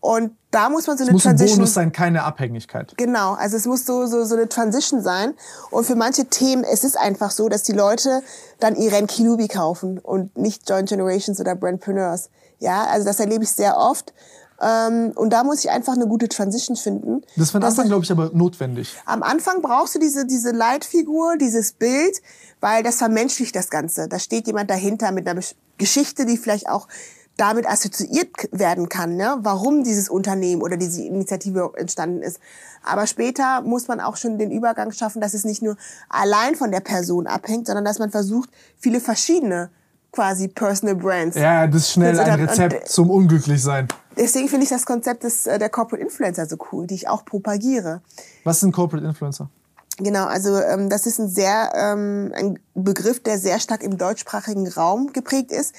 Und 0.00 0.36
da 0.50 0.68
muss 0.68 0.86
man 0.86 0.96
so 0.96 1.02
eine 1.02 1.10
es 1.10 1.14
muss 1.14 1.22
Transition. 1.24 1.56
Ein 1.56 1.58
Bonus 1.58 1.74
sein, 1.74 1.92
keine 1.92 2.22
Abhängigkeit. 2.22 2.94
Genau, 2.96 3.34
also 3.34 3.56
es 3.56 3.66
muss 3.66 3.84
so, 3.84 4.06
so, 4.06 4.24
so 4.24 4.36
eine 4.36 4.48
Transition 4.48 5.02
sein. 5.02 5.34
Und 5.70 5.84
für 5.84 5.96
manche 5.96 6.26
Themen, 6.26 6.64
es 6.64 6.84
ist 6.84 6.96
einfach 6.96 7.30
so, 7.30 7.48
dass 7.48 7.64
die 7.64 7.72
Leute 7.72 8.22
dann 8.60 8.76
Irene 8.76 9.08
Kinubi 9.08 9.48
kaufen 9.48 9.98
und 9.98 10.36
nicht 10.38 10.68
Joint 10.70 10.88
Generations 10.88 11.40
oder 11.40 11.54
Brandpreneurs. 11.56 12.30
Ja, 12.58 12.84
also 12.84 13.04
das 13.04 13.20
erlebe 13.20 13.44
ich 13.44 13.50
sehr 13.50 13.76
oft. 13.76 14.14
Ähm, 14.60 15.12
und 15.14 15.30
da 15.30 15.44
muss 15.44 15.64
ich 15.64 15.70
einfach 15.70 15.94
eine 15.94 16.06
gute 16.06 16.28
Transition 16.28 16.76
finden. 16.76 17.22
Das 17.36 17.52
war 17.52 17.62
am 17.62 17.68
Anfang, 17.68 17.86
glaube 17.88 18.04
ich, 18.04 18.10
aber 18.10 18.30
notwendig. 18.32 18.94
Am 19.04 19.22
Anfang 19.22 19.60
brauchst 19.62 19.94
du 19.94 19.98
diese, 19.98 20.26
diese 20.26 20.50
Leitfigur, 20.52 21.36
dieses 21.36 21.72
Bild, 21.72 22.22
weil 22.60 22.82
das 22.82 22.96
vermenschlicht 22.96 23.54
das 23.54 23.70
Ganze. 23.70 24.08
Da 24.08 24.18
steht 24.18 24.46
jemand 24.46 24.70
dahinter 24.70 25.12
mit 25.12 25.28
einer 25.28 25.42
Geschichte, 25.78 26.24
die 26.24 26.38
vielleicht 26.38 26.68
auch 26.68 26.88
damit 27.36 27.68
assoziiert 27.68 28.30
werden 28.50 28.88
kann, 28.88 29.16
ne? 29.16 29.36
warum 29.40 29.84
dieses 29.84 30.08
Unternehmen 30.08 30.62
oder 30.62 30.76
diese 30.78 31.02
Initiative 31.02 31.72
entstanden 31.76 32.22
ist. 32.22 32.40
Aber 32.82 33.06
später 33.06 33.60
muss 33.60 33.88
man 33.88 34.00
auch 34.00 34.16
schon 34.16 34.38
den 34.38 34.50
Übergang 34.50 34.90
schaffen, 34.92 35.20
dass 35.20 35.34
es 35.34 35.44
nicht 35.44 35.62
nur 35.62 35.76
allein 36.08 36.54
von 36.54 36.70
der 36.70 36.80
Person 36.80 37.26
abhängt, 37.26 37.66
sondern 37.66 37.84
dass 37.84 37.98
man 37.98 38.10
versucht, 38.10 38.48
viele 38.78 39.00
verschiedene 39.00 39.70
quasi 40.12 40.48
Personal 40.48 40.94
Brands. 40.94 41.36
Ja, 41.36 41.66
das 41.66 41.82
ist 41.82 41.92
schnell 41.92 42.18
ein 42.18 42.40
Rezept 42.40 42.88
zum 42.88 43.10
Unglücklichsein. 43.10 43.88
Deswegen 44.16 44.48
finde 44.48 44.64
ich 44.64 44.70
das 44.70 44.86
Konzept 44.86 45.24
des, 45.24 45.46
äh, 45.46 45.58
der 45.58 45.68
Corporate 45.68 46.02
Influencer 46.02 46.46
so 46.46 46.56
cool, 46.72 46.86
die 46.86 46.94
ich 46.94 47.08
auch 47.08 47.24
propagiere. 47.24 48.00
Was 48.44 48.58
ist 48.58 48.62
ein 48.62 48.72
Corporate 48.72 49.06
Influencer? 49.06 49.50
Genau, 49.98 50.26
also 50.26 50.58
ähm, 50.60 50.90
das 50.90 51.06
ist 51.06 51.18
ein 51.18 51.28
sehr 51.28 51.72
ähm, 51.74 52.32
ein 52.34 52.58
Begriff, 52.74 53.22
der 53.22 53.38
sehr 53.38 53.60
stark 53.60 53.82
im 53.82 53.96
deutschsprachigen 53.96 54.68
Raum 54.68 55.12
geprägt 55.12 55.50
ist. 55.52 55.74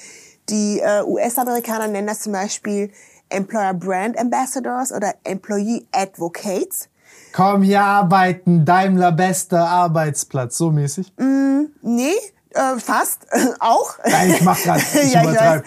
Die 0.48 0.80
äh, 0.80 1.02
US-Amerikaner 1.04 1.88
nennen 1.88 2.08
das 2.08 2.20
zum 2.20 2.32
Beispiel 2.32 2.90
Employer 3.28 3.74
Brand 3.74 4.18
Ambassadors 4.18 4.92
oder 4.92 5.14
Employee 5.24 5.86
Advocates. 5.92 6.88
Komm 7.32 7.62
hier 7.62 7.82
arbeiten, 7.82 8.64
Daimler 8.64 9.12
bester 9.12 9.68
Arbeitsplatz, 9.68 10.56
so 10.56 10.70
mäßig? 10.70 11.12
Mm, 11.18 11.66
nee, 11.82 12.14
äh, 12.50 12.78
fast, 12.78 13.26
auch. 13.60 13.98
Nein, 14.04 14.30
ich 14.30 14.42
mach 14.42 14.60
grad, 14.62 14.80
ich 15.02 15.12
ja, 15.12 15.22
übertreibe. 15.22 15.64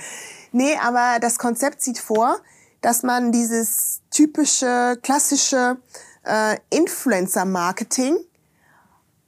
Nee, 0.52 0.78
aber 0.82 1.20
das 1.20 1.38
Konzept 1.38 1.82
sieht 1.82 2.00
vor, 2.00 2.38
dass 2.82 3.04
man 3.04 3.32
dieses 3.32 4.02
typische, 4.10 4.98
klassische 5.02 5.78
äh, 6.24 6.58
Influencer-Marketing, 6.70 8.18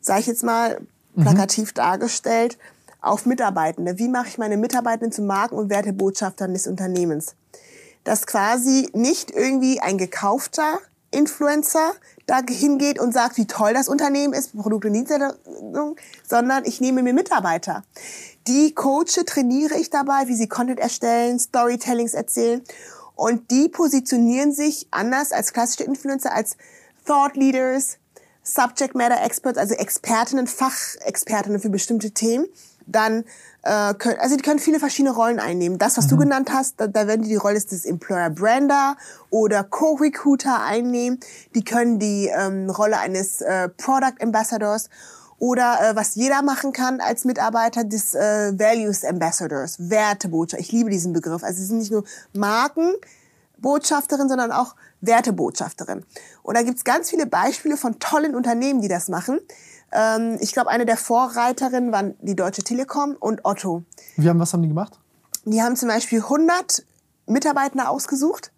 sage 0.01 0.19
ich 0.21 0.27
jetzt 0.27 0.43
mal 0.43 0.81
plakativ 1.15 1.69
mhm. 1.69 1.75
dargestellt, 1.75 2.57
auf 3.01 3.25
Mitarbeitende. 3.25 3.99
Wie 3.99 4.07
mache 4.07 4.27
ich 4.27 4.37
meine 4.37 4.57
Mitarbeitenden 4.57 5.11
zu 5.11 5.21
Marken- 5.21 5.55
und 5.55 5.69
Wertebotschaftern 5.69 6.53
des 6.53 6.67
Unternehmens? 6.67 7.35
Dass 8.03 8.25
quasi 8.25 8.89
nicht 8.93 9.31
irgendwie 9.31 9.79
ein 9.79 9.97
gekaufter 9.97 10.79
Influencer 11.13 11.93
da 12.25 12.41
hingeht 12.47 12.99
und 12.99 13.13
sagt, 13.13 13.37
wie 13.37 13.47
toll 13.47 13.73
das 13.73 13.87
Unternehmen 13.87 14.33
ist, 14.33 14.55
Produkte 14.57 14.87
und 14.87 14.93
Dienstleistungen, 14.93 15.95
sondern 16.27 16.65
ich 16.65 16.81
nehme 16.81 17.03
mir 17.03 17.13
Mitarbeiter. 17.13 17.83
Die 18.47 18.73
coache, 18.73 19.25
trainiere 19.25 19.75
ich 19.75 19.89
dabei, 19.89 20.27
wie 20.27 20.35
sie 20.35 20.47
Content 20.47 20.79
erstellen, 20.79 21.39
Storytellings 21.39 22.13
erzählen 22.13 22.61
und 23.15 23.51
die 23.51 23.69
positionieren 23.69 24.51
sich 24.51 24.87
anders 24.91 25.31
als 25.31 25.53
klassische 25.53 25.83
Influencer, 25.83 26.33
als 26.33 26.57
Thought 27.05 27.35
Leaders, 27.35 27.97
Subject 28.43 28.95
Matter 28.95 29.23
Experts, 29.23 29.57
also 29.57 29.75
Expertinnen, 29.75 30.47
Fachexpertinnen 30.47 31.59
für 31.59 31.69
bestimmte 31.69 32.11
Themen. 32.11 32.47
Dann 32.85 33.23
äh, 33.63 33.93
können, 33.93 34.19
also 34.19 34.35
die 34.35 34.41
können 34.41 34.59
viele 34.59 34.79
verschiedene 34.79 35.13
Rollen 35.13 35.39
einnehmen. 35.39 35.77
Das, 35.77 35.97
was 35.97 36.05
mhm. 36.05 36.09
du 36.09 36.17
genannt 36.17 36.49
hast, 36.51 36.79
da, 36.79 36.87
da 36.87 37.07
werden 37.07 37.23
die 37.23 37.29
die 37.29 37.35
Rolle 37.35 37.59
des 37.59 37.85
Employer 37.85 38.29
Brander 38.29 38.95
oder 39.29 39.63
Co-Recruiter 39.63 40.61
einnehmen. 40.61 41.19
Die 41.55 41.63
können 41.63 41.99
die 41.99 42.27
ähm, 42.27 42.69
Rolle 42.69 42.97
eines 42.99 43.41
äh, 43.41 43.69
Product 43.69 44.21
Ambassadors 44.21 44.89
oder 45.43 45.79
äh, 45.81 45.95
was 45.95 46.15
jeder 46.15 46.41
machen 46.41 46.71
kann 46.71 47.01
als 47.01 47.25
Mitarbeiter 47.25 47.83
des 47.83 48.15
äh, 48.15 48.57
Values 48.57 49.03
Ambassadors, 49.03 49.89
Wertebotschafter. 49.89 50.61
Ich 50.61 50.71
liebe 50.71 50.89
diesen 50.89 51.11
Begriff. 51.11 51.43
Also 51.43 51.59
sie 51.59 51.65
sind 51.65 51.79
nicht 51.79 51.91
nur 51.91 52.05
Markenbotschafterin, 52.31 54.29
sondern 54.29 54.53
auch 54.53 54.75
Wertebotschafterin. 55.01 56.05
Und 56.43 56.55
da 56.57 56.63
gibt's 56.63 56.85
ganz 56.85 57.09
viele 57.09 57.25
Beispiele 57.25 57.75
von 57.75 57.99
tollen 57.99 58.35
Unternehmen, 58.35 58.79
die 58.79 58.87
das 58.87 59.09
machen. 59.09 59.39
Ähm, 59.93 60.37
ich 60.41 60.51
glaube, 60.51 60.69
eine 60.69 60.85
der 60.85 60.97
Vorreiterinnen 60.97 61.91
waren 61.91 62.15
die 62.21 62.35
Deutsche 62.35 62.63
Telekom 62.63 63.15
und 63.19 63.45
Otto. 63.45 63.83
Wie 64.17 64.27
haben, 64.27 64.39
was 64.39 64.53
haben 64.53 64.63
die 64.63 64.69
gemacht? 64.69 64.99
Die 65.45 65.61
haben 65.61 65.75
zum 65.75 65.89
Beispiel 65.89 66.19
100 66.19 66.85
Mitarbeiter 67.27 67.89
ausgesucht, 67.89 68.51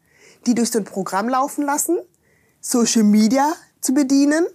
die 0.46 0.56
durch 0.56 0.72
so 0.72 0.80
ein 0.80 0.86
Programm 0.86 1.30
laufen 1.30 1.64
lassen, 1.64 1.98
Social 2.62 3.04
Media 3.04 3.54
zu 3.82 3.94
bedienen 3.94 4.46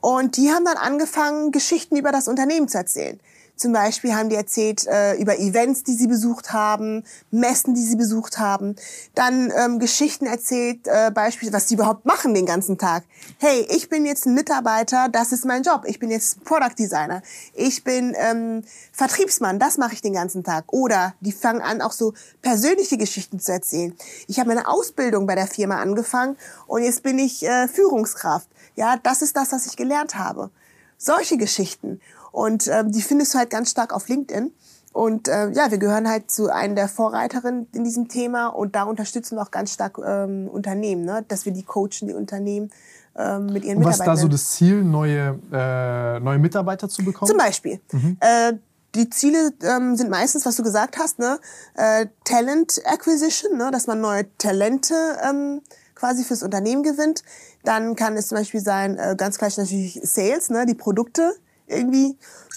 und 0.00 0.36
die 0.36 0.50
haben 0.50 0.64
dann 0.64 0.76
angefangen, 0.76 1.52
Geschichten 1.52 1.96
über 1.96 2.10
das 2.10 2.28
Unternehmen 2.28 2.68
zu 2.68 2.76
erzählen. 2.76 3.20
Zum 3.62 3.72
Beispiel 3.72 4.12
haben 4.12 4.28
die 4.28 4.34
erzählt 4.34 4.88
äh, 4.88 5.14
über 5.18 5.38
Events, 5.38 5.84
die 5.84 5.94
sie 5.94 6.08
besucht 6.08 6.52
haben, 6.52 7.04
Messen, 7.30 7.74
die 7.74 7.84
sie 7.84 7.94
besucht 7.94 8.40
haben. 8.40 8.74
Dann 9.14 9.52
ähm, 9.56 9.78
Geschichten 9.78 10.26
erzählt, 10.26 10.88
äh, 10.88 11.12
Beispiele, 11.12 11.52
was 11.52 11.68
sie 11.68 11.76
überhaupt 11.76 12.04
machen 12.04 12.34
den 12.34 12.44
ganzen 12.44 12.76
Tag. 12.76 13.04
Hey, 13.38 13.64
ich 13.70 13.88
bin 13.88 14.04
jetzt 14.04 14.26
ein 14.26 14.34
Mitarbeiter, 14.34 15.08
das 15.08 15.30
ist 15.30 15.44
mein 15.44 15.62
Job. 15.62 15.84
Ich 15.86 16.00
bin 16.00 16.10
jetzt 16.10 16.42
Product 16.42 16.74
Designer. 16.76 17.22
Ich 17.54 17.84
bin 17.84 18.16
ähm, 18.18 18.64
Vertriebsmann, 18.90 19.60
das 19.60 19.78
mache 19.78 19.92
ich 19.92 20.02
den 20.02 20.14
ganzen 20.14 20.42
Tag. 20.42 20.64
Oder 20.72 21.14
die 21.20 21.30
fangen 21.30 21.60
an, 21.60 21.82
auch 21.82 21.92
so 21.92 22.14
persönliche 22.42 22.96
Geschichten 22.96 23.38
zu 23.38 23.52
erzählen. 23.52 23.94
Ich 24.26 24.40
habe 24.40 24.48
meine 24.48 24.66
Ausbildung 24.66 25.28
bei 25.28 25.36
der 25.36 25.46
Firma 25.46 25.76
angefangen 25.76 26.36
und 26.66 26.82
jetzt 26.82 27.04
bin 27.04 27.16
ich 27.20 27.46
äh, 27.46 27.68
Führungskraft. 27.68 28.48
Ja, 28.74 28.96
das 29.00 29.22
ist 29.22 29.36
das, 29.36 29.52
was 29.52 29.66
ich 29.66 29.76
gelernt 29.76 30.18
habe. 30.18 30.50
Solche 30.98 31.36
Geschichten. 31.36 32.00
Und 32.32 32.66
ähm, 32.68 32.90
die 32.90 33.02
findest 33.02 33.34
du 33.34 33.38
halt 33.38 33.50
ganz 33.50 33.70
stark 33.70 33.94
auf 33.94 34.08
LinkedIn. 34.08 34.52
Und 34.92 35.28
äh, 35.28 35.50
ja, 35.50 35.70
wir 35.70 35.78
gehören 35.78 36.08
halt 36.08 36.30
zu 36.30 36.52
einer 36.52 36.74
der 36.74 36.88
Vorreiterinnen 36.88 37.66
in 37.72 37.84
diesem 37.84 38.08
Thema 38.08 38.48
und 38.48 38.74
da 38.74 38.82
unterstützen 38.82 39.36
wir 39.36 39.42
auch 39.42 39.50
ganz 39.50 39.72
stark 39.72 39.98
ähm, 40.04 40.48
Unternehmen, 40.48 41.04
ne? 41.04 41.24
dass 41.28 41.46
wir 41.46 41.52
die 41.52 41.62
coachen, 41.62 42.08
die 42.08 42.12
Unternehmen 42.12 42.70
ähm, 43.16 43.46
mit 43.46 43.64
ihren 43.64 43.78
und 43.78 43.84
was 43.84 43.98
Mitarbeitern. 43.98 44.12
Was 44.12 44.18
ist 44.18 44.22
da 44.22 44.22
so 44.22 44.28
das 44.28 44.50
Ziel, 44.50 44.84
neue, 44.84 45.38
äh, 45.50 46.20
neue 46.20 46.38
Mitarbeiter 46.38 46.90
zu 46.90 47.04
bekommen? 47.04 47.28
Zum 47.28 47.38
Beispiel. 47.38 47.80
Mhm. 47.90 48.18
Äh, 48.20 48.54
die 48.94 49.08
Ziele 49.08 49.52
ähm, 49.62 49.96
sind 49.96 50.10
meistens, 50.10 50.44
was 50.44 50.56
du 50.56 50.62
gesagt 50.62 50.98
hast, 50.98 51.18
ne? 51.18 51.38
Äh, 51.74 52.06
Talent 52.24 52.82
Acquisition, 52.84 53.56
ne? 53.56 53.70
dass 53.70 53.86
man 53.86 54.02
neue 54.02 54.26
Talente 54.36 54.94
ähm, 55.26 55.62
quasi 55.94 56.24
fürs 56.24 56.42
Unternehmen 56.42 56.82
gewinnt. 56.82 57.22
Dann 57.64 57.96
kann 57.96 58.16
es 58.16 58.28
zum 58.28 58.36
Beispiel 58.36 58.60
sein, 58.60 58.98
äh, 58.98 59.14
ganz 59.16 59.38
gleich 59.38 59.56
natürlich 59.56 59.98
Sales, 60.02 60.50
ne? 60.50 60.66
die 60.66 60.74
Produkte 60.74 61.34
irgendwie 61.66 62.16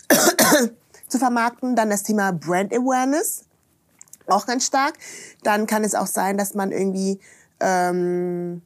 zu 1.08 1.20
vermarkten. 1.20 1.76
Dann 1.76 1.90
das 1.90 2.04
Thema 2.04 2.32
Brand 2.32 2.74
Awareness, 2.74 3.46
auch 4.28 4.46
ganz 4.46 4.66
stark. 4.66 4.96
Dann 5.44 5.68
kann 5.68 5.84
es 5.84 5.96
auch 5.96 6.08
sein, 6.08 6.38
dass 6.38 6.54
man 6.54 6.72
irgendwie 6.72 7.20
ähm, 7.60 8.62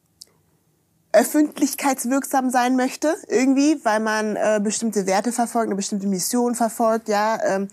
öffentlichkeitswirksam 1.12 2.50
sein 2.50 2.76
möchte, 2.76 3.16
irgendwie, 3.28 3.84
weil 3.84 4.00
man 4.00 4.36
äh, 4.36 4.60
bestimmte 4.64 5.08
Werte 5.08 5.32
verfolgt, 5.32 5.68
eine 5.68 5.76
bestimmte 5.76 6.08
Mission 6.08 6.56
verfolgt, 6.56 7.10
ja, 7.10 7.40
ähm, 7.44 7.68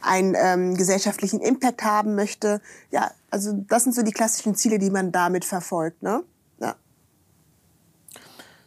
einen 0.00 0.34
ähm, 0.36 0.76
gesellschaftlichen 0.76 1.40
Impact 1.40 1.82
haben 1.82 2.14
möchte. 2.14 2.60
Ja, 2.90 3.10
also 3.30 3.52
das 3.68 3.84
sind 3.84 3.94
so 3.94 4.02
die 4.02 4.12
klassischen 4.12 4.54
Ziele, 4.54 4.78
die 4.78 4.90
man 4.90 5.12
damit 5.12 5.44
verfolgt, 5.44 6.02
ne? 6.02 6.22
Ja. 6.60 6.74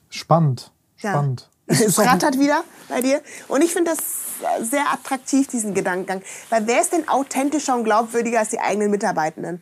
Spannend, 0.10 0.72
spannend. 0.96 1.50
Es 1.68 2.00
rattert 2.00 2.40
wieder 2.40 2.64
bei 2.90 3.02
dir. 3.02 3.22
Und 3.48 3.62
ich 3.62 3.74
finde 3.74 3.92
das 3.92 4.70
sehr 4.70 4.92
attraktiv, 4.92 5.48
diesen 5.48 5.74
Gedankengang. 5.74 6.22
Weil 6.50 6.68
wer 6.68 6.82
ist 6.82 6.94
denn 6.94 7.08
authentischer 7.08 7.76
und 7.76 7.84
glaubwürdiger 7.84 8.40
als 8.40 8.50
die 8.50 8.60
eigenen 8.60 8.92
Mitarbeitenden? 8.92 9.62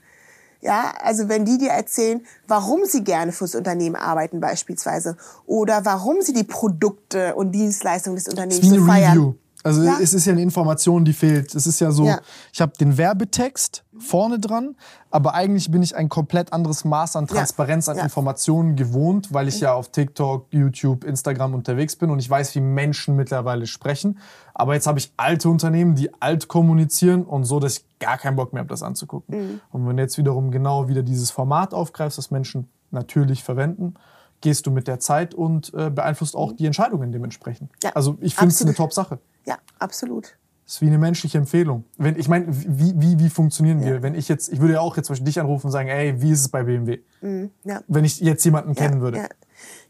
Ja, 0.62 0.94
also 1.00 1.30
wenn 1.30 1.46
die 1.46 1.58
dir 1.58 1.70
erzählen, 1.70 2.26
warum 2.48 2.86
sie 2.86 3.04
gerne 3.04 3.32
fürs 3.32 3.54
Unternehmen 3.54 3.96
arbeiten 3.96 4.40
beispielsweise 4.40 5.16
oder 5.46 5.86
warum 5.86 6.22
sie 6.22 6.34
die 6.34 6.44
Produkte 6.44 7.36
und 7.36 7.52
Dienstleistungen 7.52 8.16
des 8.16 8.28
Unternehmens 8.28 8.68
so 8.68 8.86
feiern. 8.86 9.18
Review. 9.18 9.34
Also 9.66 9.82
ja. 9.82 9.98
es 10.00 10.14
ist 10.14 10.26
ja 10.26 10.34
eine 10.34 10.44
Information, 10.44 11.06
die 11.06 11.14
fehlt. 11.14 11.56
Es 11.56 11.66
ist 11.66 11.80
ja 11.80 11.90
so, 11.90 12.06
ja. 12.06 12.20
ich 12.54 12.62
habe 12.62 12.74
den 12.80 13.00
Werbetext 13.00 13.84
vorne 13.98 14.38
dran, 14.38 14.76
aber 15.10 15.34
eigentlich 15.34 15.72
bin 15.72 15.82
ich 15.82 15.96
ein 15.96 16.08
komplett 16.08 16.54
anderes 16.54 16.86
Maß 16.86 17.16
an 17.16 17.26
Transparenz, 17.26 17.88
ja. 17.88 17.94
an 17.94 18.00
Informationen 18.00 18.76
gewohnt, 18.76 19.34
weil 19.34 19.48
ich 19.48 19.60
ja 19.60 19.74
auf 19.74 19.90
TikTok, 19.90 20.46
YouTube, 20.52 21.04
Instagram 21.04 21.56
unterwegs 21.56 21.96
bin 21.96 22.12
und 22.12 22.20
ich 22.20 22.30
weiß, 22.30 22.54
wie 22.54 22.62
Menschen 22.62 23.16
mittlerweile 23.16 23.66
sprechen. 23.66 24.20
Aber 24.54 24.76
jetzt 24.76 24.86
habe 24.86 25.00
ich 25.00 25.12
alte 25.18 25.50
Unternehmen, 25.50 25.96
die 25.96 26.14
alt 26.22 26.48
kommunizieren 26.48 27.24
und 27.24 27.46
so, 27.46 27.60
dass 27.60 27.78
ich 27.78 27.86
gar 27.98 28.20
keinen 28.20 28.36
Bock 28.36 28.54
mehr 28.54 28.60
habe, 28.60 28.70
das 28.70 28.84
anzugucken. 28.84 29.36
Mhm. 29.36 29.62
Und 29.72 29.88
wenn 29.88 29.98
du 29.98 30.04
jetzt 30.04 30.20
wiederum 30.20 30.52
genau 30.52 30.90
wieder 30.90 31.02
dieses 31.02 31.32
Format 31.32 31.74
aufgreifst, 31.74 32.20
das 32.20 32.30
Menschen 32.30 32.70
natürlich 32.92 33.44
verwenden, 33.44 33.96
gehst 34.42 34.68
du 34.68 34.72
mit 34.72 34.88
der 34.88 35.00
Zeit 35.00 35.34
und 35.34 35.74
äh, 35.74 35.90
beeinflusst 35.90 36.36
auch 36.36 36.52
mhm. 36.52 36.58
die 36.58 36.68
Entscheidungen 36.68 37.12
dementsprechend. 37.12 37.72
Ja, 37.84 37.94
also 37.96 38.16
ich 38.22 38.36
finde 38.36 38.54
es 38.54 38.62
eine 38.62 38.76
Top-Sache. 38.76 39.18
Ja, 39.46 39.58
absolut. 39.80 40.36
Das 40.66 40.76
ist 40.76 40.82
wie 40.82 40.88
eine 40.88 40.98
menschliche 40.98 41.38
Empfehlung. 41.38 41.84
Wenn, 41.98 42.18
ich 42.18 42.28
meine, 42.28 42.48
wie, 42.50 42.94
wie, 42.96 43.20
wie 43.20 43.30
funktionieren 43.30 43.82
ja. 43.82 43.86
wir? 43.86 44.02
Wenn 44.02 44.16
ich 44.16 44.28
jetzt, 44.28 44.52
ich 44.52 44.60
würde 44.60 44.74
ja 44.74 44.80
auch 44.80 44.98
jetzt 44.98 45.06
zum 45.06 45.14
Beispiel 45.14 45.28
dich 45.28 45.40
anrufen 45.40 45.68
und 45.68 45.72
sagen, 45.72 45.90
ey, 45.90 46.20
wie 46.22 46.32
ist 46.32 46.40
es 46.40 46.50
bei 46.50 46.64
BMW? 46.64 47.02
Mhm, 47.22 47.52
ja. 47.66 47.82
Wenn 47.88 48.04
ich 48.04 48.20
jetzt 48.20 48.44
jemanden 48.46 48.74
ja, 48.74 48.76
kennen 48.76 49.00
würde. 49.00 49.28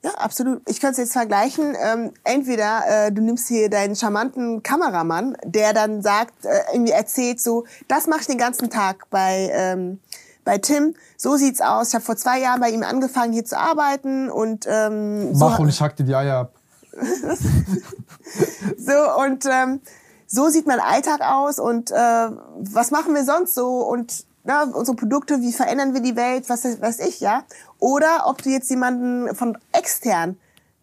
Ja. 0.03 0.11
absolut. 0.17 0.61
Ich 0.69 0.81
könnte 0.81 0.93
es 0.93 0.97
jetzt 0.97 1.13
vergleichen. 1.13 1.75
Ähm, 1.81 2.11
entweder 2.25 2.81
äh, 3.07 3.11
du 3.13 3.21
nimmst 3.21 3.47
hier 3.47 3.69
deinen 3.69 3.95
charmanten 3.95 4.63
Kameramann, 4.63 5.37
der 5.45 5.71
dann 5.71 6.01
sagt, 6.01 6.43
äh, 6.43 6.49
irgendwie 6.73 6.91
erzählt 6.91 7.39
so, 7.39 7.63
das 7.87 8.07
mache 8.07 8.21
ich 8.21 8.27
den 8.27 8.37
ganzen 8.37 8.69
Tag 8.69 9.09
bei 9.09 9.49
ähm, 9.53 9.99
bei 10.45 10.59
Tim, 10.59 10.93
so 11.17 11.35
sieht's 11.37 11.59
aus. 11.59 11.89
Ich 11.89 11.95
habe 11.95 12.05
vor 12.05 12.15
zwei 12.15 12.39
Jahren 12.39 12.61
bei 12.61 12.69
ihm 12.69 12.83
angefangen, 12.83 13.33
hier 13.33 13.45
zu 13.45 13.57
arbeiten 13.57 14.29
und 14.29 14.65
ähm, 14.69 15.31
Mach 15.33 15.57
so, 15.57 15.63
und 15.63 15.69
ich 15.69 15.81
hack 15.81 15.95
dir 15.95 16.03
die 16.03 16.15
Eier 16.15 16.37
ab. 16.37 16.53
so 18.77 19.21
und 19.21 19.45
ähm, 19.45 19.81
so 20.27 20.49
sieht 20.49 20.67
mein 20.67 20.79
Alltag 20.79 21.21
aus 21.21 21.59
und 21.59 21.91
äh, 21.91 21.95
was 21.95 22.91
machen 22.91 23.13
wir 23.13 23.23
sonst 23.23 23.53
so 23.53 23.79
und 23.79 24.25
na, 24.43 24.63
unsere 24.63 24.95
Produkte, 24.95 25.41
wie 25.41 25.51
verändern 25.51 25.93
wir 25.93 26.01
die 26.01 26.15
Welt, 26.15 26.49
was 26.49 26.63
weiß 26.63 26.99
ich, 26.99 27.19
ja? 27.19 27.43
Oder 27.79 28.25
ob 28.27 28.43
du 28.43 28.49
jetzt 28.51 28.69
jemanden 28.69 29.35
von 29.35 29.57
extern 29.71 30.37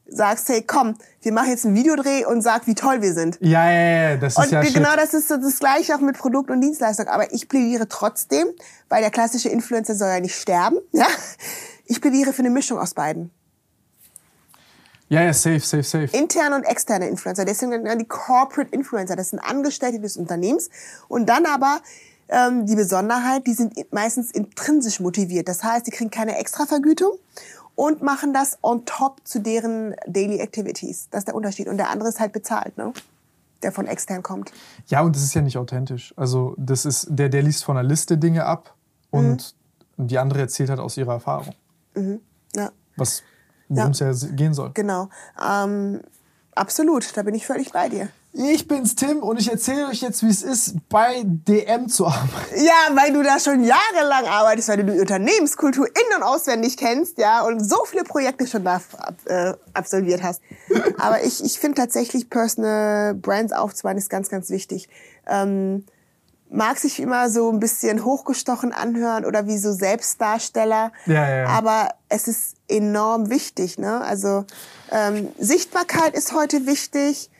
sagst, 0.06 0.48
hey, 0.48 0.62
komm, 0.62 0.96
wir 1.22 1.32
machen 1.32 1.50
jetzt 1.50 1.64
einen 1.64 1.74
Videodreh 1.74 2.24
und 2.24 2.42
sag, 2.42 2.66
wie 2.66 2.74
toll 2.74 3.02
wir 3.02 3.14
sind. 3.14 3.38
Ja, 3.40 3.70
ja, 3.70 4.10
ja, 4.10 4.16
das 4.16 4.36
ist 4.36 4.44
und 4.44 4.50
ja 4.50 4.60
genau 4.62 4.90
shit. 4.90 4.98
das 5.00 5.14
ist 5.14 5.30
das 5.30 5.58
Gleiche 5.58 5.94
auch 5.94 6.00
mit 6.00 6.18
Produkt 6.18 6.50
und 6.50 6.60
Dienstleistung. 6.60 7.06
Aber 7.08 7.32
ich 7.32 7.48
plädiere 7.48 7.88
trotzdem, 7.88 8.48
weil 8.88 9.00
der 9.00 9.10
klassische 9.10 9.48
Influencer 9.48 9.94
soll 9.94 10.08
ja 10.08 10.20
nicht 10.20 10.34
sterben, 10.34 10.78
ja? 10.92 11.06
Ich 11.86 12.00
plädiere 12.00 12.32
für 12.32 12.40
eine 12.40 12.50
Mischung 12.50 12.78
aus 12.78 12.94
beiden. 12.94 13.30
Ja, 15.12 15.22
ja, 15.22 15.34
safe, 15.34 15.60
safe, 15.60 15.82
safe. 15.82 16.16
Interne 16.16 16.56
und 16.56 16.64
externe 16.64 17.06
Influencer. 17.06 17.44
Deswegen 17.44 17.98
die 17.98 18.06
Corporate 18.06 18.72
Influencer. 18.72 19.14
Das 19.14 19.28
sind 19.28 19.40
Angestellte 19.40 20.00
des 20.00 20.16
Unternehmens. 20.16 20.70
Und 21.06 21.26
dann 21.26 21.44
aber 21.44 21.82
ähm, 22.30 22.64
die 22.64 22.76
Besonderheit, 22.76 23.46
die 23.46 23.52
sind 23.52 23.74
meistens 23.92 24.30
intrinsisch 24.30 25.00
motiviert. 25.00 25.48
Das 25.48 25.62
heißt, 25.62 25.86
die 25.86 25.90
kriegen 25.90 26.10
keine 26.10 26.38
Extravergütung 26.38 27.18
und 27.74 28.00
machen 28.00 28.32
das 28.32 28.56
on 28.62 28.86
top 28.86 29.20
zu 29.24 29.40
deren 29.40 29.94
Daily 30.06 30.38
Activities. 30.38 31.08
Das 31.10 31.18
ist 31.18 31.28
der 31.28 31.34
Unterschied. 31.34 31.68
Und 31.68 31.76
der 31.76 31.90
andere 31.90 32.08
ist 32.08 32.18
halt 32.18 32.32
bezahlt, 32.32 32.78
ne? 32.78 32.94
Der 33.62 33.70
von 33.70 33.86
extern 33.86 34.22
kommt. 34.22 34.50
Ja, 34.86 35.02
und 35.02 35.14
das 35.14 35.24
ist 35.24 35.34
ja 35.34 35.42
nicht 35.42 35.58
authentisch. 35.58 36.14
Also, 36.16 36.54
das 36.56 36.86
ist, 36.86 37.06
der, 37.10 37.28
der 37.28 37.42
liest 37.42 37.64
von 37.64 37.76
einer 37.76 37.86
Liste 37.86 38.16
Dinge 38.16 38.46
ab 38.46 38.74
und 39.10 39.54
mhm. 39.98 40.08
die 40.08 40.16
andere 40.16 40.40
erzählt 40.40 40.70
halt 40.70 40.80
aus 40.80 40.96
ihrer 40.96 41.12
Erfahrung. 41.12 41.54
Mhm. 41.94 42.20
Ja. 42.56 42.70
Was 42.96 43.22
worum 43.76 43.92
ja. 43.92 44.10
es 44.10 44.22
ja 44.22 44.28
gehen 44.30 44.54
soll. 44.54 44.70
Genau. 44.74 45.08
Ähm, 45.42 46.00
absolut, 46.54 47.16
da 47.16 47.22
bin 47.22 47.34
ich 47.34 47.46
völlig 47.46 47.72
bei 47.72 47.88
dir. 47.88 48.08
Ich 48.34 48.66
bin's 48.66 48.94
Tim 48.94 49.18
und 49.18 49.38
ich 49.38 49.50
erzähle 49.50 49.88
euch 49.88 50.00
jetzt, 50.00 50.22
wie 50.22 50.30
es 50.30 50.42
ist, 50.42 50.76
bei 50.88 51.22
DM 51.22 51.90
zu 51.90 52.06
arbeiten. 52.06 52.64
Ja, 52.64 52.96
weil 52.96 53.12
du 53.12 53.22
da 53.22 53.38
schon 53.38 53.62
jahrelang 53.62 54.24
arbeitest, 54.24 54.70
weil 54.70 54.78
du 54.78 54.90
die 54.90 55.00
Unternehmenskultur 55.00 55.86
in- 55.86 56.16
und 56.16 56.22
auswendig 56.22 56.78
kennst, 56.78 57.18
ja, 57.18 57.42
und 57.42 57.60
so 57.60 57.84
viele 57.84 58.04
Projekte 58.04 58.46
schon 58.46 58.64
da 58.64 58.80
äh, 59.26 59.52
absolviert 59.74 60.22
hast. 60.22 60.40
Aber 60.98 61.22
ich, 61.22 61.44
ich 61.44 61.58
finde 61.58 61.82
tatsächlich, 61.82 62.30
Personal 62.30 63.12
Brands 63.12 63.52
aufzubauen 63.52 63.98
ist 63.98 64.08
ganz, 64.08 64.30
ganz 64.30 64.48
wichtig. 64.48 64.88
Ähm, 65.26 65.84
mag 66.52 66.78
sich 66.78 67.00
immer 67.00 67.30
so 67.30 67.50
ein 67.50 67.60
bisschen 67.60 68.04
hochgestochen 68.04 68.72
anhören 68.72 69.24
oder 69.24 69.46
wie 69.46 69.58
so 69.58 69.72
Selbstdarsteller. 69.72 70.92
Ja, 71.06 71.28
ja, 71.28 71.36
ja. 71.38 71.46
Aber 71.46 71.88
es 72.08 72.28
ist 72.28 72.56
enorm 72.68 73.30
wichtig. 73.30 73.78
Ne? 73.78 74.00
Also 74.00 74.44
ähm, 74.90 75.28
Sichtbarkeit 75.38 76.14
ist 76.14 76.32
heute 76.32 76.66
wichtig 76.66 77.30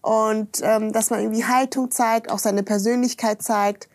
und 0.00 0.60
ähm, 0.62 0.92
dass 0.92 1.10
man 1.10 1.20
irgendwie 1.20 1.44
Haltung 1.44 1.90
zeigt, 1.90 2.30
auch 2.30 2.38
seine 2.38 2.62
Persönlichkeit 2.62 3.42
zeigt. 3.42 3.88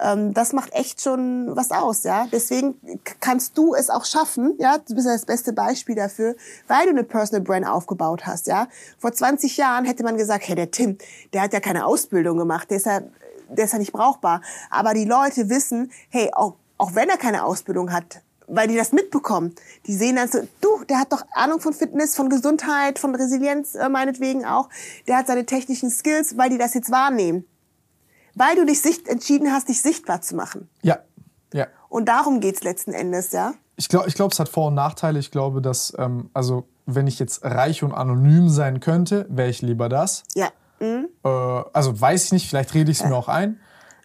Ähm, 0.00 0.32
das 0.32 0.52
macht 0.52 0.72
echt 0.74 1.02
schon 1.02 1.56
was 1.56 1.70
aus, 1.70 2.04
ja. 2.04 2.28
Deswegen 2.30 2.76
kannst 3.20 3.58
du 3.58 3.74
es 3.74 3.90
auch 3.90 4.04
schaffen, 4.04 4.54
ja. 4.58 4.78
Du 4.78 4.94
bist 4.94 5.06
ja 5.06 5.12
das 5.12 5.26
beste 5.26 5.52
Beispiel 5.52 5.96
dafür, 5.96 6.36
weil 6.68 6.84
du 6.84 6.90
eine 6.90 7.02
Personal 7.04 7.42
Brand 7.42 7.66
aufgebaut 7.66 8.26
hast, 8.26 8.46
ja. 8.46 8.68
Vor 8.98 9.12
20 9.12 9.56
Jahren 9.56 9.84
hätte 9.84 10.04
man 10.04 10.16
gesagt, 10.16 10.46
hey, 10.46 10.54
der 10.54 10.70
Tim, 10.70 10.98
der 11.32 11.42
hat 11.42 11.52
ja 11.52 11.60
keine 11.60 11.84
Ausbildung 11.84 12.38
gemacht, 12.38 12.70
der 12.70 12.76
ist 12.76 12.86
ja 12.86 13.00
der 13.48 13.64
ist 13.64 13.72
ja 13.72 13.78
nicht 13.78 13.92
brauchbar. 13.92 14.42
Aber 14.70 14.94
die 14.94 15.04
Leute 15.04 15.48
wissen, 15.48 15.90
hey, 16.10 16.30
auch, 16.34 16.54
auch 16.76 16.94
wenn 16.94 17.08
er 17.08 17.16
keine 17.16 17.44
Ausbildung 17.44 17.92
hat, 17.92 18.22
weil 18.46 18.68
die 18.68 18.76
das 18.76 18.92
mitbekommen. 18.92 19.54
Die 19.86 19.94
sehen 19.94 20.16
dann 20.16 20.28
so, 20.28 20.40
du, 20.60 20.84
der 20.84 20.98
hat 20.98 21.12
doch 21.12 21.22
Ahnung 21.32 21.60
von 21.60 21.72
Fitness, 21.72 22.16
von 22.16 22.28
Gesundheit, 22.28 22.98
von 22.98 23.14
Resilienz 23.14 23.74
äh, 23.74 23.88
meinetwegen 23.88 24.44
auch. 24.44 24.68
Der 25.06 25.18
hat 25.18 25.26
seine 25.26 25.46
technischen 25.46 25.90
Skills, 25.90 26.36
weil 26.36 26.50
die 26.50 26.58
das 26.58 26.74
jetzt 26.74 26.90
wahrnehmen. 26.90 27.44
Weil 28.34 28.56
du 28.56 28.64
dich 28.64 28.80
sicht 28.80 29.08
entschieden 29.08 29.52
hast, 29.52 29.68
dich 29.68 29.82
sichtbar 29.82 30.22
zu 30.22 30.34
machen. 30.34 30.68
Ja, 30.82 30.98
ja. 31.52 31.66
Und 31.88 32.08
darum 32.08 32.40
geht's 32.40 32.62
letzten 32.62 32.92
Endes, 32.92 33.32
ja. 33.32 33.54
Ich 33.76 33.88
glaube, 33.88 34.08
ich 34.08 34.14
glaub, 34.14 34.32
es 34.32 34.40
hat 34.40 34.48
Vor- 34.48 34.68
und 34.68 34.74
Nachteile. 34.74 35.18
Ich 35.18 35.30
glaube, 35.30 35.62
dass, 35.62 35.94
ähm, 35.98 36.30
also, 36.34 36.66
wenn 36.86 37.06
ich 37.06 37.18
jetzt 37.18 37.44
reich 37.44 37.82
und 37.82 37.92
anonym 37.92 38.48
sein 38.48 38.80
könnte, 38.80 39.26
wäre 39.28 39.48
ich 39.48 39.62
lieber 39.62 39.88
das. 39.88 40.24
Ja. 40.34 40.48
Mhm. 40.80 41.08
Äh, 41.24 41.28
also 41.28 42.00
weiß 42.00 42.26
ich 42.26 42.32
nicht, 42.32 42.48
vielleicht 42.48 42.74
rede 42.74 42.90
ich 42.90 43.00
es 43.00 43.06
mir 43.06 43.14
auch 43.14 43.28
ein. 43.28 43.58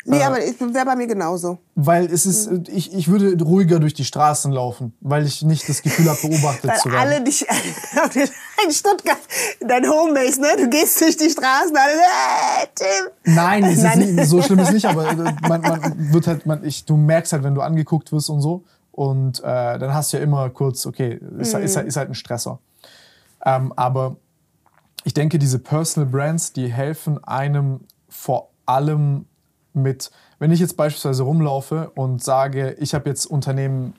Nee, 0.06 0.20
äh, 0.20 0.24
aber 0.24 0.44
es 0.44 0.60
wäre 0.60 0.86
bei 0.86 0.96
mir 0.96 1.08
genauso. 1.08 1.60
Weil 1.76 2.06
es 2.06 2.26
ist, 2.26 2.52
mhm. 2.52 2.64
ich, 2.68 2.94
ich 2.94 3.08
würde 3.08 3.42
ruhiger 3.42 3.80
durch 3.80 3.94
die 3.94 4.04
Straßen 4.04 4.52
laufen, 4.52 4.94
weil 5.00 5.26
ich 5.26 5.44
nicht 5.44 5.68
das 5.70 5.82
Gefühl 5.82 6.10
habe, 6.10 6.20
beobachtet 6.22 6.72
weil 6.72 6.78
zu 6.78 6.92
werden. 6.92 7.00
alle 7.00 7.22
dich 7.22 7.46
in 8.66 8.72
Stuttgart, 8.72 9.20
dein 9.62 9.88
Homebase, 9.88 10.42
ne? 10.42 10.50
Du 10.58 10.70
gehst 10.70 11.00
durch 11.00 11.16
die 11.16 11.30
Straßen, 11.30 11.76
alle, 11.76 11.94
äh, 11.94 12.68
Tim. 12.76 13.34
Nein, 13.34 13.64
es 13.64 13.82
Nein. 13.82 14.02
Ist 14.02 14.14
nicht, 14.14 14.28
so 14.28 14.42
schlimm 14.42 14.60
ist 14.60 14.74
nicht, 14.74 14.86
aber 14.86 15.10
äh, 15.10 15.16
man, 15.48 15.62
man 15.62 16.14
wird 16.14 16.28
halt, 16.28 16.46
man, 16.46 16.66
ich, 16.66 16.84
du 16.86 16.98
merkst 16.98 17.32
halt, 17.32 17.44
wenn 17.44 17.56
du 17.56 17.62
angeguckt 17.62 18.12
wirst 18.12 18.30
und 18.30 18.42
so. 18.42 18.64
Und 18.92 19.40
äh, 19.40 19.80
dann 19.80 19.94
hast 19.94 20.14
du 20.14 20.18
ja 20.18 20.24
immer 20.24 20.50
kurz, 20.50 20.86
okay, 20.86 21.20
ist, 21.40 21.56
mhm. 21.56 21.64
ist, 21.64 21.78
ist 21.78 21.96
halt 21.96 22.10
ein 22.10 22.16
Stresser. 22.16 22.60
Ähm, 23.46 23.74
aber 23.76 24.18
ich 25.04 25.14
denke, 25.14 25.40
diese 25.40 25.60
Personal 25.60 26.10
Brands, 26.10 26.54
die 26.54 26.72
helfen 26.72 27.24
einem 27.24 27.82
vor 28.10 28.50
allem 28.66 29.26
mit, 29.74 30.12
wenn 30.40 30.52
ich 30.52 30.60
jetzt 30.60 30.78
beispielsweise 30.78 31.24
rumlaufe 31.24 31.92
und 31.96 32.24
sage, 32.24 32.76
ich 32.80 32.94
habe 32.94 33.10
jetzt 33.10 33.26
Unternehmen 33.26 33.96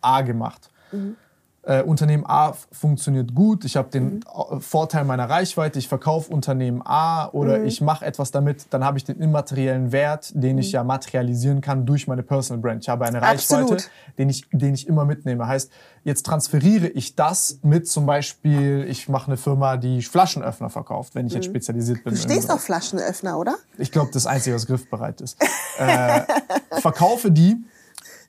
A 0.00 0.22
gemacht, 0.22 0.70
mhm. 0.90 1.16
Äh, 1.64 1.82
Unternehmen 1.82 2.24
A 2.26 2.54
funktioniert 2.72 3.34
gut, 3.34 3.64
ich 3.64 3.76
habe 3.76 3.88
den 3.88 4.24
mhm. 4.50 4.60
Vorteil 4.60 5.04
meiner 5.04 5.30
Reichweite, 5.30 5.78
ich 5.78 5.86
verkaufe 5.86 6.32
Unternehmen 6.32 6.82
A 6.84 7.28
oder 7.28 7.60
mhm. 7.60 7.66
ich 7.66 7.80
mache 7.80 8.04
etwas 8.04 8.32
damit, 8.32 8.66
dann 8.70 8.84
habe 8.84 8.98
ich 8.98 9.04
den 9.04 9.20
immateriellen 9.20 9.92
Wert, 9.92 10.32
den 10.34 10.58
ich 10.58 10.68
mhm. 10.68 10.74
ja 10.74 10.84
materialisieren 10.84 11.60
kann 11.60 11.86
durch 11.86 12.08
meine 12.08 12.24
Personal 12.24 12.60
Brand. 12.60 12.82
Ich 12.82 12.88
habe 12.88 13.04
eine 13.04 13.22
Reichweite, 13.22 13.76
den 14.18 14.28
ich, 14.28 14.48
den 14.50 14.74
ich 14.74 14.88
immer 14.88 15.04
mitnehme. 15.04 15.46
Heißt, 15.46 15.70
jetzt 16.02 16.26
transferiere 16.26 16.88
ich 16.88 17.14
das 17.14 17.60
mit 17.62 17.88
zum 17.88 18.06
Beispiel, 18.06 18.84
ich 18.88 19.08
mache 19.08 19.28
eine 19.28 19.36
Firma, 19.36 19.76
die 19.76 20.02
Flaschenöffner 20.02 20.68
verkauft, 20.68 21.14
wenn 21.14 21.28
ich 21.28 21.32
jetzt 21.32 21.46
mhm. 21.46 21.52
spezialisiert 21.52 22.02
bin. 22.02 22.14
Du 22.14 22.20
stehst 22.20 22.50
auf 22.50 22.62
Flaschenöffner, 22.62 23.38
oder? 23.38 23.54
Ich 23.78 23.92
glaube, 23.92 24.10
das 24.12 24.26
Einzige, 24.26 24.56
was 24.56 24.66
griffbereit 24.66 25.20
ist. 25.20 25.36
äh, 25.78 26.22
verkaufe 26.80 27.30
die 27.30 27.64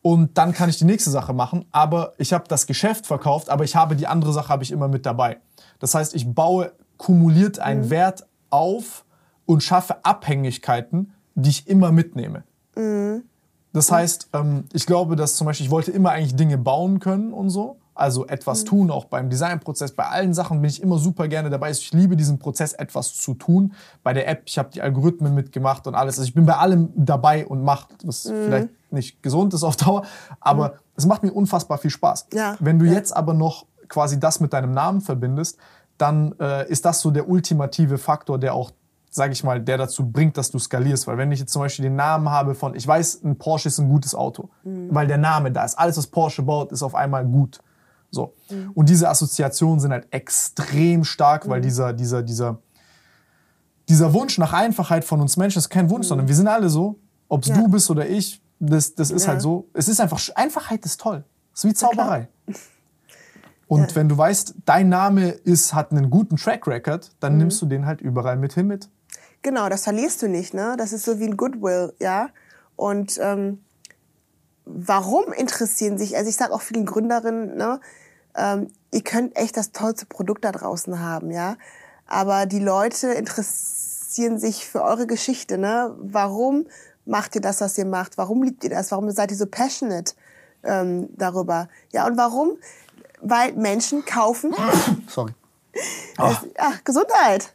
und 0.04 0.38
dann 0.38 0.52
kann 0.54 0.70
ich 0.70 0.78
die 0.78 0.86
nächste 0.86 1.10
Sache 1.10 1.34
machen. 1.34 1.66
Aber 1.72 2.14
ich 2.18 2.34
habe 2.34 2.44
das 2.48 2.68
Geschäft 2.68 3.08
verkauft, 3.08 3.50
aber 3.50 3.64
ich 3.64 3.76
habe 3.76 3.96
die 3.96 4.06
andere 4.06 4.34
Sache 4.34 4.50
habe 4.50 4.62
ich 4.62 4.72
immer 4.72 4.90
mit 4.90 5.06
dabei. 5.06 5.38
Das 5.80 5.96
heißt, 5.96 6.14
ich 6.14 6.32
baue 6.32 6.74
kumuliert 6.98 7.58
einen 7.58 7.86
mhm. 7.86 7.90
Wert 7.90 8.28
auf 8.50 9.06
und 9.46 9.64
schaffe 9.64 10.06
Abhängigkeiten, 10.06 11.14
die 11.36 11.50
ich 11.50 11.68
immer 11.68 11.92
mitnehme. 11.92 12.44
Mhm. 12.76 13.24
Das 13.72 13.92
heißt, 13.92 14.30
ähm, 14.34 14.66
ich 14.74 14.86
glaube, 14.86 15.16
dass 15.16 15.36
zum 15.38 15.46
Beispiel 15.46 15.66
ich 15.66 15.72
wollte 15.72 15.92
immer 15.92 16.12
eigentlich 16.12 16.36
Dinge 16.36 16.58
bauen 16.58 17.00
können 17.00 17.34
und 17.34 17.50
so. 17.50 17.78
Also 17.96 18.26
etwas 18.28 18.64
mhm. 18.64 18.68
tun, 18.68 18.92
auch 18.92 19.06
beim 19.06 19.30
Designprozess, 19.30 19.92
bei 19.92 20.06
allen 20.06 20.34
Sachen 20.34 20.62
bin 20.62 20.70
ich 20.70 20.82
immer 20.82 20.98
super 20.98 21.28
gerne 21.28 21.50
dabei. 21.50 21.70
Ich 21.72 21.94
liebe 21.94 22.16
diesen 22.16 22.40
Prozess, 22.40 22.74
etwas 22.74 23.14
zu 23.14 23.36
tun. 23.36 23.74
Bei 24.02 24.14
der 24.14 24.28
App, 24.28 24.44
ich 24.46 24.58
habe 24.58 24.70
die 24.72 24.82
Algorithmen 24.82 25.36
mitgemacht 25.36 25.86
und 25.86 25.96
alles. 25.96 26.18
Also 26.18 26.28
ich 26.28 26.34
bin 26.34 26.46
bei 26.46 26.56
allem 26.56 26.90
dabei 26.96 27.46
und 27.46 27.64
mache, 27.64 27.88
was 28.04 28.26
mhm. 28.26 28.46
vielleicht 28.46 28.70
nicht 28.92 29.24
gesund 29.24 29.54
ist 29.54 29.64
auf 29.64 29.76
Dauer, 29.76 30.04
aber 30.40 30.70
mhm. 30.70 30.74
es 30.96 31.06
macht 31.06 31.24
mir 31.24 31.32
unfassbar 31.32 31.78
viel 31.78 31.92
Spaß. 31.92 32.28
Ja. 32.34 32.56
Wenn 32.60 32.80
du 32.80 32.86
ja. 32.86 32.94
jetzt 32.94 33.16
aber 33.16 33.34
noch 33.34 33.66
quasi 33.88 34.20
das 34.20 34.40
mit 34.40 34.54
deinem 34.54 34.72
Namen 34.72 35.02
verbindest, 35.02 35.58
dann 35.98 36.34
äh, 36.40 36.68
ist 36.70 36.86
das 36.86 37.02
so 37.02 37.12
der 37.12 37.30
ultimative 37.30 37.98
Faktor, 37.98 38.40
der 38.40 38.56
auch 38.56 38.72
sage 39.14 39.34
ich 39.34 39.44
mal, 39.44 39.62
der 39.62 39.78
dazu 39.78 40.10
bringt, 40.10 40.38
dass 40.38 40.50
du 40.50 40.58
skalierst. 40.58 41.06
Weil 41.06 41.20
wenn 41.20 41.32
ich 41.32 41.40
jetzt 41.40 41.54
zum 41.54 41.62
Beispiel 41.62 41.84
den 41.84 41.96
Namen 41.96 42.30
habe 42.30 42.56
von, 42.56 42.74
ich 42.74 42.88
weiß, 42.88 43.24
ein 43.24 43.38
Porsche 43.38 43.68
ist 43.68 43.78
ein 43.78 43.88
gutes 43.88 44.16
Auto, 44.16 44.50
mhm. 44.64 44.88
weil 44.90 45.06
der 45.06 45.20
Name 45.20 45.52
da 45.52 45.64
ist. 45.64 45.78
Alles, 45.78 45.98
was 45.98 46.08
Porsche 46.08 46.42
baut, 46.42 46.72
ist 46.72 46.82
auf 46.82 46.96
einmal 46.96 47.24
gut. 47.24 47.60
So. 48.14 48.36
Mhm. 48.50 48.72
Und 48.76 48.90
diese 48.90 49.10
Assoziationen 49.10 49.80
sind 49.80 49.92
halt 49.92 50.08
extrem 50.12 51.04
stark, 51.04 51.50
weil 51.50 51.60
mhm. 51.60 51.64
dieser, 51.64 51.94
dieser, 51.94 52.22
dieser, 52.22 52.60
dieser 53.90 54.14
Wunsch 54.14 54.38
nach 54.38 54.54
Einfachheit 54.54 55.04
von 55.04 55.20
uns 55.20 55.36
Menschen 55.36 55.58
ist 55.60 55.70
kein 55.70 55.90
Wunsch, 55.90 56.06
mhm. 56.06 56.10
sondern 56.10 56.28
wir 56.28 56.36
sind 56.36 56.48
alle 56.48 56.70
so. 56.70 57.00
Ob 57.28 57.42
es 57.42 57.50
ja. 57.50 57.56
du 57.56 57.68
bist 57.68 57.90
oder 57.90 58.08
ich, 58.08 58.42
das, 58.60 58.94
das 58.94 59.10
ist 59.10 59.24
ja. 59.24 59.30
halt 59.30 59.42
so. 59.42 59.68
Es 59.74 59.88
ist 59.88 60.00
einfach, 60.00 60.22
Einfachheit 60.36 60.86
ist 60.86 61.02
toll. 61.02 61.24
Es 61.54 61.64
ist 61.64 61.70
wie 61.70 61.74
Zauberei. 61.74 62.30
Und 63.68 63.90
ja. 63.90 63.96
wenn 63.96 64.10
du 64.10 64.18
weißt, 64.18 64.56
dein 64.66 64.90
Name 64.90 65.30
ist, 65.30 65.74
hat 65.74 65.92
einen 65.92 66.12
guten 66.12 66.36
Track 66.36 66.68
Record, 66.68 67.12
dann 67.20 67.34
mhm. 67.34 67.40
nimmst 67.40 67.62
du 67.62 67.66
den 67.66 67.88
halt 67.88 68.02
überall 68.02 68.38
mit 68.38 68.54
hin 68.54 68.68
mit. 68.68 68.90
Genau, 69.42 69.68
das 69.70 69.86
verlierst 69.86 70.22
du 70.22 70.28
nicht. 70.28 70.54
Ne? 70.54 70.76
Das 70.78 70.94
ist 70.94 71.06
so 71.06 71.20
wie 71.20 71.26
ein 71.26 71.38
Goodwill, 71.38 71.94
ja. 72.00 72.30
Und 72.76 73.20
ähm, 73.22 73.64
warum 74.66 75.34
interessieren 75.34 75.98
sich, 75.98 76.16
also 76.16 76.30
ich 76.30 76.36
sage 76.36 76.54
auch 76.54 76.62
vielen 76.62 76.86
Gründerinnen, 76.86 77.56
ne, 77.56 77.80
ähm, 78.36 78.72
ihr 78.92 79.04
könnt 79.04 79.36
echt 79.36 79.58
das 79.58 79.72
tollste 79.72 80.06
Produkt 80.06 80.46
da 80.46 80.52
draußen 80.52 81.00
haben, 81.00 81.32
ja. 81.32 81.58
Aber 82.06 82.46
die 82.46 82.60
Leute 82.60 83.08
interessieren 83.14 84.38
sich 84.38 84.68
für 84.68 84.84
eure 84.84 85.08
Geschichte, 85.08 85.58
ne? 85.58 85.96
Warum 85.98 86.66
macht 87.06 87.36
ihr 87.36 87.42
das, 87.42 87.62
was 87.62 87.78
ihr 87.78 87.86
macht? 87.86 88.18
Warum 88.18 88.44
liebt 88.44 88.64
ihr 88.64 88.70
das? 88.70 88.92
Warum 88.92 89.10
seid 89.12 89.32
ihr 89.32 89.38
so 89.38 89.46
passionate 89.46 90.14
ähm, 90.64 91.10
darüber? 91.16 91.68
Ja, 91.92 92.06
und 92.08 92.18
warum? 92.18 92.58
Weil 93.22 93.54
Menschen 93.54 94.06
kaufen. 94.06 94.54
Sorry. 95.08 95.34
Das, 96.18 96.38
ach, 96.58 96.84
Gesundheit. 96.84 97.54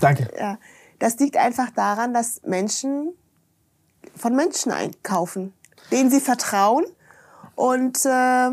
Danke. 0.00 0.30
Ja, 0.38 0.58
das 0.98 1.18
liegt 1.18 1.36
einfach 1.36 1.70
daran, 1.70 2.14
dass 2.14 2.42
Menschen 2.42 3.12
von 4.16 4.34
Menschen 4.34 4.72
einkaufen, 4.72 5.52
denen 5.90 6.10
sie 6.10 6.20
vertrauen 6.20 6.84
und 7.54 8.04
äh, 8.04 8.50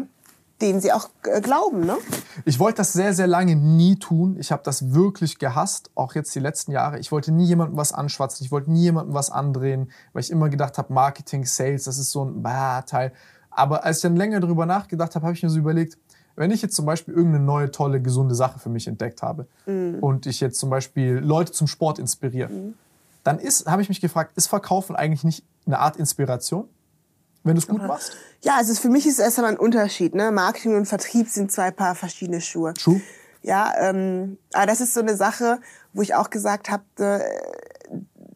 denen 0.62 0.80
sie 0.80 0.92
auch 0.92 1.10
äh, 1.24 1.42
glauben. 1.42 1.86
Ne? 1.86 1.98
Ich 2.46 2.60
wollte 2.60 2.78
das 2.78 2.94
sehr, 2.94 3.14
sehr 3.14 3.28
lange 3.28 3.56
nie 3.56 3.98
tun. 3.98 4.38
Ich 4.40 4.52
habe 4.52 4.64
das 4.64 4.94
wirklich 4.94 5.38
gehasst, 5.38 5.92
auch 5.96 6.16
jetzt 6.16 6.34
die 6.34 6.40
letzten 6.40 6.72
Jahre. 6.72 7.00
Ich 7.00 7.12
wollte 7.12 7.32
nie 7.32 7.46
jemandem 7.46 7.78
was 7.78 7.92
anschwatzen, 7.92 8.46
ich 8.46 8.52
wollte 8.52 8.72
nie 8.72 8.84
jemandem 8.84 9.14
was 9.14 9.30
andrehen, 9.30 9.92
weil 10.14 10.22
ich 10.22 10.32
immer 10.32 10.50
gedacht 10.50 10.78
habe, 10.78 10.94
Marketing, 10.94 11.46
Sales, 11.46 11.84
das 11.84 11.98
ist 11.98 12.12
so 12.12 12.24
ein 12.24 12.42
bah, 12.42 12.82
Teil. 12.84 13.12
Aber 13.50 13.84
als 13.84 13.98
ich 13.98 14.04
dann 14.04 14.16
länger 14.16 14.40
darüber 14.40 14.66
nachgedacht 14.66 15.16
habe, 15.16 15.26
habe 15.26 15.36
ich 15.36 15.44
mir 15.44 15.50
so 15.50 15.60
überlegt, 15.60 15.98
wenn 16.36 16.52
ich 16.52 16.62
jetzt 16.62 16.76
zum 16.76 16.86
Beispiel 16.86 17.14
irgendeine 17.14 17.44
neue, 17.44 17.72
tolle, 17.72 18.02
gesunde 18.02 18.36
Sache 18.36 18.60
für 18.60 18.70
mich 18.70 18.88
entdeckt 18.88 19.22
habe 19.22 19.48
mhm. 19.66 20.00
und 20.02 20.26
ich 20.26 20.42
jetzt 20.42 20.60
zum 20.60 20.70
Beispiel 20.70 21.14
Leute 21.14 21.54
zum 21.54 21.68
Sport 21.68 21.98
inspiriere, 21.98 22.52
mhm. 22.52 22.74
dann 23.24 23.40
habe 23.40 23.82
ich 23.82 23.90
mich 23.90 24.02
gefragt, 24.02 24.34
ist 24.36 24.48
Verkaufen 24.48 24.96
eigentlich 24.96 25.24
nicht 25.24 25.46
eine 25.66 25.80
Art 25.80 25.96
Inspiration? 25.96 26.68
Wenn 27.46 27.56
du 27.56 27.60
es 27.60 27.68
gut 27.68 27.82
machst? 27.82 28.18
Ja, 28.42 28.58
also 28.58 28.74
für 28.74 28.90
mich 28.90 29.06
ist 29.06 29.14
es 29.14 29.20
erstmal 29.20 29.52
ein 29.52 29.58
Unterschied. 29.58 30.14
Ne? 30.16 30.32
Marketing 30.32 30.76
und 30.76 30.86
Vertrieb 30.88 31.30
sind 31.30 31.52
zwei 31.52 31.72
Paar 31.72 31.96
verschiedene 31.96 32.42
Schuhe. 32.42 32.74
True. 32.74 33.02
Ja, 33.42 33.74
ähm, 33.80 34.38
aber 34.54 34.66
das 34.66 34.82
ist 34.82 34.94
so 34.94 35.00
eine 35.00 35.16
Sache, 35.16 35.60
wo 35.94 36.02
ich 36.02 36.16
auch 36.16 36.32
gesagt 36.32 36.70
habe, 36.70 36.84
äh, 36.98 37.20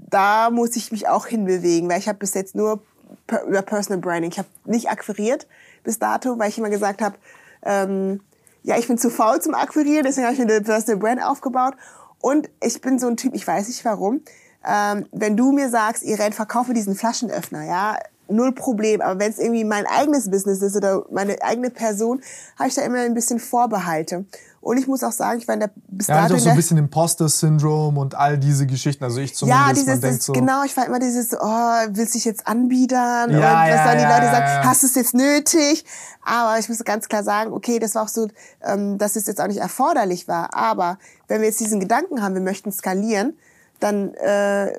da 0.10 0.52
muss 0.52 0.76
ich 0.76 0.92
mich 0.92 1.08
auch 1.08 1.26
hinbewegen, 1.26 1.90
weil 1.90 2.00
ich 2.00 2.08
habe 2.08 2.20
bis 2.20 2.36
jetzt 2.36 2.56
nur 2.56 2.82
per, 3.28 3.44
über 3.44 3.64
Personal 3.64 4.00
Branding. 4.00 4.32
Ich 4.32 4.38
habe 4.38 4.48
nicht 4.66 4.90
akquiriert 4.90 5.48
bis 5.84 5.98
dato, 5.98 6.38
weil 6.38 6.50
ich 6.50 6.58
immer 6.58 6.70
gesagt 6.70 7.02
habe, 7.02 7.16
ähm, 7.64 8.22
ja, 8.62 8.78
ich 8.78 8.88
bin 8.88 8.98
zu 8.98 9.10
faul 9.10 9.42
zum 9.42 9.56
Akquirieren, 9.56 10.04
deswegen 10.04 10.26
habe 10.26 10.34
ich 10.36 10.40
mir 10.40 10.54
eine 10.54 10.62
Personal 10.62 11.00
Brand 11.00 11.24
aufgebaut. 11.24 11.74
Und 12.20 12.50
ich 12.64 12.80
bin 12.82 13.00
so 13.00 13.08
ein 13.08 13.18
Typ, 13.18 13.34
ich 13.34 13.48
weiß 13.48 13.68
nicht 13.68 13.84
warum. 13.86 14.22
Ähm, 14.68 15.08
wenn 15.12 15.38
du 15.38 15.52
mir 15.52 15.70
sagst, 15.70 16.04
Irene, 16.04 16.34
verkaufe 16.34 16.74
diesen 16.74 16.96
Flaschenöffner, 16.96 17.66
ja, 17.66 17.98
null 18.30 18.54
Problem. 18.54 19.02
Aber 19.02 19.20
wenn 19.20 19.32
es 19.32 19.40
irgendwie 19.40 19.64
mein 19.64 19.86
eigenes 19.86 20.30
Business 20.30 20.62
ist 20.62 20.76
oder 20.76 21.04
meine 21.12 21.42
eigene 21.42 21.70
Person, 21.70 22.22
habe 22.58 22.70
ich 22.70 22.76
da 22.76 22.82
immer 22.82 23.00
ein 23.00 23.14
bisschen 23.14 23.40
Vorbehalte. 23.40 24.26
Und 24.62 24.78
ich 24.78 24.88
muss 24.88 25.04
auch 25.04 25.12
sagen, 25.14 25.40
ich 25.40 25.48
war 25.48 25.54
in 25.54 25.62
der 25.62 25.72
bis 25.88 26.08
ja, 26.08 26.28
dato 26.28 26.38
so 26.38 26.50
ein 26.50 26.56
bisschen 26.56 26.78
Imposter-Syndrom 26.78 27.98
und 27.98 28.16
all 28.16 28.38
diese 28.38 28.68
Geschichten. 28.68 29.04
Also 29.04 29.20
ich 29.20 29.34
zumindest. 29.34 29.68
Ja, 29.68 29.74
dieses, 29.74 30.02
man 30.02 30.20
so, 30.20 30.34
genau, 30.34 30.64
ich 30.66 30.76
war 30.76 30.86
immer 30.86 31.00
dieses, 31.00 31.34
oh, 31.34 31.48
willst 31.90 32.14
du 32.14 32.18
dich 32.18 32.26
jetzt 32.26 32.46
anbiedern? 32.46 33.32
Ja, 33.32 33.38
und 33.38 33.42
was 33.42 33.70
ja, 33.70 33.84
sollen 33.86 33.98
die 34.00 34.04
Leute 34.04 34.26
sagen? 34.26 34.68
Hast 34.68 34.84
du 34.84 34.88
es 34.88 34.96
jetzt 34.96 35.14
nötig? 35.14 35.86
Aber 36.24 36.60
ich 36.60 36.68
muss 36.68 36.84
ganz 36.84 37.08
klar 37.08 37.24
sagen, 37.24 37.54
okay, 37.54 37.80
das 37.80 37.96
war 37.96 38.04
auch 38.04 38.10
so, 38.10 38.28
ähm, 38.64 38.98
dass 38.98 39.16
es 39.16 39.28
jetzt 39.28 39.40
auch 39.40 39.48
nicht 39.48 39.60
erforderlich 39.62 40.28
war. 40.28 40.54
Aber 40.54 41.00
wenn 41.30 41.40
wir 41.40 41.48
jetzt 41.48 41.62
diesen 41.62 41.80
Gedanken 41.80 42.22
haben, 42.22 42.34
wir 42.34 42.42
möchten 42.42 42.72
skalieren, 42.72 43.38
dann 43.80 44.14
äh, 44.16 44.74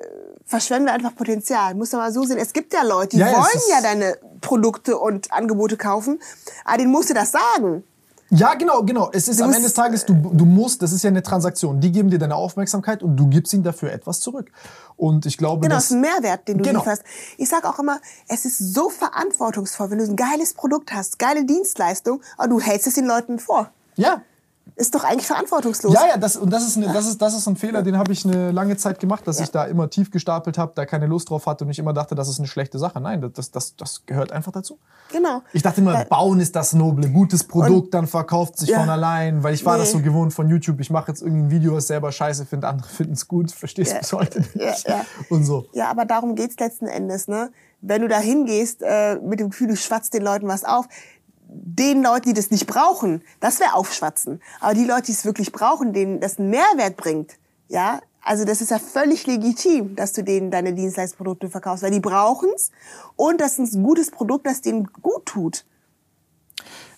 verschwenden 0.45 0.87
wir 0.87 0.93
einfach 0.93 1.15
Potenzial. 1.15 1.75
Muss 1.75 1.91
mal 1.93 2.11
so 2.11 2.23
sehen. 2.23 2.37
Es 2.37 2.53
gibt 2.53 2.73
ja 2.73 2.83
Leute, 2.83 3.15
die 3.15 3.21
ja, 3.21 3.31
wollen 3.31 3.61
ja 3.69 3.81
deine 3.81 4.17
Produkte 4.41 4.97
und 4.97 5.31
Angebote 5.31 5.77
kaufen, 5.77 6.19
aber 6.65 6.77
denen 6.77 6.91
musst 6.91 7.09
du 7.09 7.13
das 7.13 7.31
sagen. 7.31 7.83
Ja, 8.33 8.53
genau, 8.53 8.81
genau. 8.83 9.09
Es 9.11 9.27
ist 9.27 9.41
du 9.41 9.43
am 9.43 9.51
Ende 9.51 9.63
des 9.63 9.73
Tages, 9.73 10.05
du, 10.05 10.13
du 10.13 10.45
musst, 10.45 10.81
das 10.81 10.93
ist 10.93 11.03
ja 11.03 11.09
eine 11.09 11.21
Transaktion. 11.21 11.81
Die 11.81 11.91
geben 11.91 12.09
dir 12.09 12.17
deine 12.17 12.35
Aufmerksamkeit 12.35 13.03
und 13.03 13.17
du 13.17 13.27
gibst 13.27 13.53
ihnen 13.53 13.63
dafür 13.63 13.91
etwas 13.91 14.21
zurück. 14.21 14.51
Und 14.95 15.25
ich 15.25 15.37
glaube, 15.37 15.63
genau, 15.63 15.75
das 15.75 15.85
ist 15.85 15.91
ein 15.91 16.01
Mehrwert, 16.01 16.47
den 16.47 16.59
du 16.59 16.63
genau. 16.63 16.79
lieferst. 16.79 17.03
Ich 17.37 17.49
sage 17.49 17.67
auch 17.67 17.77
immer, 17.79 17.99
es 18.29 18.45
ist 18.45 18.57
so 18.57 18.87
verantwortungsvoll, 18.87 19.91
wenn 19.91 19.97
du 19.97 20.05
ein 20.05 20.15
geiles 20.15 20.53
Produkt 20.53 20.93
hast, 20.93 21.19
geile 21.19 21.43
Dienstleistung, 21.43 22.21
aber 22.37 22.47
du 22.47 22.61
hältst 22.61 22.87
es 22.87 22.93
den 22.93 23.05
Leuten 23.05 23.37
vor. 23.37 23.69
Ja, 23.97 24.21
ist 24.81 24.95
doch 24.95 25.03
eigentlich 25.03 25.27
verantwortungslos. 25.27 25.93
Ja, 25.93 26.07
ja, 26.07 26.17
das, 26.17 26.35
und 26.35 26.51
das 26.51 26.67
ist, 26.67 26.75
eine, 26.75 26.91
das, 26.91 27.07
ist, 27.07 27.21
das 27.21 27.35
ist 27.35 27.47
ein 27.47 27.55
Fehler, 27.55 27.83
den 27.83 27.97
habe 27.97 28.11
ich 28.11 28.25
eine 28.25 28.51
lange 28.51 28.75
Zeit 28.77 28.99
gemacht, 28.99 29.27
dass 29.27 29.37
ja. 29.37 29.43
ich 29.43 29.51
da 29.51 29.65
immer 29.65 29.89
tief 29.91 30.09
gestapelt 30.09 30.57
habe, 30.57 30.71
da 30.75 30.87
keine 30.87 31.05
Lust 31.05 31.29
drauf 31.29 31.45
hatte 31.45 31.65
und 31.65 31.69
ich 31.69 31.77
immer 31.77 31.93
dachte, 31.93 32.15
das 32.15 32.27
ist 32.27 32.39
eine 32.39 32.47
schlechte 32.47 32.79
Sache. 32.79 32.99
Nein, 32.99 33.31
das, 33.33 33.51
das, 33.51 33.75
das 33.75 34.07
gehört 34.07 34.31
einfach 34.31 34.51
dazu. 34.51 34.79
Genau. 35.11 35.43
Ich 35.53 35.61
dachte 35.61 35.81
immer, 35.81 36.03
bauen 36.05 36.39
ist 36.39 36.55
das 36.55 36.73
noble, 36.73 37.09
gutes 37.09 37.43
Produkt, 37.43 37.85
und, 37.85 37.93
dann 37.93 38.07
verkauft 38.07 38.57
sich 38.57 38.69
ja. 38.69 38.79
von 38.79 38.89
allein, 38.89 39.43
weil 39.43 39.53
ich 39.53 39.63
war 39.63 39.75
nee. 39.75 39.83
das 39.83 39.91
so 39.91 39.99
gewohnt 39.99 40.33
von 40.33 40.49
YouTube. 40.49 40.79
Ich 40.79 40.89
mache 40.89 41.11
jetzt 41.11 41.21
irgendein 41.21 41.51
Video, 41.51 41.75
was 41.75 41.85
selber 41.85 42.11
scheiße 42.11 42.47
finde, 42.47 42.67
andere 42.67 42.89
finden 42.89 43.13
es 43.13 43.27
gut, 43.27 43.51
verstehst 43.51 43.91
du 43.91 43.95
ja. 43.95 43.99
bis 43.99 44.13
heute 44.13 44.39
nicht. 44.39 44.55
Ja, 44.55 44.73
ja. 44.87 45.05
Und 45.29 45.45
so. 45.45 45.67
Ja, 45.73 45.91
aber 45.91 46.05
darum 46.05 46.35
geht's 46.35 46.55
letzten 46.59 46.87
Endes, 46.87 47.27
ne? 47.27 47.51
Wenn 47.83 48.01
du 48.01 48.07
da 48.07 48.19
hingehst 48.19 48.81
äh, 48.83 49.15
mit 49.15 49.39
dem 49.39 49.49
Gefühl, 49.49 49.67
du 49.69 49.75
schwatzt 49.75 50.13
den 50.13 50.23
Leuten 50.23 50.47
was 50.47 50.63
auf, 50.63 50.87
den 51.53 52.01
Leuten, 52.01 52.29
die 52.29 52.33
das 52.33 52.49
nicht 52.49 52.65
brauchen, 52.65 53.21
das 53.39 53.59
wäre 53.59 53.73
aufschwatzen. 53.73 54.41
Aber 54.59 54.73
die 54.73 54.85
Leute, 54.85 55.03
die 55.07 55.11
es 55.11 55.25
wirklich 55.25 55.51
brauchen, 55.51 55.93
denen 55.93 56.19
das 56.19 56.39
einen 56.39 56.49
Mehrwert 56.49 56.95
bringt, 56.95 57.37
ja, 57.67 57.99
also 58.23 58.45
das 58.45 58.61
ist 58.61 58.71
ja 58.71 58.79
völlig 58.79 59.25
legitim, 59.27 59.95
dass 59.95 60.13
du 60.13 60.23
denen 60.23 60.51
deine 60.51 60.73
Dienstleistungsprodukte 60.73 61.49
verkaufst, 61.49 61.83
weil 61.83 61.91
die 61.91 61.99
brauchen's 61.99 62.71
und 63.15 63.41
das 63.41 63.57
ist 63.59 63.73
ein 63.73 63.83
gutes 63.83 64.11
Produkt, 64.11 64.45
das 64.45 64.61
denen 64.61 64.87
gut 65.01 65.25
tut. 65.25 65.65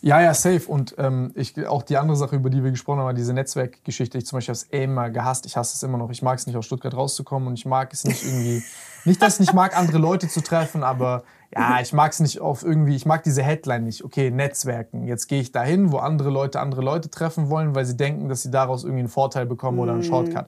Ja, 0.01 0.21
ja, 0.21 0.33
safe. 0.33 0.67
Und 0.67 0.95
ähm, 0.97 1.31
ich, 1.35 1.65
auch 1.65 1.83
die 1.83 1.97
andere 1.97 2.17
Sache, 2.17 2.35
über 2.35 2.49
die 2.49 2.63
wir 2.63 2.71
gesprochen 2.71 2.99
haben, 2.99 3.05
war 3.05 3.13
diese 3.13 3.33
Netzwerkgeschichte. 3.33 4.17
Ich 4.17 4.25
zum 4.25 4.37
Beispiel 4.37 4.53
habe 4.53 4.65
es 4.65 4.83
immer 4.83 5.09
gehasst. 5.09 5.45
Ich 5.45 5.55
hasse 5.55 5.75
es 5.75 5.83
immer 5.83 5.97
noch. 5.97 6.09
Ich 6.09 6.21
mag 6.21 6.37
es 6.37 6.45
nicht, 6.45 6.55
aus 6.57 6.65
Stuttgart 6.65 6.93
rauszukommen 6.93 7.47
und 7.47 7.53
ich 7.53 7.65
mag 7.65 7.93
es 7.93 8.03
nicht 8.03 8.23
irgendwie. 8.23 8.63
nicht, 9.05 9.21
dass 9.21 9.35
ich 9.35 9.39
nicht 9.41 9.53
mag, 9.53 9.77
andere 9.77 9.97
Leute 9.97 10.27
zu 10.27 10.41
treffen, 10.41 10.83
aber 10.83 11.23
ja, 11.55 11.79
ich 11.79 11.93
mag 11.93 12.11
es 12.11 12.19
nicht 12.19 12.41
auf 12.41 12.63
irgendwie, 12.63 12.95
ich 12.95 13.05
mag 13.05 13.23
diese 13.23 13.43
Headline 13.43 13.83
nicht. 13.83 14.03
Okay, 14.03 14.31
Netzwerken. 14.31 15.05
Jetzt 15.05 15.27
gehe 15.27 15.39
ich 15.39 15.51
dahin, 15.51 15.91
wo 15.91 15.97
andere 15.97 16.29
Leute 16.29 16.59
andere 16.59 16.81
Leute 16.81 17.09
treffen 17.09 17.49
wollen, 17.49 17.75
weil 17.75 17.85
sie 17.85 17.95
denken, 17.95 18.27
dass 18.27 18.41
sie 18.41 18.51
daraus 18.51 18.83
irgendwie 18.83 19.01
einen 19.01 19.09
Vorteil 19.09 19.45
bekommen 19.45 19.79
oder 19.79 19.91
einen 19.91 20.01
mhm. 20.01 20.05
Shortcut. 20.05 20.47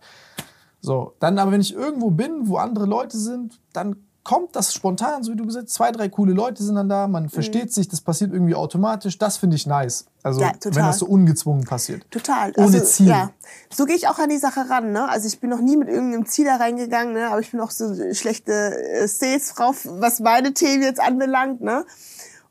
So, 0.81 1.15
dann 1.19 1.37
aber, 1.37 1.51
wenn 1.51 1.61
ich 1.61 1.73
irgendwo 1.73 2.11
bin, 2.11 2.47
wo 2.47 2.57
andere 2.57 2.85
Leute 2.85 3.17
sind, 3.17 3.59
dann 3.73 3.97
kommt 4.25 4.55
das 4.55 4.73
spontan, 4.73 5.23
so 5.23 5.31
wie 5.31 5.37
du 5.37 5.45
gesagt 5.45 5.67
hast, 5.67 5.75
zwei, 5.75 5.91
drei 5.91 6.09
coole 6.09 6.33
Leute 6.33 6.63
sind 6.63 6.75
dann 6.75 6.89
da, 6.89 7.07
man 7.07 7.23
mhm. 7.23 7.29
versteht 7.29 7.71
sich, 7.71 7.87
das 7.87 8.01
passiert 8.01 8.33
irgendwie 8.33 8.55
automatisch. 8.55 9.17
Das 9.19 9.37
finde 9.37 9.55
ich 9.55 9.67
nice. 9.67 10.07
Also 10.23 10.41
ja, 10.41 10.51
wenn 10.63 10.73
das 10.73 10.97
so 10.97 11.05
ungezwungen 11.05 11.63
passiert. 11.63 12.09
Total. 12.09 12.51
Ohne 12.57 12.65
also, 12.65 12.83
Ziel. 12.83 13.07
Ja. 13.07 13.29
So 13.71 13.85
gehe 13.85 13.95
ich 13.95 14.07
auch 14.07 14.17
an 14.17 14.29
die 14.29 14.39
Sache 14.39 14.67
ran. 14.67 14.91
Ne? 14.91 15.07
Also 15.07 15.27
ich 15.27 15.39
bin 15.39 15.51
noch 15.51 15.61
nie 15.61 15.77
mit 15.77 15.87
irgendeinem 15.87 16.25
Ziel 16.25 16.45
da 16.45 16.55
reingegangen, 16.55 17.13
ne? 17.13 17.29
aber 17.29 17.39
ich 17.39 17.51
bin 17.51 17.59
auch 17.59 17.69
so 17.69 17.93
schlechte 18.13 18.51
äh, 18.51 19.07
Salesfrau, 19.07 19.75
was 19.99 20.19
meine 20.19 20.53
Themen 20.53 20.81
jetzt 20.81 20.99
anbelangt. 20.99 21.61
Ne? 21.61 21.85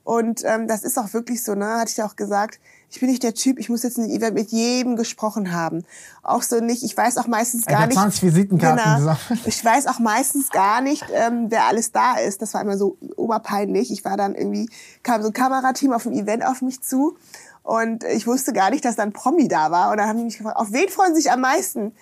Und 0.05 0.43
ähm, 0.45 0.69
das 0.69 0.85
ist 0.85 0.97
auch 0.97 1.13
wirklich 1.13 1.43
so, 1.43 1.57
ne? 1.57 1.67
hatte 1.67 1.91
ich 1.91 1.97
ja 1.97 2.07
auch 2.07 2.15
gesagt, 2.15 2.61
ich 2.95 3.01
bin 3.01 3.11
nicht 3.11 3.25
der 3.25 3.35
Typ, 3.35 3.59
ich 3.59 3.69
muss 3.69 3.83
jetzt 3.83 3.99
Event 3.99 4.35
mit 4.35 4.53
jedem 4.53 4.95
gesprochen 4.95 5.53
haben. 5.53 5.85
Auch 6.23 6.43
so 6.43 6.61
nicht, 6.61 6.85
ich 6.85 6.97
weiß 6.97 7.19
auch 7.19 7.27
meistens 7.27 7.67
gar 7.67 7.89
nicht. 7.89 7.99
20 7.99 8.23
Visitenkarten 8.23 9.05
genau, 9.05 9.17
ich 9.47 9.65
weiß 9.65 9.89
auch 9.89 9.99
meistens 9.99 10.51
gar 10.51 10.81
nicht, 10.81 11.05
ähm, 11.13 11.47
wer 11.49 11.65
alles 11.65 11.91
da 11.91 12.15
ist. 12.15 12.41
Das 12.41 12.55
war 12.55 12.61
immer 12.61 12.79
so 12.79 12.97
oberpeinlich. 13.17 13.91
Ich 13.91 14.05
war 14.05 14.17
dann 14.17 14.37
irgendwie, 14.37 14.71
kam 15.03 15.23
so 15.23 15.29
ein 15.29 15.33
Kamerateam 15.33 15.93
auf 15.93 16.05
dem 16.05 16.13
Event 16.13 16.47
auf 16.47 16.63
mich 16.63 16.83
zu 16.83 17.17
und 17.65 18.05
ich 18.05 18.29
wusste 18.29 18.53
gar 18.53 18.71
nicht, 18.71 18.85
dass 18.85 18.95
dann 18.95 19.13
Promi 19.13 19.49
da 19.49 19.73
war. 19.73 19.91
Und 19.91 19.97
dann 19.97 20.09
haben 20.09 20.19
die 20.19 20.25
mich 20.25 20.39
gefragt, 20.39 20.57
auf 20.57 20.71
wen 20.71 20.89
freuen 20.89 21.17
Sie 21.17 21.23
sich 21.23 21.33
am 21.33 21.41
meisten? 21.41 21.97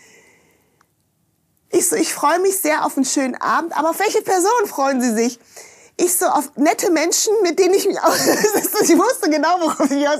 Ich 1.71 1.89
so, 1.89 1.97
ich 1.97 2.13
freue 2.13 2.39
mich 2.41 2.59
sehr 2.59 2.85
auf 2.85 2.99
einen 2.99 3.07
schönen 3.07 3.37
Abend, 3.37 3.75
aber 3.79 3.91
auf 3.91 3.99
welche 3.99 4.21
Person 4.21 4.67
freuen 4.67 5.01
Sie 5.01 5.15
sich? 5.15 5.41
Ich 5.97 6.17
so 6.17 6.27
auf 6.27 6.57
nette 6.57 6.91
Menschen, 6.91 7.33
mit 7.43 7.59
denen 7.59 7.75
ich 7.75 7.87
mich 7.87 7.99
auch, 7.99 8.15
ich 8.83 8.97
wusste 8.97 9.31
genau, 9.31 9.61
worauf 9.61 9.91
ich 9.91 10.09
aus 10.09 10.19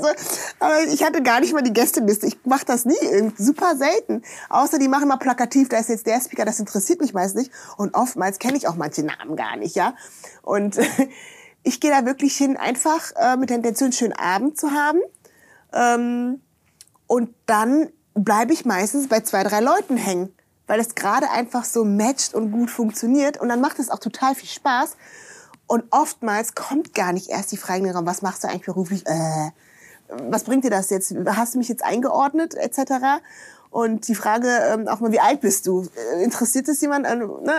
aber 0.59 0.83
ich 0.85 1.03
hatte 1.03 1.23
gar 1.23 1.41
nicht 1.41 1.53
mal 1.53 1.63
die 1.63 1.73
Gästeliste. 1.73 2.27
Ich 2.27 2.39
mache 2.45 2.65
das 2.65 2.85
nie, 2.85 3.33
super 3.37 3.77
selten. 3.77 4.23
Außer 4.49 4.79
die 4.79 4.89
machen 4.89 5.09
mal 5.09 5.17
plakativ, 5.17 5.69
da 5.69 5.79
ist 5.79 5.89
jetzt 5.89 6.07
der 6.07 6.21
Speaker, 6.21 6.45
das 6.45 6.61
interessiert 6.61 7.01
mich 7.01 7.15
meist 7.15 7.37
nicht. 7.37 7.51
Und 7.77 7.95
oftmals 7.95 8.39
kenne 8.39 8.57
ich 8.57 8.69
auch 8.69 8.77
manche 8.77 9.03
Namen 9.03 9.37
gar 9.37 9.57
nicht, 9.57 9.75
ja. 9.75 9.95
Und 10.43 10.79
ich 11.63 11.81
gehe 11.81 11.91
da 11.91 12.05
wirklich 12.05 12.37
hin, 12.37 12.57
einfach 12.57 13.13
äh, 13.17 13.37
mit 13.37 13.51
der 13.51 13.57
Intention, 13.57 13.87
einen 13.87 13.93
schönen 13.93 14.13
Abend 14.13 14.59
zu 14.59 14.71
haben. 14.73 15.01
Ähm, 15.73 16.41
und 17.07 17.35
dann 17.47 17.89
bleibe 18.15 18.53
ich 18.53 18.65
meistens 18.65 19.09
bei 19.09 19.21
zwei, 19.21 19.43
drei 19.43 19.61
Leuten 19.61 19.97
hängen, 19.97 20.35
weil 20.67 20.81
es 20.81 20.95
gerade 20.95 21.31
einfach 21.31 21.65
so 21.65 21.85
matcht 21.85 22.35
und 22.35 22.53
gut 22.53 22.71
funktioniert. 22.71 23.41
Und 23.41 23.49
dann 23.49 23.61
macht 23.61 23.79
es 23.79 23.91
auch 23.91 23.99
total 23.99 24.35
viel 24.35 24.49
Spaß. 24.49 24.97
Und 25.73 25.85
oftmals 25.91 26.55
kommt 26.55 26.93
gar 26.93 27.15
nicht 27.15 27.31
erst 27.31 27.51
die 27.51 27.57
Frage 27.57 27.83
in 27.83 27.89
Raum, 27.89 28.05
was 28.05 28.21
machst 28.21 28.45
du 28.45 28.49
eigentlich 28.49 28.67
beruflich? 28.67 29.07
Äh, 29.07 29.53
was 30.29 30.45
bringt 30.45 30.65
dir 30.65 30.71
das 30.71 30.91
jetzt? 30.91 31.15
Hast 31.25 31.55
du 31.55 31.59
mich 31.59 31.71
jetzt 31.71 31.83
eingeordnet, 31.83 32.53
etc.? 32.53 33.23
Und 33.71 34.07
die 34.07 34.15
Frage 34.15 34.49
ähm, 34.49 34.87
auch 34.87 35.01
mal, 35.01 35.13
wie 35.13 35.21
alt 35.21 35.41
bist 35.41 35.67
du? 35.67 35.89
Äh, 36.13 36.25
interessiert 36.25 36.69
es 36.69 36.83
jemand? 36.83 37.07
Äh, 37.07 37.17
ne? 37.17 37.55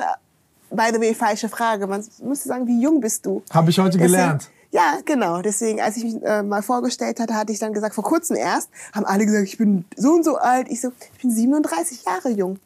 By 0.69 0.91
the 0.93 1.01
way, 1.01 1.15
falsche 1.15 1.49
Frage. 1.49 1.87
Man 1.87 2.05
müsste 2.21 2.49
sagen, 2.49 2.67
wie 2.67 2.79
jung 2.79 3.01
bist 3.01 3.25
du? 3.25 3.41
Habe 3.49 3.71
ich 3.71 3.79
heute 3.79 3.97
Deswegen, 3.97 4.11
gelernt. 4.11 4.51
Ja, 4.69 4.99
genau. 5.03 5.41
Deswegen, 5.41 5.81
als 5.81 5.97
ich 5.97 6.03
mich 6.03 6.21
äh, 6.21 6.43
mal 6.43 6.61
vorgestellt 6.61 7.19
hatte, 7.19 7.33
hatte 7.33 7.51
ich 7.51 7.57
dann 7.57 7.73
gesagt, 7.73 7.95
vor 7.95 8.03
kurzem 8.03 8.35
erst, 8.35 8.69
haben 8.93 9.07
alle 9.07 9.25
gesagt, 9.25 9.45
ich 9.45 9.57
bin 9.57 9.85
so 9.97 10.11
und 10.11 10.23
so 10.23 10.37
alt. 10.37 10.67
Ich 10.69 10.81
so, 10.81 10.91
ich 11.15 11.21
bin 11.23 11.31
37 11.31 12.05
Jahre 12.05 12.29
jung. 12.29 12.59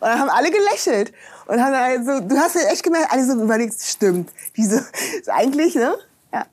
Und 0.00 0.08
dann 0.08 0.18
haben 0.18 0.30
alle 0.30 0.50
gelächelt. 0.50 1.12
Und 1.46 1.60
haben 1.60 1.74
also, 1.74 2.20
du 2.20 2.36
hast 2.36 2.54
ja 2.54 2.62
echt 2.70 2.82
gemerkt, 2.82 3.10
alle 3.10 3.24
so 3.24 3.42
überlegt, 3.42 3.80
stimmt. 3.80 4.30
Wieso? 4.54 4.80
Eigentlich, 5.28 5.74
ne? 5.74 5.94
Ja. 6.32 6.46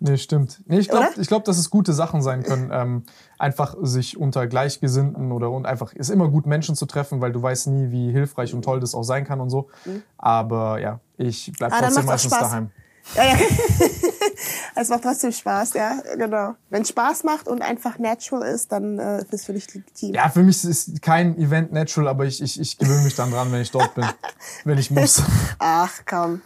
Nee, 0.00 0.16
stimmt. 0.16 0.60
Nee, 0.66 0.80
ich 0.80 0.88
glaube, 0.88 1.08
glaub, 1.26 1.44
dass 1.44 1.58
es 1.58 1.70
gute 1.70 1.92
Sachen 1.92 2.22
sein 2.22 2.42
können. 2.42 2.70
Ähm, 2.72 3.04
einfach 3.38 3.76
sich 3.80 4.18
unter 4.18 4.46
Gleichgesinnten 4.46 5.32
oder 5.32 5.50
und 5.50 5.66
einfach 5.66 5.92
ist 5.92 6.10
immer 6.10 6.28
gut, 6.28 6.46
Menschen 6.46 6.74
zu 6.74 6.86
treffen, 6.86 7.20
weil 7.20 7.32
du 7.32 7.40
weißt 7.42 7.68
nie, 7.68 7.90
wie 7.90 8.10
hilfreich 8.10 8.52
und 8.52 8.62
toll 8.62 8.80
das 8.80 8.94
auch 8.94 9.04
sein 9.04 9.24
kann 9.24 9.40
und 9.40 9.50
so. 9.50 9.68
Mhm. 9.84 10.02
Aber 10.18 10.80
ja, 10.80 11.00
ich 11.16 11.52
bleib 11.56 11.72
ah, 11.72 11.80
trotzdem 11.80 12.06
meistens 12.06 12.32
daheim. 12.32 12.70
Ja, 13.14 13.24
ja. 13.24 13.36
es 14.76 14.88
macht 14.88 15.02
trotzdem 15.02 15.32
Spaß, 15.32 15.74
ja, 15.74 16.00
genau. 16.16 16.54
Wenn 16.68 16.84
Spaß 16.84 17.24
macht 17.24 17.48
und 17.48 17.62
einfach 17.62 17.98
natural 17.98 18.48
ist, 18.48 18.70
dann 18.72 18.98
äh, 18.98 19.18
ist 19.18 19.32
es 19.32 19.44
für 19.44 19.52
dich 19.52 19.72
legitim. 19.74 20.14
Ja, 20.14 20.28
für 20.28 20.42
mich 20.42 20.64
ist 20.64 21.02
kein 21.02 21.36
Event 21.36 21.72
natural, 21.72 22.08
aber 22.08 22.24
ich, 22.24 22.40
ich, 22.40 22.60
ich 22.60 22.78
gewöhne 22.78 23.02
mich 23.02 23.14
dann 23.16 23.30
dran, 23.30 23.50
wenn 23.50 23.62
ich 23.62 23.70
dort 23.70 23.94
bin, 23.94 24.04
wenn 24.64 24.78
ich 24.78 24.90
muss. 24.90 25.22
Ach, 25.58 25.92
komm. 26.08 26.42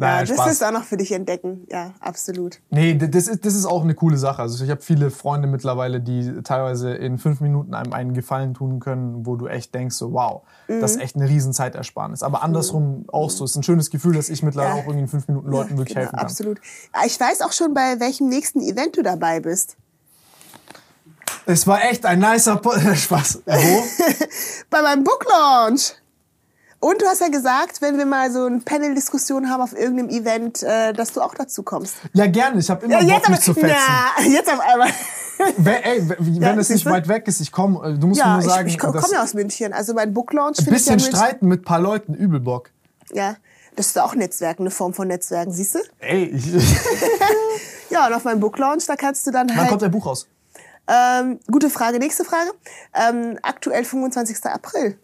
Naja, 0.00 0.22
ja, 0.22 0.36
das 0.36 0.52
ist 0.52 0.64
auch 0.64 0.70
noch 0.70 0.84
für 0.84 0.96
dich 0.96 1.10
entdecken. 1.10 1.66
Ja, 1.72 1.92
absolut. 1.98 2.60
Nee, 2.70 2.94
das 2.94 3.26
ist, 3.26 3.44
das 3.44 3.56
ist 3.56 3.66
auch 3.66 3.82
eine 3.82 3.96
coole 3.96 4.16
Sache. 4.16 4.40
Also 4.40 4.62
ich 4.62 4.70
habe 4.70 4.80
viele 4.80 5.10
Freunde 5.10 5.48
mittlerweile, 5.48 6.00
die 6.00 6.40
teilweise 6.44 6.94
in 6.94 7.18
fünf 7.18 7.40
Minuten 7.40 7.74
einem 7.74 7.92
einen 7.92 8.14
Gefallen 8.14 8.54
tun 8.54 8.78
können, 8.78 9.26
wo 9.26 9.34
du 9.34 9.48
echt 9.48 9.74
denkst, 9.74 9.96
so 9.96 10.12
wow, 10.12 10.42
mhm. 10.68 10.80
das 10.80 10.92
ist 10.92 11.00
echt 11.00 11.16
eine 11.16 11.28
riesen 11.28 11.52
Zeitersparnis. 11.52 12.22
Aber 12.22 12.44
andersrum 12.44 13.00
mhm. 13.00 13.04
auch 13.08 13.28
so. 13.28 13.44
Es 13.44 13.50
ist 13.50 13.56
ein 13.56 13.64
schönes 13.64 13.90
Gefühl, 13.90 14.14
dass 14.14 14.28
ich 14.28 14.44
mittlerweile 14.44 14.76
ja. 14.76 14.82
auch 14.82 14.86
irgendwie 14.86 15.02
in 15.02 15.08
fünf 15.08 15.26
Minuten 15.26 15.50
Leuten 15.50 15.72
ja, 15.72 15.78
wirklich 15.78 15.96
genau, 15.96 16.02
helfen 16.02 16.16
kann. 16.16 16.26
Absolut. 16.26 16.60
Ich 17.04 17.18
weiß 17.18 17.40
auch 17.40 17.52
schon, 17.52 17.74
bei 17.74 17.98
welchem 17.98 18.28
nächsten 18.28 18.60
Event 18.60 18.96
du 18.96 19.02
dabei 19.02 19.40
bist. 19.40 19.76
Es 21.44 21.66
war 21.66 21.82
echt 21.82 22.06
ein 22.06 22.20
nicer 22.20 22.56
po 22.56 22.70
Spaß. 22.94 23.42
Wo? 23.44 23.52
bei 24.70 24.80
meinem 24.80 25.02
Book 25.02 25.26
Launch. 25.28 25.94
Und 26.80 27.02
du 27.02 27.06
hast 27.06 27.20
ja 27.20 27.28
gesagt, 27.28 27.82
wenn 27.82 27.98
wir 27.98 28.06
mal 28.06 28.30
so 28.30 28.44
eine 28.44 28.60
Panel-Diskussion 28.60 29.50
haben 29.50 29.60
auf 29.60 29.72
irgendeinem 29.72 30.10
Event, 30.10 30.62
äh, 30.62 30.92
dass 30.92 31.12
du 31.12 31.20
auch 31.20 31.34
dazu 31.34 31.64
kommst. 31.64 31.96
Ja, 32.12 32.26
gerne. 32.26 32.60
Ich 32.60 32.70
habe 32.70 32.84
immer 32.84 33.02
ja, 33.02 33.18
Bock, 33.18 33.28
mich 33.30 33.40
zu 33.40 33.54
fetzen. 33.54 33.68
Ja, 33.68 34.24
jetzt 34.24 34.52
auf 34.52 34.60
einmal. 34.60 34.88
Ey, 35.38 36.08
wenn 36.08 36.34
ja, 36.34 36.54
es 36.56 36.68
nicht 36.68 36.86
weit 36.86 37.08
weg 37.08 37.26
ist, 37.26 37.40
ich 37.40 37.50
komme. 37.50 37.88
Äh, 37.88 37.98
du 37.98 38.08
musst 38.08 38.20
ja, 38.20 38.28
mir 38.28 38.42
nur 38.42 38.42
sagen. 38.42 38.68
Ich, 38.68 38.74
ich 38.74 38.80
komme 38.80 39.00
ja 39.12 39.22
aus 39.22 39.34
München. 39.34 39.72
Also 39.72 39.94
mein 39.94 40.14
Book 40.14 40.32
Launch. 40.32 40.58
Ein 40.60 40.66
bisschen 40.66 40.98
ja 40.98 41.04
streiten 41.04 41.48
mit 41.48 41.62
ein 41.62 41.64
paar 41.64 41.80
Leuten, 41.80 42.14
übel 42.14 42.40
Bock. 42.40 42.70
Ja, 43.12 43.36
das 43.74 43.86
ist 43.86 43.98
auch 43.98 44.14
Netzwerken, 44.14 44.62
eine 44.62 44.70
Form 44.70 44.94
von 44.94 45.08
Netzwerken, 45.08 45.52
siehst 45.52 45.76
du? 45.76 45.78
Ey, 46.00 46.24
ich 46.24 46.52
Ja, 47.90 48.06
und 48.06 48.12
auf 48.12 48.24
meinem 48.24 48.40
Book 48.40 48.58
Launch, 48.58 48.86
da 48.86 48.96
kannst 48.96 49.26
du 49.26 49.30
dann 49.30 49.48
halt. 49.48 49.60
Wann 49.60 49.68
kommt 49.68 49.82
dein 49.82 49.90
Buch 49.90 50.06
raus? 50.06 50.26
Ähm, 50.86 51.38
gute 51.50 51.70
Frage, 51.70 51.98
nächste 51.98 52.24
Frage. 52.24 52.50
Ähm, 52.94 53.38
aktuell 53.42 53.84
25. 53.84 54.44
April. 54.44 54.98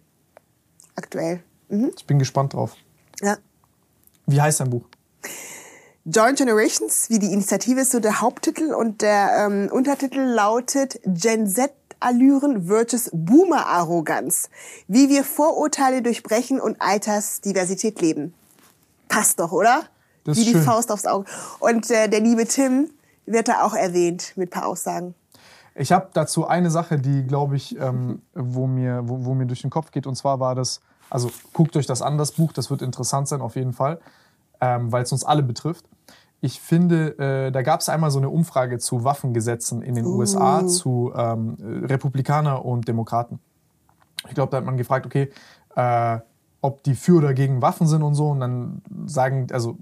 Aktuell. 0.96 1.42
Mhm. 1.68 1.92
Ich 1.96 2.06
bin 2.06 2.18
gespannt 2.18 2.54
drauf. 2.54 2.76
Ja. 3.20 3.36
Wie 4.26 4.40
heißt 4.40 4.60
dein 4.60 4.70
Buch? 4.70 4.84
Joint 6.04 6.36
Generations, 6.36 7.08
wie 7.08 7.18
die 7.18 7.32
Initiative 7.32 7.80
ist 7.80 7.92
so 7.92 8.00
der 8.00 8.20
Haupttitel 8.20 8.74
und 8.74 9.00
der 9.00 9.46
ähm, 9.46 9.70
Untertitel 9.72 10.20
lautet 10.20 11.00
Gen 11.04 11.46
Z 11.46 11.72
Allüren 12.00 12.66
versus 12.66 13.08
Boomer 13.12 13.66
Arroganz. 13.66 14.50
Wie 14.86 15.08
wir 15.08 15.24
Vorurteile 15.24 16.02
durchbrechen 16.02 16.60
und 16.60 16.80
Altersdiversität 16.80 18.00
leben. 18.02 18.34
Passt 19.08 19.40
doch, 19.40 19.52
oder? 19.52 19.84
Das 20.24 20.36
wie 20.36 20.44
die 20.44 20.52
schön. 20.52 20.62
Faust 20.62 20.92
aufs 20.92 21.06
Auge. 21.06 21.24
Und 21.60 21.90
äh, 21.90 22.08
der 22.08 22.20
liebe 22.20 22.46
Tim 22.46 22.90
wird 23.24 23.48
da 23.48 23.62
auch 23.62 23.74
erwähnt 23.74 24.32
mit 24.36 24.50
paar 24.50 24.66
Aussagen. 24.66 25.14
Ich 25.74 25.92
habe 25.92 26.08
dazu 26.12 26.46
eine 26.46 26.70
Sache, 26.70 26.98
die, 26.98 27.24
glaube 27.26 27.56
ich, 27.56 27.78
ähm, 27.78 28.22
wo, 28.34 28.66
mir, 28.66 29.02
wo, 29.04 29.24
wo 29.24 29.34
mir 29.34 29.46
durch 29.46 29.62
den 29.62 29.70
Kopf 29.70 29.90
geht. 29.90 30.06
Und 30.06 30.16
zwar 30.16 30.38
war 30.40 30.54
das, 30.54 30.80
also 31.10 31.30
guckt 31.52 31.76
euch 31.76 31.86
das 31.86 32.02
an, 32.02 32.18
das 32.18 32.32
Buch, 32.32 32.52
das 32.52 32.70
wird 32.70 32.82
interessant 32.82 33.28
sein 33.28 33.40
auf 33.40 33.56
jeden 33.56 33.72
Fall, 33.72 34.00
ähm, 34.60 34.92
weil 34.92 35.02
es 35.02 35.12
uns 35.12 35.24
alle 35.24 35.42
betrifft. 35.42 35.84
Ich 36.40 36.60
finde, 36.60 37.18
äh, 37.18 37.52
da 37.52 37.62
gab 37.62 37.80
es 37.80 37.88
einmal 37.88 38.10
so 38.10 38.18
eine 38.18 38.28
Umfrage 38.28 38.78
zu 38.78 39.04
Waffengesetzen 39.04 39.80
in 39.80 39.94
den 39.94 40.04
uh. 40.04 40.18
USA, 40.18 40.66
zu 40.66 41.12
ähm, 41.16 41.56
Republikaner 41.84 42.64
und 42.64 42.86
Demokraten. 42.86 43.40
Ich 44.28 44.34
glaube, 44.34 44.50
da 44.50 44.58
hat 44.58 44.64
man 44.64 44.76
gefragt, 44.76 45.06
okay, 45.06 45.30
äh, 45.74 46.18
ob 46.64 46.82
die 46.82 46.94
für 46.94 47.18
oder 47.18 47.34
gegen 47.34 47.60
Waffen 47.60 47.86
sind 47.86 48.02
und 48.02 48.14
so. 48.14 48.30
Und 48.30 48.40
dann 48.40 48.80
sagen, 49.04 49.48
also, 49.52 49.76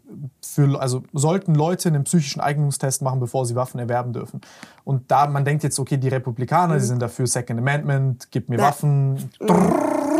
für, 0.44 0.80
also 0.80 1.04
sollten 1.12 1.54
Leute 1.54 1.88
einen 1.88 2.02
psychischen 2.02 2.40
Eignungstest 2.40 3.02
machen, 3.02 3.20
bevor 3.20 3.46
sie 3.46 3.54
Waffen 3.54 3.78
erwerben 3.78 4.12
dürfen. 4.12 4.40
Und 4.82 5.08
da 5.08 5.28
man 5.28 5.44
denkt 5.44 5.62
jetzt, 5.62 5.78
okay, 5.78 5.96
die 5.96 6.08
Republikaner, 6.08 6.74
mhm. 6.74 6.78
die 6.78 6.84
sind 6.84 7.00
dafür 7.00 7.28
Second 7.28 7.60
Amendment, 7.60 8.28
gib 8.32 8.48
mir. 8.48 8.58
Waffen. 8.58 9.30
Drrr, 9.38 10.11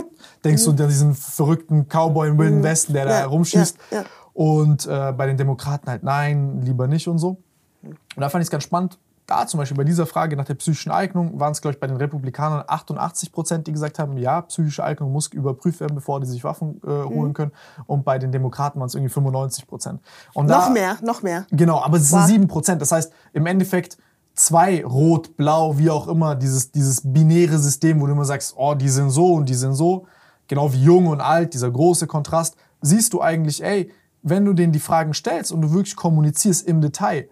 denkst 0.44 0.66
mhm. 0.66 0.76
du 0.76 0.82
an 0.82 0.88
diesen 0.88 1.14
verrückten 1.14 1.86
Cowboy 1.88 2.28
im 2.28 2.38
Wilden 2.38 2.58
mhm. 2.58 2.64
Westen, 2.64 2.92
der 2.92 3.06
ja. 3.06 3.20
da 3.20 3.26
rumschießt. 3.26 3.76
Ja. 3.90 4.04
Und 4.34 4.86
äh, 4.86 5.12
bei 5.12 5.26
den 5.26 5.36
Demokraten 5.36 5.88
halt 5.88 6.02
nein, 6.02 6.62
lieber 6.62 6.86
nicht 6.86 7.08
und 7.08 7.18
so. 7.18 7.38
Und 7.82 7.96
da 8.16 8.28
fand 8.28 8.42
ich 8.42 8.46
es 8.46 8.50
ganz 8.50 8.64
spannend. 8.64 8.98
Da 9.26 9.46
zum 9.46 9.58
Beispiel 9.58 9.76
bei 9.76 9.84
dieser 9.84 10.04
Frage 10.04 10.36
nach 10.36 10.44
der 10.44 10.54
psychischen 10.54 10.90
Eignung 10.90 11.38
waren 11.38 11.52
es, 11.52 11.60
glaube 11.60 11.74
ich, 11.74 11.80
bei 11.80 11.86
den 11.86 11.96
Republikanern 11.96 12.64
88 12.66 13.30
Prozent, 13.30 13.66
die 13.66 13.72
gesagt 13.72 13.98
haben, 13.98 14.16
ja, 14.18 14.42
psychische 14.42 14.82
Eignung 14.82 15.12
muss 15.12 15.28
überprüft 15.28 15.80
werden, 15.80 15.94
bevor 15.94 16.20
die 16.20 16.26
sich 16.26 16.42
Waffen 16.42 16.80
äh, 16.84 16.90
mhm. 16.90 17.08
holen 17.08 17.32
können. 17.32 17.52
Und 17.86 18.04
bei 18.04 18.18
den 18.18 18.32
Demokraten 18.32 18.80
waren 18.80 18.88
es 18.88 18.94
irgendwie 18.94 19.12
95 19.12 19.66
Prozent. 19.66 20.00
noch 20.34 20.70
mehr, 20.70 20.96
noch 21.02 21.22
mehr. 21.22 21.46
Genau, 21.50 21.80
aber 21.80 21.98
es 21.98 22.10
sind 22.10 22.26
sieben 22.26 22.48
Prozent. 22.48 22.82
Das 22.82 22.90
heißt, 22.90 23.12
im 23.32 23.46
Endeffekt 23.46 23.96
zwei, 24.34 24.84
rot, 24.84 25.36
blau, 25.36 25.78
wie 25.78 25.90
auch 25.90 26.08
immer, 26.08 26.34
dieses, 26.34 26.70
dieses 26.70 27.02
binäre 27.04 27.58
System, 27.58 28.00
wo 28.00 28.06
du 28.06 28.12
immer 28.12 28.24
sagst, 28.24 28.54
oh, 28.56 28.74
die 28.74 28.88
sind 28.88 29.10
so 29.10 29.34
und 29.34 29.48
die 29.48 29.54
sind 29.54 29.74
so, 29.74 30.06
genau 30.48 30.72
wie 30.72 30.82
jung 30.82 31.06
und 31.06 31.20
alt, 31.20 31.54
dieser 31.54 31.70
große 31.70 32.06
Kontrast, 32.06 32.56
siehst 32.80 33.12
du 33.12 33.20
eigentlich, 33.20 33.62
ey, 33.62 33.90
wenn 34.22 34.44
du 34.44 34.52
denen 34.52 34.72
die 34.72 34.80
Fragen 34.80 35.14
stellst 35.14 35.52
und 35.52 35.62
du 35.62 35.72
wirklich 35.72 35.96
kommunizierst 35.96 36.66
im 36.66 36.80
Detail, 36.80 37.28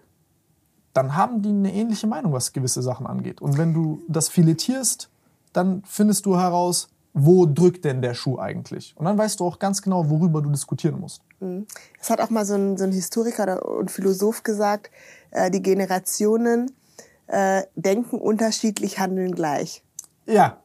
dann 0.93 1.15
haben 1.15 1.41
die 1.41 1.49
eine 1.49 1.73
ähnliche 1.73 2.07
Meinung, 2.07 2.33
was 2.33 2.51
gewisse 2.51 2.81
Sachen 2.81 3.07
angeht. 3.07 3.41
Und 3.41 3.57
wenn 3.57 3.73
du 3.73 4.01
das 4.07 4.27
filetierst, 4.27 5.09
dann 5.53 5.83
findest 5.85 6.25
du 6.25 6.37
heraus, 6.37 6.89
wo 7.13 7.45
drückt 7.45 7.85
denn 7.85 8.01
der 8.01 8.13
Schuh 8.13 8.39
eigentlich? 8.39 8.93
Und 8.97 9.05
dann 9.05 9.17
weißt 9.17 9.39
du 9.39 9.45
auch 9.45 9.59
ganz 9.59 9.81
genau, 9.81 10.09
worüber 10.09 10.41
du 10.41 10.49
diskutieren 10.49 10.99
musst. 10.99 11.21
Mhm. 11.39 11.65
Es 11.99 12.09
hat 12.09 12.21
auch 12.21 12.29
mal 12.29 12.45
so 12.45 12.55
ein, 12.55 12.77
so 12.77 12.83
ein 12.85 12.91
Historiker 12.91 13.65
und 13.65 13.91
Philosoph 13.91 14.43
gesagt, 14.43 14.91
äh, 15.31 15.51
die 15.51 15.61
Generationen 15.61 16.71
äh, 17.31 17.63
denken 17.75 18.19
unterschiedlich, 18.19 18.99
handeln 18.99 19.33
gleich. 19.33 19.83
Ja. 20.25 20.57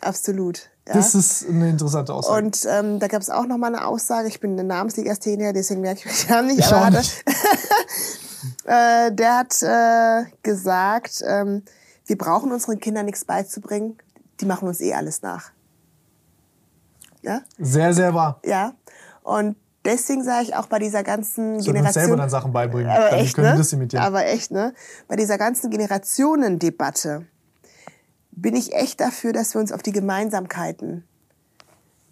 Absolut. 0.00 0.70
Ja. 0.88 0.94
Das 0.94 1.14
ist 1.14 1.48
eine 1.48 1.70
interessante 1.70 2.12
Aussage. 2.12 2.44
Und 2.44 2.66
ähm, 2.68 2.98
da 2.98 3.06
gab 3.06 3.22
es 3.22 3.30
auch 3.30 3.46
noch 3.46 3.56
mal 3.56 3.68
eine 3.68 3.86
Aussage, 3.86 4.26
ich 4.26 4.40
bin 4.40 4.52
eine 4.52 4.64
Namensligastheniker, 4.64 5.52
deswegen 5.52 5.80
merke 5.80 6.00
ich 6.00 6.06
mich 6.06 6.28
Namen 6.28 6.48
nicht, 6.48 6.58
ich 6.58 6.66
aber 6.66 6.86
hatte, 6.86 6.96
nicht. 6.96 7.24
äh, 8.64 9.12
der 9.12 9.36
hat 9.38 9.62
äh, 9.62 10.28
gesagt, 10.42 11.22
ähm, 11.24 11.62
wir 12.06 12.18
brauchen 12.18 12.50
unseren 12.50 12.80
Kindern 12.80 13.06
nichts 13.06 13.24
beizubringen, 13.24 13.96
die 14.40 14.46
machen 14.46 14.66
uns 14.66 14.80
eh 14.80 14.92
alles 14.92 15.22
nach. 15.22 15.52
Ja? 17.22 17.42
Sehr, 17.58 17.94
sehr 17.94 18.12
wahr. 18.12 18.40
Ja. 18.44 18.74
Und 19.22 19.54
deswegen 19.84 20.24
sage 20.24 20.44
ich 20.44 20.54
auch 20.54 20.66
bei 20.66 20.78
dieser 20.78 21.02
ganzen 21.02 21.60
Sollen 21.60 21.74
wir 21.76 21.80
uns 21.82 21.94
Generation. 21.94 22.02
selber 22.04 22.16
dann 22.16 22.30
Sachen 22.30 22.52
beibringen, 22.52 22.90
aber 22.90 23.10
dann 23.10 23.20
echt, 23.20 23.34
können 23.34 23.52
ne? 23.52 23.58
das 23.58 23.72
imitieren. 23.72 24.04
Aber 24.04 24.26
echt, 24.26 24.50
ne? 24.50 24.74
Bei 25.08 25.16
dieser 25.16 25.38
ganzen 25.38 25.70
Generationendebatte 25.70 27.26
bin 28.30 28.56
ich 28.56 28.72
echt 28.74 29.00
dafür, 29.00 29.32
dass 29.32 29.54
wir 29.54 29.60
uns 29.60 29.72
auf 29.72 29.82
die 29.82 29.92
Gemeinsamkeiten 29.92 31.04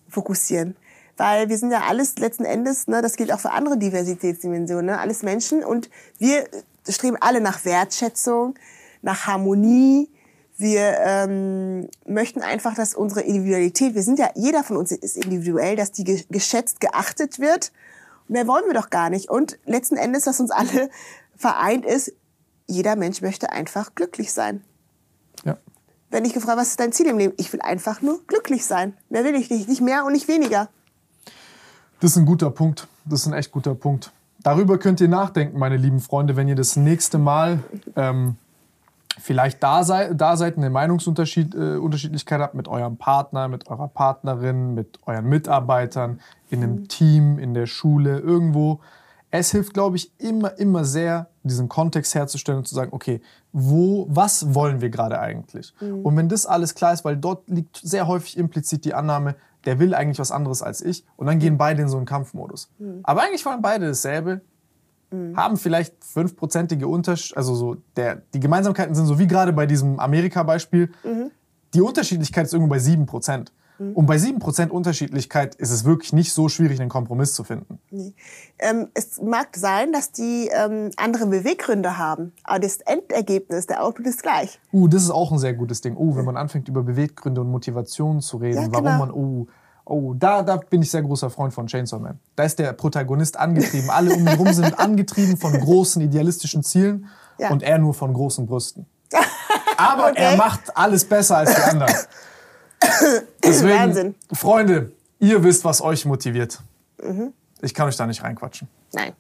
fokussieren. 0.09 0.77
Weil 1.17 1.49
wir 1.49 1.59
sind 1.59 1.71
ja 1.71 1.83
alles 1.89 2.19
letzten 2.19 2.45
Endes, 2.45 2.87
ne, 2.87 3.03
das 3.03 3.17
gilt 3.17 3.33
auch 3.33 3.41
für 3.41 3.51
andere 3.51 3.77
Diversitätsdimensionen, 3.77 4.87
ne, 4.87 4.99
alles 4.99 5.23
Menschen 5.23 5.63
und 5.65 5.91
wir 6.19 6.47
streben 6.89 7.17
alle 7.21 7.41
nach 7.41 7.65
Wertschätzung, 7.65 8.55
nach 9.03 9.27
Harmonie. 9.27 10.11
Wir 10.61 10.99
ähm, 10.99 11.89
möchten 12.07 12.43
einfach, 12.43 12.75
dass 12.75 12.95
unsere 12.95 13.23
Individualität, 13.23 13.95
wir 13.95 14.03
sind 14.03 14.19
ja, 14.19 14.29
jeder 14.35 14.63
von 14.63 14.77
uns 14.77 14.93
ist 14.93 15.17
individuell, 15.17 15.75
dass 15.75 15.91
die 15.91 16.05
ge 16.05 16.23
geschätzt, 16.29 16.81
geachtet 16.81 17.39
wird. 17.39 17.73
Mehr 18.29 18.47
wollen 18.47 18.67
wir 18.67 18.75
doch 18.75 18.91
gar 18.91 19.09
nicht. 19.09 19.31
Und 19.31 19.59
letzten 19.65 19.97
Endes, 19.97 20.27
was 20.27 20.39
uns 20.39 20.51
alle 20.51 20.91
vereint 21.37 21.87
ist, 21.87 22.13
jeder 22.67 22.95
Mensch 22.95 23.23
möchte 23.23 23.51
einfach 23.51 23.95
glücklich 23.95 24.35
sein. 24.35 24.63
Ja. 25.47 25.57
Wenn 26.11 26.27
ich 26.27 26.35
gefragt, 26.35 26.59
was 26.59 26.69
ist 26.69 26.81
dein 26.81 26.93
Ziel 26.93 27.07
im 27.07 27.17
Leben? 27.17 27.33
Ich 27.39 27.51
will 27.55 27.63
einfach 27.63 28.03
nur 28.03 28.21
glücklich 28.27 28.67
sein. 28.67 28.95
Mehr 29.09 29.25
will 29.25 29.37
ich 29.37 29.49
nicht. 29.49 29.67
Nicht 29.67 29.81
mehr 29.81 30.05
und 30.05 30.13
nicht 30.13 30.29
weniger. 30.29 30.69
Das 32.01 32.11
ist 32.11 32.17
ein 32.19 32.27
guter 32.27 32.51
Punkt. 32.51 32.87
Das 33.07 33.21
ist 33.21 33.27
ein 33.29 33.33
echt 33.33 33.51
guter 33.51 33.75
Punkt. 33.75 34.13
Darüber 34.43 34.77
könnt 34.77 35.01
ihr 35.01 35.09
nachdenken, 35.09 35.59
meine 35.59 35.79
lieben 35.79 36.01
Freunde, 36.01 36.37
wenn 36.37 36.49
ihr 36.49 36.55
das 36.55 36.77
nächste 36.77 37.17
Mal 37.17 37.61
ähm, 37.97 38.37
vielleicht 39.19 39.63
da, 39.63 39.85
sei, 39.85 40.13
da 40.15 40.37
seid, 40.37 40.57
eine 40.57 40.71
Meinungsunterschiedlichkeit 40.71 42.41
äh, 42.41 42.43
habt 42.43 42.55
mit 42.55 42.69
eurem 42.69 42.97
Partner, 42.97 43.49
mit 43.49 43.69
eurer 43.69 43.89
Partnerin, 43.89 44.75
mit 44.75 44.99
euren 45.07 45.27
Mitarbeitern, 45.27 46.21
in 46.49 46.63
einem 46.63 46.89
Team, 46.89 47.39
in 47.39 47.55
der 47.55 47.67
Schule, 47.67 48.19
irgendwo. 48.19 48.81
Es 49.31 49.53
hilft, 49.53 49.75
glaube 49.75 49.97
ich, 49.97 50.13
immer, 50.19 50.59
immer 50.59 50.85
sehr, 50.85 51.29
diesen 51.45 51.69
Kontext 51.69 52.15
herzustellen 52.15 52.59
und 52.59 52.67
zu 52.67 52.75
sagen, 52.75 52.93
okay, 52.93 53.21
wo, 53.53 54.07
was 54.11 54.55
wollen 54.55 54.81
wir 54.81 54.91
gerade 54.91 55.21
eigentlich? 55.21 55.73
Und 56.05 56.17
wenn 56.17 56.29
das 56.29 56.47
alles 56.47 56.75
klar 56.75 56.93
ist, 56.93 57.05
weil 57.05 57.17
dort 57.17 57.49
liegt 57.49 57.77
sehr 57.77 58.07
häufig 58.09 58.37
implizit 58.37 58.85
die 58.85 58.95
Annahme, 58.95 59.37
der 59.67 59.79
will 59.79 59.95
eigentlich 59.95 60.19
was 60.19 60.33
anderes 60.33 60.63
als 60.63 60.81
ich. 60.81 61.05
Und 61.17 61.27
dann 61.27 61.39
gehen 61.39 61.59
beide 61.59 61.83
in 61.83 61.89
so 61.89 61.97
einen 61.97 62.07
Kampfmodus. 62.07 62.71
Aber 63.05 63.23
eigentlich 63.23 63.45
wollen 63.47 63.63
beide 63.63 63.87
dasselbe, 63.87 64.41
haben 65.37 65.57
vielleicht 65.57 66.05
fünfprozentige 66.05 66.87
Unterschiede, 66.87 67.37
also 67.37 67.55
so 67.55 67.77
der, 67.97 68.23
die 68.33 68.41
Gemeinsamkeiten 68.41 68.95
sind 68.95 69.07
so 69.07 69.19
wie 69.19 69.27
gerade 69.27 69.53
bei 69.53 69.67
diesem 69.67 69.99
Amerika-Beispiel. 69.99 70.91
Die 71.75 71.81
Unterschiedlichkeit 71.81 72.47
ist 72.47 72.53
irgendwo 72.53 72.71
bei 72.71 72.79
sieben 72.79 73.07
Prozent. 73.07 73.53
Und 73.95 74.05
bei 74.05 74.19
sieben 74.19 74.41
Prozent 74.41 74.71
Unterschiedlichkeit 74.73 75.55
ist 75.55 75.71
es 75.71 75.87
wirklich 75.87 76.13
nicht 76.13 76.35
so 76.35 76.51
schwierig, 76.51 76.81
einen 76.81 76.91
Kompromiss 76.91 77.33
zu 77.33 77.45
finden. 77.45 77.79
Nee. 77.91 78.13
Ähm, 78.59 78.89
es 78.93 79.23
mag 79.23 79.57
sein, 79.57 79.91
dass 79.91 80.13
die 80.13 80.51
ähm, 80.53 80.91
andere 80.99 81.27
Beweggründe 81.27 81.97
haben, 81.97 82.33
aber 82.45 82.59
das 82.59 82.81
Endergebnis, 82.83 83.67
der 83.67 83.83
Output 83.83 84.07
ist 84.07 84.23
gleich. 84.23 84.61
Uh, 84.71 84.87
das 84.87 85.05
ist 85.05 85.11
auch 85.11 85.33
ein 85.33 85.39
sehr 85.39 85.55
gutes 85.55 85.81
Ding. 85.81 85.97
Oh, 85.97 86.15
wenn 86.15 86.27
man 86.27 86.37
anfängt 86.37 86.69
über 86.69 86.83
Beweggründe 86.83 87.41
und 87.41 87.51
Motivationen 87.51 88.21
zu 88.21 88.37
reden, 88.37 88.61
Ja, 88.61 88.69
warum 88.71 88.85
genau. 88.85 88.99
man, 88.99 89.11
oh, 89.13 89.47
oh, 89.91 90.15
da, 90.15 90.43
da 90.43 90.57
bin 90.57 90.83
ich 90.83 90.91
sehr 90.91 91.03
großer 91.03 91.29
Freund 91.31 91.53
von 91.53 91.67
Chainsaw 91.67 91.99
Man. 92.01 92.19
Da 92.37 92.45
ist 92.45 92.59
der 92.59 92.73
Protagonist 92.73 93.37
angetrieben. 93.37 93.91
Alle 93.91 94.13
um 94.15 94.21
ihn 94.21 94.27
herum 94.29 94.53
sind 94.53 94.79
angetrieben 94.79 95.37
von 95.37 95.53
großen 95.53 96.01
idealistischen 96.03 96.63
Zielen 96.63 97.09
Ja. 97.39 97.51
und 97.51 97.63
er 97.63 97.79
nur 97.79 97.93
von 97.95 98.15
großen 98.15 98.47
Brüsten. 98.47 98.87
Aber 99.77 100.17
er 100.17 100.29
Okay. 100.29 100.37
macht 100.37 100.77
alles 100.77 101.05
besser 101.05 101.39
als 101.39 101.55
die 101.55 101.61
anderen. 101.63 101.95
Deswegen, 103.45 103.79
Wahnsinn. 103.79 104.15
Freunde, 104.33 104.93
ihr 105.19 105.43
wisst, 105.43 105.65
was 105.65 105.81
euch 105.83 106.05
motiviert. 106.07 106.61
Mhm. 107.03 107.33
Ich 107.63 107.75
kann 107.75 107.89
euch 107.89 107.97
da 107.97 108.07
nicht 108.07 108.23
reinquatschen. 108.23 108.69
Nein. 108.93 109.13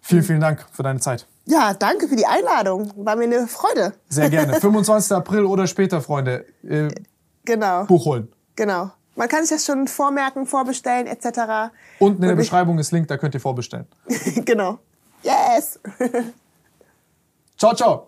Vielen, 0.00 0.22
vielen 0.22 0.40
Dank 0.40 0.64
für 0.72 0.82
deine 0.82 1.00
Zeit. 1.00 1.26
Ja, 1.44 1.74
danke 1.74 2.08
für 2.08 2.16
die 2.16 2.26
Einladung. 2.26 2.92
War 2.96 3.16
mir 3.16 3.24
eine 3.24 3.46
Freude. 3.46 3.92
Sehr 4.08 4.30
gerne. 4.30 4.54
25. 4.60 5.12
April 5.12 5.44
oder 5.44 5.66
später, 5.66 6.00
Freunde. 6.00 6.46
Äh, 6.62 6.88
Genau. 7.44 7.84
Buch 7.84 8.04
holen. 8.04 8.28
Genau. 8.56 8.90
Man 9.18 9.28
kann 9.28 9.44
sich 9.44 9.50
das 9.50 9.66
schon 9.66 9.88
vormerken, 9.88 10.46
vorbestellen 10.46 11.08
etc. 11.08 11.72
Unten 11.98 12.22
in 12.22 12.28
der 12.28 12.36
Beschreibung 12.36 12.78
ist 12.78 12.92
Link, 12.92 13.08
da 13.08 13.16
könnt 13.16 13.34
ihr 13.34 13.40
vorbestellen. 13.40 13.84
genau. 14.44 14.78
Yes. 15.24 15.80
Ciao, 17.58 17.74
ciao. 17.74 18.06